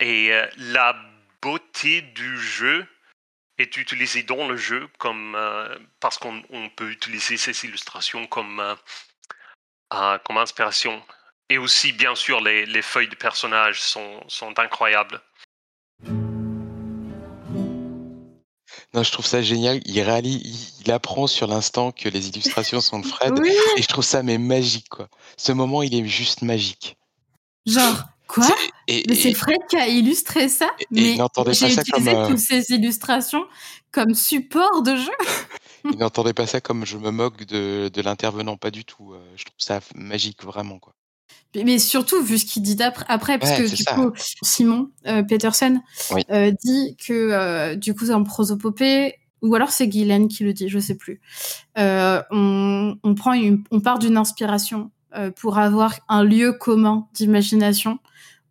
et 0.00 0.32
euh, 0.32 0.46
la 0.56 0.96
beauté 1.42 2.00
du 2.00 2.38
jeu 2.38 2.86
est 3.58 3.76
utilisée 3.76 4.22
dans 4.22 4.48
le 4.48 4.56
jeu 4.56 4.88
comme 4.98 5.34
euh, 5.34 5.78
parce 6.00 6.18
qu'on 6.18 6.42
on 6.50 6.68
peut 6.70 6.90
utiliser 6.90 7.36
ces 7.36 7.66
illustrations 7.66 8.26
comme 8.26 8.60
euh, 8.60 8.74
euh, 9.94 10.18
comme 10.18 10.38
inspiration 10.38 11.04
et 11.48 11.58
aussi 11.58 11.92
bien 11.92 12.14
sûr 12.14 12.40
les, 12.40 12.64
les 12.66 12.82
feuilles 12.82 13.08
de 13.08 13.14
personnages 13.16 13.80
sont 13.80 14.24
sont 14.28 14.58
incroyables. 14.58 15.20
Non, 18.94 19.02
je 19.02 19.10
trouve 19.10 19.24
ça 19.26 19.40
génial. 19.42 19.80
Il 19.86 20.00
réalise, 20.00 20.40
il, 20.44 20.84
il 20.86 20.92
apprend 20.92 21.26
sur 21.26 21.46
l'instant 21.46 21.92
que 21.92 22.08
les 22.08 22.28
illustrations 22.28 22.80
sont 22.80 22.98
de 22.98 23.06
Fred. 23.06 23.32
Oui. 23.40 23.50
Et 23.76 23.82
je 23.82 23.88
trouve 23.88 24.04
ça 24.04 24.22
mais 24.22 24.36
magique, 24.38 24.88
quoi. 24.90 25.08
Ce 25.36 25.52
moment, 25.52 25.82
il 25.82 25.94
est 25.94 26.06
juste 26.06 26.42
magique. 26.42 26.96
Genre, 27.66 28.04
quoi? 28.26 28.48
Et- 28.88 29.04
Mais 29.08 29.14
c'est 29.14 29.30
et- 29.30 29.34
Fred 29.34 29.60
qui 29.70 29.76
a 29.76 29.88
illustré 29.88 30.48
ça? 30.48 30.70
Mais 30.90 31.12
il 31.12 31.18
n'entendait 31.18 31.52
pas 31.52 31.68
j'ai 31.68 31.70
ça 31.74 31.82
comme, 31.84 32.02
utilisé 32.02 32.16
euh, 32.16 32.28
toutes 32.28 32.38
ces 32.38 32.70
illustrations 32.74 33.44
comme 33.92 34.14
support 34.14 34.82
de 34.82 34.96
jeu. 34.96 35.12
Il 35.90 35.98
n'entendait 35.98 36.32
pas 36.32 36.46
ça 36.46 36.60
comme 36.60 36.86
je 36.86 36.96
me 36.96 37.10
moque 37.10 37.44
de, 37.44 37.90
de 37.92 38.02
l'intervenant, 38.02 38.56
pas 38.56 38.70
du 38.70 38.84
tout. 38.84 39.14
Euh, 39.14 39.18
Je 39.36 39.44
trouve 39.44 39.56
ça 39.58 39.80
magique, 39.96 40.44
vraiment, 40.44 40.78
quoi. 40.78 40.94
Mais- 41.54 41.78
surtout, 41.78 42.22
vu 42.22 42.38
ce 42.38 42.46
qu'il 42.46 42.62
dit 42.62 42.78
après, 42.82 43.38
parce 43.38 43.58
Ouais, 43.58 43.64
que 43.64 43.68
du 43.70 43.82
ça. 43.82 43.94
coup, 43.94 44.10
Simon 44.42 44.90
euh, 45.06 45.22
Peterson 45.22 45.80
Oui. 46.12 46.22
euh, 46.30 46.50
dit 46.64 46.96
que 46.96 47.12
euh, 47.12 47.74
du 47.74 47.94
coup, 47.94 48.10
en 48.10 48.24
prosopopée, 48.24 49.16
ou 49.42 49.54
alors 49.54 49.70
c'est 49.70 49.86
Guylaine 49.88 50.28
qui 50.28 50.44
le 50.44 50.52
dit, 50.54 50.68
je 50.68 50.78
sais 50.78 50.94
plus. 50.96 51.20
Euh, 51.78 52.22
on, 52.30 52.96
on 53.02 53.14
prend 53.14 53.32
une, 53.34 53.64
on 53.70 53.80
part 53.80 53.98
d'une 53.98 54.16
inspiration 54.16 54.90
euh, 55.14 55.30
pour 55.30 55.58
avoir 55.58 55.94
un 56.08 56.24
lieu 56.24 56.52
commun 56.52 57.06
d'imagination 57.12 57.98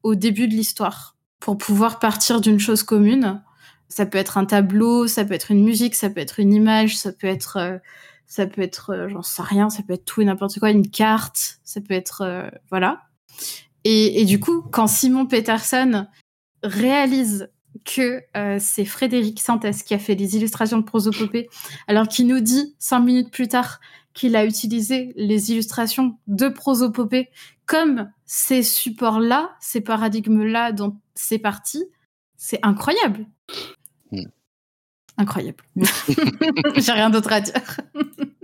au 0.03 0.13
début 0.15 0.47
de 0.47 0.53
l'histoire, 0.53 1.15
pour 1.39 1.57
pouvoir 1.57 1.97
partir 1.99 2.39
d'une 2.41 2.59
chose 2.59 2.83
commune. 2.83 3.41
Ça 3.89 4.05
peut 4.05 4.17
être 4.19 4.37
un 4.37 4.45
tableau, 4.45 5.07
ça 5.07 5.25
peut 5.25 5.33
être 5.33 5.49
une 5.51 5.63
musique, 5.63 5.95
ça 5.95 6.09
peut 6.09 6.19
être 6.21 6.39
une 6.39 6.53
image, 6.53 6.97
ça 6.97 7.11
peut 7.11 7.27
être, 7.27 7.79
ça 8.31 8.47
peut 8.47 8.61
être, 8.61 8.91
euh, 8.91 9.09
j'en 9.09 9.23
sais 9.23 9.41
rien, 9.41 9.69
ça 9.69 9.83
peut 9.83 9.91
être 9.91 10.05
tout 10.05 10.21
et 10.21 10.25
n'importe 10.25 10.57
quoi, 10.57 10.71
une 10.71 10.89
carte, 10.89 11.59
ça 11.65 11.81
peut 11.81 11.93
être, 11.93 12.21
euh, 12.21 12.49
voilà. 12.69 13.01
Et, 13.83 14.23
du 14.23 14.39
coup, 14.39 14.61
quand 14.61 14.87
Simon 14.87 15.25
Peterson 15.25 16.07
réalise 16.63 17.49
que 17.83 18.21
euh, 18.37 18.57
c'est 18.57 18.85
Frédéric 18.85 19.41
Santès 19.41 19.83
qui 19.83 19.93
a 19.93 19.99
fait 19.99 20.15
les 20.15 20.37
illustrations 20.37 20.77
de 20.77 20.85
prosopopée, 20.85 21.49
alors 21.87 22.07
qu'il 22.07 22.27
nous 22.27 22.39
dit 22.39 22.73
cinq 22.79 23.01
minutes 23.01 23.31
plus 23.31 23.49
tard 23.49 23.81
qu'il 24.13 24.37
a 24.37 24.45
utilisé 24.45 25.11
les 25.17 25.51
illustrations 25.51 26.17
de 26.27 26.47
prosopopée 26.47 27.29
comme 27.65 28.09
ces 28.25 28.63
supports-là, 28.63 29.57
ces 29.59 29.81
paradigmes-là 29.81 30.71
dans 30.71 31.01
ces 31.15 31.37
parties, 31.37 31.83
c'est 32.37 32.59
incroyable. 32.63 33.25
Incroyable. 35.21 35.63
J'ai 36.77 36.91
rien 36.91 37.09
d'autre 37.11 37.31
à 37.31 37.41
dire. 37.41 37.53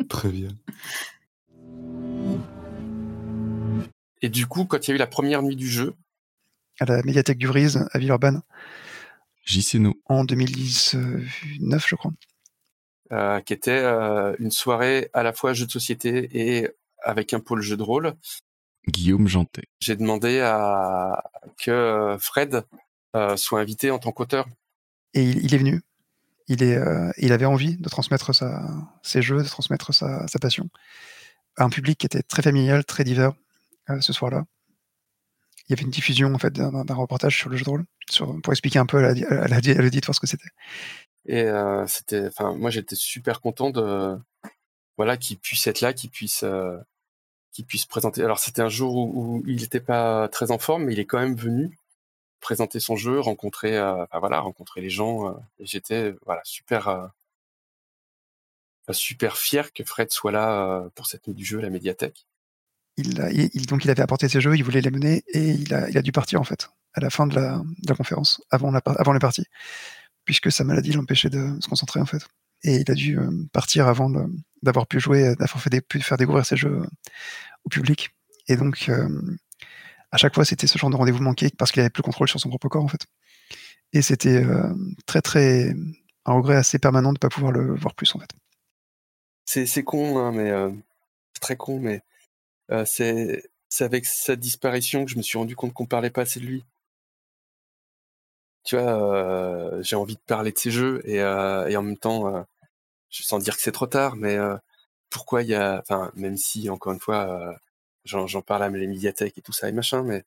Très 0.09 0.29
bien. 0.29 0.49
Et 4.21 4.29
du 4.29 4.45
coup, 4.47 4.65
quand 4.65 4.87
il 4.87 4.91
y 4.91 4.93
a 4.93 4.95
eu 4.95 4.99
la 4.99 5.07
première 5.07 5.41
nuit 5.43 5.55
du 5.55 5.67
jeu, 5.67 5.95
À 6.79 6.85
la 6.85 7.01
médiathèque 7.03 7.37
du 7.39 7.47
Vrise, 7.47 7.87
à 7.91 7.97
Villeurbanne, 7.99 8.41
JCNO. 9.45 9.95
en 10.05 10.23
2019, 10.23 11.85
je 11.87 11.95
crois. 11.95 12.11
euh, 13.11 13.39
qui 13.41 13.53
était 13.53 13.71
euh, 13.71 14.35
une 14.39 14.51
soirée 14.51 15.09
à 15.13 15.23
la 15.23 15.33
fois 15.33 15.53
jeu 15.53 15.65
de 15.65 15.71
société 15.71 16.29
et 16.33 16.69
avec 17.03 17.33
un 17.33 17.39
pôle 17.39 17.61
jeu 17.61 17.77
de 17.77 17.83
rôle, 17.83 18.13
Guillaume 18.87 19.27
Jantet. 19.27 19.63
j'ai 19.79 19.95
demandé 19.95 20.41
à 20.41 21.23
que 21.57 21.71
euh, 21.71 22.17
Fred 22.19 22.63
euh, 23.15 23.35
soit 23.37 23.61
invité 23.61 23.89
en 23.91 23.99
tant 23.99 24.11
qu'auteur. 24.11 24.45
Et 25.13 25.23
il, 25.23 25.43
il 25.45 25.53
est 25.55 25.57
venu. 25.57 25.81
Euh, 26.49 27.11
il 27.17 27.33
avait 27.33 27.45
envie 27.45 27.77
de 27.77 27.89
transmettre 27.89 28.31
ses 29.03 29.21
jeux, 29.21 29.43
de 29.43 29.47
transmettre 29.47 29.93
sa, 29.93 30.25
passion 30.39 30.69
à 31.57 31.63
un 31.63 31.69
public 31.69 31.97
qui 31.97 32.05
était 32.05 32.21
très 32.21 32.41
familial, 32.41 32.85
très 32.85 33.03
divers 33.03 33.33
euh, 33.89 33.99
ce 33.99 34.13
soir-là. 34.13 34.45
Il 35.67 35.71
y 35.71 35.73
avait 35.73 35.83
une 35.83 35.91
diffusion 35.91 36.33
en 36.33 36.37
fait 36.37 36.53
d'un 36.53 36.93
reportage 36.93 37.37
sur 37.37 37.49
le 37.49 37.57
jeu 37.57 37.65
de 37.65 37.69
rôle, 37.69 37.85
pour 38.41 38.53
expliquer 38.53 38.79
un 38.79 38.85
peu 38.85 38.97
à 38.97 39.13
la- 39.13 39.43
à 39.43 39.47
la- 39.47 39.57
à 39.57 39.81
l'auditoire 39.81 40.15
ce 40.15 40.21
que 40.21 40.27
c'était. 40.27 40.47
Et 41.25 41.41
euh, 41.41 41.85
c'était, 41.87 42.27
enfin, 42.27 42.55
moi 42.55 42.69
j'étais 42.69 42.95
super 42.95 43.41
content 43.41 43.69
de, 43.69 44.17
voilà, 44.95 45.17
qu'il 45.17 45.37
puisse 45.37 45.67
être 45.67 45.81
là, 45.81 45.91
qu'il 45.91 46.09
puisse, 46.09 46.45
puisse 47.67 47.85
présenter. 47.85 48.23
Alors 48.23 48.39
c'était 48.39 48.61
un 48.61 48.69
jour 48.69 48.95
où 48.95 49.43
il 49.45 49.57
n'était 49.57 49.81
pas 49.81 50.29
très 50.29 50.51
en 50.51 50.59
forme, 50.59 50.85
mais 50.85 50.93
il 50.93 50.99
est 50.99 51.05
quand 51.05 51.19
même 51.19 51.35
venu 51.35 51.77
présenter 52.39 52.79
son 52.79 52.95
jeu, 52.95 53.19
rencontrer, 53.19 53.77
euh, 53.77 54.05
voilà, 54.19 54.39
rencontrer 54.39 54.81
les 54.81 54.89
gens. 54.89 55.29
euh, 55.29 55.33
j'étais, 55.59 56.15
voilà, 56.25 56.41
super, 56.43 56.87
euh, 56.87 57.07
super 58.91 59.37
fier 59.37 59.73
que 59.73 59.83
Fred 59.83 60.11
soit 60.11 60.31
là 60.31 60.63
euh, 60.63 60.89
pour 60.95 61.07
cette 61.07 61.27
nuit 61.27 61.33
du 61.35 61.45
jeu 61.45 61.59
la 61.59 61.69
médiathèque. 61.69 62.25
Il, 62.97 63.13
donc 63.67 63.85
il 63.85 63.91
avait 63.91 64.01
apporté 64.01 64.27
ses 64.27 64.41
jeux, 64.41 64.55
il 64.55 64.63
voulait 64.63 64.81
les 64.81 64.89
mener 64.89 65.23
et 65.27 65.49
il 65.49 65.71
a, 65.73 65.87
il 65.87 65.97
a 65.97 66.01
dû 66.01 66.11
partir 66.11 66.41
en 66.41 66.43
fait 66.43 66.69
à 66.93 66.99
la 66.99 67.11
fin 67.11 67.27
de 67.27 67.35
la, 67.35 67.61
conférence, 67.95 68.41
avant, 68.49 68.71
la, 68.71 68.81
avant 68.85 69.13
les 69.13 69.19
parties, 69.19 69.45
puisque 70.25 70.51
sa 70.51 70.63
maladie 70.63 70.93
l'empêchait 70.93 71.29
de 71.29 71.55
se 71.61 71.67
concentrer 71.67 71.99
en 71.99 72.07
fait. 72.07 72.25
Et 72.63 72.77
il 72.77 72.89
a 72.89 72.95
dû 72.95 73.19
euh, 73.19 73.29
partir 73.53 73.87
avant 73.87 74.09
d'avoir 74.63 74.87
pu 74.87 74.99
jouer, 74.99 75.35
d'avoir 75.35 75.61
fait 75.61 75.69
des- 75.69 75.81
pu 75.81 76.01
faire 76.01 76.17
découvrir 76.17 76.43
ses 76.43 76.57
jeux 76.57 76.81
au 77.65 77.69
public. 77.69 78.09
Et 78.47 78.55
donc 78.55 78.89
euh, 78.89 79.07
à 80.11 80.17
chaque 80.17 80.33
fois 80.33 80.45
c'était 80.45 80.67
ce 80.67 80.77
genre 80.77 80.89
de 80.89 80.95
rendez-vous 80.95 81.21
manqué 81.21 81.49
parce 81.57 81.71
qu'il 81.71 81.81
avait 81.81 81.89
plus 81.89 82.01
le 82.01 82.05
contrôle 82.05 82.27
sur 82.27 82.39
son 82.39 82.49
propre 82.49 82.69
corps 82.69 82.83
en 82.83 82.87
fait. 82.87 83.05
Et 83.93 84.01
c'était 84.01 84.43
euh, 84.43 84.73
très 85.05 85.21
très 85.21 85.73
un 86.25 86.33
regret 86.33 86.55
assez 86.55 86.79
permanent 86.79 87.09
de 87.09 87.15
ne 87.15 87.19
pas 87.19 87.29
pouvoir 87.29 87.51
le 87.51 87.75
voir 87.75 87.95
plus 87.95 88.13
en 88.15 88.19
fait. 88.19 88.29
C'est, 89.45 89.83
con, 89.83 90.19
hein, 90.19 90.33
mais 90.33 90.51
euh, 90.51 90.69
c'est 91.33 91.39
très 91.39 91.55
con, 91.55 91.79
mais 91.79 92.01
euh, 92.69 92.83
c'est, 92.85 93.49
avec 93.79 94.05
sa 94.05 94.35
disparition 94.35 95.05
que 95.05 95.11
je 95.11 95.15
me 95.17 95.21
suis 95.21 95.37
rendu 95.37 95.55
compte 95.55 95.73
qu'on 95.73 95.85
parlait 95.85 96.09
pas 96.09 96.23
assez 96.23 96.41
de 96.41 96.45
lui. 96.45 96.65
Tu 98.65 98.75
vois, 98.75 99.81
j'ai 99.81 99.95
envie 99.95 100.15
de 100.15 100.21
parler 100.27 100.51
de 100.51 100.57
ses 100.57 100.71
jeux 100.71 101.01
et, 101.05 101.19
et 101.19 101.77
en 101.77 101.81
même 101.81 101.95
temps, 101.95 102.45
sans 103.09 103.39
dire 103.39 103.55
que 103.55 103.61
c'est 103.61 103.71
trop 103.71 103.87
tard, 103.87 104.17
mais 104.17 104.37
pourquoi 105.09 105.43
il 105.43 105.49
y 105.49 105.55
a, 105.55 105.79
enfin, 105.79 106.11
même 106.15 106.35
si 106.35 106.69
encore 106.69 106.91
une 106.91 106.99
fois, 106.99 107.57
j'en, 108.07 108.27
j'en 108.27 108.41
parle 108.41 108.63
à 108.63 108.69
les 108.69 108.87
médiathèques 108.87 109.37
et 109.37 109.41
tout 109.41 109.53
ça 109.53 109.69
et 109.69 109.71
machin, 109.71 110.03
mais 110.03 110.23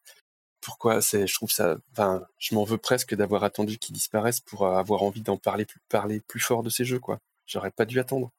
pourquoi 0.61 1.01
c'est, 1.01 1.27
je 1.27 1.35
trouve 1.35 1.51
ça, 1.51 1.79
enfin, 1.93 2.23
je 2.39 2.55
m'en 2.55 2.65
veux 2.65 2.79
presque 2.79 3.15
d'avoir 3.15 3.45
attendu 3.45 3.79
qu'il 3.79 3.95
disparaisse 3.95 4.41
pour 4.41 4.67
euh, 4.67 4.77
avoir 4.77 5.03
envie 5.03 5.23
d'en 5.23 5.37
parler 5.37 5.65
plus, 5.65 5.81
parler 5.89 6.21
plus 6.21 6.41
fort 6.41 6.63
de 6.63 6.71
ses 6.71 6.85
jeux, 6.85 6.99
quoi. 6.99 7.19
J'aurais 7.47 7.71
pas 7.71 7.85
dû 7.85 7.99
attendre. 7.99 8.31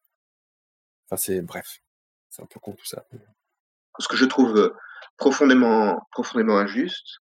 Enfin, 1.08 1.18
c'est 1.18 1.42
bref, 1.42 1.82
c'est 2.30 2.42
un 2.42 2.46
peu 2.46 2.60
con 2.60 2.74
tout 2.74 2.86
ça. 2.86 3.06
Ce 4.00 4.08
que 4.08 4.16
je 4.16 4.26
trouve 4.26 4.56
euh, 4.58 4.76
profondément, 5.18 6.08
profondément 6.12 6.58
injuste, 6.58 7.20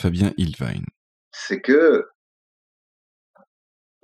Fabien 0.00 0.32
Ilvine. 0.36 0.84
c'est 1.32 1.60
que 1.60 2.08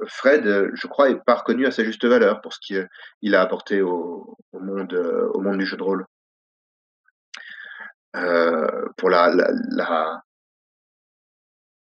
Fred, 0.06 0.46
euh, 0.46 0.70
je 0.74 0.88
crois, 0.88 1.10
est 1.10 1.24
pas 1.24 1.36
reconnu 1.36 1.66
à 1.66 1.70
sa 1.70 1.84
juste 1.84 2.04
valeur 2.04 2.40
pour 2.40 2.52
ce 2.52 2.58
qu'il 2.60 3.34
a 3.34 3.40
apporté 3.40 3.80
au, 3.80 4.36
au 4.52 4.60
monde, 4.60 4.94
au 5.34 5.40
monde 5.40 5.58
du 5.58 5.66
jeu 5.66 5.76
de 5.76 5.82
rôle. 5.82 6.06
Euh, 8.16 8.88
pour 8.96 9.10
la, 9.10 9.28
la, 9.34 9.48
la, 9.70 10.22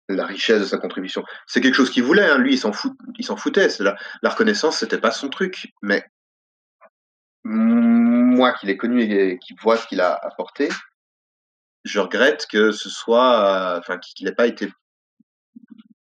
la 0.09 0.27
richesse 0.27 0.61
de 0.61 0.67
sa 0.67 0.79
contribution. 0.79 1.25
C'est 1.47 1.61
quelque 1.61 1.75
chose 1.75 1.91
qu'il 1.91 2.03
voulait, 2.03 2.29
hein. 2.29 2.39
lui, 2.39 2.55
il 2.55 2.59
s'en 2.59 2.73
fout, 2.73 2.93
il 3.19 3.25
s'en 3.25 3.37
foutait. 3.37 3.69
La, 3.79 3.97
la 4.23 4.31
reconnaissance, 4.31 4.79
c'était 4.79 4.99
pas 4.99 5.11
son 5.11 5.29
truc. 5.29 5.73
Mais 5.83 6.05
moi, 7.45 8.53
qui 8.53 8.67
l'ai 8.67 8.77
connu 8.77 9.03
et 9.03 9.39
qui 9.39 9.55
vois 9.63 9.77
ce 9.79 9.87
qu'il 9.87 10.01
a 10.01 10.15
apporté, 10.15 10.69
je 11.85 12.01
regrette 12.01 12.47
que 12.47 12.73
ce 12.73 12.91
soit, 12.91 13.45
euh, 13.45 13.79
enfin, 13.79 13.99
qu'il 13.99 14.27
n'ait 14.27 14.35
pas 14.35 14.47
été 14.47 14.71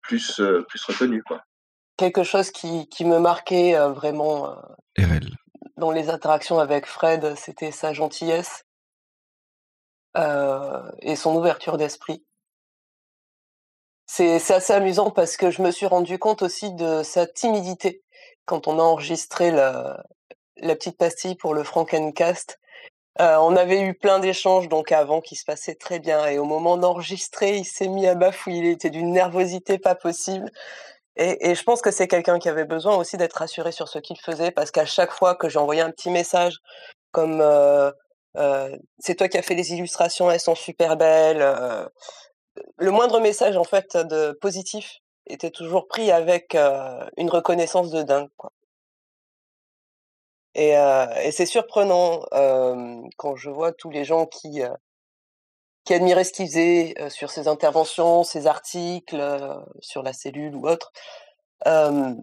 plus, 0.02 0.39
euh, 0.39 0.64
plus 0.68 0.84
reconnu, 0.84 1.22
quoi. 1.23 1.44
Quelque 1.98 2.23
chose 2.23 2.52
qui, 2.52 2.88
qui 2.89 3.06
me 3.06 3.19
marquait 3.19 3.76
euh, 3.76 3.89
vraiment 3.89 4.52
euh, 4.52 4.56
RL. 4.99 5.35
dans 5.77 5.91
les 5.91 6.10
interactions 6.10 6.60
avec 6.60 6.85
Fred, 6.85 7.35
c'était 7.35 7.72
sa 7.72 7.94
gentillesse 7.94 8.64
et 10.18 11.15
son 11.15 11.35
ouverture 11.35 11.77
d'esprit. 11.77 12.23
C'est 14.07 14.52
assez 14.52 14.73
amusant 14.73 15.11
parce 15.11 15.38
que 15.38 15.52
je 15.52 15.61
me 15.61 15.69
suis 15.69 15.85
rendu 15.85 16.18
compte 16.18 16.41
aussi 16.41 16.72
de 16.73 17.03
sa 17.03 17.27
timidité 17.27 18.02
quand 18.45 18.68
on 18.68 18.80
a 18.80 18.81
enregistré 18.81 19.52
la, 19.52 20.03
petite 20.56 20.98
pastille 20.98 21.35
pour 21.35 21.53
le 21.53 21.64
Frankencast. 21.64 22.57
Euh, 23.19 23.35
on 23.38 23.56
avait 23.56 23.81
eu 23.81 23.94
plein 23.95 24.19
d'échanges 24.19 24.69
donc 24.69 24.91
avant 24.91 25.22
qui 25.22 25.35
se 25.35 25.44
passaient 25.44 25.76
très 25.76 25.99
bien 25.99 26.26
et 26.27 26.39
au 26.39 26.45
moment 26.45 26.77
d'enregistrer, 26.77 27.57
il 27.57 27.65
s'est 27.65 27.88
mis 27.88 28.07
à 28.07 28.15
bafouiller, 28.15 28.60
il 28.60 28.68
était 28.68 28.89
d'une 28.89 29.11
nervosité 29.11 29.77
pas 29.77 29.95
possible. 29.95 30.49
Et, 31.18 31.56
je 31.56 31.64
pense 31.64 31.81
que 31.81 31.91
c'est 31.91 32.07
quelqu'un 32.07 32.39
qui 32.39 32.48
avait 32.48 32.65
besoin 32.65 32.95
aussi 32.95 33.18
d'être 33.18 33.34
rassuré 33.34 33.72
sur 33.72 33.88
ce 33.88 33.99
qu'il 33.99 34.19
faisait 34.19 34.52
parce 34.52 34.72
qu'à 34.72 34.85
chaque 34.85 35.11
fois 35.11 35.35
que 35.35 35.48
envoyé 35.57 35.81
un 35.81 35.91
petit 35.91 36.11
message 36.11 36.60
comme 37.11 37.41
euh, 37.41 37.89
euh, 37.89 37.91
c'est 38.99 39.15
toi 39.15 39.27
qui 39.27 39.37
as 39.37 39.41
fait 39.41 39.55
les 39.55 39.73
illustrations, 39.73 40.29
elles 40.31 40.39
sont 40.39 40.55
super 40.55 40.97
belles. 40.97 41.41
euh, 41.41 41.87
le 42.77 42.91
moindre 42.91 43.19
message 43.19 43.57
en 43.57 43.63
fait 43.63 43.97
de 43.97 44.31
positif 44.41 44.99
était 45.27 45.51
toujours 45.51 45.87
pris 45.87 46.11
avec 46.11 46.55
euh, 46.55 47.05
une 47.17 47.29
reconnaissance 47.29 47.91
de 47.91 48.03
dingue. 48.03 48.29
Et, 50.55 50.75
euh, 50.77 51.05
c'est 51.31 51.45
surprenant 51.45 52.21
euh, 52.33 53.01
quand 53.17 53.35
je 53.35 53.49
vois 53.49 53.71
tous 53.73 53.89
les 53.91 54.05
gens 54.05 54.25
qui 54.25 54.63
euh, 54.63 54.73
qui 55.85 55.93
ce 55.93 56.31
qu'il 56.33 56.47
faisait 56.47 56.95
euh, 56.99 57.09
sur 57.09 57.31
ses 57.31 57.47
interventions, 57.47 58.23
ses 58.23 58.47
articles, 58.47 59.19
euh, 59.19 59.55
sur 59.79 60.03
la 60.03 60.13
cellule 60.13 60.55
ou 60.55 60.67
autre. 60.67 60.91
Euh, 61.67 62.13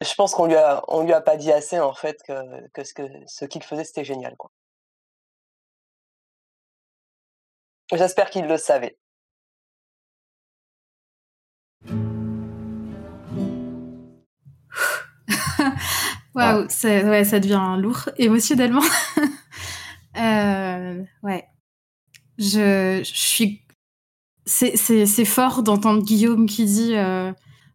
je 0.00 0.14
pense 0.14 0.34
qu'on 0.34 0.46
lui 0.46 0.56
a 0.56 0.82
on 0.88 1.02
lui 1.02 1.12
a 1.12 1.20
pas 1.20 1.36
dit 1.36 1.52
assez 1.52 1.80
en 1.80 1.94
fait 1.94 2.18
que, 2.22 2.84
ce 2.84 2.94
que 2.94 3.02
ce 3.26 3.44
qu'il 3.46 3.62
faisait 3.62 3.84
c'était 3.84 4.04
génial. 4.04 4.36
J'espère 7.92 8.30
qu'il 8.30 8.46
le 8.46 8.56
savait. 8.56 8.96
Waouh, 16.34 16.66
c'est- 16.68 17.04
ouais, 17.04 17.24
ça 17.24 17.40
devient 17.40 17.76
lourd 17.78 18.08
émotionnellement. 18.16 18.82
Euh, 20.16 21.02
ouais. 21.24 21.44
Je, 22.38 23.02
je 23.04 23.12
suis. 23.12 23.62
C'est 24.46 25.24
fort 25.24 25.64
d'entendre 25.64 26.04
Guillaume 26.04 26.46
qui 26.46 26.66
dit 26.66 26.94
euh, 26.94 27.32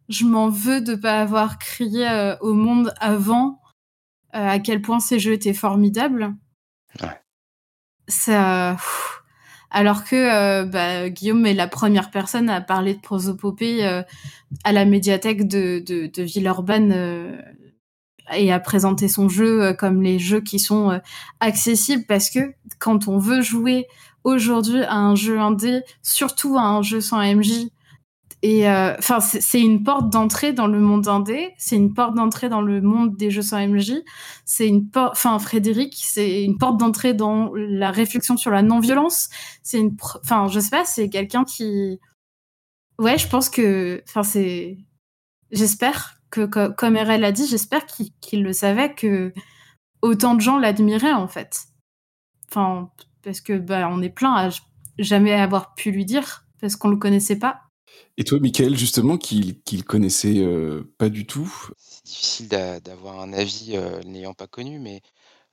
Je 0.08 0.24
m'en 0.24 0.48
veux 0.48 0.80
de 0.80 0.94
pas 0.94 1.20
avoir 1.20 1.58
crié 1.58 2.08
euh, 2.08 2.38
au 2.40 2.54
monde 2.54 2.94
avant 2.98 3.60
euh, 4.34 4.48
à 4.48 4.58
quel 4.58 4.80
point 4.80 5.00
ces 5.00 5.18
jeux 5.18 5.34
étaient 5.34 5.52
formidables. 5.52 6.34
Ça. 8.08 8.76
pff. 8.78 9.19
Alors 9.70 10.04
que 10.04 10.16
euh, 10.16 10.64
bah, 10.64 11.08
Guillaume 11.08 11.46
est 11.46 11.54
la 11.54 11.68
première 11.68 12.10
personne 12.10 12.50
à 12.50 12.60
parler 12.60 12.94
de 12.94 13.00
prosopopée 13.00 13.86
euh, 13.86 14.02
à 14.64 14.72
la 14.72 14.84
médiathèque 14.84 15.46
de, 15.46 16.10
Villeurbanne 16.22 16.92
euh, 16.92 17.40
et 18.34 18.52
à 18.52 18.58
présenter 18.58 19.08
son 19.08 19.28
jeu 19.28 19.72
comme 19.74 20.02
les 20.02 20.18
jeux 20.18 20.40
qui 20.40 20.58
sont 20.58 21.00
accessibles. 21.40 22.04
Parce 22.06 22.30
que 22.30 22.52
quand 22.78 23.08
on 23.08 23.18
veut 23.18 23.42
jouer 23.42 23.86
aujourd'hui 24.24 24.82
à 24.82 24.96
un 24.96 25.14
jeu 25.14 25.38
indé, 25.38 25.80
surtout 26.02 26.56
à 26.56 26.62
un 26.62 26.82
jeu 26.82 27.00
sans 27.00 27.18
MJ, 27.18 27.68
Et 28.42 28.68
euh, 28.68 28.94
enfin, 28.98 29.20
c'est 29.20 29.60
une 29.60 29.82
porte 29.82 30.08
d'entrée 30.08 30.54
dans 30.54 30.66
le 30.66 30.80
monde 30.80 31.08
indé, 31.08 31.52
c'est 31.58 31.76
une 31.76 31.92
porte 31.92 32.14
d'entrée 32.14 32.48
dans 32.48 32.62
le 32.62 32.80
monde 32.80 33.14
des 33.16 33.30
jeux 33.30 33.42
sans 33.42 33.58
MJ, 33.66 33.92
c'est 34.46 34.66
une 34.66 34.88
porte, 34.88 35.12
enfin 35.12 35.38
Frédéric, 35.38 35.94
c'est 35.94 36.42
une 36.42 36.56
porte 36.56 36.78
d'entrée 36.78 37.12
dans 37.12 37.52
la 37.54 37.90
réflexion 37.90 38.38
sur 38.38 38.50
la 38.50 38.62
non-violence. 38.62 39.28
C'est 39.62 39.78
une, 39.78 39.94
enfin, 40.24 40.48
je 40.48 40.58
sais 40.58 40.70
pas, 40.70 40.86
c'est 40.86 41.10
quelqu'un 41.10 41.44
qui, 41.44 42.00
ouais, 42.98 43.18
je 43.18 43.28
pense 43.28 43.50
que, 43.50 44.02
enfin, 44.08 44.22
c'est, 44.22 44.78
j'espère 45.50 46.20
que, 46.30 46.46
comme 46.46 46.96
RL 46.96 47.24
a 47.24 47.32
dit, 47.32 47.46
j'espère 47.46 47.84
qu'il 47.86 48.42
le 48.42 48.52
savait 48.54 48.94
que 48.94 49.34
autant 50.02 50.34
de 50.34 50.40
gens 50.40 50.58
l'admiraient 50.58 51.12
en 51.12 51.28
fait. 51.28 51.64
Enfin, 52.48 52.90
parce 53.22 53.40
que 53.40 53.58
bah, 53.58 53.88
on 53.90 54.02
est 54.02 54.10
plein 54.10 54.34
à 54.34 54.48
jamais 54.98 55.32
avoir 55.32 55.74
pu 55.74 55.90
lui 55.90 56.04
dire 56.04 56.46
parce 56.60 56.76
qu'on 56.76 56.88
le 56.88 56.96
connaissait 56.96 57.38
pas. 57.38 57.69
Et 58.16 58.24
toi, 58.24 58.38
Michael, 58.38 58.76
justement, 58.76 59.16
qui 59.16 59.58
ne 59.72 59.82
connaissait 59.82 60.38
euh, 60.38 60.92
pas 60.98 61.08
du 61.08 61.26
tout? 61.26 61.70
C'est 61.78 62.04
difficile 62.04 62.48
d'avoir 62.48 63.20
un 63.20 63.32
avis 63.32 63.76
euh, 63.76 64.02
n'ayant 64.02 64.34
pas 64.34 64.46
connu, 64.46 64.78
mais 64.78 65.02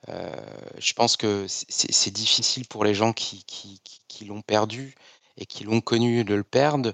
euh, 0.08 0.30
je 0.78 0.92
pense 0.92 1.16
que 1.16 1.46
c'est 1.48 2.10
difficile 2.10 2.66
pour 2.66 2.84
les 2.84 2.94
gens 2.94 3.12
qui, 3.12 3.44
qui, 3.46 3.80
qui 4.06 4.24
l'ont 4.24 4.42
perdu 4.42 4.94
et 5.36 5.46
qui 5.46 5.64
l'ont 5.64 5.80
connu 5.80 6.24
de 6.24 6.34
le 6.34 6.44
perdre. 6.44 6.92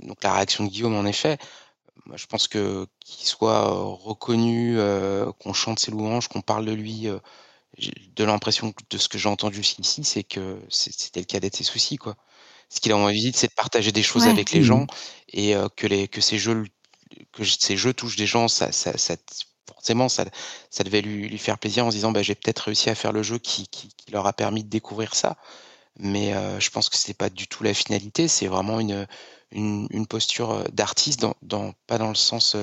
donc 0.00 0.22
la 0.22 0.32
réaction 0.32 0.64
de 0.64 0.70
Guillaume, 0.70 0.96
en 0.96 1.04
effet, 1.04 1.38
moi, 2.06 2.16
je 2.16 2.26
pense 2.26 2.48
que 2.48 2.86
qu'il 3.00 3.26
soit 3.26 3.68
reconnu, 3.68 4.78
qu'on 5.38 5.52
chante 5.52 5.80
ses 5.80 5.90
louanges, 5.90 6.28
qu'on 6.28 6.40
parle 6.40 6.66
de 6.66 6.72
lui, 6.72 7.08
de 8.16 8.24
l'impression 8.24 8.72
de 8.90 8.98
ce 8.98 9.08
que 9.08 9.18
j'ai 9.18 9.28
entendu 9.28 9.60
ici, 9.60 10.04
c'est 10.04 10.24
que 10.24 10.60
c'était 10.68 11.20
le 11.20 11.26
cadet 11.26 11.50
de 11.50 11.56
ses 11.56 11.64
soucis, 11.64 11.96
quoi. 11.96 12.16
Ce 12.74 12.80
qu'il 12.80 12.92
a 12.92 12.96
envie, 12.96 13.32
c'est 13.34 13.46
de 13.48 13.54
partager 13.54 13.92
des 13.92 14.02
choses 14.02 14.26
Ouais. 14.26 14.28
avec 14.28 14.50
les 14.52 14.60
Mmh. 14.60 14.62
gens 14.62 14.86
et 15.32 15.54
que 15.76 15.86
les 15.86 16.08
que 16.08 16.20
ces 16.20 16.38
jeux 16.38 16.64
que 17.32 17.44
ces 17.44 17.76
jeux 17.76 17.94
touchent 17.94 18.16
des 18.16 18.26
gens, 18.26 18.48
ça 18.48 18.72
ça 18.72 18.98
ça 18.98 19.16
forcément 19.68 20.08
ça 20.08 20.24
ça 20.70 20.84
devait 20.84 21.02
lui 21.02 21.28
lui 21.28 21.38
faire 21.38 21.58
plaisir 21.58 21.86
en 21.86 21.90
se 21.90 21.96
disant: 21.96 22.12
«Bah, 22.12 22.22
j'ai 22.22 22.34
peut-être 22.34 22.60
réussi 22.60 22.90
à 22.90 22.94
faire 22.96 23.12
le 23.12 23.22
jeu 23.22 23.38
qui 23.38 23.68
qui 23.68 23.88
qui 23.96 24.10
leur 24.12 24.26
a 24.26 24.32
permis 24.34 24.64
de 24.64 24.70
découvrir 24.70 25.14
ça». 25.14 25.36
Mais 25.98 26.32
je 26.60 26.70
pense 26.70 26.88
que 26.90 26.96
c'est 26.96 27.14
pas 27.14 27.30
du 27.30 27.48
tout 27.48 27.64
la 27.64 27.74
finalité, 27.74 28.28
c'est 28.28 28.48
vraiment 28.48 28.80
une, 28.80 29.06
une 29.52 29.86
une 29.90 30.06
posture, 30.08 30.64
d'artiste 30.72 31.20
dans 31.20 31.34
dans 31.42 31.72
pas 31.88 31.98
dans 31.98 32.08
le 32.10 32.14
sens, 32.16 32.56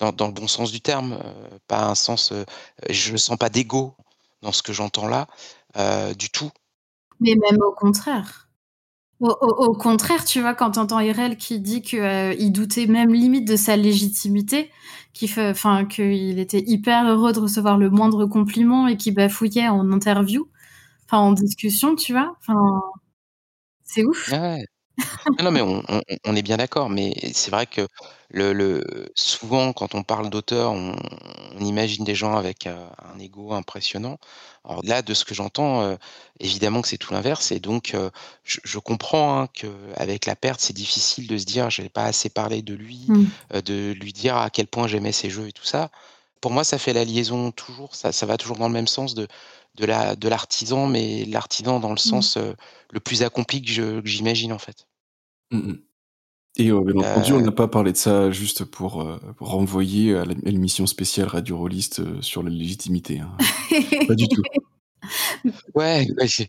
dans 0.00 0.12
dans 0.12 0.28
le 0.28 0.32
bon 0.34 0.48
sens 0.48 0.72
du 0.72 0.80
terme, 0.82 1.18
pas 1.68 1.84
un 1.86 1.94
sens, 1.96 2.32
je 2.90 3.16
sens 3.18 3.38
pas 3.38 3.50
d'ego 3.50 3.96
dans 4.42 4.52
ce 4.52 4.62
que 4.62 4.72
j'entends 4.74 5.08
là, 5.08 5.28
du 6.16 6.30
tout. 6.30 6.50
Mais 7.20 7.34
même 7.36 7.58
au 7.62 7.72
contraire. 7.72 8.45
Au, 9.20 9.72
contraire, 9.72 10.24
tu 10.26 10.40
vois, 10.42 10.54
quand 10.54 10.72
t'entends 10.72 11.00
Irel 11.00 11.38
qui 11.38 11.58
dit 11.58 11.80
que 11.80 11.96
euh, 11.96 12.50
doutait 12.50 12.86
même 12.86 13.14
limite 13.14 13.48
de 13.48 13.56
sa 13.56 13.74
légitimité, 13.76 14.70
qu'il 15.86 16.38
était 16.38 16.62
hyper 16.66 17.08
heureux 17.08 17.32
de 17.32 17.40
recevoir 17.40 17.78
le 17.78 17.88
moindre 17.88 18.26
compliment 18.26 18.86
et 18.88 18.98
qui 18.98 19.12
bafouillait 19.12 19.68
en 19.68 19.90
interview, 19.90 20.48
enfin 21.06 21.18
en 21.18 21.32
discussion, 21.32 21.96
tu 21.96 22.12
vois, 22.12 22.36
c'est 23.84 24.04
ouf. 24.04 24.30
Non, 25.38 25.44
non, 25.44 25.50
mais 25.50 25.60
on 25.60 25.82
on 25.88 26.00
on 26.24 26.36
est 26.36 26.42
bien 26.42 26.56
d'accord, 26.56 26.88
mais 26.88 27.14
c'est 27.34 27.50
vrai 27.50 27.66
que 27.66 27.86
le 28.30 28.52
le 28.52 29.08
souvent 29.14 29.72
quand 29.72 29.94
on 29.94 30.02
parle 30.02 30.30
d'auteur, 30.30 30.72
on 30.72 30.96
on 31.54 31.60
imagine 31.64 32.04
des 32.04 32.14
gens 32.14 32.36
avec, 32.36 32.66
heu, 32.66 32.74
un 33.14 33.18
ego 33.18 33.52
impressionnant. 33.52 34.18
Alors 34.64 34.80
là, 34.84 35.02
de 35.02 35.14
ce 35.14 35.24
que 35.24 35.34
j'entends, 35.34 35.82
heu, 35.84 35.98
évidemment 36.40 36.82
que 36.82 36.88
c'est 36.88 36.98
tout 36.98 37.12
l'inverse 37.12 37.52
et 37.52 37.60
donc 37.60 37.92
heu, 37.94 38.10
je 38.44 38.58
je 38.64 38.78
comprends, 38.78 39.40
hein, 39.42 39.48
qu'avec 39.52 40.26
la 40.26 40.36
perte, 40.36 40.60
c'est 40.60 40.72
difficile 40.74 41.26
de 41.28 41.36
se 41.38 41.44
dire: 41.44 41.70
«J'ai 41.70 41.88
pas 41.88 42.04
assez 42.04 42.30
parlé 42.30 42.62
de 42.62 42.74
lui», 42.74 43.12
Mmh. 43.12 43.30
de 43.52 43.92
lui 44.00 44.12
dire 44.12 44.36
à 44.36 44.50
quel 44.50 44.66
point 44.66 44.86
j'aimais 44.88 45.12
ses 45.12 45.30
jeux 45.30 45.48
et 45.48 45.52
tout 45.52 45.64
ça. 45.64 45.90
Pour 46.40 46.52
moi, 46.52 46.64
ça 46.64 46.78
fait 46.78 46.92
la 46.92 47.04
liaison 47.04 47.50
toujours, 47.52 47.94
ça 47.96 48.12
ça 48.12 48.26
va 48.26 48.36
toujours 48.36 48.56
dans 48.58 48.68
le 48.68 48.74
même 48.74 48.86
sens 48.88 49.14
de 49.14 49.26
de 49.76 49.86
la 49.86 50.16
de 50.16 50.28
l'artisan, 50.28 50.86
mais 50.86 51.24
l'artisan 51.24 51.80
dans 51.80 51.90
le 51.90 51.94
Mmh. 51.94 51.98
sens, 51.98 52.38
le 52.92 53.00
plus 53.00 53.22
accompli 53.22 53.62
que 53.62 54.02
j'imagine, 54.04 54.52
en 54.52 54.58
fait. 54.58 54.86
Mmh 55.50 55.58
mh. 55.58 55.78
Et 56.58 56.64
bien 56.64 56.96
entendu, 56.96 57.34
on 57.34 57.40
n'a 57.42 57.52
pas 57.52 57.68
parlé 57.68 57.92
de 57.92 57.98
ça 57.98 58.30
juste 58.30 58.64
pour, 58.64 59.06
renvoyer 59.40 60.16
à 60.16 60.24
l'ém 60.24 60.38
à 60.46 60.50
l'émission 60.50 60.86
spéciale 60.86 61.28
Radio 61.28 61.58
Rolliste, 61.58 62.22
sur 62.22 62.42
la 62.42 62.48
légitimité, 62.48 63.20
hein. 63.20 63.36
Pas 64.08 64.14
du 64.14 64.26
tout. 64.28 64.42
Ouais, 65.74 66.06
ouais, 66.18 66.48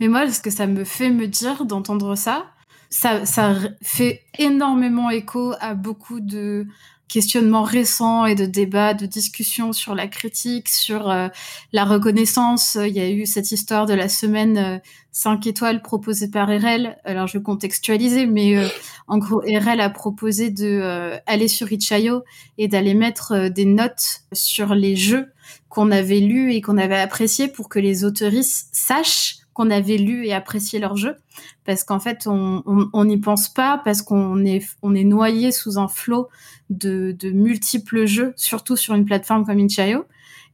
Mais 0.00 0.08
moi, 0.08 0.30
ce 0.30 0.40
que 0.40 0.50
ça 0.50 0.66
me 0.66 0.84
fait 0.84 1.10
me 1.10 1.28
dire 1.28 1.66
d'entendre 1.66 2.16
ça, 2.16 2.46
ça, 2.90 3.26
ça 3.26 3.54
fait 3.82 4.22
énormément 4.38 5.10
écho 5.10 5.52
à 5.60 5.74
beaucoup 5.74 6.20
de 6.20 6.66
questionnements 7.08 7.62
récents 7.62 8.26
et 8.26 8.34
de 8.34 8.46
débats, 8.46 8.94
de 8.94 9.06
discussions 9.06 9.72
sur 9.72 9.94
la 9.94 10.08
critique, 10.08 10.68
sur 10.68 11.08
euh, 11.08 11.28
la 11.72 11.84
reconnaissance. 11.84 12.76
Il 12.80 12.92
y 12.92 13.00
a 13.00 13.08
eu 13.08 13.26
cette 13.26 13.52
histoire 13.52 13.86
de 13.86 13.94
la 13.94 14.08
semaine 14.08 14.58
euh, 14.58 14.78
5 15.12 15.46
étoiles 15.46 15.82
proposée 15.82 16.28
par 16.28 16.48
RL. 16.48 16.98
Alors, 17.04 17.26
je 17.26 17.38
vais 17.38 17.42
contextualiser, 17.42 18.26
mais 18.26 18.56
euh, 18.56 18.68
en 19.06 19.18
gros, 19.18 19.38
RL 19.38 19.80
a 19.80 19.88
proposé 19.88 20.50
de 20.50 20.66
euh, 20.66 21.16
aller 21.26 21.48
sur 21.48 21.72
Itch.io 21.72 22.22
et 22.58 22.68
d'aller 22.68 22.94
mettre 22.94 23.48
des 23.48 23.64
notes 23.64 24.22
sur 24.32 24.74
les 24.74 24.96
jeux 24.96 25.26
qu'on 25.68 25.90
avait 25.90 26.20
lus 26.20 26.52
et 26.52 26.60
qu'on 26.60 26.76
avait 26.76 26.98
appréciés 26.98 27.48
pour 27.48 27.68
que 27.68 27.78
les 27.78 28.04
autoristes 28.04 28.68
sachent 28.72 29.45
qu'on 29.56 29.70
avait 29.70 29.96
lu 29.96 30.26
et 30.26 30.34
apprécié 30.34 30.78
leur 30.78 30.96
jeu. 30.96 31.16
Parce 31.64 31.82
qu'en 31.82 31.98
fait, 31.98 32.26
on 32.26 33.04
n'y 33.06 33.16
pense 33.16 33.48
pas, 33.48 33.80
parce 33.82 34.02
qu'on 34.02 34.44
est, 34.44 34.62
on 34.82 34.94
est 34.94 35.04
noyé 35.04 35.50
sous 35.50 35.78
un 35.78 35.88
flot 35.88 36.28
de, 36.68 37.16
multiples 37.30 38.04
jeux, 38.04 38.34
surtout 38.36 38.76
sur 38.76 38.94
une 38.94 39.06
plateforme 39.06 39.46
comme 39.46 39.58
Itch.io. 39.58 40.04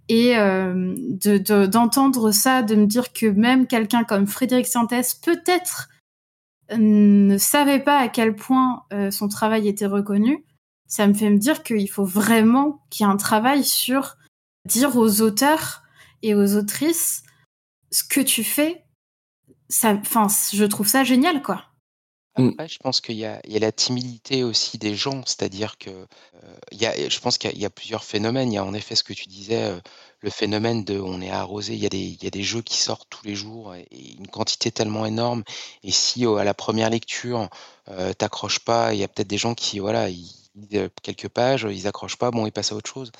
Et 0.08 0.36
euh, 0.36 0.94
de- 0.98 1.38
de- 1.38 1.66
d'entendre 1.66 2.30
ça, 2.30 2.62
de 2.62 2.76
me 2.76 2.86
dire 2.86 3.12
que 3.12 3.26
même 3.26 3.66
quelqu'un 3.66 4.04
comme 4.04 4.28
Frédéric 4.28 4.66
Santès, 4.66 5.14
peut-être 5.14 5.88
euh, 6.70 6.76
ne 6.78 7.38
savait 7.38 7.80
pas 7.80 7.98
à 7.98 8.06
quel 8.08 8.36
point 8.36 8.84
euh, 8.92 9.10
son 9.10 9.26
travail 9.26 9.66
était 9.66 9.86
reconnu, 9.86 10.44
ça 10.86 11.08
me 11.08 11.14
fait 11.14 11.30
me 11.30 11.38
dire 11.38 11.64
qu'il 11.64 11.90
faut 11.90 12.04
vraiment 12.04 12.82
qu'il 12.90 13.04
y 13.04 13.08
ait 13.08 13.12
un 13.12 13.16
travail 13.16 13.64
sur 13.64 14.16
dire 14.64 14.96
aux 14.96 15.22
auteurs 15.22 15.82
et 16.22 16.34
aux 16.36 16.56
autrices 16.56 17.24
ce 17.90 18.04
que 18.04 18.20
tu 18.20 18.44
fais. 18.44 18.84
Ça, 19.72 19.94
enfin, 19.94 20.26
je 20.52 20.64
trouve 20.64 20.86
ça 20.86 21.02
génial, 21.02 21.42
quoi. 21.42 21.64
Mmh. 22.38 22.52
Après, 22.58 22.66
je 22.66 22.78
pense 22.78 23.02
qu'il 23.02 23.16
y 23.16 23.26
a 23.26 23.40
il 23.44 23.52
y 23.52 23.56
a 23.56 23.58
la 23.60 23.72
timidité 23.72 24.42
aussi 24.42 24.78
des 24.78 24.94
gens, 24.94 25.22
c'est-à-dire 25.26 25.76
que, 25.76 25.90
heu, 25.90 26.06
il 26.70 26.80
y 26.80 26.86
a 26.86 27.08
je 27.10 27.20
pense 27.20 27.36
qu'il 27.36 27.50
y 27.50 27.52
a 27.52 27.56
il 27.56 27.60
y 27.60 27.66
a 27.66 27.70
plusieurs 27.70 28.04
phénomènes. 28.04 28.50
Il 28.50 28.54
y 28.54 28.58
a 28.58 28.64
en 28.64 28.72
effet 28.72 28.94
ce 28.96 29.04
que 29.04 29.12
tu 29.12 29.26
disais, 29.28 29.70
heu, 29.70 29.82
le 30.20 30.30
phénomène 30.30 30.82
de 30.84 30.98
on 30.98 31.20
est 31.20 31.30
arrosé, 31.30 31.74
il 31.74 31.80
y 31.80 31.84
a 31.86 31.90
des 31.90 31.98
il 32.00 32.24
y 32.24 32.26
a 32.26 32.30
des 32.30 32.42
jeux 32.42 32.62
qui 32.62 32.78
sortent 32.78 33.08
tous 33.10 33.26
les 33.26 33.34
jours 33.34 33.74
et 33.74 33.86
et 33.90 34.14
une 34.16 34.28
quantité 34.28 34.70
tellement 34.72 35.04
énorme 35.04 35.44
et 35.82 35.90
si, 35.92 36.24
à 36.26 36.44
la 36.44 36.54
première 36.54 36.88
lecture, 36.88 37.50
heu, 37.90 38.14
tu 38.18 38.24
accroches 38.24 38.60
pas, 38.60 38.94
il 38.94 39.00
y 39.00 39.04
a 39.04 39.08
peut-être 39.08 39.28
des 39.28 39.38
gens 39.38 39.54
qui, 39.54 39.78
voilà, 39.78 40.08
ils 40.08 40.30
lisent, 40.54 40.88
quelques 41.02 41.28
pages, 41.28 41.66
ils 41.70 41.86
accrochent 41.86 42.16
pas, 42.18 42.30
bon, 42.30 42.46
ils 42.46 42.52
passent 42.52 42.72
à 42.72 42.76
autre 42.76 42.90
chose 42.90 43.10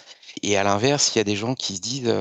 et 0.43 0.57
à 0.57 0.65
l'inverse, 0.65 1.15
il 1.15 1.19
y 1.19 1.21
a 1.21 1.25
des 1.25 1.37
gens 1.37 1.55
qui 1.55 1.77
se 1.77 1.81
disent, 1.81 2.13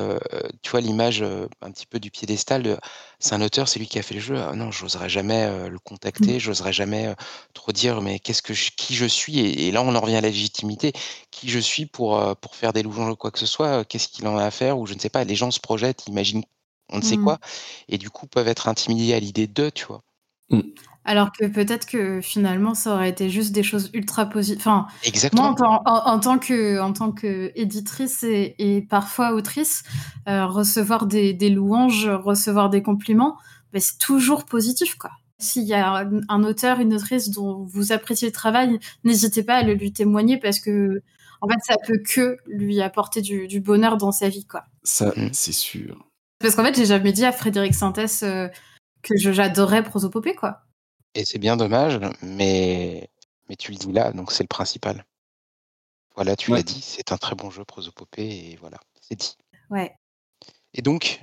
tu 0.62 0.72
vois 0.72 0.82
l'image, 0.82 1.24
un 1.62 1.72
petit 1.72 1.86
peu 1.86 2.00
du 2.00 2.12
piédestal 2.12 2.64
de: 2.64 2.78
«C'est 3.20 3.34
un 3.36 3.42
auteur, 3.42 3.68
c'est 3.70 3.80
lui 3.80 3.88
qui 3.88 4.00
a 4.00 4.04
fait 4.04 4.16
le 4.16 4.20
jeu. 4.22 4.38
Ah 4.38 4.54
non, 4.56 4.72
j'oserais 4.72 5.10
jamais, 5.10 5.70
le 5.70 5.80
contacter, 5.80 6.40
j'oserais 6.40 6.74
jamais, 6.74 7.14
trop 7.54 7.72
dire: 7.72 8.02
"Mais 8.02 8.20
qu'est-ce 8.20 8.42
que 8.42 8.54
je 8.54 8.72
qui 8.76 8.96
je 8.96 9.06
suis?" 9.06 9.40
et 9.40 9.68
et 9.68 9.72
là, 9.72 9.82
on 9.84 9.96
en 9.96 10.00
revient 10.02 10.16
à 10.18 10.22
la 10.22 10.30
légitimité. 10.30 10.94
Qui 11.32 11.50
je 11.50 11.60
suis 11.60 11.86
pour, 11.86 12.36
pour 12.38 12.56
faire 12.56 12.74
des 12.74 12.84
louanges 12.84 13.12
ou 13.14 13.16
quoi 13.16 13.32
que 13.32 13.40
ce 13.40 13.46
soit? 13.46 13.86
Qu'est-ce 13.86 14.08
qu'il 14.10 14.28
en 14.28 14.38
a 14.38 14.44
à 14.46 14.52
faire? 14.52 14.78
Ou 14.80 14.86
je 14.88 14.94
ne 14.94 15.00
sais 15.00 15.10
pas, 15.10 15.24
les 15.24 15.36
gens 15.36 15.52
se 15.52 15.60
projettent, 15.60 16.08
imaginent 16.08 16.44
on 16.94 16.98
ne 16.98 17.02
sait 17.04 17.18
Mmh. 17.18 17.18
quoi 17.18 17.40
et 17.88 17.98
du 17.98 18.10
coup, 18.10 18.28
peuvent 18.28 18.48
être 18.50 18.68
intimidés 18.68 19.14
à 19.14 19.20
l'idée 19.20 19.48
d'eux, 19.48 19.72
tu 19.72 19.86
vois? 19.86 20.04
Mmh. 20.50 20.62
Alors 21.04 21.32
que 21.32 21.46
peut-être 21.46 21.88
que 21.88 22.22
finalement, 22.22 22.76
ça 22.76 22.94
aurait 22.94 23.10
été 23.10 23.30
juste 23.30 23.52
des 23.54 23.64
choses 23.64 23.90
ultra 23.94 24.28
positives. 24.28 24.60
Enfin, 24.62 24.72
moi, 24.82 24.86
en 24.86 25.08
Exactement. 25.08 25.54
tant, 25.56 25.82
en, 25.86 26.12
en 26.14 26.20
tant 26.20 26.38
que, 26.38 26.80
en 26.80 26.94
tant 26.94 27.12
que 27.12 27.52
éditrice 27.56 28.22
et, 28.24 28.54
et 28.60 28.82
parfois 28.84 29.34
autrice, 29.34 29.82
euh, 30.30 30.46
recevoir 30.46 31.08
des, 31.08 31.34
des 31.34 31.50
louanges, 31.50 32.08
recevoir 32.08 32.70
des 32.70 32.84
compliments, 32.84 33.36
ben, 33.74 33.82
c'est 33.82 33.98
toujours 33.98 34.46
positif, 34.46 34.96
quoi. 34.96 35.10
S'il 35.40 35.64
y 35.64 35.74
a 35.74 36.08
un, 36.30 36.44
auteur, 36.44 36.80
une 36.80 36.94
autrice 36.94 37.32
dont 37.32 37.64
vous 37.66 37.92
appréciez 37.92 38.28
le 38.28 38.32
travail, 38.32 38.78
n'hésitez 39.04 39.42
pas 39.42 39.56
à 39.56 39.64
le 39.64 39.74
lui 39.74 39.92
témoigner 39.92 40.38
parce 40.38 40.60
que, 40.60 41.02
en 41.42 41.48
fait, 41.48 41.58
ça 41.64 41.78
peut 41.88 41.98
que 42.08 42.38
lui 42.46 42.80
apporter 42.80 43.22
du, 43.22 43.48
du 43.48 43.60
bonheur 43.60 43.98
dans 43.98 44.12
sa 44.12 44.30
vie, 44.30 44.46
quoi. 44.46 44.66
Ça, 44.84 45.14
Mmh. 45.18 45.30
c'est 45.34 45.52
sûr. 45.52 46.08
Parce 46.40 46.54
qu'en 46.56 46.64
fait, 46.64 46.76
j'ai 46.76 46.86
jamais 46.86 47.12
dit 47.12 47.26
à 47.26 47.32
Frédéric 47.32 47.74
Sintès 47.74 48.22
euh, 48.22 48.48
que 49.02 49.18
je- 49.18 49.32
j'adorais 49.32 49.82
Prosopopée, 49.82 50.36
quoi. 50.36 50.62
Et 51.16 51.26
c'est 51.26 51.40
bien 51.40 51.58
dommage, 51.58 52.00
mais 52.22 53.10
mais 53.50 53.56
tu 53.58 53.72
le 53.72 53.78
dis 53.78 53.92
là, 53.92 54.14
donc 54.14 54.32
c'est 54.32 54.44
le 54.44 54.48
principal. 54.48 55.06
Voilà, 56.16 56.36
tu 56.36 56.52
Ouais. 56.52 56.58
l'as 56.58 56.64
dit, 56.64 56.82
c'est 56.82 57.12
un 57.12 57.18
très 57.18 57.36
bon 57.36 57.50
jeu, 57.50 57.64
Prosopopée 57.66 58.52
et 58.52 58.56
voilà, 58.58 58.80
c'est 59.02 59.16
dit. 59.16 59.38
Ouais. 59.70 59.96
Et 60.74 60.82
donc, 60.82 61.22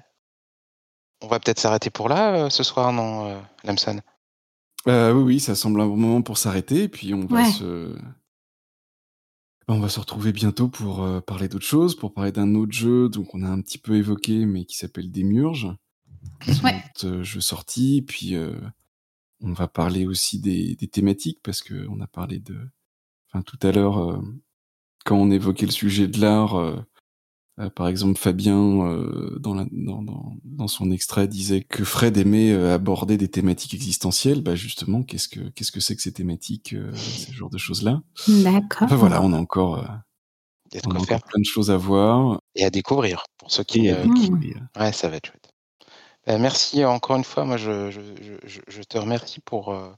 on 1.21 1.29
va 1.29 1.41
peut-être 1.41 1.61
s'arrêter 1.61 1.91
pour 1.91 2.09
là, 2.09 2.47
heu, 2.47 2.51
ce 2.51 2.63
soir, 2.63 2.93
non, 2.93 3.29
heu, 3.31 3.41
Lamson? 3.65 4.01
Bah, 4.87 5.13
oui, 5.13 5.23
oui, 5.23 5.41
ça 5.41 5.55
semble 5.55 5.81
un 5.81 5.87
bon 5.87 5.97
moment 5.97 6.23
pour 6.23 6.39
s'arrêter 6.39 6.85
et 6.85 6.89
puis 6.89 7.13
on 7.15 7.27
va 7.27 7.43
Ouais. 7.43 7.45
se 7.45 7.97
on 9.71 9.81
va 9.81 9.91
se 9.91 10.01
retrouver 10.01 10.33
bientôt 10.33 10.69
pour, 10.69 11.05
heu, 11.05 11.21
parler 11.21 11.49
d'autre 11.49 11.65
chose, 11.67 11.95
pour 11.95 12.15
parler 12.15 12.33
d'un 12.33 12.55
autre 12.55 12.73
jeu, 12.73 13.09
donc 13.11 13.35
on 13.35 13.43
a 13.43 13.49
un 13.49 13.61
petit 13.61 13.77
peu 13.79 13.97
évoqué, 13.97 14.47
mais 14.47 14.65
qui 14.65 14.77
s'appelle 14.77 15.11
sont 16.55 16.65
Ouais. 16.67 16.83
jeux 17.23 17.41
sortis. 17.41 18.03
Puis, 18.07 18.35
on 19.43 19.53
va 19.53 19.69
parler 19.69 20.07
aussi 20.07 20.41
des 20.41 20.77
des 20.77 20.89
thématiques 20.89 21.41
parce 21.43 21.63
qu'on 21.63 22.01
a 22.01 22.07
parlé 22.07 22.41
de 22.41 22.57
enfin 23.33 23.43
tout 23.43 23.59
à 23.63 23.73
l'heure, 23.73 23.99
heu, 24.01 24.21
quand 25.07 25.17
on 25.19 25.31
évoquait 25.33 25.67
le 25.67 25.73
sujet 25.73 26.09
de 26.09 26.21
l'art, 26.21 26.59
heu 26.61 26.81
heu, 27.61 27.71
par 27.71 27.89
exemple 27.89 28.19
Fabien, 28.21 28.57
dans 29.41 29.55
la 29.55 29.67
dans 29.73 30.03
dans 30.03 30.37
dans 30.45 30.69
son 30.69 30.91
extrait 30.93 31.29
disait 31.29 31.63
que 31.65 31.85
Fred 31.85 32.17
aimait, 32.19 32.53
aborder 32.55 33.17
des 33.19 33.29
thématiques 33.31 33.75
existentielles. 33.75 34.43
Bah, 34.43 34.55
justement, 34.57 35.03
qu'est-ce 35.05 35.29
que 35.29 35.51
qu'est-ce 35.51 35.73
que 35.73 35.81
c'est 35.81 35.97
que 35.97 36.03
ces 36.03 36.13
thématiques, 36.15 36.75
ce 37.17 37.33
genre 37.33 37.51
de 37.51 37.59
choses-là? 37.59 38.03
D'accord. 38.27 38.89
Enfin 38.89 38.97
voilà, 38.97 39.23
on 39.23 39.33
a 39.35 39.39
encore, 39.39 39.85
on 40.85 40.95
a 40.97 41.07
plein 41.07 41.41
de 41.41 41.45
choses 41.45 41.71
à 41.71 41.77
voir. 41.77 42.41
Et 42.55 42.65
à 42.65 42.71
découvrir 42.71 43.25
pour 43.39 43.51
ceux 43.51 43.65
qui 43.65 43.81
Et 43.85 43.91
à 43.91 44.05
ne 44.05 44.11
qui 44.11 44.31
découvrir. 44.31 44.67
ouais, 44.79 44.93
ça 44.93 45.09
va 45.09 45.17
être 45.17 45.27
chouette. 45.27 45.38
Merci 46.39 46.85
encore 46.85 47.17
une 47.17 47.25
fois. 47.25 47.45
Moi, 47.45 47.57
je 47.57 47.91
je 47.91 48.01
je 48.21 48.35
je 48.47 48.61
je 48.67 48.83
te 48.83 48.99
remercie 48.99 49.41
pour, 49.41 49.73
heu, 49.73 49.95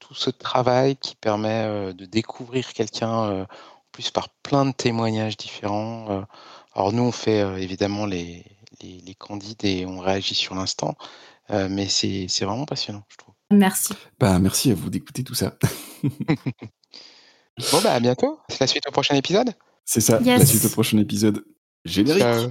tout 0.00 0.14
ce 0.14 0.30
travail 0.30 0.96
qui 0.96 1.14
permet, 1.16 1.64
heu, 1.66 1.94
de 1.94 2.04
découvrir 2.06 2.72
quelqu'un, 2.72 3.30
heu, 3.30 3.42
en 3.42 3.46
plus 3.92 4.10
par 4.10 4.28
plein 4.42 4.66
de 4.66 4.72
témoignages 4.72 5.36
différents. 5.36 6.24
Alors 6.74 6.92
nous, 6.92 7.02
on 7.04 7.12
fait, 7.12 7.40
évidemment 7.62 8.06
les 8.06 8.44
les 8.82 9.00
les 9.00 9.14
candides 9.14 9.64
et 9.64 9.86
on 9.86 9.98
réagit 10.00 10.34
sur 10.34 10.54
l'instant, 10.54 10.96
mais 11.50 11.88
c'est 11.88 12.26
c'est 12.28 12.44
vraiment 12.44 12.66
passionnant, 12.66 13.04
je 13.08 13.16
trouve. 13.16 13.34
Merci. 13.50 13.94
Bah, 14.18 14.38
merci 14.38 14.70
à 14.70 14.74
vous 14.74 14.90
d'écouter 14.90 15.24
tout 15.24 15.34
ça. 15.34 15.54
Bon, 17.70 17.80
bah, 17.82 17.92
à 17.92 18.00
bientôt. 18.00 18.40
C'est 18.48 18.60
la 18.60 18.66
suite 18.66 18.86
au 18.88 18.90
prochain 18.90 19.14
épisode? 19.14 19.52
C'est 19.84 20.00
ça, 20.00 20.18
la 20.20 20.46
suite 20.46 20.64
au 20.64 20.70
prochain 20.70 20.98
épisode. 20.98 21.44
Générique! 21.84 22.22
Ciao. 22.22 22.50